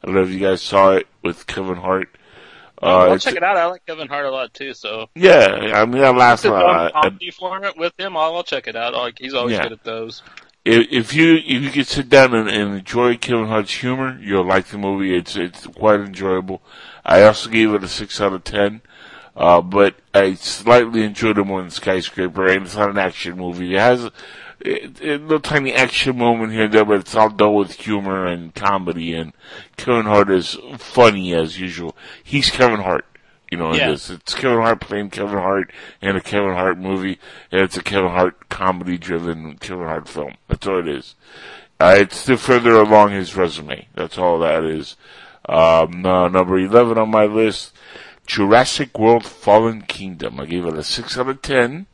I 0.00 0.06
don't 0.06 0.14
know 0.14 0.22
if 0.22 0.30
you 0.30 0.38
guys 0.38 0.62
saw 0.62 0.92
it 0.92 1.08
with 1.22 1.48
Kevin 1.48 1.78
Hart. 1.78 2.16
Uh, 2.82 3.10
I'll 3.10 3.18
check 3.18 3.34
it 3.36 3.42
out. 3.42 3.56
I 3.56 3.66
like 3.66 3.84
Kevin 3.86 4.08
Hart 4.08 4.26
a 4.26 4.30
lot 4.30 4.54
too. 4.54 4.72
So 4.74 5.08
yeah, 5.14 5.72
I 5.74 5.84
mean 5.86 6.00
that 6.02 6.14
last 6.14 6.44
one. 6.44 6.54
it's 6.54 6.62
I- 6.64 6.68
on 6.68 6.86
I- 6.86 6.90
comedy 7.02 7.30
for 7.30 7.64
it 7.64 7.76
with 7.76 7.92
him, 7.98 8.16
I'll, 8.16 8.36
I'll 8.36 8.44
check 8.44 8.68
it 8.68 8.76
out. 8.76 8.94
Like 8.94 9.18
he's 9.18 9.34
always 9.34 9.54
Yeah. 9.56 9.64
good 9.64 9.72
at 9.72 9.84
those. 9.84 10.22
if, 10.64 10.86
if 10.90 11.14
you 11.14 11.34
if 11.36 11.62
you 11.62 11.70
could 11.70 11.86
sit 11.86 12.08
down 12.08 12.34
and, 12.34 12.48
and 12.48 12.74
enjoy 12.78 13.16
Kevin 13.16 13.46
Hart's 13.46 13.72
humor, 13.74 14.18
you'll 14.20 14.44
like 14.46 14.66
the 14.66 14.78
movie. 14.78 15.16
It's 15.16 15.34
it's 15.36 15.66
quite 15.66 16.00
enjoyable. 16.00 16.62
I 17.04 17.22
also 17.22 17.48
gave 17.50 17.72
it 17.74 17.82
a 17.82 17.88
six 17.88 18.20
out 18.20 18.32
of 18.34 18.44
ten, 18.44 18.82
uh, 19.36 19.60
but 19.62 19.94
I 20.14 20.34
slightly 20.34 21.02
enjoyed 21.04 21.38
it 21.38 21.44
more 21.44 21.60
than 21.62 21.70
Skyscraper. 21.70 22.46
And 22.48 22.66
it's 22.66 22.76
not 22.76 22.90
an 22.90 22.98
action 22.98 23.36
movie. 23.38 23.74
It 23.74 23.80
has 23.80 24.10
a, 24.64 24.84
it, 24.84 25.22
little 25.22 25.40
tiny 25.40 25.72
action 25.72 26.18
moment 26.18 26.52
here 26.52 26.64
and 26.64 26.72
there, 26.72 26.84
but 26.84 27.00
it's 27.00 27.14
all 27.14 27.30
done 27.30 27.54
with 27.54 27.72
humor 27.72 28.26
and 28.26 28.54
comedy. 28.54 29.14
And 29.14 29.32
Kevin 29.76 30.06
Hart 30.06 30.30
is 30.30 30.56
funny 30.78 31.34
as 31.34 31.58
usual. 31.60 31.96
He's 32.22 32.50
Kevin 32.50 32.80
Hart. 32.80 33.04
You 33.50 33.56
know, 33.56 33.74
Yeah. 33.74 33.86
in 33.86 33.90
this. 33.92 34.10
It's 34.10 34.34
Kevin 34.34 34.58
Hart 34.58 34.80
playing 34.80 35.08
Kevin 35.10 35.38
Hart 35.38 35.72
in 36.02 36.16
a 36.16 36.20
Kevin 36.20 36.52
Hart 36.52 36.76
movie, 36.78 37.18
and 37.50 37.62
it's 37.62 37.78
a 37.78 37.82
Kevin 37.82 38.10
Hart 38.10 38.50
comedy-driven 38.50 39.56
Kevin 39.58 39.86
Hart 39.86 40.06
film. 40.06 40.34
That's 40.48 40.66
all 40.66 40.80
it 40.80 40.88
is. 40.88 41.14
Uh, 41.80 41.94
it's 41.98 42.24
to 42.26 42.36
further 42.36 42.74
along 42.74 43.12
his 43.12 43.36
resume. 43.36 43.88
That's 43.94 44.18
all 44.18 44.38
that 44.40 44.64
is. 44.64 44.96
Um, 45.48 46.04
uh, 46.04 46.28
number 46.28 46.58
11 46.58 46.98
on 46.98 47.10
my 47.10 47.24
list, 47.24 47.72
Jurassic 48.26 48.98
World 48.98 49.24
Fallen 49.24 49.80
Kingdom. 49.82 50.38
I 50.40 50.44
gave 50.44 50.66
it 50.66 50.74
a 50.76 50.82
6 50.82 51.16
out 51.16 51.28
of 51.28 51.40
10. 51.40 51.86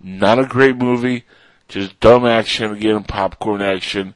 Not 0.00 0.38
a 0.38 0.44
great 0.46 0.76
movie, 0.76 1.24
just 1.68 1.98
dumb 2.00 2.26
action, 2.26 2.72
again, 2.72 3.04
popcorn 3.04 3.62
action. 3.62 4.14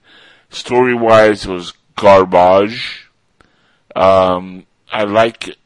Story-wise, 0.51 1.47
it 1.47 1.51
was 1.51 1.75
garbage. 1.97 3.11
Um, 3.95 4.67
I 4.91 5.05
like 5.05 5.57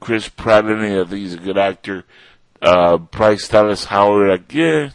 Chris 0.00 0.28
Pratt 0.28 0.64
in 0.64 0.82
it. 0.82 1.00
I 1.00 1.04
think 1.04 1.20
he's 1.20 1.34
a 1.34 1.38
good 1.38 1.58
actor. 1.58 2.04
Uh, 2.60 2.96
Bryce 2.96 3.48
Dallas 3.48 3.86
Howard, 3.86 4.30
like, 4.30 4.54
yeah, 4.54 4.90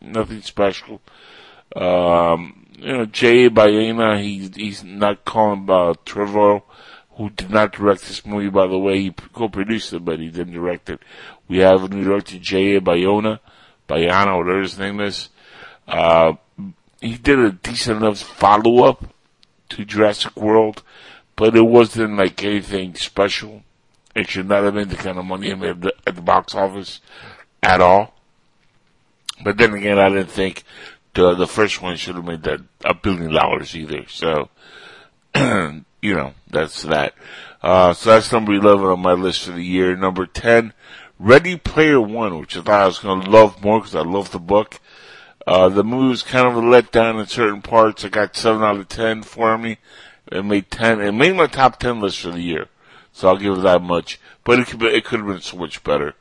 nothing 0.00 0.42
special. 0.42 1.00
Um, 1.74 2.66
you 2.78 2.92
know, 2.92 3.06
Jay 3.06 3.48
Bayona, 3.48 4.20
he, 4.22 4.50
he's 4.54 4.84
not 4.84 5.24
Colin 5.24 5.68
uh, 5.68 5.94
Trevor, 6.04 6.60
who 7.12 7.30
did 7.30 7.50
not 7.50 7.72
direct 7.72 8.02
this 8.02 8.26
movie, 8.26 8.50
by 8.50 8.66
the 8.66 8.78
way. 8.78 9.00
He 9.00 9.10
co-produced 9.10 9.94
it, 9.94 10.04
but 10.04 10.18
he 10.18 10.28
didn't 10.28 10.52
direct 10.52 10.90
it. 10.90 11.00
We 11.48 11.58
have 11.58 11.82
a 11.82 11.88
new 11.88 12.04
director, 12.04 12.38
Jay 12.38 12.78
Bayona, 12.78 13.40
Bayana, 13.88 14.36
whatever 14.36 14.60
his 14.60 14.78
name 14.78 15.00
is. 15.00 15.30
Uh, 15.86 16.34
he 17.00 17.16
did 17.16 17.38
a 17.38 17.52
decent 17.52 17.98
enough 17.98 18.18
follow-up 18.18 19.12
to 19.70 19.84
Jurassic 19.84 20.36
World, 20.36 20.82
but 21.36 21.56
it 21.56 21.62
wasn't 21.62 22.16
like 22.16 22.42
anything 22.42 22.94
special. 22.94 23.62
It 24.14 24.28
should 24.28 24.48
not 24.48 24.64
have 24.64 24.74
made 24.74 24.90
the 24.90 24.96
kind 24.96 25.18
of 25.18 25.24
money 25.24 25.50
it 25.50 25.58
made 25.58 25.70
at 25.70 25.80
the, 25.82 25.94
at 26.06 26.16
the 26.16 26.22
box 26.22 26.54
office 26.54 27.00
at 27.62 27.80
all. 27.80 28.14
But 29.44 29.58
then 29.58 29.74
again, 29.74 29.98
I 29.98 30.08
didn't 30.08 30.30
think 30.30 30.64
the 31.14 31.34
the 31.34 31.46
first 31.46 31.82
one 31.82 31.96
should 31.96 32.14
have 32.14 32.24
made 32.24 32.42
that 32.44 32.60
a 32.84 32.94
billion 32.94 33.32
dollars 33.32 33.76
either. 33.76 34.06
So, 34.08 34.48
you 35.34 35.84
know, 36.02 36.32
that's 36.48 36.82
that. 36.82 37.14
Uh, 37.62 37.92
so 37.92 38.10
that's 38.10 38.32
number 38.32 38.52
11 38.54 38.86
on 38.86 39.00
my 39.00 39.12
list 39.12 39.44
for 39.44 39.52
the 39.52 39.62
year. 39.62 39.96
Number 39.96 40.26
10, 40.26 40.72
Ready 41.18 41.56
Player 41.56 42.00
One, 42.00 42.38
which 42.38 42.56
I 42.56 42.62
thought 42.62 42.82
I 42.82 42.86
was 42.86 42.98
going 42.98 43.22
to 43.22 43.30
love 43.30 43.62
more 43.62 43.80
because 43.80 43.94
I 43.94 44.02
love 44.02 44.30
the 44.30 44.38
book. 44.38 44.80
Uh, 45.46 45.68
the 45.68 45.84
movie 45.84 46.08
was 46.08 46.22
kind 46.22 46.46
of 46.46 46.56
a 46.56 46.60
letdown 46.60 47.20
in 47.20 47.26
certain 47.26 47.62
parts. 47.62 48.04
I 48.04 48.08
got 48.08 48.34
7 48.36 48.62
out 48.62 48.76
of 48.78 48.88
10 48.88 49.22
for 49.22 49.56
me. 49.56 49.78
It 50.32 50.44
made 50.44 50.70
10, 50.70 51.00
it 51.00 51.12
made 51.12 51.36
my 51.36 51.46
top 51.46 51.78
10 51.78 52.00
list 52.00 52.20
for 52.20 52.32
the 52.32 52.40
year. 52.40 52.66
So 53.12 53.28
I'll 53.28 53.36
give 53.36 53.58
it 53.58 53.62
that 53.62 53.80
much. 53.82 54.18
But 54.44 54.58
it 54.58 54.66
could 54.66 54.80
be, 54.80 54.86
it 54.86 55.04
could 55.04 55.20
have 55.20 55.28
been 55.28 55.40
so 55.40 55.56
much 55.56 55.84
better. 55.84 56.14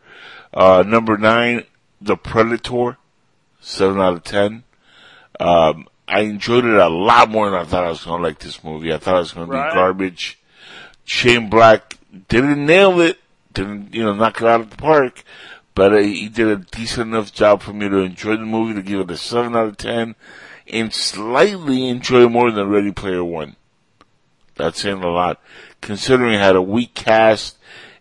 Uh, 0.54 0.84
number 0.86 1.18
9, 1.18 1.64
The 2.02 2.16
Predator. 2.18 2.98
7 3.62 4.00
out 4.00 4.14
of 4.14 4.24
10. 4.24 4.64
Um, 5.40 5.88
I 6.08 6.22
enjoyed 6.22 6.66
it 6.66 6.76
a 6.76 6.88
lot 6.88 7.32
more 7.32 7.50
than 7.50 7.60
I 7.60 7.64
thought 7.66 7.84
I 7.84 7.90
was 7.90 8.04
going 8.04 8.22
to 8.22 8.28
like 8.28 8.38
this 8.40 8.64
movie. 8.64 8.94
I 8.94 8.98
thought 8.98 9.16
it 9.16 9.20
was 9.20 9.32
going 9.32 9.48
to 9.48 9.54
Right. 9.54 9.72
be 9.72 9.76
garbage. 9.76 10.38
Shane 11.04 11.50
Black 11.50 11.98
didn't 12.30 12.64
nail 12.64 13.02
it, 13.02 13.18
didn't, 13.54 13.94
you 13.94 14.04
know, 14.04 14.14
knock 14.14 14.40
it 14.40 14.48
out 14.48 14.62
of 14.62 14.70
the 14.70 14.78
park, 14.78 15.24
but 15.76 15.94
uh, 15.94 15.98
he 15.98 16.30
did 16.30 16.48
a 16.48 16.58
decent 16.58 17.14
enough 17.14 17.32
job 17.34 17.62
for 17.62 17.74
me 17.74 17.88
to 17.90 17.98
enjoy 17.98 18.38
the 18.38 18.46
movie, 18.46 18.74
to 18.74 18.82
give 18.82 19.02
it 19.02 19.12
a 19.12 19.18
7 19.18 19.56
out 19.56 19.68
of 19.68 19.78
10, 19.78 20.16
and 20.68 20.94
slightly 20.94 21.88
enjoy 21.88 22.28
more 22.28 22.50
than 22.52 22.70
Ready 22.70 22.92
Player 22.92 23.24
One. 23.24 23.56
That's 24.56 24.82
saying 24.82 25.04
a 25.04 25.10
lot, 25.10 25.42
considering 25.82 26.34
it 26.34 26.40
had 26.40 26.56
a 26.56 26.62
weak 26.62 26.94
cast, 26.96 27.58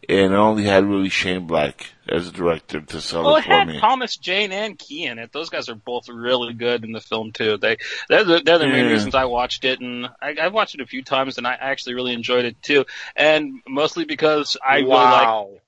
and 0.09 0.33
it 0.33 0.37
only 0.37 0.63
had 0.65 0.85
really 0.85 1.09
Shane 1.09 1.47
Black 1.47 1.89
as 2.09 2.29
a 2.29 2.33
director 2.33 2.81
to 2.81 3.01
sell 3.01 3.25
Well, 3.25 3.37
it 3.37 3.41
it 3.41 3.45
for 3.45 3.51
had 3.51 3.69
me. 3.69 3.81
Thomas 3.81 4.17
Jane 4.17 4.53
and 4.53 4.79
Key 4.79 5.07
in 5.07 5.19
it. 5.19 5.33
Those 5.33 5.49
guys 5.51 5.69
are 5.69 5.75
both 5.75 6.09
really 6.09 6.53
good 6.53 6.85
in 6.85 6.93
the 6.93 7.01
film 7.01 7.33
too. 7.33 7.57
They 7.57 7.79
they're 8.09 8.25
the, 8.25 8.41
they're 8.45 8.59
the 8.59 8.69
main 8.69 8.91
reasons 8.93 9.15
I 9.15 9.25
watched 9.25 9.65
it, 9.65 9.81
and 9.81 10.07
I, 10.23 10.37
I've 10.41 10.53
watched 10.53 10.75
it 10.75 10.81
a 10.81 10.87
few 10.87 11.03
times, 11.03 11.39
and 11.39 11.47
I 11.47 11.55
actually 11.55 11.95
really 11.95 12.13
enjoyed 12.13 12.45
it 12.45 12.61
too. 12.63 12.85
And 13.17 13.61
mostly 13.67 14.05
because 14.05 14.57
I 14.65 14.77
really 14.77 14.91
like. 14.91 15.63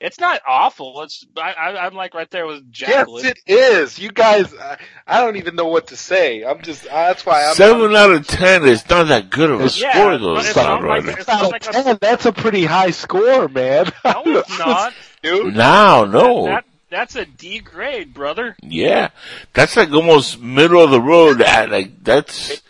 Wow. 0.00 0.06
It's 0.06 0.18
not 0.18 0.40
awful. 0.48 1.02
It's 1.02 1.26
I, 1.36 1.52
I 1.52 1.86
I'm 1.86 1.94
like 1.94 2.14
right 2.14 2.30
there 2.30 2.46
with 2.46 2.62
Yes, 2.74 3.06
it 3.24 3.38
is. 3.46 3.98
You 3.98 4.10
guys, 4.10 4.52
I, 4.54 4.78
I 5.06 5.20
don't 5.20 5.36
even 5.36 5.56
know 5.56 5.66
what 5.66 5.88
to 5.88 5.96
say. 5.96 6.42
I'm 6.44 6.62
just. 6.62 6.86
Uh, 6.86 6.90
that's 7.08 7.24
why 7.26 7.44
I'm. 7.44 7.54
Seven 7.54 7.94
out 7.94 8.10
of 8.12 8.26
ten 8.26 8.64
is 8.64 8.88
not 8.88 9.08
that 9.08 9.30
good 9.30 9.50
of 9.50 9.60
a 9.60 9.64
It's- 9.64 9.80
yeah, 9.80 9.92
score, 9.92 10.18
though. 10.18 10.34
but 10.36 10.46
it's 10.46 10.56
not 10.56 10.82
like- 10.82 11.04
it's 11.06 11.28
not 11.28 11.50
like 11.50 11.66
a- 11.68 11.72
10, 11.72 11.98
that's 12.00 12.26
a 12.26 12.32
pretty 12.32 12.64
high 12.64 12.90
score, 12.90 13.48
man. 13.48 13.86
No, 14.04 14.22
it's 14.26 14.58
not. 14.58 14.92
Dude, 15.22 15.54
No, 15.54 16.04
no. 16.06 16.44
That, 16.46 16.64
that's 16.88 17.14
a 17.16 17.24
D 17.26 17.60
grade, 17.60 18.12
brother. 18.14 18.56
Yeah, 18.62 19.10
that's 19.52 19.76
like 19.76 19.92
almost 19.92 20.40
middle 20.40 20.82
of 20.82 20.90
the 20.90 21.00
road. 21.00 21.38
That 21.38 21.70
like 21.70 22.02
that's 22.02 22.62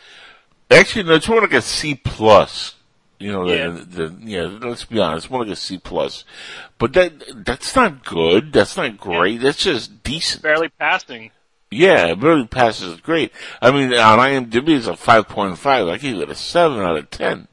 actually 0.71 1.05
no, 1.05 1.15
it's 1.15 1.29
more 1.29 1.41
like 1.41 1.53
a 1.55 1.63
C 1.63 1.95
plus. 1.95 2.75
You 3.21 3.31
know, 3.33 3.49
Yeah. 3.49 3.69
the, 3.69 4.09
the, 4.09 4.17
yeah. 4.25 4.43
Let's 4.61 4.85
be 4.87 4.99
honest, 4.99 5.31
more 5.31 5.45
like 5.45 5.53
a 5.53 5.57
C 5.57 5.79
plus. 5.79 6.25
But 6.79 6.95
that 6.95 7.45
that's 7.45 7.77
not 7.77 8.05
good. 8.05 8.53
That's 8.53 8.77
not 8.77 8.97
great. 8.99 9.43
That's 9.43 9.63
just 9.63 10.03
decent. 10.03 10.43
Barely 10.43 10.71
passing. 10.71 11.31
Yeah, 11.71 12.07
it 12.07 12.19
really 12.19 12.47
passes 12.49 13.01
great. 13.01 13.31
I 13.63 13.71
mean, 13.71 13.95
on 13.95 14.19
IMDb 14.19 14.71
it's 14.71 14.87
a 14.89 14.97
five 14.97 15.29
point 15.29 15.57
five. 15.59 15.87
I 15.87 15.99
gave 15.99 16.17
it 16.17 16.31
a 16.31 16.35
seven 16.35 16.81
out 16.81 16.97
of 16.97 17.11
ten. 17.11 17.47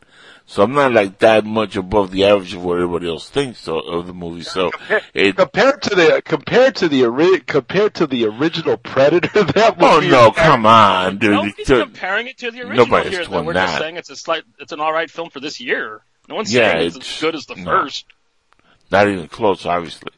So 0.50 0.64
I'm 0.64 0.72
not 0.74 0.94
like 0.94 1.20
that 1.20 1.44
much 1.44 1.76
above 1.76 2.12
the 2.12 2.24
average 2.24 2.54
of 2.54 2.64
what 2.64 2.76
everybody 2.76 3.10
else 3.10 3.30
thinks 3.30 3.60
so, 3.60 3.80
of 3.80 4.08
the 4.08 4.14
movie. 4.14 4.44
So 4.44 4.72
it. 5.14 5.36
compared 5.36 5.82
to 5.82 5.90
the 5.94 6.22
compared 6.24 6.76
to 6.78 6.88
the 6.88 7.04
ori- 7.04 7.42
compared 7.42 7.94
to 7.96 8.08
the 8.08 8.26
original 8.26 8.78
Predator, 8.78 9.44
that 9.54 9.78
one. 9.78 9.92
Oh 9.92 9.96
movie 9.96 10.10
no, 10.10 10.30
is- 10.30 10.36
come 10.38 10.66
on, 10.66 11.18
dude. 11.18 11.32
Nobody's 11.32 11.70
You- 11.70 11.80
comparing 11.84 12.28
it 12.28 12.38
to 12.38 12.52
the 12.52 12.62
original 12.62 12.86
Nobody's 12.86 13.12
here. 13.18 13.26
Doing 13.26 13.44
We're 13.46 13.54
just 13.56 13.78
saying 13.78 13.98
it's 13.98 14.10
a 14.10 14.16
slight, 14.16 14.44
it's 14.60 14.72
an 14.72 14.80
all 14.80 14.94
right 14.94 15.12
film 15.12 15.30
for 15.30 15.42
this 15.42 15.60
year. 15.60 16.02
No 16.30 16.36
one's 16.36 16.54
Yeah, 16.54 16.72
saying 16.72 16.88
it's, 16.88 16.96
it's- 16.96 17.16
as 17.16 17.22
good 17.22 17.36
as 17.36 17.46
the 17.46 17.56
no. 17.56 17.66
first. 17.66 18.06
Not 18.90 19.10
even 19.10 19.28
close, 19.28 19.66
obviously. 19.66 20.14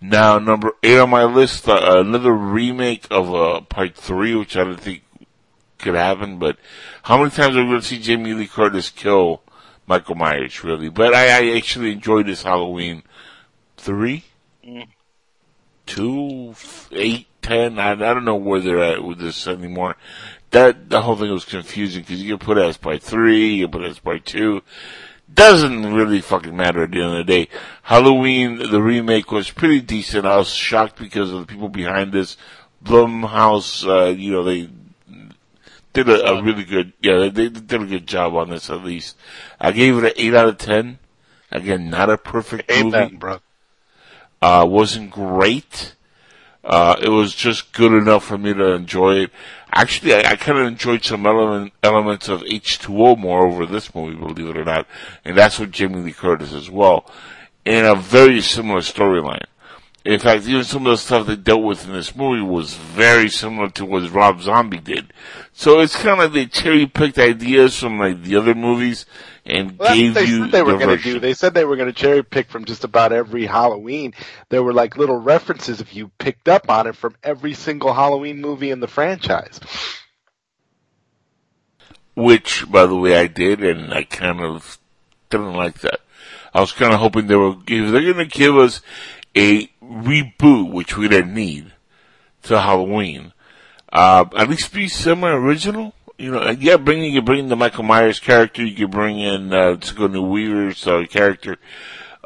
Now, 0.00 0.38
number 0.38 0.72
eight 0.82 0.98
on 0.98 1.10
my 1.10 1.24
list, 1.24 1.68
uh, 1.68 1.98
another 2.00 2.32
remake 2.32 3.06
of 3.10 3.34
uh, 3.34 3.60
Part 3.60 3.94
Three, 3.94 4.34
which 4.34 4.56
I 4.56 4.64
do 4.64 4.70
not 4.70 4.80
think 4.80 5.02
could 5.78 5.94
happen. 5.94 6.38
But 6.38 6.56
how 7.02 7.18
many 7.18 7.28
times 7.28 7.56
are 7.56 7.62
we 7.62 7.68
going 7.68 7.80
to 7.82 7.86
see 7.86 7.98
Jamie 7.98 8.32
Lee 8.32 8.46
Curtis 8.46 8.88
kill 8.88 9.42
Michael 9.86 10.14
Myers? 10.14 10.62
Really? 10.64 10.88
But 10.88 11.14
I, 11.14 11.52
I 11.52 11.56
actually 11.56 11.92
enjoyed 11.92 12.26
this 12.26 12.42
Halloween. 12.42 13.02
three, 13.76 14.24
mm. 14.64 14.88
two, 15.86 16.54
eight, 16.92 17.26
ten. 17.42 17.78
I, 17.78 17.92
I 17.92 17.94
don't 17.94 18.24
know 18.24 18.36
where 18.36 18.60
they're 18.60 18.82
at 18.82 19.04
with 19.04 19.18
this 19.18 19.46
anymore. 19.46 19.96
That 20.50 20.90
the 20.90 21.02
whole 21.02 21.16
thing 21.16 21.30
was 21.30 21.44
confusing 21.44 22.02
because 22.02 22.22
you 22.22 22.36
can 22.36 22.44
put 22.44 22.58
it 22.58 22.64
as 22.64 22.76
Part 22.76 23.02
Three, 23.02 23.54
you 23.54 23.64
can 23.64 23.72
put 23.72 23.84
it 23.84 23.90
as 23.90 23.98
Part 23.98 24.24
Two 24.24 24.62
doesn't 25.32 25.92
really 25.92 26.20
fucking 26.20 26.56
matter 26.56 26.84
at 26.84 26.92
the 26.92 27.02
end 27.02 27.12
of 27.12 27.18
the 27.18 27.24
day. 27.24 27.48
Halloween, 27.82 28.58
the 28.58 28.80
remake 28.80 29.32
was 29.32 29.50
pretty 29.50 29.80
decent. 29.80 30.24
I 30.26 30.36
was 30.36 30.48
shocked 30.48 30.98
because 30.98 31.32
of 31.32 31.40
the 31.40 31.46
people 31.46 31.68
behind 31.68 32.12
this. 32.12 32.36
Blumhouse, 32.84 33.86
uh, 33.86 34.10
you 34.10 34.30
know, 34.30 34.44
they 34.44 34.68
did 35.96 36.08
a, 36.08 36.26
a 36.26 36.42
really 36.42 36.64
good, 36.64 36.92
yeah, 37.00 37.16
they, 37.16 37.28
they 37.30 37.48
did 37.48 37.82
a 37.82 37.86
good 37.86 38.06
job 38.06 38.34
on 38.34 38.50
this 38.50 38.68
at 38.70 38.84
least. 38.84 39.16
I 39.60 39.72
gave 39.72 39.96
it 39.96 40.04
an 40.04 40.12
8 40.16 40.34
out 40.34 40.48
of 40.48 40.58
10. 40.58 40.98
Again, 41.50 41.90
not 41.90 42.10
a 42.10 42.18
perfect 42.18 42.70
Amen, 42.70 43.04
movie. 43.04 43.16
bro. 43.16 43.38
Uh, 44.42 44.66
wasn't 44.68 45.10
great. 45.10 45.94
Uh, 46.62 46.96
it 47.00 47.08
was 47.08 47.34
just 47.34 47.72
good 47.72 47.92
enough 47.92 48.24
for 48.24 48.36
me 48.36 48.52
to 48.52 48.72
enjoy 48.72 49.14
it. 49.20 49.30
Actually, 49.72 50.14
I, 50.14 50.32
I 50.32 50.36
kind 50.36 50.58
of 50.58 50.66
enjoyed 50.66 51.04
some 51.04 51.24
element, 51.24 51.72
elements 51.82 52.28
of 52.28 52.42
H2O 52.42 53.16
more 53.18 53.46
over 53.46 53.64
this 53.66 53.94
movie, 53.94 54.16
believe 54.16 54.48
it 54.48 54.56
or 54.56 54.64
not. 54.64 54.86
And 55.24 55.38
that's 55.38 55.58
with 55.58 55.72
Jamie 55.72 56.00
Lee 56.00 56.12
Curtis 56.12 56.52
as 56.52 56.68
well. 56.68 57.10
In 57.64 57.84
a 57.84 57.94
very 57.94 58.40
similar 58.40 58.80
storyline. 58.80 59.46
In 60.06 60.20
fact, 60.20 60.46
even 60.46 60.62
some 60.62 60.86
of 60.86 60.92
the 60.92 60.98
stuff 60.98 61.26
they 61.26 61.34
dealt 61.34 61.64
with 61.64 61.84
in 61.84 61.92
this 61.92 62.14
movie 62.14 62.40
was 62.40 62.74
very 62.74 63.28
similar 63.28 63.68
to 63.70 63.84
what 63.84 64.08
Rob 64.12 64.40
Zombie 64.40 64.78
did. 64.78 65.12
So 65.52 65.80
it's 65.80 65.96
kind 65.96 66.10
of 66.10 66.18
like 66.18 66.32
they 66.32 66.46
cherry 66.46 66.86
picked 66.86 67.18
ideas 67.18 67.76
from 67.76 67.98
like 67.98 68.22
the 68.22 68.36
other 68.36 68.54
movies 68.54 69.04
and 69.44 69.76
Well, 69.76 69.92
gave 69.96 70.14
they 70.14 70.24
you 70.26 70.44
said 70.44 70.52
they 70.52 70.62
were 70.62 70.72
the 70.72 70.78
going 70.78 70.96
to 70.96 71.02
do. 71.02 71.18
They 71.18 71.34
said 71.34 71.54
they 71.54 71.64
were 71.64 71.74
going 71.74 71.92
to 71.92 71.92
cherry 71.92 72.22
pick 72.22 72.48
from 72.50 72.66
just 72.66 72.84
about 72.84 73.12
every 73.12 73.46
Halloween. 73.46 74.14
There 74.48 74.62
were 74.62 74.72
like 74.72 74.96
little 74.96 75.18
references 75.18 75.80
if 75.80 75.96
you 75.96 76.12
picked 76.18 76.48
up 76.48 76.70
on 76.70 76.86
it 76.86 76.94
from 76.94 77.16
every 77.24 77.54
single 77.54 77.92
Halloween 77.92 78.40
movie 78.40 78.70
in 78.70 78.78
the 78.78 78.88
franchise. 78.88 79.58
Which, 82.14 82.70
by 82.70 82.86
the 82.86 82.96
way, 82.96 83.16
I 83.16 83.26
did, 83.26 83.62
and 83.64 83.92
I 83.92 84.04
kind 84.04 84.40
of 84.40 84.78
didn't 85.30 85.54
like 85.54 85.80
that. 85.80 85.98
I 86.54 86.60
was 86.60 86.72
kind 86.72 86.94
of 86.94 87.00
hoping 87.00 87.26
they 87.26 87.34
were, 87.34 87.56
if 87.66 87.90
they're 87.90 88.12
going 88.12 88.16
to 88.16 88.24
give 88.26 88.56
us 88.56 88.80
a 89.36 89.68
reboot, 89.90 90.70
which 90.70 90.96
we 90.96 91.08
didn't 91.08 91.34
need, 91.34 91.72
to 92.44 92.60
Halloween, 92.60 93.32
uh, 93.92 94.24
at 94.36 94.48
least 94.48 94.72
be 94.72 94.88
semi-original. 94.88 95.94
You 96.18 96.32
know, 96.32 96.50
yeah, 96.50 96.76
bring, 96.76 97.02
you 97.04 97.22
bring 97.22 97.48
the 97.48 97.56
Michael 97.56 97.84
Myers 97.84 98.20
character, 98.20 98.64
you 98.64 98.74
can 98.74 98.90
bring 98.90 99.18
in, 99.18 99.52
uh, 99.52 99.78
Sigourney 99.80 100.18
Weaver's, 100.18 100.86
uh, 100.86 101.04
character, 101.10 101.58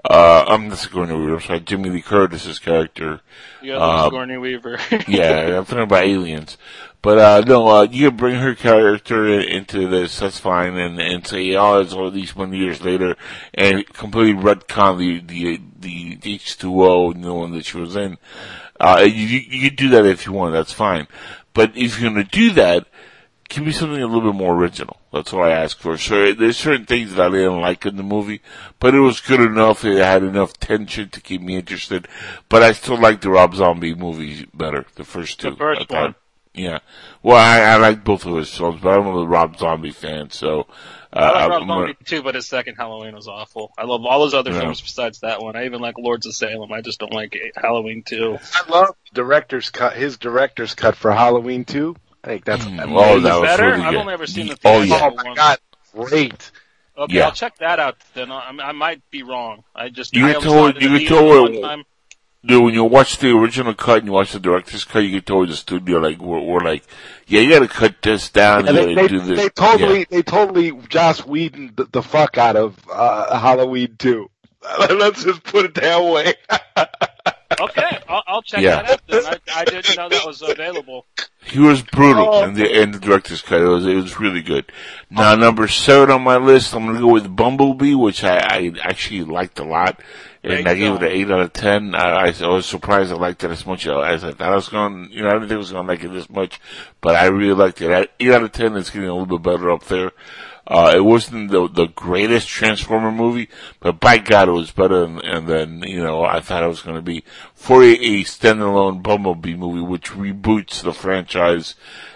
uh, 0.04 0.44
I'm 0.48 0.68
not 0.68 0.78
Sigourney 0.78 1.14
Weaver, 1.14 1.34
I'm 1.34 1.40
sorry, 1.40 1.60
Jamie 1.60 1.90
Lee 1.90 2.02
Curtis's 2.02 2.58
character. 2.58 3.20
You 3.62 3.72
have 3.72 3.82
Uh, 3.82 4.04
Sigourney 4.04 4.38
Weaver. 4.38 4.78
yeah, 5.08 5.58
I'm 5.58 5.64
talking 5.64 5.80
about 5.84 6.04
aliens. 6.04 6.56
But 7.02 7.18
uh 7.18 7.40
no, 7.46 7.66
uh 7.68 7.82
you 7.90 8.08
can 8.08 8.16
bring 8.18 8.34
her 8.36 8.54
character 8.54 9.26
into 9.40 9.88
this, 9.88 10.18
that's 10.18 10.38
fine, 10.38 10.76
and 10.76 11.00
and 11.00 11.26
say, 11.26 11.54
oh, 11.56 11.80
it's 11.80 11.94
all 11.94 12.10
these 12.10 12.36
many 12.36 12.58
years 12.58 12.82
later, 12.82 13.16
and 13.54 13.86
completely 13.94 14.34
retcon 14.42 14.98
the 14.98 15.20
the 15.20 15.60
the 15.78 16.16
H2O 16.18 17.14
new 17.16 17.32
one 17.34 17.52
that 17.52 17.64
she 17.64 17.78
was 17.78 17.96
in. 17.96 18.18
Uh, 18.78 19.00
you 19.06 19.12
you 19.26 19.40
you 19.48 19.68
can 19.70 19.76
do 19.76 19.88
that 19.90 20.04
if 20.04 20.26
you 20.26 20.32
want, 20.32 20.52
that's 20.52 20.72
fine. 20.74 21.08
But 21.54 21.74
if 21.74 21.98
you're 21.98 22.10
gonna 22.10 22.22
do 22.24 22.50
that, 22.52 22.86
give 23.50 23.64
me 23.66 23.72
something 23.72 24.00
a 24.00 24.06
little 24.06 24.32
bit 24.32 24.38
more 24.38 24.54
original. 24.54 24.96
That's 25.12 25.32
all 25.34 25.42
I 25.42 25.50
ask 25.50 25.78
for. 25.78 25.98
So 25.98 26.32
there's 26.32 26.56
certain 26.56 26.86
things 26.86 27.14
that 27.14 27.26
I 27.26 27.30
didn't 27.36 27.60
like 27.60 27.84
in 27.84 27.96
the 27.96 28.02
movie, 28.02 28.40
but 28.78 28.94
it 28.94 29.00
was 29.00 29.20
good 29.20 29.40
enough. 29.40 29.84
It 29.84 29.98
had 29.98 30.22
enough 30.22 30.54
tension 30.54 31.10
to 31.10 31.20
keep 31.20 31.42
me 31.42 31.56
interested. 31.56 32.08
But 32.48 32.62
I 32.62 32.72
still 32.72 32.98
like 32.98 33.20
the 33.20 33.28
Rob 33.30 33.54
Zombie 33.54 33.94
movies 33.94 34.46
better, 34.54 34.86
the 34.94 35.04
first 35.04 35.38
two. 35.40 35.50
The 35.50 35.56
first 35.56 35.90
one. 35.90 36.14
Yeah. 36.54 36.78
Well, 37.22 37.36
I, 37.36 37.60
I 37.60 37.76
like 37.76 38.02
both 38.02 38.24
of 38.26 38.34
his 38.36 38.56
films, 38.56 38.80
but 38.82 38.98
I'm 38.98 39.06
a 39.06 39.24
Rob 39.26 39.56
Zombie 39.58 39.92
fan, 39.92 40.30
so. 40.30 40.66
Uh, 41.12 41.18
I 41.18 41.30
like 41.30 41.36
I'm 41.44 41.50
Rob 41.50 41.60
gonna- 41.60 41.80
Zombie 41.86 41.96
too, 42.04 42.22
but 42.22 42.34
his 42.36 42.48
second 42.48 42.76
Halloween 42.76 43.14
was 43.14 43.28
awful. 43.28 43.72
I 43.78 43.84
love 43.84 44.04
all 44.04 44.24
his 44.24 44.34
other 44.34 44.50
Yeah. 44.52 44.60
films 44.60 44.80
besides 44.80 45.20
that 45.20 45.40
one. 45.42 45.54
I 45.56 45.66
even 45.66 45.80
like 45.80 45.96
Lords 45.98 46.26
of 46.26 46.34
Salem. 46.34 46.72
I 46.72 46.80
just 46.80 46.98
don't 47.00 47.12
like 47.12 47.36
Halloween 47.56 48.02
two. 48.04 48.38
I 48.54 48.70
love 48.70 48.94
director's 49.14 49.70
cut. 49.70 49.94
His 49.96 50.16
director's 50.18 50.74
cut 50.74 50.94
for 50.96 51.10
Halloween 51.12 51.64
too. 51.64 51.96
I 52.22 52.26
think 52.28 52.44
that's 52.44 52.64
Mm, 52.64 52.82
amazing. 52.84 52.96
oh, 52.96 53.20
that 53.20 53.40
was 53.40 53.48
better? 53.48 53.64
really 53.70 53.82
I've 53.82 53.90
good. 53.92 54.00
only 54.00 54.12
ever 54.12 54.26
seen 54.26 54.46
the 54.48 54.58
Oh, 54.64 54.82
theatrical 54.84 54.88
yeah. 54.88 55.10
Oh 55.10 55.24
my 55.24 55.34
god, 55.34 55.58
great! 55.94 56.50
Okay, 56.98 57.14
Yeah. 57.14 57.24
I'll 57.26 57.32
check 57.32 57.56
that 57.58 57.78
out. 57.80 57.96
Then 58.14 58.30
I, 58.30 58.50
I 58.62 58.72
might 58.72 59.00
be 59.10 59.22
wrong. 59.22 59.64
I 59.74 59.88
just 59.88 60.14
You 60.14 60.26
I 60.28 60.32
can 60.34 60.42
tell 60.42 60.66
it- 60.66 60.76
it 60.76 60.82
you 60.82 60.88
the 60.90 60.98
can 60.98 61.06
tell 61.08 61.42
one 61.42 61.54
it- 61.54 61.86
Dude, 62.42 62.62
when 62.64 62.72
you 62.72 62.84
watch 62.84 63.18
the 63.18 63.36
original 63.36 63.74
cut 63.74 63.98
and 63.98 64.06
you 64.06 64.12
watch 64.12 64.32
the 64.32 64.40
director's 64.40 64.84
cut, 64.84 65.00
you 65.00 65.10
get 65.10 65.26
told 65.26 65.50
the 65.50 65.54
studio, 65.54 65.98
like, 65.98 66.18
we're, 66.22 66.40
we're 66.40 66.60
like, 66.60 66.82
yeah, 67.26 67.40
you 67.42 67.50
gotta 67.50 67.68
cut 67.68 67.96
this 68.00 68.30
down, 68.30 68.66
And 68.66 68.78
you 68.78 68.86
they, 68.86 68.94
they, 68.94 69.08
do 69.08 69.20
this. 69.20 69.38
they 69.38 69.48
totally, 69.50 69.98
Yeah. 69.98 70.04
they 70.08 70.22
totally 70.22 70.72
Joss 70.88 71.26
Whedon 71.26 71.74
the, 71.76 71.84
the 71.84 72.02
fuck 72.02 72.38
out 72.38 72.56
of 72.56 72.78
uh, 72.90 73.38
Halloween 73.38 73.96
too. 73.98 74.30
Let's 74.90 75.22
just 75.24 75.42
put 75.44 75.66
it 75.66 75.74
that 75.74 76.02
way. 76.02 76.34
Okay, 77.60 77.98
I'll, 78.08 78.22
I'll 78.26 78.42
check 78.42 78.62
Yeah. 78.62 78.80
that 78.82 78.90
out. 78.92 79.00
Then 79.06 79.26
I, 79.26 79.38
I 79.60 79.64
didn't 79.66 79.96
know 79.96 80.08
that 80.08 80.24
was 80.24 80.40
available. 80.40 81.04
He 81.50 81.58
was 81.58 81.82
brutal 81.82 82.28
Oh. 82.32 82.44
in 82.44 82.54
the 82.54 82.80
in 82.82 82.92
the 82.92 82.98
director's 82.98 83.42
cut. 83.42 83.60
It 83.60 83.66
was 83.66 83.84
it 83.86 83.94
was 83.94 84.18
really 84.20 84.42
good. 84.42 84.70
Now 85.10 85.34
number 85.34 85.66
seven 85.68 86.10
on 86.10 86.22
my 86.22 86.36
list, 86.36 86.74
I'm 86.74 86.86
gonna 86.86 87.00
go 87.00 87.08
with 87.12 87.34
Bumblebee, 87.34 87.94
which 87.94 88.22
I, 88.24 88.36
I 88.38 88.72
actually 88.82 89.24
liked 89.24 89.58
a 89.58 89.64
lot, 89.64 90.00
and 90.44 90.68
I 90.68 90.74
gave 90.74 90.94
it 90.94 91.02
an 91.02 91.08
eight 91.08 91.30
out 91.30 91.40
of 91.40 91.52
ten. 91.52 91.94
I, 91.94 92.28
I 92.30 92.46
was 92.48 92.66
surprised 92.66 93.10
I 93.12 93.16
liked 93.16 93.42
it 93.42 93.50
as 93.50 93.66
much 93.66 93.86
as 93.86 94.22
I 94.24 94.30
thought 94.32 94.52
I 94.52 94.54
was 94.54 94.68
going. 94.68 95.08
You 95.10 95.22
know, 95.22 95.28
I 95.28 95.32
didn't 95.32 95.48
think 95.48 95.56
I 95.56 95.58
was 95.58 95.72
gonna 95.72 95.88
like 95.88 96.04
it 96.04 96.12
this 96.12 96.30
much, 96.30 96.60
but 97.00 97.16
I 97.16 97.26
really 97.26 97.54
liked 97.54 97.80
it. 97.82 97.90
At 97.90 98.10
eight 98.20 98.30
out 98.32 98.42
of 98.44 98.52
ten, 98.52 98.76
it's 98.76 98.90
getting 98.90 99.08
a 99.08 99.12
little 99.12 99.38
bit 99.38 99.42
better 99.42 99.70
up 99.70 99.84
there. 99.86 100.12
Uh, 100.70 100.92
it 100.94 101.00
wasn't 101.00 101.50
the 101.50 101.68
the 101.68 101.88
greatest 101.88 102.46
Transformer 102.46 103.10
movie, 103.10 103.48
but 103.80 103.98
by 103.98 104.18
God, 104.18 104.48
it 104.48 104.52
was 104.52 104.70
better 104.70 105.00
than, 105.00 105.46
than 105.46 105.82
you 105.82 106.00
know 106.00 106.22
I 106.22 106.38
thought 106.38 106.62
it 106.62 106.68
was 106.68 106.82
going 106.82 106.94
to 106.94 107.02
be 107.02 107.24
for 107.54 107.82
a, 107.82 107.90
a 107.90 108.22
standalone 108.22 109.02
Bumblebee 109.02 109.56
movie, 109.56 109.80
which 109.80 110.12
reboots 110.12 110.80
the 110.80 110.92
franchise, 110.92 111.74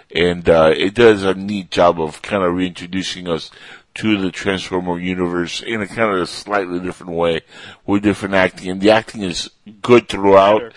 and 0.09 0.47
uh, 0.47 0.73
it 0.73 0.93
does 0.93 1.23
a 1.23 1.33
neat 1.33 1.69
job 1.69 1.99
of 1.99 2.21
kind 2.21 2.43
of 2.45 2.53
reintroducing 2.53 3.27
us 3.27 3.51
to 3.95 4.21
the 4.21 4.31
Transformer 4.31 4.99
universe 4.99 5.61
in 5.61 5.81
a 5.81 5.87
kind 5.87 6.13
of 6.13 6.21
a 6.21 6.25
slightly 6.25 6.79
different 6.79 7.11
way 7.11 7.41
with 7.85 8.03
different 8.03 8.35
acting, 8.35 8.71
and 8.71 8.79
the 8.79 8.89
acting 8.89 9.21
is 9.21 9.49
good 9.81 10.07
throughout. 10.07 10.73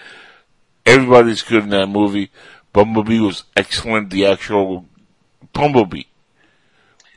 Everybody's 0.85 1.43
good 1.43 1.63
in 1.63 1.71
that 1.71 1.87
movie. 1.87 2.33
Bumblebee 2.73 3.21
was 3.21 3.45
excellent. 3.57 4.11
The 4.11 4.27
actual 4.27 4.87
Bumblebee. 5.53 6.05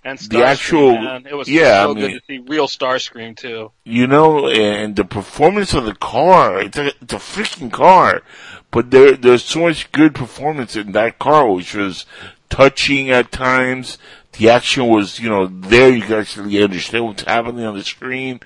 And 0.04 0.18
The 0.18 0.44
actual- 0.44 0.94
man. 0.98 1.28
it 1.30 1.36
was 1.36 1.48
yeah, 1.48 1.84
so 1.84 1.92
I 1.92 1.94
mean- 1.94 2.04
good 2.12 2.20
to 2.20 2.26
see 2.28 2.40
real 2.48 2.68
Starscream 2.68 3.38
too. 3.38 3.72
you 3.84 4.08
know, 4.08 4.48
and 4.48 4.96
the 4.96 5.06
performance 5.06 5.74
of 5.76 5.86
the 5.86 5.94
car, 5.94 6.60
it's 6.60 6.78
a, 6.78 6.88
it's 7.02 7.14
a 7.14 7.18
freaking 7.18 7.72
car, 7.72 8.24
but 8.72 8.90
there, 8.90 9.12
there's 9.16 9.44
so 9.44 9.62
much 9.62 9.92
good 9.92 10.16
performance 10.16 10.76
in 10.76 10.94
that 10.94 11.20
car, 11.20 11.48
which 11.52 11.76
was 11.76 12.06
touching 12.50 13.12
at 13.12 13.32
times. 13.32 13.98
The 14.40 14.50
action 14.50 14.88
was, 14.88 15.20
you 15.20 15.30
know, 15.30 15.46
there 15.46 15.92
you 15.94 16.02
could 16.02 16.18
actually 16.20 16.64
understand 16.64 17.06
what's 17.06 17.24
happening 17.24 17.66
on 17.66 17.78
the 17.78 17.84
screen. 17.84 18.40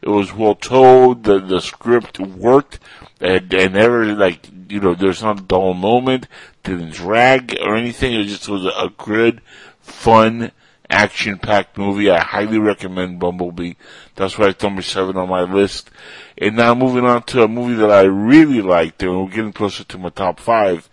It 0.00 0.08
was 0.08 0.32
well 0.32 0.54
told, 0.54 1.24
the, 1.24 1.38
the 1.40 1.60
script 1.60 2.18
worked, 2.20 2.78
and, 3.20 3.52
and 3.52 3.74
never, 3.74 4.06
like, 4.14 4.48
you 4.68 4.80
know, 4.80 4.94
there's 4.94 5.22
not 5.22 5.40
a 5.40 5.42
dull 5.42 5.74
moment, 5.74 6.26
didn't 6.64 6.92
drag 6.92 7.56
or 7.60 7.76
anything, 7.76 8.14
it 8.14 8.24
just 8.24 8.48
was 8.48 8.64
a 8.64 8.90
good, 8.96 9.40
fun, 9.80 10.52
action-packed 10.92 11.76
movie. 11.78 12.10
I 12.10 12.20
highly 12.20 12.58
recommend 12.58 13.18
Bumblebee. 13.18 13.74
That's 14.14 14.38
why 14.38 14.48
it's 14.48 14.62
number 14.62 14.82
seven 14.82 15.16
on 15.16 15.28
my 15.28 15.42
list. 15.42 15.90
And 16.38 16.56
now 16.56 16.74
moving 16.74 17.04
on 17.04 17.22
to 17.24 17.42
a 17.42 17.48
movie 17.48 17.74
that 17.74 17.90
I 17.90 18.02
really 18.02 18.60
liked, 18.60 19.02
and 19.02 19.18
we're 19.18 19.30
getting 19.30 19.52
closer 19.52 19.84
to 19.84 19.98
my 19.98 20.10
top 20.10 20.38
five. 20.38 20.88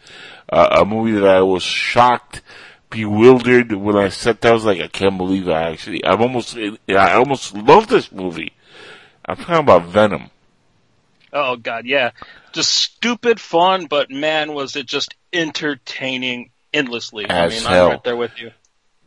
Uh, 0.48 0.82
a 0.82 0.86
movie 0.86 1.12
that 1.12 1.28
I 1.28 1.42
was 1.42 1.62
shocked, 1.62 2.42
bewildered 2.90 3.72
when 3.74 3.96
I 3.96 4.10
sat 4.10 4.42
there. 4.42 4.52
I 4.52 4.56
was 4.56 4.66
like, 4.66 4.82
I 4.82 4.88
can't 4.88 5.18
believe 5.18 5.48
I 5.48 5.72
actually, 5.72 6.04
I'm 6.04 6.22
almost, 6.22 6.58
I 6.58 7.14
almost 7.14 7.56
love 7.56 7.88
this 7.88 8.12
movie. 8.12 8.54
I'm 9.26 9.36
talking 9.36 9.56
about 9.58 9.86
Venom. 9.86 10.32
Oh 11.32 11.56
god, 11.56 11.86
yeah. 11.86 12.12
Just 12.54 12.74
stupid 12.74 13.40
fun, 13.40 13.86
but 13.86 14.10
man, 14.10 14.54
was 14.54 14.76
it 14.76 14.88
just 14.88 15.14
entertaining 15.32 16.50
endlessly. 16.74 17.30
I 17.30 17.46
As 17.46 17.52
mean, 17.52 17.70
hell. 17.70 17.86
I'm 17.86 17.92
right 17.92 18.04
there 18.04 18.16
with 18.16 18.40
you. 18.40 18.52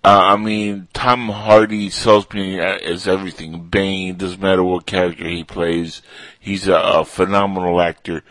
Uh, 0.04 0.34
I 0.34 0.36
mean, 0.36 0.88
Tom 0.92 1.28
Hardy 1.28 1.88
sells 1.88 2.28
me 2.32 2.58
as 2.58 3.06
everything. 3.06 3.68
Bane, 3.68 4.16
doesn't 4.16 4.40
matter 4.40 4.64
what 4.64 4.84
character 4.84 5.28
he 5.28 5.44
plays. 5.44 6.02
He's 6.40 6.66
a, 6.66 6.74
a 6.74 7.04
phenomenal 7.04 7.80
actor. 7.80 8.24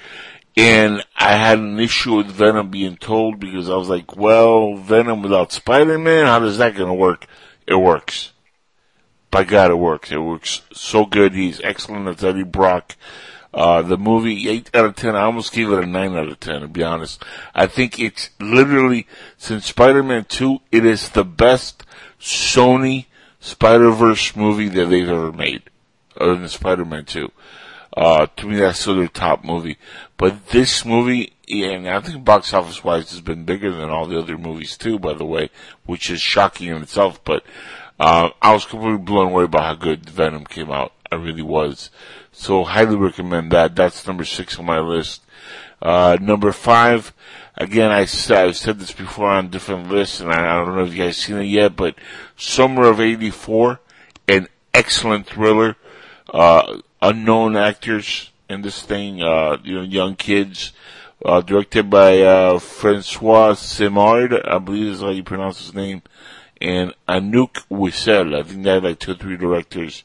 And 0.57 1.01
I 1.15 1.35
had 1.35 1.59
an 1.59 1.79
issue 1.79 2.17
with 2.17 2.27
Venom 2.27 2.71
being 2.71 2.97
told 2.97 3.39
because 3.39 3.69
I 3.69 3.75
was 3.75 3.87
like, 3.87 4.17
well, 4.17 4.75
Venom 4.75 5.21
without 5.21 5.53
Spider-Man, 5.53 6.25
how 6.25 6.39
does 6.39 6.57
that 6.57 6.75
gonna 6.75 6.93
work? 6.93 7.25
It 7.65 7.75
works. 7.75 8.33
By 9.29 9.45
God, 9.45 9.71
it 9.71 9.75
works. 9.75 10.11
It 10.11 10.17
works 10.17 10.61
so 10.73 11.05
good. 11.05 11.33
He's 11.33 11.61
excellent 11.61 12.09
as 12.09 12.21
Eddie 12.21 12.43
Brock. 12.43 12.97
Uh, 13.53 13.81
the 13.81 13.97
movie, 13.97 14.49
8 14.49 14.69
out 14.73 14.85
of 14.85 14.95
10, 14.95 15.15
I 15.15 15.23
almost 15.23 15.51
gave 15.51 15.69
it 15.71 15.83
a 15.83 15.85
9 15.85 16.15
out 16.15 16.29
of 16.29 16.39
10, 16.39 16.61
to 16.61 16.67
be 16.67 16.83
honest. 16.83 17.23
I 17.53 17.67
think 17.67 17.99
it's 17.99 18.29
literally, 18.39 19.07
since 19.37 19.65
Spider-Man 19.65 20.25
2, 20.29 20.59
it 20.71 20.85
is 20.85 21.09
the 21.09 21.25
best 21.25 21.83
Sony 22.19 23.07
Spider-Verse 23.41 24.35
movie 24.35 24.69
that 24.69 24.85
they've 24.85 25.09
ever 25.09 25.33
made. 25.33 25.63
Other 26.17 26.35
than 26.35 26.47
Spider-Man 26.47 27.05
2. 27.05 27.31
Uh, 27.95 28.27
to 28.37 28.47
me, 28.47 28.55
that's 28.55 28.79
still 28.79 28.95
their 28.95 29.09
top 29.09 29.43
movie. 29.43 29.77
But 30.15 30.47
this 30.49 30.85
movie, 30.85 31.33
and 31.49 31.89
I 31.89 31.99
think 31.99 32.23
box 32.23 32.53
office 32.53 32.85
wise 32.85 33.11
has 33.11 33.19
been 33.19 33.43
bigger 33.43 33.71
than 33.71 33.89
all 33.89 34.05
the 34.05 34.17
other 34.17 34.37
movies 34.37 34.77
too, 34.77 34.97
by 34.97 35.13
the 35.13 35.25
way, 35.25 35.49
which 35.85 36.09
is 36.09 36.21
shocking 36.21 36.69
in 36.69 36.83
itself. 36.83 37.21
But, 37.25 37.43
uh, 37.99 38.29
I 38.41 38.53
was 38.53 38.63
completely 38.63 38.99
blown 38.99 39.27
away 39.27 39.47
by 39.47 39.63
how 39.63 39.73
good 39.73 40.09
Venom 40.09 40.45
came 40.45 40.71
out. 40.71 40.93
I 41.11 41.15
really 41.15 41.41
was. 41.41 41.89
So 42.31 42.63
highly 42.63 42.95
recommend 42.95 43.51
that. 43.51 43.75
That's 43.75 44.07
number 44.07 44.23
six 44.23 44.57
on 44.57 44.65
my 44.65 44.79
list. 44.79 45.21
Uh, 45.81 46.17
number 46.21 46.51
five, 46.51 47.13
again, 47.57 47.91
I 47.91 48.01
I've 48.01 48.57
said 48.57 48.79
this 48.79 48.91
before 48.91 49.29
on 49.29 49.49
different 49.49 49.89
lists, 49.89 50.19
and 50.21 50.31
I, 50.31 50.61
I 50.61 50.63
don't 50.63 50.75
know 50.75 50.83
if 50.83 50.93
you 50.93 51.03
guys 51.03 51.17
seen 51.17 51.37
it 51.37 51.45
yet, 51.45 51.75
but 51.75 51.95
Summer 52.37 52.87
of 52.87 52.99
84, 52.99 53.79
an 54.27 54.47
excellent 54.73 55.27
thriller, 55.27 55.75
uh, 56.33 56.79
unknown 57.01 57.57
actors 57.57 58.31
in 58.49 58.61
this 58.61 58.83
thing, 58.83 59.21
uh, 59.21 59.57
you 59.63 59.75
know, 59.75 59.81
young 59.81 60.15
kids, 60.15 60.71
uh, 61.25 61.41
directed 61.41 61.89
by, 61.89 62.21
uh, 62.21 62.59
Francois 62.59 63.53
Simard, 63.53 64.33
I 64.45 64.59
believe 64.59 64.93
is 64.93 65.01
how 65.01 65.09
you 65.09 65.23
pronounce 65.23 65.59
his 65.59 65.73
name, 65.73 66.03
and 66.59 66.93
Anouk 67.07 67.65
Whissell, 67.69 68.37
I 68.37 68.43
think 68.43 68.63
they 68.63 68.69
had 68.69 68.83
like 68.83 68.99
two 68.99 69.11
or 69.11 69.15
three 69.15 69.37
directors, 69.37 70.03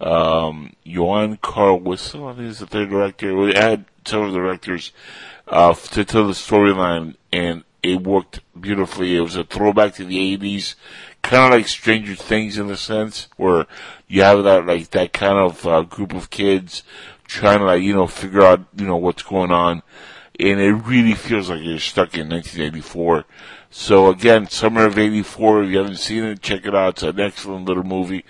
um, 0.00 0.74
Johan 0.84 1.38
Carl 1.38 1.80
Whissell, 1.80 2.30
I 2.30 2.36
think 2.36 2.48
is 2.48 2.58
the 2.58 2.66
third 2.66 2.90
director. 2.90 3.34
We 3.34 3.54
had 3.54 3.86
several 4.04 4.32
directors 4.32 4.92
uh, 5.48 5.74
to 5.74 6.04
tell 6.04 6.26
the 6.26 6.32
storyline, 6.32 7.16
and 7.32 7.64
it 7.82 8.02
worked 8.02 8.40
beautifully. 8.58 9.16
It 9.16 9.20
was 9.20 9.36
a 9.36 9.44
throwback 9.44 9.94
to 9.94 10.04
the 10.04 10.36
'80s, 10.36 10.74
kind 11.22 11.52
of 11.52 11.58
like 11.58 11.68
Stranger 11.68 12.14
Things 12.14 12.58
in 12.58 12.70
a 12.70 12.76
sense, 12.76 13.28
where 13.36 13.66
you 14.06 14.22
have 14.22 14.44
that 14.44 14.66
like 14.66 14.90
that 14.90 15.12
kind 15.12 15.38
of 15.38 15.66
uh, 15.66 15.82
group 15.82 16.12
of 16.14 16.30
kids 16.30 16.82
trying 17.26 17.58
to 17.58 17.64
like 17.64 17.82
you 17.82 17.94
know 17.94 18.06
figure 18.06 18.42
out 18.42 18.66
you 18.76 18.86
know 18.86 18.96
what's 18.96 19.22
going 19.22 19.50
on, 19.50 19.82
and 20.38 20.60
it 20.60 20.72
really 20.72 21.14
feels 21.14 21.48
like 21.48 21.62
you're 21.62 21.78
stuck 21.78 22.14
in 22.14 22.28
1984. 22.28 23.24
So 23.70 24.10
again, 24.10 24.48
summer 24.48 24.84
of 24.84 24.98
'84. 24.98 25.64
If 25.64 25.70
you 25.70 25.78
haven't 25.78 25.96
seen 25.96 26.24
it, 26.24 26.42
check 26.42 26.66
it 26.66 26.74
out. 26.74 26.94
It's 26.94 27.02
an 27.02 27.18
excellent 27.18 27.66
little 27.66 27.82
movie 27.82 28.24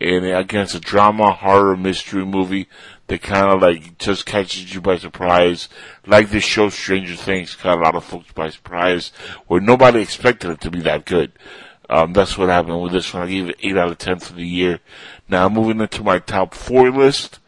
and 0.00 0.24
again, 0.26 0.62
it's 0.62 0.74
a 0.74 0.80
drama, 0.80 1.32
horror, 1.32 1.76
mystery 1.76 2.24
movie 2.24 2.68
that 3.08 3.22
kind 3.22 3.50
of 3.50 3.62
like 3.62 3.98
just 3.98 4.26
catches 4.26 4.72
you 4.72 4.80
by 4.80 4.96
surprise. 4.96 5.68
Like 6.06 6.30
this 6.30 6.44
show, 6.44 6.68
Stranger 6.68 7.16
Things, 7.16 7.56
caught 7.56 7.78
a 7.78 7.82
lot 7.82 7.96
of 7.96 8.04
folks 8.04 8.30
by 8.32 8.50
surprise, 8.50 9.10
where 9.46 9.60
nobody 9.60 10.00
expected 10.00 10.50
it 10.50 10.60
to 10.60 10.70
be 10.70 10.80
that 10.82 11.04
good. 11.04 11.32
Um, 11.90 12.12
that's 12.12 12.36
what 12.36 12.48
happened 12.48 12.82
with 12.82 12.92
this 12.92 13.12
one. 13.12 13.24
I 13.24 13.30
gave 13.30 13.48
it 13.48 13.56
8 13.60 13.76
out 13.78 13.88
of 13.88 13.98
10 13.98 14.18
for 14.20 14.34
the 14.34 14.46
year. 14.46 14.80
Now, 15.28 15.48
moving 15.48 15.80
into 15.80 16.02
my 16.02 16.18
top 16.18 16.54
4 16.54 16.90
list. 16.90 17.40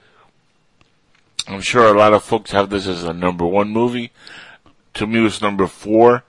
I'm 1.46 1.60
sure 1.60 1.86
a 1.86 1.98
lot 1.98 2.14
of 2.14 2.24
folks 2.24 2.52
have 2.52 2.70
this 2.70 2.86
as 2.86 3.04
a 3.04 3.12
number 3.12 3.46
1 3.46 3.68
movie. 3.70 4.12
To 4.94 5.06
me, 5.06 5.20
it 5.20 5.24
was 5.24 5.42
number 5.42 5.66
4. 5.66 6.24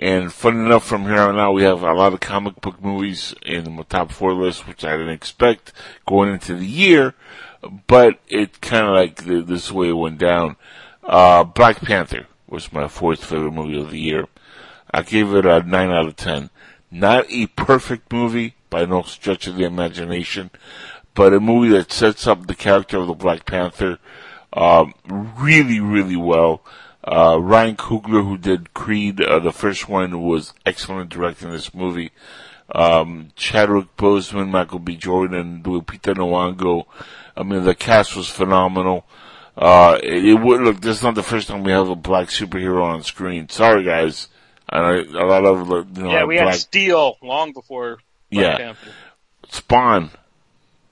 And 0.00 0.32
funny 0.32 0.60
enough, 0.60 0.86
from 0.86 1.04
here 1.04 1.20
on 1.20 1.38
out, 1.38 1.52
we 1.52 1.62
have 1.64 1.82
a 1.82 1.92
lot 1.92 2.14
of 2.14 2.20
comic 2.20 2.62
book 2.62 2.82
movies 2.82 3.34
in 3.44 3.76
the 3.76 3.84
top 3.84 4.10
four 4.10 4.32
list, 4.32 4.66
which 4.66 4.82
I 4.82 4.96
didn't 4.96 5.12
expect 5.12 5.74
going 6.06 6.32
into 6.32 6.54
the 6.54 6.66
year, 6.66 7.14
but 7.86 8.18
it 8.26 8.62
kind 8.62 8.86
of 8.86 8.94
like 8.94 9.24
the, 9.26 9.42
this 9.42 9.70
way 9.70 9.90
it 9.90 9.92
went 9.92 10.16
down. 10.16 10.56
Uh, 11.04 11.44
Black 11.44 11.82
Panther 11.82 12.26
was 12.48 12.72
my 12.72 12.88
fourth 12.88 13.22
favorite 13.22 13.52
movie 13.52 13.78
of 13.78 13.90
the 13.90 14.00
year. 14.00 14.26
I 14.90 15.02
gave 15.02 15.34
it 15.34 15.44
a 15.44 15.62
9 15.62 15.90
out 15.90 16.06
of 16.06 16.16
10. 16.16 16.48
Not 16.90 17.26
a 17.30 17.48
perfect 17.48 18.10
movie 18.10 18.54
by 18.70 18.86
no 18.86 19.02
stretch 19.02 19.46
of 19.46 19.56
the 19.56 19.64
imagination, 19.64 20.50
but 21.12 21.34
a 21.34 21.40
movie 21.40 21.68
that 21.76 21.92
sets 21.92 22.26
up 22.26 22.46
the 22.46 22.54
character 22.54 22.96
of 22.96 23.06
the 23.06 23.12
Black 23.12 23.44
Panther 23.44 23.98
um, 24.54 24.94
really, 25.06 25.78
really 25.78 26.16
well. 26.16 26.62
Uh, 27.02 27.38
Ryan 27.40 27.76
Coogler, 27.76 28.24
who 28.26 28.36
did 28.36 28.74
Creed, 28.74 29.20
uh, 29.20 29.38
the 29.38 29.52
first 29.52 29.88
one, 29.88 30.20
was 30.22 30.52
excellent 30.66 31.10
directing 31.10 31.50
this 31.50 31.72
movie. 31.74 32.10
Um, 32.74 33.30
Chadwick 33.36 33.96
Boseman, 33.96 34.50
Michael 34.50 34.78
B. 34.78 34.96
Jordan, 34.96 35.62
Lupita 35.62 36.14
Nyong'o. 36.14 36.84
I 37.36 37.42
mean, 37.42 37.64
the 37.64 37.74
cast 37.74 38.14
was 38.14 38.28
phenomenal. 38.28 39.06
Uh, 39.56 39.98
it, 40.02 40.24
it 40.26 40.34
would 40.34 40.60
look. 40.60 40.80
This 40.80 40.98
is 40.98 41.02
not 41.02 41.14
the 41.14 41.22
first 41.22 41.48
time 41.48 41.64
we 41.64 41.72
have 41.72 41.88
a 41.88 41.96
black 41.96 42.28
superhero 42.28 42.82
on 42.84 43.02
screen. 43.02 43.48
Sorry, 43.48 43.82
guys. 43.84 44.28
I, 44.68 44.98
a 44.98 45.02
lot 45.02 45.44
of 45.44 45.68
you 45.96 46.04
know, 46.04 46.10
Yeah, 46.12 46.24
we 46.24 46.36
black, 46.36 46.48
had 46.48 46.54
Steel 46.60 47.16
long 47.22 47.52
before 47.52 47.98
Black 48.30 48.44
Yeah. 48.44 48.56
Panther. 48.58 48.90
Spawn 49.48 50.10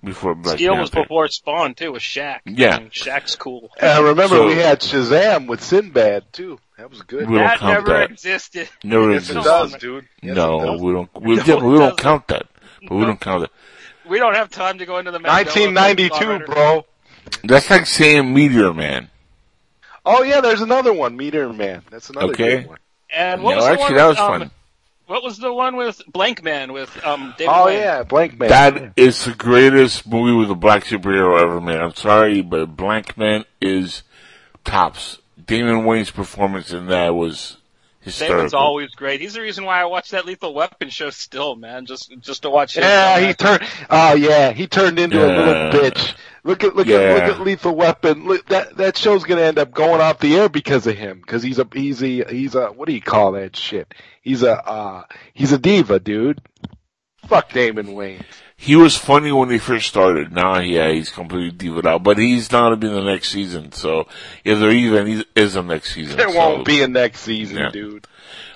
before 0.04 0.34
Black 0.34 0.56
Steel 0.58 0.76
was 0.78 0.90
Panther. 0.90 1.04
before 1.04 1.28
Spawn 1.28 1.74
too, 1.74 1.92
with 1.92 2.02
Shaq. 2.02 2.40
Yeah. 2.44 2.76
I 2.76 2.80
mean, 2.80 2.90
Shaq's 2.90 3.36
cool. 3.36 3.70
And 3.80 3.90
I 3.90 3.98
remember 4.00 4.36
So- 4.36 4.46
we 4.46 4.54
had 4.54 4.80
Shazam 4.80 5.46
with 5.48 5.62
Sinbad 5.62 6.32
too. 6.32 6.58
That 6.76 6.90
was 6.90 7.02
good. 7.02 7.28
We 7.28 7.36
don't 7.36 7.44
that 7.46 7.58
count 7.58 7.72
never 7.74 7.88
that. 7.98 8.10
existed. 8.12 8.68
Never 8.84 9.12
Yes, 9.12 9.30
it 9.30 9.34
does, 9.34 9.74
dude. 9.74 10.06
Yes, 10.22 10.32
it 10.32 10.34
no, 10.36 10.60
does. 10.64 10.80
we 10.80 10.92
don't. 10.92 11.10
We, 11.20 11.36
No, 11.36 11.42
yeah, 11.44 11.54
we 11.56 11.78
don't 11.78 11.98
count 11.98 12.28
that. 12.28 12.46
But 12.86 12.94
we 12.94 13.04
don't 13.04 13.20
count 13.20 13.44
it. 13.44 13.50
We 14.08 14.18
don't 14.18 14.34
have 14.36 14.48
time 14.50 14.78
to 14.78 14.86
go 14.86 14.98
into 14.98 15.10
the 15.10 15.18
Mandela 15.18 15.44
1992, 15.44 16.46
bro. 16.46 16.84
That's 17.44 17.68
like 17.68 17.86
saying 17.86 18.32
Meteor 18.32 18.72
Man. 18.72 19.10
Oh 20.06 20.22
yeah, 20.22 20.40
there's 20.40 20.60
another 20.62 20.92
one, 20.92 21.16
Meteor 21.16 21.52
Man. 21.52 21.82
That's 21.90 22.08
another 22.08 22.28
Okay. 22.32 22.56
good 22.58 22.68
one. 22.68 22.78
And 23.14 23.42
what 23.42 23.50
No, 23.50 23.56
was 23.56 23.64
the 23.64 23.70
actually, 23.72 23.84
one 23.84 23.94
that 23.96 24.06
was 24.06 24.18
um, 24.18 24.40
fun. 24.40 24.50
What 25.08 25.22
was 25.24 25.38
the 25.38 25.52
one 25.52 25.76
with 25.76 26.00
Blank 26.06 26.42
Man 26.42 26.72
with 26.72 26.90
um 27.04 27.34
David 27.36 27.52
Oh 27.52 27.66
Wayne? 27.66 27.78
yeah, 27.78 28.02
Blank 28.04 28.38
Man. 28.38 28.48
That 28.48 28.92
is 28.96 29.24
the 29.24 29.32
greatest 29.34 30.06
movie 30.06 30.32
with 30.36 30.50
a 30.50 30.54
black 30.54 30.84
superhero 30.84 31.40
ever 31.40 31.60
made. 31.60 31.78
I'm 31.80 31.94
sorry, 31.94 32.42
but 32.42 32.76
Blank 32.76 33.16
Man 33.18 33.44
is 33.60 34.02
tops. 34.64 35.18
Damon 35.46 35.84
Wayans' 35.84 36.12
performance 36.12 36.72
in 36.72 36.86
that 36.86 37.14
was 37.14 37.57
hysterical. 38.08 38.36
Damon's 38.38 38.54
always 38.54 38.90
great. 38.90 39.20
He's 39.20 39.34
the 39.34 39.40
reason 39.40 39.64
why 39.64 39.80
I 39.80 39.84
watch 39.86 40.10
that 40.10 40.26
Lethal 40.26 40.54
Weapon 40.54 40.90
show 40.90 41.10
still, 41.10 41.56
man. 41.56 41.86
Just 41.86 42.12
just 42.20 42.42
to 42.42 42.50
watch 42.50 42.76
him. 42.76 42.82
Yeah, 42.82 43.20
he 43.20 43.34
turned. 43.34 43.62
Oh 43.88 44.14
yeah, 44.14 44.52
he 44.52 44.66
turned 44.66 44.98
into 44.98 45.18
a 45.18 45.26
little 45.26 45.54
bitch. 45.72 46.14
Look 46.44 46.64
at 46.64 46.74
look 46.74 46.88
at 46.88 47.14
look 47.14 47.36
at 47.36 47.40
Lethal 47.40 47.74
Weapon. 47.74 48.26
Look, 48.26 48.46
that 48.48 48.76
that 48.78 48.96
show's 48.96 49.24
gonna 49.24 49.42
end 49.42 49.58
up 49.58 49.72
going 49.72 50.00
off 50.00 50.18
the 50.18 50.36
air 50.36 50.48
because 50.48 50.86
of 50.86 50.96
him. 50.96 51.20
Because 51.20 51.42
he's 51.42 51.58
a 51.58 51.66
he's 51.72 52.02
a 52.02 52.24
he's 52.24 52.54
a 52.54 52.68
what 52.68 52.88
do 52.88 52.94
you 52.94 53.02
call 53.02 53.32
that 53.32 53.56
shit? 53.56 53.92
He's 54.22 54.42
a 54.42 54.52
uh 54.52 55.04
he's 55.34 55.52
a 55.52 55.58
diva, 55.58 56.00
dude. 56.00 56.40
Fuck 57.26 57.52
Damon 57.52 57.88
Wayans. 57.88 58.24
He 58.60 58.74
was 58.74 58.96
funny 58.96 59.30
when 59.30 59.50
he 59.50 59.58
first 59.58 59.86
started. 59.86 60.32
Now, 60.32 60.58
yeah, 60.58 60.90
he's 60.90 61.10
completely 61.10 61.52
diva 61.52 61.88
out. 61.88 62.02
But 62.02 62.18
he's 62.18 62.50
not 62.50 62.62
going 62.62 62.72
to 62.72 62.76
be 62.76 62.88
in 62.88 62.92
the 63.04 63.08
next 63.08 63.28
season. 63.28 63.70
So 63.70 64.08
if 64.44 64.58
there 64.58 64.72
even 64.72 65.24
is 65.36 65.54
a 65.54 65.62
next 65.62 65.94
season. 65.94 66.16
There 66.16 66.28
so- 66.28 66.36
won't 66.36 66.66
be 66.66 66.82
a 66.82 66.88
next 66.88 67.20
season, 67.20 67.58
Yeah. 67.58 67.70
dude. 67.70 68.08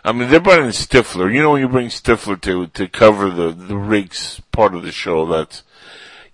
I 0.04 0.10
mean, 0.10 0.28
they're 0.28 0.40
bringing 0.40 0.70
Stifler. 0.70 1.32
You 1.32 1.40
know, 1.42 1.52
when 1.52 1.60
you 1.60 1.68
bring 1.68 1.86
Stifler 1.86 2.38
to 2.42 2.66
to 2.66 2.88
cover 2.88 3.30
the 3.30 3.52
the 3.52 3.76
Riggs 3.76 4.42
part 4.50 4.74
of 4.74 4.82
the 4.82 4.90
show, 4.90 5.24
that's 5.26 5.62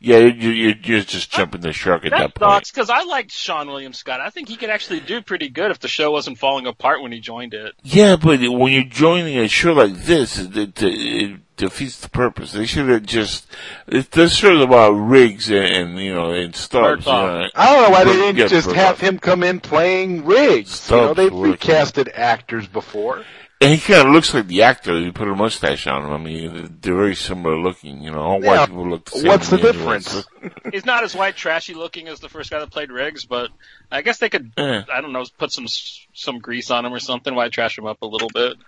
yeah, 0.01 0.19
you, 0.19 0.51
you, 0.51 0.74
you're 0.82 1.01
just 1.03 1.31
jumping 1.31 1.61
the 1.61 1.74
shark 1.74 2.07
at 2.07 2.12
that, 2.12 2.19
That 2.19 2.35
point. 2.36 2.51
sucks 2.53 2.70
because 2.70 2.89
I 2.89 3.03
liked 3.03 3.31
Seann 3.31 3.66
William 3.66 3.93
Scott. 3.93 4.20
I 4.20 4.31
think 4.31 4.49
he 4.49 4.57
could 4.57 4.70
actually 4.70 5.01
do 5.01 5.20
pretty 5.20 5.51
good 5.51 5.70
if 5.70 5.81
the 5.81 5.89
show 5.89 6.11
wasn't 6.11 6.39
falling 6.39 6.66
apart 6.66 7.03
when 7.03 7.12
he 7.12 7.20
joined 7.20 7.53
it. 7.53 7.74
Yeah, 7.82 8.16
but 8.16 8.40
when 8.40 8.73
you're 8.73 8.85
joining 8.85 9.36
a 9.39 9.49
show 9.49 9.74
like 9.74 9.93
this, 10.05 10.39
it, 10.39 10.57
it, 10.57 10.82
it 10.82 11.40
defeats 11.59 12.01
the 12.01 12.09
purpose. 12.09 12.52
They 12.52 12.64
should 12.64 12.89
have 12.89 13.05
just. 13.05 13.47
It, 13.86 14.10
this 14.12 14.35
show's 14.35 14.62
about 14.62 14.93
Riggs 14.93 15.51
and, 15.51 15.64
and 15.66 15.98
you 15.98 16.14
know 16.14 16.30
and 16.32 16.55
Stubbs. 16.56 17.05
You 17.05 17.12
know. 17.12 17.48
I 17.55 17.66
don't 17.72 17.82
know 17.82 17.90
why 17.90 18.05
they 18.05 18.12
didn't 18.16 18.36
yeah, 18.36 18.47
just 18.47 18.70
have 18.72 18.98
him 18.98 19.18
come 19.18 19.43
in 19.43 19.60
playing 19.60 20.24
Riggs. 20.24 20.90
You 20.90 20.97
know, 20.97 21.14
they've 21.14 21.32
working. 21.32 21.55
recasted 21.56 22.09
actors 22.14 22.66
before. 22.66 23.24
And 23.60 23.74
he 23.74 23.80
kind 23.80 24.06
of 24.06 24.14
looks 24.14 24.32
like 24.32 24.47
the 24.47 24.62
actor. 24.62 24.97
You 24.97 25.12
put 25.12 25.26
a 25.26 25.35
mustache 25.35 25.89
on 25.89 26.05
him. 26.05 26.12
I 26.12 26.18
mean, 26.18 26.78
they're 26.80 26.94
very 26.94 27.16
similar 27.16 27.59
looking. 27.59 28.01
You 28.05 28.12
know, 28.12 28.20
all 28.20 28.40
Yeah. 28.43 28.51
white 28.60 28.68
people 28.68 28.89
look 28.89 29.05
the 29.06 29.18
same. 29.18 29.26
What's 29.26 29.48
the 29.51 29.56
anyway, 29.56 29.72
difference? 29.72 30.24
He's 30.72 30.86
not 30.86 31.02
as 31.02 31.16
white 31.16 31.35
trashy 31.36 31.74
looking 31.74 32.06
as 32.06 32.20
the 32.20 32.28
first 32.28 32.51
guy 32.51 32.60
that 32.60 32.70
played 32.70 32.93
Riggs, 32.93 33.24
but 33.24 33.51
I 33.90 34.02
guess 34.02 34.18
they 34.18 34.28
could. 34.28 34.52
Eh. 34.56 34.82
I 34.93 35.01
don't 35.01 35.12
know, 35.12 35.24
put 35.39 35.51
some 35.51 35.66
some 36.14 36.39
grease 36.39 36.70
on 36.70 36.86
him 36.86 36.94
or 36.94 37.01
something. 37.01 37.35
Why 37.35 37.48
trash 37.48 37.76
him 37.76 37.86
up 37.86 38.01
a 38.02 38.06
little 38.06 38.28
bit? 38.32 38.59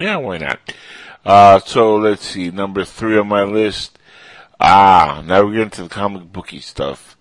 Yeah, 0.00 0.16
why 0.16 0.38
not? 0.38 0.58
Uh, 1.24 1.58
so 1.60 1.96
let's 1.96 2.26
see, 2.26 2.50
number 2.50 2.84
three 2.84 3.18
on 3.18 3.28
my 3.28 3.42
list. 3.42 3.98
Ah, 4.58 5.22
now 5.26 5.44
we're 5.44 5.52
getting 5.52 5.70
to 5.70 5.82
the 5.84 5.88
comic 5.88 6.32
booky 6.32 6.60
stuff. 6.60 7.16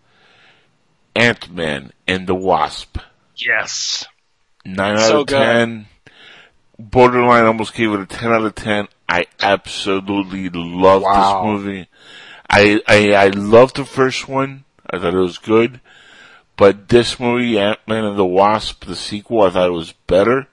Ant-Man 1.16 1.92
and 2.08 2.28
the 2.28 2.36
Wasp. 2.36 2.98
Yes. 3.36 4.06
Nine 4.66 4.96
out 4.96 5.08
So 5.08 5.22
of 5.22 5.28
good. 5.28 5.36
ten. 5.38 5.88
Borderline 6.78 7.46
almost 7.46 7.74
gave 7.74 7.92
it 7.92 8.00
a 8.00 8.06
ten 8.06 8.32
out 8.32 8.46
of 8.46 8.56
ten. 8.56 8.88
I 9.08 9.26
absolutely 9.42 10.50
love 10.50 11.02
Wow. 11.02 11.42
this 11.42 11.46
movie. 11.64 11.88
I, 12.50 12.82
I 12.88 13.14
I 13.14 13.28
loved 13.30 13.76
the 13.76 13.86
first 13.86 14.28
one. 14.28 14.64
I 14.90 14.98
thought 14.98 15.14
it 15.14 15.18
was 15.18 15.38
good. 15.38 15.82
But 16.58 16.90
this 16.90 17.20
movie, 17.20 17.58
Ant-Man 17.60 18.04
and 18.06 18.18
the 18.20 18.26
Wasp, 18.26 18.86
the 18.86 18.96
sequel, 18.96 19.44
I 19.44 19.50
thought 19.50 19.68
it 19.68 19.74
was 19.74 19.94
better. 20.08 20.48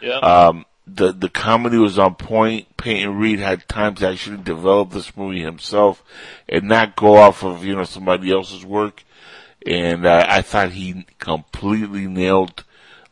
Yeah. 0.00 0.18
Um, 0.18 0.64
the 0.86 1.12
the 1.12 1.28
comedy 1.28 1.78
was 1.78 1.98
on 1.98 2.14
point. 2.14 2.76
Peyton 2.76 3.16
Reed 3.18 3.38
had 3.38 3.68
time 3.68 3.94
to 3.96 4.08
actually 4.08 4.38
develop 4.38 4.90
this 4.90 5.16
movie 5.16 5.40
himself 5.40 6.02
and 6.48 6.68
not 6.68 6.96
go 6.96 7.16
off 7.16 7.42
of 7.42 7.64
you 7.64 7.74
know 7.74 7.84
somebody 7.84 8.30
else's 8.30 8.64
work. 8.64 9.02
And 9.66 10.04
uh, 10.04 10.26
I 10.28 10.42
thought 10.42 10.72
he 10.72 11.06
completely 11.18 12.06
nailed 12.06 12.64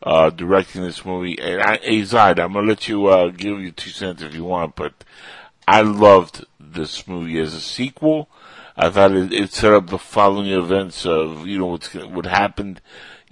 uh, 0.03 0.29
directing 0.29 0.83
this 0.83 1.03
movie. 1.03 1.39
And 1.39 1.61
I, 1.61 1.77
Azad, 1.77 2.39
I'm 2.39 2.53
gonna 2.53 2.67
let 2.67 2.87
you 2.87 3.07
uh, 3.07 3.29
give 3.29 3.59
you 3.59 3.71
two 3.71 3.89
cents 3.89 4.21
if 4.21 4.35
you 4.35 4.43
want, 4.43 4.75
but 4.75 4.93
I 5.67 5.81
loved 5.81 6.45
this 6.59 7.07
movie 7.07 7.39
as 7.39 7.53
a 7.53 7.61
sequel. 7.61 8.29
I 8.75 8.89
thought 8.89 9.11
it, 9.11 9.33
it 9.33 9.53
set 9.53 9.73
up 9.73 9.87
the 9.87 9.97
following 9.97 10.51
events 10.51 11.05
of 11.05 11.47
you 11.47 11.57
know 11.57 11.67
what's 11.67 11.93
what 11.93 12.25
happened 12.25 12.81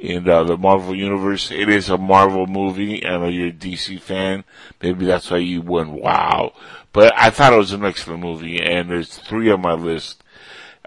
in 0.02 0.28
uh, 0.28 0.44
the 0.44 0.58
Marvel 0.58 0.96
universe. 0.96 1.52
It 1.52 1.70
is 1.70 1.90
a 1.90 1.98
Marvel 1.98 2.48
movie. 2.48 3.06
I 3.06 3.18
know 3.18 3.28
you're 3.28 3.50
a 3.50 3.54
DC 3.54 4.02
fan. 4.02 4.44
Maybe 4.82 5.06
that's 5.06 5.30
why 5.30 5.38
you 5.38 5.62
went 5.62 5.92
wow. 5.92 6.54
But 6.92 7.14
I 7.16 7.30
thought 7.30 7.54
it 7.54 7.58
was 7.58 7.72
an 7.72 7.86
excellent 7.86 8.22
movie, 8.22 8.60
and 8.60 8.90
there's 8.90 9.16
three 9.16 9.52
on 9.52 9.62
my 9.62 9.74
list. 9.74 10.24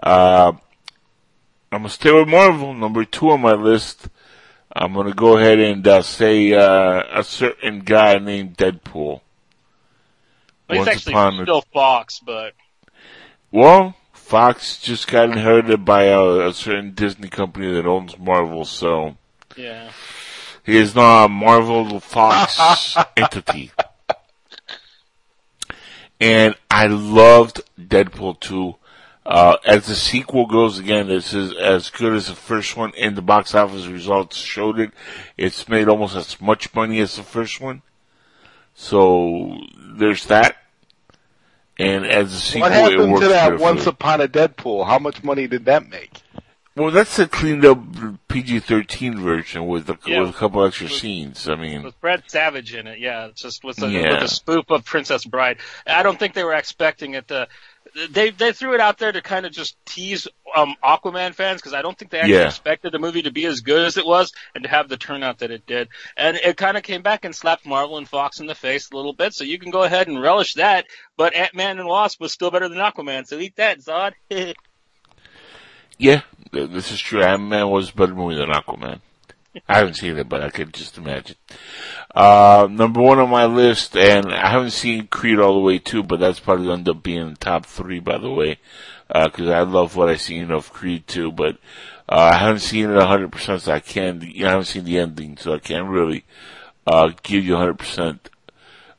Uh, 0.03 0.51
I'm 1.71 1.79
gonna 1.79 1.89
stay 1.89 2.11
with 2.11 2.27
Marvel. 2.27 2.73
Number 2.73 3.05
two 3.05 3.31
on 3.31 3.41
my 3.41 3.53
list. 3.53 4.09
I'm 4.71 4.93
gonna 4.93 5.13
go 5.13 5.37
ahead 5.37 5.59
and 5.59 5.87
uh, 5.87 6.01
say 6.01 6.53
uh, 6.53 7.03
a 7.19 7.23
certain 7.23 7.79
guy 7.79 8.17
named 8.19 8.57
Deadpool. 8.57 9.21
Well, 10.69 10.79
Once 10.79 10.89
actually 10.89 11.13
upon 11.13 11.39
a- 11.39 11.43
still 11.43 11.63
Fox, 11.73 12.19
but 12.19 12.53
Well, 13.51 13.95
Fox 14.25 14.77
just 14.81 15.07
got 15.07 15.29
inherited 15.29 15.85
by 15.85 16.05
a, 16.05 16.47
a 16.47 16.53
certain 16.53 16.95
Disney 16.95 17.29
company 17.29 17.71
that 17.73 17.85
owns 17.85 18.17
Marvel, 18.17 18.65
so 18.65 19.17
yeah. 19.55 19.91
he 20.63 20.77
is 20.77 20.95
now 20.95 21.25
a 21.25 21.29
Marvel 21.29 21.99
Fox 21.99 22.97
entity. 23.17 23.71
And 26.19 26.55
I 26.71 26.87
loved 26.87 27.61
Deadpool 27.79 28.39
2. 28.39 28.75
Uh, 29.27 29.57
as 29.63 29.85
the 29.85 29.93
sequel 29.93 30.47
goes, 30.47 30.79
again, 30.79 31.07
this 31.07 31.31
is 31.35 31.55
as 31.55 31.91
good 31.91 32.13
as 32.13 32.27
the 32.27 32.35
first 32.35 32.75
one, 32.75 32.93
and 32.99 33.15
the 33.15 33.21
box 33.21 33.53
office 33.53 33.85
results 33.85 34.37
showed 34.37 34.79
it. 34.79 34.91
It's 35.37 35.69
made 35.69 35.87
almost 35.87 36.15
as 36.15 36.41
much 36.41 36.73
money 36.73 36.99
as 36.99 37.15
the 37.15 37.23
first 37.23 37.61
one. 37.61 37.83
So, 38.73 39.55
there's 39.77 40.25
that. 40.25 40.57
And 41.77 42.05
as 42.05 42.33
a 42.33 42.37
sequel, 42.39 42.61
What 42.61 42.71
it 42.71 42.75
happened 42.75 43.11
works 43.11 43.23
to 43.25 43.27
that. 43.29 43.59
Once 43.59 43.85
Upon 43.85 44.21
a 44.21 44.27
Deadpool? 44.27 44.85
How 44.87 44.99
much 44.99 45.23
money 45.23 45.47
did 45.47 45.65
that 45.65 45.89
make? 45.89 46.21
Well, 46.77 46.91
that's 46.91 47.17
a 47.19 47.27
cleaned 47.27 47.63
up 47.65 47.79
PG-13 48.27 49.17
version 49.17 49.65
with 49.65 49.89
a, 49.89 49.97
Yeah. 50.05 50.21
with 50.21 50.31
a 50.31 50.33
couple 50.33 50.65
extra 50.65 50.89
scenes. 50.89 51.47
I 51.47 51.55
mean, 51.55 51.83
With 51.83 51.99
Brad 52.01 52.23
Savage 52.27 52.73
in 52.75 52.85
it, 52.87 52.99
yeah, 52.99 53.27
it's 53.27 53.41
just 53.41 53.63
with 53.63 53.81
a, 53.81 53.87
Yeah. 53.87 54.13
with 54.13 54.23
a 54.23 54.27
spoof 54.27 54.65
of 54.69 54.83
Princess 54.83 55.23
Bride. 55.23 55.57
I 55.87 56.03
don't 56.03 56.19
think 56.19 56.33
they 56.33 56.43
were 56.43 56.53
expecting 56.53 57.13
it 57.13 57.29
to. 57.29 57.47
They 58.09 58.31
they 58.31 58.51
threw 58.51 58.73
it 58.73 58.81
out 58.81 58.97
there 58.97 59.11
to 59.11 59.21
kind 59.21 59.45
of 59.45 59.53
just 59.53 59.77
tease 59.85 60.27
um, 60.53 60.75
Aquaman 60.83 61.33
fans 61.33 61.61
because 61.61 61.73
I 61.73 61.81
don't 61.81 61.97
think 61.97 62.11
they 62.11 62.19
actually 62.19 62.33
Yeah. 62.35 62.47
expected 62.47 62.91
the 62.91 62.99
movie 62.99 63.21
to 63.21 63.31
be 63.31 63.45
as 63.45 63.61
good 63.61 63.85
as 63.85 63.95
it 63.97 64.05
was 64.05 64.33
and 64.53 64.63
to 64.65 64.69
have 64.69 64.89
the 64.89 64.97
turnout 64.97 65.39
that 65.39 65.51
it 65.51 65.65
did. 65.65 65.87
And 66.17 66.35
it 66.37 66.57
kind 66.57 66.75
of 66.75 66.83
came 66.83 67.01
back 67.01 67.23
and 67.23 67.33
slapped 67.33 67.65
Marvel 67.65 67.97
and 67.97 68.07
Fox 68.07 68.39
in 68.41 68.47
the 68.47 68.55
face 68.55 68.89
a 68.91 68.95
little 68.95 69.13
bit. 69.13 69.33
So 69.33 69.43
you 69.45 69.57
can 69.59 69.71
go 69.71 69.83
ahead 69.83 70.07
and 70.07 70.21
relish 70.21 70.55
that. 70.55 70.85
But 71.15 71.35
Ant 71.35 71.55
Man 71.55 71.79
and 71.79 71.87
Wasp 71.87 72.19
was 72.19 72.33
still 72.33 72.51
better 72.51 72.67
than 72.67 72.79
Aquaman. 72.79 73.25
So 73.27 73.39
eat 73.39 73.55
that, 73.55 73.79
Zod. 73.79 74.13
yeah, 75.97 76.21
this 76.51 76.91
is 76.91 76.99
true. 76.99 77.23
Ant-Man 77.23 77.69
was 77.69 77.89
a 77.91 77.93
better 77.93 78.13
movie 78.13 78.35
than 78.35 78.49
Aquaman. 78.49 78.99
I 79.69 79.77
haven't 79.77 79.93
seen 79.93 80.17
it, 80.17 80.27
but 80.27 80.41
I 80.43 80.49
could 80.49 80.73
just 80.73 80.97
imagine. 80.97 81.37
Uh, 82.15 82.67
number 82.71 83.01
one 83.01 83.19
on 83.19 83.29
my 83.29 83.45
list, 83.45 83.97
and 83.97 84.33
I 84.33 84.49
haven't 84.49 84.71
seen 84.71 85.07
Creed 85.07 85.39
all 85.39 85.53
the 85.53 85.59
way 85.59 85.79
too, 85.79 86.01
but 86.01 86.19
that's 86.19 86.39
probably 86.39 86.67
going 86.67 86.85
to 86.85 86.91
end 86.91 86.97
up 86.97 87.03
being 87.03 87.27
in 87.27 87.35
top 87.35 87.65
three, 87.65 87.99
by 87.99 88.17
the 88.17 88.31
way, 88.31 88.57
because 89.07 89.49
I 89.49 89.61
love 89.61 89.95
what 89.97 90.07
I've 90.09 90.21
seen 90.21 90.49
of 90.49 90.71
Creed 90.71 91.07
2, 91.07 91.33
but 91.33 91.57
uh, 92.07 92.31
I 92.33 92.37
haven't 92.37 92.59
seen 92.59 92.89
it 92.89 92.93
100%, 92.93 93.59
so 93.59 93.71
I 93.71 93.81
can't, 93.81 94.23
you 94.23 94.43
know, 94.43 94.47
I 94.47 94.51
haven't 94.51 94.65
seen 94.65 94.85
the 94.85 94.97
ending, 94.97 95.35
so 95.35 95.53
I 95.53 95.59
can't 95.59 95.89
really 95.89 96.23
uh, 96.87 97.11
give 97.21 97.43
you 97.43 97.55
100% 97.55 98.19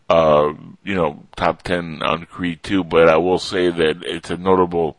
uh, 0.08 0.54
you 0.84 0.94
know, 0.94 1.24
top 1.36 1.62
10 1.62 2.02
on 2.02 2.26
Creed 2.26 2.62
2, 2.62 2.84
but 2.84 3.08
I 3.08 3.16
will 3.16 3.38
say 3.38 3.70
that 3.70 4.02
it's 4.04 4.30
a 4.30 4.36
notable, 4.36 4.96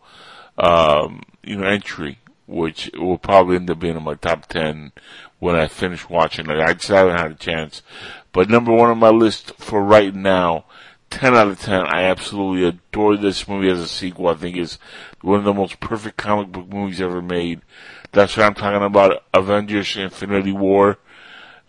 um, 0.57 1.23
you 1.43 1.57
know, 1.57 1.67
entry, 1.67 2.19
which 2.45 2.91
will 2.93 3.17
probably 3.17 3.55
end 3.55 3.69
up 3.69 3.79
being 3.79 3.95
in 3.95 4.03
my 4.03 4.15
top 4.15 4.47
10 4.47 4.91
when 5.39 5.55
I 5.55 5.67
finish 5.67 6.09
watching 6.09 6.49
it. 6.49 6.59
I 6.59 6.73
just 6.73 6.87
haven't 6.87 7.17
had 7.17 7.31
a 7.31 7.35
chance. 7.35 7.81
But 8.31 8.49
number 8.49 8.73
one 8.73 8.89
on 8.89 8.99
my 8.99 9.09
list 9.09 9.53
for 9.57 9.83
right 9.83 10.13
now, 10.13 10.65
10 11.09 11.35
out 11.35 11.47
of 11.47 11.59
10. 11.59 11.85
I 11.87 12.03
absolutely 12.03 12.67
adore 12.67 13.17
this 13.17 13.47
movie 13.47 13.69
as 13.69 13.79
a 13.79 13.87
sequel. 13.87 14.27
I 14.27 14.35
think 14.35 14.57
it's 14.57 14.77
one 15.21 15.39
of 15.39 15.45
the 15.45 15.53
most 15.53 15.79
perfect 15.79 16.17
comic 16.17 16.51
book 16.51 16.67
movies 16.67 17.01
ever 17.01 17.21
made. 17.21 17.61
That's 18.11 18.35
what 18.35 18.45
I'm 18.45 18.53
talking 18.53 18.85
about. 18.85 19.23
Avengers 19.33 19.95
Infinity 19.95 20.51
War. 20.51 20.97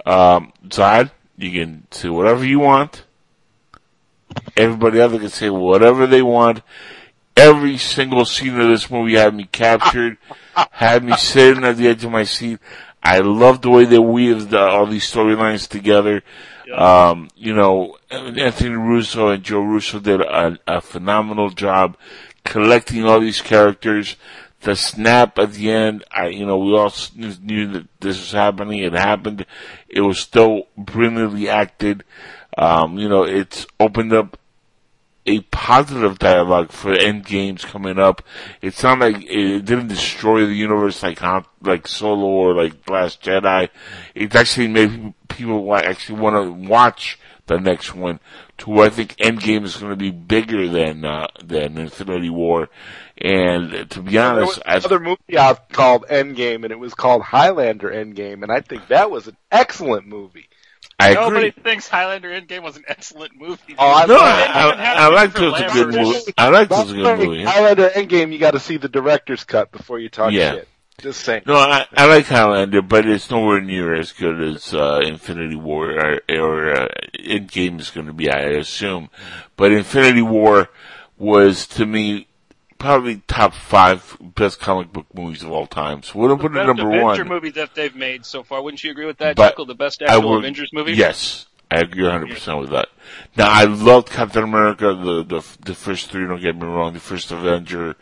Um, 0.04 0.52
Zod, 0.68 1.10
you 1.36 1.52
can 1.52 1.86
say 1.90 2.08
whatever 2.08 2.44
you 2.44 2.60
want. 2.60 3.04
Everybody 4.56 5.00
else 5.00 5.12
can 5.12 5.28
say 5.28 5.50
whatever 5.50 6.06
they 6.06 6.22
want. 6.22 6.62
Every 7.36 7.78
single 7.78 8.24
scene 8.24 8.58
of 8.60 8.68
this 8.68 8.90
movie 8.90 9.14
had 9.14 9.34
me 9.34 9.44
captured, 9.44 10.18
had 10.72 11.04
me 11.04 11.16
sitting 11.16 11.64
at 11.64 11.76
the 11.76 11.86
edge 11.88 12.04
of 12.04 12.10
my 12.10 12.24
seat. 12.24 12.58
I 13.02 13.18
love 13.18 13.62
the 13.62 13.70
way 13.70 13.84
they 13.84 13.98
weave 13.98 14.50
the, 14.50 14.60
all 14.60 14.86
these 14.86 15.10
storylines 15.10 15.68
together. 15.68 16.22
Um, 16.74 17.28
you 17.34 17.54
know, 17.54 17.96
Anthony 18.10 18.74
Russo 18.74 19.28
and 19.28 19.42
Joe 19.42 19.60
Russo 19.60 19.98
did 20.00 20.20
a, 20.20 20.58
a 20.66 20.80
phenomenal 20.80 21.50
job 21.50 21.96
collecting 22.44 23.04
all 23.04 23.20
these 23.20 23.40
characters. 23.40 24.16
The 24.60 24.74
snap 24.74 25.38
at 25.38 25.52
the 25.52 25.70
end, 25.70 26.04
I, 26.10 26.28
you 26.28 26.44
know, 26.44 26.58
we 26.58 26.76
all 26.76 26.92
knew 27.16 27.68
that 27.68 27.86
this 28.00 28.18
was 28.18 28.32
happening. 28.32 28.80
It 28.80 28.92
happened. 28.92 29.46
It 29.88 30.00
was 30.00 30.18
still 30.18 30.66
brilliantly 30.76 31.48
acted. 31.48 32.04
Um, 32.56 32.98
you 32.98 33.08
know, 33.08 33.22
it's 33.22 33.66
opened 33.78 34.12
up 34.12 34.36
a 35.28 35.40
positive 35.40 36.18
dialogue 36.18 36.72
for 36.72 36.92
end 36.92 37.26
games 37.26 37.64
coming 37.64 37.98
up. 37.98 38.22
It's 38.62 38.82
not 38.82 38.98
like 38.98 39.16
it 39.22 39.64
didn't 39.64 39.88
destroy 39.88 40.46
the 40.46 40.54
universe 40.54 41.02
like 41.02 41.20
like 41.60 41.86
Solo 41.86 42.26
or 42.26 42.54
like 42.54 42.88
Last 42.88 43.22
Jedi. 43.22 43.68
It 44.14 44.34
actually 44.34 44.68
made 44.68 45.12
people 45.28 45.74
actually 45.74 46.18
want 46.18 46.36
to 46.36 46.68
watch 46.68 47.18
the 47.46 47.58
next 47.58 47.94
one. 47.94 48.20
To 48.58 48.70
where 48.70 48.86
I 48.86 48.90
think 48.90 49.16
Endgame 49.16 49.64
is 49.64 49.76
going 49.76 49.90
to 49.90 49.96
be 49.96 50.10
bigger 50.10 50.66
than 50.66 51.04
uh, 51.04 51.28
than 51.44 51.76
Infinity 51.78 52.30
War. 52.30 52.70
And 53.20 53.88
to 53.90 54.02
be 54.02 54.18
honest, 54.18 54.60
There 54.64 54.74
was 54.74 54.84
another 54.84 55.00
movie 55.00 55.38
out 55.38 55.68
called 55.68 56.06
Endgame, 56.08 56.64
and 56.64 56.72
it 56.72 56.78
was 56.78 56.94
called 56.94 57.22
Highlander 57.22 57.90
Endgame, 57.90 58.42
and 58.42 58.50
I 58.50 58.60
think 58.60 58.88
that 58.88 59.10
was 59.10 59.28
an 59.28 59.36
excellent 59.52 60.06
movie. 60.06 60.48
I 61.00 61.14
Nobody 61.14 61.48
agree. 61.48 61.62
thinks 61.62 61.86
Highlander 61.86 62.28
Endgame 62.28 62.62
was 62.62 62.76
an 62.76 62.84
excellent 62.88 63.36
movie. 63.36 63.76
Oh, 63.78 63.88
I 63.88 64.06
No, 64.06 64.16
I. 64.16 65.06
I, 65.06 65.22
I 65.22 65.26
two 65.28 65.48
like 65.48 65.66
different 65.66 65.90
a 65.90 65.92
good 65.92 66.06
movie. 66.06 66.34
I 66.36 66.48
like 66.48 66.68
those 66.68 66.90
a 66.90 66.94
good 66.96 67.18
movie. 67.18 67.44
Highlander 67.44 67.88
Endgame, 67.90 68.32
you 68.32 68.38
got 68.38 68.52
to 68.52 68.60
see 68.60 68.78
the 68.78 68.88
director's 68.88 69.44
cut 69.44 69.70
before 69.70 70.00
you 70.00 70.08
talk 70.08 70.32
Yeah. 70.32 70.54
shit. 70.54 70.68
Just 71.00 71.20
saying. 71.20 71.42
No, 71.46 71.54
I, 71.54 71.86
I 71.96 72.06
like 72.06 72.26
Highlander, 72.26 72.82
but 72.82 73.06
it's 73.06 73.30
nowhere 73.30 73.60
near 73.60 73.94
as 73.94 74.10
good 74.10 74.40
as 74.42 74.74
uh, 74.74 75.00
Infinity 75.04 75.54
War 75.54 75.90
or, 75.92 76.20
or 76.28 76.70
uh, 76.72 76.88
Endgame 77.20 77.78
is 77.78 77.90
going 77.90 78.08
to 78.08 78.12
be, 78.12 78.28
I 78.28 78.40
assume. 78.40 79.08
But 79.56 79.70
Infinity 79.70 80.22
War 80.22 80.68
was, 81.16 81.68
to 81.68 81.86
me, 81.86 82.26
probably 82.78 83.22
top 83.28 83.54
five 83.54 84.16
best 84.20 84.60
comic 84.60 84.92
book 84.92 85.06
movies 85.14 85.42
of 85.42 85.50
all 85.50 85.66
time. 85.66 86.02
So 86.02 86.26
The 86.26 86.36
put 86.36 86.52
it 86.52 86.64
number 86.66 86.88
Avenger 86.88 87.24
one. 87.24 87.28
movie 87.28 87.50
that 87.50 87.74
they've 87.74 87.94
made 87.94 88.24
so 88.24 88.42
far. 88.42 88.62
Wouldn't 88.62 88.82
you 88.84 88.90
agree 88.90 89.06
with 89.06 89.18
that, 89.18 89.36
But 89.36 89.50
Jekyll? 89.50 89.66
The 89.66 89.74
best 89.74 90.02
actual 90.02 90.30
would- 90.30 90.38
Avengers 90.38 90.70
movie? 90.72 90.92
Yes, 90.92 91.46
I 91.70 91.80
agree 91.80 92.04
100% 92.04 92.60
with 92.60 92.70
that. 92.70 92.88
Now, 93.36 93.48
I 93.50 93.64
loved 93.64 94.10
Captain 94.10 94.42
America, 94.44 94.94
the, 94.94 95.22
the, 95.24 95.44
the 95.64 95.74
first 95.74 96.10
three, 96.10 96.26
don't 96.26 96.40
get 96.40 96.56
me 96.56 96.66
wrong, 96.66 96.92
the 96.94 97.00
first 97.00 97.30
Avenger, 97.30 97.96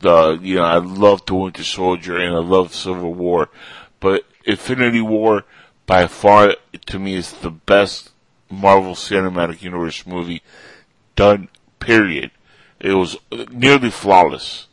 the, 0.00 0.38
you 0.42 0.56
know, 0.56 0.64
I 0.64 0.78
loved 0.78 1.28
the 1.28 1.34
Winter 1.34 1.62
Soldier 1.64 2.18
and 2.18 2.34
I 2.34 2.38
loved 2.38 2.72
Civil 2.72 3.14
War. 3.14 3.50
But 4.00 4.24
Infinity 4.44 5.00
War, 5.00 5.44
by 5.86 6.06
far, 6.06 6.56
to 6.86 6.98
me, 6.98 7.14
is 7.14 7.32
the 7.32 7.50
best 7.50 8.10
Marvel 8.50 8.94
Cinematic 8.94 9.62
Universe 9.62 10.06
movie 10.06 10.42
done, 11.16 11.48
period. 11.80 12.30
It 12.80 12.94
was 12.94 13.16
nearly 13.50 13.90
flawless 13.90 14.66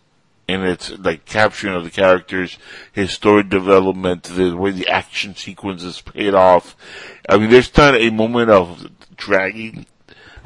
in 0.52 0.66
it's 0.66 0.92
like 0.98 1.26
capturing 1.26 1.76
of 1.76 1.84
the 1.84 1.90
characters, 1.90 2.58
his 2.92 3.12
story 3.12 3.44
development, 3.44 4.24
the 4.24 4.56
way 4.56 4.72
the 4.72 4.88
action 4.90 5.36
sequences 5.36 6.02
paid 6.02 6.34
off. 6.34 6.76
I 7.30 7.38
mean, 7.38 7.50
there's 7.50 7.76
not 7.78 7.96
a 7.96 8.10
moment 8.10 8.50
of 8.50 8.90
dragging. 9.16 9.86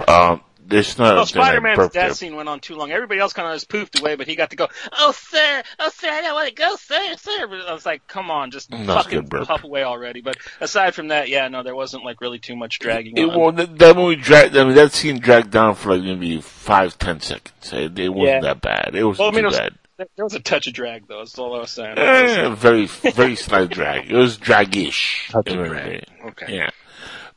Um, 0.08 0.42
there's 0.68 0.98
not. 0.98 1.16
Well, 1.16 1.26
Spider-Man's 1.26 1.78
death 1.78 1.92
there. 1.94 2.14
scene 2.14 2.36
went 2.36 2.50
on 2.50 2.60
too 2.60 2.76
long. 2.76 2.92
Everybody 2.92 3.20
else 3.20 3.34
kind 3.34 3.48
of 3.48 3.54
just 3.56 3.70
poofed 3.70 4.00
away, 4.00 4.16
but 4.16 4.28
he 4.28 4.36
got 4.36 4.50
to 4.50 4.56
go, 4.56 4.68
oh, 4.92 5.12
sir, 5.12 5.64
oh, 5.80 5.90
sir, 5.94 6.10
I 6.10 6.22
don't 6.22 6.34
want 6.34 6.48
to 6.50 6.54
go, 6.56 6.76
sir, 6.76 7.16
sir. 7.18 7.48
But 7.48 7.62
I 7.68 7.74
was 7.74 7.86
like, 7.86 8.08
come 8.08 8.32
on, 8.32 8.52
just 8.52 8.72
That's 8.72 8.86
fucking 8.86 9.20
good 9.22 9.30
burp. 9.30 9.48
puff 9.48 9.64
away 9.64 9.84
already. 9.84 10.22
But 10.22 10.38
aside 10.60 10.96
from 10.96 11.10
that, 11.10 11.30
yeah, 11.30 11.48
no, 11.48 11.64
there 11.64 11.76
wasn't 11.76 12.04
like 12.04 12.22
really 12.22 12.40
too 12.40 12.56
much 12.56 12.80
dragging 12.80 13.18
It, 13.18 13.30
on. 13.30 13.40
well, 13.40 13.52
that, 13.52 13.78
that 13.80 13.96
movie 13.96 14.16
dragged. 14.16 14.56
I 14.58 14.64
mean, 14.64 14.76
that 14.76 14.92
scene 14.92 15.20
dragged 15.20 15.52
down 15.52 15.76
for 15.76 15.96
like 15.96 16.04
maybe 16.04 16.42
five, 16.42 16.98
ten 16.98 17.20
seconds. 17.20 17.72
It, 17.74 17.98
it 18.00 18.10
wasn't 18.10 18.28
Yeah. 18.28 18.42
that 18.42 18.62
bad. 18.62 18.96
It 18.96 19.04
wasn't 19.04 19.20
Well, 19.20 19.28
I 19.30 19.32
mean, 19.32 19.42
too 19.42 19.48
it 19.48 19.52
was- 19.52 19.58
bad. 19.60 19.74
There 20.18 20.26
was 20.26 20.34
a 20.34 20.42
touch 20.42 20.68
of 20.68 20.74
drag, 20.74 21.08
though. 21.08 21.20
That's 21.20 21.40
all 21.40 21.56
I 21.56 21.60
was 21.60 21.72
saying. 21.72 21.98
Eh, 21.98 22.50
very, 22.56 22.86
very 22.88 23.38
slight 23.38 23.70
drag. 23.70 24.12
It 24.12 24.16
was 24.18 24.38
dragish. 24.38 25.30
Touch 25.32 25.48
of 25.48 25.54
You 25.56 25.64
know 25.64 25.70
what 25.70 25.72
drag. 25.72 26.06
Okay. 26.26 26.56
Yeah. 26.58 26.70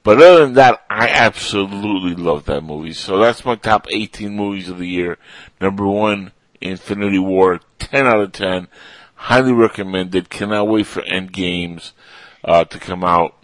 But 0.09 0.23
other 0.23 0.47
than 0.47 0.55
that, 0.55 0.83
I 0.89 1.11
absolutely 1.11 2.15
love 2.15 2.47
that 2.47 2.63
movie. 2.63 2.95
So 2.95 3.19
that's 3.19 3.45
my 3.45 3.57
top 3.57 3.87
18 3.91 4.35
movies 4.35 4.71
of 4.71 4.79
the 4.79 4.87
year. 4.87 5.19
Number 5.61 5.87
one, 5.87 6.33
Infinity 6.63 7.19
War. 7.19 7.61
10 7.79 8.07
out 8.07 8.21
of 8.21 8.33
10. 8.33 8.69
Highly 9.17 9.53
recommended. 9.53 10.31
Cannot 10.31 10.67
wait 10.67 10.87
for 10.87 11.03
Endgames 11.03 11.93
uh, 12.43 12.65
to 12.65 12.79
come 12.79 13.05
out. 13.05 13.35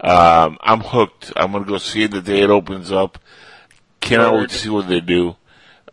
Um, 0.00 0.58
I'm 0.62 0.80
hooked. 0.80 1.32
I'm 1.36 1.52
gonna 1.52 1.64
go 1.64 1.78
see 1.78 2.02
it 2.02 2.10
the 2.10 2.22
day 2.22 2.40
it 2.40 2.50
opens 2.50 2.90
up. 2.90 3.20
Cannot 4.00 4.34
wait 4.34 4.50
to 4.50 4.58
see 4.58 4.68
what 4.68 4.88
they 4.88 5.00
do. 5.00 5.36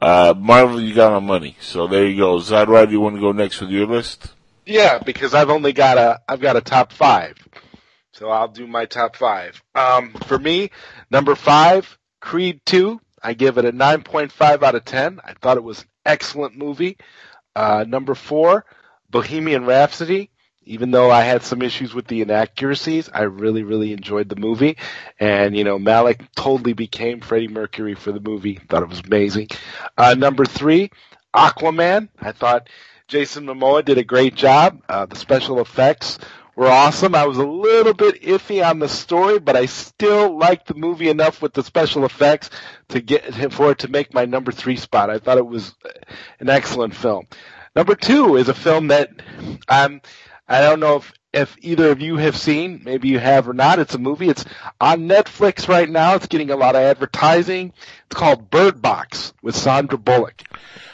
Uh, 0.02 0.34
Marvel, 0.36 0.82
you 0.82 0.96
got 0.96 1.12
my 1.12 1.20
money. 1.20 1.58
So 1.62 1.86
there 1.86 2.08
you 2.08 2.18
go. 2.18 2.38
Zadrod, 2.38 2.90
you 2.90 3.00
want 3.00 3.18
to 3.18 3.22
go 3.22 3.34
next 3.34 3.62
with 3.62 3.70
your 3.70 3.86
list? 3.86 4.34
Yeah, 4.66 4.98
because 4.98 5.36
I've 5.36 5.52
only 5.52 5.74
got 5.74 6.00
a 6.00 6.22
I've 6.28 6.42
got 6.42 6.58
a 6.58 6.62
top 6.62 6.92
five, 6.92 7.38
so 8.18 8.30
I'll 8.30 8.48
do 8.48 8.68
my 8.68 8.86
top 8.86 9.16
five. 9.16 9.62
Um, 9.76 10.14
for 10.26 10.38
me, 10.40 10.72
number 11.12 11.36
five, 11.36 11.98
Creed 12.20 12.62
two. 12.66 13.00
I 13.22 13.34
give 13.34 13.58
it 13.58 13.66
a 13.66 13.72
nine 13.72 14.04
point 14.04 14.32
five 14.32 14.64
out 14.64 14.76
of 14.76 14.86
ten. 14.86 15.20
I 15.24 15.34
thought 15.34 15.58
it 15.58 15.64
was 15.64 15.82
an 15.82 15.88
excellent 16.06 16.58
movie. 16.58 16.98
Uh, 17.56 17.86
number 17.88 18.16
four, 18.16 18.66
Bohemian 19.10 19.66
Rhapsody. 19.66 20.32
Even 20.64 20.92
though 20.92 21.10
I 21.10 21.22
had 21.22 21.44
some 21.44 21.62
issues 21.62 21.94
with 21.94 22.08
the 22.08 22.22
inaccuracies, 22.22 23.10
I 23.14 23.22
really, 23.22 23.64
really 23.64 23.94
enjoyed 23.94 24.28
the 24.28 24.36
movie. 24.36 24.78
And, 25.18 25.56
you 25.56 25.64
know, 25.64 25.80
Malek 25.80 26.22
totally 26.36 26.74
became 26.74 27.22
Freddie 27.22 27.48
Mercury 27.48 27.96
for 27.96 28.12
the 28.12 28.20
movie. 28.20 28.60
Thought 28.68 28.84
it 28.84 28.90
was 28.90 29.00
amazing. 29.00 29.48
Uh, 29.98 30.16
number 30.16 30.44
three, 30.44 30.92
Aquaman. 31.34 32.10
I 32.20 32.34
thought 32.34 32.68
Jason 33.08 33.46
Momoa 33.46 33.86
did 33.86 33.98
a 33.98 34.04
great 34.04 34.36
job. 34.36 34.82
Uh, 34.90 35.06
the 35.06 35.16
special 35.16 35.62
effects 35.62 36.20
were 36.58 36.68
awesome. 36.68 37.14
I 37.14 37.28
was 37.28 37.38
a 37.38 37.46
little 37.46 37.94
bit 37.94 38.24
iffy 38.24 38.68
on 38.68 38.80
the 38.80 38.90
story, 38.90 39.38
but 39.38 39.56
I 39.56 39.68
still 39.68 40.36
liked 40.38 40.68
the 40.68 40.74
movie 40.74 41.08
enough 41.08 41.40
with 41.40 41.54
the 41.54 41.64
special 41.64 42.04
effects 42.04 42.50
to 42.90 43.00
get 43.00 43.54
for 43.54 43.72
it 43.72 43.80
to 43.80 43.88
make 43.88 44.12
my 44.12 44.26
number 44.26 44.52
three 44.52 44.76
spot. 44.76 45.12
I 45.12 45.20
thought 45.20 45.38
it 45.38 45.46
was 45.46 45.76
an 46.40 46.50
excellent 46.50 46.96
film. 46.96 47.28
Number 47.76 47.94
two 47.94 48.38
is 48.38 48.50
a 48.50 48.56
film 48.56 48.88
that 48.88 49.12
um, 49.70 50.02
I 50.48 50.62
don't 50.62 50.80
know 50.80 50.96
if, 50.96 51.14
if 51.32 51.56
either 51.62 51.92
of 51.92 52.02
you 52.02 52.18
have 52.18 52.36
seen. 52.36 52.82
Maybe 52.84 53.10
you 53.10 53.20
have 53.20 53.48
or 53.48 53.54
not. 53.54 53.78
It's 53.78 53.94
a 53.94 54.00
movie. 54.00 54.28
It's 54.28 54.44
on 54.82 55.08
Netflix 55.08 55.68
right 55.68 55.88
now. 55.88 56.16
It's 56.16 56.26
getting 56.26 56.50
a 56.50 56.56
lot 56.56 56.76
of 56.76 56.82
advertising. 56.82 57.72
It's 58.08 58.16
called 58.16 58.50
Bird 58.50 58.82
Box 58.82 59.32
with 59.44 59.56
Sandra 59.56 60.00
Bullock. 60.00 60.42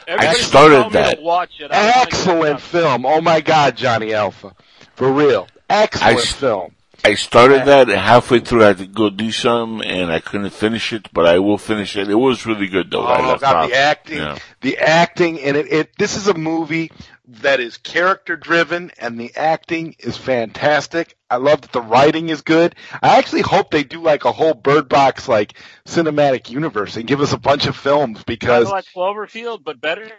Everybody 0.06 0.38
started 0.40 0.74
told 0.74 0.92
me 0.92 0.98
to 1.00 1.04
that. 1.06 1.22
Watch 1.22 1.58
it. 1.58 1.72
I 1.72 2.02
Excellent 2.02 2.60
film. 2.60 3.06
Oh 3.06 3.22
my 3.22 3.40
God, 3.40 3.78
Johnny 3.78 4.12
Alpha. 4.12 4.54
For 4.94 5.10
real. 5.10 5.48
Excellent 5.82 6.18
I 6.18 6.22
film. 6.22 6.74
I 7.06 7.14
started 7.16 7.66
that 7.66 7.88
halfway 7.88 8.40
through 8.40 8.64
I 8.64 8.68
had 8.68 8.78
to 8.78 8.86
go 8.86 9.10
do 9.10 9.30
some, 9.30 9.82
and 9.82 10.10
I 10.10 10.20
couldn't 10.20 10.48
finish 10.50 10.92
it, 10.94 11.08
but 11.12 11.26
I 11.26 11.38
will 11.38 11.58
finish 11.58 11.96
it. 11.96 12.08
It 12.08 12.14
was 12.14 12.46
really 12.46 12.66
good 12.66 12.90
though. 12.90 13.02
I 13.04 13.18
Oh, 13.22 13.28
left 13.28 13.42
God, 13.42 13.56
off. 13.56 13.68
the 13.70 13.76
acting, 13.76 14.18
Yeah. 14.18 14.38
the 14.62 14.78
acting, 14.78 15.40
and 15.40 15.56
it, 15.56 15.70
it. 15.70 15.90
This 15.98 16.16
is 16.16 16.28
a 16.28 16.34
movie 16.34 16.90
that 17.26 17.60
is 17.60 17.78
character 17.78 18.36
driven, 18.36 18.90
and 18.98 19.18
the 19.18 19.34
acting 19.34 19.96
is 19.98 20.16
fantastic. 20.16 21.16
I 21.30 21.36
love 21.36 21.62
that 21.62 21.72
the 21.72 21.80
writing 21.80 22.28
is 22.28 22.42
good. 22.42 22.74
I 23.02 23.16
actually 23.18 23.40
hope 23.40 23.70
they 23.70 23.82
do 23.82 24.02
like 24.02 24.24
a 24.24 24.32
whole 24.32 24.52
Bird 24.52 24.88
Box 24.88 25.26
like 25.26 25.54
cinematic 25.86 26.50
universe 26.50 26.96
and 26.96 27.06
give 27.06 27.22
us 27.22 27.32
a 27.32 27.38
bunch 27.38 27.66
of 27.66 27.76
films 27.76 28.22
because 28.24 28.70
like 28.70 28.84
Cloverfield, 28.94 29.64
but 29.64 29.80
better. 29.80 30.10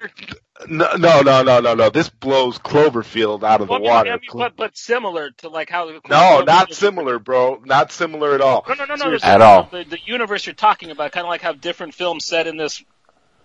no, 0.68 0.96
no, 0.96 1.22
no, 1.22 1.44
no, 1.44 1.60
no, 1.60 1.76
no. 1.76 1.90
This 1.92 2.10
blows 2.10 2.58
Cloverfield 2.58 3.44
out 3.44 3.62
of 3.62 3.68
the 3.68 3.74
Well, 3.74 3.82
I 3.82 3.82
mean, 3.82 3.92
water. 3.92 4.12
I 4.12 4.14
mean, 4.14 4.30
but 4.34 4.56
but 4.58 4.76
similar 4.76 5.30
to 5.38 5.50
like 5.50 5.70
how. 5.70 5.88
no, 6.10 6.42
not 6.42 6.74
similar, 6.74 7.20
bro. 7.20 7.62
Not 7.64 7.92
similar 7.92 8.34
at 8.34 8.42
all. 8.42 8.66
No, 8.68 8.74
no, 8.74 8.86
no, 8.86 8.96
no. 8.96 9.04
Seriously. 9.04 9.30
At 9.30 9.42
all. 9.42 9.70
The, 9.72 9.84
the 9.84 10.00
universe 10.06 10.46
you're 10.48 10.56
talking 10.56 10.90
about, 10.90 11.12
kind 11.12 11.26
of 11.26 11.30
like 11.30 11.42
how 11.42 11.54
different 11.54 11.94
films 11.94 12.26
set 12.26 12.48
in 12.48 12.58
this 12.58 12.84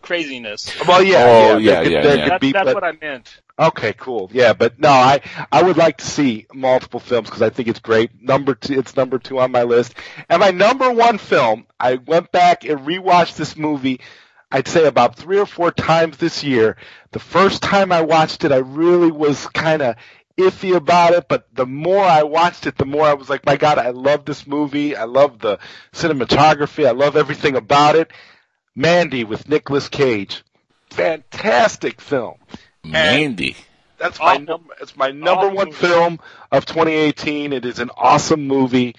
craziness. 0.03 0.73
Well, 0.87 1.03
yeah, 1.03 1.25
Oh, 1.53 1.57
yeah, 1.59 1.81
yeah, 1.81 1.83
could- 1.83 1.93
yeah, 1.93 2.03
yeah. 2.03 2.23
could 2.25 2.31
That's, 2.33 2.41
be, 2.41 2.53
that's 2.53 2.65
but- 2.67 2.75
what 2.75 2.85
I 2.85 2.93
meant. 3.01 3.41
Okay, 3.59 3.93
cool. 3.93 4.31
Yeah, 4.33 4.55
but 4.55 4.79
no, 4.81 4.89
I 4.89 5.21
I 5.53 5.63
would 5.63 5.77
like 5.77 5.99
to 5.99 6.07
see 6.07 6.47
multiple 6.55 6.99
films 6.99 7.29
because 7.29 7.43
I 7.43 7.51
think 7.51 7.69
it's 7.69 7.79
great. 7.79 8.11
Number 8.23 8.55
two, 8.55 8.79
it's 8.79 8.97
number 8.97 9.19
two 9.19 9.39
on 9.39 9.53
my 9.53 9.65
list, 9.65 9.93
and 10.31 10.41
my 10.41 10.51
number 10.51 10.91
one 10.91 11.19
film. 11.19 11.67
I 11.79 11.97
went 11.97 12.33
back 12.33 12.65
and 12.65 12.81
rewatched 12.81 13.37
this 13.37 13.59
movie. 13.59 14.01
I'd 14.51 14.67
say 14.67 14.87
about 14.87 15.17
three 15.17 15.39
or 15.39 15.45
four 15.47 15.71
times 15.73 16.17
this 16.17 16.43
year. 16.43 16.77
The 17.13 17.19
first 17.19 17.63
time 17.63 17.93
I 17.93 18.01
watched 18.01 18.45
it, 18.45 18.51
I 18.53 18.57
really 18.59 19.13
was 19.13 19.47
kind 19.49 19.83
of 19.83 19.97
iffy 20.39 20.75
about 20.75 21.13
it, 21.13 21.29
but 21.29 21.47
the 21.55 21.67
more 21.67 22.03
I 22.03 22.23
watched 22.23 22.67
it, 22.67 22.79
the 22.79 22.87
more 22.87 23.05
I 23.05 23.13
was 23.13 23.29
like, 23.29 23.45
my 23.45 23.57
God, 23.59 23.77
I 23.77 23.91
love 23.91 24.25
this 24.25 24.47
movie. 24.47 24.97
I 24.97 25.05
love 25.05 25.39
the 25.39 25.59
cinematography. 25.93 26.87
I 26.87 26.93
love 26.93 27.15
everything 27.17 27.57
about 27.57 27.95
it. 27.95 28.11
Mandy 28.77 29.25
with 29.25 29.49
Nicolas 29.49 29.89
Cage. 29.89 30.43
Fantastic 30.91 32.01
film. 32.01 32.37
Mandy. 32.85 33.57
That's 33.99 34.19
my 34.19 34.33
Awful. 34.35 34.45
number. 34.45 34.75
It's 34.81 34.97
my 34.97 35.11
number 35.11 35.47
Awful 35.47 35.57
one 35.57 35.67
movie. 35.67 35.77
film 35.79 36.21
of 36.51 36.65
2018. 36.67 37.53
It 37.53 37.65
is 37.65 37.79
an 37.79 37.91
awesome 37.97 38.47
movie. 38.47 38.97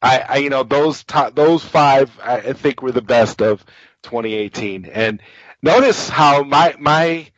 I, 0.00 0.18
I 0.28 0.36
you 0.36 0.50
know, 0.50 0.62
those 0.62 1.02
top, 1.04 1.34
those 1.34 1.64
five, 1.64 2.10
I, 2.22 2.36
I 2.38 2.52
think 2.52 2.82
were 2.82 2.92
the 2.92 3.02
best 3.02 3.42
of 3.42 3.64
2018. 4.02 4.86
And 4.86 5.20
notice 5.62 6.08
how 6.08 6.42
my 6.44 6.74
my 6.78 7.28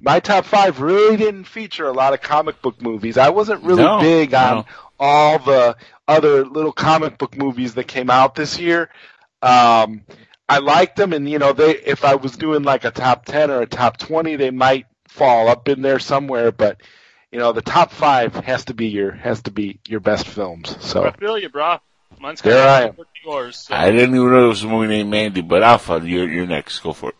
my 0.00 0.20
top 0.20 0.44
five 0.44 0.80
really 0.80 1.16
didn't 1.16 1.44
feature 1.44 1.86
a 1.86 1.92
lot 1.92 2.12
of 2.12 2.20
comic 2.20 2.60
book 2.60 2.82
movies. 2.82 3.16
I 3.16 3.30
wasn't 3.30 3.62
really 3.62 3.82
No, 3.82 4.00
big 4.00 4.34
on 4.34 4.56
no. 4.58 4.64
all 5.00 5.38
the 5.38 5.76
other 6.06 6.44
little 6.44 6.72
comic 6.72 7.16
book 7.16 7.36
movies 7.38 7.74
that 7.74 7.84
came 7.84 8.10
out 8.10 8.34
this 8.34 8.58
year. 8.58 8.90
Um, 9.40 10.02
I 10.48 10.58
liked 10.58 10.96
them, 10.96 11.12
and 11.12 11.28
you 11.28 11.38
know, 11.38 11.52
they 11.52 11.76
if 11.76 12.04
I 12.04 12.14
was 12.14 12.36
doing 12.36 12.62
like 12.62 12.84
a 12.84 12.90
top 12.90 13.24
ten 13.24 13.50
or 13.50 13.62
a 13.62 13.66
top 13.66 13.96
twenty, 13.96 14.36
they 14.36 14.50
might 14.50 14.86
fall 15.08 15.48
up 15.48 15.68
in 15.68 15.82
there 15.82 15.98
somewhere. 15.98 16.52
But 16.52 16.80
you 17.32 17.38
know, 17.38 17.52
the 17.52 17.62
top 17.62 17.90
five 17.92 18.34
has 18.34 18.66
to 18.66 18.74
be 18.74 18.86
your 18.88 19.12
has 19.12 19.42
to 19.42 19.50
be 19.50 19.80
your 19.88 20.00
best 20.00 20.26
films. 20.26 20.76
So 20.84 21.04
I 21.04 21.12
feel 21.12 21.38
you, 21.38 21.48
bro. 21.48 21.78
Mine's 22.20 22.40
There 22.40 22.66
I 22.66 22.82
am. 22.82 22.90
similar 22.90 23.04
to 23.04 23.10
yours. 23.24 23.56
So. 23.56 23.74
I 23.74 23.90
didn't 23.90 24.14
even 24.14 24.30
know 24.30 24.40
there 24.40 24.48
was 24.48 24.62
a 24.62 24.68
movie 24.68 24.88
named 24.88 25.10
Mandy, 25.10 25.42
but 25.42 25.62
Alpha, 25.62 26.00
you're, 26.02 26.28
you're 26.28 26.46
next. 26.46 26.78
Go 26.80 26.92
for 26.92 27.10
it. 27.10 27.16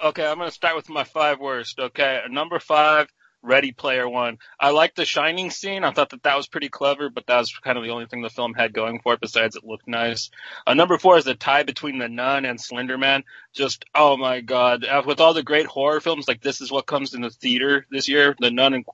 Okay, 0.00 0.26
I'm 0.26 0.36
going 0.36 0.48
to 0.48 0.54
start 0.54 0.76
with 0.76 0.88
my 0.88 1.04
five 1.04 1.40
worst. 1.40 1.78
Okay, 1.80 2.20
number 2.30 2.60
five, 2.60 3.08
Ready 3.46 3.72
Player 3.72 4.08
One. 4.08 4.38
I 4.58 4.70
liked 4.70 4.96
the 4.96 5.04
Shining 5.04 5.50
scene. 5.50 5.84
I 5.84 5.92
thought 5.92 6.10
that 6.10 6.24
that 6.24 6.36
was 6.36 6.48
pretty 6.48 6.68
clever, 6.68 7.08
but 7.08 7.26
that 7.26 7.38
was 7.38 7.52
kind 7.62 7.78
of 7.78 7.84
the 7.84 7.90
only 7.90 8.06
thing 8.06 8.22
the 8.22 8.28
film 8.28 8.54
had 8.54 8.72
going 8.72 9.00
for 9.00 9.14
it. 9.14 9.20
Besides, 9.20 9.56
it 9.56 9.64
looked 9.64 9.86
nice. 9.86 10.30
Uh, 10.66 10.74
number 10.74 10.98
four 10.98 11.16
is 11.16 11.24
the 11.24 11.34
tie 11.34 11.62
between 11.62 11.98
The 11.98 12.08
Nun 12.08 12.44
and 12.44 12.60
Slender 12.60 12.98
Man. 12.98 13.22
Just 13.52 13.84
oh 13.94 14.16
my 14.16 14.40
god! 14.40 14.84
Uh, 14.84 15.02
With 15.06 15.20
all 15.20 15.32
the 15.32 15.42
great 15.42 15.66
horror 15.66 16.00
films, 16.00 16.26
like 16.26 16.42
this 16.42 16.60
is 16.60 16.72
what 16.72 16.86
comes 16.86 17.14
in 17.14 17.20
the 17.20 17.30
theater 17.30 17.86
this 17.90 18.08
year. 18.08 18.34
The 18.38 18.50
Nun 18.50 18.74
and 18.74 18.84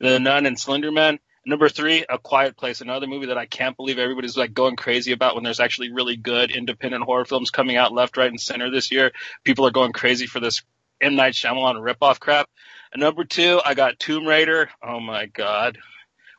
The 0.00 0.18
Nun 0.18 0.46
and 0.46 0.58
Slender 0.58 0.90
Man. 0.90 1.18
Number 1.44 1.68
three, 1.68 2.04
A 2.08 2.18
Quiet 2.18 2.56
Place, 2.56 2.80
another 2.80 3.08
movie 3.08 3.26
that 3.26 3.38
I 3.38 3.46
can't 3.46 3.76
believe 3.76 3.98
everybody's 3.98 4.36
like 4.36 4.54
going 4.54 4.76
crazy 4.76 5.10
about 5.12 5.34
when 5.34 5.42
there's 5.42 5.58
actually 5.58 5.92
really 5.92 6.16
good 6.16 6.52
independent 6.52 7.02
horror 7.04 7.24
films 7.24 7.50
coming 7.50 7.76
out 7.76 7.92
left, 7.92 8.16
right, 8.16 8.30
and 8.30 8.40
center 8.40 8.70
this 8.70 8.92
year. 8.92 9.10
People 9.42 9.66
are 9.66 9.72
going 9.72 9.92
crazy 9.92 10.26
for 10.26 10.38
this 10.38 10.62
M 11.00 11.16
Night 11.16 11.34
Shyamalan 11.34 11.82
ripoff 11.82 12.20
crap. 12.20 12.48
And 12.92 13.00
number 13.00 13.24
two, 13.24 13.60
I 13.64 13.74
got 13.74 13.98
Tomb 13.98 14.26
Raider. 14.26 14.68
Oh 14.82 15.00
my 15.00 15.26
god, 15.26 15.78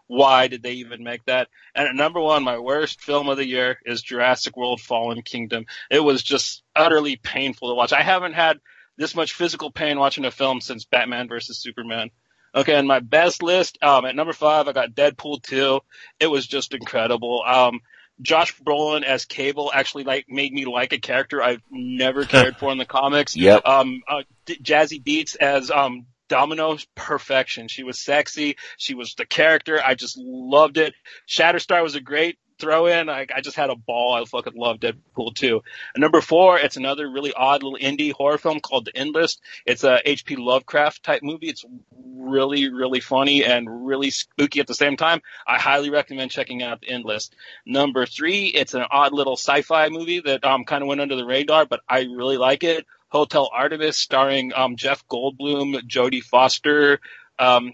why 0.08 0.48
did 0.48 0.62
they 0.62 0.74
even 0.74 1.04
make 1.04 1.26
that? 1.26 1.48
And 1.74 1.88
at 1.88 1.96
number 1.96 2.20
one, 2.20 2.44
my 2.44 2.60
worst 2.60 3.02
film 3.02 3.30
of 3.30 3.38
the 3.38 3.48
year 3.48 3.80
is 3.86 4.02
Jurassic 4.02 4.56
World: 4.56 4.80
Fallen 4.80 5.22
Kingdom. 5.22 5.66
It 5.90 6.00
was 6.00 6.22
just 6.22 6.64
utterly 6.76 7.16
painful 7.16 7.70
to 7.70 7.76
watch. 7.76 7.94
I 7.94 8.02
haven't 8.02 8.34
had 8.34 8.60
this 8.98 9.16
much 9.16 9.34
physical 9.34 9.72
pain 9.72 9.98
watching 9.98 10.26
a 10.26 10.32
film 10.32 10.62
since 10.62 10.86
Batman 10.86 11.28
versus 11.28 11.58
Superman. 11.58 12.12
Okay, 12.56 12.76
and 12.76 12.88
my 12.88 13.00
best 13.00 13.42
list, 13.42 13.80
um, 13.82 14.06
at 14.06 14.16
number 14.16 14.34
five, 14.34 14.68
I 14.68 14.74
got 14.74 14.92
Deadpool 14.92 15.42
2. 15.42 15.80
It 16.20 16.28
was 16.28 16.46
just 16.46 16.76
incredible. 16.76 17.44
Um, 17.44 17.82
Josh 18.22 18.56
Brolin 18.60 19.04
as 19.04 19.26
Cable 19.26 19.72
actually 19.74 20.04
like 20.04 20.26
made 20.30 20.54
me 20.54 20.66
like 20.66 20.94
a 20.94 21.00
character 21.00 21.42
I've 21.42 21.64
never 21.72 22.26
cared 22.26 22.58
for 22.58 22.72
in 22.72 22.78
the 22.78 22.86
comics. 22.86 23.36
Yep. 23.36 23.66
Um, 23.66 24.04
uh, 24.08 24.22
D- 24.46 24.60
Zazie 24.62 25.04
Beetz 25.04 25.36
as 25.36 25.72
um 25.72 26.06
Domino's 26.34 26.88
perfection. 26.96 27.68
She 27.68 27.84
was 27.84 28.00
sexy. 28.00 28.58
She 28.78 28.96
was 28.96 29.14
the 29.14 29.24
character. 29.24 29.80
I 29.80 29.94
just 29.94 30.18
loved 30.18 30.78
it. 30.78 30.96
Shatterstar 31.30 31.84
was 31.84 31.94
a 31.94 32.02
great 32.02 32.40
throw 32.58 32.88
in. 32.88 33.08
I, 33.08 33.28
I 33.36 33.42
just 33.42 33.56
had 33.56 33.70
a 33.70 33.76
ball. 33.76 34.16
I 34.16 34.26
fucking 34.26 34.56
loved 34.56 34.82
Deadpool 34.82 35.36
2. 35.36 35.62
And 35.94 36.02
number 36.02 36.22
four, 36.22 36.58
it's 36.58 36.76
another 36.76 37.08
really 37.08 37.34
odd 37.34 37.62
little 37.62 37.78
indie 37.78 38.12
horror 38.12 38.40
film 38.40 38.62
called 38.62 38.86
The 38.86 38.98
Endless. 38.98 39.38
It's 39.68 39.84
a 39.84 40.00
H.P. 40.04 40.38
Lovecraft 40.38 41.04
type 41.04 41.22
movie. 41.22 41.50
It's 41.50 41.64
really, 41.96 42.74
really 42.74 43.00
funny 43.00 43.46
and 43.46 43.86
really 43.86 44.10
spooky 44.10 44.60
at 44.60 44.66
the 44.66 44.74
same 44.74 44.98
time. 44.98 45.22
I 45.46 45.60
highly 45.60 45.92
recommend 45.92 46.32
checking 46.32 46.64
out 46.64 46.82
The 46.82 46.90
Endless. 46.90 47.30
Number 47.64 48.08
three, 48.08 48.46
it's 48.46 48.74
an 48.74 48.86
odd 48.90 49.14
little 49.14 49.38
sci-fi 49.38 49.90
movie 49.90 50.22
that 50.22 50.44
um 50.44 50.64
kind 50.64 50.82
of 50.82 50.88
went 50.88 51.00
under 51.00 51.16
the 51.16 51.26
radar, 51.26 51.68
but 51.68 51.82
I 51.88 52.00
really 52.00 52.38
like 52.38 52.64
it. 52.64 52.88
Hotel 53.14 53.49
Artemis, 53.53 53.98
starring 53.98 54.52
um 54.53 54.76
Jeff 54.76 55.07
Goldblum, 55.07 55.88
Jodie 55.88 56.23
Foster, 56.23 56.99
um 57.40 57.73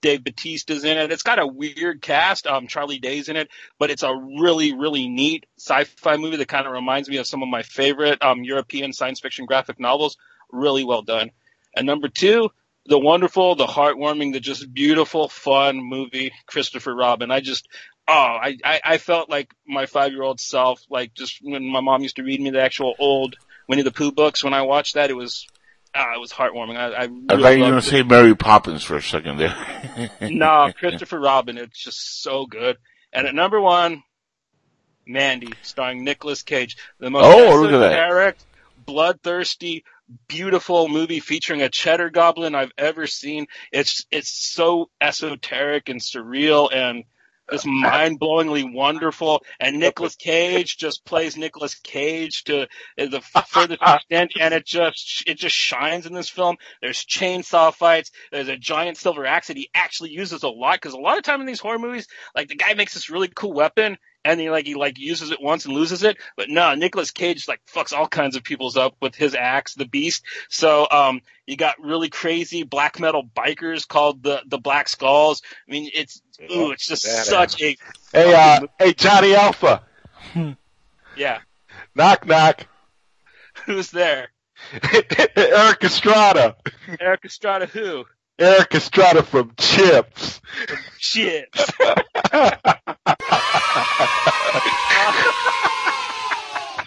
Dave 0.00 0.20
Bautista's 0.20 0.84
in 0.84 0.96
it. 0.96 1.10
It's 1.10 1.22
got 1.22 1.38
a 1.38 1.46
weird 1.46 2.00
cast. 2.00 2.46
Um, 2.46 2.68
Charlie 2.68 3.00
Day's 3.00 3.28
in 3.28 3.36
it, 3.36 3.48
but 3.78 3.90
it's 3.90 4.04
a 4.04 4.14
really, 4.14 4.72
really 4.72 5.08
neat 5.08 5.46
sci-fi 5.58 6.16
movie 6.16 6.36
that 6.36 6.48
kind 6.48 6.66
of 6.66 6.72
reminds 6.72 7.08
me 7.08 7.16
of 7.16 7.26
some 7.26 7.42
of 7.42 7.48
my 7.48 7.62
favorite 7.62 8.22
um, 8.22 8.44
European 8.44 8.92
science 8.92 9.20
fiction 9.20 9.44
graphic 9.46 9.80
novels. 9.80 10.16
Really 10.52 10.84
well 10.84 11.02
done. 11.02 11.32
And 11.74 11.86
number 11.86 12.08
two, 12.08 12.50
the 12.86 12.98
wonderful, 12.98 13.56
the 13.56 13.66
heartwarming, 13.66 14.32
the 14.32 14.40
just 14.40 14.72
beautiful, 14.72 15.28
fun 15.28 15.76
movie, 15.82 16.32
Christopher 16.46 16.94
Robin. 16.94 17.30
I 17.30 17.40
just, 17.40 17.68
oh, 18.06 18.12
I, 18.12 18.56
I, 18.64 18.80
I 18.84 18.98
felt 18.98 19.28
like 19.28 19.52
my 19.66 19.86
five 19.86 20.12
year 20.12 20.22
old 20.22 20.40
self, 20.40 20.80
like 20.88 21.12
just 21.12 21.40
when 21.42 21.66
my 21.66 21.80
mom 21.80 22.02
used 22.02 22.16
to 22.16 22.22
read 22.22 22.40
me 22.40 22.50
the 22.50 22.62
actual 22.62 22.94
old 23.00 23.36
Winnie 23.68 23.82
the 23.82 23.92
Pooh 23.92 24.12
books. 24.12 24.42
When 24.42 24.54
I 24.54 24.62
watched 24.62 24.94
that, 24.94 25.10
it 25.10 25.14
was, 25.14 25.46
ah, 25.94 26.14
it 26.14 26.20
was 26.20 26.32
heartwarming. 26.32 26.76
I, 26.76 26.86
I, 26.88 27.02
I 27.02 27.06
thought 27.06 27.50
you 27.50 27.62
were 27.64 27.70
going 27.70 27.74
to 27.74 27.82
say 27.82 28.02
Mary 28.02 28.34
Poppins 28.34 28.82
for 28.82 28.96
a 28.96 29.02
second 29.02 29.36
there. 29.38 30.10
no, 30.20 30.72
Christopher 30.78 31.20
Robin. 31.20 31.58
It's 31.58 31.78
just 31.82 32.22
so 32.22 32.46
good. 32.46 32.76
And 33.12 33.26
at 33.26 33.34
number 33.34 33.60
one, 33.60 34.02
Mandy, 35.06 35.52
starring 35.62 36.04
Nicolas 36.04 36.42
Cage. 36.42 36.76
The 36.98 37.10
most 37.10 37.24
Oh, 37.24 37.60
look 37.60 37.72
at 37.72 37.78
that. 37.78 37.92
esoteric, 37.92 38.36
bloodthirsty, 38.84 39.84
beautiful 40.26 40.88
movie 40.88 41.20
featuring 41.20 41.62
a 41.62 41.68
cheddar 41.68 42.10
goblin 42.10 42.54
I've 42.54 42.72
ever 42.76 43.06
seen. 43.06 43.46
It's 43.72 44.04
it's 44.10 44.30
so 44.30 44.90
esoteric 45.00 45.88
and 45.88 46.00
surreal 46.00 46.72
and 46.72 47.04
just 47.50 47.66
mind-blowingly 47.66 48.72
wonderful. 48.72 49.42
And 49.60 49.78
Nicolas 49.80 50.16
Cage 50.16 50.76
just 50.76 51.04
plays 51.04 51.36
Nicolas 51.36 51.74
Cage 51.74 52.44
to 52.44 52.62
uh, 52.62 52.66
the 52.96 53.20
furthest 53.20 53.82
extent, 53.82 54.32
and 54.40 54.54
it 54.54 54.66
just 54.66 55.24
it 55.26 55.38
just 55.38 55.54
shines 55.54 56.06
in 56.06 56.14
this 56.14 56.28
film. 56.28 56.56
There's 56.80 57.04
chainsaw 57.04 57.74
fights. 57.74 58.10
There's 58.30 58.48
a 58.48 58.56
giant 58.56 58.96
silver 58.96 59.26
axe 59.26 59.48
that 59.48 59.56
he 59.56 59.70
actually 59.74 60.10
uses 60.10 60.42
a 60.42 60.48
lot 60.48 60.76
because 60.76 60.94
a 60.94 60.98
lot 60.98 61.18
of 61.18 61.24
time 61.24 61.40
in 61.40 61.46
these 61.46 61.60
horror 61.60 61.78
movies, 61.78 62.06
like 62.34 62.48
the 62.48 62.56
guy 62.56 62.74
makes 62.74 62.94
this 62.94 63.10
really 63.10 63.28
cool 63.28 63.52
weapon. 63.52 63.98
And 64.28 64.38
he 64.38 64.50
like 64.50 64.66
he 64.66 64.74
like 64.74 64.98
uses 64.98 65.30
it 65.30 65.40
once 65.40 65.64
and 65.64 65.74
loses 65.74 66.02
it, 66.02 66.18
but 66.36 66.50
no, 66.50 66.74
Nicolas 66.74 67.10
Cage 67.10 67.48
like 67.48 67.60
fucks 67.64 67.94
all 67.94 68.06
kinds 68.06 68.36
of 68.36 68.44
people's 68.44 68.76
up 68.76 68.94
with 69.00 69.14
his 69.14 69.34
axe, 69.34 69.72
the 69.74 69.86
Beast. 69.86 70.22
So 70.50 70.86
um, 70.90 71.22
you 71.46 71.56
got 71.56 71.80
really 71.80 72.10
crazy 72.10 72.62
black 72.62 73.00
metal 73.00 73.22
bikers 73.24 73.88
called 73.88 74.22
the 74.22 74.42
the 74.46 74.58
Black 74.58 74.88
Skulls. 74.88 75.40
I 75.66 75.72
mean, 75.72 75.90
it's 75.94 76.20
ooh, 76.42 76.72
it's 76.72 76.86
just 76.86 77.06
Badass. 77.06 77.24
such 77.24 77.62
a 77.62 77.76
Hey, 78.12 78.34
uh, 78.34 78.66
hey, 78.78 78.92
Johnny 78.92 79.34
Alpha. 79.34 79.82
yeah. 81.16 81.38
Knock, 81.94 82.26
knock. 82.26 82.66
Who's 83.66 83.90
there? 83.90 84.28
Erik 85.36 85.84
Estrada. 85.84 86.56
Erik 87.00 87.24
Estrada, 87.24 87.66
who? 87.66 88.04
Erik 88.38 88.74
Estrada 88.74 89.22
from 89.22 89.52
Chips. 89.56 90.40
Shit. 90.98 91.48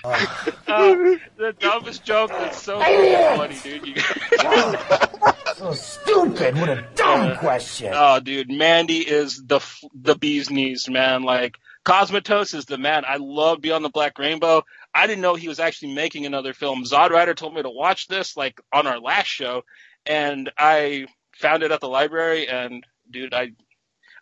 Uh, 0.03 1.17
the 1.37 1.53
dumbest 1.59 2.03
joke 2.03 2.31
that's 2.31 2.61
so 2.61 2.79
funny, 2.79 3.55
dude. 3.61 3.85
You 3.85 3.95
So 5.55 5.73
stupid. 5.73 6.57
What 6.57 6.69
a 6.69 6.87
dumb 6.95 7.37
question. 7.37 7.91
Oh, 7.95 8.19
dude, 8.19 8.49
Mandy 8.49 8.97
is 8.99 9.43
the 9.45 9.59
the 9.93 10.15
bee's 10.15 10.49
knees, 10.49 10.89
man. 10.89 11.23
Like 11.23 11.57
Cosmatos 11.85 12.55
is 12.55 12.65
the 12.65 12.77
man. 12.77 13.03
I 13.07 13.17
love 13.17 13.61
Beyond 13.61 13.85
the 13.85 13.89
Black 13.89 14.17
Rainbow. 14.17 14.63
I 14.93 15.07
didn't 15.07 15.21
know 15.21 15.35
he 15.35 15.47
was 15.47 15.59
actually 15.59 15.93
making 15.93 16.25
another 16.25 16.53
film. 16.53 16.83
Zod 16.83 17.11
Rider 17.11 17.33
told 17.33 17.53
me 17.53 17.61
to 17.61 17.69
watch 17.69 18.07
this, 18.07 18.35
like 18.35 18.59
on 18.73 18.87
our 18.87 18.99
last 18.99 19.27
show, 19.27 19.63
and 20.05 20.51
I 20.57 21.05
found 21.33 21.63
it 21.63 21.71
at 21.71 21.79
the 21.79 21.87
library. 21.87 22.47
And 22.47 22.83
dude, 23.09 23.33
I 23.33 23.51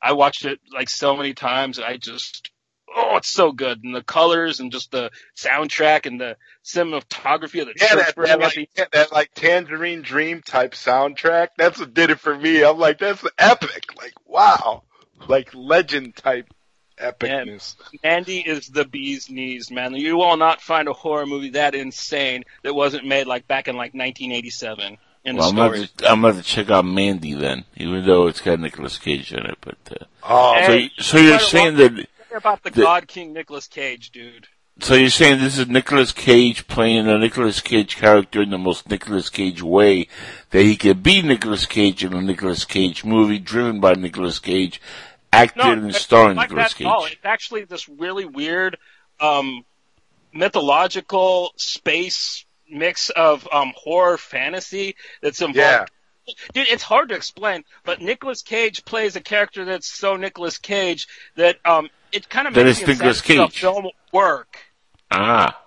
I 0.02 0.14
watched 0.14 0.46
it 0.46 0.60
like 0.74 0.90
so 0.90 1.16
many 1.16 1.34
times. 1.34 1.78
And 1.78 1.88
I 1.88 1.98
just 1.98 2.52
oh, 2.96 3.18
it's 3.18 3.30
so 3.30 3.52
good, 3.52 3.84
and 3.84 3.94
the 3.96 4.04
colors 4.04 4.60
and 4.60 4.72
just 4.72 4.92
the 4.92 5.12
soundtrack 5.36 6.06
and 6.06 6.20
the 6.20 6.38
cinematography 6.64 7.62
of 7.62 7.68
the 7.68 7.74
Yeah, 7.76 7.88
church 7.88 8.06
that, 8.08 8.16
that, 8.16 8.30
at 8.30 8.54
the 8.54 8.60
like, 8.78 8.92
that 8.92 9.12
like 9.12 9.32
Tangerine 9.36 10.02
Dream 10.02 10.42
type 10.42 10.74
soundtrack. 10.74 11.50
That's 11.58 11.80
what 11.80 11.94
did 11.94 12.10
it 12.10 12.20
for 12.20 12.36
me. 12.36 12.64
I'm 12.64 12.78
like, 12.78 13.00
that's 13.00 13.24
epic. 13.38 13.86
Like, 13.98 14.14
wow. 14.26 14.84
Like 15.28 15.54
legend 15.54 16.16
type 16.16 16.48
epicness. 16.98 17.76
Andy 18.04 18.40
is 18.40 18.68
the 18.68 18.86
bee's 18.86 19.30
knees, 19.30 19.72
man. 19.72 19.96
You 19.96 20.18
will 20.18 20.38
not 20.38 20.62
find 20.62 20.88
a 20.88 20.94
horror 20.94 21.26
movie 21.26 21.52
that 21.52 21.76
insane 21.76 22.44
that 22.64 22.74
wasn't 22.74 23.06
made 23.06 23.28
like 23.28 23.48
back 23.48 23.68
in 23.68 23.76
like 23.76 23.94
1987 23.94 24.98
in 25.26 25.36
well, 25.36 25.52
the 25.52 25.62
I'm 25.62 25.70
going 25.72 25.88
to 25.88 26.10
I'm 26.10 26.22
going 26.22 26.36
to 26.36 26.42
check 26.44 26.70
out 26.70 26.86
Mandy 26.86 27.34
then, 27.34 27.66
even 27.78 28.06
though 28.06 28.28
it's 28.28 28.42
got 28.42 28.60
Nicolas 28.60 28.98
Cage 28.98 29.34
in 29.34 29.46
it. 29.46 29.58
But 29.62 29.78
uh, 29.92 30.06
Oh, 30.24 30.54
so, 30.54 30.72
Hey, 30.72 30.80
you- 30.96 31.04
so 31.04 31.18
you're 31.18 31.40
saying 31.40 31.76
that 31.78 32.08
Say 32.30 32.36
about 32.36 32.64
the, 32.64 32.70
the- 32.70 32.82
God 32.84 33.08
King 33.08 33.34
Nicholas 33.34 33.68
Cage, 33.68 34.12
dude. 34.12 34.48
So 34.82 34.94
you're 34.94 35.10
saying 35.10 35.40
this 35.40 35.58
is 35.58 35.68
Nicholas 35.68 36.14
Cage 36.14 36.66
playing 36.68 37.06
a 37.10 37.18
Nicholas 37.18 37.60
Cage 37.60 37.98
character 37.98 38.42
in 38.42 38.50
the 38.50 38.58
most 38.58 38.90
Nicholas 38.90 39.30
Cage 39.30 39.62
way 39.62 40.08
that 40.52 40.62
he 40.62 40.78
could 40.78 41.04
be 41.04 41.22
Nicholas 41.22 41.66
Cage 41.66 42.06
in 42.06 42.14
a 42.14 42.22
Nicholas 42.22 42.64
Cage 42.64 43.04
movie 43.04 43.40
driven 43.40 43.82
by 43.82 43.94
Nicholas 43.96 44.40
Cage, 44.40 44.80
acted 45.34 45.66
No, 45.66 45.72
and 45.74 45.90
it's 45.90 46.00
starring 46.00 46.38
like 46.38 46.50
Nicolas 46.50 46.74
that 46.76 46.82
at 46.82 46.88
all. 46.88 47.04
Cage. 47.04 47.14
It's 47.14 47.26
actually 47.26 47.66
this 47.66 47.90
really 47.90 48.24
weird, 48.24 48.78
um, 49.20 49.66
mythological 50.34 51.52
space 51.58 52.46
mix 52.70 53.10
of 53.10 53.48
um, 53.52 53.74
horror 53.76 54.18
fantasy 54.18 54.96
that's 55.22 55.42
involved. 55.42 55.58
Yeah. 55.58 55.86
Dude, 56.54 56.68
it's 56.68 56.84
hard 56.84 57.10
to 57.10 57.16
explain, 57.16 57.64
but 57.86 58.02
Nicolas 58.02 58.42
Cage 58.42 58.86
plays 58.86 59.16
a 59.16 59.22
character 59.22 59.66
that's 59.66 59.88
so 59.88 60.16
Nicolas 60.16 60.58
Cage 60.58 61.08
that 61.36 61.58
um, 61.66 61.90
it 62.12 62.30
kind 62.30 62.48
of 62.48 62.54
That 62.54 62.66
makes 62.66 62.80
Nicolas 62.80 63.18
insanity 63.20 63.38
of 63.44 63.50
the 63.50 63.54
Cage. 63.54 63.60
film 63.62 63.88
work. 64.14 64.58
Ah. 65.12 65.62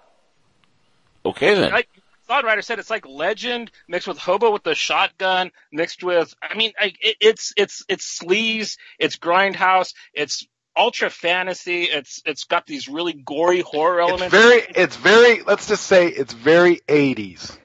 Okay 1.24 1.54
then. 1.54 1.70
Like 1.72 1.88
Zod 2.28 2.42
Rider 2.44 2.62
said, 2.62 2.78
it's 2.78 2.90
like 2.90 3.06
Legend 3.06 3.70
mixed 3.88 4.08
with 4.08 4.18
Hobo 4.18 4.50
with 4.52 4.62
the 4.62 4.74
shotgun, 4.74 5.50
mixed 5.72 6.02
with. 6.02 6.34
I 6.42 6.54
mean, 6.54 6.72
like, 6.80 6.96
it, 7.00 7.16
it's 7.20 7.52
it's 7.56 7.84
it's 7.88 8.18
sleaze, 8.18 8.76
it's 8.98 9.16
grindhouse, 9.16 9.94
it's 10.14 10.46
ultra 10.76 11.10
fantasy. 11.10 11.84
It's 11.84 12.22
it's 12.24 12.44
got 12.44 12.66
these 12.66 12.88
really 12.88 13.12
gory 13.12 13.60
horror 13.60 14.00
it's 14.00 14.10
elements. 14.10 14.34
very, 14.34 14.62
it's 14.74 14.96
very, 14.96 15.42
let's 15.42 15.68
just 15.68 15.84
say 15.86 16.08
it's 16.08 16.32
very 16.32 16.80
80s. 16.88 17.56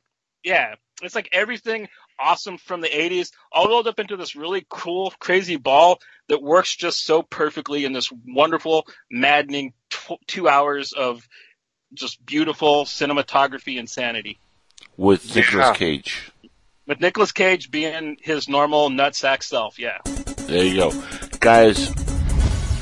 yeah, 0.43 0.75
it's 1.01 1.15
like 1.15 1.29
everything 1.31 1.87
awesome 2.19 2.57
from 2.57 2.81
the 2.81 2.89
80s, 2.89 3.31
all 3.51 3.67
rolled 3.67 3.87
up 3.87 3.99
into 3.99 4.17
this 4.17 4.35
really 4.35 4.65
cool, 4.69 5.13
crazy 5.19 5.55
ball 5.55 5.99
that 6.29 6.41
works 6.41 6.75
just 6.75 7.05
so 7.05 7.21
perfectly 7.21 7.85
in 7.85 7.93
this 7.93 8.11
wonderful, 8.27 8.87
maddening 9.11 9.73
tw- 9.89 10.19
two 10.27 10.47
hours 10.47 10.93
of 10.93 11.27
just 11.93 12.23
beautiful 12.25 12.85
cinematography 12.85 13.77
insanity. 13.77 14.37
With 14.97 15.35
Yeah. 15.35 15.73
Cage. 15.73 16.31
With 16.85 17.01
Nicolas 17.01 17.31
Cage 17.31 17.69
being 17.69 18.17
his 18.21 18.47
normal 18.47 18.89
nutsack 18.89 19.43
self, 19.43 19.77
yeah. 19.77 19.97
There 20.05 20.63
you 20.63 20.75
go. 20.75 21.03
Guys, 21.39 21.93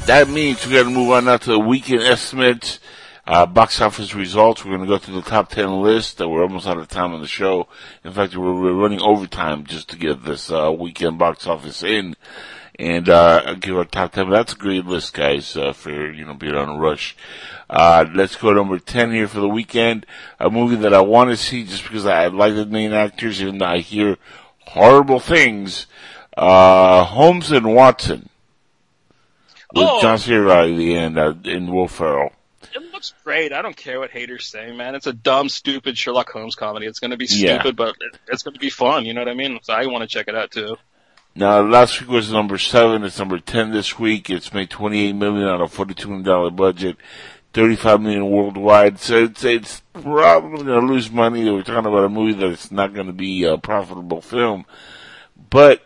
that 0.05 0.29
means 0.29 0.65
we 0.65 0.73
gotta 0.73 0.89
move 0.89 1.09
on 1.11 1.25
now 1.25 1.37
to 1.37 1.51
the 1.51 1.59
weekend 1.59 2.03
estimates, 2.03 2.79
uh, 3.27 3.45
box 3.45 3.81
office 3.81 4.13
results. 4.13 4.63
We're 4.63 4.77
gonna 4.77 4.87
go 4.87 4.97
through 4.97 5.15
the 5.21 5.29
top 5.29 5.49
10 5.49 5.81
list. 5.81 6.21
Uh, 6.21 6.29
we're 6.29 6.43
almost 6.43 6.67
out 6.67 6.77
of 6.77 6.87
time 6.87 7.13
on 7.13 7.21
the 7.21 7.27
show. 7.27 7.67
In 8.03 8.11
fact, 8.13 8.35
we're, 8.35 8.53
we're 8.53 8.73
running 8.73 9.01
overtime 9.01 9.65
just 9.65 9.89
to 9.89 9.97
get 9.97 10.23
this, 10.23 10.51
uh, 10.51 10.71
weekend 10.71 11.17
box 11.17 11.47
office 11.47 11.81
in. 11.83 12.15
And, 12.77 13.07
uh, 13.07 13.53
give 13.55 13.77
our 13.77 13.85
top 13.85 14.11
10. 14.11 14.29
That's 14.29 14.51
a 14.53 14.57
great 14.57 14.85
list, 14.85 15.13
guys, 15.13 15.55
uh, 15.55 15.71
for, 15.71 16.11
you 16.11 16.25
know, 16.25 16.33
being 16.33 16.55
on 16.55 16.67
a 16.67 16.77
rush. 16.77 17.15
Uh, 17.69 18.05
let's 18.13 18.35
go 18.35 18.49
to 18.49 18.55
number 18.57 18.77
10 18.79 19.11
here 19.13 19.29
for 19.29 19.39
the 19.39 19.47
weekend. 19.47 20.05
A 20.41 20.49
movie 20.49 20.75
that 20.75 20.93
I 20.93 20.99
want 21.01 21.29
to 21.29 21.37
see 21.37 21.63
just 21.63 21.83
because 21.83 22.05
I 22.05 22.27
like 22.27 22.53
the 22.53 22.65
main 22.65 22.91
actors, 22.91 23.41
even 23.41 23.59
though 23.59 23.65
I 23.65 23.77
hear 23.79 24.17
horrible 24.67 25.21
things. 25.21 25.87
Uh, 26.37 27.05
Holmes 27.05 27.49
and 27.49 27.73
Watson. 27.73 28.27
With 29.73 29.87
Oh. 29.89 30.01
John 30.01 30.17
C. 30.17 30.35
Reilly 30.35 30.95
and, 30.95 31.17
uh, 31.17 31.33
and 31.45 31.71
Will 31.71 31.87
Ferrell. 31.87 32.33
It 32.75 32.91
looks 32.91 33.13
great. 33.23 33.53
I 33.53 33.61
don't 33.61 33.75
care 33.75 33.99
what 33.99 34.11
haters 34.11 34.47
say, 34.47 34.71
man. 34.75 34.95
It's 34.95 35.07
a 35.07 35.13
dumb, 35.13 35.47
stupid 35.49 35.97
Sherlock 35.97 36.29
Holmes 36.29 36.55
comedy. 36.55 36.85
It's 36.87 36.99
going 36.99 37.11
to 37.11 37.17
be 37.17 37.25
Yeah. 37.29 37.61
stupid, 37.61 37.75
but 37.77 37.95
it's 38.27 38.43
going 38.43 38.53
to 38.53 38.59
be 38.59 38.69
fun. 38.69 39.05
You 39.05 39.13
know 39.13 39.21
what 39.21 39.29
I 39.29 39.33
mean? 39.33 39.59
So 39.63 39.73
I 39.73 39.85
want 39.85 40.01
to 40.01 40.07
check 40.07 40.27
it 40.27 40.35
out 40.35 40.51
too. 40.51 40.75
Now, 41.35 41.61
last 41.61 41.99
week 42.01 42.09
was 42.09 42.31
number 42.31 42.57
seven. 42.57 43.03
It's 43.03 43.19
number 43.19 43.39
ten 43.39 43.71
this 43.71 43.97
week. 43.99 44.29
It's 44.29 44.53
made 44.53 44.69
twenty-eight 44.69 45.13
million 45.13 45.47
on 45.47 45.61
a 45.61 45.67
forty-two 45.67 46.07
million 46.07 46.25
dollar 46.25 46.49
budget, 46.51 46.97
thirty-five 47.53 48.01
million 48.01 48.29
worldwide. 48.29 48.99
So 48.99 49.23
it's 49.23 49.43
it's 49.43 49.81
probably 49.93 50.63
going 50.63 50.81
to 50.81 50.93
lose 50.93 51.11
money. 51.11 51.49
We're 51.49 51.63
talking 51.63 51.91
about 51.91 52.05
a 52.05 52.09
movie 52.09 52.33
that's 52.39 52.71
not 52.71 52.93
going 52.93 53.07
to 53.07 53.13
be 53.13 53.43
a 53.43 53.57
profitable 53.57 54.21
film, 54.21 54.65
but 55.49 55.81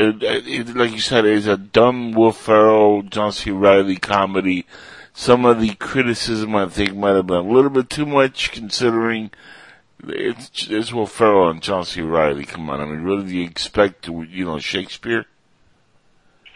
it, 0.00 0.20
it, 0.22 0.76
like 0.76 0.90
you 0.92 1.00
said, 1.00 1.24
it's 1.24 1.46
a 1.46 1.56
dumb 1.56 2.12
Will 2.12 2.32
Ferrell, 2.32 3.02
John 3.02 3.32
C. 3.32 3.50
Reilly 3.50 3.96
comedy. 3.96 4.66
Some 5.18 5.44
of 5.44 5.60
the 5.60 5.74
criticism 5.74 6.54
I 6.54 6.68
think 6.68 6.94
might 6.94 7.16
have 7.16 7.26
been 7.26 7.38
a 7.38 7.42
little 7.42 7.70
bit 7.70 7.90
too 7.90 8.06
much, 8.06 8.52
considering 8.52 9.32
it's, 10.04 10.68
it's 10.70 10.92
Will 10.92 11.06
Ferrell 11.06 11.50
and 11.50 11.60
John 11.60 11.84
C. 11.84 12.02
Reilly. 12.02 12.44
Come 12.44 12.70
on, 12.70 12.80
I 12.80 12.84
mean, 12.84 13.02
really, 13.02 13.26
do 13.26 13.36
you 13.36 13.44
expect 13.44 14.04
to, 14.04 14.22
you 14.22 14.44
know, 14.44 14.60
Shakespeare? 14.60 15.26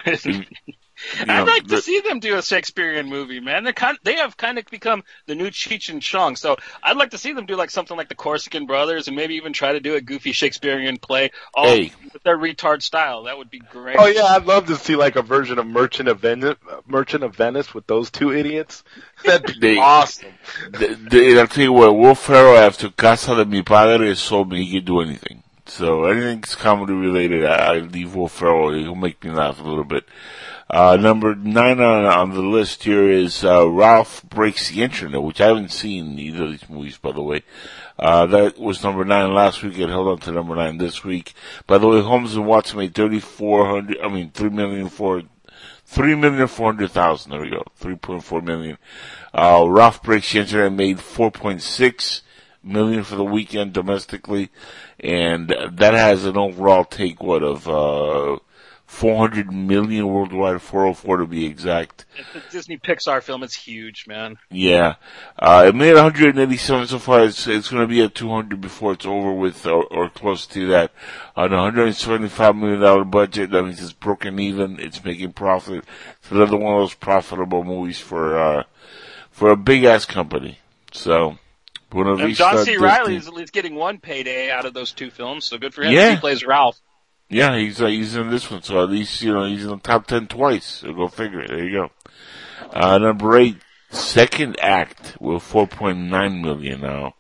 you 1.17 1.23
I'd 1.23 1.27
know, 1.29 1.45
like 1.45 1.67
to 1.69 1.81
see 1.83 2.01
them 2.01 2.21
do 2.21 2.37
a 2.37 2.43
Shakespearean 2.43 3.07
movie, 3.09 3.41
man. 3.41 3.65
They're 3.65 3.73
kind, 3.73 3.99
they 4.05 4.17
have 4.17 4.37
kind 4.37 4.59
of 4.59 4.67
become 4.67 5.03
the 5.27 5.35
new 5.35 5.49
Cheech 5.51 5.89
and 5.91 6.01
Chong. 6.03 6.37
So 6.37 6.57
I'd 6.83 6.97
like 6.97 7.11
to 7.11 7.19
see 7.19 7.33
them 7.33 7.47
do 7.47 7.57
like 7.57 7.71
something 7.71 7.97
like 7.97 8.09
the 8.09 8.15
Corsican 8.15 8.67
Brothers, 8.67 9.07
and 9.09 9.17
maybe 9.17 9.35
even 9.35 9.53
try 9.53 9.73
to 9.73 9.81
do 9.81 9.95
a 9.95 10.01
goofy 10.01 10.33
Shakespearean 10.33 10.99
play, 10.99 11.31
all 11.55 11.67
Hey. 11.67 11.93
with 12.13 12.23
their 12.23 12.39
retard 12.39 12.83
style. 12.83 13.25
That 13.25 13.39
would 13.39 13.51
be 13.51 13.59
great. 13.61 13.97
Oh 13.99 14.07
yeah, 14.07 14.25
I'd 14.25 14.47
love 14.47 14.67
to 14.67 14.77
see 14.77 14.97
like 14.97 15.17
a 15.17 15.23
version 15.23 15.59
of 15.59 15.67
Merchant 15.67 16.09
of 16.09 16.21
Venice, 16.21 16.57
Merchant 16.87 17.25
of 17.25 17.35
Venice 17.37 17.75
with 17.75 17.87
those 17.87 18.11
two 18.11 18.33
idiots. 18.33 18.85
That'd 19.25 19.47
be 19.47 19.59
They- 19.75 19.79
awesome. 19.79 20.33
the, 20.71 20.99
the, 21.11 21.41
I'll 21.41 21.47
tell 21.47 21.65
you 21.65 21.73
what, 21.73 21.97
Will 21.97 22.15
Ferrell 22.15 22.57
after 22.57 22.91
Casa 22.91 23.35
de 23.37 23.45
Mi 23.45 23.63
Padre 23.63 24.15
sold 24.15 24.51
me 24.51 24.65
he 24.65 24.73
could 24.79 24.85
do 24.85 25.01
anything. 25.01 25.43
So 25.67 26.05
anything's 26.07 26.55
comedy 26.55 26.93
related, 26.93 27.45
I, 27.47 27.75
I 27.77 27.79
leave 27.79 28.15
Will 28.15 28.29
Ferrell. 28.29 28.73
He'll 28.75 28.95
make 28.95 29.23
me 29.25 29.31
laugh 29.31 29.61
a 29.61 29.63
little 29.63 29.85
bit. 29.85 30.05
Uh, 30.73 30.97
number 30.97 31.35
nine 31.35 31.81
on, 31.81 32.07
on 32.07 32.31
the 32.31 32.41
list 32.41 32.85
here 32.85 33.11
is, 33.11 33.45
uh, 33.45 33.69
Ralph 33.69 34.23
Breaks 34.23 34.71
the 34.71 34.83
Internet, 34.83 35.23
which 35.23 35.39
I 35.39 35.49
haven't 35.49 35.71
seen 35.71 36.19
either 36.19 36.45
of 36.45 36.51
these 36.53 36.71
movies, 36.71 36.97
by 36.97 37.13
the 37.13 37.21
way. 37.21 37.43
Uh, 37.99 38.25
that 38.25 38.59
was 38.59 38.83
number 38.83 39.05
nine 39.05 39.35
last 39.35 39.63
week. 39.63 39.79
It 39.79 39.91
held 39.91 40.09
on 40.09 40.19
to 40.21 40.33
number 40.33 40.57
nine 40.57 40.79
this 40.79 41.05
week. 41.05 41.35
By 41.67 41.77
the 41.77 41.89
way, 41.89 42.01
Holmes 42.01 42.35
and 42.35 42.47
Watson 42.47 42.79
made 42.79 42.95
3,400, 42.95 43.99
I 44.03 44.09
mean, 44.09 44.31
3 44.31 44.49
million 44.49 44.89
for, 44.89 45.23
3,400,000. 45.91 47.29
There 47.29 47.41
we 47.43 47.51
go. 47.51 47.65
3.4 47.79 48.43
million. 48.43 48.79
Uh, 49.35 49.67
Ralph 49.69 50.03
Breaks 50.03 50.33
the 50.33 50.39
Internet 50.39 50.73
made 50.73 50.97
4.6 50.97 52.23
million 52.65 53.05
for 53.05 53.17
the 53.17 53.25
weekend 53.25 53.75
domestically. 53.75 54.49
And 54.99 55.51
that 55.51 55.93
has 55.93 56.25
an 56.25 56.39
overall 56.39 56.87
take, 56.87 57.23
what, 57.23 57.43
of, 57.43 57.69
uh, 57.69 58.39
400 58.93 59.51
million 59.51 60.07
worldwide, 60.07 60.61
404 60.61 61.17
to 61.17 61.27
be 61.27 61.47
exact. 61.47 62.05
It's 62.15 62.47
a 62.47 62.53
Disney 62.53 62.77
Pixar 62.77 63.23
film. 63.23 63.43
It's 63.43 63.55
huge, 63.55 64.07
man. 64.07 64.37
Yeah. 64.51 64.97
Uh, 65.37 65.65
it 65.67 65.75
made 65.75 65.95
187 65.95 66.87
so 66.87 66.99
far. 66.99 67.25
It's, 67.25 67.47
it's 67.49 67.71
going 67.71 67.83
to 67.83 67.89
be 67.89 68.03
at 68.03 68.15
200 68.15 68.61
before 68.61 68.93
it's 68.93 69.07
over 69.07 69.33
with 69.33 69.67
or, 69.67 69.85
or 69.87 70.11
close 70.11 70.47
to 70.49 70.67
that. 70.69 70.93
On 71.37 71.53
a 71.53 71.57
$175 71.57 72.57
million 72.57 73.11
budget, 73.11 73.51
that 73.51 73.63
means 73.63 73.83
it's 73.83 73.95
broken 73.95 74.39
even. 74.39 74.79
It's 74.79 75.03
making 75.03 75.33
profit. 75.33 75.85
It's 76.21 76.31
another 76.31 76.59
one 76.59 76.75
of 76.75 76.83
those 76.83 76.95
profitable 76.95 77.65
movies 77.65 77.99
for, 77.99 78.39
uh, 78.39 78.65
for 79.31 79.51
a 79.51 79.57
big 79.57 79.85
ass 79.85 80.05
company. 80.05 80.59
So, 80.93 81.39
Buena 81.89 82.13
And 82.13 82.21
Vista, 82.21 82.43
John 82.45 82.65
C. 82.65 82.77
Reilly 82.77 83.17
is 83.17 83.27
at 83.27 83.33
least 83.33 83.55
getting 83.55 83.75
one 83.75 83.99
payday 83.99 84.51
out 84.51 84.67
of 84.67 84.75
those 84.75 84.93
two 84.93 85.11
films, 85.11 85.47
so 85.47 85.57
good 85.57 85.73
for 85.73 85.83
him. 85.83 85.93
Yeah. 85.93 86.11
He 86.11 86.17
plays 86.19 86.45
Ralph. 86.45 86.79
Yeah, 87.33 87.57
he's 87.57 87.81
uh, 87.81 87.87
he's 87.87 88.15
in 88.15 88.29
this 88.29 88.51
one, 88.51 88.63
so 88.63 88.83
at 88.83 88.91
least 88.91 89.23
you 89.23 89.33
know 89.33 89.45
he's 89.45 89.65
in 89.65 89.71
the 89.71 89.79
top 89.79 90.07
ten 90.07 90.27
twice. 90.27 90.67
So 90.67 90.93
go 90.93 91.09
figure. 91.09 91.47
There 91.49 91.65
you 91.65 91.73
go. 91.73 91.91
Uh, 92.71 92.99
number 92.99 93.39
eight, 93.39 93.57
second 93.91 94.61
act 94.61 95.17
with 95.19 95.43
four 95.43 95.67
point 95.67 95.99
nine 95.99 96.43
million 96.43 96.83
now. 96.83 97.15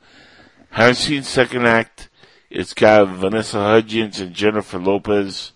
Haven't 0.68 0.96
seen 0.96 1.22
second 1.22 1.66
act. 1.66 2.10
It's 2.50 2.74
got 2.74 3.08
Vanessa 3.08 3.58
Hudgens 3.58 4.20
and 4.20 4.34
Jennifer 4.34 4.78
Lopez. 4.78 5.52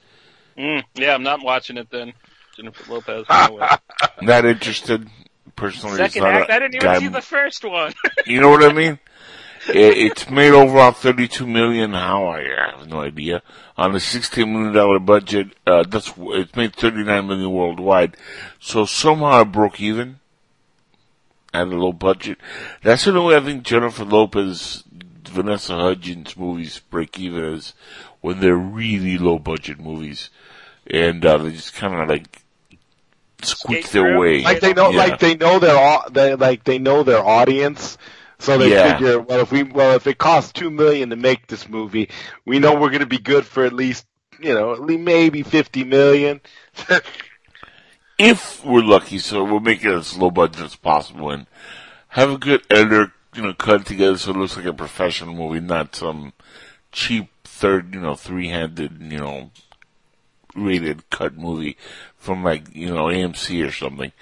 Mm, 0.56 0.84
yeah, 0.94 1.14
I'm 1.14 1.22
not 1.22 1.44
watching 1.44 1.76
it 1.76 1.90
then. 1.90 2.14
Jennifer 2.56 2.92
Lopez. 2.94 3.26
No. 3.30 3.68
Not 4.22 4.46
interested 4.46 5.06
personally. 5.54 5.98
Second 5.98 6.24
act. 6.24 6.50
I 6.50 6.58
didn't 6.58 6.76
even 6.76 6.86
guy 6.86 6.98
see 6.98 7.08
the 7.08 7.20
first 7.20 7.62
one. 7.62 7.92
You 8.24 8.40
know 8.40 8.48
what 8.48 8.64
I 8.64 8.72
mean? 8.72 8.98
It, 9.68 9.98
it's 9.98 10.30
made 10.30 10.52
overall 10.52 10.92
32 10.92 11.46
million. 11.46 11.92
How 11.92 12.26
I 12.28 12.42
have 12.72 12.88
no 12.88 13.00
idea. 13.00 13.42
On 13.76 13.94
a 13.94 14.00
16 14.00 14.50
million 14.52 14.72
dollar 14.72 14.98
budget, 14.98 15.48
uh, 15.66 15.82
that's 15.88 16.12
it's 16.16 16.54
made 16.56 16.74
39 16.76 17.26
million 17.26 17.50
worldwide. 17.52 18.16
So 18.60 18.84
somehow 18.86 19.42
it 19.42 19.46
broke 19.52 19.80
even 19.80 20.20
at 21.52 21.66
a 21.68 21.70
low 21.76 21.92
budget. 21.92 22.38
That's 22.82 23.04
the 23.04 23.10
only 23.12 23.34
way 23.34 23.36
I 23.36 23.44
think 23.44 23.64
Jennifer 23.64 24.04
Lopez, 24.04 24.84
Vanessa 25.24 25.74
Hudgens 25.76 26.36
movies 26.36 26.80
break 26.90 27.18
even 27.18 27.44
is 27.44 27.74
when 28.20 28.40
they're 28.40 28.56
really 28.56 29.18
low 29.18 29.38
budget 29.38 29.78
movies, 29.80 30.30
and 30.88 31.24
uh, 31.24 31.38
they 31.38 31.52
just 31.52 31.74
kind 31.74 31.94
of 31.94 32.08
like 32.08 32.42
squeak 33.42 33.90
their 33.90 34.18
way. 34.18 34.42
Like 34.42 34.60
they 34.60 34.72
know, 34.72 34.90
Yeah. 34.90 34.98
like 34.98 35.18
they 35.20 35.34
know 35.34 35.58
their, 35.58 35.76
au- 35.76 36.08
they 36.10 36.34
like 36.34 36.64
they 36.64 36.78
know 36.78 37.02
their 37.02 37.24
audience. 37.24 37.98
So 38.38 38.58
they 38.58 38.70
Yeah. 38.70 38.92
figure, 38.92 39.20
well, 39.20 39.40
if 39.40 39.50
we, 39.50 39.62
well, 39.62 39.96
if 39.96 40.06
it 40.06 40.18
costs 40.18 40.52
two 40.52 40.70
million 40.70 41.10
to 41.10 41.16
make 41.16 41.46
this 41.46 41.68
movie, 41.68 42.10
we 42.44 42.58
know 42.58 42.74
we're 42.74 42.90
going 42.90 43.00
to 43.00 43.06
be 43.06 43.18
good 43.18 43.46
for 43.46 43.64
at 43.64 43.72
least, 43.72 44.06
you 44.38 44.54
know, 44.54 44.72
at 44.72 44.80
least 44.82 45.00
maybe 45.00 45.42
fifty 45.42 45.84
million. 45.84 46.40
if 48.18 48.64
we're 48.64 48.82
lucky, 48.82 49.18
so 49.18 49.44
we'll 49.44 49.60
make 49.60 49.84
it 49.84 49.92
as 49.92 50.16
low 50.16 50.30
budget 50.30 50.64
as 50.64 50.76
possible 50.76 51.30
and 51.30 51.46
have 52.08 52.30
a 52.30 52.38
good 52.38 52.62
editor, 52.70 53.12
you 53.34 53.42
know, 53.42 53.54
cut 53.54 53.82
it 53.82 53.86
together 53.86 54.16
so 54.16 54.30
it 54.30 54.36
looks 54.36 54.56
like 54.56 54.66
a 54.66 54.72
professional 54.72 55.34
movie, 55.34 55.60
not 55.60 55.94
some 55.94 56.32
cheap 56.92 57.28
third, 57.44 57.94
you 57.94 58.00
know, 58.00 58.14
three-handed, 58.14 59.00
you 59.00 59.18
know, 59.18 59.50
rated 60.54 61.08
cut 61.10 61.36
movie 61.36 61.76
from 62.16 62.42
like, 62.42 62.74
you 62.74 62.88
know, 62.88 63.06
AMC 63.06 63.66
or 63.66 63.72
something. 63.72 64.12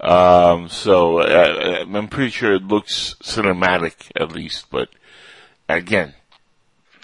Um, 0.00 0.68
so 0.68 1.18
uh, 1.18 1.84
I'm 1.92 2.08
pretty 2.08 2.30
sure 2.30 2.54
it 2.54 2.62
looks 2.62 3.16
cinematic 3.22 4.12
at 4.14 4.32
least, 4.32 4.66
but 4.70 4.90
again, 5.68 6.14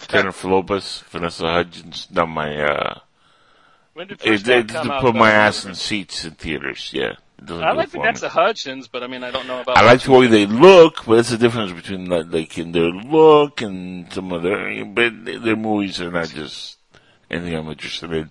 Jennifer 0.08 0.48
Lopez, 0.48 1.02
Vanessa 1.08 1.50
Hudgens, 1.50 2.06
not 2.10 2.28
my, 2.28 2.56
uh, 2.62 3.00
when 3.94 4.08
did 4.08 4.20
it, 4.20 4.28
first 4.28 4.48
it, 4.48 4.52
act 4.52 4.68
come 4.70 4.90
out? 4.90 5.00
put 5.02 5.14
my 5.14 5.30
ass 5.30 5.64
in 5.64 5.74
seats 5.74 6.24
in 6.24 6.32
theaters, 6.32 6.90
yeah. 6.92 7.14
It 7.38 7.50
I 7.50 7.72
like 7.72 7.88
it 7.88 7.92
Vanessa. 7.92 8.28
Hudgens, 8.28 8.86
but 8.88 9.02
I 9.02 9.06
mean, 9.08 9.24
I 9.24 9.30
don't 9.30 9.46
know 9.46 9.60
about. 9.60 9.76
I 9.76 9.84
like 9.84 10.02
the 10.02 10.12
way 10.12 10.28
they 10.28 10.46
look, 10.46 11.04
but 11.04 11.18
it's 11.18 11.30
the 11.30 11.36
difference 11.36 11.72
between 11.72 12.06
like, 12.06 12.26
like 12.30 12.56
in 12.58 12.72
their 12.72 12.90
look 12.90 13.60
and 13.60 14.10
some 14.12 14.32
of 14.32 14.42
their, 14.42 14.84
but 14.84 15.24
their 15.24 15.56
movies 15.56 16.00
are 16.00 16.12
not 16.12 16.28
just 16.28 16.78
anything 17.30 17.54
I'm 17.54 17.68
interested 17.68 18.12
in. 18.12 18.30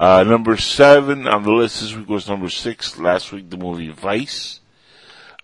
Uh, 0.00 0.24
number 0.24 0.56
seven 0.56 1.28
on 1.28 1.42
the 1.42 1.52
list 1.52 1.82
this 1.82 1.94
week 1.94 2.08
was 2.08 2.26
number 2.26 2.48
six. 2.48 2.96
Last 2.98 3.32
week, 3.32 3.50
the 3.50 3.58
movie 3.58 3.90
Vice, 3.90 4.60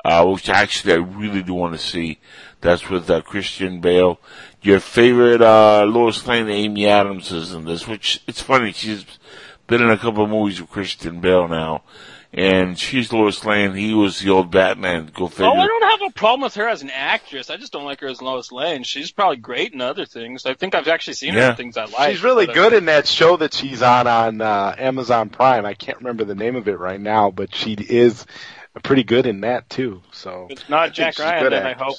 uh, 0.03 0.27
which 0.27 0.49
actually 0.49 0.95
I 0.95 0.97
really 0.97 1.43
do 1.43 1.53
want 1.53 1.75
to 1.75 1.79
see. 1.79 2.21
That's 2.63 2.89
with 2.89 3.11
uh, 3.11 3.21
Christian 3.21 3.83
Bale. 3.83 4.19
Your 4.63 4.81
favorite 4.81 5.43
uh, 5.43 5.85
Lois 5.85 6.27
Lane, 6.27 6.49
Amy 6.49 6.87
Adams, 6.87 7.31
is 7.33 7.53
in 7.53 7.67
this. 7.67 7.87
Which 7.87 8.23
it's 8.27 8.41
funny. 8.41 8.73
She's 8.73 9.05
been 9.67 9.83
in 9.83 9.91
a 9.91 9.99
couple 9.99 10.25
of 10.25 10.31
movies 10.31 10.59
with 10.59 10.71
Christian 10.71 11.21
Bale 11.21 11.49
now, 11.49 11.83
and 12.37 12.79
she's 12.79 13.13
Lois 13.13 13.45
Lane. 13.45 13.73
He 13.75 13.95
was 13.95 14.21
the 14.21 14.29
old 14.31 14.51
Batman. 14.51 15.11
Go 15.15 15.27
figure. 15.27 15.47
Oh, 15.47 15.55
I 15.55 15.67
don't 15.67 15.91
have 15.91 16.11
a 16.11 16.13
problem 16.13 16.43
with 16.43 16.55
her 16.55 16.69
as 16.69 16.83
an 16.83 16.91
actress. 16.91 17.49
I 17.49 17.57
just 17.57 17.73
don't 17.73 17.85
like 17.85 18.01
her 18.01 18.09
as 18.09 18.21
Lois 18.21 18.53
Lane. 18.53 18.83
She's 18.83 19.11
probably 19.11 19.39
great 19.39 19.73
in 19.73 19.81
other 19.81 20.05
things. 20.05 20.45
I 20.45 20.53
think 20.55 20.75
I've 20.75 20.87
actually 20.87 21.15
seen 21.15 21.33
her 21.35 21.51
in 21.51 21.57
things 21.57 21.77
I 21.79 21.87
like. 21.87 22.13
she's 22.13 22.23
really 22.23 22.47
uh, 22.47 22.53
good 22.53 22.73
in 22.75 22.85
that 22.85 23.09
show 23.09 23.39
that 23.39 23.55
she's 23.55 23.81
on 23.83 24.07
on 24.07 24.41
uh, 24.43 24.75
Amazon 24.79 25.31
Prime. 25.31 25.65
I 25.65 25.75
can't 25.75 25.99
remember 25.99 26.25
the 26.25 26.35
name 26.35 26.57
of 26.57 26.69
it 26.69 26.79
right 26.79 27.01
now, 27.01 27.31
but 27.31 27.55
she 27.55 27.73
is 27.73 28.27
pretty 28.83 29.05
good 29.05 29.25
in 29.27 29.41
that 29.41 29.71
too. 29.71 30.03
So 30.13 30.49
it's 30.51 30.69
not 30.69 30.81
I 30.81 30.85
think 30.87 30.95
Jack 30.97 31.19
Ryan, 31.19 31.51
then 31.51 31.67
I 31.67 31.73
hope. 31.73 31.97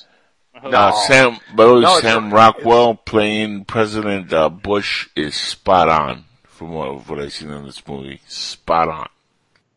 I 0.53 0.59
hope 0.59 0.73
Uh, 0.73 0.91
Sam, 1.07 1.37
by 1.55 1.65
the 1.65 1.73
way, 1.75 1.81
No, 1.81 1.99
Sam 1.99 2.31
Rockwell 2.33 2.93
playing 2.95 3.65
President 3.65 4.31
uh, 4.33 4.49
Bush 4.49 5.07
is 5.15 5.33
spot 5.35 5.89
on 5.89 6.25
from 6.43 6.73
what, 6.73 7.07
what 7.09 7.19
I've 7.19 7.33
seen 7.33 7.49
in 7.51 7.65
this 7.65 7.87
movie. 7.87 8.21
Spot 8.27 8.87
on. 8.87 9.07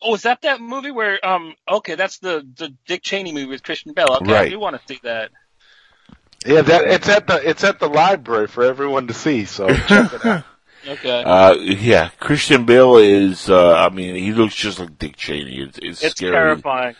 Oh, 0.02 0.14
is 0.14 0.22
that 0.22 0.42
that 0.42 0.60
movie 0.60 0.90
where? 0.90 1.24
Um, 1.26 1.54
okay, 1.70 1.94
that's 1.94 2.18
the 2.18 2.46
the 2.56 2.74
Dick 2.86 3.02
Cheney 3.02 3.32
movie 3.32 3.46
with 3.46 3.62
Christian 3.62 3.92
Bale. 3.92 4.16
Okay, 4.22 4.32
Right. 4.32 4.46
I 4.46 4.48
do 4.48 4.58
want 4.58 4.76
to 4.80 4.82
see 4.86 5.00
that. 5.02 5.30
yeah, 6.46 6.62
that 6.62 6.84
it's 6.88 7.08
at 7.08 7.26
the 7.26 7.48
it's 7.48 7.64
at 7.64 7.78
the 7.80 7.88
library 7.88 8.46
for 8.46 8.64
everyone 8.64 9.08
to 9.08 9.14
see. 9.14 9.44
So 9.44 9.68
check 9.86 10.12
it 10.14 10.24
out. 10.24 10.44
Okay, 10.88 11.22
Uh, 11.22 11.52
yeah, 11.56 12.08
Christian 12.18 12.64
Bale 12.64 12.96
is, 12.96 13.50
uh, 13.50 13.74
I 13.74 13.90
mean, 13.90 14.14
he 14.14 14.32
looks 14.32 14.54
just 14.54 14.78
like 14.78 14.98
Dick 14.98 15.14
Cheney. 15.14 15.60
It's, 15.60 15.76
it's, 15.76 16.02
it's 16.02 16.16
scary. 16.16 16.32
terrifying. 16.32 16.96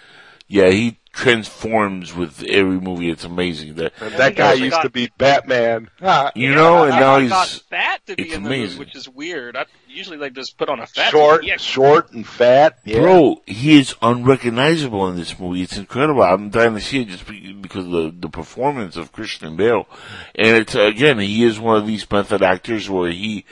Yeah, 0.49 0.69
he 0.69 1.00
transforms 1.13 2.15
with 2.15 2.43
every 2.49 2.81
movie. 2.81 3.11
It's 3.11 3.25
amazing. 3.25 3.75
That, 3.75 3.93
that 3.99 4.37
guy 4.37 4.55
used 4.55 4.71
got- 4.73 4.83
to 4.83 4.91
be 4.91 5.11
Batman. 5.19 5.91
Ah, 6.03 6.31
you 6.35 6.55
know, 6.55 6.85
and 6.85 6.91
now 6.91 7.15
I 7.17 7.29
got 7.29 7.49
he's, 7.49 7.59
fat 7.63 8.01
to 8.07 8.17
be 8.17 8.23
it's 8.25 8.35
in 8.35 8.43
the 8.43 8.49
movie, 8.49 8.61
amazing. 8.63 8.79
which 8.79 8.95
is 8.97 9.09
weird. 9.09 9.57
I 9.57 9.67
usually 9.89 10.17
they 10.19 10.31
just 10.31 10.57
put 10.57 10.69
on 10.69 10.81
a 10.81 10.87
fat. 10.87 11.11
short, 11.11 11.45
Yeah, 11.45 11.57
short 11.57 12.13
and 12.13 12.27
fat. 12.27 12.79
Yeah. 12.85 13.01
Bro, 13.01 13.43
he 13.47 13.79
is 13.79 13.95
unrecognizable 14.01 15.09
in 15.09 15.17
this 15.17 15.39
movie. 15.39 15.63
It's 15.63 15.77
incredible. 15.77 16.23
I'm 16.23 16.51
dying 16.51 16.75
to 16.75 16.81
see 16.81 17.03
it 17.03 17.09
just 17.09 17.27
because 17.27 17.85
of 17.87 17.91
the, 17.91 18.15
the 18.19 18.29
performance 18.29 18.97
of 18.97 19.13
Christian 19.13 19.57
Bale. 19.57 19.87
And 20.35 20.57
it's, 20.57 20.75
again, 20.75 21.19
he 21.19 21.45
is 21.45 21.59
one 21.59 21.77
of 21.77 21.87
these 21.87 22.09
method 22.11 22.43
actors 22.43 22.89
where 22.89 23.11
he 23.11 23.45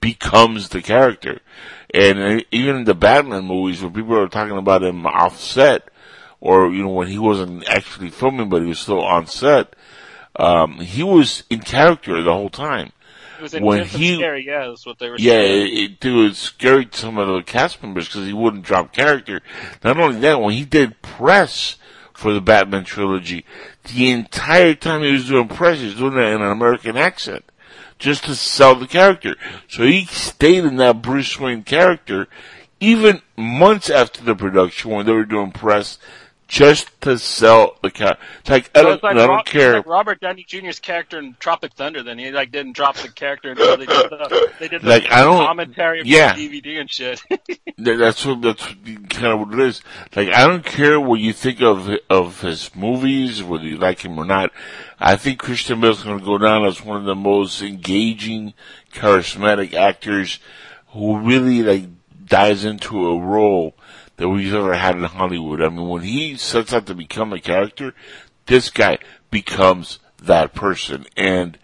becomes 0.00 0.68
the 0.70 0.82
character. 0.82 1.40
And 1.92 2.18
uh, 2.18 2.40
even 2.50 2.76
in 2.76 2.84
the 2.84 2.94
Batman 2.94 3.44
movies 3.44 3.80
where 3.80 3.90
people 3.90 4.18
are 4.18 4.28
talking 4.28 4.56
about 4.58 4.82
him 4.82 5.06
off 5.06 5.40
set, 5.40 5.88
or, 6.44 6.70
you 6.70 6.82
know, 6.82 6.90
when 6.90 7.08
he 7.08 7.18
wasn't 7.18 7.66
actually 7.66 8.10
filming 8.10 8.50
but 8.50 8.60
he 8.60 8.68
was 8.68 8.78
still 8.78 9.02
on 9.02 9.26
set, 9.26 9.74
um, 10.36 10.78
he 10.78 11.02
was 11.02 11.42
in 11.48 11.60
character 11.60 12.22
the 12.22 12.32
whole 12.32 12.50
time. 12.50 12.92
It 13.38 13.42
was 13.42 13.54
when 13.54 13.86
he 13.86 14.16
scary. 14.16 14.46
Yeah, 14.46 14.68
that's 14.68 14.84
what 14.84 14.98
they 14.98 15.08
were. 15.08 15.16
yeah, 15.18 15.32
saying. 15.32 15.76
it, 16.00 16.04
it, 16.04 16.30
it 16.30 16.36
scared 16.36 16.94
some 16.94 17.16
of 17.16 17.28
the 17.28 17.42
cast 17.42 17.82
members 17.82 18.08
because 18.08 18.26
he 18.26 18.34
wouldn't 18.34 18.62
drop 18.62 18.92
character. 18.92 19.40
Not 19.82 19.98
only 19.98 20.20
that, 20.20 20.40
when 20.40 20.52
he 20.52 20.66
did 20.66 21.00
press 21.00 21.76
for 22.12 22.34
the 22.34 22.42
Batman 22.42 22.84
trilogy, 22.84 23.46
the 23.94 24.10
entire 24.10 24.74
time 24.74 25.02
he 25.02 25.12
was 25.12 25.26
doing 25.26 25.48
press, 25.48 25.78
he 25.78 25.86
was 25.86 25.94
doing 25.94 26.12
it 26.12 26.26
in 26.26 26.42
an 26.42 26.50
American 26.50 26.98
accent. 26.98 27.44
Just 27.98 28.24
to 28.24 28.34
sell 28.34 28.74
the 28.74 28.86
character. 28.86 29.36
So 29.66 29.84
he 29.84 30.04
stayed 30.04 30.64
in 30.64 30.76
that 30.76 31.00
Bruce 31.00 31.40
Wayne 31.40 31.62
character 31.62 32.28
even 32.80 33.22
months 33.36 33.88
after 33.88 34.22
the 34.22 34.34
production 34.34 34.90
when 34.90 35.06
they 35.06 35.12
were 35.12 35.24
doing 35.24 35.52
press 35.52 35.96
just 36.46 37.00
to 37.00 37.18
sell 37.18 37.76
the 37.82 37.90
character. 37.90 38.22
It's 38.40 38.50
like, 38.50 38.70
I 38.76 38.82
don't, 38.82 39.02
like, 39.02 39.16
I 39.16 39.26
don't 39.26 39.46
care. 39.46 39.76
Like 39.76 39.86
Robert 39.86 40.20
Downey 40.20 40.44
Jr.'s 40.46 40.78
character 40.78 41.18
in 41.18 41.34
Tropic 41.40 41.72
Thunder. 41.72 42.02
Then 42.02 42.18
he 42.18 42.30
like 42.30 42.52
didn't 42.52 42.74
drop 42.76 42.96
the 42.96 43.08
character 43.08 43.50
until 43.50 43.76
they 43.76 43.86
did 43.86 44.10
the, 44.10 44.52
they 44.60 44.68
did 44.68 44.82
the 44.82 44.88
Like, 44.88 45.10
I 45.10 45.22
don't- 45.22 45.46
commentary 45.46 46.02
for 46.02 46.06
yeah. 46.06 46.34
the 46.34 46.48
DVD 46.60 46.80
and 46.80 46.90
shit. 46.90 47.20
That's 47.78 48.24
what 48.24 48.40
that's 48.40 48.64
kind 49.10 49.26
of 49.26 49.40
what 49.40 49.52
it 49.54 49.60
is. 49.60 49.82
Like 50.14 50.28
I 50.28 50.46
don't 50.46 50.64
care 50.64 51.00
what 51.00 51.18
you 51.20 51.32
think 51.32 51.60
of 51.60 51.90
of 52.08 52.40
his 52.40 52.74
movies, 52.76 53.42
whether 53.42 53.64
you 53.64 53.76
like 53.78 54.04
him 54.04 54.16
or 54.18 54.24
not. 54.24 54.52
I 55.00 55.16
think 55.16 55.40
Christian 55.40 55.80
Bale's 55.80 56.02
going 56.04 56.18
to 56.18 56.24
go 56.24 56.38
down 56.38 56.64
as 56.64 56.84
one 56.84 56.98
of 56.98 57.04
the 57.04 57.16
most 57.16 57.60
engaging, 57.62 58.54
charismatic 58.92 59.74
actors 59.74 60.38
who 60.88 61.18
really 61.18 61.62
like 61.62 61.86
dives 62.24 62.64
into 62.64 63.08
a 63.08 63.18
role 63.18 63.74
that 64.16 64.28
we've 64.28 64.54
ever 64.54 64.74
had 64.74 64.96
in 64.96 65.04
Hollywood. 65.04 65.60
I 65.62 65.68
mean, 65.68 65.88
when 65.88 66.02
he 66.02 66.36
sets 66.36 66.72
out 66.72 66.86
to 66.86 66.94
become 66.94 67.32
a 67.32 67.40
character, 67.40 67.94
this 68.46 68.70
guy 68.70 68.98
becomes 69.30 69.98
that 70.22 70.54
person, 70.54 71.06
and 71.16 71.58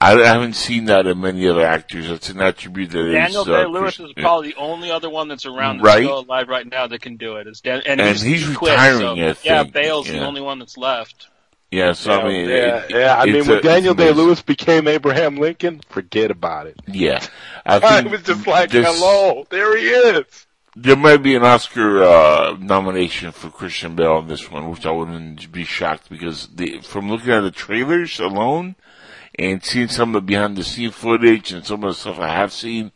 I 0.00 0.12
I 0.14 0.26
haven't 0.26 0.54
seen 0.54 0.84
that 0.86 1.06
in 1.06 1.20
many 1.20 1.46
other 1.48 1.66
actors. 1.66 2.08
That's 2.08 2.28
an 2.30 2.40
attribute 2.40 2.90
that 2.92 3.06
is 3.06 3.12
Daniel 3.14 3.42
uh, 3.42 3.44
Day 3.44 3.64
Lewis 3.66 3.80
Christian- 3.96 4.06
is 4.06 4.12
probably 4.12 4.50
the 4.52 4.56
only 4.58 4.90
other 4.92 5.10
one 5.10 5.26
that's 5.28 5.44
around 5.44 5.78
that's 5.78 5.84
Right. 5.86 6.04
still 6.04 6.20
alive 6.20 6.48
right 6.48 6.66
now 6.66 6.86
that 6.86 7.00
can 7.02 7.16
do 7.16 7.36
it. 7.36 7.46
It's 7.48 7.60
Dan- 7.60 7.82
and, 7.84 8.00
And 8.00 8.10
he's, 8.10 8.22
he's 8.22 8.48
he 8.48 8.54
quit, 8.54 8.72
retiring, 8.72 9.00
so- 9.00 9.12
I 9.14 9.16
Yeah, 9.42 9.62
think. 9.64 9.72
Bale's 9.74 10.06
the 10.06 10.20
only 10.24 10.40
one 10.40 10.58
that's 10.60 10.76
left. 10.76 11.26
Yeah, 11.70 11.92
so 11.92 12.12
I 12.12 12.24
mean, 12.28 12.48
yeah, 12.48 12.76
it- 12.84 12.90
yeah. 12.90 13.16
I 13.18 13.26
mean, 13.26 13.46
when 13.46 13.58
a- 13.58 13.60
Daniel 13.60 13.92
it's 13.92 13.98
Day 14.02 14.12
Lewis 14.12 14.40
became 14.40 14.88
Abraham 14.88 15.36
Lincoln, 15.36 15.80
forget 15.90 16.30
about 16.30 16.66
it. 16.68 16.76
Yeah, 16.86 17.22
I 17.66 17.76
I 17.82 18.00
was 18.02 18.22
just 18.22 18.46
like, 18.46 18.70
this- 18.70 18.86
hello, 18.86 19.44
there 19.50 19.76
he 19.76 19.88
is. 19.88 20.46
There 20.80 20.94
might 20.96 21.24
be 21.24 21.34
an 21.34 21.42
Oscar 21.42 22.04
uh, 22.04 22.56
nomination 22.60 23.32
for 23.32 23.50
Christian 23.50 23.96
Bale 23.96 24.12
on 24.12 24.28
this 24.28 24.48
one, 24.48 24.70
which 24.70 24.86
I 24.86 24.92
wouldn't 24.92 25.50
be 25.50 25.64
shocked 25.64 26.08
because 26.08 26.46
the, 26.54 26.78
from 26.82 27.10
looking 27.10 27.32
at 27.32 27.40
the 27.40 27.50
trailers 27.50 28.20
alone 28.20 28.76
and 29.36 29.64
seeing 29.64 29.88
some 29.88 30.10
of 30.14 30.22
the 30.22 30.26
behind 30.26 30.56
the 30.56 30.62
scene 30.62 30.92
footage 30.92 31.52
and 31.52 31.66
some 31.66 31.82
of 31.82 31.90
the 31.90 31.94
stuff 32.00 32.20
I 32.20 32.28
have 32.28 32.52
seen, 32.52 32.92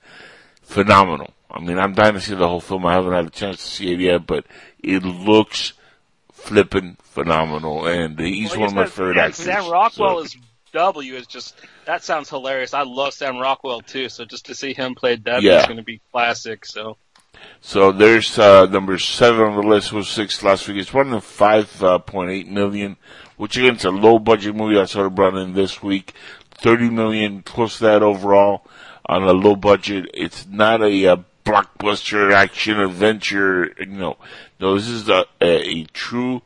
phenomenal. 0.62 1.32
I 1.50 1.58
mean, 1.60 1.76
I'm 1.78 1.92
dying 1.94 2.14
to 2.14 2.20
see 2.20 2.36
the 2.36 2.46
whole 2.48 2.60
film. 2.60 2.86
I 2.86 2.92
haven't 2.92 3.14
had 3.14 3.26
a 3.26 3.30
chance 3.30 3.56
to 3.56 3.66
see 3.70 3.92
it 3.92 3.98
yet, 3.98 4.26
but 4.28 4.46
it 4.78 5.02
looks 5.02 5.72
flippin' 6.32 6.98
phenomenal, 7.02 7.86
and 7.86 8.16
he's 8.18 8.52
Well, 8.52 8.60
one 8.60 8.68
of 8.68 8.74
my 8.76 8.86
favorite 8.86 9.16
Sam, 9.16 9.24
actors. 9.24 9.44
Sam 9.44 9.70
Rockwell 9.70 10.18
so- 10.18 10.24
is 10.24 10.36
W 10.72 11.14
is 11.16 11.26
just 11.26 11.56
that 11.84 12.02
sounds 12.04 12.30
hilarious. 12.30 12.72
I 12.74 12.82
love 12.82 13.12
Sam 13.12 13.38
Rockwell 13.38 13.80
too. 13.82 14.08
So 14.08 14.24
just 14.24 14.46
to 14.46 14.54
see 14.54 14.72
him 14.72 14.94
play 14.94 15.16
W 15.16 15.46
Yeah. 15.50 15.60
is 15.60 15.66
going 15.66 15.76
to 15.76 15.82
be 15.82 16.00
classic. 16.12 16.64
So 16.64 16.96
So 17.60 17.92
there's 17.92 18.38
uh, 18.38 18.66
number 18.66 18.98
seven 18.98 19.42
on 19.42 19.56
the 19.56 19.62
list 19.62 19.92
was 19.92 20.08
six 20.08 20.42
last 20.42 20.66
week. 20.66 20.78
It's 20.78 20.92
running 20.92 21.20
five 21.20 21.82
uh, 21.82 21.98
point 21.98 22.30
eight 22.30 22.48
million, 22.48 22.96
which 23.36 23.56
again 23.56 23.74
it's 23.74 23.84
a 23.84 23.90
low 23.90 24.18
budget 24.18 24.54
movie. 24.54 24.78
I 24.78 24.84
sort 24.86 25.06
of 25.06 25.14
brought 25.14 25.36
in 25.36 25.54
this 25.54 25.82
week, 25.82 26.14
thirty 26.50 26.90
million, 26.90 27.42
close 27.42 27.78
to 27.78 27.84
that 27.84 28.02
overall 28.02 28.66
on 29.06 29.22
a 29.22 29.32
low 29.32 29.56
budget. 29.56 30.10
It's 30.14 30.46
not 30.46 30.82
a, 30.82 31.06
uh 31.06 31.16
blockbuster 31.44 32.32
action 32.32 32.78
adventure. 32.78 33.74
Know, 33.86 34.16
no, 34.60 34.74
this 34.74 34.88
is 34.88 35.08
a, 35.08 35.24
a, 35.40 35.80
a 35.80 35.84
true 35.86 36.42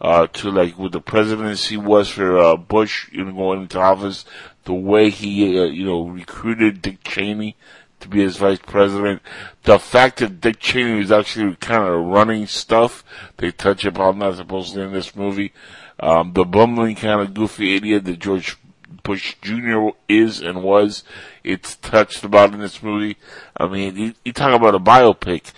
uh, 0.00 0.26
to 0.28 0.50
like 0.50 0.78
what 0.78 0.92
the 0.92 1.00
presidency 1.00 1.76
was 1.76 2.08
for 2.08 2.38
uh, 2.38 2.56
Bush, 2.56 3.10
you 3.12 3.24
know, 3.24 3.32
going 3.32 3.62
into 3.62 3.80
office, 3.80 4.24
the 4.64 4.74
way 4.74 5.10
he, 5.10 5.58
uh, 5.58 5.64
you 5.64 5.84
know, 5.84 6.06
recruited 6.06 6.82
Dick 6.82 7.02
Cheney 7.04 7.56
to 8.00 8.08
be 8.08 8.22
his 8.22 8.36
vice 8.36 8.58
president. 8.58 9.22
The 9.64 9.78
fact 9.78 10.18
that 10.18 10.40
Dick 10.40 10.60
Cheney 10.60 10.98
was 10.98 11.12
actually 11.12 11.56
kind 11.56 11.84
of 11.84 12.04
running 12.04 12.46
stuff, 12.46 13.04
they 13.38 13.50
touch 13.50 13.84
upon 13.84 14.18
that 14.18 14.36
supposedly 14.36 14.82
in 14.82 14.92
this 14.92 15.16
movie. 15.16 15.52
Um, 15.98 16.32
the 16.32 16.44
bumbling 16.44 16.96
kind 16.96 17.20
of 17.20 17.34
goofy 17.34 17.76
idiot 17.76 18.04
that 18.04 18.18
George 18.18 18.56
Bush 19.02 19.36
Jr. 19.40 19.88
is 20.08 20.40
and 20.40 20.62
was, 20.62 21.04
it's 21.42 21.76
touched 21.76 22.24
about 22.24 22.52
in 22.52 22.60
this 22.60 22.82
movie. 22.82 23.16
I 23.56 23.66
mean, 23.66 23.96
you, 23.96 24.14
you 24.24 24.32
talk 24.32 24.52
about 24.52 24.74
a 24.74 24.80
biopic. 24.80 25.52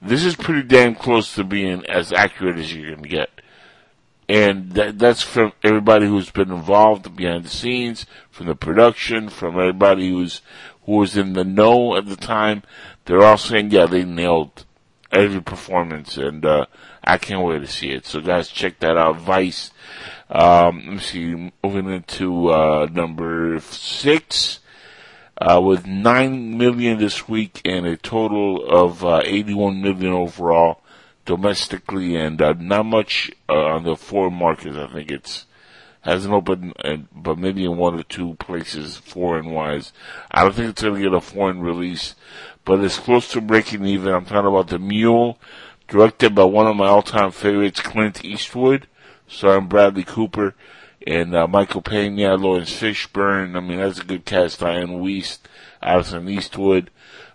This 0.00 0.24
is 0.24 0.36
pretty 0.36 0.62
damn 0.62 0.94
close 0.94 1.34
to 1.34 1.44
being 1.44 1.84
as 1.86 2.12
accurate 2.12 2.58
as 2.58 2.74
you're 2.74 2.90
going 2.90 3.02
to 3.02 3.08
get 3.08 3.30
and 4.30 4.70
that, 4.74 4.96
that's 4.96 5.22
from 5.22 5.52
everybody 5.64 6.06
who's 6.06 6.30
been 6.30 6.52
involved 6.52 7.16
behind 7.16 7.42
the 7.42 7.48
scenes, 7.48 8.06
from 8.30 8.46
the 8.46 8.54
production, 8.54 9.28
from 9.28 9.58
everybody 9.58 10.08
who's 10.08 10.40
who 10.90 10.96
was 10.96 11.16
in 11.16 11.34
the 11.34 11.44
know 11.44 11.96
at 11.96 12.06
the 12.06 12.16
time. 12.16 12.64
They're 13.04 13.22
all 13.22 13.38
saying, 13.38 13.70
yeah, 13.70 13.86
they 13.86 14.04
nailed 14.04 14.64
every 15.12 15.40
performance, 15.40 16.16
and 16.16 16.44
uh, 16.44 16.66
I 17.04 17.16
can't 17.16 17.46
wait 17.46 17.60
to 17.60 17.66
see 17.68 17.90
it. 17.90 18.06
So, 18.06 18.20
guys, 18.20 18.48
check 18.48 18.80
that 18.80 18.96
out. 18.96 19.18
Vice. 19.18 19.70
Um, 20.28 20.82
let 20.84 20.94
me 20.94 20.98
see. 20.98 21.52
Moving 21.62 21.92
into 21.92 22.48
uh, 22.48 22.88
number 22.90 23.60
six. 23.60 24.58
Uh, 25.40 25.60
with 25.60 25.86
nine 25.86 26.58
million 26.58 26.98
this 26.98 27.26
week 27.26 27.62
and 27.64 27.86
a 27.86 27.96
total 27.96 28.62
of 28.68 29.02
uh, 29.02 29.22
81 29.24 29.80
million 29.80 30.12
overall 30.12 30.82
domestically, 31.24 32.14
and 32.14 32.42
uh, 32.42 32.52
not 32.58 32.84
much 32.84 33.30
uh, 33.48 33.54
on 33.54 33.84
the 33.84 33.96
foreign 33.96 34.34
markets. 34.34 34.76
I 34.76 34.92
think 34.92 35.10
it's 35.10 35.46
hasn't 36.02 36.32
opened, 36.32 36.74
uh, 36.84 36.96
but 37.14 37.38
maybe 37.38 37.64
in 37.64 37.76
one 37.76 37.98
or 37.98 38.02
two 38.02 38.34
places 38.34 38.96
foreign 38.96 39.50
wise. 39.50 39.92
I 40.30 40.42
don't 40.42 40.54
think 40.54 40.70
it's 40.70 40.82
going 40.82 40.94
to 40.94 41.02
get 41.02 41.12
a 41.12 41.20
foreign 41.20 41.60
release, 41.60 42.14
but 42.64 42.80
it's 42.80 42.98
close 42.98 43.30
to 43.32 43.40
breaking 43.40 43.84
even. 43.84 44.12
I'm 44.12 44.24
talking 44.24 44.48
about 44.48 44.68
the 44.68 44.78
Mule, 44.78 45.38
directed 45.88 46.34
by 46.34 46.44
one 46.44 46.66
of 46.66 46.76
my 46.76 46.86
all-time 46.86 47.30
favorites, 47.32 47.80
Clint 47.80 48.24
Eastwood, 48.24 48.86
starring 49.26 49.66
Bradley 49.66 50.04
Cooper 50.04 50.54
and 51.06 51.34
uh, 51.34 51.46
Michael 51.46 51.82
Pena, 51.82 52.36
Laurence 52.36 52.72
Fishburne. 52.72 53.56
I 53.56 53.60
mean, 53.60 53.78
that's 53.78 54.00
a 54.00 54.04
good 54.04 54.24
cast. 54.24 54.60
Diane 54.60 55.00
Weiss, 55.00 55.38
Alison 55.82 56.28
Eastwood, 56.28 56.90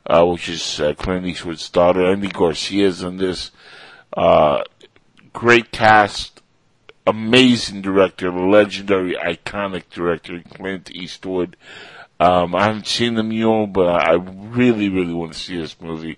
uh, 0.06 0.26
which 0.26 0.50
is 0.50 0.80
uh, 0.80 0.94
Clint 0.94 1.26
Eastwood's 1.26 1.70
daughter. 1.70 2.06
Andy 2.06 2.28
Garcia's 2.28 3.02
in 3.02 3.18
this. 3.18 3.52
Uh, 4.16 4.64
great 5.34 5.72
cast, 5.72 6.35
amazing 7.08 7.82
director, 7.82 8.32
legendary, 8.32 9.16
iconic 9.16 9.90
director, 9.90 10.42
Clint 10.54 10.92
Eastwood. 10.92 11.56
Um, 12.20 12.56
I 12.56 12.66
haven't 12.66 12.88
seen 12.88 13.16
the 13.16 13.24
Mule, 13.24 13.68
but 13.68 13.88
I 13.88 14.14
really, 14.14 14.90
really 14.90 15.14
want 15.14 15.34
to 15.34 15.40
see 15.40 15.58
this 15.58 15.80
movie. 15.82 16.18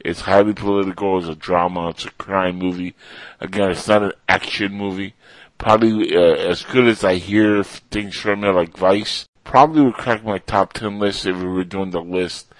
It's 0.00 0.22
highly 0.22 0.52
political. 0.52 1.18
It's 1.18 1.28
a 1.28 1.34
drama. 1.34 1.90
It's 1.90 2.04
a 2.04 2.10
crime 2.12 2.56
movie. 2.56 2.94
Again, 3.40 3.70
it's 3.70 3.88
not 3.88 4.02
an 4.02 4.12
action 4.28 4.72
movie. 4.72 5.14
Probably 5.58 6.14
uh, 6.14 6.34
as 6.34 6.62
good 6.62 6.86
as 6.86 7.02
I 7.02 7.14
hear 7.14 7.64
things 7.64 8.16
from 8.16 8.44
it, 8.44 8.52
like 8.52 8.76
Vice. 8.76 9.26
Probably 9.44 9.82
would 9.82 9.94
crack 9.94 10.24
my 10.24 10.38
top 10.38 10.72
ten 10.72 10.98
list 10.98 11.26
if 11.26 11.36
we 11.36 11.46
were 11.46 11.64
doing 11.64 11.90
the 11.90 12.02
list 12.02 12.52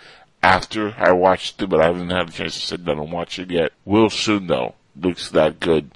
after 0.43 0.95
I 0.97 1.13
watched 1.13 1.61
it, 1.61 1.69
but 1.69 1.81
I 1.81 1.87
haven't 1.87 2.11
had 2.11 2.29
a 2.29 2.33
chance 2.33 2.55
to 2.55 2.61
sit 2.61 2.85
down 2.85 3.01
and 3.01 3.13
watch 3.13 3.39
it 3.39 3.51
yet. 3.51 3.73
Will 3.85 4.09
soon 4.11 4.47
though. 4.47 4.75
Looks 4.95 5.31
that 5.31 5.61
good. 5.61 5.91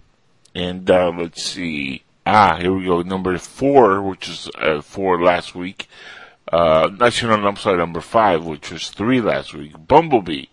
And 0.55 0.91
uh, 0.91 1.13
let's 1.17 1.43
see. 1.43 2.03
Ah, 2.27 2.57
here 2.57 2.73
we 2.73 2.85
go. 2.85 3.03
Number 3.03 3.37
four, 3.39 4.03
which 4.03 4.29
is 4.29 4.49
uh, 4.59 4.83
four 4.83 5.23
last 5.23 5.55
week. 5.55 5.89
Uh, 6.53 6.91
actually, 7.01 7.37
no, 7.37 7.47
I'm 7.47 7.57
sorry, 7.57 7.79
number 7.79 8.01
five, 8.01 8.45
which 8.45 8.71
was 8.71 8.91
three 8.91 9.21
last 9.21 9.55
week. 9.55 9.73
Bumblebee 9.87 10.47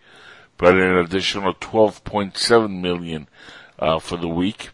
brought 0.57 0.75
in 0.75 0.83
an 0.83 0.97
additional 0.97 1.53
12.7 1.55 2.81
million 2.81 3.27
uh, 3.79 3.99
for 3.99 4.17
the 4.17 4.27
week. 4.27 4.69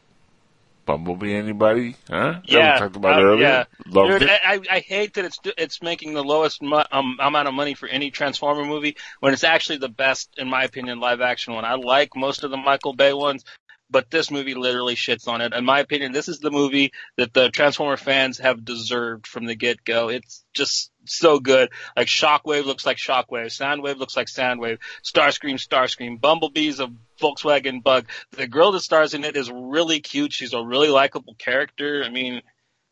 Bumblebee, 0.86 1.34
anybody? 1.34 1.96
Huh? 2.10 2.42
yeah, 2.44 2.74
we 2.74 2.80
talked 2.80 2.96
about 2.98 3.18
uh, 3.18 3.24
earlier. 3.24 3.42
yeah. 3.42 3.64
Loved 3.88 4.20
Dude, 4.20 4.30
it. 4.30 4.42
I, 4.46 4.60
I 4.70 4.80
hate 4.80 5.14
that 5.14 5.24
it's 5.24 5.40
it's 5.58 5.82
making 5.82 6.14
the 6.14 6.24
lowest 6.24 6.62
mu- 6.62 6.84
um, 6.92 7.18
amount 7.22 7.48
of 7.48 7.54
money 7.54 7.74
for 7.74 7.88
any 7.88 8.12
Transformer 8.12 8.66
movie 8.66 8.98
when 9.22 9.32
it's 9.32 9.46
actually 9.46 9.78
the 9.78 9.88
best, 9.88 10.30
in 10.38 10.50
my 10.50 10.66
opinion, 10.66 11.00
live 11.00 11.22
action 11.22 11.54
one. 11.54 11.64
I 11.64 11.76
like 11.76 12.18
most 12.18 12.44
of 12.44 12.52
the 12.52 12.58
Michael 12.58 12.94
Bay 12.94 13.14
ones, 13.14 13.46
but 13.90 14.10
this 14.10 14.32
movie 14.32 14.56
literally 14.56 14.96
shits 14.96 15.28
on 15.28 15.42
it. 15.42 15.54
In 15.54 15.66
my 15.66 15.80
opinion, 15.80 16.12
this 16.12 16.28
is 16.28 16.40
the 16.40 16.52
movie 16.52 16.92
that 17.18 17.34
the 17.34 17.50
Transformer 17.50 17.98
fans 17.98 18.40
have 18.40 18.66
deserved 18.66 19.28
from 19.28 19.46
the 19.46 19.56
get 19.56 19.84
go. 19.84 20.10
It's 20.10 20.44
just 20.54 20.92
so 21.06 21.40
good. 21.40 21.70
Like 21.96 22.08
Shockwave 22.08 22.66
looks 22.66 22.86
like 22.86 22.98
Shockwave, 22.98 23.48
Soundwave 23.48 23.98
looks 23.98 24.18
like 24.18 24.28
Soundwave, 24.28 24.80
Starscream, 25.04 25.56
Starscream, 25.56 26.20
Bumblebee's 26.20 26.80
a 26.80 26.90
Volkswagen 27.22 27.84
Bug. 27.84 28.08
The 28.32 28.48
girl 28.48 28.72
that 28.72 28.82
stars 28.82 29.14
in 29.14 29.24
it 29.24 29.38
is 29.38 29.52
really 29.52 30.00
cute. 30.00 30.34
She's 30.34 30.54
a 30.54 30.64
really 30.64 30.90
likable 30.90 31.36
character. 31.36 32.04
I 32.04 32.10
mean, 32.10 32.42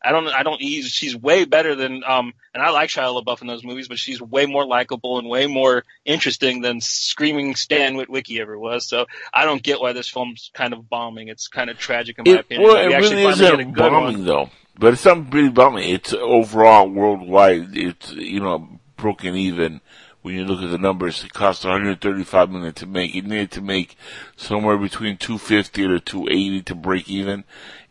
I 0.03 0.11
don't, 0.11 0.27
I 0.27 0.43
don't, 0.43 0.59
he's, 0.61 0.87
she's 0.87 1.15
way 1.15 1.45
better 1.45 1.75
than, 1.75 2.03
um, 2.03 2.33
and 2.53 2.63
I 2.63 2.71
like 2.71 2.89
Shia 2.89 3.23
LaBeouf 3.23 3.41
in 3.41 3.47
those 3.47 3.63
movies, 3.63 3.87
but 3.87 3.99
she's 3.99 4.21
way 4.21 4.45
more 4.45 4.65
likable 4.65 5.19
and 5.19 5.27
way 5.29 5.47
more 5.47 5.83
interesting 6.05 6.61
than 6.61 6.81
screaming 6.81 7.55
Stan 7.55 7.95
Witwicky 7.95 8.39
ever 8.39 8.57
was. 8.57 8.87
So 8.87 9.05
I 9.33 9.45
don't 9.45 9.61
get 9.61 9.79
why 9.79 9.93
this 9.93 10.07
film's 10.09 10.49
kind 10.53 10.73
of 10.73 10.89
bombing. 10.89 11.27
It's 11.27 11.47
kind 11.47 11.69
of 11.69 11.77
tragic 11.77 12.17
in 12.17 12.25
my 12.25 12.31
It, 12.31 12.39
opinion. 12.39 12.67
well, 12.67 12.87
We 12.87 12.93
it 12.93 12.97
really 12.97 13.23
finally 13.23 13.39
get 13.39 13.53
a 13.53 13.59
isn't 13.59 13.73
good 13.73 13.91
one. 13.91 13.91
bombing 13.91 14.25
though. 14.25 14.49
But 14.77 14.93
it's 14.93 15.05
not 15.05 15.31
really 15.33 15.49
bombing. 15.49 15.89
It's 15.89 16.13
overall 16.13 16.89
worldwide. 16.89 17.77
It's 17.77 18.11
you 18.13 18.39
know 18.39 18.79
broken 18.97 19.35
even. 19.35 19.81
When 20.23 20.35
you 20.35 20.45
look 20.45 20.61
at 20.61 20.69
the 20.69 20.77
numbers, 20.77 21.23
it 21.23 21.33
cost 21.33 21.63
135 21.65 22.49
million 22.51 22.73
to 22.73 22.85
make. 22.85 23.15
It 23.15 23.25
needed 23.25 23.51
to 23.51 23.61
make 23.61 23.95
somewhere 24.35 24.77
between 24.77 25.17
250 25.17 25.87
to 25.87 25.99
280 25.99 26.61
to 26.63 26.75
break 26.75 27.09
even. 27.09 27.43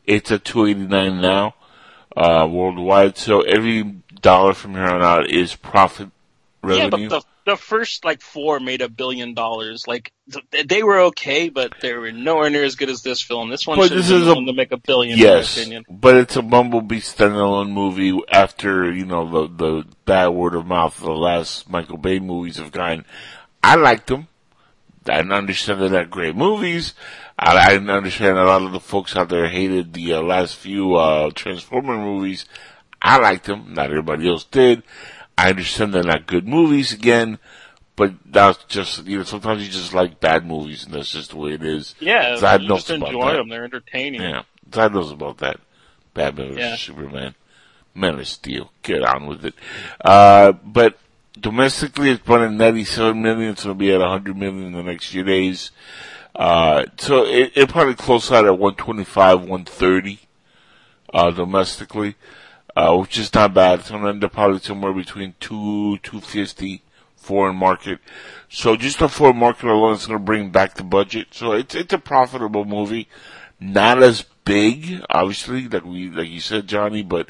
It's 0.07 0.31
at 0.31 0.45
289 0.45 1.21
now 1.21 1.55
uh, 2.17 2.47
worldwide. 2.51 3.17
So 3.17 3.41
every 3.43 3.83
dollar 4.21 4.55
from 4.55 4.75
here 4.75 4.85
on 4.85 5.03
out 5.03 5.31
is 5.31 5.55
profit 5.57 6.11
Yeah, 6.67 6.89
but 6.89 6.99
the 7.09 7.23
the 7.47 7.57
first 7.57 8.05
like 8.05 8.21
four 8.21 8.61
made 8.61 8.83
a 8.83 8.89
billion 8.89 9.33
dollars. 9.35 9.85
Like 9.89 10.13
th- 10.31 10.67
they 10.69 10.83
were 10.83 10.99
okay, 11.11 11.49
but 11.49 11.73
they 11.81 11.95
were 11.95 12.13
nowhere 12.13 12.51
near 12.51 12.65
as 12.65 12.77
good 12.77 12.91
as 12.91 13.03
this 13.03 13.23
film. 13.23 13.49
This 13.49 13.67
one 13.67 13.79
But 13.79 13.89
should 13.89 13.99
this 13.99 14.11
is 14.11 14.27
a- 14.29 14.35
to 14.35 14.53
make 14.53 14.71
a 14.71 14.77
billion. 14.77 15.19
Yes, 15.19 15.57
in 15.57 15.61
my 15.61 15.77
opinion. 15.79 15.85
but 15.89 16.17
it's 16.17 16.37
a 16.37 16.43
Bumblebee 16.43 17.01
standalone 17.01 17.71
movie 17.73 18.19
after 18.31 18.93
you 18.93 19.07
know 19.07 19.49
the 19.49 19.49
the 19.65 19.85
bad 20.05 20.29
word 20.29 20.55
of 20.55 20.67
mouth 20.67 20.99
of 20.99 21.05
the 21.05 21.13
last 21.13 21.69
Michael 21.71 21.97
Bay 21.97 22.19
movies 22.19 22.57
have 22.59 22.73
gone. 22.73 23.05
I 23.63 23.77
liked 23.77 24.07
them. 24.09 24.27
I 25.09 25.19
didn't 25.19 25.33
understand 25.33 25.81
they're 25.81 25.89
not 25.91 26.11
great 26.11 26.37
movies. 26.37 26.95
I, 27.39 27.57
I 27.57 27.69
didn't 27.71 27.91
understand 27.91 28.37
a 28.39 28.45
lot 28.45 28.63
of 28.63 28.73
the 28.73 28.81
folks 28.81 29.17
out 29.17 29.29
there 29.29 29.49
hated 29.49 29.95
the 29.95 30.15
uh, 30.15 30.23
last 30.23 30.57
few 30.57 30.95
uh, 30.95 31.31
Transformer 31.35 31.97
movies. 31.97 32.45
I 33.01 33.19
liked 33.19 33.47
them. 33.47 33.73
Not 33.75 33.87
everybody 33.87 34.29
else 34.29 34.45
did. 34.45 34.83
I 35.39 35.49
understand 35.49 35.95
they're 35.95 36.03
not 36.03 36.27
good 36.27 36.47
movies 36.47 36.93
again, 36.93 37.39
but 37.97 38.13
that's 38.27 38.63
just 38.65 39.07
you 39.07 39.19
know 39.19 39.25
sometimes 39.25 39.65
you 39.65 39.71
just 39.71 39.95
like 39.95 40.21
bad 40.21 40.45
movies 40.45 40.85
and 40.85 40.93
that's 40.93 41.13
just 41.13 41.31
the 41.31 41.39
way 41.39 41.53
it 41.53 41.63
is. 41.63 41.95
Yeah, 41.99 42.35
you 42.35 42.69
knows 42.69 42.85
just 42.85 42.91
enjoy 42.91 43.33
them. 43.33 43.49
They're 43.49 43.65
entertaining. 43.65 44.21
Yeah, 44.21 44.43
Zod 44.69 44.93
knows 44.93 45.11
about 45.11 45.39
that. 45.39 45.59
Batman 46.13 46.59
Yeah. 46.59 46.77
Superman, 46.77 47.35
Man 47.95 48.19
of 48.19 48.29
Steel. 48.29 48.71
Get 48.83 49.03
on 49.03 49.27
with 49.27 49.47
it. 49.47 49.55
Uh, 50.05 50.53
but 50.53 50.99
domestically, 51.41 52.11
it's 52.11 52.29
running 52.29 52.57
97 52.57 53.21
million. 53.21 53.53
It's 53.53 53.65
going 53.65 53.77
to 53.77 53.79
be 53.79 53.93
at 53.93 54.01
100 54.01 54.37
million 54.37 54.67
in 54.67 54.73
the 54.73 54.83
next 54.83 55.07
few 55.09 55.25
days. 55.25 55.71
Uh, 56.35 56.85
so 56.99 57.25
it, 57.25 57.53
it 57.55 57.69
probably 57.69 57.95
close 57.95 58.31
out 58.31 58.45
at 58.45 58.59
125, 58.59 59.41
130, 59.41 60.21
uh, 61.13 61.31
domestically, 61.31 62.15
uh, 62.77 62.97
which 62.97 63.19
is 63.19 63.33
not 63.35 63.55
bad. 63.55 63.81
It's 63.81 63.91
going 63.91 64.03
to 64.03 64.09
end 64.09 64.25
up 64.25 64.33
probably 64.33 64.61
somewhere 64.61 64.93
between 64.93 65.35
two, 65.41 65.99
250 65.99 66.83
foreign 67.17 67.57
market. 67.57 67.99
So 68.49 68.77
just 68.77 69.01
the 69.01 69.09
foreign 69.09 69.37
market 69.37 69.69
alone 69.69 69.95
is 69.95 70.07
going 70.07 70.19
to 70.19 70.25
bring 70.25 70.51
back 70.51 70.75
the 70.75 70.85
budget. 70.85 71.29
So 71.33 71.53
it's, 71.53 71.75
it's 71.75 71.93
a 71.93 71.99
profitable 71.99 72.65
movie. 72.65 73.09
Not 73.59 74.03
as 74.03 74.25
big, 74.45 75.05
obviously, 75.11 75.69
like 75.69 75.85
we, 75.85 76.09
like 76.09 76.29
you 76.29 76.41
said, 76.41 76.67
Johnny, 76.67 77.03
but 77.03 77.29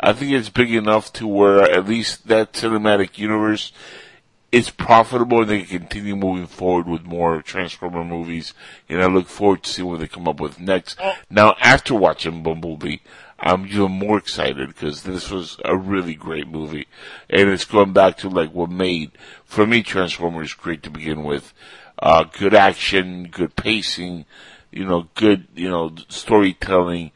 I 0.00 0.12
think 0.12 0.32
it's 0.32 0.48
big 0.48 0.72
enough 0.72 1.12
to 1.14 1.26
where 1.26 1.62
at 1.62 1.86
least 1.86 2.28
that 2.28 2.52
cinematic 2.52 3.18
universe 3.18 3.72
is 4.50 4.70
profitable 4.70 5.42
and 5.42 5.50
they 5.50 5.62
can 5.62 5.80
continue 5.80 6.16
moving 6.16 6.46
forward 6.46 6.86
with 6.86 7.02
more 7.04 7.42
Transformer 7.42 8.04
movies. 8.04 8.54
And 8.88 9.02
I 9.02 9.06
look 9.06 9.26
forward 9.28 9.62
to 9.64 9.70
see 9.70 9.82
what 9.82 10.00
they 10.00 10.08
come 10.08 10.28
up 10.28 10.40
with 10.40 10.58
next. 10.60 10.98
Now, 11.28 11.54
after 11.60 11.94
watching 11.94 12.42
Bumblebee, 12.42 12.98
I'm 13.38 13.66
even 13.66 13.92
more 13.92 14.18
excited 14.18 14.68
because 14.68 15.02
this 15.02 15.30
was 15.30 15.58
a 15.64 15.76
really 15.76 16.14
great 16.14 16.48
movie. 16.48 16.88
And 17.28 17.50
it's 17.50 17.64
going 17.64 17.92
back 17.92 18.16
to 18.18 18.28
like 18.28 18.52
what 18.52 18.70
made, 18.70 19.12
for 19.44 19.66
me, 19.66 19.82
Transformers 19.82 20.54
great 20.54 20.82
to 20.84 20.90
begin 20.90 21.24
with. 21.24 21.52
Uh, 21.98 22.24
good 22.24 22.54
action, 22.54 23.28
good 23.28 23.54
pacing, 23.54 24.24
you 24.70 24.84
know, 24.84 25.08
good, 25.14 25.46
you 25.54 25.68
know, 25.68 25.94
storytelling. 26.08 27.10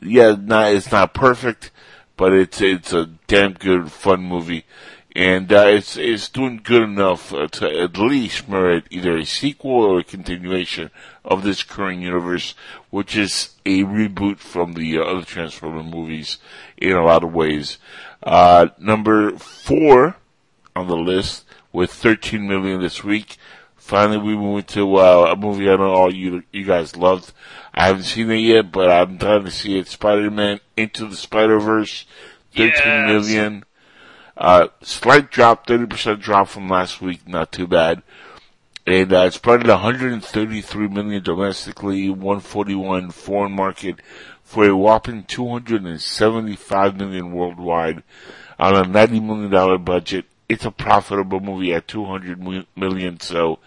Yeah, 0.00 0.36
not, 0.38 0.74
it's 0.74 0.92
not 0.92 1.14
perfect, 1.14 1.70
but 2.16 2.32
it's, 2.32 2.60
it's 2.60 2.92
a 2.92 3.06
damn 3.26 3.54
good, 3.54 3.90
fun 3.90 4.22
movie. 4.22 4.64
And, 5.16 5.52
uh, 5.52 5.66
it's, 5.68 5.96
it's 5.96 6.28
doing 6.28 6.60
good 6.62 6.82
enough 6.82 7.32
uh, 7.32 7.46
to 7.46 7.80
at 7.80 7.96
least 7.96 8.48
merit 8.48 8.84
either 8.90 9.16
a 9.16 9.24
sequel 9.24 9.70
or 9.70 10.00
a 10.00 10.04
continuation 10.04 10.90
of 11.24 11.44
this 11.44 11.62
current 11.62 12.00
universe, 12.00 12.54
which 12.90 13.16
is 13.16 13.54
a 13.64 13.84
reboot 13.84 14.38
from 14.38 14.72
the 14.74 14.98
uh, 14.98 15.02
other 15.02 15.24
Transformer 15.24 15.84
movies 15.84 16.38
in 16.76 16.92
a 16.92 17.04
lot 17.04 17.22
of 17.22 17.32
ways. 17.32 17.78
Uh, 18.22 18.68
number 18.78 19.38
four 19.38 20.16
on 20.74 20.88
the 20.88 20.96
list 20.96 21.44
with 21.72 21.92
13 21.92 22.46
million 22.46 22.80
this 22.80 23.04
week. 23.04 23.36
Finally, 23.76 24.18
we 24.18 24.34
moved 24.34 24.68
to 24.70 24.96
uh, 24.96 25.28
a 25.30 25.36
movie 25.36 25.68
I 25.68 25.76
know 25.76 25.92
all 25.92 26.14
you 26.14 26.42
you 26.52 26.64
guys 26.64 26.96
loved. 26.96 27.32
I 27.74 27.88
haven't 27.88 28.04
seen 28.04 28.30
it 28.30 28.36
yet, 28.36 28.70
but 28.70 28.90
I'm 28.90 29.18
trying 29.18 29.44
to 29.44 29.50
see 29.50 29.78
it. 29.78 29.88
Spider-Man 29.88 30.60
Into 30.76 31.06
the 31.06 31.16
Spider-Verse, 31.16 32.06
thirteen 32.54 33.06
million. 33.06 33.54
Yes. 33.54 33.62
Uh, 34.36 34.68
slight 34.82 35.30
drop, 35.30 35.66
30% 35.66 36.20
drop 36.20 36.48
from 36.48 36.68
last 36.68 37.00
week, 37.00 37.26
not 37.28 37.52
too 37.52 37.68
bad. 37.68 38.02
And 38.86 39.12
uh, 39.12 39.20
it's 39.26 39.38
in 39.38 39.68
133 39.68 40.88
million 40.88 41.22
domestically, 41.22 42.10
141 42.10 43.10
foreign 43.12 43.52
market, 43.52 44.00
for 44.42 44.68
a 44.68 44.76
whopping 44.76 45.24
275 45.24 46.96
million 46.96 47.32
worldwide 47.32 48.02
on 48.58 48.74
a 48.74 48.84
90 48.86 49.20
million 49.20 49.50
dollar 49.50 49.78
budget. 49.78 50.26
It's 50.48 50.64
a 50.64 50.70
profitable 50.70 51.40
movie 51.40 51.72
at 51.72 51.88
200 51.88 52.38
mi- 52.42 53.18
so 53.20 53.58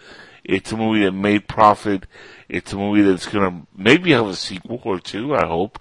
it's 0.44 0.70
a 0.70 0.76
movie 0.76 1.04
that 1.04 1.12
made 1.12 1.48
profit. 1.48 2.06
It's 2.48 2.72
a 2.72 2.76
movie 2.76 3.02
that's 3.02 3.26
gonna 3.26 3.66
maybe 3.76 4.12
have 4.12 4.26
a 4.26 4.34
sequel 4.34 4.80
or 4.84 5.00
two. 5.00 5.34
I 5.34 5.46
hope. 5.46 5.78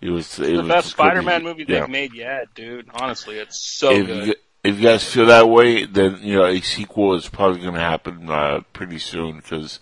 It 0.00 0.10
was 0.10 0.38
it 0.38 0.46
the 0.52 0.58
was 0.58 0.68
best 0.68 0.88
Spider-Man 0.90 1.40
be- 1.40 1.44
movie 1.44 1.64
yeah. 1.68 1.80
they've 1.80 1.90
made 1.90 2.14
yet, 2.14 2.54
dude. 2.54 2.88
Honestly, 2.94 3.38
it's 3.38 3.58
so 3.58 3.90
if 3.90 4.06
good. 4.06 4.26
you, 4.28 4.34
if 4.64 4.76
you 4.76 4.82
guys 4.82 5.04
feel 5.04 5.26
that 5.26 5.48
way, 5.48 5.84
then 5.84 6.18
you 6.22 6.36
know 6.38 6.46
a 6.46 6.60
sequel 6.60 7.14
is 7.14 7.28
probably 7.28 7.60
going 7.60 7.74
to 7.74 7.80
happen 7.80 8.30
uh, 8.30 8.60
pretty 8.72 8.98
soon. 8.98 9.36
Because 9.36 9.78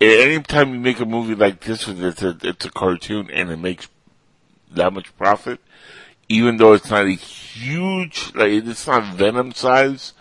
anytime 0.00 0.74
you 0.74 0.80
make 0.80 1.00
a 1.00 1.06
movie 1.06 1.34
like 1.34 1.60
this, 1.60 1.86
it's 1.88 2.22
a 2.22 2.36
it's 2.42 2.64
a 2.64 2.70
cartoon 2.70 3.30
and 3.30 3.50
it 3.50 3.58
makes 3.58 3.88
that 4.70 4.92
much 4.92 5.16
profit, 5.16 5.60
even 6.28 6.56
though 6.56 6.72
it's 6.72 6.90
not 6.90 7.06
a 7.06 7.10
huge 7.10 8.32
like 8.34 8.50
it's 8.50 8.86
not 8.86 9.14
Venom 9.14 9.52
size, 9.52 10.12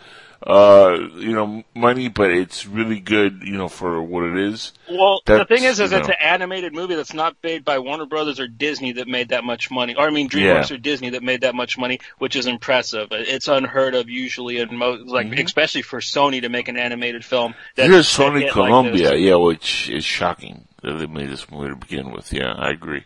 uh, 0.45 0.97
you 1.15 1.33
know, 1.33 1.63
money, 1.75 2.07
but 2.07 2.31
it's 2.31 2.65
really 2.65 2.99
good, 2.99 3.43
you 3.43 3.57
know, 3.57 3.67
for 3.67 4.01
what 4.01 4.23
it 4.23 4.37
is. 4.37 4.71
Well, 4.89 5.21
the 5.25 5.45
thing 5.45 5.63
is, 5.63 5.79
is 5.79 5.91
it's 5.91 6.07
know. 6.07 6.13
an 6.13 6.21
animated 6.21 6.73
movie 6.73 6.95
that's 6.95 7.13
not 7.13 7.35
made 7.43 7.65
by 7.65 7.79
Warner 7.79 8.05
Brothers 8.05 8.39
or 8.39 8.47
Disney 8.47 8.93
that 8.93 9.07
made 9.07 9.29
that 9.29 9.43
much 9.43 9.69
money, 9.69 9.95
or 9.95 10.07
I 10.07 10.09
mean 10.11 10.29
DreamWorks 10.29 10.69
Yeah. 10.69 10.75
or 10.75 10.77
Disney 10.77 11.09
that 11.11 11.23
made 11.23 11.41
that 11.41 11.55
much 11.55 11.77
money, 11.77 11.99
which 12.19 12.35
is 12.35 12.47
impressive. 12.47 13.09
It's 13.11 13.47
unheard 13.47 13.95
of 13.95 14.09
usually, 14.09 14.59
in 14.59 14.77
mo- 14.77 15.03
like 15.05 15.27
Mhm. 15.27 15.43
especially 15.45 15.81
for 15.81 15.99
Sony 15.99 16.41
to 16.41 16.49
make 16.49 16.67
an 16.69 16.77
animated 16.77 17.25
film. 17.25 17.53
That's 17.75 17.89
Here's 17.91 18.07
Sony 18.07 18.39
hit 18.39 18.43
like 18.45 18.53
Columbia, 18.53 19.15
yeah, 19.15 19.35
which 19.35 19.89
is 19.89 20.05
shocking 20.05 20.67
that 20.83 20.93
they 20.93 21.05
made 21.07 21.29
this 21.29 21.51
movie 21.51 21.69
to 21.69 21.75
begin 21.75 22.11
with. 22.11 22.31
Yeah, 22.31 22.53
I 22.57 22.69
agree. 22.69 23.03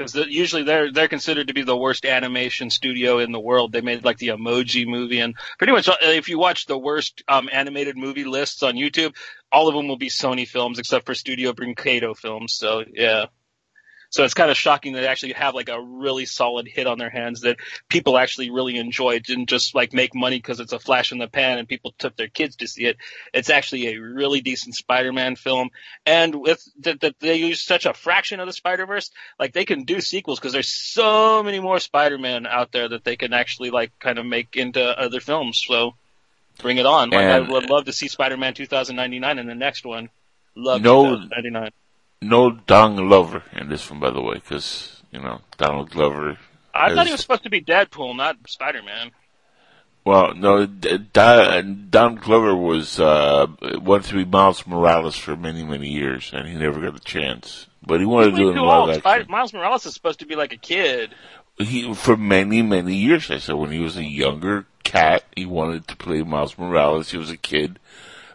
Because 0.00 0.14
usually 0.30 0.62
they're 0.62 0.90
they're 0.90 1.08
considered 1.08 1.48
to 1.48 1.54
be 1.54 1.62
the 1.62 1.76
worst 1.76 2.06
animation 2.06 2.70
studio 2.70 3.18
in 3.18 3.32
the 3.32 3.40
world. 3.40 3.70
They 3.72 3.82
made 3.82 4.02
like 4.02 4.16
the 4.16 4.28
Emoji 4.28 4.86
movie, 4.86 5.20
and 5.20 5.34
pretty 5.58 5.74
much 5.74 5.88
uh, 5.88 5.96
if 6.00 6.30
you 6.30 6.38
watch 6.38 6.64
the 6.64 6.78
worst 6.78 7.22
um, 7.28 7.50
animated 7.52 7.98
movie 7.98 8.24
lists 8.24 8.62
on 8.62 8.76
YouTube, 8.76 9.14
all 9.52 9.68
of 9.68 9.74
them 9.74 9.88
will 9.88 9.98
be 9.98 10.08
Sony 10.08 10.48
films 10.48 10.78
except 10.78 11.04
for 11.04 11.14
Studio 11.14 11.52
Brinquedo 11.52 12.14
films. 12.14 12.54
So 12.54 12.82
yeah. 12.90 13.26
So 14.10 14.24
it's 14.24 14.34
kind 14.34 14.50
of 14.50 14.56
shocking 14.56 14.92
that 14.92 15.00
they 15.00 15.06
actually 15.06 15.32
have 15.34 15.54
like 15.54 15.68
a 15.68 15.80
really 15.80 16.26
solid 16.26 16.66
hit 16.66 16.88
on 16.88 16.98
their 16.98 17.10
hands 17.10 17.42
that 17.42 17.58
people 17.88 18.18
actually 18.18 18.50
really 18.50 18.76
enjoy. 18.76 19.12
It 19.12 19.24
didn't 19.24 19.48
just 19.48 19.72
like 19.74 19.92
make 19.92 20.14
money 20.14 20.36
because 20.36 20.58
it's 20.58 20.72
a 20.72 20.80
flash 20.80 21.12
in 21.12 21.18
the 21.18 21.28
pan 21.28 21.58
and 21.58 21.68
people 21.68 21.94
took 21.96 22.16
their 22.16 22.28
kids 22.28 22.56
to 22.56 22.66
see 22.66 22.86
it. 22.86 22.96
It's 23.32 23.50
actually 23.50 23.86
a 23.86 24.00
really 24.00 24.40
decent 24.40 24.74
Spider-Man 24.74 25.36
film, 25.36 25.70
and 26.04 26.34
with 26.34 26.62
that 26.80 27.00
that 27.00 27.20
they 27.20 27.36
use 27.36 27.62
such 27.62 27.86
a 27.86 27.94
fraction 27.94 28.40
of 28.40 28.46
the 28.46 28.52
Spider-Verse, 28.52 29.10
like 29.38 29.52
they 29.52 29.64
can 29.64 29.84
do 29.84 30.00
sequels 30.00 30.40
because 30.40 30.52
there's 30.52 30.68
so 30.68 31.42
many 31.44 31.60
more 31.60 31.78
Spider-Man 31.78 32.46
out 32.46 32.72
there 32.72 32.88
that 32.88 33.04
they 33.04 33.14
can 33.16 33.32
actually 33.32 33.70
like 33.70 33.96
kind 34.00 34.18
of 34.18 34.26
make 34.26 34.56
into 34.56 34.82
other 34.82 35.20
films. 35.20 35.62
So 35.64 35.94
bring 36.58 36.78
it 36.78 36.86
on. 36.86 37.10
Like, 37.10 37.26
I 37.26 37.38
would 37.40 37.70
love 37.70 37.84
to 37.84 37.92
see 37.92 38.08
Spider-Man 38.08 38.54
2099 38.54 39.38
in 39.38 39.46
the 39.46 39.54
next 39.54 39.84
one. 39.84 40.10
Love 40.56 40.82
No- 40.82 41.04
2099. 41.04 41.70
No 42.22 42.50
Don 42.50 42.96
Glover 42.96 43.42
in 43.52 43.68
this 43.68 43.90
one, 43.90 44.00
by 44.00 44.10
the 44.10 44.20
way, 44.20 44.34
because 44.34 45.00
you 45.10 45.20
know 45.20 45.40
Donald 45.56 45.90
Glover. 45.90 46.36
I 46.74 46.94
thought 46.94 47.06
he 47.06 47.12
was 47.12 47.20
supposed 47.22 47.44
to 47.44 47.50
be 47.50 47.62
Deadpool, 47.62 48.16
not 48.16 48.36
Spider-Man. 48.46 49.10
Well, 50.04 50.34
no, 50.34 50.66
Don, 50.66 51.88
Don 51.90 52.14
Glover 52.16 52.54
was 52.54 52.98
uh, 53.00 53.46
wanted 53.60 54.08
to 54.08 54.14
be 54.14 54.24
Miles 54.24 54.66
Morales 54.66 55.16
for 55.16 55.36
many, 55.36 55.62
many 55.62 55.88
years, 55.88 56.30
and 56.32 56.48
he 56.48 56.54
never 56.54 56.80
got 56.80 56.96
a 56.96 57.04
chance. 57.04 57.66
But 57.86 58.00
he 58.00 58.06
wanted 58.06 58.30
to 58.32 58.36
do 58.36 58.42
it 58.42 58.44
He's 58.44 58.48
in 58.50 58.54
too 58.56 58.66
live 58.66 58.80
old. 58.80 58.88
action. 58.90 59.00
Spider- 59.02 59.26
Miles 59.28 59.52
Morales 59.52 59.86
is 59.86 59.94
supposed 59.94 60.20
to 60.20 60.26
be 60.26 60.36
like 60.36 60.52
a 60.52 60.56
kid. 60.58 61.14
he 61.58 61.92
for 61.94 62.16
many 62.16 62.62
many 62.62 62.94
years. 62.96 63.30
I 63.30 63.38
said 63.38 63.54
when 63.54 63.70
he 63.72 63.78
was 63.80 63.96
a 63.96 64.04
younger 64.04 64.66
cat, 64.84 65.24
he 65.36 65.46
wanted 65.46 65.88
to 65.88 65.96
play 65.96 66.22
Miles 66.22 66.56
Morales. 66.58 67.10
He 67.10 67.18
was 67.18 67.30
a 67.30 67.36
kid. 67.36 67.78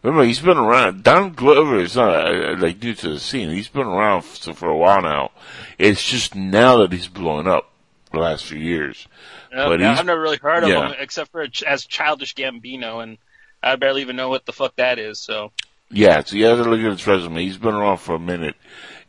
Remember, 0.05 0.23
he's 0.23 0.39
been 0.39 0.57
around. 0.57 1.01
Don 1.01 1.33
Glover 1.33 1.79
is 1.79 1.95
not 1.95 2.27
uh, 2.27 2.55
like 2.59 2.79
new 2.79 2.93
to 2.93 3.09
the 3.13 3.19
scene. 3.19 3.49
He's 3.49 3.67
been 3.67 3.87
around 3.87 4.21
for, 4.21 4.53
for 4.53 4.69
a 4.69 4.77
while 4.77 5.01
now. 5.01 5.31
It's 5.79 6.07
just 6.07 6.35
now 6.35 6.77
that 6.77 6.91
he's 6.91 7.07
blowing 7.07 7.47
up 7.47 7.71
the 8.11 8.19
last 8.19 8.45
few 8.45 8.59
years. 8.59 9.07
Uh, 9.51 9.67
But 9.67 9.81
I've 9.81 10.05
never 10.05 10.21
really 10.21 10.37
heard 10.37 10.61
of 10.61 10.69
yeah. 10.69 10.89
him 10.89 10.95
except 10.99 11.31
for 11.31 11.47
as 11.65 11.87
Childish 11.87 12.35
Gambino, 12.35 13.01
and 13.01 13.17
I 13.63 13.77
barely 13.77 14.01
even 14.01 14.15
know 14.15 14.29
what 14.29 14.45
the 14.45 14.53
fuck 14.53 14.75
that 14.75 14.99
is. 14.99 15.19
So 15.19 15.51
Yeah, 15.89 16.23
so 16.23 16.35
you 16.35 16.45
have 16.45 16.59
to 16.59 16.69
look 16.69 16.81
at 16.81 16.91
his 16.91 17.07
resume. 17.07 17.41
He's 17.41 17.57
been 17.57 17.73
around 17.73 17.97
for 17.97 18.13
a 18.13 18.19
minute. 18.19 18.55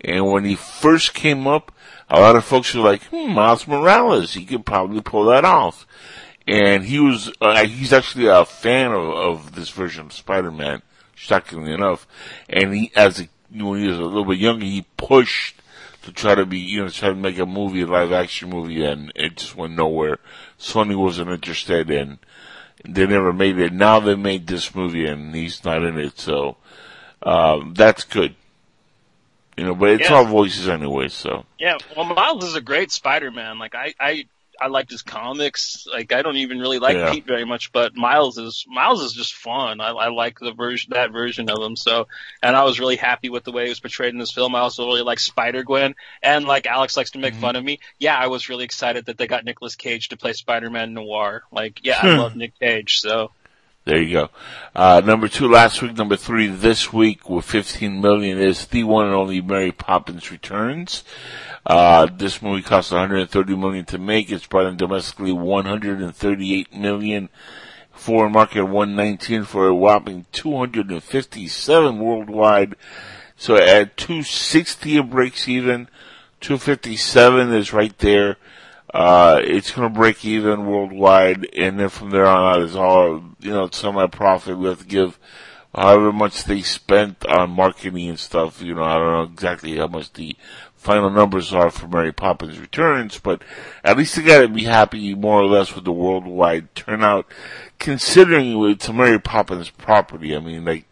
And 0.01 0.33
when 0.33 0.47
he 0.47 0.55
first 0.55 1.13
came 1.13 1.47
up, 1.47 1.73
a 2.09 2.21
lot 2.21 2.37
of 2.37 2.45
folks 2.47 2.75
were 2.75 2.81
like, 2.81 3.03
hmm, 3.05 3.33
Miles 3.33 3.69
Morales, 3.69 4.33
he 4.33 4.47
could 4.47 4.65
probably 4.65 5.03
pull 5.03 5.27
that 5.27 5.45
off. 5.45 5.87
And 6.47 6.85
he 6.85 7.01
was, 7.01 7.33
uh, 7.41 7.67
he's 7.67 7.93
actually 7.93 8.27
a 8.27 8.45
fan 8.45 8.93
of, 8.93 9.09
of 9.09 9.55
this 9.55 9.69
version 9.71 10.07
of 10.07 10.13
Spider-Man, 10.13 10.83
shockingly 11.15 11.73
enough. 11.73 12.07
And 12.49 12.73
he, 12.73 12.93
as 12.95 13.21
a, 13.21 13.29
when 13.51 13.81
he 13.81 13.89
was 13.89 13.99
a 13.99 14.03
little 14.03 14.25
bit 14.25 14.39
younger, 14.39 14.65
he 14.65 14.87
pushed 14.97 15.61
to 16.03 16.13
try 16.13 16.37
to 16.37 16.47
be, 16.47 16.59
you 16.59 16.83
know, 16.83 16.89
try 16.89 17.09
to 17.09 17.15
make 17.17 17.39
a 17.39 17.47
movie, 17.47 17.81
a 17.81 17.87
live 17.87 18.13
action 18.13 18.49
movie, 18.49 18.85
and 18.85 19.11
it 19.17 19.37
just 19.37 19.57
went 19.57 19.75
nowhere. 19.75 20.19
Sony 20.57 20.97
wasn't 20.97 21.31
interested, 21.31 21.91
and 21.91 22.19
they 22.85 23.07
never 23.07 23.33
made 23.33 23.59
it. 23.59 23.73
Now 23.73 23.99
they 23.99 24.15
made 24.15 24.47
this 24.47 24.73
movie, 24.73 25.07
and 25.07 25.35
he's 25.35 25.65
not 25.65 25.83
in 25.83 25.99
it, 25.99 26.21
so 26.21 26.59
um, 27.25 27.75
that's 27.75 28.05
good. 28.05 28.37
You 29.57 29.65
know, 29.65 29.75
but 29.75 29.89
it's 29.91 30.09
Yeah. 30.11 30.17
all 30.17 30.27
voices 30.27 30.69
anyway, 30.69 31.09
so 31.09 31.45
yeah, 31.59 31.79
well, 31.97 32.05
Miles 32.05 32.45
is 32.45 32.55
a 32.55 32.61
great 32.61 32.93
Spider-Man. 32.93 33.59
Like 33.59 33.75
I, 33.75 33.95
I, 33.99 34.27
I 34.61 34.69
liked 34.69 34.91
his 34.91 35.03
comics. 35.03 35.87
Like 35.91 36.13
I 36.13 36.23
don't 36.23 36.37
even 36.37 36.59
really 36.59 36.79
like 36.79 36.97
Yeah. 36.97 37.13
Pete 37.13 37.27
very 37.27 37.45
much, 37.45 37.73
but 37.73 37.95
Miles 37.97 38.39
is 38.39 38.65
Miles 38.69 39.03
is 39.03 39.13
just 39.13 39.35
fun. 39.35 39.81
I, 39.81 39.89
I 39.91 40.09
like 40.09 40.39
the 40.39 40.53
version 40.53 40.93
that 40.95 41.13
version 41.13 41.51
of 41.51 41.63
him. 41.63 41.77
So, 41.77 42.09
and 42.43 42.57
I 42.57 42.65
was 42.65 42.81
really 42.81 42.97
happy 42.97 43.29
with 43.29 43.45
the 43.45 43.53
way 43.53 43.65
he 43.65 43.69
was 43.69 43.81
portrayed 43.81 44.13
in 44.13 44.19
this 44.19 44.33
film. 44.33 44.55
I 44.55 44.61
also 44.61 44.87
really 44.87 45.03
like 45.03 45.19
Spider 45.19 45.63
Gwen, 45.63 45.95
and 46.23 46.45
like 46.47 46.67
Alex 46.67 46.97
likes 46.97 47.11
to 47.13 47.19
make 47.19 47.35
Mm-hmm. 47.35 47.41
fun 47.41 47.57
of 47.57 47.65
me. 47.65 47.81
Yeah, 47.99 48.17
I 48.17 48.29
was 48.29 48.49
really 48.49 48.65
excited 48.65 49.07
that 49.07 49.19
they 49.19 49.27
got 49.27 49.45
Nicolas 49.45 49.75
Cage 49.77 50.09
to 50.11 50.17
play 50.17 50.33
Spider-Man 50.33 50.95
Noir. 50.95 51.43
Like, 51.53 51.81
yeah, 51.85 51.99
I 52.01 52.17
love 52.17 52.37
Nick 52.37 52.59
Cage. 52.59 53.01
So. 53.01 53.31
There 53.87 54.03
you 54.03 54.13
go. 54.13 54.31
Uh, 54.75 55.01
number 55.05 55.29
two 55.29 55.49
last 55.49 55.81
week, 55.81 55.97
number 55.97 56.17
three 56.17 56.49
this 56.49 56.93
week 56.93 57.31
with 57.31 57.45
15 57.45 58.01
million 58.01 58.37
is 58.37 58.67
the 58.67 58.83
one 58.83 59.07
and 59.07 59.15
only 59.15 59.41
Mary 59.41 59.71
Poppins 59.71 60.33
Returns. 60.33 61.05
Uh, 61.65 62.09
this 62.13 62.43
movie 62.43 62.63
cost 62.63 62.91
130 62.91 63.55
million 63.55 63.85
to 63.85 63.99
make. 63.99 64.31
It's 64.31 64.47
brought 64.47 64.67
in 64.67 64.77
domestically 64.77 65.31
138 65.31 66.75
million. 66.75 67.29
Foreign 67.93 68.33
market 68.33 68.65
119 68.65 69.45
for 69.45 69.69
a 69.69 69.75
whopping 69.75 70.27
257 70.33 71.99
worldwide. 72.01 72.75
So 73.37 73.55
at 73.55 73.97
260 73.97 74.97
it 74.97 75.11
breaks 75.11 75.49
even. 75.49 75.89
257 76.41 77.53
is 77.53 77.73
right 77.73 77.97
there. 77.99 78.37
Uh, 78.93 79.41
it's 79.43 79.73
going 79.73 79.89
to 79.89 79.99
break 79.99 80.25
even 80.25 80.67
worldwide, 80.67 81.49
and 81.55 81.79
then 81.79 81.89
from 81.89 82.11
there 82.11 82.27
on 82.27 82.57
out 82.57 82.63
is 82.63 82.77
all 82.77 83.23
you 83.41 83.51
know 83.51 83.69
semi 83.71 84.07
profit. 84.07 84.59
We 84.59 84.69
have 84.69 84.81
to 84.81 84.87
give 84.87 85.19
however 85.75 86.13
much 86.13 86.45
they 86.45 86.63
spent 86.63 87.27
on 87.27 87.51
marketing 87.51 88.09
and 88.09 88.19
stuff. 88.19 88.63
You 88.63 88.75
know, 88.75 88.85
I 88.85 88.99
don't 88.99 89.13
know 89.13 89.33
exactly 89.33 89.77
how 89.77 89.89
much 89.89 90.13
the 90.13 90.37
final 90.75 91.11
numbers 91.11 91.53
are 91.53 91.71
for 91.71 91.89
Mary 91.89 92.13
Poppins 92.13 92.59
Returns, 92.61 93.19
but 93.19 93.43
at 93.83 93.99
least 93.99 94.17
they 94.17 94.23
got 94.23 94.43
to 94.43 94.49
be 94.49 94.65
happy 94.65 95.15
more 95.15 95.41
or 95.41 95.47
less 95.47 95.75
with 95.75 95.85
the 95.85 95.93
worldwide 95.93 96.75
turnout, 96.75 97.27
considering 97.79 98.63
it's 98.71 98.89
a 98.89 98.93
Mary 98.93 99.21
Poppins 99.21 99.69
property. 99.69 100.35
I 100.35 100.39
mean, 100.39 100.65
like, 100.65 100.87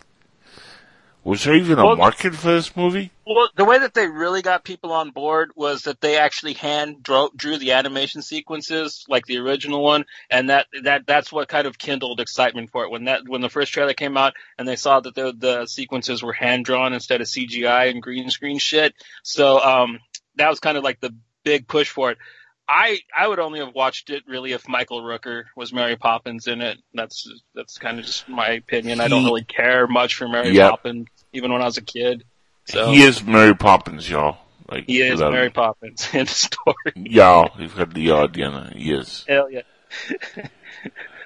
was 1.24 1.44
there 1.44 1.54
even 1.54 1.78
a 1.78 1.84
Well- 1.84 1.96
market 1.96 2.34
for 2.34 2.52
this 2.52 2.76
movie? 2.76 3.10
Well, 3.26 3.48
the 3.56 3.64
way 3.64 3.78
that 3.78 3.94
they 3.94 4.06
really 4.06 4.42
got 4.42 4.64
people 4.64 4.92
on 4.92 5.10
board 5.10 5.52
was 5.56 5.82
that 5.82 6.02
they 6.02 6.18
actually 6.18 6.52
hand 6.52 7.02
drew, 7.02 7.30
drew 7.34 7.56
the 7.56 7.72
animation 7.72 8.20
sequences 8.20 9.04
like 9.08 9.24
the 9.24 9.38
original 9.38 9.82
one, 9.82 10.04
and 10.28 10.50
that 10.50 10.66
that 10.82 11.06
that's 11.06 11.32
what 11.32 11.48
kind 11.48 11.66
of 11.66 11.78
kindled 11.78 12.20
excitement 12.20 12.70
for 12.70 12.84
it 12.84 12.90
when 12.90 13.04
that 13.04 13.22
when 13.26 13.40
the 13.40 13.48
first 13.48 13.72
trailer 13.72 13.94
came 13.94 14.18
out 14.18 14.34
and 14.58 14.68
they 14.68 14.76
saw 14.76 15.00
that 15.00 15.14
the 15.14 15.32
the 15.36 15.66
sequences 15.66 16.22
were 16.22 16.34
hand 16.34 16.66
drawn 16.66 16.92
instead 16.92 17.22
of 17.22 17.26
CGI 17.26 17.90
and 17.90 18.02
green 18.02 18.28
screen 18.28 18.58
shit. 18.58 18.94
So 19.22 19.58
um, 19.58 20.00
that 20.36 20.50
was 20.50 20.60
kind 20.60 20.76
of 20.76 20.84
like 20.84 21.00
the 21.00 21.14
big 21.44 21.66
push 21.66 21.88
for 21.88 22.10
it. 22.10 22.18
I 22.68 23.00
I 23.16 23.28
would 23.28 23.38
only 23.38 23.60
have 23.60 23.74
watched 23.74 24.10
it 24.10 24.22
really 24.26 24.52
if 24.52 24.66
Michael 24.68 25.02
Rooker 25.02 25.44
was 25.56 25.72
Mary 25.72 25.96
Poppins 25.96 26.46
in 26.46 26.60
it. 26.62 26.78
That's 26.94 27.28
that's 27.54 27.78
kind 27.78 27.98
of 27.98 28.06
just 28.06 28.28
my 28.28 28.50
opinion. 28.50 29.00
I 29.00 29.08
don't 29.08 29.24
really 29.24 29.44
care 29.44 29.86
much 29.86 30.14
for 30.14 30.26
Mary 30.28 30.50
Yep. 30.50 30.70
Poppins, 30.70 31.08
even 31.32 31.52
when 31.52 31.60
I 31.60 31.66
was 31.66 31.76
a 31.76 31.82
kid. 31.82 32.24
So 32.66 32.90
He 32.90 33.02
is 33.02 33.22
Mary 33.22 33.54
Poppins, 33.54 34.08
y'all. 34.08 34.38
Like 34.70 34.86
he 34.86 35.02
is 35.02 35.20
Mary 35.20 35.50
Poppins 35.50 36.08
in 36.14 36.20
the 36.24 36.30
story. 36.30 36.92
Y'all, 36.94 37.50
he's 37.58 37.72
got 37.74 37.92
the 37.92 38.02
know, 38.02 38.70
he 38.74 38.92
is. 38.92 39.24
Hell 39.28 39.50
yeah. 39.50 39.60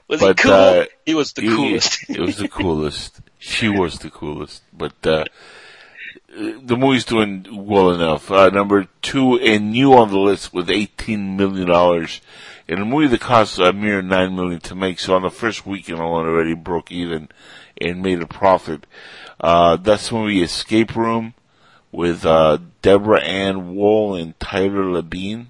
was 0.09 0.21
But, 0.21 0.41
he 0.41 0.43
cool? 0.43 0.53
uh, 0.53 0.85
he 1.07 1.15
was 1.15 1.33
the 1.35 1.43
He- 1.43 1.49
coolest. 1.49 2.11
it 2.11 2.19
was 2.21 2.37
the 2.39 2.49
coolest. 2.49 3.21
She 3.39 3.69
was 3.81 3.99
the 4.01 4.11
coolest. 4.11 4.63
But 4.73 5.07
uh, 5.07 5.25
the 6.29 6.77
movie's 6.77 7.05
doing 7.05 7.47
well 7.51 7.91
enough. 7.91 8.31
Uh, 8.31 8.51
number 8.51 8.87
two, 9.03 9.39
and 9.39 9.73
new 9.73 9.95
on 9.95 10.11
the 10.11 10.19
list 10.19 10.53
with 10.53 10.71
eighteen 10.71 11.37
million 11.37 11.69
dollars. 11.69 12.21
and 12.69 12.81
a 12.81 12.85
movie 12.85 13.09
that 13.09 13.21
cost 13.21 13.59
a 13.59 13.73
mere 13.73 14.03
nine 14.03 14.37
million 14.37 14.61
to 14.61 14.75
make, 14.75 14.99
so 14.99 15.15
on 15.15 15.23
the 15.23 15.31
first 15.31 15.67
weekend 15.67 15.99
alone 15.99 16.27
already 16.27 16.55
broke 16.55 16.93
even 16.93 17.29
and 17.81 18.03
made 18.03 18.21
a 18.21 18.27
profit. 18.27 18.87
Uh, 19.41 19.77
that's 19.77 20.09
the 20.11 20.15
movie 20.15 20.43
Escape 20.43 20.95
Room 20.95 21.33
with 21.91 22.27
uh, 22.27 22.59
Deborah 22.83 23.23
Ann 23.23 23.75
Woll 23.75 24.15
and 24.15 24.39
Tyler 24.39 24.85
Labine. 24.85 25.47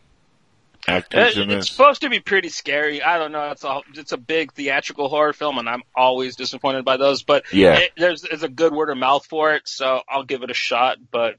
Actors 0.88 1.36
It- 1.36 1.42
in 1.42 1.50
it's 1.50 1.70
supposed 1.70 2.00
to 2.02 2.08
be 2.10 2.20
pretty 2.20 2.48
scary. 2.48 3.02
I 3.02 3.18
don't 3.18 3.32
know. 3.32 3.50
It's 3.50 3.64
a 3.64 3.80
it's 3.94 4.12
a 4.12 4.16
big 4.16 4.52
theatrical 4.52 5.08
horror 5.08 5.32
film, 5.32 5.58
and 5.58 5.68
I'm 5.68 5.82
always 5.94 6.36
disappointed 6.36 6.84
by 6.84 6.96
those. 6.96 7.22
But 7.22 7.44
Yeah. 7.52 7.74
it, 7.78 7.92
there's 7.96 8.22
there's 8.22 8.42
a 8.42 8.48
good 8.48 8.72
word 8.72 8.90
of 8.90 8.96
mouth 8.98 9.26
for 9.26 9.54
it, 9.54 9.62
so 9.68 10.02
I'll 10.08 10.24
give 10.24 10.42
it 10.42 10.50
a 10.50 10.54
shot. 10.54 10.98
But 11.10 11.36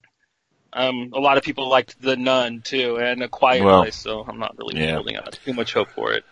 um, 0.71 1.11
a 1.15 1.19
lot 1.19 1.37
of 1.37 1.43
people 1.43 1.67
liked 1.67 1.99
The 2.01 2.15
Nun 2.15 2.61
too, 2.61 2.97
and 2.97 3.23
A 3.23 3.27
Quiet 3.27 3.63
Well, 3.63 3.81
Place, 3.81 3.95
so 3.95 4.23
I'm 4.27 4.37
not 4.39 4.55
really 4.57 4.79
yeah. 4.81 4.93
holding 4.93 5.15
out 5.15 5.39
too 5.43 5.53
much 5.53 5.73
hope 5.73 5.89
for 5.89 6.13
it. 6.13 6.23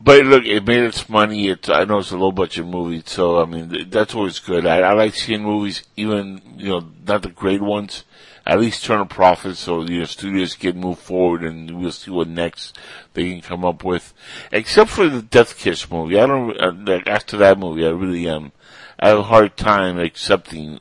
But 0.00 0.24
look, 0.24 0.44
it 0.46 0.66
made 0.66 0.82
its 0.82 1.08
money. 1.08 1.48
It's 1.48 1.68
I 1.68 1.84
know 1.84 1.98
it's 1.98 2.10
a 2.10 2.16
low 2.16 2.32
budget 2.32 2.66
movie, 2.66 3.02
so 3.06 3.40
I 3.40 3.44
mean 3.44 3.68
th- 3.70 3.90
that's 3.90 4.14
always 4.14 4.38
good. 4.40 4.66
I, 4.66 4.80
I 4.80 4.92
like 4.94 5.14
seeing 5.14 5.42
movies, 5.44 5.84
even 5.96 6.40
you 6.56 6.70
know 6.70 6.88
not 7.06 7.22
the 7.22 7.28
great 7.28 7.60
ones, 7.60 8.04
at 8.46 8.60
least 8.60 8.84
turn 8.84 9.00
a 9.00 9.06
profit, 9.06 9.56
so 9.56 9.82
know 9.82 10.04
studios 10.04 10.54
can 10.54 10.80
move 10.80 10.98
forward, 10.98 11.44
and 11.44 11.80
we'll 11.80 11.92
see 11.92 12.10
what 12.10 12.28
next 12.28 12.76
they 13.14 13.30
can 13.30 13.40
come 13.40 13.64
up 13.64 13.84
with. 13.84 14.12
Except 14.50 14.90
for 14.90 15.08
the 15.08 15.22
Death 15.22 15.58
Kiss 15.58 15.90
movie, 15.90 16.18
I 16.18 16.26
don't. 16.26 16.60
Uh, 16.60 16.72
like, 16.72 17.06
after 17.06 17.36
that 17.38 17.58
movie, 17.58 17.86
I 17.86 17.90
really 17.90 18.28
am. 18.28 18.52
I 18.98 19.08
have 19.08 19.18
a 19.18 19.24
hard 19.24 19.56
time 19.56 19.98
accepting 19.98 20.80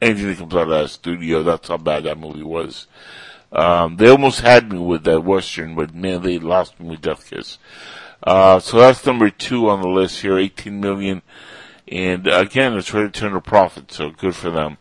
anything 0.00 0.28
that 0.28 0.38
comes 0.38 0.54
out 0.54 0.62
of 0.62 0.68
that 0.68 0.90
studio. 0.90 1.42
That's 1.42 1.68
how 1.68 1.76
bad 1.76 2.04
that 2.04 2.18
movie 2.18 2.42
was. 2.42 2.86
Um, 3.50 3.96
they 3.96 4.08
almost 4.08 4.40
had 4.40 4.70
me 4.70 4.78
with 4.78 5.04
that 5.04 5.24
western, 5.24 5.74
but 5.74 5.94
man, 5.94 6.22
they 6.22 6.38
lost 6.38 6.78
me 6.78 6.90
with 6.90 7.00
Death 7.00 7.28
Kiss. 7.28 7.58
Uh, 8.22 8.58
so 8.60 8.78
that's 8.78 9.06
number 9.06 9.30
two 9.30 9.68
on 9.70 9.80
the 9.80 9.88
list 9.88 10.20
here, 10.20 10.38
18 10.38 10.80
million. 10.80 11.22
And 11.90 12.26
again, 12.26 12.76
it's 12.76 12.92
ready 12.92 13.10
to 13.10 13.20
turn 13.20 13.34
a 13.34 13.40
profit, 13.40 13.90
so 13.92 14.10
good 14.10 14.34
for 14.34 14.50
them. 14.50 14.76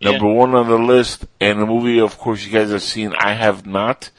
Number 0.00 0.32
one 0.32 0.54
on 0.54 0.68
the 0.68 0.78
list, 0.78 1.26
and 1.40 1.60
a 1.60 1.66
movie, 1.66 2.00
of 2.00 2.18
course, 2.18 2.44
you 2.44 2.52
guys 2.52 2.70
have 2.70 2.82
seen. 2.82 3.14
I 3.18 3.34
have 3.34 3.66
not. 3.66 4.10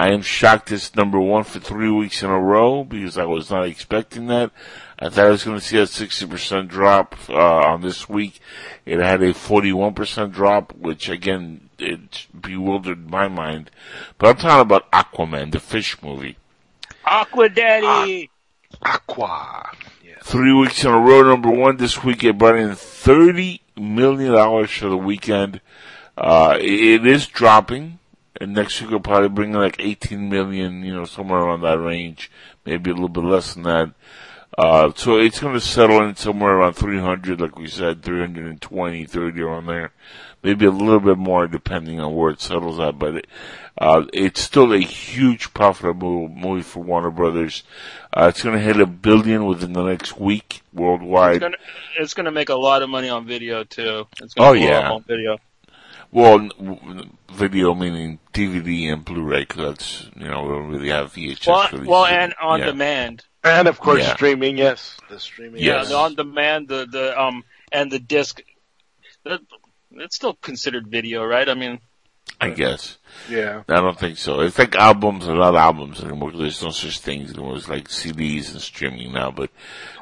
I 0.00 0.10
am 0.12 0.22
shocked 0.22 0.70
it's 0.70 0.94
number 0.94 1.18
one 1.18 1.42
for 1.42 1.58
three 1.58 1.90
weeks 1.90 2.22
in 2.22 2.30
a 2.30 2.40
row 2.40 2.84
because 2.84 3.18
I 3.18 3.24
was 3.24 3.50
not 3.50 3.66
expecting 3.66 4.28
that. 4.28 4.52
I 4.96 5.08
thought 5.08 5.26
I 5.26 5.30
was 5.30 5.42
going 5.42 5.58
to 5.58 5.64
see 5.64 5.78
a 5.78 5.82
60% 5.82 6.68
drop 6.68 7.16
uh, 7.28 7.34
on 7.34 7.82
this 7.82 8.08
week. 8.08 8.40
It 8.86 9.00
had 9.00 9.22
a 9.22 9.32
41% 9.32 10.32
drop, 10.32 10.72
which 10.74 11.08
again, 11.08 11.68
it 11.80 12.26
bewildered 12.38 13.10
my 13.10 13.26
mind. 13.26 13.72
But 14.18 14.28
I'm 14.28 14.36
talking 14.36 14.60
about 14.60 14.90
Aquaman, 14.92 15.50
the 15.50 15.60
fish 15.60 16.00
movie. 16.00 16.36
Aqua 17.04 17.48
Daddy. 17.48 18.30
Aqua. 18.82 19.70
Three 20.28 20.52
weeks 20.52 20.84
in 20.84 20.90
a 20.90 20.98
row, 20.98 21.22
number 21.22 21.48
one 21.48 21.78
this 21.78 22.04
week. 22.04 22.22
It 22.22 22.36
brought 22.36 22.56
in 22.56 22.74
thirty 22.74 23.62
million 23.78 24.34
dollars 24.34 24.70
for 24.70 24.90
the 24.90 24.96
weekend. 24.98 25.62
Uh, 26.18 26.58
it, 26.60 27.06
is 27.06 27.26
dropping, 27.26 27.98
and 28.38 28.52
next 28.52 28.78
week 28.82 28.90
will 28.90 29.00
probably 29.00 29.30
bring 29.30 29.54
in 29.54 29.58
like 29.58 29.76
eighteen 29.78 30.28
million. 30.28 30.82
You 30.84 30.96
know, 30.96 31.06
somewhere 31.06 31.40
around 31.40 31.62
that 31.62 31.80
range, 31.80 32.30
maybe 32.66 32.90
a 32.90 32.92
little 32.92 33.08
bit 33.08 33.24
less 33.24 33.54
than 33.54 33.62
that. 33.62 33.94
Uh, 34.58 34.92
so 34.94 35.16
it's 35.16 35.40
going 35.40 35.54
to 35.54 35.60
settle 35.62 36.02
in 36.02 36.14
somewhere 36.16 36.56
around 36.56 36.74
300, 36.74 37.40
like 37.40 37.56
we 37.56 37.68
said, 37.68 38.02
320, 38.02 39.04
30 39.06 39.40
around 39.40 39.66
there. 39.66 39.92
Maybe 40.42 40.66
a 40.66 40.70
little 40.70 40.98
bit 40.98 41.16
more 41.16 41.46
depending 41.46 42.00
on 42.00 42.14
where 42.14 42.32
it 42.32 42.40
settles 42.40 42.80
at, 42.80 42.98
but 42.98 43.14
it, 43.16 43.26
uh, 43.78 44.04
it's 44.12 44.40
still 44.40 44.72
a 44.72 44.78
huge 44.78 45.54
profitable 45.54 46.28
movie 46.28 46.62
for 46.62 46.80
Warner 46.80 47.10
Brothers. 47.10 47.62
Uh, 48.12 48.26
it's 48.28 48.42
going 48.42 48.56
to 48.56 48.62
hit 48.62 48.80
a 48.80 48.86
billion 48.86 49.46
within 49.46 49.72
the 49.72 49.84
next 49.84 50.18
week 50.18 50.62
worldwide. 50.72 51.42
It's 51.98 52.14
gonna, 52.14 52.30
make 52.32 52.48
a 52.48 52.54
lot 52.54 52.82
of 52.82 52.90
money 52.90 53.08
on 53.08 53.26
video 53.26 53.64
too. 53.64 54.06
It's 54.20 54.34
gonna 54.34 54.50
Oh, 54.50 54.52
yeah. 54.52 54.90
on 54.90 55.04
video. 55.04 55.38
Well, 56.10 56.48
video 57.32 57.74
meaning 57.74 58.18
DVD 58.32 58.92
and 58.92 59.04
Blu-ray, 59.04 59.40
because 59.40 59.56
that's, 59.56 60.10
you 60.16 60.26
know, 60.26 60.42
we 60.42 60.48
don't 60.48 60.68
really 60.68 60.88
have 60.88 61.12
VHS 61.12 61.46
Well, 61.46 61.84
well, 61.86 62.06
and 62.06 62.34
on 62.40 62.60
Yeah. 62.60 62.66
demand. 62.66 63.24
And 63.44 63.68
of 63.68 63.78
course, 63.78 64.02
Yeah. 64.02 64.14
streaming. 64.14 64.58
Yes, 64.58 64.96
the 65.08 65.20
streaming. 65.20 65.62
Yes. 65.62 65.84
Yeah, 65.84 65.88
the 65.90 65.96
on 65.96 66.14
demand, 66.14 66.68
the 66.68 66.86
the 66.90 67.20
um, 67.20 67.44
and 67.70 67.92
the 67.92 67.98
disc. 67.98 68.40
That, 69.24 69.40
it's 69.92 70.16
still 70.16 70.34
considered 70.34 70.88
video, 70.88 71.24
right? 71.24 71.48
I 71.48 71.54
mean, 71.54 71.78
I 72.40 72.50
guess. 72.50 72.98
Yeah. 73.28 73.62
I 73.68 73.74
don't 73.80 73.98
think 73.98 74.16
so. 74.18 74.40
It's 74.40 74.58
like 74.58 74.76
albums 74.76 75.28
are 75.28 75.34
not 75.34 75.56
albums 75.56 76.02
anymore. 76.02 76.30
There's 76.32 76.62
no 76.62 76.70
such 76.70 77.00
things 77.00 77.32
anymore. 77.32 77.56
It's 77.56 77.68
like 77.68 77.88
CDs 77.88 78.52
and 78.52 78.60
streaming 78.60 79.12
now, 79.12 79.30
but. 79.32 79.50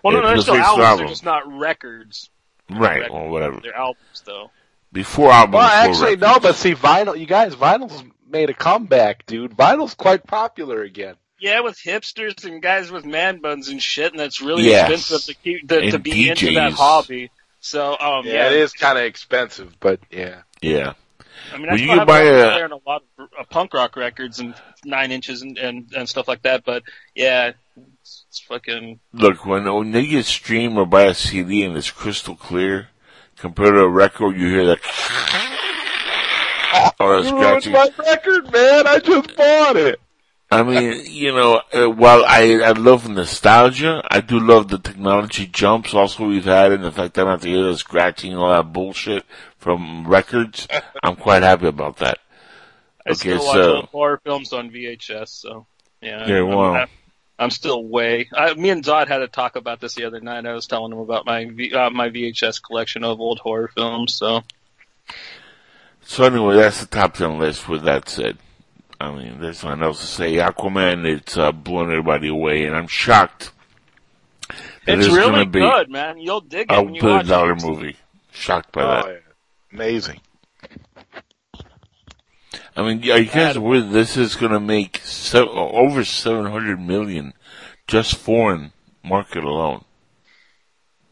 well, 0.04 0.12
no, 0.12 0.18
Yeah, 0.20 0.22
no, 0.24 0.28
they're 0.34 0.42
still 0.42 0.56
albums. 0.56 0.84
album. 0.84 0.98
They're 0.98 1.08
just 1.12 1.24
not 1.24 1.50
records. 1.52 2.30
Right, 2.68 3.00
Record- 3.02 3.12
or 3.12 3.28
whatever. 3.30 3.60
They're 3.62 3.76
albums, 3.76 4.22
though. 4.24 4.50
Before 4.92 5.30
albums 5.30 5.54
Well, 5.54 5.88
were 5.88 5.90
actually, 5.90 6.16
no. 6.16 6.38
But 6.40 6.56
see, 6.56 6.74
vinyl. 6.74 7.18
You 7.18 7.26
guys, 7.26 7.54
vinyl's 7.54 8.02
made 8.28 8.50
a 8.50 8.54
comeback, 8.54 9.24
dude. 9.26 9.56
Vinyl's 9.56 9.94
quite 9.94 10.26
popular 10.26 10.82
again. 10.82 11.14
Yeah, 11.38 11.60
with 11.60 11.78
hipsters 11.78 12.44
and 12.44 12.60
guys 12.62 12.90
with 12.90 13.04
man 13.04 13.40
buns 13.40 13.68
and 13.68 13.82
shit, 13.82 14.12
and 14.12 14.18
that's 14.20 14.40
really 14.40 14.64
Yes. 14.64 14.90
expensive 14.90 15.26
to 15.26 15.34
keep 15.42 15.68
to, 15.68 15.80
to 15.80 15.94
And 15.96 16.02
be 16.02 16.28
into 16.30 16.52
that 16.54 16.72
hobby. 16.72 17.30
So, 17.60 17.96
um, 17.98 18.24
Yeah, 18.26 18.32
yeah, 18.32 18.46
it 18.48 18.52
is 18.54 18.72
kind 18.72 18.96
of 18.98 19.04
expensive, 19.04 19.78
but 19.80 20.00
yeah. 20.10 20.42
Yeah. 20.62 20.94
I 21.52 21.56
mean, 21.58 21.62
When 21.66 21.70
I 21.70 21.72
you 21.74 21.78
still 21.78 21.88
can 21.90 21.98
have 21.98 22.06
buy 22.08 22.20
a 22.22 22.64
a- 22.64 22.66
a 22.68 22.80
lot 22.86 23.02
of 23.18 23.28
uh, 23.38 23.44
punk 23.50 23.74
rock 23.74 23.96
records 23.96 24.38
and 24.40 24.54
nine 24.84 25.12
inches 25.12 25.42
and, 25.42 25.56
and, 25.58 25.92
and 25.96 26.08
stuff 26.08 26.28
like 26.28 26.42
that. 26.42 26.64
But 26.64 26.82
yeah, 27.14 27.52
it's, 28.02 28.24
it's 28.28 28.40
fucking 28.40 29.00
Look, 29.12 29.44
when, 29.46 29.72
when 29.72 29.92
they 29.92 30.06
get 30.06 30.24
stream 30.26 30.76
or 30.78 30.86
buy 30.86 31.04
a 31.04 31.14
CD 31.14 31.62
and 31.64 31.76
it's 31.76 31.90
crystal 31.90 32.36
clear, 32.36 32.88
compared 33.36 33.74
to 33.74 33.80
a 33.80 33.88
record, 33.88 34.36
you 34.36 34.48
hear 34.48 34.66
that. 34.66 34.80
or 37.00 37.16
a 37.18 37.22
You 37.22 37.32
ruined 37.38 37.62
scratching. 37.62 37.72
my 37.72 37.88
record, 38.04 38.52
man. 38.52 38.86
I 38.86 38.98
just 38.98 39.36
bought 39.36 39.76
it. 39.76 40.00
I 40.48 40.62
mean, 40.62 41.02
you 41.06 41.32
know, 41.32 41.60
uh, 41.72 41.90
while 41.90 42.24
I, 42.24 42.60
I 42.64 42.70
love 42.70 43.08
nostalgia, 43.08 44.00
I 44.08 44.20
do 44.20 44.38
love 44.38 44.68
the 44.68 44.78
technology 44.78 45.46
jumps 45.46 45.92
also 45.92 46.28
we've 46.28 46.44
had 46.44 46.70
and 46.70 46.84
the 46.84 46.92
fact 46.92 47.14
that 47.14 47.22
I 47.22 47.24
don't 47.24 47.32
have 47.32 47.40
to 47.42 47.48
hear 47.48 47.64
the 47.64 47.76
scratching 47.76 48.32
and 48.32 48.40
all 48.40 48.50
that 48.50 48.72
bullshit 48.72 49.24
from 49.66 50.06
records. 50.06 50.68
I'm 51.02 51.16
quite 51.16 51.42
happy 51.42 51.66
about 51.66 51.96
that. 51.96 52.18
I 53.04 53.10
Okay, 53.10 53.14
still 53.36 53.44
watch 53.44 53.54
so- 53.56 53.74
old 53.78 53.84
horror 53.86 54.20
films 54.22 54.52
on 54.52 54.70
VHS. 54.70 55.28
So 55.28 55.66
yeah, 56.00 56.24
Yeah, 56.28 56.38
I'm, 56.38 56.48
wow. 56.48 56.74
I'm, 56.74 56.88
I'm 57.36 57.50
still 57.50 57.84
way. 57.84 58.28
I, 58.32 58.54
me 58.54 58.70
and 58.70 58.84
Zod 58.84 59.08
had 59.08 59.22
a 59.22 59.26
talk 59.28 59.56
about 59.56 59.80
this 59.80 59.94
the 59.94 60.04
other 60.04 60.20
night. 60.20 60.46
I 60.46 60.52
was 60.52 60.68
telling 60.68 60.92
him 60.92 60.98
about 61.00 61.26
my 61.26 61.46
v, 61.46 61.74
uh, 61.74 61.90
my 61.90 62.10
VHS 62.10 62.62
collection 62.62 63.02
of 63.02 63.20
old 63.20 63.40
horror 63.40 63.66
films. 63.74 64.14
So 64.14 64.44
So 66.02 66.24
anyway, 66.24 66.54
that's 66.56 66.80
the 66.80 66.86
top 66.86 67.14
ten 67.14 67.36
list. 67.40 67.68
With 67.68 67.82
that 67.82 68.08
said, 68.08 68.38
I 69.00 69.10
mean, 69.10 69.40
there's 69.40 69.64
nothing 69.64 69.82
else 69.82 69.98
to 70.00 70.06
say. 70.06 70.34
Aquaman, 70.34 71.04
it's 71.04 71.36
uh, 71.36 71.50
blowing 71.50 71.90
everybody 71.90 72.28
away, 72.28 72.66
and 72.66 72.76
I'm 72.76 72.86
shocked. 72.86 73.50
it's 74.86 75.08
gonna 75.08 75.18
really 75.32 75.44
good, 75.46 75.90
man. 75.90 76.18
You'll 76.18 76.40
dig 76.40 76.70
it 76.70 76.74
A 76.74 76.82
when 76.82 76.94
you 76.94 77.02
watch 77.02 77.26
billion 77.26 77.26
dollar 77.26 77.52
it. 77.54 77.62
movie. 77.64 77.96
Shocked 78.32 78.70
by 78.72 78.82
Oh, 78.82 78.86
that. 78.86 79.06
yeah. 79.08 79.18
Amazing. 79.76 80.20
I 82.74 82.82
mean, 82.82 83.10
are 83.10 83.18
you 83.18 83.30
guys 83.30 83.56
aware 83.56 83.80
this 83.80 84.16
is 84.16 84.34
going 84.34 84.52
to 84.52 84.60
make 84.60 84.98
se- 85.04 85.38
over 85.38 86.04
700 86.04 86.80
million 86.80 87.32
just 87.86 88.16
foreign 88.16 88.72
market 89.02 89.44
alone? 89.44 89.84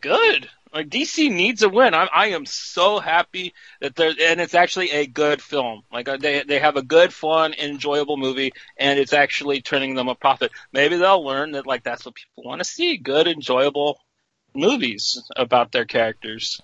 good. 0.05 0.51
Like 0.73 0.89
DC 0.89 1.31
needs 1.33 1.63
a 1.63 1.69
win. 1.69 1.95
I, 1.95 2.09
I 2.13 2.27
am 2.29 2.45
so 2.47 2.99
happy 2.99 3.55
that 3.81 3.95
there, 3.95 4.13
and 4.21 4.41
it's 4.41 4.55
actually 4.55 4.91
a 4.91 5.07
good 5.07 5.41
film. 5.41 5.83
Like 5.91 6.09
uh, 6.09 6.17
they 6.17 6.43
they 6.43 6.59
have 6.59 6.77
a 6.77 6.83
good, 6.83 7.13
fun, 7.13 7.55
enjoyable 7.55 8.17
movie, 8.17 8.53
and 8.77 8.99
it's 8.99 9.13
actually 9.13 9.63
turning 9.63 9.95
them 9.95 10.09
a 10.09 10.15
profit. 10.15 10.51
Maybe 10.73 10.97
they'll 10.97 11.25
learn 11.25 11.53
that 11.53 11.67
like 11.67 11.85
that's 11.85 12.05
what 12.05 12.17
people 12.17 12.45
want 12.45 12.61
to 12.61 12.65
see: 12.69 12.97
good, 12.97 13.29
enjoyable 13.29 14.01
movies 14.53 15.23
about 15.37 15.73
their 15.73 15.85
characters. 15.87 16.61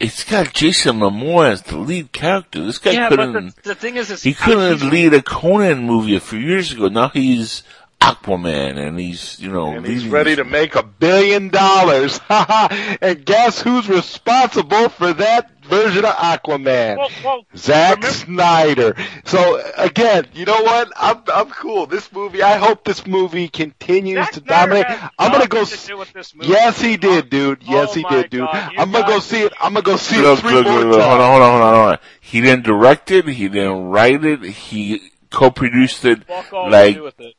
It's 0.00 0.24
got 0.24 0.54
Jason 0.54 0.98
Momoa 0.98 1.52
as 1.52 1.62
the 1.62 1.76
lead 1.76 2.10
character. 2.12 2.64
This 2.64 2.78
guy 2.78 2.92
yeah, 2.92 3.10
couldn't. 3.10 3.54
the, 3.56 3.62
the 3.62 3.74
thing 3.74 3.96
is, 3.96 4.10
is 4.10 4.22
he 4.22 4.32
couldn't 4.32 4.78
he's- 4.78 4.90
lead 4.92 5.12
a 5.14 5.22
Conan 5.22 5.84
movie 5.84 6.16
a 6.16 6.20
few 6.20 6.38
years 6.38 6.72
ago. 6.72 6.88
Now 6.88 7.10
he's 7.10 7.62
Aquaman, 8.00 8.78
and 8.78 8.98
he's 8.98 9.38
you 9.38 9.50
know 9.52 9.66
And 9.66 9.86
he's 9.86 10.06
ready 10.06 10.34
to 10.36 10.44
make 10.44 10.74
a 10.74 10.82
billion 10.82 11.50
dollars. 11.50 12.18
and 12.30 13.24
guess 13.26 13.60
who's 13.60 13.88
responsible 13.90 14.88
for 14.88 15.12
that 15.12 15.59
version 15.70 16.04
of 16.04 16.12
Aquaman? 16.14 16.96
Well, 16.98 17.08
well, 17.24 17.44
Zack 17.56 18.04
Snyder. 18.04 18.94
So 19.24 19.62
again, 19.76 20.26
you 20.34 20.44
know 20.44 20.62
what? 20.62 20.92
I'm 20.96 21.22
I'm 21.32 21.48
cool. 21.50 21.86
This 21.86 22.12
movie, 22.12 22.42
I 22.42 22.56
hope 22.58 22.84
this 22.84 23.06
movie 23.06 23.48
continues 23.48 24.24
Zack 24.24 24.32
to 24.32 24.40
Snyder 24.40 24.72
dominate. 24.72 24.86
had 24.86 25.10
I'm 25.18 25.32
gonna 25.32 25.46
go. 25.46 25.60
s- 25.60 25.82
to 25.82 25.88
do 25.88 25.96
with 25.98 26.12
this 26.12 26.34
movie. 26.34 26.50
Yes, 26.50 26.80
he 26.80 26.96
did, 26.96 27.30
dude. 27.30 27.62
Yes, 27.62 27.90
Oh 27.90 27.94
he 27.94 28.02
did, 28.04 28.30
dude. 28.30 28.40
God, 28.40 28.72
I'm 28.76 28.90
gonna 28.92 29.06
go 29.06 29.20
see 29.20 29.42
it. 29.42 29.52
I'm 29.60 29.72
gonna 29.74 29.82
go 29.82 29.96
see 29.96 30.16
it 30.18 30.22
Look, 30.22 30.40
three 30.40 30.54
look, 30.54 30.66
more 30.66 30.74
look, 30.80 30.86
look, 30.88 31.00
times. 31.00 31.04
hold 31.08 31.20
on, 31.20 31.30
hold 31.30 31.42
on, 31.42 31.50
hold 31.50 31.62
on, 31.62 31.74
hold 31.74 31.92
on. 31.92 31.98
He 32.20 32.40
didn't 32.40 32.64
direct 32.64 33.10
it. 33.10 33.26
He 33.28 33.48
didn't 33.48 33.84
write 33.84 34.24
it. 34.24 34.42
He 34.42 35.10
co-produced 35.30 36.04
it. 36.04 36.22
All 36.52 36.70
like 36.70 36.94
to 36.94 37.00
do 37.00 37.04
with 37.04 37.20
it. 37.20 37.34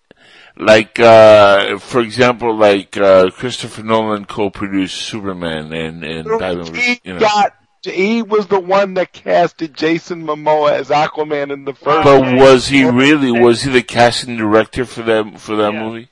like 0.57 0.99
uh 0.99 1.77
for 1.79 1.99
example 2.01 2.55
like 2.55 2.95
uh 2.97 3.29
Christopher 3.31 3.83
Nolan 3.83 4.25
co-produced 4.25 4.95
Superman 4.95 5.73
and 5.73 6.03
and 6.03 6.27
Batman 6.39 6.73
He 6.75 7.01
you 7.03 7.13
know. 7.13 7.19
got. 7.19 7.53
He 7.83 8.21
was 8.21 8.47
the 8.47 8.59
one 8.59 8.93
that 8.95 9.11
casted 9.11 9.73
Jason 9.73 10.23
Momoa 10.23 10.73
as 10.73 10.89
Aquaman 10.89 11.51
in 11.51 11.65
the 11.65 11.73
first. 11.73 12.03
but 12.03 12.21
Okay. 12.21 12.35
was 12.35 12.67
he 12.67 12.83
really 12.85 13.31
was 13.31 13.63
he 13.63 13.71
the 13.71 13.81
casting 13.81 14.37
director 14.37 14.85
for 14.85 15.01
that 15.03 15.39
for 15.39 15.55
that 15.55 15.73
Yeah. 15.73 15.83
movie 15.83 16.07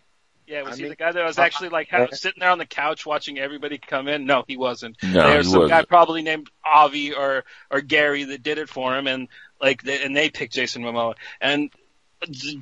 Yeah, 0.47 0.63
was 0.63 0.73
I 0.73 0.75
he 0.77 0.81
mean- 0.83 0.89
the 0.89 0.95
guy 0.95 1.11
that 1.11 1.23
was 1.23 1.37
uh, 1.37 1.43
actually 1.43 1.69
like 1.69 1.89
ha- 1.89 2.07
uh, 2.11 2.15
sitting 2.15 2.39
there 2.39 2.49
on 2.49 2.57
the 2.57 2.65
couch 2.65 3.05
watching 3.05 3.37
everybody 3.37 3.77
come 3.77 4.07
in? 4.07 4.25
No, 4.25 4.43
he 4.47 4.57
wasn't. 4.57 4.97
No, 5.03 5.29
There's 5.29 5.45
he 5.45 5.51
some 5.51 5.67
guy 5.67 5.75
wasn't. 5.75 5.89
probably 5.89 6.21
named 6.23 6.49
Avi 6.65 7.13
or 7.13 7.43
or 7.69 7.81
Gary 7.81 8.23
that 8.23 8.41
did 8.41 8.57
it 8.57 8.67
for 8.69 8.97
him, 8.97 9.05
and 9.05 9.27
like 9.61 9.83
they, 9.83 10.01
and 10.03 10.15
they 10.17 10.31
picked 10.31 10.53
Jason 10.53 10.81
Momoa. 10.81 11.13
And 11.39 11.69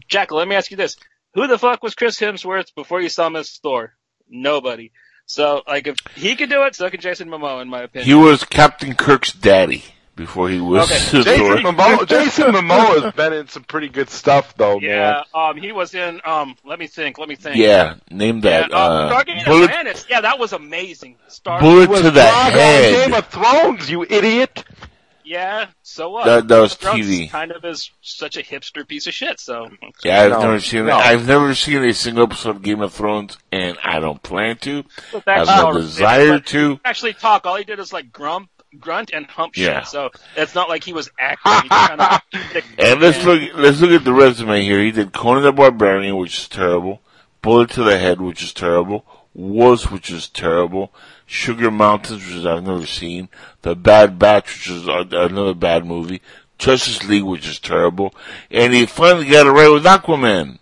Jack, 0.10 0.32
let 0.32 0.48
me 0.50 0.56
ask 0.56 0.70
you 0.70 0.76
this: 0.78 0.98
Who 1.34 1.48
the 1.48 1.58
fuck 1.58 1.82
was 1.82 1.96
Chris 1.96 2.20
Hemsworth 2.20 2.76
before 2.76 3.00
you 3.02 3.08
saw 3.10 3.28
him 3.28 3.38
as 3.38 3.52
Thor? 3.52 3.94
Nobody. 4.30 4.92
So 5.28 5.62
like 5.68 5.88
if 5.88 5.98
he 6.16 6.36
could 6.36 6.50
do 6.50 6.64
it, 6.64 6.76
so 6.76 6.90
can 6.90 7.02
Jason 7.02 7.30
Momoa, 7.30 7.62
in 7.62 7.70
my 7.70 7.84
opinion. 7.84 8.08
he 8.08 8.14
was 8.16 8.44
Captain 8.44 8.96
Kirk's 8.96 9.34
daddy 9.34 9.84
before 10.16 10.50
he 10.50 10.60
was 10.60 10.90
Okay. 10.90 11.24
Jason 11.24 11.64
Momoa, 11.64 12.08
Jason 12.08 12.46
Momoa 12.48 13.04
has 13.04 13.14
been 13.14 13.34
in 13.34 13.48
some 13.50 13.64
pretty 13.64 13.90
good 13.90 14.10
stuff 14.10 14.56
though, 14.56 14.80
yeah, 14.80 15.24
man. 15.34 15.50
um, 15.50 15.58
he 15.58 15.74
was 15.74 15.94
in. 15.94 16.22
Um, 16.24 16.56
let 16.66 16.80
me 16.80 16.88
think. 16.88 17.18
Let 17.20 17.28
me 17.30 17.36
think. 17.36 17.58
yeah 17.58 17.96
name 18.10 18.42
that 18.42 18.70
Yeah, 18.72 18.76
uh, 18.76 18.80
uh, 18.80 19.12
Stargate 19.14 19.46
bullet 19.46 19.70
Atlantis. 19.70 20.06
Yeah, 20.10 20.22
that 20.22 20.40
was 20.40 20.54
amazing. 20.54 21.18
Star. 21.28 21.60
bullet 21.60 21.90
Was 21.90 22.02
to 22.02 22.12
the 22.12 22.22
Frog 22.22 22.54
on 22.54 22.54
Game 22.54 23.14
of 23.14 23.28
Thrones, 23.28 23.90
you 23.90 24.04
idiot. 24.04 24.64
Yeah, 25.30 25.68
so 25.84 26.10
what? 26.10 26.26
That- 26.26 26.48
that 26.48 26.60
was 26.60 26.76
Thrones 26.76 27.06
TV. 27.06 27.30
Kind 27.30 27.52
of 27.52 27.66
is 27.66 27.92
such 28.02 28.38
a 28.38 28.42
hipster 28.44 28.88
piece 28.88 29.08
of 29.08 29.14
shit. 29.14 29.40
So 29.40 29.68
yeah 30.04 30.22
I've 30.24 30.32
No, 30.32 30.40
never 30.42 30.60
seen 30.62 30.86
no. 30.86 30.96
I've 30.96 31.28
never 31.28 31.54
seen 31.54 31.84
a 31.84 31.94
single 31.94 32.24
episode 32.24 32.52
of 32.58 32.62
Game 32.62 32.82
of 32.82 32.94
Thrones 32.94 33.38
and 33.52 33.78
I 33.84 34.00
don't 34.00 34.22
plan 34.24 34.56
to 34.60 34.84
But 35.12 35.24
I 35.28 35.38
have 35.40 35.48
that's 35.48 35.64
no 35.64 35.74
desire 35.74 36.34
but 36.34 36.46
to 36.48 36.80
Actually, 36.86 37.14
talk. 37.14 37.46
All 37.46 37.56
he 37.58 37.66
did 37.66 37.80
is 37.80 37.92
like 37.92 38.12
grump, 38.12 38.50
grunt, 38.80 39.12
and 39.14 39.26
hump 39.28 39.58
Yeah. 39.58 39.80
shit. 39.82 39.90
So 39.90 40.10
it's 40.38 40.56
not 40.56 40.70
like 40.70 40.84
he 40.86 40.94
was 40.94 41.10
acting. 41.20 41.52
He 41.64 41.70
just 41.70 41.90
kind 41.90 42.02
of, 42.02 42.22
And 42.78 43.02
let's 43.02 43.24
look. 43.26 43.42
Let's 43.56 43.82
look 43.82 43.92
at 43.92 44.06
the 44.06 44.14
resume 44.14 44.62
here. 44.64 44.80
He 44.82 44.92
did 44.92 45.12
Conan 45.12 45.44
the 45.44 45.52
Barbarian, 45.52 46.16
which 46.16 46.38
is 46.38 46.48
terrible. 46.48 47.02
Bullet 47.42 47.70
to 47.72 47.84
the 47.84 47.98
Head, 47.98 48.22
which 48.22 48.42
is 48.44 48.54
terrible. 48.54 49.06
Was, 49.38 49.92
which 49.92 50.10
is 50.10 50.28
terrible. 50.28 50.92
Sugar 51.28 51.70
Mountains, 51.70 52.26
which 52.26 52.44
I've 52.44 52.64
never 52.64 52.88
seen. 52.88 53.30
The 53.62 53.76
Bad 53.76 54.18
Batch, 54.18 54.46
which 54.58 54.70
is 54.70 54.88
another 54.88 55.54
bad 55.54 55.86
movie. 55.86 56.22
Justice 56.58 57.04
League, 57.08 57.22
which 57.24 57.48
is 57.48 57.60
terrible. 57.60 58.16
And 58.50 58.74
he 58.74 58.88
finally 58.88 59.28
got 59.30 59.46
it 59.46 59.52
right 59.52 59.70
with 59.70 59.84
Aquaman. 59.86 60.58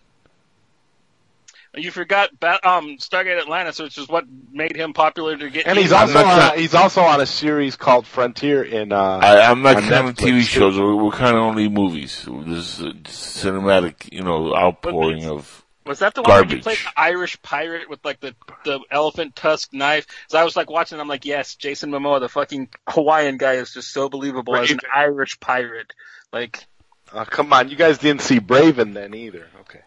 You 1.78 1.92
forgot 1.92 2.30
ba- 2.40 2.66
um, 2.68 2.98
Stargate 3.00 3.38
Atlantis, 3.40 3.80
which 3.80 3.98
is 3.98 4.08
what 4.08 4.26
made 4.52 4.76
him 4.76 4.94
popular 4.94 5.36
to 5.38 5.50
get. 5.50 5.68
And 5.68 5.78
he's 5.78 5.92
also 5.92 6.20
on, 6.20 6.24
trying- 6.24 6.60
he's 6.60 6.74
also 6.74 7.02
on 7.02 7.20
a 7.20 7.26
series 7.26 7.76
called 7.76 8.06
Frontier 8.08 8.64
in 8.64 8.94
uh 8.94 9.20
I, 9.22 9.42
I'm 9.42 9.62
not 9.62 9.78
On 9.78 9.84
counting 9.84 10.14
TV 10.16 10.40
too. 10.40 10.42
shows. 10.42 10.78
We're, 10.80 10.96
we're 10.96 11.12
kind 11.12 11.36
of 11.36 11.42
only 11.44 11.68
movies. 11.68 12.26
This 12.46 12.80
is 12.80 12.82
a 12.82 12.92
cinematic, 12.94 14.12
you 14.14 14.22
know, 14.22 14.56
outpouring 14.56 15.26
of. 15.26 15.65
Was 15.86 16.00
that 16.00 16.16
the 16.16 16.24
one 16.24 16.32
where 16.32 16.56
he 16.56 16.62
played 16.62 16.78
the 16.78 17.00
Irish 17.00 17.40
pirate 17.44 17.90
with 17.90 18.04
like 18.04 18.20
the 18.20 18.36
the 18.64 18.80
elephant 18.90 19.36
tusk 19.36 19.72
knife? 19.74 20.08
So 20.30 20.40
I 20.40 20.44
was 20.44 20.56
like 20.56 20.70
watching. 20.70 21.00
I'm 21.00 21.08
like, 21.08 21.26
yes, 21.26 21.56
Jason 21.56 21.92
Momoa, 21.92 22.20
the 22.20 22.30
fucking 22.30 22.70
Hawaiian 22.90 23.38
guy, 23.38 23.54
is 23.54 23.74
just 23.74 23.92
so 23.92 24.10
believable 24.10 24.56
as 24.56 24.72
an 24.72 24.80
Irish 24.96 25.40
pirate. 25.40 25.94
Like, 26.34 26.66
Oh, 27.14 27.24
come 27.24 27.54
on, 27.54 27.70
you 27.70 27.76
guys 27.76 28.00
didn't 28.00 28.22
see 28.22 28.40
Braven 28.40 28.94
then 28.96 29.14
either. 29.14 29.48
Okay. 29.62 29.82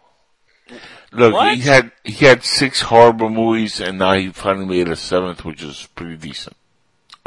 Look, 1.13 1.33
What? 1.33 1.55
he 1.57 1.63
had 1.63 1.91
he 2.05 2.25
had 2.27 2.45
six 2.45 2.81
horrible 2.83 3.29
movies, 3.31 3.81
and 3.81 3.99
now 3.99 4.13
he 4.15 4.29
finally 4.29 4.67
made 4.67 4.89
a 4.89 4.97
seventh, 4.97 5.45
which 5.45 5.63
is 5.63 5.89
pretty 5.95 6.17
decent, 6.17 6.57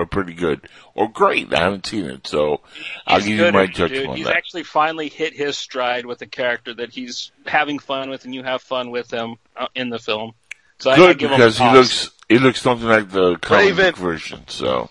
or 0.02 0.06
pretty 0.08 0.34
good, 0.34 0.68
or 0.96 1.08
great. 1.08 1.54
I 1.54 1.60
haven't 1.60 1.86
seen 1.86 2.06
it, 2.06 2.26
so 2.26 2.62
I'll 3.06 3.20
he's 3.20 3.28
give 3.28 3.38
you 3.46 3.52
my 3.52 3.68
judgment 3.68 4.02
dude. 4.02 4.08
on 4.08 4.18
He's 4.18 4.26
that. 4.26 4.36
actually 4.36 4.64
finally 4.64 5.10
hit 5.10 5.34
his 5.34 5.58
stride 5.58 6.08
with 6.08 6.22
a 6.24 6.26
character 6.26 6.74
that 6.74 6.90
he's 6.90 7.32
having 7.46 7.78
fun 7.78 8.10
with, 8.10 8.26
and 8.26 8.34
you 8.34 8.42
have 8.42 8.64
fun 8.64 8.90
with 8.90 9.12
him 9.12 9.36
uh, 9.56 9.68
in 9.76 9.90
the 9.90 10.00
film. 10.00 10.34
So 10.80 10.90
I, 10.90 10.96
I 10.96 10.98
good 10.98 11.20
give 11.20 11.30
him 11.30 11.38
because 11.38 11.58
he 11.60 11.72
looks 11.72 12.10
he 12.28 12.40
looks 12.40 12.62
something 12.62 12.88
like 12.88 13.12
the 13.12 13.38
comic 13.38 13.78
Raven. 13.78 13.94
version. 13.94 14.44
So 14.48 14.90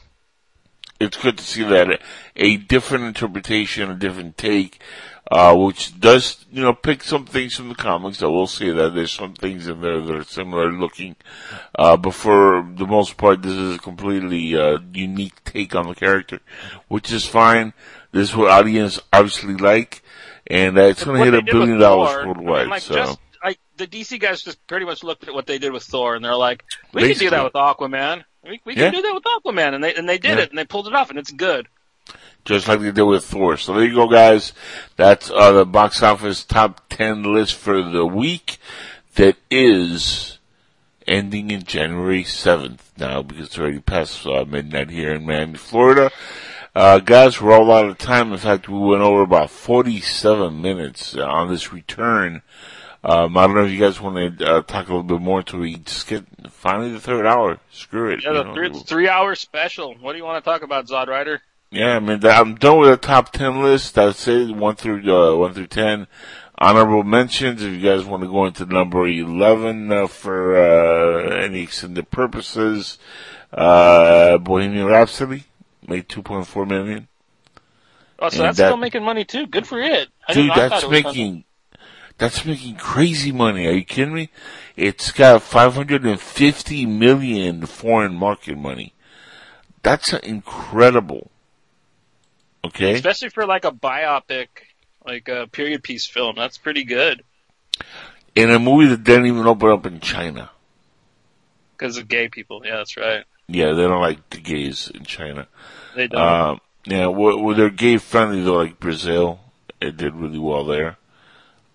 it's 1.01 1.17
good 1.17 1.39
to 1.39 1.45
see 1.45 1.65
that 1.65 2.01
a 2.37 2.57
different 2.57 3.05
interpretation, 3.05 3.91
a 3.91 3.95
different 3.97 4.39
take, 4.39 4.81
uh, 5.31 5.55
which 5.57 5.99
does 6.01 6.45
you 6.51 6.63
know 6.63 6.75
pick 6.75 7.03
some 7.03 7.25
things 7.25 7.55
from 7.55 7.69
the 7.69 7.75
comics. 7.75 8.23
I 8.23 8.27
will 8.27 8.47
say 8.47 8.71
that 8.71 8.95
there's 8.95 9.13
some 9.13 9.35
things 9.35 9.67
in 9.69 9.81
there 9.81 10.01
that 10.01 10.15
are 10.17 10.25
similar 10.25 10.73
looking, 10.73 11.17
uh, 11.79 11.97
but 11.97 12.13
for 12.15 12.67
the 12.77 12.87
most 12.87 13.17
part, 13.17 13.43
this 13.43 13.53
is 13.53 13.77
a 13.77 13.79
completely 13.79 14.57
uh, 14.57 14.79
unique 14.93 15.43
take 15.45 15.75
on 15.75 15.87
the 15.87 15.95
character, 15.95 16.41
which 16.89 17.13
is 17.13 17.25
fine. 17.25 17.73
This 18.13 18.31
is 18.31 18.37
what 18.37 18.51
audience 18.51 18.99
obviously 19.13 19.55
like, 19.55 20.03
and 20.47 20.77
uh, 20.77 20.83
it's 20.83 21.05
going 21.05 21.19
to 21.19 21.25
hit 21.25 21.35
a 21.35 21.43
billion 21.43 21.79
dollars 21.79 22.11
Thor. 22.11 22.23
I 22.23 22.27
worldwide. 22.27 22.61
mean, 22.63 22.71
like, 22.71 22.83
so. 22.83 22.95
just, 22.95 23.19
like 23.45 23.59
the 23.77 23.87
DC 23.87 24.19
guys 24.21 24.43
just 24.43 24.67
pretty 24.67 24.85
much 24.85 25.03
looked 25.05 25.27
at 25.29 25.33
what 25.33 25.47
they 25.47 25.59
did 25.59 25.73
with 25.73 25.85
Thor, 25.85 26.17
and 26.17 26.25
they're 26.25 26.35
like, 26.35 26.65
"We 26.93 27.03
can 27.03 27.17
do 27.19 27.31
that 27.31 27.45
with 27.45 27.53
Aquaman. 27.53 28.25
We, 28.43 28.61
we 28.65 28.75
Yeah. 28.75 28.91
can 28.91 28.95
do 28.95 29.03
that 29.03 29.15
with 29.15 29.23
Aquaman," 29.25 29.75
and 29.75 29.85
they 29.85 29.95
and 29.95 30.09
they 30.09 30.19
did 30.19 30.39
Yeah. 30.39 30.45
it, 30.45 30.51
and 30.51 30.59
they 30.59 30.65
pulled 30.65 30.89
it 30.89 30.95
off, 30.95 31.11
and 31.11 31.19
it's 31.19 31.31
good. 31.31 31.69
Just 32.45 32.69
like 32.69 32.81
they 32.81 32.91
did 32.93 33.03
with 33.03 33.25
Thor. 33.25 33.57
So 33.57 33.75
there 33.75 33.85
you 33.85 33.95
go, 33.95 34.09
guys. 34.09 34.53
That's 34.97 35.31
uh, 35.31 35.53
the 35.53 35.67
box 35.67 36.03
office 36.03 36.45
top 36.45 36.89
10 36.89 37.23
list 37.23 37.55
for 37.55 37.83
the 37.83 38.07
week 38.07 38.59
that 39.15 39.37
is 39.51 40.39
ending 41.07 41.51
in 41.51 41.63
January 41.65 42.25
7th 42.25 42.81
now 42.97 43.23
because 43.23 43.47
it's 43.47 43.59
already 43.59 43.81
past 43.81 44.27
uh, 44.27 44.45
midnight 44.45 44.91
here 44.91 45.13
in 45.13 45.27
Miami, 45.27 45.59
Florida. 45.59 46.11
Uh, 46.75 47.01
guys, 47.01 47.41
we're 47.41 47.53
all 47.53 47.71
out 47.73 47.87
of 47.87 47.99
time. 47.99 48.33
In 48.33 48.39
fact, 48.39 48.69
we 48.69 48.79
went 48.79 49.03
over 49.03 49.23
about 49.23 49.51
47 49.51 50.63
minutes 50.63 51.17
on 51.17 51.49
this 51.49 51.73
return. 51.73 52.43
Um, 53.03 53.37
I 53.37 53.47
don't 53.47 53.57
know 53.57 53.65
if 53.65 53.73
you 53.73 53.81
guys 53.81 54.01
want 54.01 54.39
to 54.39 54.47
uh, 54.47 54.63
talk 54.63 54.87
a 54.87 54.91
little 54.91 55.03
bit 55.03 55.21
more 55.21 55.39
until 55.39 55.61
we 55.61 55.77
just 55.77 56.07
get 56.07 56.25
finally 56.51 56.93
the 56.93 57.01
third 57.01 57.27
hour. 57.27 57.59
Screw 57.73 58.11
it. 58.11 58.23
Yeah, 58.23 58.33
you 58.33 58.37
the 58.37 58.45
know. 58.45 58.55
three, 58.55 58.73
three 58.73 59.09
hour 59.09 59.35
special. 59.35 59.95
What 59.95 60.13
do 60.13 60.19
you 60.19 60.25
want 60.25 60.45
to 60.45 60.49
talk 60.49 60.63
about, 60.63 60.87
Zod 60.87 61.09
Rider? 61.09 61.41
Yeah, 61.71 61.97
I 61.97 62.01
mean, 62.01 62.25
I'm 62.25 62.57
done 62.57 62.79
with 62.79 62.91
the 62.91 62.97
top 62.97 63.31
10 63.33 63.63
list. 63.63 63.95
That's 63.95 64.27
it. 64.27 64.51
1 64.51 64.75
through, 64.77 65.03
uh, 65.09 65.37
1 65.37 65.55
through 65.55 65.69
10. 65.69 66.09
Honorable 66.59 67.05
mentions, 67.05 67.63
if 67.63 67.73
you 67.73 67.81
guys 67.81 68.05
want 68.05 68.23
to 68.23 68.29
go 68.29 68.45
into 68.45 68.67
number 68.67 69.07
11, 69.07 69.91
uh, 69.93 70.09
for, 70.09 70.57
uh, 70.57 71.31
any 71.37 71.63
extended 71.63 72.11
purposes, 72.11 72.99
uh, 73.53 74.37
Bohemian 74.39 74.87
Rhapsody 74.87 75.45
made 75.87 76.09
2.4 76.09 76.67
million. 76.67 77.07
Oh, 78.19 78.29
so 78.29 78.39
And 78.39 78.49
that's 78.49 78.59
that- 78.59 78.67
still 78.69 78.77
making 78.77 79.05
money 79.05 79.25
too. 79.25 79.47
Good 79.47 79.67
for 79.67 79.81
it. 79.81 80.09
I 80.29 80.35
Dude, 80.35 80.51
that's 80.55 80.87
making, 80.89 81.45
that's 82.19 82.45
making 82.45 82.77
crazy 82.77 83.33
money. 83.33 83.67
Are 83.67 83.73
you 83.73 83.85
kidding 83.85 84.13
me? 84.13 84.29
It's 84.77 85.13
got 85.13 85.43
550 85.43 86.85
million 86.85 87.65
foreign 87.65 88.15
market 88.15 88.59
money. 88.59 88.93
That's 89.83 90.13
incredible. 90.13 91.31
Okay? 92.65 92.93
especially 92.93 93.31
for 93.31 93.47
like 93.47 93.65
a 93.65 93.73
biopic, 93.73 94.49
like 95.07 95.29
a 95.29 95.47
period 95.47 95.83
piece 95.83 96.07
film. 96.07 96.35
That's 96.37 96.59
pretty 96.59 96.85
good 96.85 97.23
In 98.37 98.51
a 98.51 98.59
movie 98.59 98.89
that 98.89 99.03
didn't 99.05 99.27
even 99.27 99.47
open 99.47 99.71
up 99.71 99.87
in 99.87 100.01
China. 100.01 100.51
because 101.77 101.97
of 101.97 102.07
gay 102.09 102.29
people. 102.29 102.63
Yeah, 102.65 102.77
that's 102.77 102.97
right. 102.97 103.25
Yeah, 103.49 103.73
they 103.73 103.83
don't 103.83 104.01
like 104.03 104.29
the 104.31 104.39
gays 104.39 104.91
in 104.95 105.05
China. 105.05 105.49
They 105.97 106.07
don't. 106.07 106.21
Um, 106.21 106.61
yeah, 106.85 107.07
well, 107.07 107.43
well, 107.43 107.57
they're 107.57 107.71
gay 107.71 107.97
friendly 107.97 108.43
though, 108.43 108.57
like 108.57 108.79
Brazil. 108.79 109.41
It 109.81 109.97
did 109.97 110.15
really 110.15 110.39
well 110.39 110.65
there. 110.65 110.99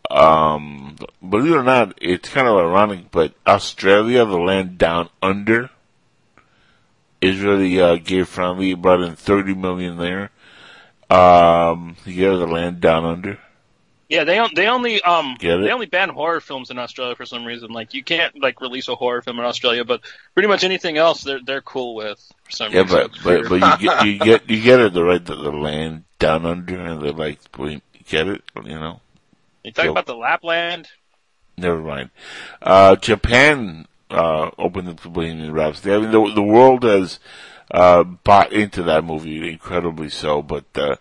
Um, 0.10 0.98
believe 1.28 1.52
it 1.52 1.58
or 1.58 1.64
not, 1.64 1.98
it's 2.00 2.30
kind 2.30 2.48
of 2.48 2.58
ironic, 2.58 3.10
but 3.12 3.34
Australia, 3.48 4.24
the 4.24 4.38
land 4.38 4.78
down 4.78 5.10
under, 5.22 5.72
is 7.22 7.40
really 7.42 7.82
uh, 7.82 7.96
gay 7.96 8.24
friendly. 8.24 8.76
Brought 8.76 9.02
in 9.02 9.16
30 9.16 9.56
million 9.56 9.98
there. 9.98 10.30
Um, 11.09 11.95
you 12.06 12.14
yeah, 12.32 12.38
the 12.38 12.48
land 12.48 12.82
down 12.82 13.06
under. 13.06 13.40
yeah, 14.09 14.24
they 14.24 14.38
on- 14.40 14.51
they 14.56 14.67
only 14.67 15.01
um 15.01 15.35
they 15.40 15.72
only 15.72 15.85
ban 15.85 16.09
horror 16.09 16.42
films 16.42 16.72
in 16.72 16.77
Australia 16.80 17.16
for 17.16 17.25
some 17.25 17.45
reason. 17.45 17.72
Like 17.72 17.93
you 17.93 18.03
can't 18.03 18.40
like 18.42 18.59
release 18.61 18.88
a 18.88 18.95
horror 18.95 19.22
film 19.22 19.40
in 19.40 19.45
Australia, 19.45 19.84
but 19.85 20.01
pretty 20.34 20.48
much 20.48 20.64
anything 20.64 20.98
else 20.98 21.24
they're 21.24 21.40
they're 21.45 21.61
cool 21.61 21.95
with 21.95 22.19
for 22.43 22.51
some 22.51 22.74
Yeah, 22.74 22.82
reason. 22.82 23.09
but 23.24 23.24
but 23.24 23.50
but 23.50 23.56
you 23.56 23.88
get 23.88 24.06
you 24.06 24.19
get 24.19 24.50
you 24.50 24.61
get 24.61 24.80
it 24.80 24.93
the 24.93 25.03
right 25.03 25.24
the, 25.24 25.35
the 25.35 25.51
land 25.51 26.03
down 26.19 26.45
under, 26.45 26.80
and 26.80 27.01
they're 27.01 27.11
like, 27.11 27.40
you 27.58 27.82
get 28.08 28.27
it, 28.27 28.42
you 28.64 28.80
know. 28.80 29.01
you 29.64 29.72
talking 29.72 29.90
so- 29.90 29.92
about 29.92 30.06
the 30.08 30.16
Lapland? 30.16 30.88
Never 31.58 31.80
mind. 31.80 32.09
Uh, 32.61 32.98
Japan, 32.98 33.88
uh, 34.09 34.51
opened 34.58 34.90
up 34.90 35.00
the 35.00 35.08
Bohemian 35.08 35.53
Rhapsody. 35.53 35.93
I 35.95 36.00
mean, 36.00 36.11
the, 36.11 36.34
the 36.35 36.43
world 36.43 36.84
has, 36.84 37.19
uh, 37.72 38.03
bought 38.03 38.52
into 38.53 38.84
that 38.84 39.03
movie 39.03 39.50
incredibly 39.52 40.10
so, 40.10 40.42
but, 40.42 40.66
uh, 40.76 40.95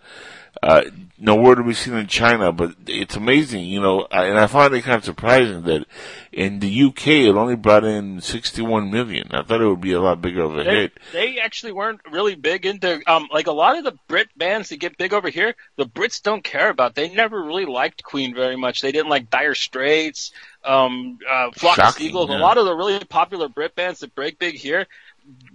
uh, 0.62 0.82
nowhere 1.18 1.56
to 1.56 1.62
be 1.62 1.74
seen 1.74 1.94
in 1.94 2.06
China, 2.06 2.50
but 2.52 2.74
it's 2.86 3.16
amazing, 3.16 3.64
you 3.64 3.80
know, 3.80 4.06
I- 4.10 4.26
and 4.26 4.38
I 4.38 4.46
find 4.46 4.72
it 4.72 4.82
kind 4.82 4.96
of 4.96 5.04
surprising 5.04 5.62
that 5.62 5.84
in 6.32 6.60
the 6.60 6.68
UK 6.68 7.26
it 7.26 7.34
only 7.34 7.56
brought 7.56 7.84
in 7.84 8.20
61 8.20 8.90
million. 8.90 9.28
I 9.32 9.42
thought 9.42 9.60
it 9.60 9.66
would 9.68 9.80
be 9.82 9.92
a 9.92 10.00
lot 10.00 10.22
bigger 10.22 10.42
of 10.42 10.56
a 10.58 10.64
They, 10.64 10.70
hit. 10.76 10.92
they 11.12 11.38
actually 11.38 11.72
weren't 11.72 12.00
really 12.10 12.34
big 12.34 12.64
into 12.66 13.00
um 13.06 13.28
like 13.32 13.46
a 13.46 13.52
lot 13.52 13.76
of 13.76 13.84
the 13.84 13.98
Brit 14.08 14.28
bands 14.36 14.70
that 14.70 14.78
get 14.78 14.96
big 14.96 15.12
over 15.12 15.28
here. 15.28 15.54
The 15.76 15.86
Brits 15.86 16.22
don't 16.22 16.42
care 16.42 16.70
about. 16.70 16.94
They 16.94 17.10
never 17.10 17.42
really 17.42 17.66
liked 17.66 18.02
Queen 18.02 18.34
very 18.34 18.56
much. 18.56 18.80
They 18.80 18.92
didn't 18.92 19.10
like 19.10 19.28
Dire 19.30 19.54
Straits, 19.54 20.32
um, 20.64 21.18
uh, 21.30 21.50
Flock 21.52 21.76
of 21.78 21.94
Seagulls. 21.94 22.30
yeah. 22.30 22.38
A 22.38 22.38
lot 22.38 22.58
of 22.58 22.64
the 22.64 22.74
really 22.74 22.98
popular 23.00 23.48
Brit 23.48 23.74
bands 23.76 24.00
that 24.00 24.14
break 24.14 24.38
big 24.38 24.54
here, 24.56 24.86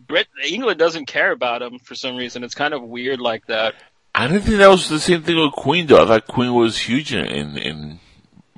Brit 0.09 0.27
England 0.45 0.79
doesn't 0.79 1.05
care 1.05 1.31
about 1.31 1.59
them 1.59 1.79
for 1.79 1.95
some 1.95 2.17
reason. 2.17 2.43
It's 2.43 2.55
kind 2.55 2.73
of 2.73 2.81
weird 2.83 3.21
like 3.21 3.45
that. 3.45 3.75
I 4.13 4.27
didn't 4.27 4.41
think 4.43 4.57
that 4.57 4.67
was 4.67 4.89
the 4.89 4.99
same 4.99 5.21
thing 5.23 5.38
with 5.39 5.53
Queen 5.53 5.85
though. 5.88 6.03
I 6.03 6.07
thought 6.07 6.27
Queen 6.27 6.53
was 6.53 6.77
huge 6.77 7.13
in, 7.13 7.25
in, 7.25 7.57
in 7.57 7.99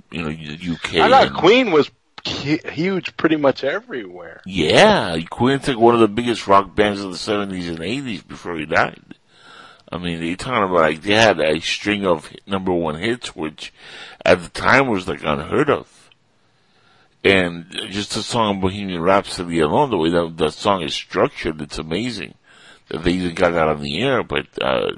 you 0.10 0.22
know, 0.24 0.30
the 0.30 0.72
UK. 0.74 0.96
I 0.96 1.10
thought 1.10 1.28
and- 1.28 1.36
Queen 1.36 1.72
was 1.72 1.92
huge 2.24 3.18
pretty 3.18 3.36
much 3.36 3.64
everywhere. 3.64 4.42
Yeah, 4.46 5.18
Queen's 5.30 5.68
like 5.68 5.78
one 5.78 5.94
of 5.94 6.00
the 6.00 6.08
biggest 6.08 6.48
rock 6.48 6.74
bands 6.74 7.02
of 7.02 7.12
the 7.12 7.18
seventies 7.18 7.68
and 7.70 7.82
eighties 7.82 8.24
before 8.24 8.56
he 8.58 8.66
died. 8.66 9.02
I 9.92 9.98
mean, 9.98 10.22
they're 10.22 10.38
talking 10.38 10.64
about 10.64 10.74
like 10.82 11.02
they 11.02 11.16
had 11.16 11.40
a 11.42 11.60
string 11.60 12.06
of 12.06 12.32
number 12.48 12.72
one 12.72 12.96
hits, 12.96 13.36
which 13.36 13.74
at 14.26 14.42
the 14.42 14.50
time 14.50 14.88
was 14.88 15.08
like 15.08 15.24
unheard 15.24 15.70
of. 15.70 16.01
And 17.24 17.68
just 17.90 18.14
the 18.16 18.24
song 18.24 18.60
Bohemian 18.62 19.02
Rhapsody 19.02 19.60
alone, 19.60 19.92
the 19.92 19.98
way 19.98 20.10
that 20.10 20.38
that 20.38 20.54
song 20.54 20.82
is 20.82 20.94
structured, 20.96 21.62
it's 21.62 21.78
amazing 21.78 22.34
that 22.88 23.04
they 23.04 23.12
even 23.12 23.36
got 23.36 23.52
that 23.52 23.68
on 23.68 23.82
the 23.82 24.02
air. 24.02 24.24
But 24.24 24.48
uh, 24.60 24.92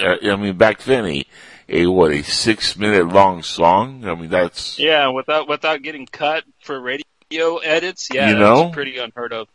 uh, 0.00 0.16
I 0.22 0.36
mean, 0.36 0.56
back 0.56 0.82
then, 0.84 1.04
a 1.04 1.24
a 1.68 1.86
what 1.86 2.12
a 2.12 2.22
six 2.22 2.78
minute 2.78 3.08
long 3.08 3.42
song. 3.42 4.06
I 4.06 4.14
mean, 4.14 4.30
that's 4.30 4.78
Yeah, 4.78 5.08
without 5.08 5.48
without 5.48 5.82
getting 5.82 6.06
cut 6.06 6.44
for 6.62 6.80
radio 6.80 7.58
edits. 7.58 8.08
Yeah, 8.12 8.28
You 8.30 8.34
that's 8.36 8.40
know? 8.40 8.70
pretty 8.70 8.96
unheard 8.96 9.34
of. 9.34 9.48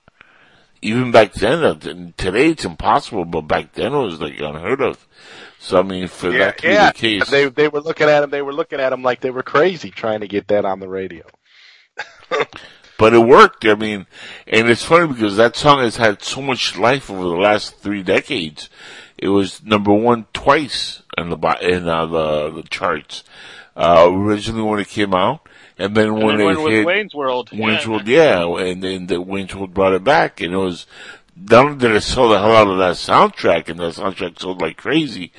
even 0.83 1.11
back 1.11 1.33
then, 1.33 1.79
t- 1.79 2.13
today 2.17 2.49
it's 2.49 2.65
impossible, 2.65 3.25
but 3.25 3.41
back 3.41 3.73
then 3.73 3.93
it 3.93 3.97
was 3.97 4.19
like 4.21 4.39
unheard 4.39 4.81
of. 4.81 5.07
So 5.57 5.79
I 5.79 5.83
mean, 5.83 6.07
for 6.07 6.31
that 6.31 6.57
to 6.59 6.67
be 6.67 6.75
the 6.75 6.93
case, 6.93 7.29
They 7.31 7.49
they 7.49 7.67
were 7.67 7.81
looking 7.81 8.09
at 8.09 8.23
him. 8.23 8.29
They 8.29 8.41
were 8.43 8.53
looking 8.53 8.79
at 8.79 8.93
him 8.93 9.01
like 9.01 9.21
they 9.21 9.31
were 9.31 9.43
crazy 9.43 9.89
trying 9.89 10.19
to 10.21 10.27
get 10.27 10.47
that 10.49 10.65
on 10.65 10.79
the 10.79 10.87
radio. 10.89 11.23
But 12.97 13.13
it 13.13 13.19
worked. 13.19 13.65
I 13.65 13.75
mean, 13.75 14.05
and 14.47 14.69
it's 14.69 14.83
funny 14.83 15.11
because 15.11 15.35
that 15.37 15.55
song 15.55 15.79
has 15.79 15.97
had 15.97 16.21
so 16.23 16.41
much 16.41 16.77
life 16.77 17.09
over 17.09 17.23
the 17.23 17.35
last 17.35 17.77
three 17.77 18.03
decades. 18.03 18.69
It 19.17 19.29
was 19.29 19.63
number 19.63 19.93
one 19.93 20.25
twice 20.33 21.01
in 21.17 21.29
the 21.29 21.37
in 21.61 21.87
uh, 21.87 22.05
the 22.05 22.51
the 22.51 22.63
charts. 22.63 23.23
Uh, 23.75 24.09
originally 24.11 24.63
when 24.63 24.79
it 24.79 24.87
came 24.89 25.13
out, 25.13 25.47
and 25.77 25.95
then 25.95 26.09
And 26.09 26.23
when 26.23 26.41
it 26.41 26.45
with 26.45 26.73
hit 26.73 26.85
Wayne's 26.85 27.15
World. 27.15 27.49
Wayne's 27.51 27.85
yeah. 27.85 27.89
World, 27.89 28.07
yeah, 28.07 28.57
and 28.67 28.83
then 28.83 29.07
the 29.07 29.21
Wayne's 29.21 29.55
World 29.55 29.73
brought 29.73 29.93
it 29.93 30.03
back, 30.03 30.41
and 30.41 30.53
it 30.53 30.57
was 30.57 30.85
not 31.35 31.65
only 31.65 31.77
did 31.77 31.95
it 31.95 32.01
sell 32.01 32.29
the 32.29 32.39
hell 32.39 32.55
out 32.55 32.67
of 32.67 32.77
that 32.77 32.95
soundtrack, 32.95 33.69
and 33.69 33.79
that 33.79 33.93
soundtrack 33.95 34.39
sold 34.39 34.61
like 34.61 34.77
crazy, 34.77 35.31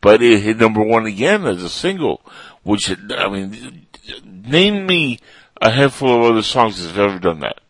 but 0.00 0.22
it 0.22 0.40
hit 0.40 0.58
number 0.58 0.82
one 0.82 1.06
again 1.06 1.46
as 1.46 1.62
a 1.62 1.70
single. 1.70 2.20
Which 2.62 2.90
I 3.10 3.28
mean, 3.28 3.86
name 4.24 4.86
me 4.86 5.18
a 5.60 5.70
handful 5.70 6.14
of 6.24 6.30
other 6.32 6.42
songs 6.42 6.84
have 6.84 6.98
ever 6.98 7.18
done 7.18 7.40
that. 7.40 7.60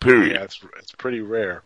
Period. 0.00 0.32
Yeah, 0.36 0.42
it's 0.42 0.60
it's 0.78 0.92
pretty 0.92 1.20
rare. 1.20 1.62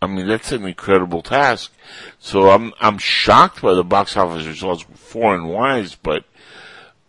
I 0.00 0.06
mean, 0.06 0.26
that's 0.26 0.52
an 0.52 0.64
incredible 0.64 1.22
task. 1.22 1.72
So 2.18 2.50
I'm 2.50 2.72
I'm 2.80 2.98
shocked 2.98 3.62
by 3.62 3.74
the 3.74 3.84
box 3.84 4.16
office 4.16 4.46
results 4.46 4.84
foreign 4.94 5.46
wise, 5.48 5.94
but 5.94 6.24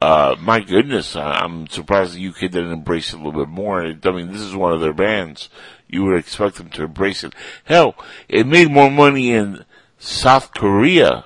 uh, 0.02 0.36
my 0.40 0.60
goodness, 0.62 1.16
I- 1.16 1.36
I'm 1.40 1.68
surprised 1.68 2.16
the 2.16 2.28
UK 2.28 2.42
didn't 2.52 2.72
embrace 2.72 3.14
it 3.14 3.20
a 3.20 3.24
little 3.24 3.46
bit 3.46 3.50
more. 3.50 3.82
I 3.82 3.94
mean, 4.12 4.32
this 4.32 4.42
is 4.42 4.56
one 4.56 4.74
of 4.74 4.82
their 4.82 4.94
bands. 4.94 5.50
You 5.88 6.04
would 6.06 6.18
expect 6.18 6.56
them 6.56 6.70
to 6.72 6.84
embrace 6.84 7.24
it. 7.24 7.34
Hell, 7.66 7.96
it 8.28 8.48
made 8.48 8.72
more 8.72 8.90
money 8.92 9.32
in 9.32 9.66
South 10.00 10.52
Korea. 10.54 11.26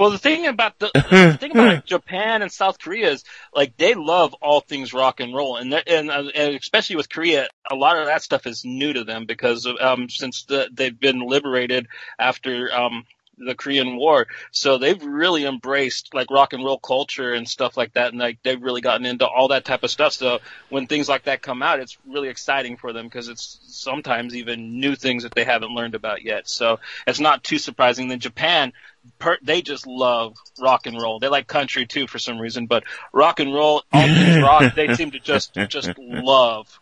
Well, 0.00 0.08
the 0.08 0.18
thing 0.18 0.46
about 0.46 0.78
the, 0.78 0.90
the 0.94 1.36
thing 1.38 1.50
about 1.50 1.84
Japan 1.84 2.40
and 2.40 2.50
South 2.50 2.78
Korea 2.78 3.10
is 3.10 3.22
like 3.54 3.76
they 3.76 3.92
love 3.92 4.32
all 4.40 4.60
things 4.60 4.94
rock 4.94 5.20
and 5.20 5.34
roll, 5.34 5.58
and 5.58 5.74
and, 5.74 6.10
uh, 6.10 6.24
and 6.34 6.54
especially 6.54 6.96
with 6.96 7.10
Korea, 7.10 7.48
a 7.70 7.74
lot 7.74 7.98
of 7.98 8.06
that 8.06 8.22
stuff 8.22 8.46
is 8.46 8.64
new 8.64 8.94
to 8.94 9.04
them 9.04 9.26
because 9.26 9.68
um, 9.78 10.08
since 10.08 10.44
the, 10.44 10.70
they've 10.72 10.98
been 10.98 11.20
liberated 11.20 11.86
after 12.18 12.72
um, 12.72 13.04
the 13.44 13.54
Korean 13.54 13.96
War, 13.96 14.26
so 14.50 14.78
they've 14.78 15.02
really 15.02 15.44
embraced 15.44 16.14
like 16.14 16.30
rock 16.30 16.52
and 16.52 16.64
roll 16.64 16.78
culture 16.78 17.32
and 17.32 17.48
stuff 17.48 17.76
like 17.76 17.94
that, 17.94 18.10
and 18.10 18.18
like 18.18 18.38
they've 18.42 18.62
really 18.62 18.80
gotten 18.80 19.06
into 19.06 19.26
all 19.26 19.48
that 19.48 19.64
type 19.64 19.82
of 19.82 19.90
stuff. 19.90 20.12
So 20.12 20.40
when 20.68 20.86
things 20.86 21.08
like 21.08 21.24
that 21.24 21.42
come 21.42 21.62
out, 21.62 21.80
it's 21.80 21.98
really 22.06 22.28
exciting 22.28 22.76
for 22.76 22.92
them 22.92 23.06
because 23.06 23.28
it's 23.28 23.60
sometimes 23.66 24.36
even 24.36 24.80
new 24.80 24.94
things 24.94 25.22
that 25.22 25.34
they 25.34 25.44
haven't 25.44 25.74
learned 25.74 25.94
about 25.94 26.22
yet. 26.22 26.48
So 26.48 26.80
it's 27.06 27.20
not 27.20 27.42
too 27.42 27.58
surprising. 27.58 28.08
Then 28.08 28.20
Japan, 28.20 28.72
per, 29.18 29.38
they 29.42 29.62
just 29.62 29.86
love 29.86 30.36
rock 30.60 30.86
and 30.86 31.00
roll. 31.00 31.18
They 31.18 31.28
like 31.28 31.46
country 31.46 31.86
too 31.86 32.06
for 32.06 32.18
some 32.18 32.38
reason, 32.38 32.66
but 32.66 32.84
rock 33.12 33.40
and 33.40 33.52
roll, 33.52 33.82
all 33.92 34.06
things 34.06 34.42
rock, 34.42 34.74
they 34.74 34.94
seem 34.94 35.12
to 35.12 35.20
just 35.20 35.54
just 35.68 35.90
love. 35.98 36.78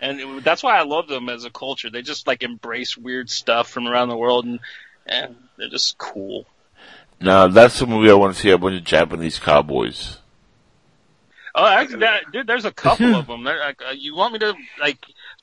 And 0.00 0.20
it, 0.20 0.44
that's 0.44 0.62
why 0.62 0.78
I 0.78 0.82
love 0.82 1.08
them 1.08 1.28
as 1.28 1.44
a 1.44 1.50
culture. 1.50 1.90
They 1.90 2.02
just 2.02 2.26
like 2.26 2.42
embrace 2.42 2.96
weird 2.96 3.30
stuff 3.30 3.68
from 3.68 3.86
around 3.86 4.08
the 4.08 4.16
world, 4.16 4.44
and, 4.44 4.60
and 5.06 5.36
they're 5.58 5.68
just 5.68 5.98
cool. 5.98 6.46
Now, 7.20 7.48
that's 7.48 7.78
the 7.78 7.86
movie 7.86 8.10
I 8.10 8.14
want 8.14 8.34
to 8.34 8.40
see 8.40 8.50
a 8.50 8.58
bunch 8.58 8.76
of 8.78 8.84
Japanese 8.84 9.38
cowboys. 9.38 10.18
Oh, 11.54 11.66
actually, 11.66 12.00
that, 12.00 12.30
dude, 12.30 12.46
there's 12.46 12.66
a 12.66 12.72
couple 12.72 13.14
of 13.14 13.26
them. 13.26 13.44
They're, 13.44 13.58
like, 13.58 13.80
uh, 13.80 13.92
you 13.92 14.14
want 14.14 14.34
me 14.34 14.38
to 14.40 14.54
like? 14.78 14.98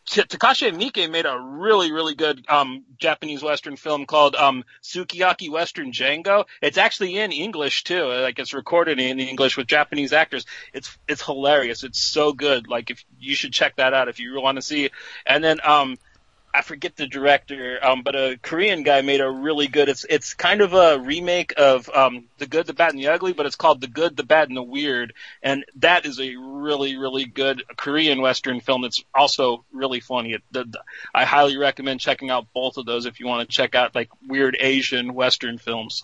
T- 0.05 0.21
Takashi 0.21 0.69
Miike 0.71 1.09
made 1.09 1.25
a 1.25 1.39
really, 1.39 1.91
really 1.91 2.13
good 2.13 2.45
um, 2.49 2.83
Japanese 2.99 3.41
Western 3.41 3.77
film 3.77 4.05
called 4.05 4.35
um, 4.35 4.65
Sukiyaki 4.83 5.49
Western 5.49 5.91
Django. 5.91 6.45
It's 6.61 6.77
actually 6.77 7.17
in 7.17 7.31
English 7.31 7.85
too. 7.85 8.03
Like 8.03 8.37
it's 8.37 8.53
recorded 8.53 8.99
in 8.99 9.19
English 9.19 9.55
with 9.55 9.65
Japanese 9.65 10.11
actors. 10.11 10.45
It's 10.73 10.95
it's 11.07 11.23
hilarious. 11.23 11.83
It's 11.83 12.01
so 12.01 12.33
good. 12.33 12.67
Like 12.67 12.91
if 12.91 13.03
you 13.17 13.33
should 13.33 13.53
check 13.53 13.77
that 13.77 13.93
out 13.93 14.09
if 14.09 14.19
you 14.19 14.39
want 14.41 14.57
to 14.57 14.61
see. 14.61 14.89
And 15.25 15.41
then 15.41 15.59
um, 15.63 15.97
I 16.55 16.61
forget 16.61 16.95
the 16.95 17.07
director, 17.07 17.79
um, 17.81 18.03
but 18.03 18.15
a 18.15 18.37
Korean 18.39 18.83
guy 18.83 19.01
made 19.01 19.21
a 19.21 19.29
really 19.29 19.67
good. 19.67 19.89
It's 19.89 20.05
it's 20.07 20.35
kind 20.35 20.61
of 20.61 20.73
a 20.73 20.99
remake 20.99 21.53
of 21.57 21.89
um, 21.89 22.25
the 22.37 22.45
Good, 22.45 22.67
the 22.67 22.73
Bad, 22.73 22.91
and 22.91 22.99
the 22.99 23.07
Ugly, 23.07 23.33
but 23.33 23.47
it's 23.47 23.55
called 23.55 23.81
The 23.81 23.87
Good, 23.87 24.15
the 24.15 24.23
Bad, 24.23 24.49
and 24.49 24.57
the 24.57 24.61
Weird, 24.63 25.13
and 25.41 25.65
that 25.77 26.05
is 26.05 26.19
a 26.19 26.35
really 26.35 26.95
really 26.95 27.25
good 27.25 27.63
Korean 27.75 28.21
Western 28.21 28.59
film. 28.59 28.83
That's 28.83 29.03
also 29.15 29.65
really 29.73 29.99
funny. 29.99 30.33
It, 30.33 30.43
the, 30.51 30.65
the, 30.65 30.81
I 31.13 31.25
highly 31.25 31.57
recommend 31.57 32.01
checking 32.01 32.29
out 32.29 32.45
both 32.53 32.77
of 32.77 32.85
those 32.85 33.07
if 33.07 33.19
you 33.19 33.25
want 33.25 33.49
to 33.49 33.55
check 33.55 33.73
out 33.73 33.95
like 33.95 34.09
weird 34.27 34.55
Asian 34.59 35.15
Western 35.15 35.57
films. 35.57 36.03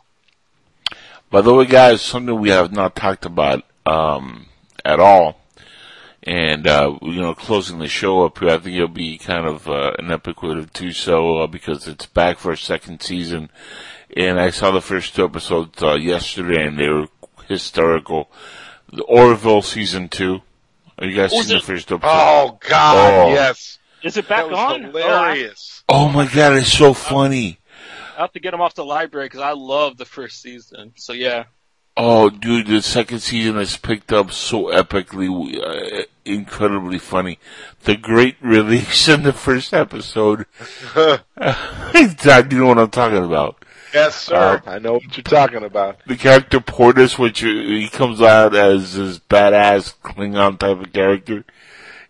By 1.29 1.41
the 1.41 1.53
way, 1.53 1.65
guys, 1.65 2.01
something 2.01 2.39
we 2.39 2.49
have 2.49 2.71
not 2.71 2.95
talked 2.95 3.25
about 3.25 3.63
um, 3.85 4.47
at 4.83 4.99
all, 4.99 5.38
and 6.23 6.67
uh, 6.67 6.97
you 7.01 7.21
know, 7.21 7.33
closing 7.33 7.79
the 7.79 7.87
show 7.87 8.25
up 8.25 8.39
here, 8.39 8.49
I 8.49 8.57
think 8.59 8.75
it'll 8.75 8.87
be 8.87 9.17
kind 9.17 9.45
of 9.47 9.67
uh, 9.67 9.93
an 9.99 10.11
epic 10.11 10.41
way 10.43 10.55
to 10.55 10.65
do 10.65 10.91
so 10.91 11.37
uh, 11.39 11.47
because 11.47 11.87
it's 11.87 12.05
back 12.05 12.37
for 12.39 12.51
a 12.51 12.57
second 12.57 13.01
season, 13.01 13.49
and 14.15 14.39
I 14.39 14.49
saw 14.49 14.71
the 14.71 14.81
first 14.81 15.15
two 15.15 15.25
episodes 15.25 15.81
uh, 15.81 15.95
yesterday, 15.95 16.65
and 16.67 16.77
they 16.77 16.89
were 16.89 17.07
historical. 17.47 18.29
The 18.91 19.03
Orville 19.03 19.61
season 19.61 20.09
two. 20.09 20.41
Are 20.97 21.05
you 21.05 21.15
guys 21.15 21.31
Was 21.31 21.45
seen 21.47 21.55
the 21.55 21.59
it- 21.59 21.65
first 21.65 21.91
episode? 21.91 22.09
Oh 22.11 22.57
God, 22.67 23.27
Oh. 23.29 23.33
yes, 23.33 23.77
Is 24.03 24.17
it 24.17 24.27
back 24.27 24.39
that 24.45 24.49
was 24.51 24.59
on? 24.59 24.83
hilarious. 24.83 25.83
Oh 25.87 26.09
my 26.09 26.25
god, 26.27 26.53
it's 26.57 26.71
so 26.73 26.93
funny. 26.93 27.59
I 28.17 28.21
have 28.21 28.33
to 28.33 28.39
get 28.41 28.51
them 28.51 28.59
off 28.61 28.75
the 28.75 28.83
library 28.83 29.27
because 29.27 29.39
I 29.39 29.53
love 29.53 29.95
the 29.95 30.03
first 30.05 30.41
season. 30.41 30.91
So 30.97 31.13
yeah. 31.13 31.45
Oh, 32.01 32.29
dude, 32.29 32.67
the 32.67 32.81
second 32.81 33.19
season 33.19 33.55
has 33.55 33.75
picked 33.75 34.13
up 34.13 34.31
so 34.31 34.67
epically, 34.67 35.61
uh, 35.61 36.05
incredibly 36.23 36.97
funny. 36.97 37.39
The 37.83 37.97
great 37.97 38.37
release 38.41 39.09
in 39.09 39.23
the 39.23 39.33
first 39.33 39.73
episode. 39.73 40.45
Dad, 40.95 42.53
you 42.53 42.59
know 42.59 42.67
what 42.67 42.79
I'm 42.79 42.89
talking 42.89 43.25
about. 43.25 43.65
yes, 43.93 44.15
sir. 44.15 44.63
I 44.65 44.79
know 44.79 44.93
what 44.93 45.17
you're 45.17 45.25
talking 45.25 45.65
about. 45.65 45.97
The 46.07 46.15
character 46.15 46.61
Bortus, 46.61 47.19
which 47.19 47.43
uh, 47.43 47.47
he 47.47 47.89
comes 47.89 48.21
out 48.21 48.55
as 48.55 48.93
this 48.93 49.19
badass 49.19 49.95
Klingon 50.01 50.57
type 50.57 50.79
of 50.79 50.93
character, 50.93 51.43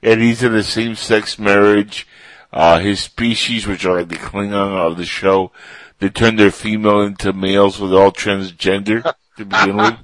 and 0.03 0.22
he's 0.22 0.43
in 0.43 0.53
a 0.53 0.61
same-sex 0.61 1.40
marriage. 1.40 2.06
Uh, 2.53 2.77
his 2.77 3.00
species, 3.00 3.66
which 3.66 3.85
are 3.85 3.98
like 3.98 4.09
the 4.09 4.18
Klingon 4.18 4.77
of 4.77 4.98
the 4.98 5.06
show, 5.06 5.51
they 5.98 6.09
turn 6.09 6.35
their 6.35 6.51
female 6.51 7.01
into 7.01 7.34
males, 7.34 7.80
with 7.80 7.92
all 7.92 8.11
transgender 8.11 9.16
to 9.40 9.45
begin 9.45 9.77
with. 9.77 9.95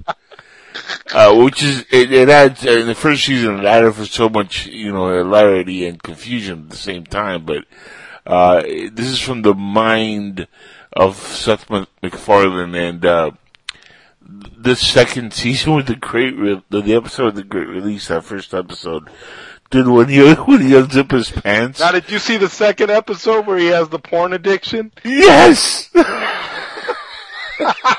Uh, 1.12 1.34
which 1.42 1.62
is, 1.62 1.84
it, 1.90 2.12
it 2.12 2.28
adds, 2.28 2.66
uh, 2.66 2.70
in 2.70 2.86
the 2.86 2.94
first 2.94 3.24
season, 3.24 3.60
it 3.60 3.64
added 3.64 3.94
for 3.94 4.04
so 4.04 4.28
much, 4.28 4.66
you 4.66 4.92
know, 4.92 5.16
hilarity 5.16 5.86
and 5.86 6.02
confusion 6.02 6.64
at 6.64 6.70
the 6.70 6.76
same 6.76 7.04
time, 7.04 7.44
but, 7.44 7.64
uh, 8.26 8.60
this 8.60 9.06
is 9.06 9.20
from 9.20 9.42
the 9.42 9.54
mind 9.54 10.46
of 10.92 11.16
Seth 11.16 11.70
MacFarlane 11.70 12.74
and, 12.74 13.06
uh, 13.06 13.30
the 14.22 14.74
second 14.74 15.32
season 15.32 15.74
with 15.74 15.86
the 15.86 15.96
great, 15.96 16.36
re- 16.36 16.62
the, 16.68 16.82
the 16.82 16.94
episode 16.94 17.28
of 17.28 17.34
the 17.36 17.44
great 17.44 17.68
release, 17.68 18.08
that 18.08 18.24
first 18.24 18.52
episode, 18.52 19.08
did 19.70 19.86
when 19.86 20.08
he, 20.08 20.18
when 20.34 20.60
he 20.60 20.72
unzip 20.72 21.10
his 21.10 21.30
pants. 21.30 21.80
Now, 21.80 21.92
did 21.92 22.10
you 22.10 22.18
see 22.18 22.36
the 22.36 22.50
second 22.50 22.90
episode 22.90 23.46
where 23.46 23.58
he 23.58 23.66
has 23.66 23.88
the 23.88 23.98
porn 23.98 24.32
addiction? 24.32 24.92
Yes! 25.04 25.90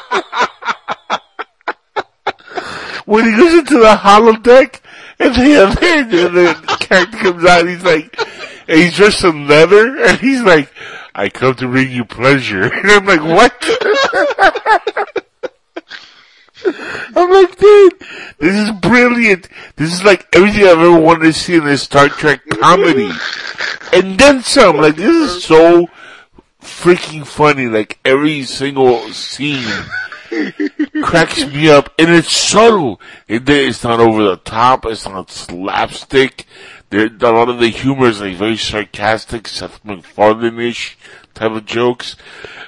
when 3.07 3.23
he 3.23 3.31
goes 3.37 3.53
into 3.53 3.79
the 3.79 3.95
holodeck, 3.95 4.81
and 5.17 5.33
the, 5.33 5.63
and 5.81 6.11
the, 6.11 6.77
character 6.81 7.17
comes 7.17 7.45
out, 7.45 7.61
and 7.61 7.69
he's 7.69 7.83
like, 7.83 8.19
and 8.67 8.79
he's 8.79 8.95
dressed 8.95 9.23
in 9.23 9.47
leather, 9.47 10.03
and 10.03 10.19
he's 10.19 10.41
like, 10.41 10.69
I 11.15 11.29
come 11.29 11.55
to 11.55 11.69
bring 11.69 11.89
you 11.89 12.03
pleasure. 12.03 12.63
And 12.73 12.91
I'm 12.91 13.05
like, 13.05 13.21
what? 13.21 13.53
I'm 17.15 17.31
like, 17.31 17.57
dude, 17.57 17.93
this 18.39 18.55
is 18.55 18.71
brilliant. 18.71 19.47
This 19.77 19.93
is 19.93 20.03
like 20.03 20.27
everything 20.33 20.63
I've 20.65 20.79
ever 20.79 20.99
wanted 20.99 21.23
to 21.23 21.33
see 21.33 21.55
in 21.55 21.65
a 21.65 21.77
Star 21.77 22.09
Trek 22.09 22.41
comedy. 22.59 23.09
And 23.93 24.19
then 24.19 24.43
some. 24.43 24.77
Like, 24.77 24.97
this 24.97 25.15
is 25.15 25.45
so 25.45 25.87
freaking 26.61 27.25
funny. 27.25 27.67
Like, 27.67 27.99
every 28.03 28.43
single 28.43 28.99
scene 29.13 29.65
cracks 31.03 31.45
me 31.45 31.69
up. 31.69 31.93
And 31.97 32.09
it's 32.09 32.35
subtle. 32.35 33.01
It, 33.27 33.47
it's 33.49 33.83
not 33.83 33.99
over 33.99 34.23
the 34.23 34.37
top. 34.37 34.85
It's 34.85 35.07
not 35.07 35.31
slapstick. 35.31 36.45
There, 36.89 37.07
a 37.07 37.31
lot 37.31 37.49
of 37.49 37.59
the 37.59 37.67
humor 37.69 38.07
is 38.07 38.21
like 38.21 38.37
very 38.37 38.57
sarcastic, 38.57 39.47
Seth 39.47 39.83
MacFarlane-ish 39.83 40.97
type 41.33 41.51
of 41.51 41.65
jokes, 41.65 42.15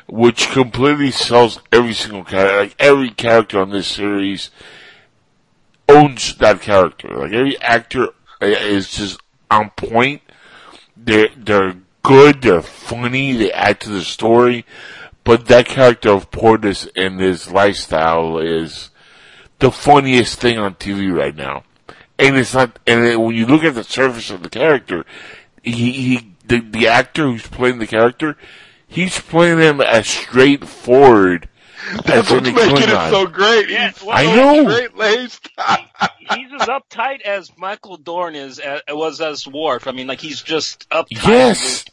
which 0.08 0.50
completely 0.50 1.12
sells 1.12 1.60
every 1.72 1.94
single 1.94 2.24
character. 2.24 2.60
Like 2.60 2.76
every 2.80 3.10
character 3.12 3.62
on 3.62 3.70
this 3.70 3.88
series 3.88 4.52
owns 5.88 6.36
that 6.36 6.62
character. 6.62 7.16
Like 7.16 7.32
every 7.32 7.60
actor 7.62 8.10
uh, 8.42 8.46
is 8.46 8.92
just 8.92 9.20
on 9.50 9.72
point. 9.72 10.22
They're 10.96 11.30
they're 11.36 11.78
good. 12.04 12.42
They're 12.42 12.62
funny. 12.62 13.34
They 13.34 13.52
add 13.52 13.80
to 13.82 13.90
the 13.90 14.04
story. 14.04 14.66
But 15.30 15.46
that 15.46 15.68
character 15.68 16.10
of 16.10 16.32
Bortus 16.32 16.90
and 16.96 17.20
his 17.20 17.52
lifestyle 17.52 18.40
is 18.40 18.90
the 19.60 19.72
funniest 19.72 20.40
thing 20.40 20.58
on 20.58 20.74
TV 20.74 21.16
right 21.16 21.36
now. 21.36 21.66
And 22.18 22.36
it's 22.36 22.56
not. 22.56 22.80
And 22.88 23.06
it, 23.06 23.20
when 23.22 23.36
you 23.36 23.46
look 23.46 23.64
at 23.64 23.76
the 23.76 23.84
surface 23.84 24.32
of 24.32 24.42
the 24.42 24.50
character, 24.50 25.06
he 25.62 25.92
he 25.92 26.34
the 26.48 26.62
the 26.62 26.88
actor 26.88 27.26
who's 27.26 27.46
playing 27.46 27.78
the 27.78 27.86
character, 27.86 28.38
he's 28.88 29.20
playing 29.20 29.60
him 29.60 29.82
as 29.82 30.08
straightforward 30.08 31.48
That's 32.06 32.10
as 32.10 32.32
what's 32.32 32.46
making 32.48 32.76
Klingon. 32.78 33.08
it 33.08 33.12
so 33.12 33.28
great. 33.28 33.70
Yeah, 33.70 33.92
He's 33.92 34.02
well, 34.02 34.18
I 34.18 34.36
know. 34.36 34.68
Straight 34.72 34.98
laced. 34.98 35.48
he's 36.32 36.52
as 36.60 36.68
uptight 36.68 37.22
as 37.22 37.56
Michael 37.56 37.98
Dorn 37.98 38.34
is 38.34 38.60
uh, 38.60 38.80
was 38.90 39.22
as 39.22 39.46
Worf. 39.46 39.86
I 39.86 39.92
mean, 39.92 40.08
like 40.08 40.22
he's 40.22 40.42
just 40.42 40.90
uptight. 40.90 41.28
Yes. 41.28 41.86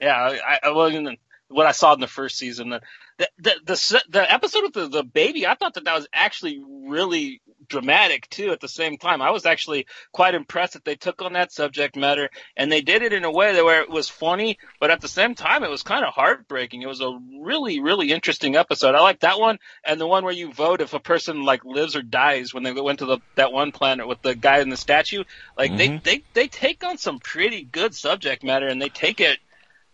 Yeah, 0.00 0.16
I, 0.16 0.58
I 0.64 0.70
wasn't. 0.72 1.20
What 1.48 1.66
I 1.66 1.72
saw 1.72 1.94
in 1.94 2.00
the 2.00 2.06
first 2.06 2.36
season. 2.38 2.70
The 2.70 2.80
the 3.18 3.28
the 3.38 3.54
the, 3.64 4.02
the 4.10 4.32
episode 4.32 4.62
with 4.64 4.72
the, 4.74 4.88
the 4.88 5.02
baby, 5.04 5.46
I 5.46 5.54
thought 5.54 5.74
that 5.74 5.84
that 5.84 5.94
was 5.94 6.08
actually 6.12 6.62
really 6.86 7.40
dramatic 7.68 8.28
too. 8.28 8.50
At 8.52 8.60
the 8.60 8.68
same 8.68 8.96
time, 8.98 9.22
I 9.22 9.30
was 9.30 9.46
actually 9.46 9.86
quite 10.12 10.34
impressed 10.34 10.74
that 10.74 10.84
they 10.84 10.96
took 10.96 11.22
on 11.22 11.32
that 11.32 11.52
subject 11.52 11.96
matter 11.96 12.30
and 12.56 12.70
they 12.70 12.80
did 12.80 13.02
it 13.02 13.12
in 13.12 13.24
a 13.24 13.30
way 13.30 13.54
that 13.54 13.64
where 13.64 13.80
it 13.80 13.90
was 13.90 14.08
funny, 14.08 14.58
but 14.80 14.90
at 14.90 15.00
the 15.00 15.08
same 15.08 15.34
time, 15.34 15.64
it 15.64 15.70
was 15.70 15.82
kind 15.82 16.04
of 16.04 16.12
heartbreaking. 16.12 16.82
It 16.82 16.88
was 16.88 17.00
a 17.00 17.18
really 17.40 17.80
really 17.80 18.12
interesting 18.12 18.56
episode. 18.56 18.94
I 18.94 19.00
like 19.00 19.20
that 19.20 19.40
one 19.40 19.58
and 19.84 20.00
the 20.00 20.06
one 20.06 20.24
where 20.24 20.32
you 20.34 20.52
vote 20.52 20.80
if 20.80 20.92
a 20.94 21.00
person 21.00 21.42
like 21.44 21.64
lives 21.64 21.96
or 21.96 22.02
dies 22.02 22.52
when 22.52 22.64
they 22.64 22.72
went 22.72 22.98
to 22.98 23.06
the 23.06 23.18
that 23.36 23.52
one 23.52 23.72
planet 23.72 24.06
with 24.08 24.20
the 24.22 24.34
guy 24.34 24.58
in 24.58 24.68
the 24.68 24.76
statue. 24.76 25.24
Like 25.56 25.76
they 25.76 25.88
Mhm. 25.88 26.02
they 26.02 26.22
they 26.34 26.48
take 26.48 26.84
on 26.84 26.98
some 26.98 27.18
pretty 27.18 27.62
good 27.64 27.94
subject 27.94 28.44
matter 28.44 28.66
and 28.66 28.80
they 28.82 28.90
take 28.90 29.20
it 29.20 29.38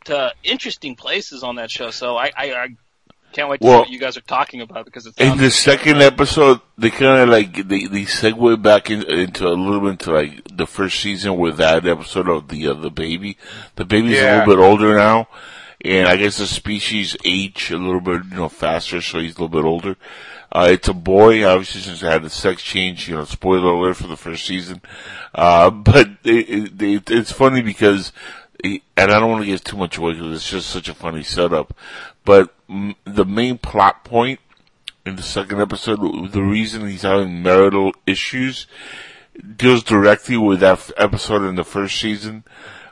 to 0.05 0.33
interesting 0.43 0.95
places 0.97 1.43
on 1.43 1.57
that 1.57 1.71
show. 1.71 1.91
So 1.91 2.17
I 2.17 2.31
I, 2.37 2.53
I 2.53 2.69
can't 3.33 3.49
wait 3.49 3.61
to 3.61 3.67
Well, 3.67 3.79
see 3.79 3.81
what 3.81 3.91
you 3.91 3.99
guys 3.99 4.17
are 4.17 4.23
talking 4.23 4.61
about 4.61 4.85
because 4.85 5.07
it's 5.07 5.19
In 5.19 5.39
the 5.39 5.51
second 5.51 6.03
episode, 6.03 6.61
they 6.77 6.91
kind 6.91 7.23
of 7.23 7.29
like 7.29 7.55
they 7.69 7.87
they 7.87 8.03
segue 8.03 8.63
back 8.63 8.91
in, 8.91 9.03
into 9.03 9.47
a 9.47 9.55
little 9.55 9.81
bit 9.81 9.91
into 9.91 10.13
like 10.13 10.57
the 10.57 10.67
first 10.67 11.01
season 11.01 11.37
with 11.37 11.57
that 11.57 11.87
episode 11.87 12.29
of 12.29 12.49
the 12.49 12.69
uh, 12.69 12.75
the 12.75 12.91
baby. 12.91 13.39
The 13.77 13.85
baby's 13.85 14.19
a 14.19 14.39
little 14.39 14.57
bit 14.57 14.63
older 14.63 14.97
now, 14.97 15.29
and 15.85 16.09
I 16.09 16.17
guess 16.17 16.39
the 16.39 16.47
species 16.47 17.17
age 17.25 17.71
a 17.71 17.79
little 17.79 18.01
bit 18.01 18.25
you 18.31 18.37
know 18.37 18.49
faster, 18.49 19.01
so 19.01 19.19
he's 19.19 19.37
a 19.37 19.43
little 19.43 19.49
bit 19.49 19.67
older. 19.67 19.97
Uh, 20.55 20.69
it's 20.71 20.89
a 20.89 20.93
boy, 20.93 21.47
obviously, 21.47 21.81
since 21.81 22.03
it 22.03 22.07
had 22.07 22.23
the 22.23 22.29
sex 22.29 22.63
change. 22.63 23.09
You 23.09 23.17
know, 23.17 23.25
spoiler 23.25 23.73
alert 23.73 23.97
for 23.97 24.07
the 24.07 24.19
first 24.19 24.45
season. 24.45 24.83
Uh, 25.35 25.71
but 25.71 26.09
it, 26.25 26.51
it, 26.51 26.83
it, 26.83 27.11
it's 27.11 27.33
funny 27.33 27.63
because, 27.63 28.13
and 28.63 28.81
I 28.97 29.19
don't 29.19 29.31
want 29.31 29.45
to 29.45 29.51
give 29.51 29.65
too 29.65 29.77
much 29.77 29.99
away 29.99 30.13
because 30.13 30.37
it's 30.37 30.51
just 30.51 30.71
such 30.71 30.89
a 30.89 30.95
funny 30.95 31.23
setup. 31.23 31.75
But 32.25 32.55
mm, 32.69 32.95
the 33.05 33.25
main 33.25 33.59
plot 33.59 34.05
point 34.05 34.41
in 35.05 35.17
the 35.17 35.23
second 35.23 35.61
episode, 35.61 36.33
the 36.33 36.43
reason 36.43 36.87
he's 36.87 37.03
having 37.03 37.43
marital 37.43 37.93
issues 38.07 38.67
deals 39.57 39.83
directly 39.83 40.37
with 40.37 40.61
that 40.61 40.91
episode 40.97 41.43
in 41.43 41.57
the 41.57 41.65
first 41.65 41.99
season 41.99 42.45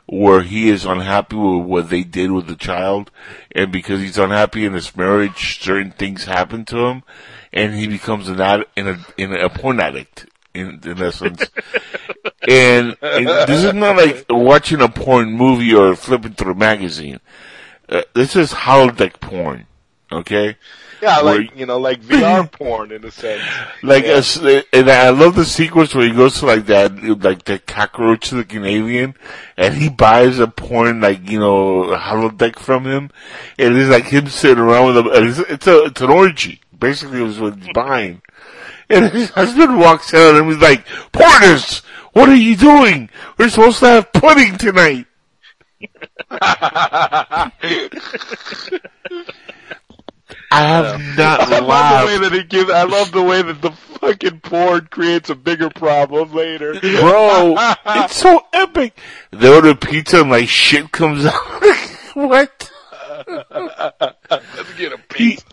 where 0.07 0.41
he 0.41 0.67
is 0.67 0.83
unhappy 0.83 1.35
with 1.35 1.65
what 1.65 1.89
they 1.89 2.03
did 2.03 2.31
with 2.31 2.47
the 2.47 2.55
child 2.55 3.11
and 3.51 3.71
because 3.71 4.01
he's 4.01 4.17
unhappy 4.17 4.65
in 4.65 4.73
his 4.73 4.95
marriage 4.97 5.61
certain 5.61 5.91
things 5.91 6.25
happen 6.25 6.65
to 6.65 6.85
him 6.87 7.03
and 7.53 7.75
he 7.75 7.87
becomes 7.87 8.27
an 8.27 8.41
ad, 8.41 8.65
in 8.75 8.87
a 8.87 9.05
in 9.17 9.33
a 9.33 9.49
porn 9.49 9.79
addict 9.79 10.25
in, 10.53 10.79
in 10.83 11.01
essence 11.01 11.45
and, 12.47 12.97
and 13.01 13.27
this 13.47 13.63
is 13.63 13.73
not 13.73 13.95
like 13.97 14.25
watching 14.29 14.81
a 14.81 14.89
porn 14.89 15.31
movie 15.31 15.73
or 15.73 15.95
flipping 15.95 16.33
through 16.33 16.53
a 16.53 16.55
magazine 16.55 17.19
uh, 17.89 18.01
this 18.13 18.35
is 18.35 18.51
holodeck 18.53 19.19
porn 19.19 19.65
okay 20.11 20.57
Yeah, 21.01 21.23
Where- 21.23 21.39
like 21.41 21.57
you 21.57 21.65
know, 21.65 21.79
like 21.79 22.01
VR 22.01 22.51
porn 22.59 22.91
in 22.91 23.03
a 23.05 23.09
sense. 23.11 23.41
like, 23.81 24.03
Yeah. 24.03 24.15
a 24.15 24.17
s 24.17 24.37
and 24.71 24.87
I 24.89 25.09
love 25.09 25.33
the 25.35 25.45
sequence 25.45 25.95
where 25.95 26.05
he 26.05 26.11
goes 26.13 26.37
to 26.39 26.45
like 26.45 26.67
that, 26.67 26.93
like 27.23 27.45
the 27.45 27.57
cockroach 27.57 28.31
looking 28.31 28.65
alien, 28.65 29.15
and 29.57 29.73
he 29.73 29.89
buys 29.89 30.37
a 30.37 30.45
porn, 30.47 31.01
like, 31.01 31.27
you 31.27 31.39
know, 31.39 31.97
holodeck 31.97 32.59
from 32.59 32.85
him, 32.85 33.09
and 33.57 33.75
it's 33.77 33.89
like 33.89 34.05
him 34.13 34.27
sitting 34.27 34.61
around 34.63 34.85
with 34.93 34.97
him, 34.97 35.07
and 35.11 35.25
it's, 35.29 35.39
it's 35.39 35.65
a, 35.67 35.85
it's 35.85 36.01
an 36.01 36.11
orgy. 36.11 36.61
Basically, 36.77 37.19
it 37.19 37.23
was 37.23 37.39
what 37.39 37.55
he's 37.57 37.73
buying. 37.73 38.21
And 38.91 39.11
his 39.11 39.29
husband 39.31 39.77
walks 39.79 40.13
out 40.13 40.35
and 40.35 40.47
he's 40.51 40.61
like, 40.61 40.85
Bortus, 41.13 41.81
what 42.13 42.29
are 42.29 42.35
you 42.35 42.55
doing? 42.55 43.09
We're 43.37 43.49
supposed 43.49 43.79
to 43.79 43.87
have 43.87 44.13
pudding 44.13 44.57
tonight. 44.57 45.05
I 50.53 50.61
have 50.63 50.99
not 51.17 51.39
I 51.41 51.45
love 51.45 51.49
the 51.49 51.61
way 51.61 51.67
laughed. 51.67 52.21
that 52.23 52.33
it 52.33 52.49
gives. 52.49 52.69
I 52.69 52.83
love 52.83 53.11
the 53.11 53.21
way 53.23 53.41
that 53.41 53.61
the 53.61 53.71
fucking 53.71 54.41
porn 54.41 54.87
creates 54.91 55.29
a 55.29 55.35
bigger 55.35 55.69
problem 55.69 56.33
later. 56.33 56.73
Bro, 56.79 57.55
it's 57.85 58.15
so 58.17 58.41
epic. 58.53 58.97
They 59.31 59.53
order 59.53 59.75
pizza 59.75 60.21
and 60.21 60.29
like 60.29 60.49
shit 60.49 60.91
comes 60.91 61.25
out. 61.25 61.33
what? 62.13 62.69
Let's 63.27 64.73
get 64.77 64.93
a 64.93 64.97
He, 65.15 65.31
piece. 65.35 65.45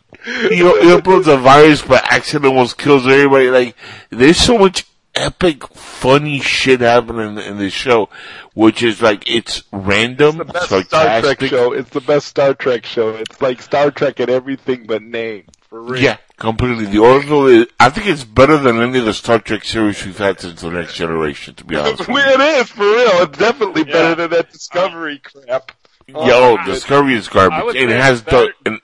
He, 0.49 0.57
he 0.57 0.63
uploads 0.63 1.33
a 1.33 1.37
virus 1.37 1.83
but 1.83 2.05
accidentally 2.13 2.51
almost 2.55 2.79
kills 2.79 3.07
everybody. 3.07 3.51
Like, 3.51 3.77
there's 4.11 4.37
so 4.39 4.59
much 4.59 4.87
epic, 5.15 5.67
funny 5.69 6.39
shit 6.41 6.81
happening 6.81 7.39
in 7.39 7.59
this 7.59 7.73
show, 7.73 8.09
which 8.55 8.83
is 8.83 9.03
like, 9.03 9.29
it's 9.31 9.65
random, 9.73 10.39
The 10.39 10.45
best 10.45 10.67
Star. 10.87 11.21
Trek 11.21 11.41
show. 11.43 11.73
It's 11.73 11.91
the 11.91 12.01
best 12.01 12.27
Star 12.29 12.55
Trek 12.55 12.87
show. 12.87 13.11
It's 13.17 13.41
like 13.43 13.61
Star 13.63 13.91
Trek 13.91 14.21
at 14.21 14.31
everything 14.31 14.85
but 14.87 15.03
name. 15.03 15.45
For 15.69 15.83
real. 15.83 16.03
Yeah, 16.03 16.17
completely. 16.39 16.87
The 16.87 16.99
Orville 17.01 17.47
is, 17.47 17.67
I 17.79 17.91
think 17.91 18.07
it's 18.07 18.25
better 18.25 18.57
than 18.57 18.81
any 18.81 19.01
of 19.01 19.05
the 19.05 19.13
Star 19.13 19.39
Trek 19.39 19.65
series 19.65 20.03
we've 20.05 20.17
had 20.17 20.41
since 20.41 20.63
the 20.63 20.71
next 20.71 20.95
generation, 20.95 21.55
to 21.57 21.65
be 21.65 21.77
honest 21.77 21.99
with 21.99 22.09
you. 22.09 22.17
it 22.17 22.41
is 22.41 22.69
for 22.71 22.85
real. 22.85 23.23
It's 23.25 23.39
definitely 23.39 23.83
Yeah. 23.87 23.93
better 23.93 24.15
than 24.15 24.31
that 24.31 24.51
Discovery 24.53 25.21
uh, 25.27 25.41
crap. 25.47 25.73
Uh, 26.15 26.25
Yo, 26.25 26.57
oh, 26.59 26.65
Discovery 26.65 27.15
is 27.17 27.29
garbage. 27.29 27.75
it 27.77 27.91
has 27.91 28.21
it's 28.21 28.31
better- 28.31 28.53
Doug, 28.65 28.81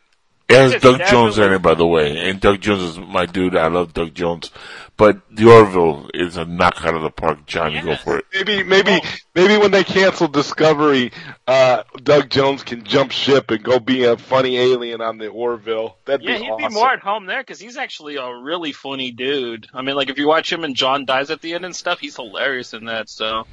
and 0.49 0.57
it 0.59 0.61
has 0.63 0.73
It's 0.75 0.83
Doug 0.85 1.01
Jones 1.09 1.39
in 1.39 1.53
it, 1.53 1.63
by 1.63 1.75
the 1.75 1.87
way. 1.87 2.19
And 2.29 2.41
Doug 2.41 2.61
Jones 2.61 2.83
is 2.83 2.99
my 2.99 3.27
dude. 3.27 3.57
I 3.57 3.69
love 3.69 3.93
Doug 3.95 4.15
Jones. 4.15 4.51
But 4.97 5.23
The 5.29 5.47
Orville 5.51 6.09
is 6.15 6.37
a 6.37 6.45
knock 6.45 6.85
out 6.85 6.95
of 6.95 7.03
the 7.03 7.11
park. 7.11 7.47
Johnny, 7.47 7.81
go 7.81 7.97
for 7.97 8.19
it. 8.19 8.27
Maybe, 8.33 8.63
maybe, 8.63 9.01
maybe 9.35 9.57
when 9.57 9.73
they 9.73 9.83
cancel 9.83 10.29
Discovery, 10.29 11.11
uh, 11.49 11.83
Doug 12.01 12.31
Jones 12.31 12.63
can 12.63 12.85
jump 12.85 13.11
ship 13.11 13.51
and 13.51 13.61
go 13.65 13.81
be 13.81 14.05
a 14.05 14.17
funny 14.17 14.57
alien 14.57 15.01
on 15.01 15.19
the 15.19 15.27
Orville. 15.27 15.97
That'd 16.05 16.25
Yeah, 16.25 16.39
be 16.39 16.45
he'd 16.45 16.51
awesome. 16.51 16.69
be 16.69 16.75
more 16.75 16.93
at 16.93 17.01
home 17.01 17.27
there 17.27 17.41
because 17.41 17.59
he's 17.59 17.77
actually 17.77 18.17
a 18.17 18.33
really 18.37 18.71
funny 18.71 19.11
dude. 19.11 19.67
I 19.75 19.83
mean, 19.83 19.97
like 19.97 20.11
if 20.11 20.19
you 20.19 20.29
watch 20.29 20.53
him 20.53 20.63
and 20.63 20.77
John 20.77 21.07
dies 21.07 21.31
at 21.31 21.41
the 21.41 21.55
end 21.55 21.65
and 21.65 21.75
stuff, 21.75 21.99
he's 21.99 22.15
hilarious 22.15 22.73
in 22.73 22.85
that. 22.85 23.09
So, 23.09 23.49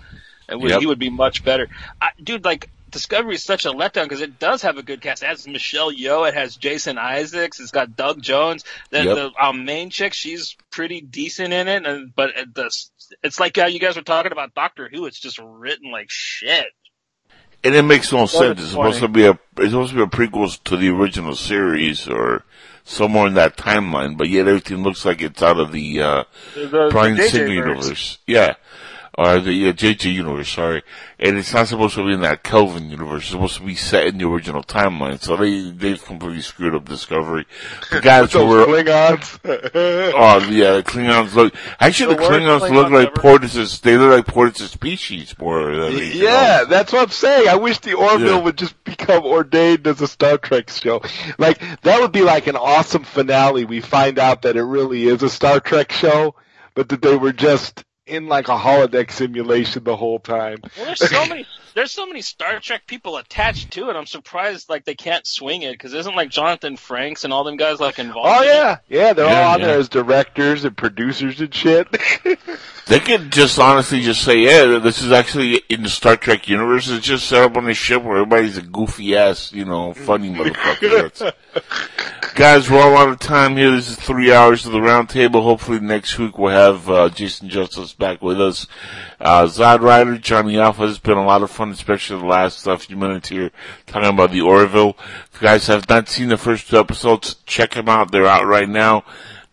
it 0.48 0.60
would, 0.60 0.70
Yep. 0.70 0.80
he 0.82 0.86
would 0.86 1.00
be 1.00 1.10
much 1.10 1.44
better. 1.44 1.70
I, 2.00 2.10
dude, 2.24 2.46
like 2.46 2.70
Discovery 2.92 3.36
is 3.36 3.44
such 3.44 3.66
a 3.66 3.70
letdown 3.72 4.04
because 4.04 4.22
it 4.22 4.38
does 4.40 4.62
have 4.64 4.78
a 4.78 4.84
good 4.84 5.02
cast. 5.02 5.24
It 5.24 5.28
has 5.28 5.48
Michelle 5.48 5.92
Yeoh, 5.92 6.28
it 6.28 6.34
has 6.34 6.56
Jason 6.58 6.98
Isaacs, 6.98 7.60
it's 7.60 7.72
got 7.72 7.96
Doug 7.96 8.22
Jones. 8.22 8.64
Then 8.90 9.06
Yep. 9.06 9.16
the 9.16 9.32
um, 9.44 9.66
main 9.66 9.90
chick, 9.90 10.14
she's 10.14 10.56
pretty 10.72 11.02
decent 11.02 11.54
in 11.54 11.68
it. 11.68 11.86
And 11.86 12.14
but 12.16 12.32
it, 12.36 12.54
the, 12.54 12.70
it's 13.24 13.40
like 13.40 13.58
uh, 13.58 13.66
you 13.66 13.80
guys 13.80 13.96
were 13.96 14.02
talking 14.02 14.32
about 14.32 14.54
Doctor 14.54 14.90
Who. 14.92 15.06
It's 15.06 15.20
just 15.20 15.40
written 15.40 15.92
like 15.92 16.08
shit. 16.10 16.66
And 17.64 17.76
it 17.76 17.84
makes 17.84 18.12
no 18.12 18.26
sense. 18.26 18.54
it's 18.54 18.62
It's 18.62 18.70
supposed 18.72 19.00
to 19.02 19.08
be 19.08 19.26
a 19.26 19.32
it's 19.58 19.72
supposed 19.72 19.92
to 19.92 19.98
be 19.98 20.02
a 20.04 20.08
prequel 20.28 20.62
to 20.64 20.78
the 20.78 20.90
original 20.90 21.36
series 21.36 22.08
or 22.08 22.44
somewhere 22.84 23.28
in 23.28 23.36
that 23.36 23.56
timeline, 23.56 24.18
but 24.18 24.28
yet 24.30 24.48
everything 24.48 24.82
looks 24.84 25.06
like 25.06 25.22
it's 25.22 25.44
out 25.44 25.60
of 25.60 25.72
the 25.72 26.02
uh 26.02 26.24
The, 26.56 26.68
the, 26.68 26.88
Brian 26.92 27.16
the 27.18 27.30
Singer 27.30 27.46
verse. 27.46 27.56
universe. 27.86 28.18
Yeah. 28.26 28.56
Or 29.22 29.40
the 29.40 29.70
uh, 29.70 29.74
JJ 29.74 30.12
universe, 30.14 30.50
sorry. 30.50 30.82
And 31.20 31.38
it's 31.38 31.54
not 31.54 31.68
supposed 31.68 31.94
to 31.94 32.04
be 32.04 32.14
in 32.14 32.22
that 32.22 32.42
Kelvin 32.42 32.90
universe. 32.90 33.22
It's 33.22 33.32
supposed 33.32 33.58
to 33.58 33.64
be 33.64 33.76
set 33.76 34.08
in 34.08 34.18
the 34.18 34.28
original 34.28 34.64
timeline. 34.64 35.22
So 35.22 35.38
they, 35.38 35.70
they've 35.70 36.04
completely 36.04 36.42
screwed 36.42 36.74
up 36.74 36.86
Discovery. 36.90 37.46
The 37.92 38.02
guys 38.02 38.34
were, 38.34 38.66
Klingons. 38.66 39.40
oh 40.16 40.50
yeah, 40.50 40.78
the 40.78 40.84
Klingons 40.84 41.36
look, 41.36 41.54
actually 41.80 42.16
the, 42.16 42.22
The 42.22 42.28
Klingons 42.30 42.72
look 42.72 42.90
like 42.90 43.10
ever. 43.10 43.38
Bortus' 43.38 43.80
they 43.82 43.96
look 43.96 44.26
like 44.26 44.36
Bortus' 44.36 44.70
species 44.70 45.38
more 45.38 45.76
than 45.76 46.00
Yeah, 46.16 46.64
that's 46.68 46.92
what 46.92 47.04
I'm 47.04 47.10
saying. 47.10 47.48
I 47.48 47.58
wish 47.58 47.78
the 47.78 47.94
Orville 47.94 48.38
Yeah. 48.38 48.42
would 48.42 48.58
just 48.58 48.84
become 48.84 49.24
ordained 49.24 49.86
as 49.86 50.02
a 50.02 50.08
Star 50.08 50.40
Trek 50.40 50.72
show. 50.72 51.00
Like 51.38 51.62
that 51.84 52.00
would 52.00 52.12
be 52.12 52.24
like 52.24 52.48
an 52.48 52.56
awesome 52.56 53.04
finale. 53.04 53.66
We 53.66 53.82
find 53.82 54.18
out 54.18 54.42
that 54.42 54.58
it 54.58 54.64
really 54.64 55.04
is 55.04 55.22
a 55.22 55.30
Star 55.30 55.60
Trek 55.60 55.92
show, 55.92 56.34
but 56.74 56.90
that 56.90 57.04
they 57.04 57.16
were 57.16 57.34
just 57.34 57.84
in 58.08 58.28
like 58.28 58.48
a 58.48 58.58
holodeck 58.58 59.12
simulation 59.12 59.84
the 59.84 59.96
whole 59.96 60.20
time. 60.20 60.58
Well, 60.78 60.86
there's 60.88 61.10
so 61.10 61.26
many. 61.30 61.46
There's 61.74 61.94
so 61.94 62.06
many 62.06 62.22
Star 62.22 62.60
Trek 62.60 62.86
people 62.86 63.16
attached 63.16 63.72
to 63.72 63.90
it. 63.90 63.96
I'm 63.96 64.06
surprised 64.06 64.68
like 64.70 64.84
they 64.84 64.94
can't 64.96 65.26
swing 65.26 65.62
it 65.62 65.72
because 65.72 65.94
isn't 65.94 66.16
like 66.18 66.30
Jonathan 66.30 66.76
Frakes 66.76 67.24
and 67.24 67.32
all 67.32 67.46
them 67.46 67.56
guys 67.56 67.80
like 67.80 67.98
involved? 67.98 68.28
Oh 68.30 68.42
in 68.42 68.48
yeah, 68.50 68.78
yeah, 68.90 69.14
they're 69.14 69.26
Yeah, 69.26 69.42
all 69.48 69.54
on 69.54 69.60
yeah. 69.62 69.68
there 69.68 69.80
as 69.80 69.88
directors 69.88 70.66
and 70.66 70.76
producers 70.76 71.40
and 71.40 71.54
shit. 71.54 71.88
They 72.88 73.00
could 73.00 73.32
just 73.32 73.58
honestly 73.58 74.02
just 74.02 74.22
say, 74.22 74.40
yeah, 74.40 74.80
this 74.80 75.02
is 75.02 75.14
actually 75.14 75.62
in 75.70 75.84
the 75.84 75.88
Star 75.88 76.18
Trek 76.18 76.50
universe. 76.50 76.90
It's 76.90 77.06
just 77.06 77.26
set 77.26 77.44
up 77.44 77.56
on 77.56 77.70
a 77.70 77.74
ship 77.74 78.04
where 78.04 78.18
everybody's 78.18 78.58
a 78.58 78.62
goofy 78.64 79.16
ass, 79.16 79.54
you 79.54 79.64
know, 79.64 79.94
funny 79.94 80.30
motherfucker. 80.34 81.32
Guys, 82.36 82.70
we're 82.70 82.82
all 82.82 82.98
out 82.98 83.08
of 83.10 83.20
time 83.20 83.56
here. 83.56 83.72
This 83.72 83.90
is 83.92 83.96
three 83.96 84.34
hours 84.34 84.66
of 84.66 84.74
the 84.74 84.80
roundtable. 84.80 85.42
Hopefully 85.44 85.80
next 85.80 86.18
week 86.20 86.38
we'll 86.38 86.52
have 86.52 86.90
uh, 86.90 87.08
Jason 87.10 87.48
Justice 87.48 87.94
back 88.02 88.22
with 88.22 88.42
us. 88.42 88.68
Uh, 89.20 89.44
Zod 89.46 89.80
Rider, 89.80 90.18
Johnny 90.18 90.60
Alpha. 90.60 90.84
It's 90.86 90.98
been 90.98 91.18
a 91.18 91.26
lot 91.26 91.44
of 91.44 91.52
fun, 91.52 91.70
especially 91.72 92.20
the 92.20 92.26
last 92.26 92.68
uh, 92.68 92.76
few 92.76 92.98
minutes 92.98 93.30
here 93.30 93.52
talking 93.86 94.10
about 94.10 94.32
the 94.32 94.42
Orville. 94.42 94.98
If 95.32 95.42
you 95.42 95.48
guys 95.48 95.68
have 95.68 95.88
not 95.88 96.10
seen 96.10 96.28
the 96.30 96.38
first 96.38 96.70
two 96.70 96.78
episodes, 96.78 97.36
check 97.46 97.76
them 97.76 97.88
out. 97.88 98.12
They're 98.12 98.26
out 98.26 98.46
right 98.46 98.68
now. 98.68 99.06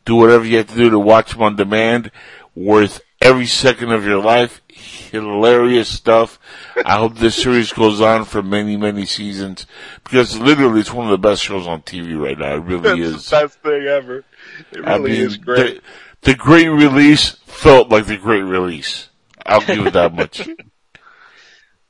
Do 0.04 0.16
whatever 0.16 0.44
you 0.46 0.56
have 0.56 0.68
to 0.70 0.74
do 0.74 0.90
to 0.90 0.98
watch 0.98 1.32
them 1.32 1.42
on 1.42 1.54
demand. 1.56 2.10
Worth 2.56 3.02
every 3.20 3.46
second 3.46 3.92
of 3.92 4.04
your 4.04 4.20
life. 4.20 4.62
Hilarious 5.10 5.88
stuff. 5.88 6.38
I 6.84 6.98
hope 6.98 7.16
this 7.16 7.34
series 7.36 7.72
goes 7.72 8.00
on 8.00 8.24
for 8.24 8.42
many, 8.42 8.76
many 8.76 9.04
seasons 9.06 9.66
because 10.04 10.38
literally 10.38 10.80
it's 10.80 10.92
one 10.92 11.06
of 11.06 11.10
the 11.10 11.18
best 11.18 11.42
shows 11.42 11.66
on 11.66 11.82
TV 11.82 12.18
right 12.18 12.38
now. 12.38 12.54
It 12.54 12.62
really 12.62 13.00
It's 13.02 13.16
is. 13.16 13.28
the 13.28 13.36
best 13.36 13.58
thing 13.60 13.82
ever. 13.82 14.24
It 14.70 14.78
really 14.78 14.86
I 14.86 14.98
mean, 14.98 15.12
is 15.12 15.36
great. 15.36 15.76
The, 15.76 15.82
the 16.22 16.34
great 16.34 16.68
release 16.68 17.30
felt 17.46 17.88
like 17.88 18.06
the 18.06 18.16
great 18.16 18.42
release. 18.42 19.08
I'll 19.44 19.60
give 19.60 19.86
it 19.86 19.92
that 19.94 20.14
much. 20.14 20.46
and 20.46 20.58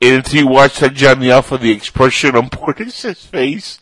until 0.01 0.39
you 0.39 0.47
watch 0.47 0.79
that 0.79 0.93
Johnny 0.93 1.31
Alpha, 1.31 1.57
the 1.57 1.71
expression 1.71 2.35
on 2.35 2.49
Bortus's 2.49 3.25
face 3.25 3.79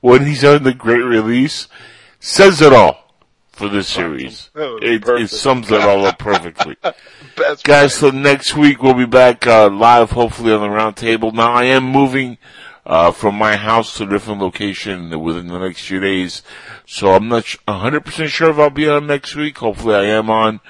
when 0.00 0.26
he's 0.26 0.44
on 0.44 0.62
the 0.62 0.74
great 0.74 1.02
release 1.02 1.68
says 2.20 2.60
it 2.60 2.72
all 2.72 3.14
for 3.52 3.68
this 3.68 3.88
series. 3.88 4.50
It, 4.54 5.06
it 5.06 5.30
sums 5.30 5.70
it 5.70 5.80
all 5.80 6.06
up 6.06 6.18
perfectly. 6.18 6.76
Guys, 7.64 7.94
so 7.94 8.10
next 8.10 8.56
week 8.56 8.82
we'll 8.82 8.94
be 8.94 9.06
back 9.06 9.46
uh, 9.46 9.68
live, 9.68 10.12
hopefully 10.12 10.52
on 10.52 10.60
the 10.60 10.70
round 10.70 10.96
table. 10.96 11.32
Now 11.32 11.52
I 11.52 11.64
am 11.64 11.84
moving 11.84 12.38
uh, 12.86 13.10
from 13.10 13.34
my 13.34 13.56
house 13.56 13.96
to 13.96 14.04
a 14.04 14.06
different 14.06 14.40
location 14.40 15.20
within 15.20 15.48
the 15.48 15.58
next 15.58 15.86
few 15.86 16.00
days, 16.00 16.42
so 16.88 17.12
I'm 17.14 17.28
not 17.28 17.44
100% 17.44 18.28
sure 18.28 18.50
if 18.50 18.58
I'll 18.58 18.70
be 18.70 18.88
on 18.88 19.06
next 19.06 19.36
week. 19.36 19.58
Hopefully 19.58 19.94
I 19.94 20.04
am 20.04 20.30
on, 20.30 20.60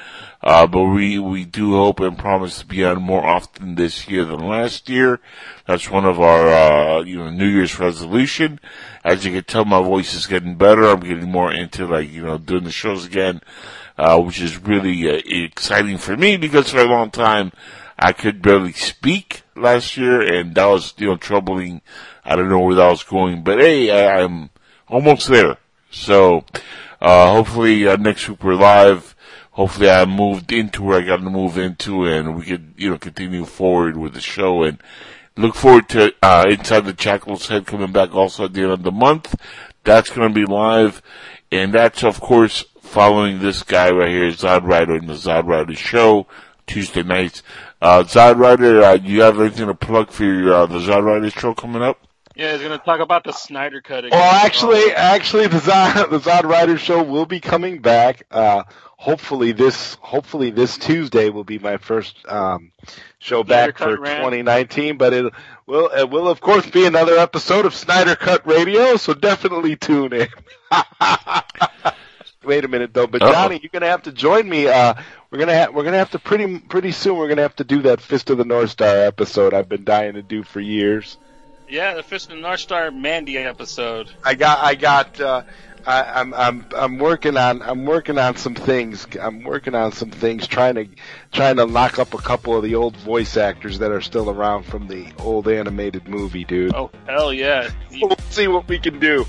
uh, 0.42 0.66
but 0.66 0.82
we 0.82 1.18
we 1.18 1.44
do 1.44 1.72
hope 1.72 2.00
and 2.00 2.18
promise 2.18 2.58
to 2.58 2.66
be 2.66 2.84
on 2.84 3.00
more 3.00 3.24
often 3.24 3.76
this 3.76 4.08
year 4.08 4.24
than 4.24 4.40
last 4.40 4.88
year. 4.88 5.20
That's 5.66 5.90
one 5.90 6.04
of 6.04 6.20
our 6.20 6.48
uh, 6.48 7.02
you 7.02 7.18
know 7.18 7.30
New 7.30 7.46
Year's 7.46 7.78
resolution. 7.78 8.58
As 9.04 9.24
you 9.24 9.32
can 9.32 9.44
tell, 9.44 9.64
my 9.64 9.82
voice 9.82 10.14
is 10.14 10.26
getting 10.26 10.56
better. 10.56 10.84
I'm 10.84 11.00
getting 11.00 11.30
more 11.30 11.52
into 11.52 11.86
like 11.86 12.10
you 12.10 12.24
know 12.24 12.38
doing 12.38 12.64
the 12.64 12.72
shows 12.72 13.06
again 13.06 13.40
uh, 13.98 14.20
which 14.20 14.40
is 14.40 14.58
really 14.58 15.10
uh, 15.10 15.20
exciting 15.26 15.98
for 15.98 16.16
me 16.16 16.36
because 16.36 16.70
for 16.70 16.78
a 16.78 16.84
long 16.84 17.10
time 17.10 17.52
I 17.98 18.12
could 18.12 18.40
barely 18.40 18.72
speak 18.72 19.42
last 19.56 19.96
year, 19.96 20.22
and 20.22 20.54
that 20.54 20.66
was 20.66 20.94
you 20.98 21.08
know 21.08 21.16
troubling. 21.16 21.82
I 22.24 22.36
don't 22.36 22.48
know 22.48 22.60
where 22.60 22.76
that 22.76 22.90
was 22.90 23.02
going, 23.02 23.42
but 23.42 23.58
hey, 23.58 23.90
I, 23.90 24.22
I'm 24.22 24.50
almost 24.86 25.28
there. 25.28 25.56
So 25.90 26.44
uh, 27.00 27.32
hopefully 27.32 27.86
uh, 27.86 27.96
next 27.96 28.28
week 28.28 28.42
we're 28.42 28.54
live. 28.54 29.14
Hopefully 29.52 29.90
I 29.90 30.04
moved 30.04 30.52
into 30.52 30.82
where 30.82 31.00
I 31.00 31.04
got 31.04 31.16
to 31.16 31.30
move 31.30 31.58
into, 31.58 32.04
and 32.04 32.36
we 32.36 32.44
could 32.44 32.74
you 32.76 32.90
know 32.90 32.98
continue 32.98 33.44
forward 33.44 33.96
with 33.96 34.14
the 34.14 34.20
show 34.20 34.62
and. 34.62 34.82
Look 35.36 35.54
forward 35.54 35.88
to 35.90 36.12
uh, 36.20 36.46
Inside 36.50 36.80
the 36.80 36.92
Chackal's 36.92 37.46
Head 37.46 37.64
coming 37.64 37.92
back 37.92 38.12
also 38.12 38.46
at 38.46 38.54
the 38.54 38.62
end 38.62 38.72
of 38.72 38.82
the 38.82 38.90
month. 38.90 39.36
That's 39.84 40.10
going 40.10 40.26
to 40.28 40.34
be 40.34 40.44
live, 40.44 41.00
and 41.52 41.72
that's 41.72 42.02
of 42.02 42.20
course 42.20 42.64
following 42.80 43.38
this 43.38 43.62
guy 43.62 43.88
right 43.92 44.08
here, 44.08 44.28
Zod 44.30 44.64
Rider, 44.64 44.96
in 44.96 45.06
the 45.06 45.14
Zod 45.14 45.46
Rider 45.46 45.76
Show 45.76 46.26
Tuesday 46.66 47.04
nights. 47.04 47.44
Uh, 47.80 48.02
Zod 48.02 48.36
Rider, 48.36 48.82
uh, 48.82 48.96
do 48.96 49.08
you 49.08 49.22
have 49.22 49.38
anything 49.38 49.68
to 49.68 49.74
plug 49.74 50.10
for 50.10 50.24
your 50.24 50.52
uh, 50.52 50.66
the 50.66 50.80
Zod 50.80 51.04
Rider 51.04 51.30
Show 51.30 51.54
coming 51.54 51.82
up? 51.82 52.07
Yeah, 52.38 52.52
he's 52.52 52.62
gonna 52.62 52.78
talk 52.78 53.00
about 53.00 53.24
the 53.24 53.32
Snyder 53.32 53.80
Cut 53.80 54.04
again. 54.04 54.16
Well, 54.16 54.44
actually, 54.46 54.92
actually, 54.92 55.48
the 55.48 55.58
Zod, 55.58 56.10
the 56.10 56.20
Zod 56.20 56.44
Rider 56.44 56.78
show 56.78 57.02
will 57.02 57.26
be 57.26 57.40
coming 57.40 57.80
back. 57.80 58.26
Uh, 58.30 58.62
hopefully 58.96 59.50
this, 59.50 59.94
hopefully 60.00 60.50
this 60.52 60.78
Tuesday 60.78 61.30
will 61.30 61.42
be 61.42 61.58
my 61.58 61.78
first 61.78 62.16
um, 62.28 62.70
show 63.18 63.42
Snyder 63.42 63.72
back 63.72 63.74
Cut 63.78 63.88
for 63.96 64.00
Rant. 64.00 64.18
2019. 64.18 64.98
But 64.98 65.12
it 65.14 65.32
will, 65.66 65.88
it 65.88 66.08
will 66.08 66.28
of 66.28 66.40
course 66.40 66.70
be 66.70 66.86
another 66.86 67.18
episode 67.18 67.66
of 67.66 67.74
Snyder 67.74 68.14
Cut 68.14 68.46
Radio. 68.46 68.96
So 68.96 69.14
definitely 69.14 69.74
tune 69.74 70.12
in. 70.12 70.28
Wait 72.44 72.64
a 72.64 72.68
minute 72.68 72.94
though, 72.94 73.08
but 73.08 73.20
Uh-oh. 73.20 73.32
Johnny, 73.32 73.58
you're 73.60 73.70
gonna 73.72 73.90
have 73.90 74.04
to 74.04 74.12
join 74.12 74.48
me. 74.48 74.68
Uh, 74.68 74.94
we're 75.30 75.38
gonna 75.40 75.58
ha- 75.64 75.72
we're 75.72 75.82
gonna 75.82 75.98
have 75.98 76.12
to 76.12 76.20
pretty 76.20 76.60
pretty 76.60 76.92
soon. 76.92 77.16
We're 77.18 77.28
gonna 77.28 77.42
have 77.42 77.56
to 77.56 77.64
do 77.64 77.82
that 77.82 78.00
Fist 78.00 78.30
of 78.30 78.38
the 78.38 78.44
North 78.44 78.70
Star 78.70 78.96
episode 78.96 79.52
I've 79.54 79.68
been 79.68 79.82
dying 79.84 80.14
to 80.14 80.22
do 80.22 80.44
for 80.44 80.60
years. 80.60 81.18
Yeah, 81.68 81.94
the 81.94 82.02
Fist 82.02 82.30
of 82.30 82.36
the 82.36 82.42
North 82.42 82.60
Star 82.60 82.90
Mandy 82.90 83.36
episode. 83.38 84.10
I 84.24 84.34
got 84.34 84.58
I 84.58 84.74
got 84.74 85.20
uh 85.20 85.42
I, 85.86 86.20
I'm 86.20 86.34
I'm 86.34 86.66
I'm 86.76 86.98
working 86.98 87.36
on 87.36 87.62
I'm 87.62 87.86
working 87.86 88.18
on 88.18 88.36
some 88.36 88.54
things. 88.54 89.06
I'm 89.20 89.42
working 89.42 89.74
on 89.74 89.92
some 89.92 90.10
things 90.10 90.46
trying 90.46 90.74
to 90.74 90.86
trying 91.32 91.56
to 91.56 91.64
lock 91.64 91.98
up 91.98 92.12
a 92.14 92.18
couple 92.18 92.56
of 92.56 92.62
the 92.62 92.74
old 92.74 92.96
voice 92.98 93.36
actors 93.36 93.78
that 93.78 93.90
are 93.90 94.00
still 94.00 94.28
around 94.28 94.64
from 94.64 94.88
the 94.88 95.10
old 95.18 95.48
animated 95.48 96.06
movie, 96.08 96.44
dude. 96.44 96.74
Oh 96.74 96.90
hell 97.06 97.32
yeah! 97.32 97.70
We'll 97.90 98.16
see 98.30 98.48
what 98.48 98.68
we 98.68 98.78
can 98.78 98.98
do. 98.98 99.24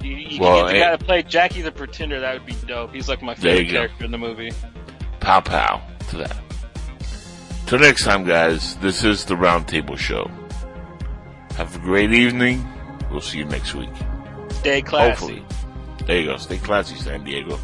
you, 0.00 0.10
you 0.16 0.40
Well, 0.40 0.66
can 0.68 0.72
get 0.72 0.72
the 0.72 0.78
guy 0.84 0.96
to 0.96 1.04
play 1.04 1.22
Jackie 1.22 1.62
the 1.62 1.72
Pretender. 1.72 2.20
That 2.20 2.34
would 2.34 2.46
be 2.46 2.56
dope. 2.66 2.92
He's 2.94 3.08
like 3.08 3.20
my 3.22 3.34
favorite 3.34 3.66
you 3.66 3.72
go. 3.72 3.78
character 3.80 4.04
in 4.04 4.10
the 4.10 4.18
movie. 4.18 4.52
Pow 5.20 5.40
pow 5.40 5.82
to 6.08 6.16
that. 6.16 6.36
Till 7.66 7.78
next 7.78 8.04
time, 8.04 8.24
guys, 8.24 8.76
this 8.78 9.04
is 9.04 9.26
the 9.26 9.34
Roundtable 9.34 9.96
Show. 9.98 10.30
Have 11.60 11.76
a 11.76 11.78
great 11.80 12.10
evening. 12.14 12.66
We'll 13.10 13.20
see 13.20 13.36
you 13.36 13.44
next 13.44 13.74
week. 13.74 13.90
Stay 14.48 14.80
classy. 14.80 15.10
Hopefully. 15.10 15.44
There 16.06 16.18
you 16.18 16.26
go. 16.28 16.38
Stay 16.38 16.56
classy, 16.56 16.94
San 16.94 17.22
Diego. 17.22 17.58